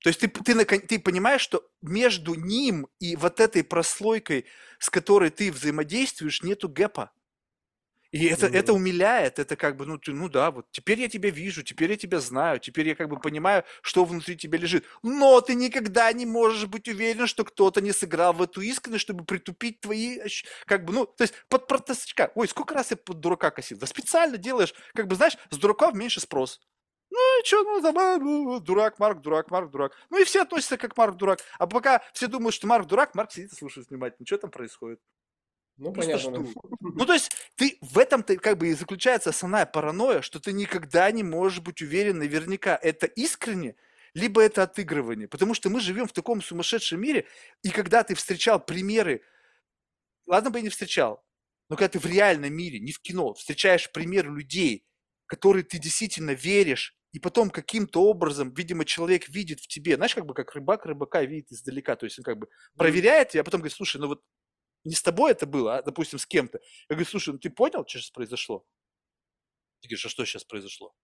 То 0.03 0.09
есть 0.09 0.19
ты, 0.19 0.27
ты, 0.27 0.65
ты 0.65 0.99
понимаешь, 0.99 1.41
что 1.41 1.67
между 1.81 2.33
ним 2.35 2.87
и 2.99 3.15
вот 3.15 3.39
этой 3.39 3.63
прослойкой, 3.63 4.45
с 4.79 4.89
которой 4.89 5.29
ты 5.29 5.51
взаимодействуешь, 5.51 6.43
нету 6.43 6.69
гэпа. 6.69 7.11
И 8.13 8.25
это, 8.25 8.45
mm-hmm. 8.45 8.57
это 8.59 8.73
умиляет, 8.73 9.39
это 9.39 9.55
как 9.55 9.75
бы, 9.75 9.87
ну, 9.87 9.97
ты, 9.97 10.13
ну 10.13 10.29
да, 10.29 10.51
вот 10.51 10.67
теперь 10.69 10.99
я 11.01 11.09
тебя 11.09 11.31
вижу, 11.31 11.63
теперь 11.63 11.89
я 11.89 11.97
тебя 11.97 12.19
знаю, 12.19 12.59
теперь 12.59 12.87
я 12.87 12.93
как 12.93 13.09
бы 13.09 13.19
понимаю, 13.19 13.63
что 13.81 14.05
внутри 14.05 14.37
тебя 14.37 14.59
лежит. 14.59 14.85
Но 15.01 15.41
ты 15.41 15.55
никогда 15.55 16.13
не 16.13 16.27
можешь 16.27 16.67
быть 16.67 16.87
уверен, 16.87 17.25
что 17.25 17.43
кто-то 17.43 17.81
не 17.81 17.91
сыграл 17.91 18.33
в 18.33 18.43
эту 18.43 18.61
искренность, 18.61 19.01
чтобы 19.01 19.25
притупить 19.25 19.81
твои, 19.81 20.19
как 20.67 20.85
бы, 20.85 20.93
ну, 20.93 21.07
то 21.07 21.23
есть 21.23 21.33
под 21.49 21.65
протесточка. 21.65 22.31
Ой, 22.35 22.47
сколько 22.47 22.75
раз 22.75 22.91
я 22.91 22.97
под 22.97 23.19
дурака 23.19 23.49
косил? 23.49 23.79
Да 23.79 23.87
специально 23.87 24.37
делаешь, 24.37 24.75
как 24.93 25.07
бы, 25.07 25.15
знаешь, 25.15 25.35
с 25.49 25.57
дураков 25.57 25.95
меньше 25.95 26.19
спрос. 26.19 26.61
Ну 27.09 27.41
и 27.41 27.45
что, 27.45 27.63
ну, 27.63 27.81
там, 27.81 28.23
ну, 28.23 28.59
дурак, 28.59 28.99
Марк, 28.99 29.21
дурак, 29.21 29.49
Марк, 29.49 29.71
дурак. 29.71 29.93
Ну 30.11 30.21
и 30.21 30.23
все 30.23 30.43
относятся 30.43 30.77
как 30.77 30.95
Марк, 30.97 31.15
дурак. 31.15 31.39
А 31.57 31.65
пока 31.65 32.03
все 32.13 32.27
думают, 32.27 32.53
что 32.53 32.67
Марк 32.67 32.85
дурак, 32.85 33.15
Марк 33.15 33.31
сидит 33.31 33.53
и 33.53 33.55
слушает 33.55 33.89
внимательно, 33.89 34.27
что 34.27 34.37
там 34.37 34.51
происходит. 34.51 34.99
Ну, 35.83 35.93
понятно. 35.93 36.45
Ну, 36.95 37.05
то 37.05 37.13
есть, 37.13 37.31
ты 37.55 37.77
в 37.81 37.97
этом-то 37.97 38.37
как 38.37 38.57
бы 38.57 38.69
и 38.69 38.73
заключается 38.73 39.31
основная 39.31 39.65
паранойя, 39.65 40.21
что 40.21 40.39
ты 40.39 40.53
никогда 40.53 41.11
не 41.11 41.23
можешь 41.23 41.59
быть 41.59 41.81
уверен 41.81 42.19
наверняка, 42.19 42.79
это 42.81 43.05
искренне, 43.07 43.75
либо 44.13 44.41
это 44.41 44.63
отыгрывание. 44.63 45.27
Потому 45.27 45.53
что 45.53 45.69
мы 45.69 45.81
живем 45.81 46.07
в 46.07 46.13
таком 46.13 46.41
сумасшедшем 46.41 47.01
мире, 47.01 47.25
и 47.63 47.69
когда 47.69 48.03
ты 48.03 48.15
встречал 48.15 48.63
примеры, 48.63 49.21
ладно 50.27 50.51
бы 50.51 50.59
и 50.59 50.63
не 50.63 50.69
встречал, 50.69 51.23
но 51.69 51.75
когда 51.75 51.89
ты 51.89 51.99
в 51.99 52.05
реальном 52.05 52.53
мире, 52.53 52.79
не 52.79 52.91
в 52.91 53.01
кино, 53.01 53.33
встречаешь 53.33 53.91
примеры 53.91 54.29
людей, 54.33 54.85
которые 55.25 55.63
ты 55.63 55.79
действительно 55.79 56.31
веришь, 56.31 56.95
и 57.11 57.19
потом 57.19 57.49
каким-то 57.49 58.03
образом, 58.03 58.53
видимо, 58.53 58.85
человек 58.85 59.29
видит 59.29 59.59
в 59.59 59.67
тебе, 59.67 59.95
знаешь, 59.95 60.15
как 60.15 60.25
бы 60.25 60.33
как 60.33 60.53
рыбак 60.53 60.85
рыбака 60.85 61.23
видит 61.23 61.51
издалека, 61.51 61.95
то 61.95 62.05
есть 62.05 62.19
он 62.19 62.23
как 62.23 62.37
бы 62.37 62.47
проверяет 62.77 63.29
тебя, 63.29 63.41
а 63.41 63.43
потом 63.43 63.61
говорит, 63.61 63.75
слушай, 63.75 63.99
ну 63.99 64.07
вот 64.07 64.21
не 64.83 64.95
с 64.95 65.01
тобой 65.01 65.31
это 65.31 65.45
было, 65.45 65.77
а, 65.77 65.81
допустим, 65.81 66.19
с 66.19 66.25
кем-то. 66.25 66.59
Я 66.89 66.95
говорю, 66.95 67.09
слушай, 67.09 67.29
ну 67.29 67.39
ты 67.39 67.49
понял, 67.49 67.85
что 67.87 67.99
сейчас 67.99 68.11
произошло? 68.11 68.65
Ты 69.81 69.87
говоришь, 69.89 70.05
а 70.05 70.09
что 70.09 70.25
сейчас 70.25 70.43
произошло? 70.43 70.95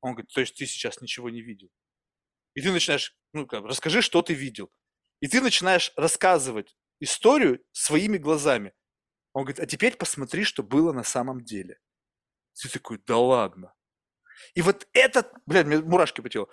Он 0.00 0.12
говорит, 0.12 0.32
то 0.32 0.40
есть 0.40 0.54
ты 0.54 0.66
сейчас 0.66 1.00
ничего 1.00 1.30
не 1.30 1.40
видел. 1.40 1.70
И 2.54 2.60
ты 2.60 2.70
начинаешь, 2.72 3.16
ну 3.32 3.46
как, 3.46 3.64
расскажи, 3.64 4.02
что 4.02 4.22
ты 4.22 4.34
видел. 4.34 4.70
И 5.20 5.28
ты 5.28 5.40
начинаешь 5.40 5.92
рассказывать 5.96 6.76
историю 7.00 7.64
своими 7.72 8.18
глазами. 8.18 8.72
Он 9.32 9.44
говорит, 9.44 9.60
а 9.60 9.66
теперь 9.66 9.96
посмотри, 9.96 10.44
что 10.44 10.62
было 10.62 10.92
на 10.92 11.04
самом 11.04 11.44
деле. 11.44 11.80
Ты 12.54 12.68
такой, 12.68 12.98
да 13.06 13.18
ладно. 13.18 13.74
И 14.54 14.62
вот 14.62 14.86
это, 14.92 15.30
блядь, 15.46 15.66
мне 15.66 15.78
мурашки 15.78 16.20
по 16.20 16.28
телу. 16.28 16.48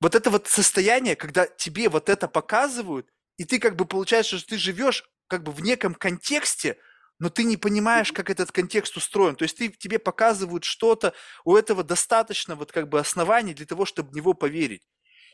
Вот 0.00 0.14
это 0.14 0.30
вот 0.30 0.48
состояние, 0.48 1.16
когда 1.16 1.46
тебе 1.46 1.88
вот 1.88 2.08
это 2.08 2.28
показывают, 2.28 3.08
и 3.36 3.44
ты 3.44 3.58
как 3.58 3.76
бы 3.76 3.86
получается, 3.86 4.38
что 4.38 4.48
ты 4.48 4.58
живешь 4.58 5.08
как 5.28 5.42
бы 5.42 5.52
в 5.52 5.60
неком 5.60 5.94
контексте, 5.94 6.78
но 7.18 7.30
ты 7.30 7.44
не 7.44 7.56
понимаешь, 7.56 8.12
как 8.12 8.30
этот 8.30 8.52
контекст 8.52 8.96
устроен. 8.96 9.36
То 9.36 9.44
есть 9.44 9.56
ты, 9.56 9.68
тебе 9.68 9.98
показывают 9.98 10.64
что-то, 10.64 11.14
у 11.44 11.56
этого 11.56 11.84
достаточно 11.84 12.56
вот 12.56 12.72
как 12.72 12.88
бы 12.88 12.98
оснований 13.00 13.54
для 13.54 13.66
того, 13.66 13.84
чтобы 13.84 14.10
в 14.10 14.14
него 14.14 14.34
поверить. 14.34 14.82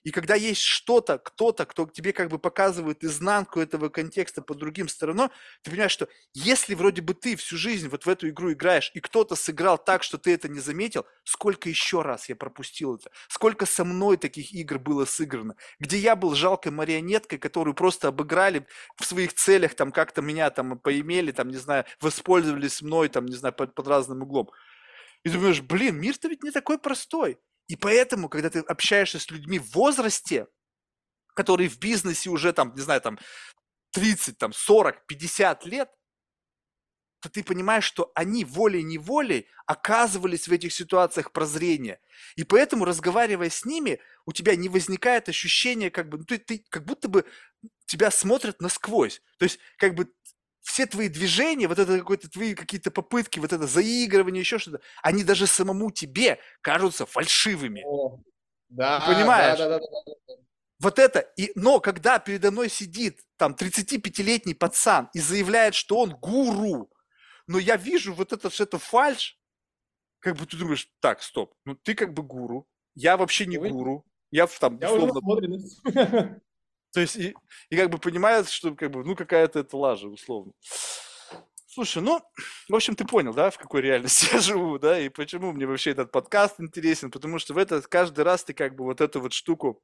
И 0.03 0.11
когда 0.11 0.35
есть 0.35 0.63
что-то, 0.63 1.19
кто-то, 1.19 1.67
кто 1.67 1.87
тебе 1.87 2.13
как 2.13 2.29
бы 2.31 2.39
показывает 2.39 3.05
изнанку 3.05 3.61
этого 3.61 3.89
контекста 3.91 4.41
по 4.41 4.55
другим 4.55 4.89
сторонам, 4.89 5.31
ты 5.63 5.71
понимаешь, 5.71 5.93
что 5.93 6.09
если 6.33 6.75
вроде 6.75 7.03
бы 7.03 7.15
ты 7.15 7.37
всю 7.37 7.57
жизнь 7.57 7.89
вот 7.89 8.07
в 8.07 8.09
эту 8.09 8.29
игру 8.31 8.53
играешь, 8.53 8.91
и 8.95 9.01
кто-то 9.01 9.37
сыграл 9.37 9.77
так, 9.77 10.03
что 10.03 10.17
ты 10.17 10.33
это 10.33 10.49
не 10.49 10.61
заметил, 10.61 11.05
сколько 11.25 11.69
еще 11.69 12.03
раз 12.03 12.29
я 12.29 12.37
пропустил 12.37 12.97
это? 12.97 13.11
Сколько 13.29 13.67
со 13.67 13.85
мной 13.85 14.17
таких 14.17 14.53
игр 14.53 14.79
было 14.79 15.05
сыграно? 15.05 15.57
Где 15.79 15.99
я 15.99 16.17
был 16.17 16.35
жалкой 16.35 16.73
марионеткой, 16.73 17.39
которую 17.39 17.75
просто 17.75 18.09
обыграли 18.09 18.67
в 18.97 19.05
своих 19.05 19.35
целях, 19.35 19.75
там 19.75 19.93
как-то 19.93 20.23
меня 20.23 20.51
там 20.51 20.79
поимели, 20.79 21.33
там, 21.33 21.49
не 21.49 21.59
знаю, 21.59 21.85
воспользовались 22.01 22.81
мной, 22.81 23.09
там, 23.09 23.27
не 23.27 23.37
знаю, 23.37 23.55
под, 23.55 23.75
под 23.75 23.87
разным 23.87 24.23
углом. 24.23 24.51
И 25.25 25.29
думаешь, 25.29 25.61
блин, 25.61 26.01
мир-то 26.01 26.29
ведь 26.29 26.43
не 26.43 26.51
такой 26.51 26.79
простой. 26.79 27.39
И 27.71 27.77
поэтому, 27.77 28.29
когда 28.29 28.51
ты 28.51 28.59
общаешься 28.59 29.21
с 29.21 29.31
людьми 29.31 29.61
в 29.61 29.71
возрасте, 29.75 30.49
которые 31.37 31.69
в 31.69 31.79
бизнесе 31.79 32.29
уже 32.29 32.53
там, 32.53 32.75
не 32.75 32.81
знаю, 32.81 33.01
там 33.01 33.17
30, 33.93 34.39
там 34.39 34.53
40, 34.53 35.07
50 35.07 35.67
лет, 35.67 35.89
то 37.21 37.29
ты 37.29 37.45
понимаешь, 37.45 37.85
что 37.85 38.11
они 38.17 38.45
волей-неволей 38.45 39.47
оказывались 39.67 40.49
в 40.49 40.53
этих 40.53 40.73
ситуациях 40.73 41.31
прозрения. 41.31 42.01
И 42.35 42.43
поэтому, 42.43 42.85
разговаривая 42.85 43.51
с 43.51 43.65
ними, 43.65 44.01
у 44.27 44.33
тебя 44.33 44.57
не 44.57 44.69
возникает 44.69 45.29
ощущения, 45.29 45.93
как 45.93 46.09
бы, 46.09 46.19
ну, 46.19 46.25
ты, 46.25 46.39
ты 46.39 46.65
как 46.71 46.85
будто 46.85 47.07
бы 47.07 47.25
тебя 47.87 48.11
смотрят 48.11 48.61
насквозь. 48.61 49.23
То 49.39 49.45
есть, 49.45 49.61
как 49.77 49.95
бы 49.95 50.13
все 50.61 50.87
твои 50.87 51.09
движения, 51.09 51.69
вот 51.69 51.79
это 51.79 51.99
какие-то 52.01 52.31
твои 52.31 52.55
какие-то 52.55 52.91
попытки, 52.91 53.39
вот 53.39 53.53
это 53.53 53.67
заигрывание, 53.67 54.41
еще 54.41 54.59
что-то, 54.59 54.81
они 55.03 55.25
даже 55.25 55.47
самому 55.47 55.91
тебе 55.91 56.39
кажутся 56.61 57.07
фальшивыми. 57.07 57.83
О, 57.85 58.21
да, 58.69 59.01
Ты 59.01 59.15
понимаешь? 59.15 59.59
Да, 59.59 59.69
да, 59.69 59.79
да, 59.79 59.85
да. 60.29 60.35
Вот 60.79 60.99
это, 60.99 61.21
и, 61.37 61.53
но 61.57 61.79
когда 61.79 62.19
передо 62.19 62.51
мной 62.51 62.71
сидит 62.71 63.21
там 63.37 63.53
35-летний 63.53 64.55
пацан 64.55 65.11
и 65.13 65.21
заявляет, 65.21 65.75
что 65.75 65.99
он 65.99 66.17
гуру, 66.17 66.91
но 67.47 67.59
я 67.59 67.77
вижу 67.77 68.15
вот 68.15 68.33
это, 68.33 68.49
что 68.49 68.63
это 68.63 68.79
фальш, 68.79 69.39
как 70.21 70.37
бы 70.37 70.47
ты 70.47 70.57
думаешь, 70.57 70.89
так, 71.01 71.23
стоп, 71.23 71.55
ну 71.67 71.75
ты 71.75 71.95
как 71.95 72.15
бы 72.15 72.23
гуру, 72.23 72.67
я 72.95 73.19
вообще 73.19 73.45
не 73.45 73.59
гуру, 73.59 74.07
я 74.31 74.47
там 74.47 74.79
я 74.79 74.93
условно... 74.93 75.21
То 76.93 77.01
есть, 77.01 77.17
и, 77.17 77.35
и 77.69 77.77
как 77.77 77.91
бы 77.91 77.99
понимает, 77.99 78.49
что 78.49 78.75
как 78.75 78.91
бы, 78.91 79.05
ну, 79.05 79.15
какая-то 79.15 79.61
это 79.61 79.77
лажа, 79.77 80.09
условно. 80.09 80.53
Слушай, 81.67 82.03
ну, 82.03 82.21
в 82.69 82.75
общем, 82.75 82.97
ты 82.97 83.05
понял, 83.05 83.33
да, 83.33 83.51
в 83.51 83.59
какой 83.59 83.81
реальности 83.81 84.29
я 84.33 84.41
живу, 84.41 84.79
да, 84.79 84.99
и 84.99 85.09
почему 85.09 85.53
мне 85.53 85.67
вообще 85.67 85.93
этот 85.93 86.11
подкаст 86.11 86.61
интересен, 86.61 87.11
потому 87.13 87.39
что 87.39 87.55
в 87.55 87.59
этот 87.59 87.87
каждый 87.87 88.25
раз 88.25 88.43
ты 88.43 88.55
как 88.55 88.75
бы 88.75 88.85
вот 88.85 89.01
эту 89.01 89.21
вот 89.21 89.33
штуку 89.33 89.81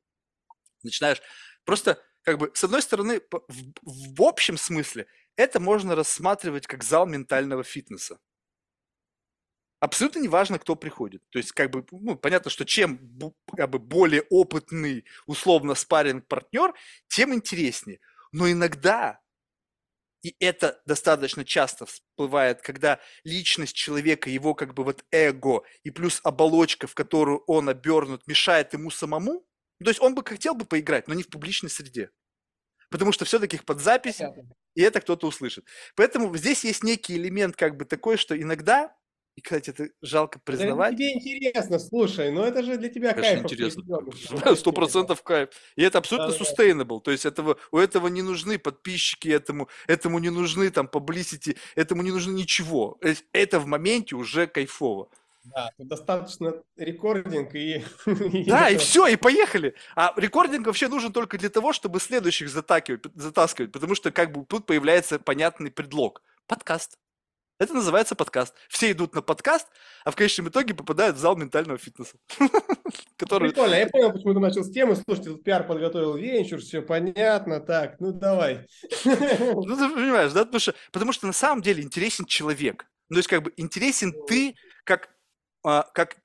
начинаешь 0.82 1.22
просто 1.64 2.02
как 2.22 2.38
бы, 2.38 2.50
с 2.54 2.64
одной 2.64 2.82
стороны, 2.82 3.20
в, 3.30 4.16
в 4.16 4.22
общем 4.22 4.56
смысле, 4.56 5.06
это 5.36 5.60
можно 5.60 5.94
рассматривать 5.94 6.66
как 6.66 6.82
зал 6.82 7.06
ментального 7.06 7.62
фитнеса 7.62 8.18
абсолютно 9.80 10.20
не 10.20 10.28
важно, 10.28 10.58
кто 10.58 10.76
приходит. 10.76 11.22
То 11.30 11.38
есть, 11.38 11.52
как 11.52 11.70
бы, 11.70 11.84
ну, 11.90 12.16
понятно, 12.16 12.50
что 12.50 12.64
чем 12.64 12.98
как 13.56 13.70
бы, 13.70 13.78
более 13.78 14.22
опытный, 14.30 15.04
условно, 15.26 15.74
спаринг 15.74 16.26
партнер 16.26 16.74
тем 17.08 17.34
интереснее. 17.34 18.00
Но 18.32 18.50
иногда, 18.50 19.20
и 20.22 20.34
это 20.40 20.82
достаточно 20.86 21.44
часто 21.44 21.86
всплывает, 21.86 22.62
когда 22.62 23.00
личность 23.24 23.76
человека, 23.76 24.30
его 24.30 24.54
как 24.54 24.74
бы 24.74 24.82
вот 24.82 25.04
эго 25.10 25.62
и 25.84 25.90
плюс 25.90 26.20
оболочка, 26.24 26.86
в 26.86 26.94
которую 26.94 27.44
он 27.46 27.68
обернут, 27.68 28.26
мешает 28.26 28.72
ему 28.72 28.90
самому, 28.90 29.46
то 29.82 29.90
есть 29.90 30.00
он 30.00 30.14
бы 30.14 30.24
хотел 30.24 30.54
бы 30.54 30.64
поиграть, 30.64 31.06
но 31.06 31.14
не 31.14 31.22
в 31.22 31.28
публичной 31.28 31.70
среде. 31.70 32.10
Потому 32.90 33.12
что 33.12 33.24
все-таки 33.24 33.56
их 33.56 33.64
под 33.64 33.80
запись, 33.80 34.20
и 34.74 34.80
это 34.80 35.00
кто-то 35.00 35.26
услышит. 35.26 35.66
Поэтому 35.96 36.34
здесь 36.36 36.64
есть 36.64 36.82
некий 36.82 37.16
элемент 37.16 37.56
как 37.56 37.76
бы 37.76 37.84
такой, 37.84 38.16
что 38.16 38.40
иногда 38.40 38.95
и, 39.36 39.42
кстати, 39.42 39.68
это 39.68 39.90
жалко 40.00 40.38
признавать. 40.42 40.94
Это 40.94 40.96
тебе 40.96 41.12
интересно, 41.12 41.78
слушай, 41.78 42.32
но 42.32 42.44
это 42.44 42.62
же 42.62 42.78
для 42.78 42.88
тебя 42.88 43.12
Конечно, 43.12 43.42
кайф. 43.42 43.52
интересно. 43.52 44.56
Сто 44.56 44.72
процентов 44.72 45.22
кайф. 45.22 45.50
И 45.76 45.82
это 45.82 45.98
абсолютно 45.98 46.32
да, 46.32 46.38
sustainable. 46.38 46.98
Да. 46.98 47.04
То 47.04 47.10
есть 47.10 47.26
этого, 47.26 47.58
у 47.70 47.76
этого 47.76 48.08
не 48.08 48.22
нужны 48.22 48.58
подписчики, 48.58 49.28
этому, 49.28 49.68
этому 49.86 50.20
не 50.20 50.30
нужны 50.30 50.70
там 50.70 50.86
publicity, 50.90 51.58
этому 51.74 52.02
не 52.02 52.12
нужно 52.12 52.32
ничего. 52.32 52.98
Это 53.32 53.60
в 53.60 53.66
моменте 53.66 54.16
уже 54.16 54.46
кайфово. 54.46 55.10
Да, 55.44 55.70
достаточно 55.76 56.54
рекординг 56.76 57.54
и... 57.54 57.84
Да, 58.46 58.70
и 58.70 58.78
все, 58.78 59.06
и 59.06 59.16
поехали. 59.16 59.74
А 59.94 60.14
рекординг 60.16 60.66
вообще 60.66 60.88
нужен 60.88 61.12
только 61.12 61.36
для 61.36 61.50
того, 61.50 61.74
чтобы 61.74 62.00
следующих 62.00 62.48
затаскивать, 62.48 63.04
затаскивать, 63.14 63.70
потому 63.70 63.94
что 63.94 64.10
как 64.10 64.32
бы 64.32 64.46
тут 64.46 64.64
появляется 64.64 65.18
понятный 65.18 65.70
предлог. 65.70 66.22
Подкаст. 66.46 66.98
Это 67.58 67.72
называется 67.72 68.14
подкаст. 68.14 68.54
Все 68.68 68.92
идут 68.92 69.14
на 69.14 69.22
подкаст, 69.22 69.66
а 70.04 70.10
в 70.10 70.16
конечном 70.16 70.48
итоге 70.48 70.74
попадают 70.74 71.16
в 71.16 71.18
зал 71.18 71.36
ментального 71.36 71.78
фитнеса. 71.78 72.18
Который... 73.16 73.48
Прикольно, 73.48 73.76
я 73.76 73.86
понял, 73.86 74.12
почему 74.12 74.34
ты 74.34 74.40
начал 74.40 74.62
с 74.62 74.70
темы. 74.70 74.94
Слушайте, 74.94 75.30
тут 75.30 75.42
пиар 75.42 75.66
подготовил 75.66 76.16
венчур, 76.16 76.60
все 76.60 76.82
понятно, 76.82 77.60
так, 77.60 77.98
ну 77.98 78.12
давай. 78.12 78.66
Ну 79.06 79.76
ты 79.76 79.88
понимаешь, 79.88 80.32
да? 80.32 80.44
Потому 80.44 80.60
что, 80.60 80.74
потому 80.92 81.12
что 81.12 81.26
на 81.26 81.32
самом 81.32 81.62
деле 81.62 81.82
интересен 81.82 82.26
человек. 82.26 82.86
Ну, 83.08 83.14
то 83.14 83.18
есть 83.20 83.28
как 83.28 83.42
бы 83.42 83.52
интересен 83.56 84.12
ты 84.26 84.54
как, 84.84 85.08
а, 85.64 85.84
как 85.94 86.16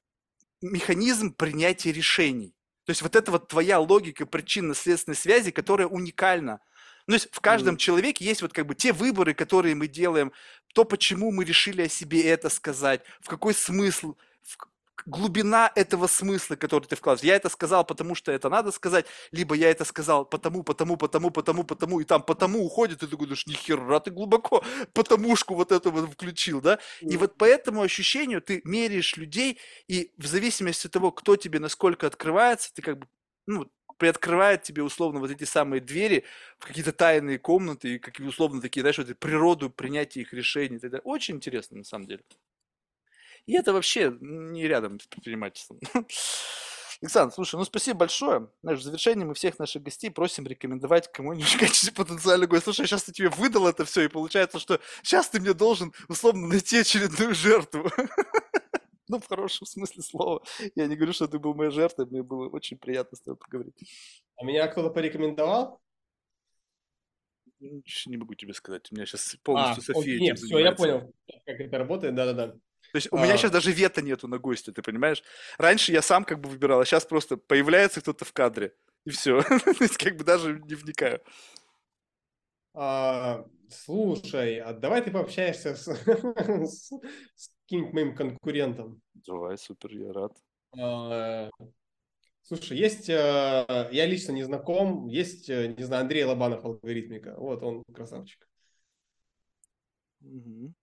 механизм 0.62 1.34
принятия 1.34 1.94
решений. 1.94 2.54
То 2.86 2.90
есть 2.90 3.02
вот 3.02 3.16
это 3.16 3.32
вот 3.32 3.48
твоя 3.48 3.80
логика 3.80 4.26
причинно-следственной 4.26 5.16
связи, 5.16 5.52
которая 5.52 5.88
уникальна 5.88 6.60
ну, 7.08 7.18
то 7.18 7.24
есть 7.24 7.30
в 7.34 7.40
каждом 7.42 7.76
mm. 7.76 7.80
человеке 7.80 8.26
есть 8.26 8.42
вот 8.42 8.54
как 8.54 8.68
бы 8.68 8.76
те 8.76 8.94
выборы, 8.94 9.34
которые 9.34 9.76
мы 9.76 9.88
делаем, 9.88 10.32
то, 10.74 10.86
почему 10.86 11.32
мы 11.32 11.46
решили 11.46 11.84
о 11.84 11.90
себе 11.90 12.24
это 12.24 12.50
сказать, 12.50 13.02
в 13.22 13.28
какой 13.28 13.54
смысл, 13.54 14.16
в 14.44 14.58
глубина 15.06 15.72
этого 15.76 16.08
смысла, 16.08 16.56
который 16.56 16.86
ты 16.86 16.96
вкладываешь. 16.96 17.28
Я 17.28 17.36
это 17.36 17.50
сказал, 17.50 17.86
потому 17.86 18.16
что 18.16 18.32
это 18.32 18.50
надо 18.50 18.72
сказать, 18.72 19.06
либо 19.32 19.56
я 19.56 19.70
это 19.70 19.86
сказал 19.86 20.26
потому, 20.26 20.64
потому, 20.64 20.98
потому, 20.98 21.32
потому, 21.32 21.64
потому, 21.64 22.00
и 22.00 22.04
там 22.04 22.22
потому 22.22 22.64
уходит, 22.64 23.04
и 23.04 23.08
ты 23.08 23.18
думаешь, 23.18 23.48
нихера 23.48 24.00
ты 24.00 24.12
глубоко 24.12 24.64
потомушку 24.94 25.56
вот 25.56 25.72
эту 25.72 25.92
вот 25.92 26.12
включил, 26.12 26.62
да? 26.62 26.80
И 27.02 27.18
вот 27.18 27.38
по 27.38 27.46
этому 27.46 27.82
ощущению 27.82 28.42
ты 28.42 28.62
меряешь 28.64 29.18
людей, 29.18 29.60
и 29.88 30.12
в 30.18 30.26
зависимости 30.26 30.88
от 30.88 30.94
того, 30.94 31.12
кто 31.12 31.36
тебе 31.36 31.60
насколько 31.60 32.08
открывается, 32.08 32.74
ты 32.74 32.82
как 32.82 33.00
бы 33.00 33.08
ну, 33.48 33.68
приоткрывает 34.02 34.64
тебе 34.64 34.82
условно 34.82 35.20
вот 35.20 35.30
эти 35.30 35.44
самые 35.44 35.80
двери 35.80 36.24
в 36.58 36.66
какие-то 36.66 36.92
тайные 36.92 37.38
комнаты 37.38 37.94
и 37.94 38.00
какие 38.00 38.26
условно 38.26 38.60
такие, 38.60 38.82
знаешь, 38.82 38.98
вот 38.98 39.16
природу 39.20 39.70
принятия 39.70 40.22
их 40.22 40.34
решений. 40.34 40.80
Это 40.82 40.98
очень 41.04 41.36
интересно 41.36 41.78
на 41.78 41.84
самом 41.84 42.08
деле. 42.08 42.24
И 43.46 43.54
это 43.54 43.74
вообще 43.74 44.18
не 44.20 44.68
рядом 44.68 45.00
с 45.00 45.06
предпринимательством. 45.06 45.80
Александр, 47.04 47.32
слушай, 47.32 47.58
ну 47.58 47.64
спасибо 47.64 48.00
большое. 48.00 48.50
Знаешь, 48.64 48.80
в 48.80 48.84
завершении 48.84 49.24
мы 49.24 49.36
всех 49.36 49.60
наших 49.60 49.84
гостей 49.84 50.10
просим 50.10 50.48
рекомендовать 50.48 51.12
кому-нибудь 51.12 51.52
в 51.54 51.60
качестве 51.60 51.94
потенциального 51.94 52.50
гостя. 52.50 52.74
Слушай, 52.74 52.88
сейчас 52.88 53.04
ты 53.04 53.12
тебе 53.12 53.30
выдал 53.30 53.68
это 53.68 53.86
все, 53.86 54.02
и 54.02 54.08
получается, 54.08 54.58
что 54.58 54.80
сейчас 55.04 55.30
ты 55.30 55.40
мне 55.40 55.54
должен 55.54 55.94
условно 56.08 56.48
найти 56.48 56.80
очередную 56.80 57.36
жертву. 57.36 57.88
Ну, 59.12 59.20
в 59.20 59.28
хорошем 59.28 59.68
смысле 59.68 60.04
слова. 60.04 60.42
Я 60.74 60.88
не 60.88 60.96
говорю, 60.96 61.12
что 61.12 61.28
ты 61.28 61.38
был 61.38 61.54
моей 61.54 61.72
жертвой, 61.72 62.06
мне 62.06 62.24
было 62.24 62.48
очень 62.48 62.78
приятно 62.78 63.18
с 63.18 63.22
тобой 63.22 63.38
поговорить. 63.38 63.76
А 64.38 64.46
меня 64.46 64.66
кто-то 64.70 64.90
порекомендовал? 64.90 65.82
Не 67.60 68.18
могу 68.18 68.34
тебе 68.36 68.54
сказать. 68.54 68.90
У 68.90 68.96
меня 68.96 69.06
сейчас 69.06 69.36
полностью 69.44 69.84
а, 69.84 69.94
София 69.94 70.18
Нет, 70.18 70.40
все, 70.40 70.60
я 70.60 70.72
понял, 70.72 71.14
как 71.46 71.60
это 71.60 71.78
работает, 71.78 72.16
да-да-да. 72.16 72.54
То 72.54 72.96
есть 72.96 73.10
у 73.12 73.18
а... 73.18 73.24
меня 73.24 73.36
сейчас 73.36 73.52
даже 73.52 73.74
вето 73.74 74.02
нету 74.02 74.30
на 74.30 74.40
гости, 74.40 74.72
ты 74.72 74.82
понимаешь? 74.82 75.22
Раньше 75.58 75.92
я 75.92 76.02
сам 76.02 76.24
как 76.24 76.40
бы 76.40 76.48
выбирал, 76.48 76.80
а 76.80 76.86
сейчас 76.86 77.06
просто 77.06 77.36
появляется 77.36 78.00
кто-то 78.00 78.24
в 78.24 78.32
кадре, 78.32 78.74
и 79.06 79.10
все. 79.10 79.42
То 79.44 79.84
есть 79.84 79.98
как 79.98 80.16
бы 80.16 80.24
даже 80.24 80.58
не 80.58 80.76
вникаю. 80.76 81.22
А, 82.74 83.46
слушай, 83.70 84.60
а 84.60 84.72
давай 84.72 85.02
ты 85.02 85.12
пообщаешься 85.12 85.76
с, 85.76 85.84
с 87.36 87.52
каким-нибудь 87.72 87.94
моим 87.94 88.16
конкурентом. 88.16 89.02
Давай, 89.14 89.58
супер, 89.58 89.94
я 89.94 90.12
рад. 90.12 90.36
А, 90.78 91.50
слушай, 92.42 92.78
есть, 92.78 93.10
а, 93.10 93.90
я 93.94 94.06
лично 94.06 94.34
не 94.34 94.44
знаком, 94.44 95.08
есть, 95.08 95.50
э, 95.50 95.74
не 95.78 95.84
знаю, 95.86 96.02
Андрей 96.02 96.26
Лобанов, 96.26 96.66
алгоритмика. 96.66 97.34
Вот 97.38 97.64
он 97.64 97.84
красавчик. 97.94 98.46
Угу. 100.20 100.74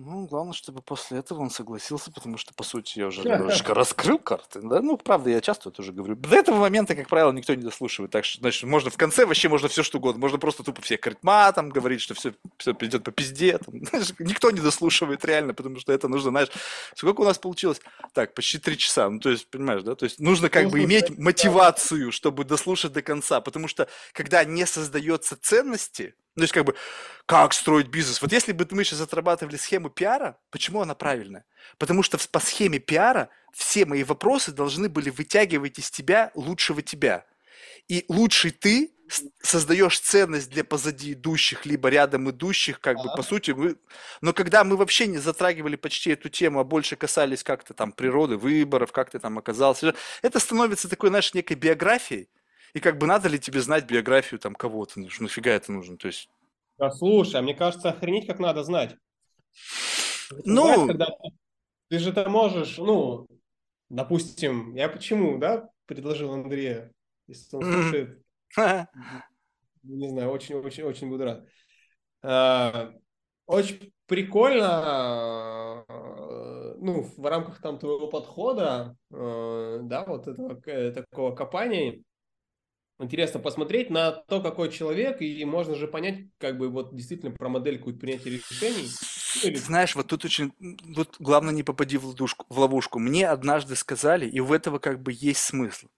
Ну, 0.00 0.26
главное, 0.26 0.52
чтобы 0.52 0.80
после 0.80 1.18
этого 1.18 1.40
он 1.40 1.50
согласился, 1.50 2.12
потому 2.12 2.36
что, 2.36 2.54
по 2.54 2.62
сути, 2.62 3.00
я 3.00 3.08
уже 3.08 3.22
немножечко 3.24 3.74
раскрыл 3.74 4.20
карты, 4.20 4.60
да? 4.62 4.80
Ну, 4.80 4.96
правда, 4.96 5.30
я 5.30 5.40
часто 5.40 5.70
это 5.70 5.82
уже 5.82 5.92
говорю. 5.92 6.14
До 6.14 6.36
этого 6.36 6.56
момента, 6.56 6.94
как 6.94 7.08
правило, 7.08 7.32
никто 7.32 7.52
не 7.54 7.64
дослушивает, 7.64 8.12
так 8.12 8.24
что, 8.24 8.38
значит, 8.38 8.62
можно 8.62 8.90
в 8.90 8.96
конце 8.96 9.26
вообще, 9.26 9.48
можно 9.48 9.66
все 9.66 9.82
что 9.82 9.98
угодно, 9.98 10.20
можно 10.20 10.38
просто 10.38 10.62
тупо 10.62 10.80
всех 10.82 11.00
крыть 11.00 11.18
матом, 11.22 11.70
говорить, 11.70 12.00
что 12.00 12.14
все, 12.14 12.32
все 12.58 12.74
придет 12.74 13.02
по 13.02 13.10
пизде, 13.10 13.58
там, 13.58 13.84
знаешь, 13.86 14.12
никто 14.20 14.52
не 14.52 14.60
дослушивает 14.60 15.24
реально, 15.24 15.52
потому 15.52 15.80
что 15.80 15.92
это 15.92 16.06
нужно, 16.06 16.30
знаешь, 16.30 16.50
сколько 16.94 17.22
у 17.22 17.24
нас 17.24 17.40
получилось? 17.40 17.80
Так, 18.12 18.34
почти 18.34 18.58
три 18.58 18.78
часа, 18.78 19.10
ну, 19.10 19.18
то 19.18 19.30
есть, 19.30 19.50
понимаешь, 19.50 19.82
да? 19.82 19.96
То 19.96 20.04
есть 20.04 20.20
нужно 20.20 20.48
как 20.48 20.70
бы 20.70 20.84
иметь 20.84 21.18
мотивацию, 21.18 22.12
чтобы 22.12 22.44
дослушать 22.44 22.92
до 22.92 23.02
конца, 23.02 23.40
потому 23.40 23.66
что, 23.66 23.88
когда 24.12 24.44
не 24.44 24.64
создается 24.64 25.36
ценности, 25.36 26.14
ну, 26.38 26.42
то 26.42 26.44
есть, 26.44 26.54
как 26.54 26.64
бы, 26.66 26.76
как 27.26 27.52
строить 27.52 27.88
бизнес? 27.88 28.22
Вот 28.22 28.32
если 28.32 28.52
бы 28.52 28.66
мы 28.70 28.84
сейчас 28.84 29.00
отрабатывали 29.00 29.56
схему 29.56 29.90
пиара, 29.90 30.38
почему 30.50 30.80
она 30.80 30.94
правильная? 30.94 31.44
Потому 31.78 32.04
что 32.04 32.16
по 32.30 32.38
схеме 32.38 32.78
пиара 32.78 33.28
все 33.52 33.84
мои 33.84 34.04
вопросы 34.04 34.52
должны 34.52 34.88
были 34.88 35.10
вытягивать 35.10 35.80
из 35.80 35.90
тебя 35.90 36.30
лучшего 36.36 36.80
тебя. 36.80 37.26
И 37.88 38.04
лучший 38.08 38.52
ты 38.52 38.92
создаешь 39.42 39.98
ценность 39.98 40.50
для 40.50 40.62
позади 40.62 41.14
идущих, 41.14 41.66
либо 41.66 41.88
рядом 41.88 42.30
идущих, 42.30 42.78
как 42.78 42.98
бы, 42.98 43.10
по 43.16 43.22
сути, 43.22 43.50
мы... 43.50 43.76
но 44.20 44.32
когда 44.32 44.62
мы 44.62 44.76
вообще 44.76 45.08
не 45.08 45.18
затрагивали 45.18 45.74
почти 45.74 46.10
эту 46.10 46.28
тему, 46.28 46.60
а 46.60 46.64
больше 46.64 46.94
касались 46.94 47.42
как-то 47.42 47.74
там 47.74 47.90
природы, 47.90 48.36
выборов, 48.36 48.92
как 48.92 49.10
ты 49.10 49.18
там 49.18 49.38
оказался, 49.38 49.94
это 50.22 50.38
становится 50.38 50.88
такой, 50.88 51.08
знаешь, 51.08 51.34
некой 51.34 51.56
биографией, 51.56 52.28
и 52.74 52.80
как 52.80 52.98
бы 52.98 53.06
надо 53.06 53.28
ли 53.28 53.38
тебе 53.38 53.60
знать 53.60 53.86
биографию 53.86 54.38
там 54.38 54.54
кого-то? 54.54 55.00
Ну, 55.00 55.08
нафига 55.20 55.52
это 55.52 55.72
нужно? 55.72 55.96
То 55.96 56.08
есть... 56.08 56.28
Да, 56.78 56.90
слушай, 56.90 57.36
а 57.36 57.42
мне 57.42 57.54
кажется, 57.54 57.90
охренеть 57.90 58.26
как 58.26 58.38
надо 58.38 58.62
знать. 58.62 58.96
Ну... 60.44 60.86
Когда 60.86 61.08
ты 61.88 61.98
же 61.98 62.10
это 62.10 62.28
можешь, 62.28 62.76
ну, 62.78 63.26
допустим, 63.88 64.74
я 64.74 64.88
почему, 64.88 65.38
да, 65.38 65.70
предложил 65.86 66.32
Андрея, 66.32 66.92
если 67.26 67.56
он 67.56 67.62
слушает, 67.62 68.22
не 69.82 70.08
знаю, 70.08 70.30
очень-очень-очень 70.30 71.08
буду 71.08 71.24
рад. 71.24 71.46
А, 72.22 72.92
очень 73.46 73.92
прикольно, 74.06 75.84
ну, 76.78 77.02
в 77.16 77.26
рамках 77.26 77.60
там 77.60 77.78
твоего 77.78 78.08
подхода, 78.08 78.96
э, 79.10 79.78
да, 79.82 80.04
вот 80.04 80.28
этого 80.28 80.60
э, 80.66 80.92
такого 80.92 81.34
копания, 81.34 82.02
интересно 82.98 83.40
посмотреть 83.40 83.90
на 83.90 84.12
то, 84.12 84.40
какой 84.40 84.70
человек, 84.70 85.20
и 85.20 85.44
можно 85.44 85.74
же 85.74 85.86
понять, 85.88 86.26
как 86.38 86.58
бы 86.58 86.68
вот 86.68 86.94
действительно 86.94 87.32
про 87.32 87.48
модель 87.48 87.78
какую-то 87.78 88.00
принятия 88.00 88.30
решений. 88.30 88.88
Или... 89.42 89.56
Знаешь, 89.56 89.94
вот 89.94 90.08
тут 90.08 90.24
очень, 90.24 90.52
вот 90.94 91.16
главное 91.18 91.54
не 91.54 91.62
попади 91.62 91.96
в 91.96 92.06
ловушку, 92.06 92.46
в 92.48 92.58
ловушку. 92.58 92.98
Мне 92.98 93.28
однажды 93.28 93.76
сказали, 93.76 94.28
и 94.28 94.40
в 94.40 94.52
этого 94.52 94.78
как 94.78 95.02
бы 95.02 95.12
есть 95.14 95.40
смысл, 95.40 95.88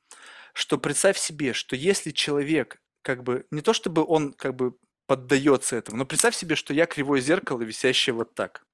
что 0.52 0.78
представь 0.78 1.18
себе, 1.18 1.52
что 1.52 1.76
если 1.76 2.10
человек 2.10 2.80
как 3.02 3.22
бы, 3.22 3.46
не 3.50 3.62
то 3.62 3.72
чтобы 3.72 4.04
он 4.04 4.32
как 4.32 4.54
бы 4.56 4.74
поддается 5.06 5.76
этому, 5.76 5.98
но 5.98 6.04
представь 6.04 6.36
себе, 6.36 6.54
что 6.54 6.74
я 6.74 6.86
кривое 6.86 7.20
зеркало, 7.20 7.62
висящее 7.62 8.14
вот 8.14 8.34
так. 8.34 8.64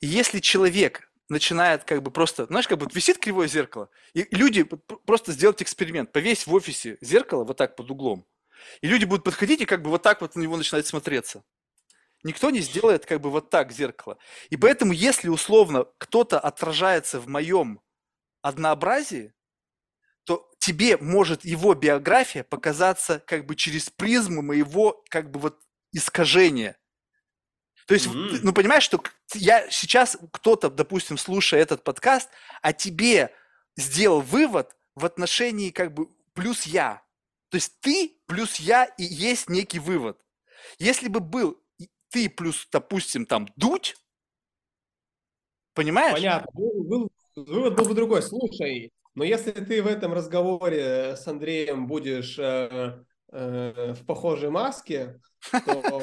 И 0.00 0.06
если 0.06 0.40
человек 0.40 1.10
начинает 1.28 1.84
как 1.84 2.02
бы 2.02 2.10
просто, 2.10 2.46
знаешь, 2.46 2.68
как 2.68 2.78
бы 2.78 2.88
висит 2.92 3.18
кривое 3.18 3.48
зеркало, 3.48 3.88
и 4.14 4.26
люди 4.30 4.64
просто 5.06 5.32
сделать 5.32 5.62
эксперимент, 5.62 6.12
повесь 6.12 6.46
в 6.46 6.54
офисе 6.54 6.98
зеркало 7.00 7.44
вот 7.44 7.56
так 7.56 7.76
под 7.76 7.90
углом, 7.90 8.26
и 8.80 8.88
люди 8.88 9.04
будут 9.04 9.24
подходить 9.24 9.60
и 9.60 9.66
как 9.66 9.82
бы 9.82 9.90
вот 9.90 10.02
так 10.02 10.20
вот 10.20 10.36
на 10.36 10.40
него 10.40 10.56
начинать 10.56 10.86
смотреться. 10.86 11.44
Никто 12.22 12.50
не 12.50 12.60
сделает 12.60 13.06
как 13.06 13.20
бы 13.20 13.30
вот 13.30 13.50
так 13.50 13.72
зеркало. 13.72 14.18
И 14.50 14.56
поэтому, 14.56 14.92
если 14.92 15.28
условно 15.28 15.86
кто-то 15.98 16.40
отражается 16.40 17.20
в 17.20 17.28
моем 17.28 17.80
однообразии, 18.42 19.32
то 20.24 20.50
тебе 20.58 20.96
может 20.96 21.44
его 21.44 21.74
биография 21.74 22.42
показаться 22.42 23.20
как 23.26 23.46
бы 23.46 23.54
через 23.54 23.90
призму 23.90 24.42
моего 24.42 25.04
как 25.08 25.30
бы 25.30 25.38
вот 25.38 25.60
искажения. 25.92 26.76
То 27.86 27.94
есть, 27.94 28.06
mm-hmm. 28.06 28.40
ну 28.42 28.52
понимаешь, 28.52 28.82
что 28.82 29.00
я 29.34 29.70
сейчас 29.70 30.18
кто-то, 30.32 30.70
допустим, 30.70 31.16
слушая 31.16 31.60
этот 31.60 31.84
подкаст, 31.84 32.28
а 32.60 32.72
тебе 32.72 33.32
сделал 33.76 34.20
вывод 34.20 34.76
в 34.96 35.04
отношении 35.04 35.70
как 35.70 35.94
бы 35.94 36.08
плюс 36.34 36.64
я. 36.64 37.02
То 37.48 37.56
есть 37.56 37.80
ты 37.80 38.18
плюс 38.26 38.56
я 38.56 38.84
и 38.84 39.04
есть 39.04 39.48
некий 39.48 39.78
вывод. 39.78 40.20
Если 40.78 41.08
бы 41.08 41.20
был 41.20 41.62
ты 42.10 42.28
плюс, 42.28 42.66
допустим, 42.72 43.26
там 43.26 43.48
дуть, 43.56 43.96
понимаешь? 45.74 46.14
Понятно. 46.14 46.50
Был, 46.54 46.84
был, 46.84 47.08
вывод 47.36 47.76
был 47.76 47.84
бы 47.84 47.94
другой. 47.94 48.22
Слушай, 48.22 48.92
но 49.14 49.22
если 49.22 49.52
ты 49.52 49.82
в 49.82 49.86
этом 49.86 50.12
разговоре 50.12 51.16
с 51.16 51.26
Андреем 51.26 51.86
будешь 51.86 52.38
э, 52.38 53.04
э, 53.32 53.92
в 53.94 54.04
похожей 54.06 54.50
маске, 54.50 55.20
то 55.50 56.02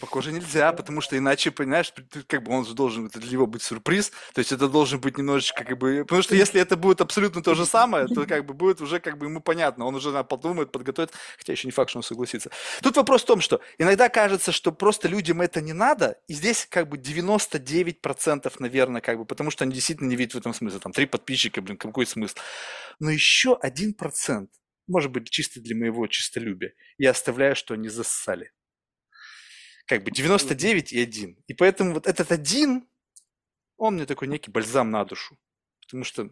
Похоже, 0.00 0.32
нельзя, 0.32 0.72
потому 0.72 1.00
что 1.00 1.16
иначе, 1.16 1.50
понимаешь, 1.50 1.92
как 2.26 2.42
бы 2.42 2.52
он 2.52 2.64
же 2.64 2.74
должен, 2.74 3.06
это 3.06 3.20
для 3.20 3.32
него 3.32 3.46
быть 3.46 3.62
сюрприз, 3.62 4.10
то 4.34 4.38
есть 4.38 4.52
это 4.52 4.68
должен 4.68 5.00
быть 5.00 5.18
немножечко 5.18 5.64
как 5.64 5.78
бы, 5.78 6.04
потому 6.04 6.22
что 6.22 6.34
если 6.34 6.60
это 6.60 6.76
будет 6.76 7.00
абсолютно 7.00 7.42
то 7.42 7.54
же 7.54 7.66
самое, 7.66 8.06
то 8.06 8.26
как 8.26 8.46
бы 8.46 8.54
будет 8.54 8.80
уже 8.80 9.00
как 9.00 9.18
бы 9.18 9.26
ему 9.26 9.40
понятно, 9.40 9.84
он 9.86 9.94
уже 9.94 10.24
подумает, 10.24 10.72
подготовит, 10.72 11.12
хотя 11.38 11.52
еще 11.52 11.68
не 11.68 11.72
факт, 11.72 11.90
что 11.90 11.98
он 11.98 12.02
согласится. 12.02 12.50
Тут 12.82 12.96
вопрос 12.96 13.22
в 13.22 13.26
том, 13.26 13.40
что 13.40 13.60
иногда 13.78 14.08
кажется, 14.08 14.52
что 14.52 14.72
просто 14.72 15.08
людям 15.08 15.40
это 15.40 15.60
не 15.60 15.72
надо, 15.72 16.18
и 16.28 16.34
здесь 16.34 16.66
как 16.68 16.88
бы 16.88 16.96
99% 16.96 18.52
наверное, 18.58 19.00
как 19.00 19.18
бы, 19.18 19.24
потому 19.24 19.50
что 19.50 19.64
они 19.64 19.72
действительно 19.72 20.08
не 20.08 20.16
видят 20.16 20.34
в 20.34 20.38
этом 20.38 20.54
смысла, 20.54 20.80
там, 20.80 20.92
три 20.92 21.06
подписчика, 21.06 21.60
блин, 21.62 21.76
какой 21.76 22.06
смысл. 22.06 22.36
Но 22.98 23.10
еще 23.10 23.58
1%, 23.62 24.48
может 24.86 25.10
быть, 25.10 25.30
чисто 25.30 25.60
для 25.60 25.76
моего 25.76 26.06
чистолюбия, 26.06 26.74
я 26.98 27.10
оставляю, 27.10 27.56
что 27.56 27.74
они 27.74 27.88
зассали 27.88 28.52
как 29.90 30.04
бы 30.04 30.12
99 30.12 30.92
и 30.92 31.00
1. 31.02 31.36
И 31.48 31.54
поэтому 31.54 31.94
вот 31.94 32.06
этот 32.06 32.30
один, 32.30 32.86
он 33.76 33.94
мне 33.94 34.06
такой 34.06 34.28
некий 34.28 34.48
бальзам 34.48 34.92
на 34.92 35.04
душу. 35.04 35.36
Потому 35.80 36.04
что 36.04 36.30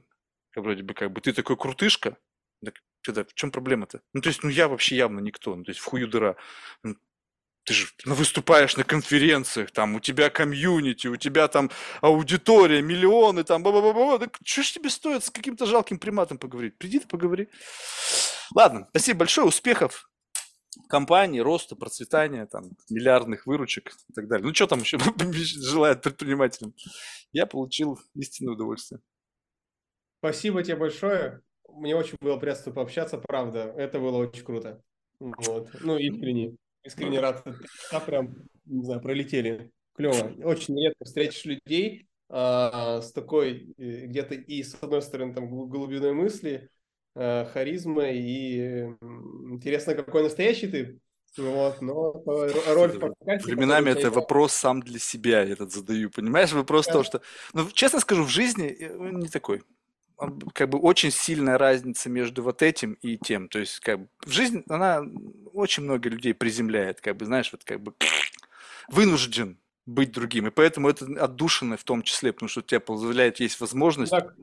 вроде 0.55 0.85
бы 0.85 0.95
как 0.95 1.13
бы 1.13 1.21
ты 1.21 1.33
такой 1.33 1.57
крутышка, 1.57 2.17
так 2.65 2.77
тогда 3.03 3.25
в 3.25 3.35
чем 3.35 3.51
проблема-то? 3.51 4.01
Ну, 4.15 4.21
то 4.21 4.29
есть, 4.29 4.45
ну, 4.45 4.49
я 4.49 4.69
вообще 4.69 4.95
явно 4.95 5.19
никто, 5.19 5.57
ну, 5.57 5.65
то 5.65 5.71
есть, 5.73 5.81
в 5.81 5.85
хую 5.87 6.07
дыра. 6.07 6.37
Ну, 6.85 6.95
ты 7.65 7.75
же 7.75 7.89
выступаешь 8.05 8.77
на 8.77 8.85
конференциях, 8.85 9.73
там, 9.73 9.97
у 9.97 10.01
тебя 10.01 10.31
комьюнити, 10.31 11.09
у 11.09 11.17
тебя 11.17 11.49
там 11.49 11.69
аудитория, 12.01 12.81
миллионы, 12.81 13.43
там, 13.43 13.65
ба 13.65 13.73
ба 13.73 13.83
ба 13.83 13.93
ба 13.93 14.19
Так 14.21 14.39
что 14.45 14.63
ж 14.63 14.71
тебе 14.71 14.89
стоит 14.89 15.25
с 15.25 15.31
каким-то 15.31 15.67
жалким 15.67 15.99
приматом 15.99 16.39
поговорить? 16.39 16.79
Приди 16.79 17.01
ты 17.01 17.09
поговори. 17.09 17.49
Ладно, 18.55 18.87
спасибо 18.91 19.19
большое, 19.19 19.49
успехов 19.49 20.09
компании, 20.89 21.41
роста, 21.41 21.77
процветания, 21.77 22.47
там, 22.47 22.71
миллиардных 22.91 23.47
выручек 23.47 23.93
и 24.09 24.13
так 24.13 24.29
далее. 24.29 24.47
Ну, 24.47 24.55
что 24.55 24.67
там 24.67 24.81
еще 24.81 24.99
желает 25.33 26.03
предпринимателям? 26.03 26.75
Я 27.33 27.47
получил 27.47 27.99
истинное 28.15 28.55
удовольствие. 28.55 29.01
Спасибо 30.19 30.63
тебе 30.63 30.77
большое. 30.77 31.43
Мне 31.69 31.95
очень 31.95 32.17
было 32.21 32.37
приятно 32.37 32.73
пообщаться, 32.73 33.19
правда. 33.19 33.73
Это 33.77 34.01
было 34.01 34.17
очень 34.17 34.45
круто. 34.45 34.83
Вот. 35.21 35.71
Ну, 35.81 35.97
искренне. 35.97 36.57
Искренне 36.83 37.21
рад. 37.21 37.45
А 37.93 38.01
прям, 38.01 38.35
не 38.65 38.85
знаю, 38.85 39.01
пролетели. 39.01 39.71
Клево. 39.95 40.33
Очень 40.45 40.81
редко 40.81 41.05
встретишь 41.05 41.45
людей 41.45 42.09
а, 42.29 43.01
с 43.01 43.13
такой 43.13 43.75
э, 43.79 44.07
где-то 44.07 44.35
и 44.35 44.63
с 44.63 44.77
одной 44.81 45.03
стороны 45.03 45.35
там 45.35 45.49
глубиной 45.49 46.13
мысли, 46.13 46.71
харизма 47.53 48.11
и 48.11 48.95
интересно, 49.51 49.95
какой 49.95 50.23
настоящий 50.23 50.69
ты. 50.69 51.01
Вот, 51.37 51.81
но 51.83 52.23
роль 52.69 52.99
подкасте... 52.99 53.47
Временами 53.47 53.91
это 53.91 54.11
вопрос 54.11 54.53
сам 54.53 54.81
для 54.81 54.99
себя 54.99 55.43
я 55.43 55.53
этот 55.53 55.73
задаю, 55.73 56.11
понимаешь? 56.11 56.53
Вопрос 56.53 56.87
да. 56.87 56.93
в 56.93 56.95
том, 56.95 57.05
что... 57.05 57.23
Ну, 57.53 57.71
честно 57.73 58.01
скажу, 58.01 58.25
в 58.25 58.29
жизни 58.29 58.77
э, 58.79 59.11
не 59.13 59.29
такой. 59.29 59.63
Как 60.53 60.69
бы 60.69 60.79
очень 60.79 61.13
сильная 61.13 61.59
разница 61.59 62.09
между 62.09 62.43
вот 62.43 62.63
этим 62.63 62.95
и 62.95 63.17
тем. 63.17 63.49
То 63.49 63.61
есть, 63.61 63.79
как 63.81 64.01
бы, 64.01 64.09
в 64.27 64.31
жизни 64.31 64.65
она 64.69 65.03
очень 65.53 65.85
много 65.85 66.09
людей 66.09 66.35
приземляет, 66.35 67.01
как 67.01 67.17
бы, 67.17 67.27
знаешь, 67.27 67.53
вот 67.53 67.63
как 67.63 67.81
бы 67.81 67.95
вынужден 68.89 69.59
быть 69.87 70.11
другим. 70.11 70.49
И 70.49 70.51
поэтому 70.51 70.89
это 70.89 71.05
отдушина 71.23 71.77
в 71.77 71.85
том 71.85 72.03
числе, 72.03 72.33
потому 72.33 72.49
что 72.49 72.61
у 72.61 72.65
тебя 72.65 72.81
позволяет, 72.81 73.39
есть 73.39 73.61
возможность... 73.61 74.11
Так 74.11 74.35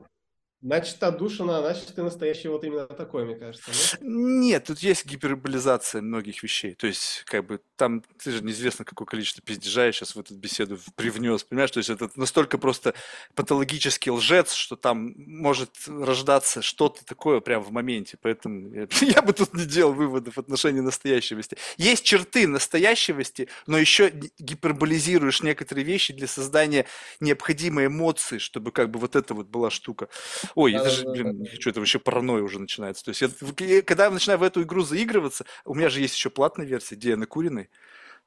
Значит, 0.62 1.02
отдушина, 1.02 1.60
значит, 1.60 1.94
ты 1.94 2.02
настоящий 2.02 2.48
вот 2.48 2.64
именно 2.64 2.86
такой, 2.86 3.26
мне 3.26 3.36
кажется, 3.36 3.70
нет? 3.70 3.98
Нет, 4.00 4.64
тут 4.64 4.78
есть 4.78 5.04
гиперболизация 5.04 6.00
многих 6.00 6.42
вещей. 6.42 6.74
То 6.74 6.86
есть, 6.86 7.24
как 7.26 7.46
бы, 7.46 7.60
там, 7.76 8.02
ты 8.22 8.32
же 8.32 8.42
неизвестно, 8.42 8.84
какое 8.84 9.06
количество 9.06 9.42
пиздежа 9.42 9.84
я 9.84 9.92
сейчас 9.92 10.16
в 10.16 10.20
эту 10.20 10.34
беседу 10.34 10.78
привнес, 10.94 11.44
понимаешь? 11.44 11.70
То 11.70 11.78
есть, 11.78 11.90
это 11.90 12.08
настолько 12.16 12.56
просто 12.56 12.94
патологический 13.34 14.10
лжец, 14.10 14.54
что 14.54 14.76
там 14.76 15.12
может 15.16 15.72
рождаться 15.86 16.62
что-то 16.62 17.04
такое 17.04 17.40
прямо 17.40 17.62
в 17.62 17.70
моменте. 17.70 18.18
Поэтому 18.20 18.74
я, 18.74 18.88
я 19.02 19.20
бы 19.20 19.34
тут 19.34 19.52
не 19.52 19.66
делал 19.66 19.92
выводов 19.92 20.36
в 20.36 20.40
отношении 20.40 20.80
настоящевости. 20.80 21.58
Есть 21.76 22.02
черты 22.02 22.48
настоящевости, 22.48 23.48
но 23.66 23.76
еще 23.76 24.10
гиперболизируешь 24.38 25.42
некоторые 25.42 25.84
вещи 25.84 26.14
для 26.14 26.26
создания 26.26 26.86
необходимой 27.20 27.86
эмоции, 27.86 28.38
чтобы 28.38 28.72
как 28.72 28.90
бы 28.90 28.98
вот 28.98 29.16
это 29.16 29.34
вот 29.34 29.48
была 29.48 29.70
штука. 29.70 30.08
Ой, 30.54 30.74
это 30.74 30.90
же, 30.90 31.08
блин, 31.08 31.46
что 31.58 31.70
это 31.70 31.80
вообще 31.80 31.98
паранойя 31.98 32.42
уже 32.42 32.58
начинается. 32.58 33.04
То 33.04 33.10
есть, 33.10 33.22
я, 33.60 33.82
когда 33.82 34.04
я 34.04 34.10
начинаю 34.10 34.38
в 34.38 34.42
эту 34.42 34.62
игру 34.62 34.82
заигрываться, 34.82 35.44
у 35.64 35.74
меня 35.74 35.88
же 35.88 36.00
есть 36.00 36.14
еще 36.14 36.30
платная 36.30 36.66
версия, 36.66 36.94
где 36.94 37.10
я 37.10 37.16
накуренный, 37.16 37.68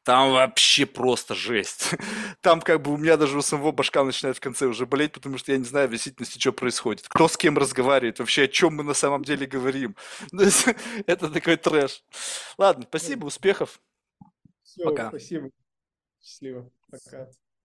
там 0.03 0.31
вообще 0.31 0.85
просто 0.85 1.35
жесть. 1.35 1.91
Там 2.41 2.61
как 2.61 2.81
бы 2.81 2.93
у 2.93 2.98
меня 2.98 3.17
даже 3.17 3.38
у 3.38 3.41
самого 3.41 3.72
башка 3.72 4.03
начинает 4.03 4.38
в 4.38 4.39
конце 4.39 4.65
уже 4.65 4.85
болеть, 4.85 5.11
потому 5.11 5.38
что 5.38 5.51
я 5.51 5.57
не 5.57 5.65
знаю 5.65 5.88
в 5.88 5.91
действительности, 5.91 6.39
что 6.39 6.53
происходит. 6.53 7.06
Кто 7.07 7.27
с 7.27 7.35
кем 7.35 7.57
разговаривает, 7.57 8.19
вообще 8.19 8.43
о 8.43 8.48
чем 8.48 8.75
мы 8.75 8.83
на 8.83 8.93
самом 8.93 9.23
деле 9.23 9.45
говорим. 9.45 9.95
Это 11.06 11.30
такой 11.30 11.57
трэш. 11.57 12.03
Ладно, 12.57 12.85
спасибо, 12.88 13.25
успехов. 13.25 13.81
Все, 14.64 14.85
Пока. 14.85 15.09
спасибо. 15.09 15.49
Счастливо. 16.23 16.72
Пока. 16.89 17.27